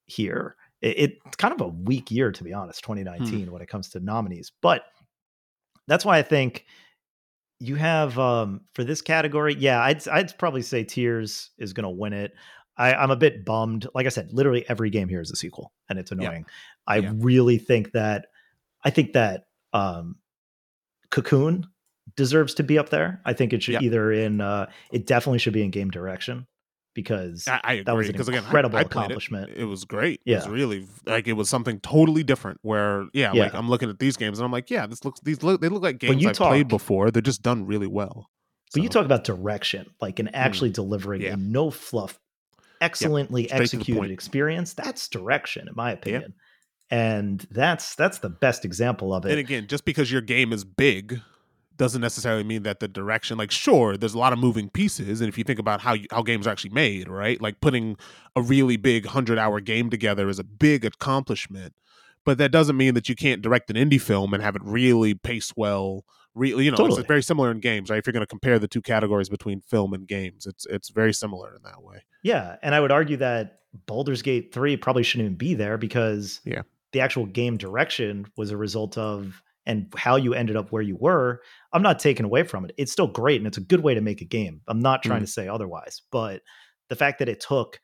here 0.07 0.57
it, 0.83 1.19
it's 1.27 1.37
kind 1.37 1.55
of 1.55 1.61
a 1.61 1.69
weak 1.69 2.11
year 2.11 2.33
to 2.33 2.45
be 2.45 2.53
honest 2.53 2.83
2019 2.83 3.47
hmm. 3.47 3.53
when 3.53 3.63
it 3.63 3.69
comes 3.69 3.89
to 3.91 4.01
nominees 4.01 4.53
but 4.63 4.83
that's 5.89 6.05
why 6.05 6.19
i 6.19 6.23
think 6.23 6.65
you 7.59 7.75
have 7.75 8.19
um 8.19 8.61
for 8.75 8.85
this 8.85 9.03
category 9.03 9.55
yeah 9.59 9.81
i'd 9.83 10.07
i'd 10.09 10.37
probably 10.39 10.63
say 10.63 10.85
tears 10.85 11.51
is 11.59 11.73
going 11.73 11.85
to 11.85 11.91
win 11.91 12.13
it 12.13 12.33
I, 12.77 12.95
i'm 12.95 13.11
a 13.11 13.17
bit 13.17 13.45
bummed 13.45 13.87
like 13.95 14.07
i 14.07 14.11
said 14.11 14.33
literally 14.33 14.65
every 14.69 14.91
game 14.91 15.09
here 15.09 15.21
is 15.21 15.31
a 15.31 15.37
sequel 15.37 15.73
and 15.89 15.99
it's 15.99 16.13
annoying 16.13 16.45
yeah. 16.47 16.95
i 16.95 16.97
yeah. 16.99 17.13
really 17.17 17.59
think 17.59 17.93
that 17.93 18.27
i 18.85 18.91
think 18.91 19.15
that 19.15 19.45
um 19.73 20.17
cocoon 21.11 21.67
deserves 22.17 22.55
to 22.55 22.63
be 22.63 22.79
up 22.79 22.89
there 22.89 23.21
i 23.25 23.33
think 23.33 23.53
it 23.53 23.63
should 23.63 23.75
yeah. 23.75 23.81
either 23.81 24.11
in 24.11 24.41
uh 24.41 24.67
it 24.93 25.07
definitely 25.07 25.39
should 25.39 25.53
be 25.53 25.63
in 25.63 25.71
game 25.71 25.91
direction 25.91 26.47
because 26.97 27.47
I, 27.47 27.61
I 27.63 27.73
agree. 27.75 27.85
that 27.85 27.95
was 27.95 28.09
an 28.09 28.35
again, 28.35 28.45
incredible 28.45 28.79
I, 28.79 28.81
I 28.81 28.85
accomplishment. 28.85 29.51
It. 29.51 29.59
it. 29.59 29.65
was 29.67 29.85
great. 29.85 30.23
Yeah. 30.25 30.37
It 30.37 30.39
was 30.39 30.49
really 30.49 30.89
like 31.05 31.29
it 31.29 31.35
was 31.35 31.49
something 31.49 31.79
totally 31.81 32.25
different. 32.25 32.59
Where 32.63 33.07
yeah, 33.13 33.33
yeah, 33.35 33.45
like 33.45 33.55
I'm 33.55 33.69
looking 33.69 33.91
at 33.91 34.01
these 34.01 34.17
games 34.17 34.39
and 34.39 34.47
I'm 34.47 34.51
like, 34.51 34.71
yeah, 34.71 34.87
this 34.87 35.05
looks 35.05 35.21
these 35.21 35.45
look 35.45 35.61
they 35.61 35.69
look 35.69 35.83
like 35.83 35.99
games 35.99 36.27
I 36.27 36.33
talk, 36.33 36.49
played 36.49 36.69
before. 36.69 37.13
They're 37.13 37.23
just 37.23 37.43
done 37.43 37.67
really 37.67 37.87
well. 37.87 38.31
But 38.73 38.81
so. 38.81 38.83
you 38.83 38.89
talk 38.89 39.05
about 39.05 39.23
direction, 39.23 39.87
like 40.01 40.19
and 40.19 40.29
mm. 40.29 40.35
actually 40.35 40.71
mm. 40.71 40.75
delivering 40.75 41.21
yeah. 41.21 41.35
a 41.35 41.37
no 41.37 41.71
fluff, 41.71 42.19
excellently 42.81 43.51
executed 43.53 44.11
experience. 44.11 44.73
That's 44.73 45.07
direction, 45.09 45.69
in 45.69 45.75
my 45.77 45.93
opinion. 45.93 46.35
And 46.91 47.47
that's 47.51 47.95
that's 47.95 48.19
the 48.19 48.31
best 48.31 48.65
example 48.65 49.13
of 49.13 49.27
it. 49.27 49.33
And 49.33 49.39
again, 49.39 49.67
just 49.67 49.85
because 49.85 50.11
your 50.11 50.23
game 50.23 50.53
is 50.53 50.65
big 50.65 51.21
doesn't 51.77 52.01
necessarily 52.01 52.45
mean 52.45 52.63
that 52.63 52.81
the 52.81 52.89
direction 52.89 53.39
like 53.39 53.51
sure 53.51 53.97
there's 53.97 54.15
a 54.15 54.19
lot 54.19 54.33
of 54.33 54.39
moving 54.39 54.69
pieces 54.69 55.21
and 55.21 55.29
if 55.29 55.39
you 55.39 55.45
think 55.45 55.59
about 55.59 55.81
how 55.81 55.95
you, 55.95 56.07
how 56.11 56.23
games 56.23 56.47
are 56.47 56.51
actually 56.51 56.71
made 56.71 57.09
right? 57.09 57.41
Like 57.41 57.61
putting 57.61 57.97
a 58.35 58.43
really 58.43 58.77
big 58.77 59.05
100 59.07 59.39
hour 59.39 59.61
game 59.61 59.91
together 59.91 60.29
is 60.29 60.39
a 60.39 60.45
big 60.45 60.85
accomplishment 60.85 61.75
but 62.25 62.39
that 62.39 62.51
doesn't 62.51 62.77
mean 62.77 62.95
that 62.95 63.09
you 63.09 63.15
can't 63.15 63.43
direct 63.43 63.71
an 63.71 63.77
indie 63.77 64.01
film 64.01 64.35
and 64.35 64.43
have 64.43 64.57
it 64.57 64.63
really 64.65 65.15
pace 65.15 65.53
well 65.57 66.05
really 66.35 66.65
you 66.65 66.71
know 66.71 66.77
totally. 66.77 67.01
it's 67.01 67.09
very 67.09 67.23
similar 67.23 67.51
in 67.51 67.61
games 67.61 67.91
right? 67.91 67.99
If 67.99 68.07
you're 68.07 68.13
going 68.13 68.23
to 68.23 68.27
compare 68.27 68.59
the 68.59 68.69
two 68.69 68.83
categories 68.83 69.29
between 69.29 69.61
film 69.61 69.93
and 69.93 70.07
games 70.07 70.47
it's 70.47 70.67
it's 70.67 70.89
very 70.91 71.13
similar 71.13 71.55
in 71.55 71.63
that 71.65 71.83
way. 71.83 72.05
Yeah 72.23 72.57
and 72.63 72.75
i 72.75 72.81
would 72.81 72.93
argue 72.93 73.19
that 73.19 73.61
Baldur's 73.87 74.23
Gate 74.23 74.55
3 74.55 74.77
probably 74.79 75.03
shouldn't 75.03 75.27
even 75.27 75.37
be 75.37 75.55
there 75.55 75.77
because 75.77 76.41
yeah. 76.45 76.63
the 76.93 77.01
actual 77.01 77.27
game 77.27 77.57
direction 77.57 78.27
was 78.37 78.51
a 78.51 78.57
result 78.57 78.97
of 78.97 79.43
and 79.67 79.93
how 79.97 80.17
you 80.17 80.35
ended 80.35 80.57
up 80.57 80.73
where 80.73 80.83
you 80.83 80.97
were, 80.97 81.43
I'm 81.73 81.83
not 81.83 81.99
taking 81.99 82.25
away 82.25 82.45
from 82.45 82.65
it. 82.65 82.73
It's 82.77 82.93
still 82.93 83.09
great 83.09 83.41
and 83.41 83.47
it's 83.47 83.59
a 83.59 83.63
good 83.63 83.81
way 83.81 83.95
to 83.95 84.01
make 84.01 84.21
a 84.21 84.25
game. 84.25 84.61
I'm 84.69 84.81
not 84.81 85.03
trying 85.03 85.21
mm. 85.21 85.27
to 85.27 85.31
say 85.31 85.49
otherwise, 85.49 86.03
but 86.11 86.43
the 86.89 86.97
fact 86.97 87.19
that 87.19 87.29
it 87.29 87.41
took 87.41 87.81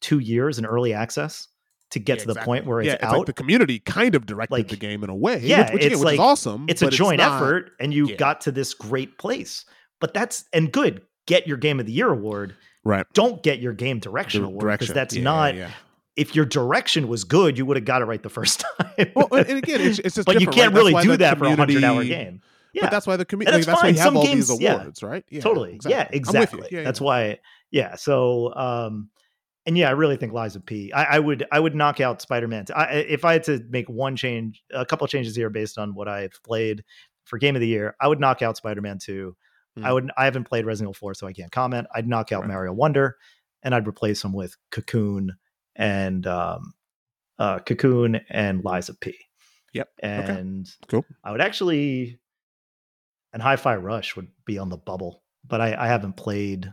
two 0.00 0.20
years 0.20 0.58
in 0.58 0.64
early 0.64 0.94
access 0.94 1.48
to 1.90 1.98
get 1.98 2.18
yeah, 2.18 2.20
to 2.20 2.26
the 2.26 2.32
exactly. 2.32 2.50
point 2.50 2.66
where 2.66 2.80
it's, 2.80 2.86
yeah, 2.86 2.94
it's 2.94 3.04
out. 3.04 3.18
Like 3.18 3.26
the 3.26 3.32
community 3.32 3.80
kind 3.80 4.14
of 4.14 4.26
directed 4.26 4.52
like, 4.52 4.68
the 4.68 4.76
game 4.76 5.02
in 5.02 5.10
a 5.10 5.14
way. 5.14 5.40
Yeah, 5.40 5.64
which, 5.64 5.72
which, 5.74 5.84
it's 5.84 5.94
again, 5.94 6.04
like 6.04 6.20
awesome. 6.20 6.66
It's 6.68 6.82
a 6.82 6.90
joint 6.90 7.20
it's 7.20 7.28
not, 7.28 7.42
effort, 7.42 7.72
and 7.80 7.92
you 7.92 8.08
yeah. 8.08 8.16
got 8.16 8.40
to 8.42 8.52
this 8.52 8.74
great 8.74 9.18
place. 9.18 9.64
But 10.00 10.14
that's 10.14 10.44
and 10.52 10.72
good. 10.72 11.02
Get 11.26 11.46
your 11.46 11.58
game 11.58 11.78
of 11.78 11.86
the 11.86 11.92
year 11.92 12.10
award. 12.10 12.56
Right. 12.84 13.04
Don't 13.12 13.42
get 13.42 13.60
your 13.60 13.72
game 13.72 13.98
direction 13.98 14.42
the 14.42 14.48
award 14.48 14.78
because 14.78 14.94
that's 14.94 15.14
not 15.14 15.54
if 16.16 16.34
your 16.34 16.44
direction 16.44 17.08
was 17.08 17.24
good, 17.24 17.56
you 17.56 17.64
would 17.66 17.76
have 17.76 17.84
got 17.84 18.02
it 18.02 18.06
right 18.06 18.22
the 18.22 18.28
first 18.28 18.64
time. 18.78 19.12
well, 19.14 19.28
and 19.32 19.58
again, 19.58 19.80
it's, 19.80 19.98
it's 20.00 20.16
just 20.16 20.26
but 20.26 20.40
you 20.40 20.46
can't 20.46 20.74
right? 20.74 20.84
really 20.92 21.02
do 21.02 21.16
that 21.16 21.38
for 21.38 21.46
a 21.46 21.56
hundred 21.56 21.84
hour 21.84 22.04
game. 22.04 22.40
Yeah. 22.72 22.82
But 22.82 22.90
that's 22.90 23.06
why 23.06 23.16
the 23.16 23.24
community. 23.24 23.56
That's, 23.56 23.66
that's 23.66 23.82
why 23.82 23.88
you 23.88 23.94
have 23.96 24.04
Some 24.04 24.16
all 24.16 24.24
games, 24.24 24.48
these 24.48 24.60
awards, 24.60 25.02
yeah, 25.02 25.08
right? 25.08 25.24
Yeah, 25.28 25.40
totally. 25.40 25.74
Exactly. 25.74 25.96
Yeah, 25.96 26.08
exactly. 26.16 26.68
Yeah, 26.70 26.82
that's 26.84 27.00
why. 27.00 27.38
Yeah. 27.70 27.96
So, 27.96 28.54
um, 28.54 29.10
and 29.66 29.76
yeah, 29.76 29.88
I 29.88 29.92
really 29.92 30.16
think 30.16 30.32
Lies 30.32 30.56
of 30.56 30.64
P. 30.64 30.92
I, 30.92 31.16
I 31.16 31.18
would 31.18 31.46
I 31.50 31.60
would 31.60 31.74
knock 31.74 32.00
out 32.00 32.22
Spider 32.22 32.48
Man. 32.48 32.64
If 32.90 33.24
I 33.24 33.32
had 33.34 33.44
to 33.44 33.64
make 33.70 33.88
one 33.88 34.16
change, 34.16 34.62
a 34.72 34.86
couple 34.86 35.06
changes 35.06 35.36
here 35.36 35.50
based 35.50 35.78
on 35.78 35.94
what 35.94 36.08
I've 36.08 36.40
played 36.44 36.84
for 37.24 37.38
Game 37.38 37.56
of 37.56 37.60
the 37.60 37.68
Year, 37.68 37.96
I 38.00 38.08
would 38.08 38.20
knock 38.20 38.42
out 38.42 38.56
Spider 38.56 38.80
Man 38.80 38.98
Two. 38.98 39.36
Mm. 39.78 39.84
I 39.84 39.92
would. 39.92 40.10
I 40.16 40.24
haven't 40.24 40.44
played 40.44 40.64
Resident 40.64 40.86
Evil 40.86 40.94
Four, 40.94 41.14
so 41.14 41.26
I 41.26 41.32
can't 41.32 41.52
comment. 41.52 41.86
I'd 41.94 42.08
knock 42.08 42.32
out 42.32 42.40
right. 42.40 42.48
Mario 42.48 42.72
Wonder, 42.72 43.16
and 43.62 43.74
I'd 43.74 43.86
replace 43.86 44.22
them 44.22 44.32
with 44.32 44.56
Cocoon 44.70 45.36
and 45.76 46.26
um, 46.26 46.74
uh, 47.38 47.58
Cocoon 47.60 48.20
and 48.28 48.64
Lies 48.64 48.88
of 48.88 49.00
P. 49.00 49.16
Yep. 49.72 49.88
And 50.00 50.66
okay. 50.66 50.86
cool. 50.88 51.04
I 51.24 51.32
would 51.32 51.40
actually, 51.40 52.20
and 53.32 53.42
Hi-Fi 53.42 53.76
Rush 53.76 54.16
would 54.16 54.28
be 54.44 54.58
on 54.58 54.68
the 54.68 54.76
bubble, 54.76 55.22
but 55.46 55.60
I, 55.60 55.74
I 55.74 55.86
haven't 55.86 56.16
played. 56.16 56.72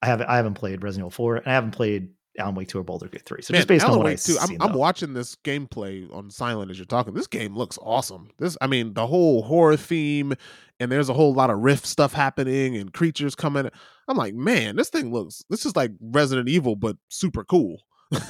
I 0.00 0.06
haven't 0.06 0.28
I 0.28 0.36
haven't 0.36 0.54
played 0.54 0.82
Resident 0.82 1.02
Evil 1.02 1.10
Four, 1.10 1.36
and 1.36 1.46
I 1.46 1.52
haven't 1.52 1.72
played 1.72 2.10
Alan 2.38 2.54
Wake 2.54 2.68
Two 2.68 2.78
or 2.78 2.82
Baldur's 2.82 3.10
Gate 3.10 3.24
Three. 3.24 3.42
So 3.42 3.52
Man, 3.52 3.58
just 3.58 3.68
based 3.68 3.84
Alan 3.84 3.94
on 3.94 3.98
what 3.98 4.06
Wake 4.06 4.18
I 4.40 4.46
2, 4.46 4.54
I'm, 4.60 4.62
I'm 4.70 4.78
watching 4.78 5.14
this 5.14 5.36
gameplay 5.36 6.12
on 6.12 6.30
silent 6.30 6.70
as 6.70 6.78
you're 6.78 6.86
talking. 6.86 7.14
This 7.14 7.26
game 7.26 7.56
looks 7.56 7.78
awesome. 7.82 8.30
This, 8.38 8.56
I 8.60 8.66
mean, 8.66 8.94
the 8.94 9.06
whole 9.06 9.42
horror 9.42 9.76
theme, 9.76 10.34
and 10.80 10.90
there's 10.90 11.08
a 11.08 11.14
whole 11.14 11.34
lot 11.34 11.50
of 11.50 11.58
rift 11.58 11.86
stuff 11.86 12.12
happening 12.12 12.76
and 12.76 12.92
creatures 12.92 13.34
coming. 13.34 13.70
I'm 14.08 14.16
like, 14.16 14.34
man, 14.34 14.76
this 14.76 14.90
thing 14.90 15.12
looks. 15.12 15.44
This 15.48 15.64
is 15.64 15.76
like 15.76 15.92
Resident 16.00 16.48
Evil, 16.48 16.76
but 16.76 16.96
super 17.08 17.44
cool. 17.44 17.82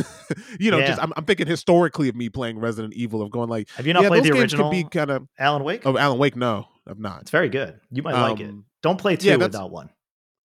you 0.61 0.71
know, 0.71 0.79
yeah. 0.79 0.87
just 0.87 1.03
I'm, 1.03 1.13
I'm, 1.17 1.25
thinking 1.25 1.47
historically 1.47 2.09
of 2.09 2.15
me 2.15 2.29
playing 2.29 2.59
Resident 2.59 2.95
Evil 2.95 3.23
of 3.23 3.31
going 3.31 3.49
like, 3.49 3.69
have 3.71 3.87
you 3.87 3.93
not 3.93 4.03
yeah, 4.03 4.09
played 4.09 4.25
the 4.25 4.33
original? 4.33 4.71
Be 4.71 4.85
kind 4.85 5.11
of 5.11 5.27
Alan 5.39 5.65
Wake. 5.65 5.83
Oh, 5.85 5.99
Alan 5.99 6.19
Wake, 6.19 6.37
no, 6.37 6.67
I've 6.87 6.99
not. 6.99 7.23
It's 7.23 7.31
very 7.31 7.49
good. 7.49 7.81
You 7.91 8.03
might 8.03 8.15
um, 8.15 8.31
like 8.31 8.41
it. 8.41 8.49
Um, 8.49 8.65
Don't 8.83 8.99
play 8.99 9.17
two 9.17 9.29
yeah, 9.29 9.37
without 9.37 9.71
one. 9.71 9.91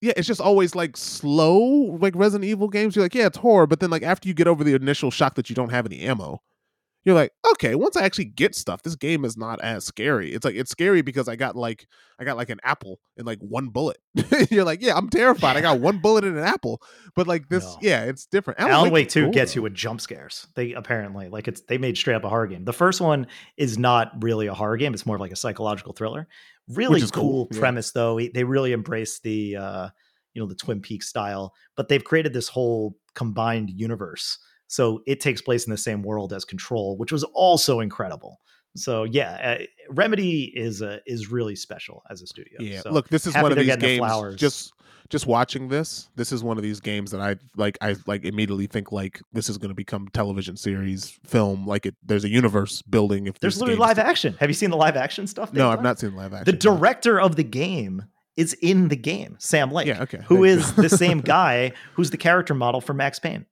Yeah, 0.01 0.13
it's 0.15 0.27
just 0.27 0.39
always 0.39 0.75
like 0.75 0.95
slow, 0.95 1.59
like 1.99 2.15
Resident 2.15 2.49
Evil 2.49 2.69
games. 2.69 2.95
You're 2.95 3.03
like, 3.03 3.15
yeah, 3.15 3.25
it's 3.25 3.37
horror, 3.37 3.67
but 3.67 3.81
then 3.81 3.89
like 3.89 4.03
after 4.03 4.27
you 4.27 4.33
get 4.33 4.47
over 4.47 4.63
the 4.63 4.73
initial 4.73 5.11
shock 5.11 5.35
that 5.35 5.49
you 5.49 5.55
don't 5.55 5.71
have 5.71 5.85
any 5.85 5.99
ammo, 6.01 6.41
you're 7.05 7.15
like, 7.15 7.31
okay, 7.53 7.75
once 7.75 7.95
I 7.95 8.03
actually 8.03 8.25
get 8.25 8.55
stuff, 8.55 8.83
this 8.83 8.95
game 8.95 9.23
is 9.23 9.37
not 9.37 9.61
as 9.61 9.85
scary. 9.85 10.33
It's 10.33 10.43
like 10.43 10.55
it's 10.55 10.69
scary 10.69 11.01
because 11.01 11.29
I 11.29 11.35
got 11.37 11.55
like 11.55 11.87
I 12.19 12.25
got 12.25 12.35
like 12.35 12.49
an 12.49 12.59
apple 12.63 12.99
and 13.17 13.25
like 13.25 13.39
one 13.39 13.69
bullet. 13.69 13.97
you're 14.51 14.65
like, 14.65 14.81
yeah, 14.81 14.95
I'm 14.95 15.09
terrified. 15.09 15.55
I 15.55 15.61
got 15.61 15.79
one 15.79 15.99
bullet 15.99 16.25
and 16.25 16.37
an 16.37 16.43
apple, 16.43 16.81
but 17.15 17.25
like 17.25 17.47
this, 17.47 17.63
no. 17.63 17.77
yeah, 17.81 18.03
it's 18.03 18.25
different. 18.25 18.59
Alan, 18.59 18.73
Alan 18.73 18.91
Wake 18.91 19.09
Two 19.09 19.25
cool, 19.25 19.31
gets 19.31 19.53
though. 19.53 19.59
you 19.59 19.61
with 19.63 19.73
jump 19.73 20.01
scares. 20.01 20.47
They 20.55 20.73
apparently 20.73 21.29
like 21.29 21.47
it's 21.47 21.61
they 21.61 21.77
made 21.77 21.97
straight 21.97 22.15
up 22.15 22.25
a 22.25 22.29
horror 22.29 22.47
game. 22.47 22.65
The 22.65 22.73
first 22.73 22.99
one 22.99 23.27
is 23.55 23.77
not 23.77 24.11
really 24.21 24.47
a 24.47 24.53
horror 24.53 24.77
game; 24.77 24.93
it's 24.93 25.05
more 25.05 25.15
of 25.15 25.21
like 25.21 25.31
a 25.31 25.37
psychological 25.37 25.93
thriller. 25.93 26.27
Really 26.69 27.01
cool, 27.01 27.47
cool, 27.47 27.59
premise 27.59 27.91
yeah. 27.95 28.01
though. 28.01 28.19
They 28.33 28.43
really 28.43 28.71
embrace 28.71 29.19
the 29.19 29.55
uh, 29.55 29.89
you 30.33 30.41
know 30.41 30.47
the 30.47 30.55
Twin 30.55 30.81
Peaks 30.81 31.07
style, 31.07 31.53
but 31.75 31.87
they've 31.87 32.03
created 32.03 32.33
this 32.33 32.47
whole 32.47 32.95
combined 33.15 33.69
universe 33.69 34.37
so 34.69 35.01
it 35.07 35.19
takes 35.19 35.41
place 35.41 35.65
in 35.65 35.71
the 35.71 35.77
same 35.77 36.03
world 36.03 36.31
as 36.31 36.45
Control, 36.45 36.95
which 36.95 37.11
was 37.11 37.23
also 37.33 37.79
incredible. 37.79 38.39
So 38.75 39.03
yeah, 39.03 39.57
uh, 39.59 39.63
Remedy 39.89 40.43
is 40.43 40.81
uh, 40.81 40.99
is 41.05 41.31
really 41.31 41.55
special 41.55 42.03
as 42.09 42.21
a 42.21 42.27
studio. 42.27 42.59
Yeah, 42.59 42.81
so 42.81 42.91
look, 42.91 43.09
this 43.09 43.25
is 43.25 43.33
one 43.35 43.51
of 43.51 43.57
these 43.57 43.75
games. 43.77 44.01
The 44.01 44.35
just 44.37 44.73
just 45.09 45.25
watching 45.25 45.69
this, 45.69 46.09
this 46.15 46.31
is 46.31 46.43
one 46.43 46.57
of 46.57 46.63
these 46.63 46.79
games 46.79 47.11
that 47.11 47.21
I 47.21 47.37
like. 47.57 47.77
I 47.81 47.95
like 48.05 48.23
immediately 48.23 48.67
think 48.67 48.91
like 48.91 49.21
this 49.33 49.49
is 49.49 49.57
going 49.57 49.69
to 49.69 49.75
become 49.75 50.07
television 50.13 50.55
series, 50.55 51.19
film. 51.25 51.65
Like 51.65 51.87
it, 51.87 51.95
there's 52.03 52.23
a 52.23 52.29
universe 52.29 52.81
building. 52.83 53.25
If 53.27 53.39
there's 53.39 53.59
literally 53.59 53.79
live 53.79 53.99
action. 53.99 54.35
Have 54.39 54.49
you 54.49 54.53
seen 54.53 54.69
the 54.69 54.77
live 54.77 54.95
action 54.95 55.25
stuff? 55.25 55.51
No, 55.51 55.69
I've 55.69 55.81
not 55.81 55.99
seen 55.99 56.15
live 56.15 56.33
action. 56.33 56.45
The 56.45 56.57
director 56.57 57.19
of 57.19 57.35
the 57.35 57.43
game 57.43 58.03
is 58.37 58.53
in 58.53 58.87
the 58.87 58.95
game, 58.95 59.35
Sam 59.39 59.71
Lake. 59.71 59.87
Yeah, 59.87 60.03
okay. 60.03 60.21
Who 60.27 60.43
is 60.43 60.73
the 60.75 60.89
same 60.89 61.19
guy 61.21 61.73
who's 61.93 62.11
the 62.11 62.17
character 62.17 62.53
model 62.53 62.79
for 62.79 62.93
Max 62.93 63.19
Payne. 63.19 63.45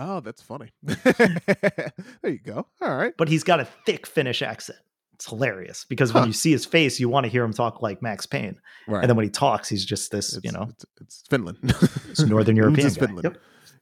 Oh, 0.00 0.20
that's 0.20 0.40
funny. 0.40 0.70
there 0.82 1.92
you 2.24 2.38
go. 2.38 2.66
All 2.80 2.96
right. 2.96 3.12
But 3.18 3.28
he's 3.28 3.44
got 3.44 3.60
a 3.60 3.66
thick 3.84 4.06
Finnish 4.06 4.40
accent. 4.40 4.78
It's 5.12 5.26
hilarious 5.26 5.84
because 5.86 6.10
huh. 6.10 6.20
when 6.20 6.28
you 6.28 6.32
see 6.32 6.50
his 6.50 6.64
face, 6.64 6.98
you 6.98 7.10
want 7.10 7.24
to 7.24 7.30
hear 7.30 7.44
him 7.44 7.52
talk 7.52 7.82
like 7.82 8.00
Max 8.00 8.24
Payne. 8.24 8.58
Right. 8.88 9.02
And 9.02 9.10
then 9.10 9.16
when 9.16 9.26
he 9.26 9.30
talks, 9.30 9.68
he's 9.68 9.84
just 9.84 10.10
this, 10.10 10.34
it's, 10.34 10.44
you 10.44 10.52
know, 10.52 10.68
it's, 10.70 10.86
it's 11.02 11.24
Finland. 11.28 11.58
it's 12.08 12.20
Northern 12.20 12.56
European. 12.56 12.86
It's 12.86 12.96
Finland. 12.96 13.24
Yep. 13.24 13.36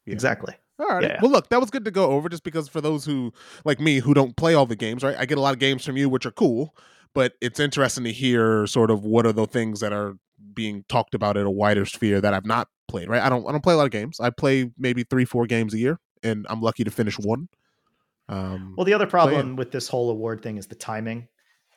Yeah. 0.07 0.13
Exactly. 0.13 0.55
All 0.81 0.89
right. 0.89 1.05
Yeah. 1.05 1.19
Well, 1.23 1.31
look, 1.31 1.49
that 1.51 1.61
was 1.61 1.71
good 1.71 1.85
to 1.85 1.93
go 1.93 2.11
over 2.11 2.29
just 2.29 2.43
because 2.43 2.69
for 2.69 2.81
those 2.81 3.05
who, 3.05 3.33
like 3.65 3.79
me, 3.79 4.01
who 4.01 4.13
don't 4.13 4.37
play 4.37 4.55
all 4.55 4.67
the 4.67 4.75
games, 4.75 5.05
right? 5.05 5.17
I 5.17 5.25
get 5.25 5.39
a 5.39 5.41
lot 5.41 5.53
of 5.53 5.61
games 5.61 5.85
from 5.85 5.97
you, 5.97 6.09
which 6.09 6.27
are 6.27 6.33
cool, 6.33 6.75
but 7.15 7.35
it's 7.41 7.61
interesting 7.61 8.03
to 8.03 8.13
hear 8.13 8.67
sort 8.67 8.91
of 8.91 9.05
what 9.05 9.25
are 9.25 9.33
the 9.33 9.47
things 9.47 9.79
that 9.79 9.93
are 9.93 10.17
being 10.55 10.85
talked 10.89 11.15
about 11.15 11.37
in 11.37 11.47
a 11.47 11.51
wider 11.51 11.85
sphere 11.85 12.21
that 12.21 12.35
I've 12.35 12.47
not 12.47 12.69
played, 12.89 13.09
right? 13.09 13.23
I 13.23 13.29
don't 13.29 13.47
I 13.47 13.53
don't 13.53 13.63
play 13.63 13.75
a 13.75 13.77
lot 13.77 13.85
of 13.85 13.93
games. 13.93 14.19
I 14.19 14.31
play 14.31 14.73
maybe 14.77 15.05
three, 15.05 15.25
four 15.25 15.47
games 15.47 15.75
a 15.75 15.79
year 15.79 16.01
and 16.23 16.47
I'm 16.51 16.61
lucky 16.61 16.85
to 16.85 16.91
finish 16.91 17.19
one. 17.19 17.49
Um, 18.29 18.75
Well, 18.77 18.85
the 18.85 18.95
other 18.95 19.07
problem 19.07 19.51
yeah. 19.51 19.55
with 19.55 19.71
this 19.73 19.89
whole 19.89 20.11
award 20.11 20.43
thing 20.43 20.57
is 20.59 20.67
the 20.67 20.75
timing. 20.75 21.29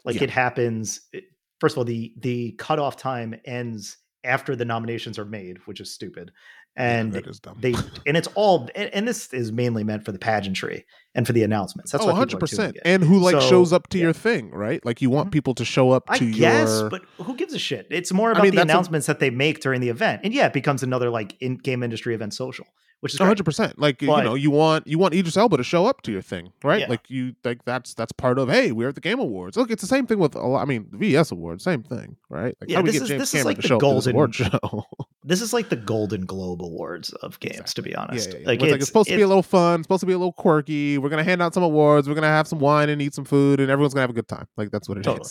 Like 0.03 0.15
Yeah. 0.17 0.23
it 0.23 0.29
happens. 0.31 1.01
It, 1.13 1.25
first 1.59 1.73
of 1.73 1.77
all, 1.79 1.85
the 1.85 2.13
the 2.17 2.51
cutoff 2.53 2.97
time 2.97 3.35
ends 3.45 3.97
after 4.23 4.55
the 4.55 4.65
nominations 4.65 5.17
are 5.17 5.25
made, 5.25 5.57
which 5.65 5.79
is 5.79 5.91
stupid. 5.91 6.31
yeah, 6.77 6.83
And 6.99 7.15
is 7.27 7.39
dumb. 7.39 7.57
they 7.59 7.73
and 8.05 8.15
it's 8.17 8.27
all 8.35 8.69
and, 8.75 8.89
and 8.93 9.07
this 9.07 9.33
is 9.33 9.51
mainly 9.51 9.83
meant 9.83 10.03
for 10.05 10.11
the 10.11 10.19
pageantry 10.19 10.85
and 11.15 11.25
for 11.27 11.33
the 11.33 11.43
announcements. 11.43 11.91
That's 11.91 12.03
oh, 12.03 12.07
100 12.07 12.27
people 12.27 12.37
are 12.37 12.39
doing 12.47 12.57
percent. 12.73 12.77
And 12.85 13.03
who 13.03 13.19
like 13.19 13.33
So, 13.33 13.39
shows 13.41 13.73
up 13.73 13.87
to 13.89 13.97
yeah. 13.97 14.03
your 14.05 14.13
thing, 14.13 14.51
right? 14.51 14.83
Like 14.85 15.01
you 15.01 15.09
want 15.09 15.29
Mhm. 15.29 15.33
people 15.33 15.53
to 15.55 15.65
show 15.65 15.91
up 15.91 16.05
to 16.07 16.13
I 16.13 16.17
to 16.19 16.31
guess, 16.31 16.69
your. 16.81 16.89
but 16.89 17.01
who 17.21 17.35
gives 17.35 17.53
a 17.53 17.59
shit? 17.59 17.87
It's 17.89 18.11
more 18.13 18.29
I 18.29 18.31
about 18.33 18.43
mean, 18.43 18.51
the 18.51 18.57
that's 18.57 18.69
a- 18.69 18.71
announcements 18.73 19.07
that 19.07 19.19
they 19.19 19.29
make 19.29 19.59
during 19.61 19.81
the 19.81 19.89
event, 19.89 20.21
and 20.23 20.33
yeah, 20.33 20.45
it 20.47 20.53
becomes 20.53 20.81
another 20.83 21.09
like 21.09 21.35
in 21.41 21.57
game 21.57 21.83
industry 21.83 22.13
event 22.15 22.33
social, 22.33 22.65
which 23.01 23.13
is 23.13 23.19
hundred 23.19 23.43
percent. 23.43 23.77
Like 23.77 23.99
But- 23.99 24.05
you 24.05 24.23
know, 24.23 24.33
you 24.35 24.49
want 24.49 24.87
you 24.87 24.97
want 24.97 25.13
Idris 25.13 25.35
Elba 25.37 25.57
to 25.57 25.63
show 25.63 25.85
up 25.85 26.01
to 26.03 26.11
your 26.11 26.21
thing, 26.21 26.53
right? 26.63 26.79
Yeah. 26.79 26.87
Like 26.87 27.09
you 27.09 27.35
like 27.43 27.63
that's 27.65 27.93
that's 27.93 28.11
part 28.13 28.39
of. 28.39 28.49
Hey, 28.49 28.71
we're 28.71 28.89
at 28.89 28.95
the 28.95 29.01
Game 29.01 29.19
Awards. 29.19 29.57
Look, 29.57 29.69
it's 29.69 29.81
the 29.81 29.87
same 29.87 30.07
thing 30.07 30.17
with. 30.19 30.33
a 30.35 30.39
lot- 30.39 30.61
I 30.61 30.65
mean, 30.65 30.87
the 30.91 30.97
VS 30.97 31.31
Awards, 31.31 31.63
same 31.63 31.83
thing, 31.83 32.15
right? 32.29 32.55
Like 32.61 32.69
Yeah, 32.69 32.77
how 32.77 32.81
do 32.81 32.85
we 32.85 32.91
this 32.91 32.99
get 32.99 33.03
is- 33.03 33.09
James 33.09 33.19
this 33.21 33.33
is 33.35 33.45
like 33.45 33.57
the 33.57 33.67
show 33.67 33.75
up 33.75 33.79
to 33.81 33.85
golden- 33.85 34.11
award 34.15 34.35
show? 34.35 34.85
This 35.23 35.39
is 35.43 35.53
like 35.53 35.69
the 35.69 35.75
Golden 35.75 36.25
Globe 36.25 36.63
Awards 36.63 37.13
of 37.13 37.39
games, 37.39 37.75
to 37.75 37.83
be 37.83 37.95
honest. 37.95 38.31
yeah, 38.31 38.39
yeah. 38.39 38.47
Like, 38.47 38.59
it's, 38.63 38.71
like, 38.71 38.79
it's 38.81 38.87
supposed 38.87 39.07
to 39.09 39.15
be 39.15 39.21
a 39.21 39.27
little 39.27 39.43
fun, 39.43 39.83
supposed 39.83 39.99
to 39.99 40.07
be 40.07 40.13
a 40.13 40.17
little 40.17 40.33
quirky. 40.33 40.97
We're 40.97 41.09
gonna 41.09 41.23
hand 41.23 41.43
out 41.43 41.53
some 41.53 41.61
awards. 41.61 42.09
We're 42.09 42.15
gonna 42.15 42.25
have 42.25 42.47
some 42.47 42.57
wine 42.57 42.89
and 42.89 42.99
eat 43.03 43.13
some 43.13 43.25
food, 43.25 43.59
and 43.59 43.69
everyone's 43.69 43.93
gonna 43.93 44.01
have 44.01 44.09
a 44.09 44.13
good 44.13 44.27
time. 44.27 44.47
Like 44.57 44.71
that's 44.71 44.89
what 44.89 44.97
it 44.97 45.01
is. 45.01 45.05
totally 45.05 45.29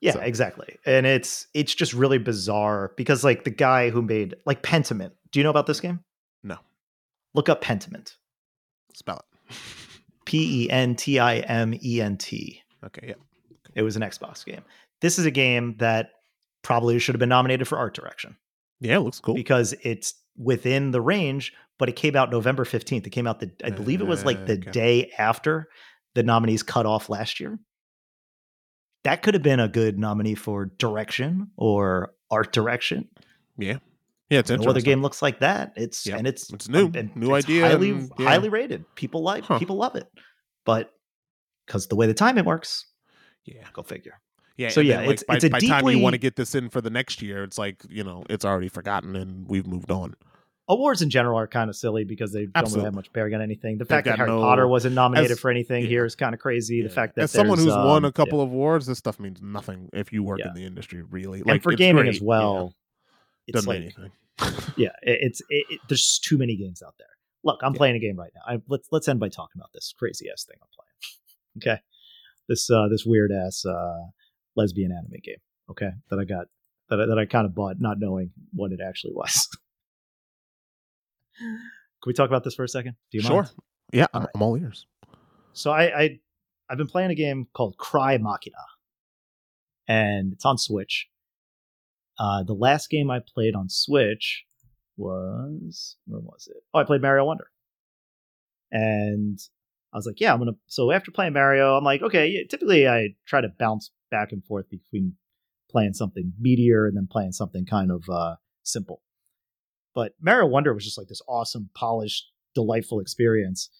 yeah 0.00 0.12
So- 0.12 0.20
exactly 0.20 0.76
and 0.86 1.06
it's 1.06 1.46
it's 1.54 1.74
just 1.74 1.92
really 1.92 2.18
bizarre 2.18 2.92
because 2.96 3.22
like 3.24 3.42
the 3.44 3.50
guy 3.50 3.90
who 3.90 4.00
made 4.02 4.34
like 4.46 4.62
pentiment 4.62 5.10
do 5.32 5.38
you 5.40 5.44
know 5.44 5.50
about 5.50 5.66
this 5.66 5.80
game. 5.80 6.00
Look 7.34 7.48
up 7.48 7.60
pentiment 7.60 8.16
Spell 8.94 9.22
it. 9.50 9.56
P 10.24 10.64
E 10.64 10.70
N 10.70 10.94
T 10.96 11.18
I 11.18 11.36
M 11.38 11.74
E 11.82 12.00
N 12.00 12.16
T. 12.16 12.62
Okay, 12.84 13.08
yeah. 13.08 13.14
it 13.74 13.82
was 13.82 13.96
an 13.96 14.02
xbox 14.02 14.44
game 14.44 14.62
this 15.00 15.18
is 15.18 15.26
a 15.26 15.30
game 15.30 15.76
that 15.78 16.10
probably 16.62 16.98
should 16.98 17.14
have 17.14 17.20
been 17.20 17.28
nominated 17.28 17.66
for 17.68 17.78
art 17.78 17.94
direction 17.94 18.36
Yeah, 18.80 18.96
it 18.96 19.00
looks 19.00 19.20
cool. 19.20 19.34
because 19.34 19.74
it's 19.82 20.14
within 20.36 20.90
the 20.92 21.00
range 21.00 21.52
but 21.78 21.88
it 21.88 21.96
came 21.96 22.14
out 22.16 22.30
november 22.30 22.64
15th 22.64 23.06
it 23.06 23.10
came 23.10 23.26
out 23.26 23.40
the 23.40 23.50
i 23.64 23.70
believe 23.70 24.00
it 24.00 24.06
was 24.06 24.24
like 24.24 24.46
the 24.46 24.54
Okay. 24.54 24.70
day 24.70 25.12
after 25.18 25.68
the 26.14 26.22
nominees 26.22 26.62
cut 26.62 26.86
off 26.86 27.08
last 27.08 27.40
year 27.40 27.58
that 29.04 29.22
could 29.22 29.34
have 29.34 29.42
been 29.42 29.60
a 29.60 29.68
good 29.68 29.98
nominee 29.98 30.34
for 30.34 30.66
direction 30.78 31.50
or 31.56 32.12
art 32.30 32.52
direction 32.52 33.08
yeah, 33.56 33.78
yeah. 34.30 34.38
It's 34.40 34.50
no 34.50 34.68
other 34.70 34.80
game 34.80 35.02
looks 35.02 35.22
like 35.22 35.40
that. 35.40 35.72
It's 35.76 36.06
Yep. 36.06 36.18
and 36.18 36.26
it's 36.26 36.52
It's 36.52 36.68
new. 36.68 36.90
and 36.94 37.14
New 37.16 37.34
it's 37.34 37.46
idea 37.46 37.66
highly 37.68 37.90
and- 37.90 38.10
yeah. 38.18 38.26
highly 38.28 38.48
rated. 38.48 38.84
People 38.94 39.22
like 39.22 39.44
Huh. 39.44 39.58
people 39.58 39.76
love 39.76 39.96
it, 39.96 40.06
but 40.64 40.90
because 41.66 41.86
the 41.88 41.96
way 41.96 42.06
the 42.06 42.14
timing 42.14 42.44
works, 42.44 42.86
Yeah, 43.44 43.64
go 43.72 43.82
figure. 43.82 44.20
yeah. 44.56 44.68
So 44.70 44.80
yeah, 44.80 44.96
then, 44.98 45.06
like, 45.06 45.14
it's- 45.14 45.24
by, 45.26 45.34
it's 45.36 45.44
a 45.44 45.50
by 45.50 45.60
time 45.60 45.88
you 45.88 45.98
want 46.00 46.14
to 46.14 46.18
get 46.18 46.36
this 46.36 46.54
in 46.54 46.68
for 46.70 46.80
the 46.80 46.90
next 46.90 47.22
year, 47.22 47.42
it's 47.44 47.58
like 47.58 47.82
you 47.88 48.04
know 48.04 48.24
it's 48.30 48.44
already 48.44 48.68
forgotten 48.68 49.16
and 49.16 49.48
we've 49.48 49.66
moved 49.66 49.90
on. 49.90 50.14
Awards 50.70 51.00
in 51.00 51.08
general 51.08 51.38
are 51.38 51.46
kind 51.46 51.70
of 51.70 51.76
silly 51.76 52.04
because 52.04 52.30
they 52.30 52.44
don't 52.44 52.70
really 52.72 52.82
have 52.84 52.94
much 52.94 53.10
bearing 53.14 53.34
on 53.34 53.40
anything. 53.40 53.78
The 53.78 53.84
They've 53.84 53.88
fact 53.88 54.04
that 54.04 54.18
Harry 54.18 54.28
no- 54.28 54.42
Potter 54.42 54.68
wasn't 54.68 54.94
nominated 54.94 55.30
as- 55.30 55.40
for 55.40 55.50
anything 55.50 55.84
yeah. 55.84 55.88
here 55.88 56.04
is 56.04 56.14
kind 56.14 56.34
of 56.34 56.40
crazy. 56.42 56.82
The 56.82 56.90
fact 56.90 57.14
that 57.16 57.22
as 57.22 57.30
someone 57.30 57.56
who's 57.56 57.68
won 57.68 58.04
um, 58.04 58.04
a 58.04 58.12
couple 58.12 58.40
yeah. 58.40 58.44
of 58.44 58.50
awards, 58.52 58.84
this 58.84 58.98
stuff 58.98 59.18
means 59.18 59.40
nothing 59.40 59.88
if 59.94 60.12
you 60.12 60.22
work 60.22 60.40
Yeah. 60.40 60.48
in 60.48 60.54
the 60.54 60.66
industry. 60.66 61.00
Really, 61.00 61.38
and 61.38 61.46
like 61.46 61.62
for 61.62 61.72
gaming 61.72 62.02
great, 62.02 62.16
as 62.16 62.20
well, 62.20 62.74
yeah. 62.74 62.87
It's 63.48 63.54
doesn't 63.64 63.68
like 63.68 63.80
mean 63.80 63.92
anything. 64.40 64.72
yeah, 64.76 64.88
it, 65.02 65.18
it's 65.22 65.40
it, 65.50 65.66
it- 65.70 65.80
there's 65.88 66.18
too 66.22 66.38
many 66.38 66.56
games 66.56 66.82
out 66.82 66.94
there. 66.98 67.08
Look, 67.44 67.60
I'm 67.62 67.72
Yeah. 67.74 67.78
playing 67.78 67.96
a 67.96 68.00
game 68.00 68.16
right 68.16 68.32
now. 68.34 68.42
I, 68.54 68.60
let's 68.68 68.88
let's 68.92 69.08
end 69.08 69.20
by 69.20 69.28
talking 69.28 69.60
about 69.60 69.70
this 69.72 69.94
crazy 69.98 70.28
ass 70.30 70.44
thing 70.44 70.56
I'm 70.60 70.68
playing. 70.74 71.74
okay, 71.76 71.82
this 72.48 72.70
uh 72.70 72.88
this 72.88 73.04
weird 73.06 73.32
ass 73.32 73.64
uh 73.64 74.06
lesbian 74.56 74.92
anime 74.92 75.20
game. 75.22 75.40
Okay, 75.70 75.90
that 76.10 76.18
I 76.18 76.24
got 76.24 76.46
that 76.90 77.00
I, 77.00 77.06
that 77.06 77.18
I 77.18 77.26
kind 77.26 77.46
of 77.46 77.54
bought, 77.54 77.76
not 77.80 77.98
knowing 77.98 78.30
what 78.52 78.72
it 78.72 78.80
actually 78.86 79.12
was. 79.14 79.48
Can 81.38 81.58
we 82.06 82.12
talk 82.12 82.28
about 82.28 82.44
this 82.44 82.54
for 82.54 82.64
a 82.64 82.68
second? 82.68 82.94
Do 83.10 83.18
you 83.18 83.22
Sure. 83.22 83.42
mind? 83.42 83.54
Yeah, 83.92 84.06
All 84.12 84.22
I'm. 84.22 84.28
I'm 84.34 84.42
all 84.42 84.56
ears. 84.56 84.86
So 85.52 85.70
I, 85.70 86.00
I 86.02 86.20
I've 86.68 86.78
been 86.78 86.86
playing 86.88 87.10
a 87.10 87.14
game 87.14 87.46
called 87.54 87.76
Crymachina, 87.78 88.64
and 89.86 90.32
it's 90.32 90.44
on 90.44 90.58
Switch. 90.58 91.08
Uh, 92.18 92.42
the 92.42 92.54
last 92.54 92.90
game 92.90 93.10
I 93.10 93.20
played 93.20 93.54
on 93.54 93.68
Switch 93.68 94.44
was 94.96 95.96
where 96.06 96.20
was 96.20 96.48
it? 96.50 96.62
Oh, 96.74 96.80
I 96.80 96.84
played 96.84 97.02
Mario 97.02 97.24
Wonder, 97.24 97.48
and 98.70 99.38
I 99.92 99.96
was 99.96 100.06
like, 100.06 100.20
yeah, 100.20 100.32
I'm 100.32 100.38
gonna. 100.38 100.52
So 100.66 100.90
after 100.90 101.10
playing 101.10 101.32
Mario, 101.32 101.76
I'm 101.76 101.84
like, 101.84 102.02
okay. 102.02 102.28
Yeah, 102.28 102.42
typically, 102.48 102.88
I 102.88 103.10
try 103.26 103.40
to 103.40 103.48
bounce 103.58 103.90
back 104.10 104.32
and 104.32 104.44
forth 104.44 104.68
between 104.70 105.14
playing 105.70 105.94
something 105.94 106.32
meatier 106.42 106.88
and 106.88 106.96
then 106.96 107.08
playing 107.10 107.32
something 107.32 107.64
kind 107.66 107.90
of 107.90 108.08
uh, 108.10 108.36
simple. 108.62 109.02
But 109.94 110.12
Mario 110.20 110.46
Wonder 110.46 110.74
was 110.74 110.84
just 110.84 110.98
like 110.98 111.08
this 111.08 111.22
awesome, 111.28 111.70
polished, 111.74 112.30
delightful 112.54 113.00
experience. 113.00 113.70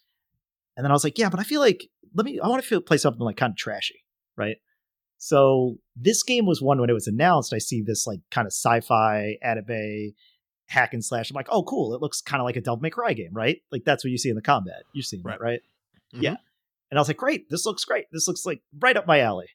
And 0.76 0.84
then 0.84 0.90
I 0.90 0.94
was 0.94 1.04
like, 1.04 1.18
yeah, 1.18 1.28
but 1.28 1.40
I 1.40 1.44
feel 1.44 1.60
like 1.60 1.88
let 2.14 2.24
me. 2.24 2.40
I 2.40 2.48
want 2.48 2.62
to 2.62 2.68
feel 2.68 2.80
play 2.80 2.98
something 2.98 3.22
like 3.22 3.36
kind 3.36 3.50
of 3.50 3.56
trashy, 3.56 4.04
right? 4.36 4.56
So 5.18 5.78
this 5.96 6.22
game 6.22 6.46
was 6.46 6.62
one 6.62 6.80
when 6.80 6.90
it 6.90 6.94
was 6.94 7.06
announced. 7.08 7.52
I 7.52 7.58
see 7.58 7.82
this 7.82 8.06
like 8.06 8.20
kind 8.30 8.46
of 8.46 8.52
sci-fi 8.52 9.36
anime 9.42 10.12
hack 10.66 10.94
and 10.94 11.04
slash. 11.04 11.30
I'm 11.30 11.34
like, 11.34 11.48
oh, 11.50 11.62
cool. 11.64 11.94
It 11.94 12.00
looks 12.00 12.20
kind 12.20 12.40
of 12.40 12.44
like 12.44 12.56
a 12.56 12.60
Devil 12.60 12.78
May 12.80 12.90
Cry 12.90 13.12
game, 13.14 13.32
right? 13.32 13.60
Like 13.72 13.84
that's 13.84 14.04
what 14.04 14.10
you 14.10 14.18
see 14.18 14.28
in 14.30 14.36
the 14.36 14.42
combat. 14.42 14.82
You've 14.92 15.06
seen 15.06 15.22
Right. 15.22 15.38
that, 15.38 15.44
right? 15.44 15.60
Mhm. 16.14 16.22
Yeah. 16.22 16.36
And 16.90 16.98
I 16.98 17.00
was 17.00 17.08
like, 17.08 17.16
great. 17.16 17.50
This 17.50 17.66
looks 17.66 17.84
great. 17.84 18.06
This 18.12 18.28
looks 18.28 18.46
like 18.46 18.62
right 18.78 18.96
up 18.96 19.06
my 19.06 19.20
alley. 19.20 19.48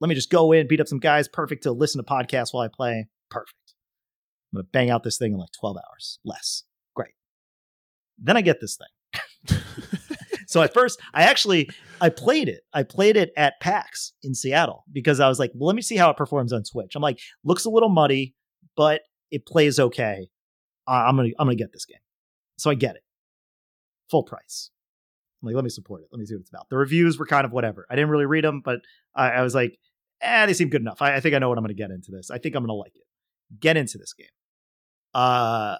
Let 0.00 0.08
me 0.08 0.14
just 0.14 0.30
go 0.30 0.52
in, 0.52 0.66
beat 0.68 0.80
up 0.80 0.88
some 0.88 0.98
guys. 1.00 1.28
Perfect 1.28 1.64
to 1.64 1.72
listen 1.72 2.02
to 2.02 2.08
podcasts 2.10 2.52
while 2.54 2.62
I 2.64 2.68
play. 2.68 3.08
Perfect. 3.30 3.54
I'm 4.52 4.58
gonna 4.58 4.68
bang 4.72 4.88
out 4.90 5.02
this 5.02 5.18
thing 5.18 5.32
in 5.32 5.38
like 5.38 5.52
12 5.58 5.76
hours 5.78 6.18
less. 6.24 6.64
Great. 6.94 7.14
Then 8.18 8.36
I 8.36 8.40
get 8.42 8.60
this 8.60 8.76
thing. 8.76 9.58
So 10.52 10.60
at 10.60 10.74
first, 10.74 11.00
I 11.14 11.22
actually 11.22 11.70
I 12.02 12.10
played 12.10 12.46
it. 12.46 12.60
I 12.74 12.82
played 12.82 13.16
it 13.16 13.32
at 13.38 13.58
PAX 13.60 14.12
in 14.22 14.34
Seattle 14.34 14.84
because 14.92 15.18
I 15.18 15.26
was 15.26 15.38
like, 15.38 15.50
well, 15.54 15.66
let 15.66 15.76
me 15.76 15.80
see 15.80 15.96
how 15.96 16.10
it 16.10 16.16
performs 16.18 16.52
on 16.52 16.62
Switch. 16.66 16.94
I'm 16.94 17.00
like, 17.00 17.20
looks 17.42 17.64
a 17.64 17.70
little 17.70 17.88
muddy, 17.88 18.34
but 18.76 19.00
it 19.30 19.46
plays 19.46 19.80
okay. 19.80 20.28
I'm 20.86 21.16
gonna 21.16 21.30
I'm 21.38 21.46
gonna 21.46 21.54
get 21.54 21.72
this 21.72 21.86
game. 21.86 21.96
So 22.58 22.70
I 22.70 22.74
get 22.74 22.96
it, 22.96 23.02
full 24.10 24.24
price. 24.24 24.70
I'm 25.42 25.46
like, 25.46 25.54
let 25.54 25.64
me 25.64 25.70
support 25.70 26.02
it. 26.02 26.08
Let 26.12 26.20
me 26.20 26.26
see 26.26 26.34
what 26.34 26.42
it's 26.42 26.50
about. 26.50 26.68
The 26.68 26.76
reviews 26.76 27.18
were 27.18 27.26
kind 27.26 27.46
of 27.46 27.52
whatever. 27.52 27.86
I 27.90 27.96
didn't 27.96 28.10
really 28.10 28.26
read 28.26 28.44
them, 28.44 28.60
but 28.62 28.80
I, 29.14 29.30
I 29.30 29.42
was 29.42 29.54
like, 29.54 29.78
eh, 30.20 30.44
they 30.44 30.52
seem 30.52 30.68
good 30.68 30.82
enough. 30.82 31.00
I, 31.00 31.16
I 31.16 31.20
think 31.20 31.34
I 31.34 31.38
know 31.38 31.48
what 31.48 31.56
I'm 31.56 31.64
gonna 31.64 31.72
get 31.72 31.90
into 31.90 32.10
this. 32.10 32.30
I 32.30 32.36
think 32.36 32.54
I'm 32.54 32.62
gonna 32.62 32.74
like 32.74 32.94
it. 32.94 33.58
Get 33.58 33.78
into 33.78 33.96
this 33.96 34.12
game. 34.12 34.26
Uh, 35.14 35.78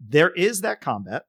there 0.00 0.30
is 0.30 0.62
that 0.62 0.80
combat. 0.80 1.26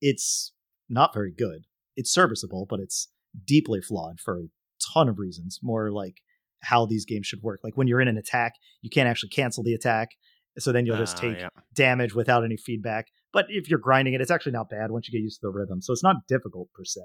It's 0.00 0.53
not 0.88 1.14
very 1.14 1.32
good. 1.32 1.64
It's 1.96 2.12
serviceable, 2.12 2.66
but 2.68 2.80
it's 2.80 3.08
deeply 3.46 3.80
flawed 3.80 4.20
for 4.20 4.38
a 4.38 4.46
ton 4.94 5.08
of 5.08 5.18
reasons. 5.18 5.60
More 5.62 5.90
like 5.90 6.16
how 6.62 6.86
these 6.86 7.04
games 7.04 7.26
should 7.26 7.42
work. 7.42 7.60
Like 7.62 7.76
when 7.76 7.86
you're 7.86 8.00
in 8.00 8.08
an 8.08 8.16
attack, 8.16 8.54
you 8.82 8.90
can't 8.90 9.08
actually 9.08 9.28
cancel 9.30 9.62
the 9.62 9.74
attack. 9.74 10.10
So 10.58 10.72
then 10.72 10.86
you'll 10.86 10.96
just 10.96 11.16
Ah, 11.18 11.20
take 11.20 11.38
yeah. 11.38 11.48
damage 11.74 12.14
without 12.14 12.44
any 12.44 12.56
feedback. 12.56 13.06
But 13.32 13.46
if 13.48 13.68
you're 13.68 13.78
grinding 13.80 14.14
it, 14.14 14.20
it's 14.20 14.30
actually 14.30 14.52
not 14.52 14.70
bad 14.70 14.90
once 14.92 15.08
you 15.08 15.12
get 15.18 15.22
used 15.24 15.40
to 15.40 15.46
the 15.48 15.50
rhythm. 15.52 15.82
So 15.82 15.92
it's 15.92 16.02
not 16.04 16.16
difficult 16.28 16.68
per 16.74 16.84
se. 16.84 17.00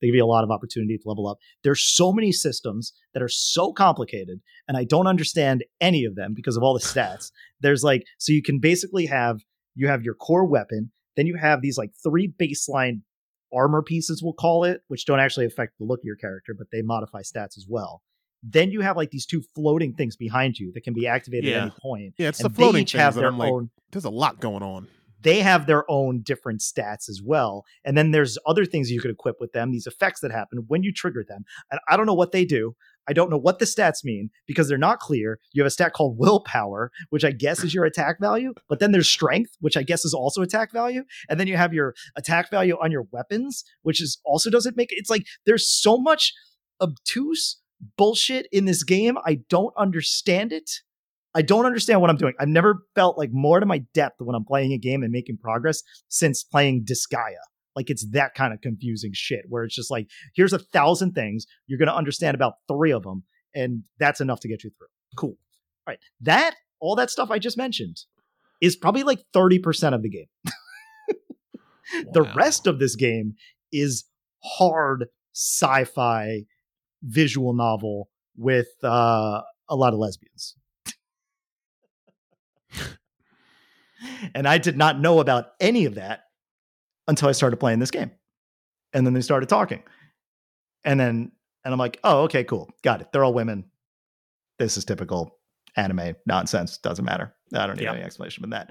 They 0.00 0.08
give 0.08 0.14
you 0.16 0.24
a 0.24 0.26
lot 0.26 0.44
of 0.44 0.50
opportunity 0.50 0.98
to 0.98 1.08
level 1.08 1.26
up. 1.28 1.38
There's 1.64 1.82
so 1.82 2.12
many 2.12 2.32
systems 2.32 2.92
that 3.14 3.22
are 3.22 3.28
so 3.28 3.72
complicated, 3.72 4.40
and 4.68 4.76
I 4.76 4.84
don't 4.84 5.06
understand 5.06 5.64
any 5.80 6.04
of 6.04 6.16
them 6.16 6.34
because 6.34 6.56
of 6.56 6.62
all 6.62 6.74
the 6.74 6.80
stats. 6.84 7.30
There's 7.60 7.82
like 7.84 8.02
so 8.18 8.32
you 8.32 8.42
can 8.42 8.58
basically 8.58 9.06
have 9.06 9.38
you 9.74 9.86
have 9.88 10.02
your 10.02 10.14
core 10.14 10.44
weapon, 10.44 10.92
then 11.16 11.26
you 11.26 11.36
have 11.40 11.62
these 11.62 11.78
like 11.78 11.90
three 12.02 12.30
baseline 12.40 13.00
armor 13.54 13.82
pieces, 13.82 14.22
we'll 14.22 14.32
call 14.32 14.64
it, 14.64 14.82
which 14.88 15.04
don't 15.06 15.20
actually 15.20 15.46
affect 15.46 15.78
the 15.78 15.84
look 15.84 16.00
of 16.00 16.04
your 16.04 16.16
character, 16.16 16.54
but 16.56 16.68
they 16.72 16.82
modify 16.82 17.20
stats 17.22 17.56
as 17.56 17.66
well. 17.68 18.02
Then 18.42 18.70
you 18.70 18.80
have 18.80 18.96
like 18.96 19.10
these 19.10 19.26
two 19.26 19.42
floating 19.54 19.94
things 19.94 20.16
behind 20.16 20.58
you 20.58 20.72
that 20.74 20.82
can 20.82 20.94
be 20.94 21.06
activated 21.06 21.50
Yeah. 21.50 21.56
at 21.58 21.62
any 21.62 21.72
point. 21.80 22.14
Yeah, 22.18 22.28
it's 22.28 22.40
and 22.40 22.50
the 22.50 22.54
floating 22.56 22.74
they 22.74 22.80
each 22.82 22.92
things 22.92 23.02
have 23.02 23.14
their 23.14 23.28
I'm 23.28 23.38
like, 23.38 23.52
own 23.52 23.70
there's 23.92 24.04
a 24.04 24.10
lot 24.10 24.40
going 24.40 24.62
on. 24.64 24.88
they 25.20 25.38
have 25.40 25.66
their 25.66 25.88
own 25.88 26.20
different 26.22 26.60
stats 26.60 27.08
as 27.08 27.20
well. 27.24 27.64
And 27.84 27.96
then 27.96 28.10
there's 28.10 28.36
other 28.44 28.64
things 28.64 28.90
you 28.90 29.00
could 29.00 29.12
equip 29.12 29.36
with 29.40 29.52
them, 29.52 29.70
these 29.70 29.86
effects 29.86 30.18
that 30.20 30.32
happen 30.32 30.64
when 30.66 30.82
you 30.82 30.92
trigger 30.92 31.24
them. 31.28 31.44
And 31.70 31.78
I 31.88 31.96
don't 31.96 32.06
know 32.06 32.14
what 32.14 32.32
they 32.32 32.44
do. 32.44 32.74
I 33.08 33.12
don't 33.12 33.30
know 33.30 33.38
what 33.38 33.58
the 33.58 33.64
stats 33.64 34.04
mean 34.04 34.30
because 34.46 34.68
they're 34.68 34.78
not 34.78 35.00
clear. 35.00 35.38
You 35.52 35.62
have 35.62 35.66
a 35.66 35.70
stat 35.70 35.92
called 35.92 36.18
willpower, 36.18 36.90
which 37.10 37.24
I 37.24 37.32
guess 37.32 37.64
is 37.64 37.74
your 37.74 37.84
attack 37.84 38.20
value, 38.20 38.54
but 38.68 38.78
then 38.78 38.92
there's 38.92 39.08
strength, 39.08 39.56
which 39.60 39.76
I 39.76 39.82
guess 39.82 40.04
is 40.04 40.14
also 40.14 40.42
attack 40.42 40.72
value. 40.72 41.02
And 41.28 41.38
then 41.38 41.46
you 41.46 41.56
have 41.56 41.74
your 41.74 41.94
attack 42.16 42.50
value 42.50 42.76
on 42.82 42.92
your 42.92 43.06
weapons, 43.10 43.64
which 43.82 44.00
is 44.00 44.20
also 44.24 44.50
doesn't 44.50 44.76
make 44.76 44.88
it's 44.90 45.10
like 45.10 45.24
there's 45.46 45.68
so 45.68 45.98
much 45.98 46.32
obtuse 46.80 47.60
bullshit 47.96 48.46
in 48.52 48.64
this 48.64 48.84
game. 48.84 49.18
I 49.24 49.40
don't 49.48 49.74
understand 49.76 50.52
it. 50.52 50.70
I 51.34 51.42
don't 51.42 51.64
understand 51.64 52.00
what 52.00 52.10
I'm 52.10 52.16
doing. 52.16 52.34
I've 52.38 52.48
never 52.48 52.84
felt 52.94 53.16
like 53.16 53.30
more 53.32 53.58
to 53.58 53.66
my 53.66 53.78
depth 53.94 54.16
when 54.20 54.36
I'm 54.36 54.44
playing 54.44 54.72
a 54.72 54.78
game 54.78 55.02
and 55.02 55.10
making 55.10 55.38
progress 55.38 55.82
since 56.08 56.44
playing 56.44 56.84
Disgaea 56.84 57.40
Like 57.74 57.90
it's 57.90 58.06
that 58.10 58.34
kind 58.34 58.52
of 58.52 58.60
confusing 58.60 59.12
shit 59.14 59.44
where 59.48 59.64
it's 59.64 59.74
just 59.74 59.90
like, 59.90 60.08
here's 60.34 60.52
a 60.52 60.58
thousand 60.58 61.12
things. 61.12 61.46
You're 61.66 61.78
going 61.78 61.88
to 61.88 61.94
understand 61.94 62.34
about 62.34 62.54
three 62.68 62.92
of 62.92 63.02
them, 63.02 63.24
and 63.54 63.82
that's 63.98 64.20
enough 64.20 64.40
to 64.40 64.48
get 64.48 64.64
you 64.64 64.70
through. 64.70 64.88
Cool. 65.16 65.36
All 65.86 65.92
right. 65.92 65.98
That, 66.20 66.54
all 66.80 66.96
that 66.96 67.10
stuff 67.10 67.30
I 67.30 67.38
just 67.38 67.56
mentioned 67.56 67.98
is 68.60 68.76
probably 68.76 69.02
like 69.02 69.24
30% 69.34 69.94
of 69.94 70.02
the 70.02 70.10
game. 70.10 70.26
The 72.12 72.22
rest 72.34 72.66
of 72.66 72.78
this 72.78 72.96
game 72.96 73.34
is 73.70 74.04
hard 74.42 75.06
sci 75.34 75.84
fi 75.84 76.44
visual 77.02 77.52
novel 77.54 78.08
with 78.36 78.68
uh, 78.82 79.42
a 79.68 79.76
lot 79.76 79.92
of 79.92 79.98
lesbians. 79.98 80.56
and 84.34 84.48
I 84.48 84.58
did 84.58 84.76
not 84.76 85.00
know 85.00 85.20
about 85.20 85.48
any 85.60 85.84
of 85.84 85.96
that 85.96 86.20
until 87.08 87.28
I 87.28 87.32
started 87.32 87.58
playing 87.58 87.78
this 87.78 87.90
game. 87.90 88.10
And 88.92 89.06
then 89.06 89.14
they 89.14 89.20
started 89.20 89.48
talking. 89.48 89.82
And 90.84 90.98
then, 90.98 91.32
and 91.64 91.72
I'm 91.72 91.78
like, 91.78 91.98
oh, 92.04 92.22
okay, 92.24 92.44
cool. 92.44 92.70
Got 92.82 93.00
it. 93.00 93.12
They're 93.12 93.24
all 93.24 93.34
women. 93.34 93.64
This 94.58 94.76
is 94.76 94.84
typical 94.84 95.38
anime 95.76 96.14
nonsense. 96.26 96.78
Doesn't 96.78 97.04
matter. 97.04 97.34
I 97.54 97.66
don't 97.66 97.76
need 97.76 97.84
Yeah. 97.84 97.94
any 97.94 98.02
explanation 98.02 98.42
but 98.42 98.50
that. 98.50 98.70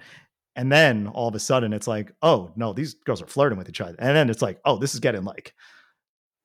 And 0.56 0.72
then 0.72 1.08
all 1.08 1.30
of 1.30 1.36
a 1.36 1.40
sudden 1.40 1.72
it's 1.74 1.88
like, 1.88 2.12
oh, 2.22 2.52
no, 2.56 2.74
these 2.74 2.94
girls 2.94 3.22
are 3.22 3.28
flirting 3.28 3.58
with 3.58 3.70
each 3.70 3.82
other. 3.82 3.96
And 4.00 4.16
then 4.16 4.30
it's 4.30 4.42
like, 4.42 4.60
oh, 4.66 4.78
this 4.78 4.94
is 4.94 5.00
getting 5.00 5.24
like, 5.24 5.54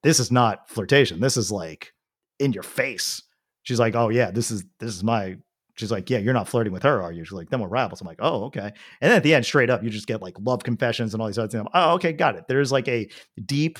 this 0.02 0.20
is 0.20 0.30
not 0.30 0.70
flirtation. 0.70 1.20
This 1.20 1.36
is 1.36 1.50
like 1.50 1.92
in 2.38 2.52
your 2.52 2.62
face. 2.62 3.22
She's 3.64 3.80
like, 3.80 3.96
oh, 3.96 4.08
yeah, 4.10 4.30
this 4.30 4.50
is, 4.52 4.64
this 4.78 4.94
is 4.94 5.02
my, 5.02 5.36
she's 5.76 5.92
like, 5.92 6.10
yeah, 6.10 6.18
you're 6.18 6.34
not 6.34 6.48
flirting 6.48 6.72
with 6.72 6.82
her, 6.82 7.02
are 7.02 7.12
you? 7.12 7.24
She's 7.24 7.32
like, 7.32 7.50
then 7.50 7.60
we're 7.60 7.68
rivals. 7.68 8.00
I'm 8.00 8.06
like, 8.06 8.18
oh, 8.20 8.44
okay. 8.44 8.72
And 9.00 9.10
then 9.10 9.12
at 9.12 9.22
the 9.22 9.34
end, 9.34 9.44
straight 9.44 9.70
up, 9.70 9.82
you 9.82 9.90
just 9.90 10.06
get 10.06 10.22
like 10.22 10.34
love 10.40 10.64
confessions 10.64 11.14
and 11.14 11.20
all 11.20 11.28
these 11.28 11.38
other 11.38 11.48
things. 11.48 11.62
I'm, 11.62 11.68
Oh, 11.74 11.94
okay, 11.94 12.12
got 12.12 12.36
it. 12.36 12.46
There's 12.48 12.72
like 12.72 12.88
a 12.88 13.08
deep 13.44 13.78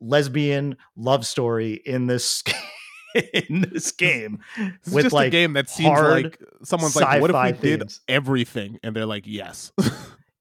lesbian 0.00 0.76
love 0.96 1.26
story 1.26 1.74
in 1.84 2.06
this 2.06 2.42
in 3.14 3.60
this 3.72 3.92
game 3.92 4.40
is 4.84 4.92
with 4.92 5.04
just 5.04 5.14
like 5.14 5.28
a 5.28 5.30
game 5.30 5.52
that 5.54 5.68
seems 5.68 5.98
like 6.00 6.40
someone's 6.62 6.96
like, 6.96 7.20
what 7.20 7.30
if 7.30 7.62
we 7.62 7.68
did 7.68 7.80
themes. 7.80 8.00
everything? 8.08 8.78
And 8.82 8.94
they're 8.94 9.06
like, 9.06 9.24
yes. 9.26 9.72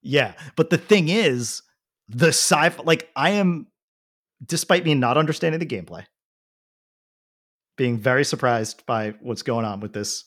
Yeah, 0.05 0.33
but 0.57 0.69
the 0.69 0.77
thing 0.77 1.07
is, 1.07 1.61
the 2.09 2.27
sci-fi 2.27 2.83
like 2.83 3.09
I 3.15 3.31
am 3.31 3.67
despite 4.45 4.83
me 4.83 4.93
not 4.93 5.17
understanding 5.17 5.59
the 5.59 5.65
gameplay, 5.65 6.03
being 7.77 7.97
very 7.97 8.25
surprised 8.25 8.85
by 8.85 9.13
what's 9.21 9.41
going 9.41 9.65
on 9.65 9.79
with 9.79 9.93
this 9.93 10.25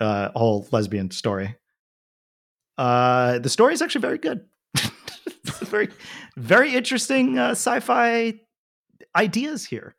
uh 0.00 0.30
whole 0.34 0.66
lesbian 0.72 1.10
story. 1.10 1.56
Uh 2.76 3.38
the 3.38 3.48
story 3.48 3.74
is 3.74 3.82
actually 3.82 4.02
very 4.02 4.18
good. 4.18 4.44
very 5.62 5.88
very 6.36 6.74
interesting 6.74 7.38
uh, 7.38 7.50
sci-fi 7.50 8.34
ideas 9.16 9.64
here. 9.64 9.94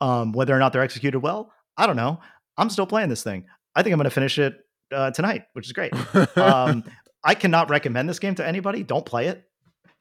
Um 0.00 0.32
whether 0.32 0.54
or 0.54 0.58
not 0.58 0.72
they're 0.72 0.82
executed 0.82 1.20
well, 1.20 1.52
I 1.76 1.86
don't 1.86 1.96
know. 1.96 2.20
I'm 2.58 2.70
still 2.70 2.86
playing 2.86 3.08
this 3.08 3.22
thing. 3.22 3.46
I 3.74 3.82
think 3.82 3.92
I'm 3.92 3.98
going 3.98 4.04
to 4.04 4.10
finish 4.10 4.38
it 4.38 4.66
uh, 4.92 5.10
tonight, 5.12 5.44
which 5.54 5.66
is 5.66 5.72
great. 5.72 5.92
um, 6.36 6.84
I 7.24 7.34
cannot 7.34 7.70
recommend 7.70 8.08
this 8.08 8.18
game 8.18 8.34
to 8.36 8.46
anybody. 8.46 8.82
Don't 8.82 9.06
play 9.06 9.28
it. 9.28 9.44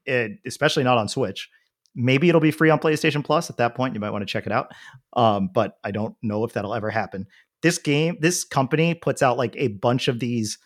it, 0.06 0.40
especially 0.46 0.84
not 0.84 0.98
on 0.98 1.08
Switch. 1.08 1.50
Maybe 1.96 2.30
it'll 2.30 2.42
be 2.42 2.52
free 2.52 2.70
on 2.70 2.80
PlayStation 2.80 3.24
Plus. 3.24 3.50
At 3.50 3.58
that 3.58 3.76
point, 3.76 3.94
you 3.94 4.00
might 4.00 4.12
want 4.12 4.22
to 4.22 4.26
check 4.26 4.46
it 4.46 4.52
out. 4.52 4.72
Um, 5.14 5.50
but 5.54 5.78
I 5.84 5.92
don't 5.92 6.16
know 6.22 6.44
if 6.44 6.54
that'll 6.54 6.76
ever 6.76 6.90
happen. 6.90 7.28
This 7.62 7.78
game, 7.78 8.18
this 8.20 8.44
company 8.44 8.94
puts 8.94 9.22
out 9.22 9.38
like 9.38 9.56
a 9.58 9.70
bunch 9.70 10.08
of 10.08 10.20
these 10.20 10.58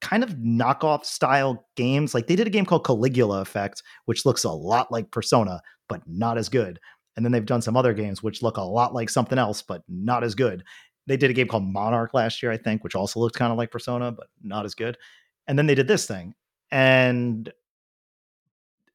kind 0.00 0.22
of 0.22 0.30
knockoff 0.36 1.04
style 1.04 1.66
games. 1.76 2.14
Like 2.14 2.26
they 2.26 2.36
did 2.36 2.46
a 2.46 2.50
game 2.50 2.66
called 2.66 2.84
Caligula 2.84 3.40
Effect, 3.40 3.82
which 4.04 4.24
looks 4.24 4.44
a 4.44 4.50
lot 4.50 4.92
like 4.92 5.10
Persona, 5.10 5.60
but 5.88 6.02
not 6.06 6.38
as 6.38 6.48
good. 6.48 6.78
And 7.16 7.24
then 7.24 7.32
they've 7.32 7.44
done 7.44 7.62
some 7.62 7.76
other 7.76 7.92
games 7.92 8.22
which 8.22 8.42
look 8.42 8.58
a 8.58 8.62
lot 8.62 8.94
like 8.94 9.10
something 9.10 9.38
else, 9.38 9.62
but 9.62 9.82
not 9.88 10.22
as 10.22 10.34
good. 10.34 10.62
They 11.06 11.16
did 11.16 11.30
a 11.30 11.34
game 11.34 11.48
called 11.48 11.64
Monark 11.64 12.12
last 12.12 12.42
year, 12.42 12.52
I 12.52 12.58
think, 12.58 12.84
which 12.84 12.94
also 12.94 13.18
looked 13.18 13.36
kind 13.36 13.50
of 13.50 13.58
like 13.58 13.70
Persona, 13.70 14.12
but 14.12 14.28
not 14.42 14.64
as 14.64 14.74
good. 14.74 14.96
And 15.46 15.58
then 15.58 15.66
they 15.66 15.74
did 15.74 15.88
this 15.88 16.06
thing. 16.06 16.34
And 16.70 17.50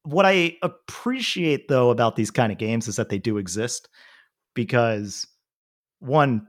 what 0.04 0.26
I 0.26 0.58
appreciate 0.62 1.68
though 1.68 1.90
about 1.90 2.16
these 2.16 2.32
kind 2.32 2.52
of 2.52 2.58
games 2.58 2.88
is 2.88 2.98
that 2.98 3.10
they 3.10 3.18
do 3.18 3.38
exist 3.38 3.90
because 4.54 5.26
one, 6.00 6.48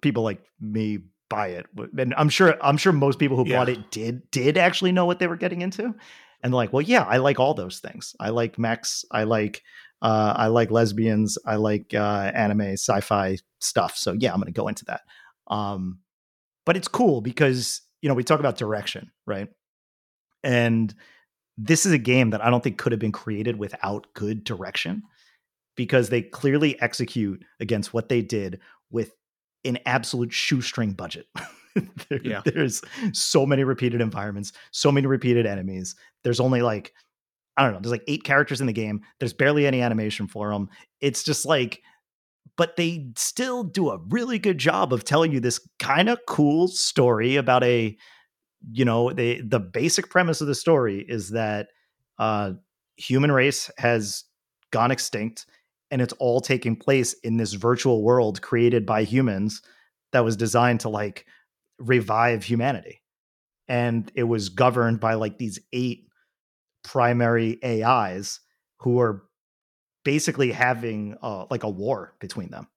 people 0.00 0.22
like 0.22 0.42
me 0.60 0.98
buy 1.28 1.48
it. 1.48 1.66
And 1.98 2.14
I'm 2.16 2.28
sure 2.28 2.56
I'm 2.62 2.76
sure 2.76 2.92
most 2.92 3.18
people 3.18 3.36
who 3.36 3.46
Yeah. 3.46 3.58
bought 3.58 3.68
it 3.68 3.90
did 3.90 4.30
did 4.30 4.56
actually 4.56 4.92
know 4.92 5.06
what 5.06 5.18
they 5.18 5.26
were 5.26 5.36
getting 5.36 5.62
into. 5.62 5.84
And 5.84 6.52
they're 6.52 6.56
like, 6.56 6.72
well, 6.72 6.82
yeah, 6.82 7.02
I 7.04 7.16
like 7.16 7.40
all 7.40 7.54
those 7.54 7.78
things. 7.78 8.14
I 8.20 8.28
like 8.30 8.58
mechs. 8.58 9.04
I 9.10 9.24
like 9.24 9.62
uh, 10.02 10.34
I 10.36 10.48
like 10.48 10.70
lesbians. 10.70 11.38
I 11.46 11.56
like 11.56 11.94
uh, 11.94 12.30
anime, 12.34 12.72
sci-fi 12.72 13.38
stuff. 13.60 13.96
So 13.96 14.12
yeah, 14.12 14.32
I'm 14.32 14.40
going 14.40 14.52
to 14.52 14.60
go 14.60 14.68
into 14.68 14.84
that. 14.86 15.00
Um, 15.46 16.00
but 16.66 16.76
it's 16.76 16.88
cool 16.88 17.22
because 17.22 17.80
you 18.02 18.08
know 18.08 18.14
we 18.14 18.24
talk 18.24 18.40
about 18.40 18.58
direction, 18.58 19.10
right? 19.26 19.48
And 20.42 20.94
this 21.56 21.86
is 21.86 21.92
a 21.92 21.98
game 21.98 22.30
that 22.30 22.44
I 22.44 22.50
don't 22.50 22.62
think 22.62 22.78
could 22.78 22.92
have 22.92 23.00
been 23.00 23.12
created 23.12 23.56
without 23.58 24.06
good 24.14 24.44
direction 24.44 25.02
because 25.76 26.08
they 26.08 26.20
clearly 26.22 26.80
execute 26.82 27.42
against 27.60 27.94
what 27.94 28.08
they 28.08 28.20
did 28.22 28.60
with 28.90 29.12
an 29.64 29.78
absolute 29.86 30.32
shoestring 30.32 30.92
budget. 30.92 31.26
There- 32.08 32.20
Yeah. 32.22 32.42
There's 32.44 32.82
so 33.12 33.44
many 33.44 33.64
repeated 33.64 34.00
environments, 34.00 34.52
so 34.70 34.92
many 34.92 35.08
repeated 35.08 35.44
enemies. 35.44 35.96
There's 36.22 36.38
only 36.38 36.62
like, 36.62 36.92
I 37.56 37.64
don't 37.64 37.72
know, 37.72 37.80
there's 37.80 37.90
like 37.90 38.04
eight 38.06 38.22
characters 38.22 38.60
in 38.60 38.68
the 38.68 38.72
game. 38.72 39.00
There's 39.18 39.32
barely 39.32 39.66
any 39.66 39.82
animation 39.82 40.28
for 40.28 40.50
them. 40.52 40.68
It's 41.00 41.24
just 41.24 41.44
like, 41.44 41.82
but 42.56 42.76
they 42.76 43.08
still 43.16 43.64
do 43.64 43.90
a 43.90 43.98
really 44.08 44.38
good 44.38 44.58
job 44.58 44.92
of 44.92 45.02
telling 45.02 45.32
you 45.32 45.40
this 45.40 45.58
kind 45.80 46.08
of 46.08 46.20
cool 46.28 46.68
story 46.68 47.34
about 47.34 47.64
a 47.64 47.96
you 48.72 48.84
know 48.84 49.12
they 49.12 49.40
the 49.40 49.58
basic 49.60 50.08
premise 50.10 50.40
of 50.40 50.46
the 50.46 50.54
story 50.54 51.04
is 51.08 51.30
that 51.30 51.68
uh 52.18 52.52
human 52.96 53.30
race 53.32 53.70
has 53.78 54.24
gone 54.70 54.90
extinct 54.92 55.44
and 55.90 56.00
it's 56.02 56.12
all 56.14 56.40
taking 56.40 56.76
place 56.76 57.12
in 57.24 57.36
this 57.36 57.52
virtual 57.52 58.02
world 58.02 58.42
created 58.42 58.86
by 58.86 59.04
humans 59.04 59.62
that 60.12 60.24
was 60.24 60.36
designed 60.36 60.80
to 60.80 60.88
like 60.88 61.26
revive 61.78 62.44
humanity. 62.44 63.02
And 63.68 64.10
it 64.14 64.24
was 64.24 64.50
governed 64.50 65.00
by 65.00 65.14
like 65.14 65.38
these 65.38 65.58
eight 65.72 66.08
primary 66.82 67.58
ais 67.62 68.40
who 68.80 69.00
are 69.00 69.22
basically 70.04 70.52
having 70.52 71.16
uh, 71.22 71.46
like 71.50 71.62
a 71.62 71.70
war 71.70 72.14
between 72.20 72.50
them 72.50 72.68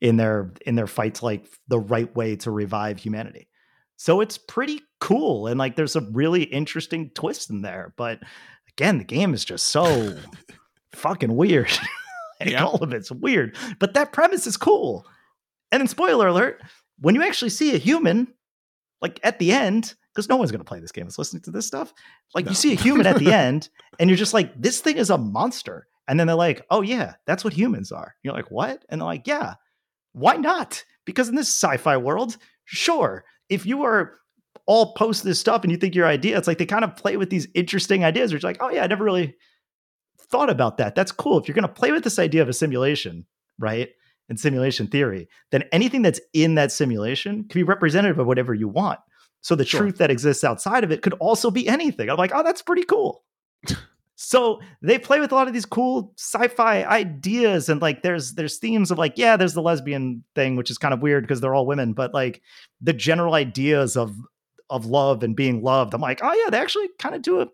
in 0.00 0.16
their 0.16 0.52
in 0.66 0.74
their 0.74 0.86
fights 0.86 1.22
like 1.22 1.46
the 1.68 1.78
right 1.78 2.14
way 2.16 2.36
to 2.36 2.50
revive 2.50 2.98
humanity. 2.98 3.48
So 3.96 4.20
it's 4.20 4.38
pretty 4.38 4.80
cool 5.00 5.46
and 5.46 5.58
like 5.58 5.76
there's 5.76 5.96
a 5.96 6.00
really 6.00 6.42
interesting 6.42 7.10
twist 7.14 7.50
in 7.50 7.62
there 7.62 7.92
but 7.96 8.18
again 8.70 8.98
the 8.98 9.04
game 9.04 9.34
is 9.34 9.44
just 9.44 9.66
so 9.66 10.16
fucking 10.92 11.36
weird 11.36 11.70
like 12.40 12.50
Yeah. 12.50 12.64
all 12.64 12.82
of 12.82 12.92
it's 12.92 13.10
weird 13.10 13.56
but 13.78 13.94
that 13.94 14.12
premise 14.12 14.46
is 14.46 14.56
cool. 14.56 15.06
And 15.72 15.80
then 15.80 15.88
spoiler 15.88 16.28
alert 16.28 16.62
when 17.00 17.14
you 17.14 17.22
actually 17.22 17.50
see 17.50 17.74
a 17.74 17.78
human 17.78 18.28
like 19.02 19.20
at 19.22 19.38
the 19.38 19.52
end 19.52 19.94
because 20.14 20.28
no 20.28 20.36
one's 20.36 20.50
going 20.50 20.60
to 20.60 20.64
play 20.64 20.80
this 20.80 20.92
game 20.92 21.06
is 21.06 21.18
listening 21.18 21.42
to 21.42 21.50
this 21.50 21.66
stuff 21.66 21.92
like 22.34 22.44
No. 22.46 22.50
you 22.50 22.54
see 22.54 22.72
a 22.72 22.76
human 22.76 23.06
at 23.06 23.18
the 23.18 23.32
end 23.44 23.68
and 23.98 24.08
you're 24.08 24.16
just 24.16 24.34
like 24.34 24.52
this 24.60 24.80
thing 24.80 24.96
is 24.96 25.10
a 25.10 25.18
monster. 25.18 25.86
And 26.08 26.18
then 26.20 26.26
they're 26.28 26.36
like 26.36 26.64
oh 26.70 26.82
yeah 26.82 27.14
that's 27.26 27.42
what 27.44 27.52
humans 27.52 27.90
are. 27.92 28.14
You're 28.22 28.34
like 28.34 28.50
what? 28.50 28.84
And 28.88 29.00
they're 29.00 29.06
like 29.06 29.26
yeah 29.26 29.54
why 30.12 30.36
not? 30.36 30.84
Because 31.04 31.28
in 31.28 31.34
this 31.34 31.48
sci-fi 31.48 31.96
world 31.96 32.36
sure 32.64 33.24
if 33.48 33.64
you 33.66 33.84
are 33.84 34.18
all 34.66 34.94
post 34.94 35.22
this 35.22 35.38
stuff 35.38 35.62
and 35.62 35.70
you 35.70 35.76
think 35.78 35.94
your 35.94 36.06
idea 36.06 36.36
it's 36.36 36.48
like 36.48 36.58
they 36.58 36.66
kind 36.66 36.84
of 36.84 36.96
play 36.96 37.16
with 37.16 37.30
these 37.30 37.46
interesting 37.54 38.04
ideas 38.04 38.32
it's 38.32 38.42
like 38.42 38.56
oh 38.60 38.68
yeah 38.70 38.82
i 38.82 38.86
never 38.88 39.04
really 39.04 39.36
thought 40.30 40.50
about 40.50 40.76
that. 40.78 40.94
That's 40.94 41.12
cool. 41.12 41.38
If 41.38 41.48
you're 41.48 41.54
going 41.54 41.62
to 41.68 41.72
play 41.72 41.92
with 41.92 42.04
this 42.04 42.18
idea 42.18 42.42
of 42.42 42.48
a 42.48 42.52
simulation 42.52 43.24
right 43.58 43.88
and 44.28 44.38
simulation 44.38 44.86
theory 44.86 45.28
then 45.50 45.62
anything 45.72 46.02
that's 46.02 46.20
in 46.34 46.56
that 46.56 46.70
simulation 46.72 47.44
can 47.48 47.58
be 47.58 47.62
representative 47.62 48.18
of 48.18 48.26
whatever 48.26 48.52
you 48.54 48.68
want. 48.68 48.98
So 49.40 49.54
the 49.54 49.64
Sure. 49.64 49.80
truth 49.80 49.98
that 49.98 50.10
exists 50.10 50.44
outside 50.44 50.84
of 50.84 50.90
it 50.92 51.02
could 51.02 51.14
also 51.14 51.50
be 51.50 51.68
anything. 51.68 52.10
I'm 52.10 52.16
like 52.16 52.32
oh 52.34 52.42
that's 52.42 52.62
pretty 52.62 52.82
cool. 52.84 53.22
So 54.18 54.60
they 54.80 54.98
play 54.98 55.20
with 55.20 55.30
a 55.30 55.34
lot 55.34 55.46
of 55.46 55.52
these 55.52 55.66
cool 55.66 56.14
sci-fi 56.16 56.84
ideas 56.84 57.68
and 57.68 57.82
like 57.82 58.02
there's 58.02 58.32
there's 58.32 58.56
themes 58.56 58.90
of 58.90 58.96
like 58.98 59.12
yeah 59.16 59.36
there's 59.36 59.52
the 59.52 59.60
lesbian 59.60 60.24
thing 60.34 60.56
which 60.56 60.70
is 60.70 60.78
kind 60.78 60.94
of 60.94 61.02
weird 61.02 61.24
because 61.24 61.42
they're 61.42 61.54
all 61.54 61.66
women 61.66 61.92
but 61.92 62.14
like 62.14 62.40
the 62.80 62.94
general 62.94 63.34
ideas 63.34 63.94
of 63.94 64.16
of 64.70 64.86
love 64.86 65.22
and 65.22 65.36
being 65.36 65.62
loved 65.62 65.92
i'm 65.92 66.00
like 66.00 66.20
oh 66.22 66.32
yeah 66.32 66.48
they 66.50 66.58
actually 66.58 66.88
kind 66.98 67.14
of 67.14 67.20
do 67.20 67.40
a 67.42 67.48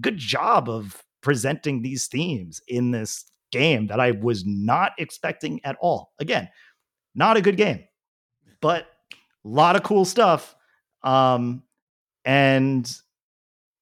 good 0.00 0.16
job 0.16 0.70
of 0.70 1.02
presenting 1.26 1.82
these 1.82 2.06
themes 2.06 2.60
in 2.68 2.90
this 2.90 3.24
game 3.52 3.86
that 3.88 4.00
i 4.00 4.12
was 4.12 4.44
not 4.46 4.92
expecting 4.98 5.60
at 5.64 5.76
all 5.80 6.12
again 6.20 6.48
not 7.14 7.36
a 7.36 7.42
good 7.42 7.56
game 7.56 7.84
but 8.60 8.86
a 9.12 9.48
lot 9.48 9.76
of 9.76 9.82
cool 9.82 10.04
stuff 10.04 10.54
um 11.02 11.62
and 12.24 12.96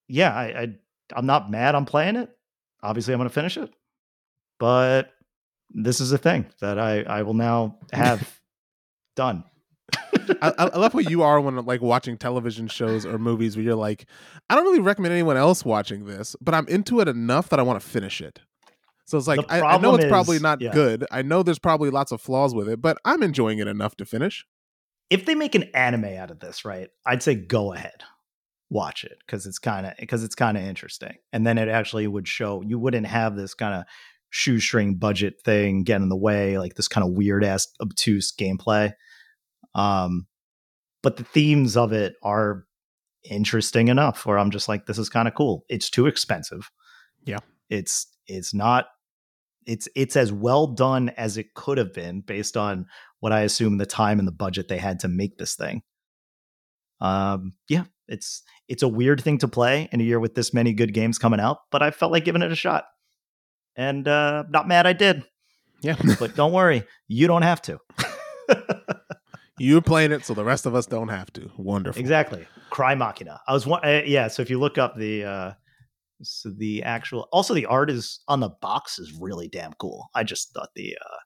yeah 0.07 0.33
i, 0.33 0.43
I 0.43 0.75
i'm 1.15 1.25
not 1.25 1.49
mad 1.49 1.75
i'm 1.75 1.85
playing 1.85 2.15
it 2.15 2.35
obviously 2.85 3.13
I'm 3.13 3.19
going 3.19 3.29
to 3.29 3.33
finish 3.33 3.57
it. 3.57 3.73
But 4.59 5.11
this 5.69 5.99
is 5.99 6.11
a 6.11 6.17
thing 6.17 6.45
that 6.61 6.79
I 6.79 7.01
I 7.01 7.23
will 7.23 7.33
now 7.33 7.79
have 7.93 8.39
done. 9.15 9.43
I, 10.41 10.53
I 10.57 10.77
love 10.77 10.93
what 10.93 11.09
you 11.09 11.21
are 11.23 11.39
when 11.39 11.55
like 11.65 11.81
watching 11.81 12.17
television 12.17 12.67
shows 12.67 13.05
or 13.05 13.17
movies 13.17 13.55
where 13.55 13.63
you're 13.63 13.75
like, 13.75 14.05
I 14.49 14.55
don't 14.55 14.63
really 14.63 14.79
recommend 14.79 15.13
anyone 15.13 15.37
else 15.37 15.65
watching 15.65 16.05
this, 16.05 16.35
but 16.41 16.53
I'm 16.53 16.67
into 16.67 16.99
it 16.99 17.07
enough 17.07 17.49
that 17.49 17.59
I 17.59 17.63
want 17.63 17.81
to 17.81 17.87
finish 17.87 18.21
it. 18.21 18.39
So 19.05 19.17
it's 19.17 19.27
like 19.27 19.39
I, 19.49 19.61
I, 19.61 19.77
know 19.77 19.95
it's 19.95 20.05
is, 20.05 20.09
probably 20.09 20.39
not 20.39 20.61
yeah. 20.61 20.71
good. 20.71 21.05
I 21.11 21.21
know 21.21 21.43
there's 21.43 21.59
probably 21.59 21.91
lots 21.91 22.11
of 22.11 22.21
flaws 22.21 22.55
with 22.55 22.67
it, 22.67 22.81
but 22.81 22.97
I'm 23.05 23.21
enjoying 23.21 23.59
it 23.59 23.67
enough 23.67 23.95
to 23.97 24.05
finish. 24.05 24.45
If 25.11 25.25
they 25.25 25.35
make 25.35 25.53
an 25.53 25.65
anime 25.75 26.05
out 26.05 26.31
of 26.31 26.39
this, 26.39 26.65
right? 26.65 26.89
I'd 27.05 27.21
say 27.21 27.35
go 27.35 27.73
ahead, 27.73 28.01
watch 28.71 29.03
it 29.03 29.19
because 29.25 29.45
it's 29.45 29.59
kind 29.59 29.85
of 29.85 29.93
because 29.99 30.23
it's 30.23 30.33
kind 30.33 30.57
of 30.57 30.63
interesting, 30.63 31.17
and 31.31 31.45
then 31.45 31.59
it 31.59 31.69
actually 31.69 32.07
would 32.07 32.27
show 32.27 32.63
you 32.65 32.79
wouldn't 32.79 33.05
have 33.05 33.35
this 33.35 33.53
kind 33.53 33.75
of 33.75 33.83
shoestring 34.31 34.95
budget 34.95 35.35
thing 35.45 35.83
get 35.83 36.01
in 36.01 36.09
the 36.09 36.17
way, 36.17 36.57
like 36.57 36.73
this 36.73 36.87
kind 36.87 37.07
of 37.07 37.13
weird 37.13 37.43
ass 37.43 37.67
obtuse 37.79 38.33
gameplay. 38.35 38.91
Um, 39.75 40.25
but 41.03 41.17
the 41.17 41.23
themes 41.23 41.77
of 41.77 41.93
it 41.93 42.15
are 42.23 42.65
interesting 43.29 43.89
enough 43.89 44.25
where 44.25 44.39
I'm 44.39 44.51
just 44.51 44.67
like, 44.67 44.87
this 44.87 44.97
is 44.97 45.09
kind 45.09 45.27
of 45.27 45.35
cool. 45.35 45.63
It's 45.69 45.89
too 45.89 46.07
expensive. 46.07 46.71
Yeah. 47.25 47.39
It's 47.69 48.07
it's 48.27 48.53
not 48.53 48.87
it's 49.65 49.87
it's 49.95 50.15
as 50.15 50.31
well 50.31 50.67
done 50.67 51.09
as 51.09 51.37
it 51.37 51.53
could 51.53 51.77
have 51.77 51.93
been 51.93 52.21
based 52.21 52.55
on 52.55 52.85
what 53.19 53.31
I 53.31 53.41
assume 53.41 53.77
the 53.77 53.85
time 53.85 54.19
and 54.19 54.27
the 54.27 54.31
budget 54.31 54.67
they 54.67 54.77
had 54.77 54.99
to 55.01 55.07
make 55.07 55.37
this 55.37 55.55
thing. 55.55 55.81
Um, 57.01 57.53
yeah, 57.67 57.83
it's 58.07 58.43
it's 58.67 58.83
a 58.83 58.87
weird 58.87 59.21
thing 59.21 59.39
to 59.39 59.47
play 59.47 59.89
in 59.91 60.01
a 60.01 60.03
year 60.03 60.19
with 60.19 60.35
this 60.35 60.53
many 60.53 60.73
good 60.73 60.93
games 60.93 61.17
coming 61.17 61.39
out, 61.39 61.59
but 61.71 61.81
I 61.81 61.91
felt 61.91 62.11
like 62.11 62.25
giving 62.25 62.41
it 62.41 62.51
a 62.51 62.55
shot 62.55 62.85
and 63.75 64.07
uh, 64.07 64.43
not 64.49 64.67
mad 64.67 64.87
I 64.87 64.93
did. 64.93 65.23
Yeah, 65.81 65.97
but 66.19 66.35
don't 66.35 66.53
worry, 66.53 66.83
you 67.07 67.27
don't 67.27 67.41
have 67.41 67.61
to. 67.63 67.79
You're 69.57 69.81
playing 69.81 70.11
it, 70.11 70.25
so 70.25 70.33
the 70.33 70.43
rest 70.43 70.65
of 70.65 70.75
us 70.75 70.85
don't 70.85 71.07
have 71.07 71.31
to. 71.33 71.49
Wonderful. 71.57 71.99
Exactly. 71.99 72.45
Crymachina. 72.71 73.39
I 73.47 73.53
was 73.53 73.65
one. 73.65 73.85
Uh, 73.85 74.01
yeah. 74.05 74.27
So 74.27 74.41
if 74.41 74.49
you 74.49 74.59
look 74.59 74.77
up 74.77 74.97
the 74.97 75.23
uh, 75.23 75.51
so 76.21 76.51
the 76.57 76.83
actual, 76.83 77.27
also 77.31 77.53
the 77.53 77.65
art 77.65 77.89
is 77.89 78.19
on 78.27 78.39
the 78.39 78.49
box 78.61 78.99
is 78.99 79.13
really 79.19 79.47
damn 79.47 79.73
cool. 79.73 80.07
I 80.13 80.23
just 80.23 80.53
thought 80.53 80.69
the 80.75 80.97
uh, 80.99 81.17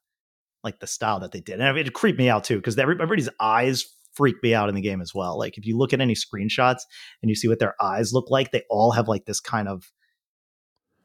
like 0.62 0.80
the 0.80 0.86
style 0.86 1.20
that 1.20 1.32
they 1.32 1.40
did, 1.40 1.60
and 1.60 1.78
it 1.78 1.92
creeped 1.92 2.18
me 2.18 2.28
out 2.28 2.44
too 2.44 2.56
because 2.56 2.78
everybody's 2.78 3.28
eyes 3.40 3.84
freak 4.14 4.36
me 4.42 4.54
out 4.54 4.68
in 4.68 4.74
the 4.74 4.80
game 4.80 5.00
as 5.00 5.14
well. 5.14 5.38
Like 5.38 5.56
if 5.56 5.66
you 5.66 5.76
look 5.76 5.92
at 5.92 6.00
any 6.00 6.14
screenshots 6.14 6.80
and 7.22 7.30
you 7.30 7.34
see 7.34 7.48
what 7.48 7.58
their 7.58 7.74
eyes 7.80 8.12
look 8.12 8.30
like, 8.30 8.50
they 8.50 8.62
all 8.68 8.92
have 8.92 9.08
like 9.08 9.24
this 9.24 9.40
kind 9.40 9.68
of 9.68 9.90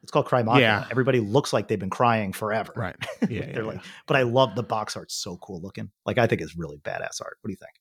it's 0.06 0.12
called 0.12 0.26
Crymachina. 0.26 0.60
Yeah. 0.60 0.86
Everybody 0.88 1.18
looks 1.18 1.52
like 1.52 1.66
they've 1.66 1.80
been 1.80 1.90
crying 1.90 2.32
forever. 2.32 2.72
Right. 2.76 2.94
Yeah. 3.28 3.46
They're 3.46 3.62
yeah, 3.62 3.68
like, 3.68 3.76
yeah. 3.78 3.90
but 4.06 4.16
I 4.16 4.22
love 4.22 4.54
the 4.54 4.62
box 4.62 4.96
art. 4.96 5.10
So 5.10 5.36
cool 5.38 5.60
looking. 5.60 5.90
Like 6.04 6.16
I 6.16 6.28
think 6.28 6.40
it's 6.42 6.56
really 6.56 6.76
badass 6.78 7.20
art. 7.20 7.38
What 7.40 7.48
do 7.48 7.50
you 7.50 7.56
think? 7.56 7.72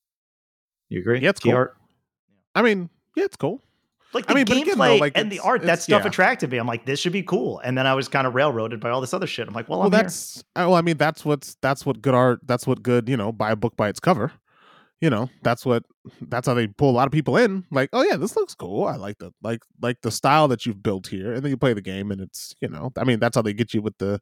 You 0.90 1.02
agree? 1.02 1.20
Yeah, 1.20 1.30
it's 1.30 1.40
cool. 1.40 1.54
Art? 1.54 1.78
I 2.56 2.64
mean, 2.64 2.90
yeah, 3.16 3.26
it's 3.26 3.36
cool. 3.36 3.62
Like 4.12 4.26
the 4.26 4.32
I 4.32 4.36
mean, 4.36 4.46
gameplay 4.46 4.62
again, 4.62 4.78
though, 4.78 4.96
like 4.96 5.14
and 5.16 5.32
the 5.32 5.40
art, 5.40 5.62
that 5.64 5.84
stuff 5.84 6.02
yeah. 6.02 6.08
attracted 6.08 6.50
me. 6.50 6.58
I'm 6.58 6.66
like, 6.66 6.86
this 6.86 7.00
should 7.00 7.14
be 7.14 7.22
cool. 7.22 7.60
And 7.60 7.78
then 7.78 7.86
I 7.86 7.94
was 7.94 8.08
kind 8.08 8.26
of 8.26 8.34
railroaded 8.34 8.80
by 8.80 8.90
all 8.90 9.02
this 9.02 9.14
other 9.14 9.28
shit. 9.28 9.48
I'm 9.48 9.54
like, 9.54 9.70
well, 9.70 9.80
well, 9.80 9.88
I'm 9.88 9.92
that's 9.92 10.44
here. 10.56 10.64
Uh, 10.64 10.70
well, 10.70 10.76
I 10.76 10.82
mean, 10.82 10.98
that's 10.98 11.24
what's 11.24 11.58
that's 11.62 11.86
what 11.86 12.02
good 12.02 12.16
art. 12.16 12.40
That's 12.44 12.66
what 12.66 12.82
good. 12.82 13.08
You 13.08 13.18
know, 13.18 13.32
buy 13.32 13.52
a 13.52 13.56
book 13.56 13.78
by 13.78 13.90
its 13.90 14.00
cover 14.00 14.32
you 15.02 15.10
know 15.10 15.30
that's 15.44 15.66
what 15.66 15.84
that's 16.22 16.48
how 16.48 16.54
they 16.54 16.68
pull 16.68 16.90
a 16.90 16.92
lot 16.92 17.06
of 17.06 17.12
people 17.12 17.36
in 17.38 17.66
like 17.72 17.90
oh 17.94 18.04
yeah 18.04 18.16
this 18.16 18.36
looks 18.36 18.56
cool 18.56 18.86
i 18.86 18.96
like 18.96 19.18
the 19.18 19.32
like 19.44 19.62
like 19.82 20.02
the 20.02 20.12
style 20.12 20.48
that 20.48 20.66
you've 20.66 20.82
built 20.82 21.08
here 21.08 21.34
and 21.34 21.44
then 21.44 21.50
you 21.50 21.58
play 21.58 21.74
the 21.74 21.82
game 21.82 22.12
and 22.12 22.22
it's 22.22 22.56
you 22.62 22.68
know 22.68 22.92
i 22.98 23.04
mean 23.04 23.20
that's 23.20 23.36
how 23.36 23.42
they 23.42 23.54
get 23.54 23.74
you 23.74 23.82
with 23.82 23.98
the 23.98 24.20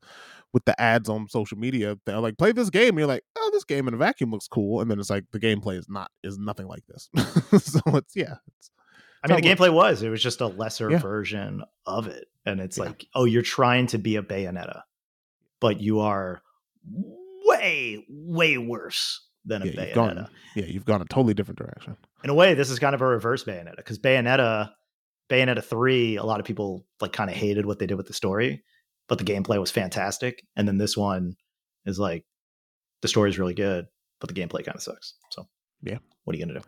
with 0.51 0.65
the 0.65 0.79
ads 0.81 1.09
on 1.09 1.27
social 1.27 1.57
media 1.57 1.97
they're 2.05 2.19
like 2.19 2.37
play 2.37 2.51
this 2.51 2.69
game 2.69 2.89
and 2.89 2.99
you're 2.99 3.07
like 3.07 3.23
oh 3.37 3.49
this 3.53 3.63
game 3.63 3.87
in 3.87 3.93
a 3.93 3.97
vacuum 3.97 4.31
looks 4.31 4.47
cool 4.47 4.81
and 4.81 4.89
then 4.89 4.99
it's 4.99 5.09
like 5.09 5.25
the 5.31 5.39
gameplay 5.39 5.77
is 5.77 5.87
not 5.89 6.09
is 6.23 6.37
nothing 6.37 6.67
like 6.67 6.85
this 6.87 7.09
so 7.63 7.81
it's 7.95 8.15
yeah 8.15 8.35
it's, 8.57 8.71
I 9.25 9.29
mean, 9.29 9.41
the 9.41 9.47
gameplay 9.47 9.73
was, 9.73 10.03
it 10.03 10.09
was 10.09 10.21
just 10.21 10.41
a 10.41 10.47
lesser 10.47 10.91
yeah. 10.91 10.97
version 10.97 11.63
of 11.85 12.07
it. 12.07 12.27
And 12.45 12.59
it's 12.59 12.77
yeah. 12.77 12.83
like, 12.83 13.07
oh, 13.15 13.23
you're 13.23 13.41
trying 13.41 13.87
to 13.87 13.97
be 13.97 14.17
a 14.17 14.21
Bayonetta, 14.21 14.81
but 15.61 15.79
you 15.79 16.01
are 16.01 16.41
way, 17.45 18.05
way 18.09 18.57
worse 18.57 19.21
than 19.45 19.61
a 19.61 19.65
yeah, 19.65 19.71
Bayonetta. 19.71 19.85
You've 19.87 19.95
gone, 19.95 20.29
yeah, 20.55 20.65
you've 20.65 20.85
gone 20.85 21.01
a 21.01 21.05
totally 21.05 21.33
different 21.33 21.59
direction. 21.59 21.97
In 22.23 22.29
a 22.29 22.33
way, 22.33 22.53
this 22.53 22.69
is 22.69 22.79
kind 22.79 22.95
of 22.95 23.01
a 23.01 23.05
reverse 23.05 23.43
Bayonetta 23.43 23.77
because 23.77 23.99
Bayonetta, 23.99 24.71
Bayonetta 25.29 25.63
three, 25.63 26.15
a 26.17 26.23
lot 26.23 26.39
of 26.39 26.45
people 26.45 26.85
like 27.01 27.13
kind 27.13 27.29
of 27.29 27.35
hated 27.35 27.65
what 27.65 27.79
they 27.79 27.87
did 27.87 27.95
with 27.95 28.07
the 28.07 28.13
story, 28.13 28.63
but 29.07 29.17
the 29.17 29.25
gameplay 29.25 29.59
was 29.59 29.71
fantastic. 29.71 30.43
And 30.55 30.67
then 30.67 30.77
this 30.77 30.95
one 30.95 31.35
is 31.85 31.99
like 31.99 32.25
the 33.01 33.07
story 33.07 33.29
is 33.29 33.39
really 33.39 33.53
good, 33.53 33.85
but 34.19 34.33
the 34.33 34.39
gameplay 34.39 34.63
kind 34.63 34.75
of 34.75 34.83
sucks. 34.83 35.15
So 35.31 35.47
yeah, 35.81 35.97
what 36.23 36.35
are 36.35 36.39
you 36.39 36.45
gonna 36.45 36.59
do? 36.59 36.65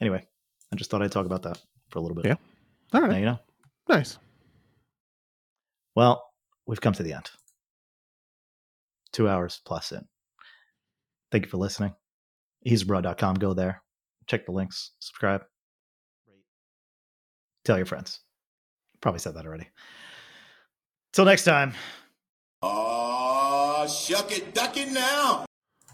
Anyway, 0.00 0.24
I 0.72 0.76
just 0.76 0.90
thought 0.90 1.02
I'd 1.02 1.12
talk 1.12 1.26
about 1.26 1.42
that 1.42 1.60
for 1.90 1.98
a 1.98 2.02
little 2.02 2.16
bit. 2.16 2.26
Yeah, 2.26 2.36
all 2.92 3.00
right. 3.00 3.10
Now 3.10 3.18
you 3.18 3.24
know. 3.24 3.38
Nice. 3.88 4.18
Well, 5.94 6.22
we've 6.66 6.80
come 6.80 6.92
to 6.92 7.02
the 7.02 7.14
end. 7.14 7.30
Two 9.12 9.28
hours 9.28 9.62
plus 9.64 9.92
in. 9.92 10.06
Thank 11.36 11.44
you 11.44 11.50
for 11.50 11.58
listening. 11.58 11.94
EasyBro.com. 12.66 13.34
Go 13.34 13.52
there. 13.52 13.82
Check 14.26 14.46
the 14.46 14.52
links. 14.52 14.92
Subscribe. 15.00 15.42
Tell 17.62 17.76
your 17.76 17.84
friends. 17.84 18.20
Probably 19.02 19.18
said 19.18 19.34
that 19.34 19.44
already. 19.44 19.68
Till 21.12 21.26
next 21.26 21.44
time. 21.44 21.74
Oh, 22.62 23.86
shuck 23.86 24.32
it, 24.32 24.54
duck 24.54 24.78
it 24.78 24.90
now. 24.90 25.44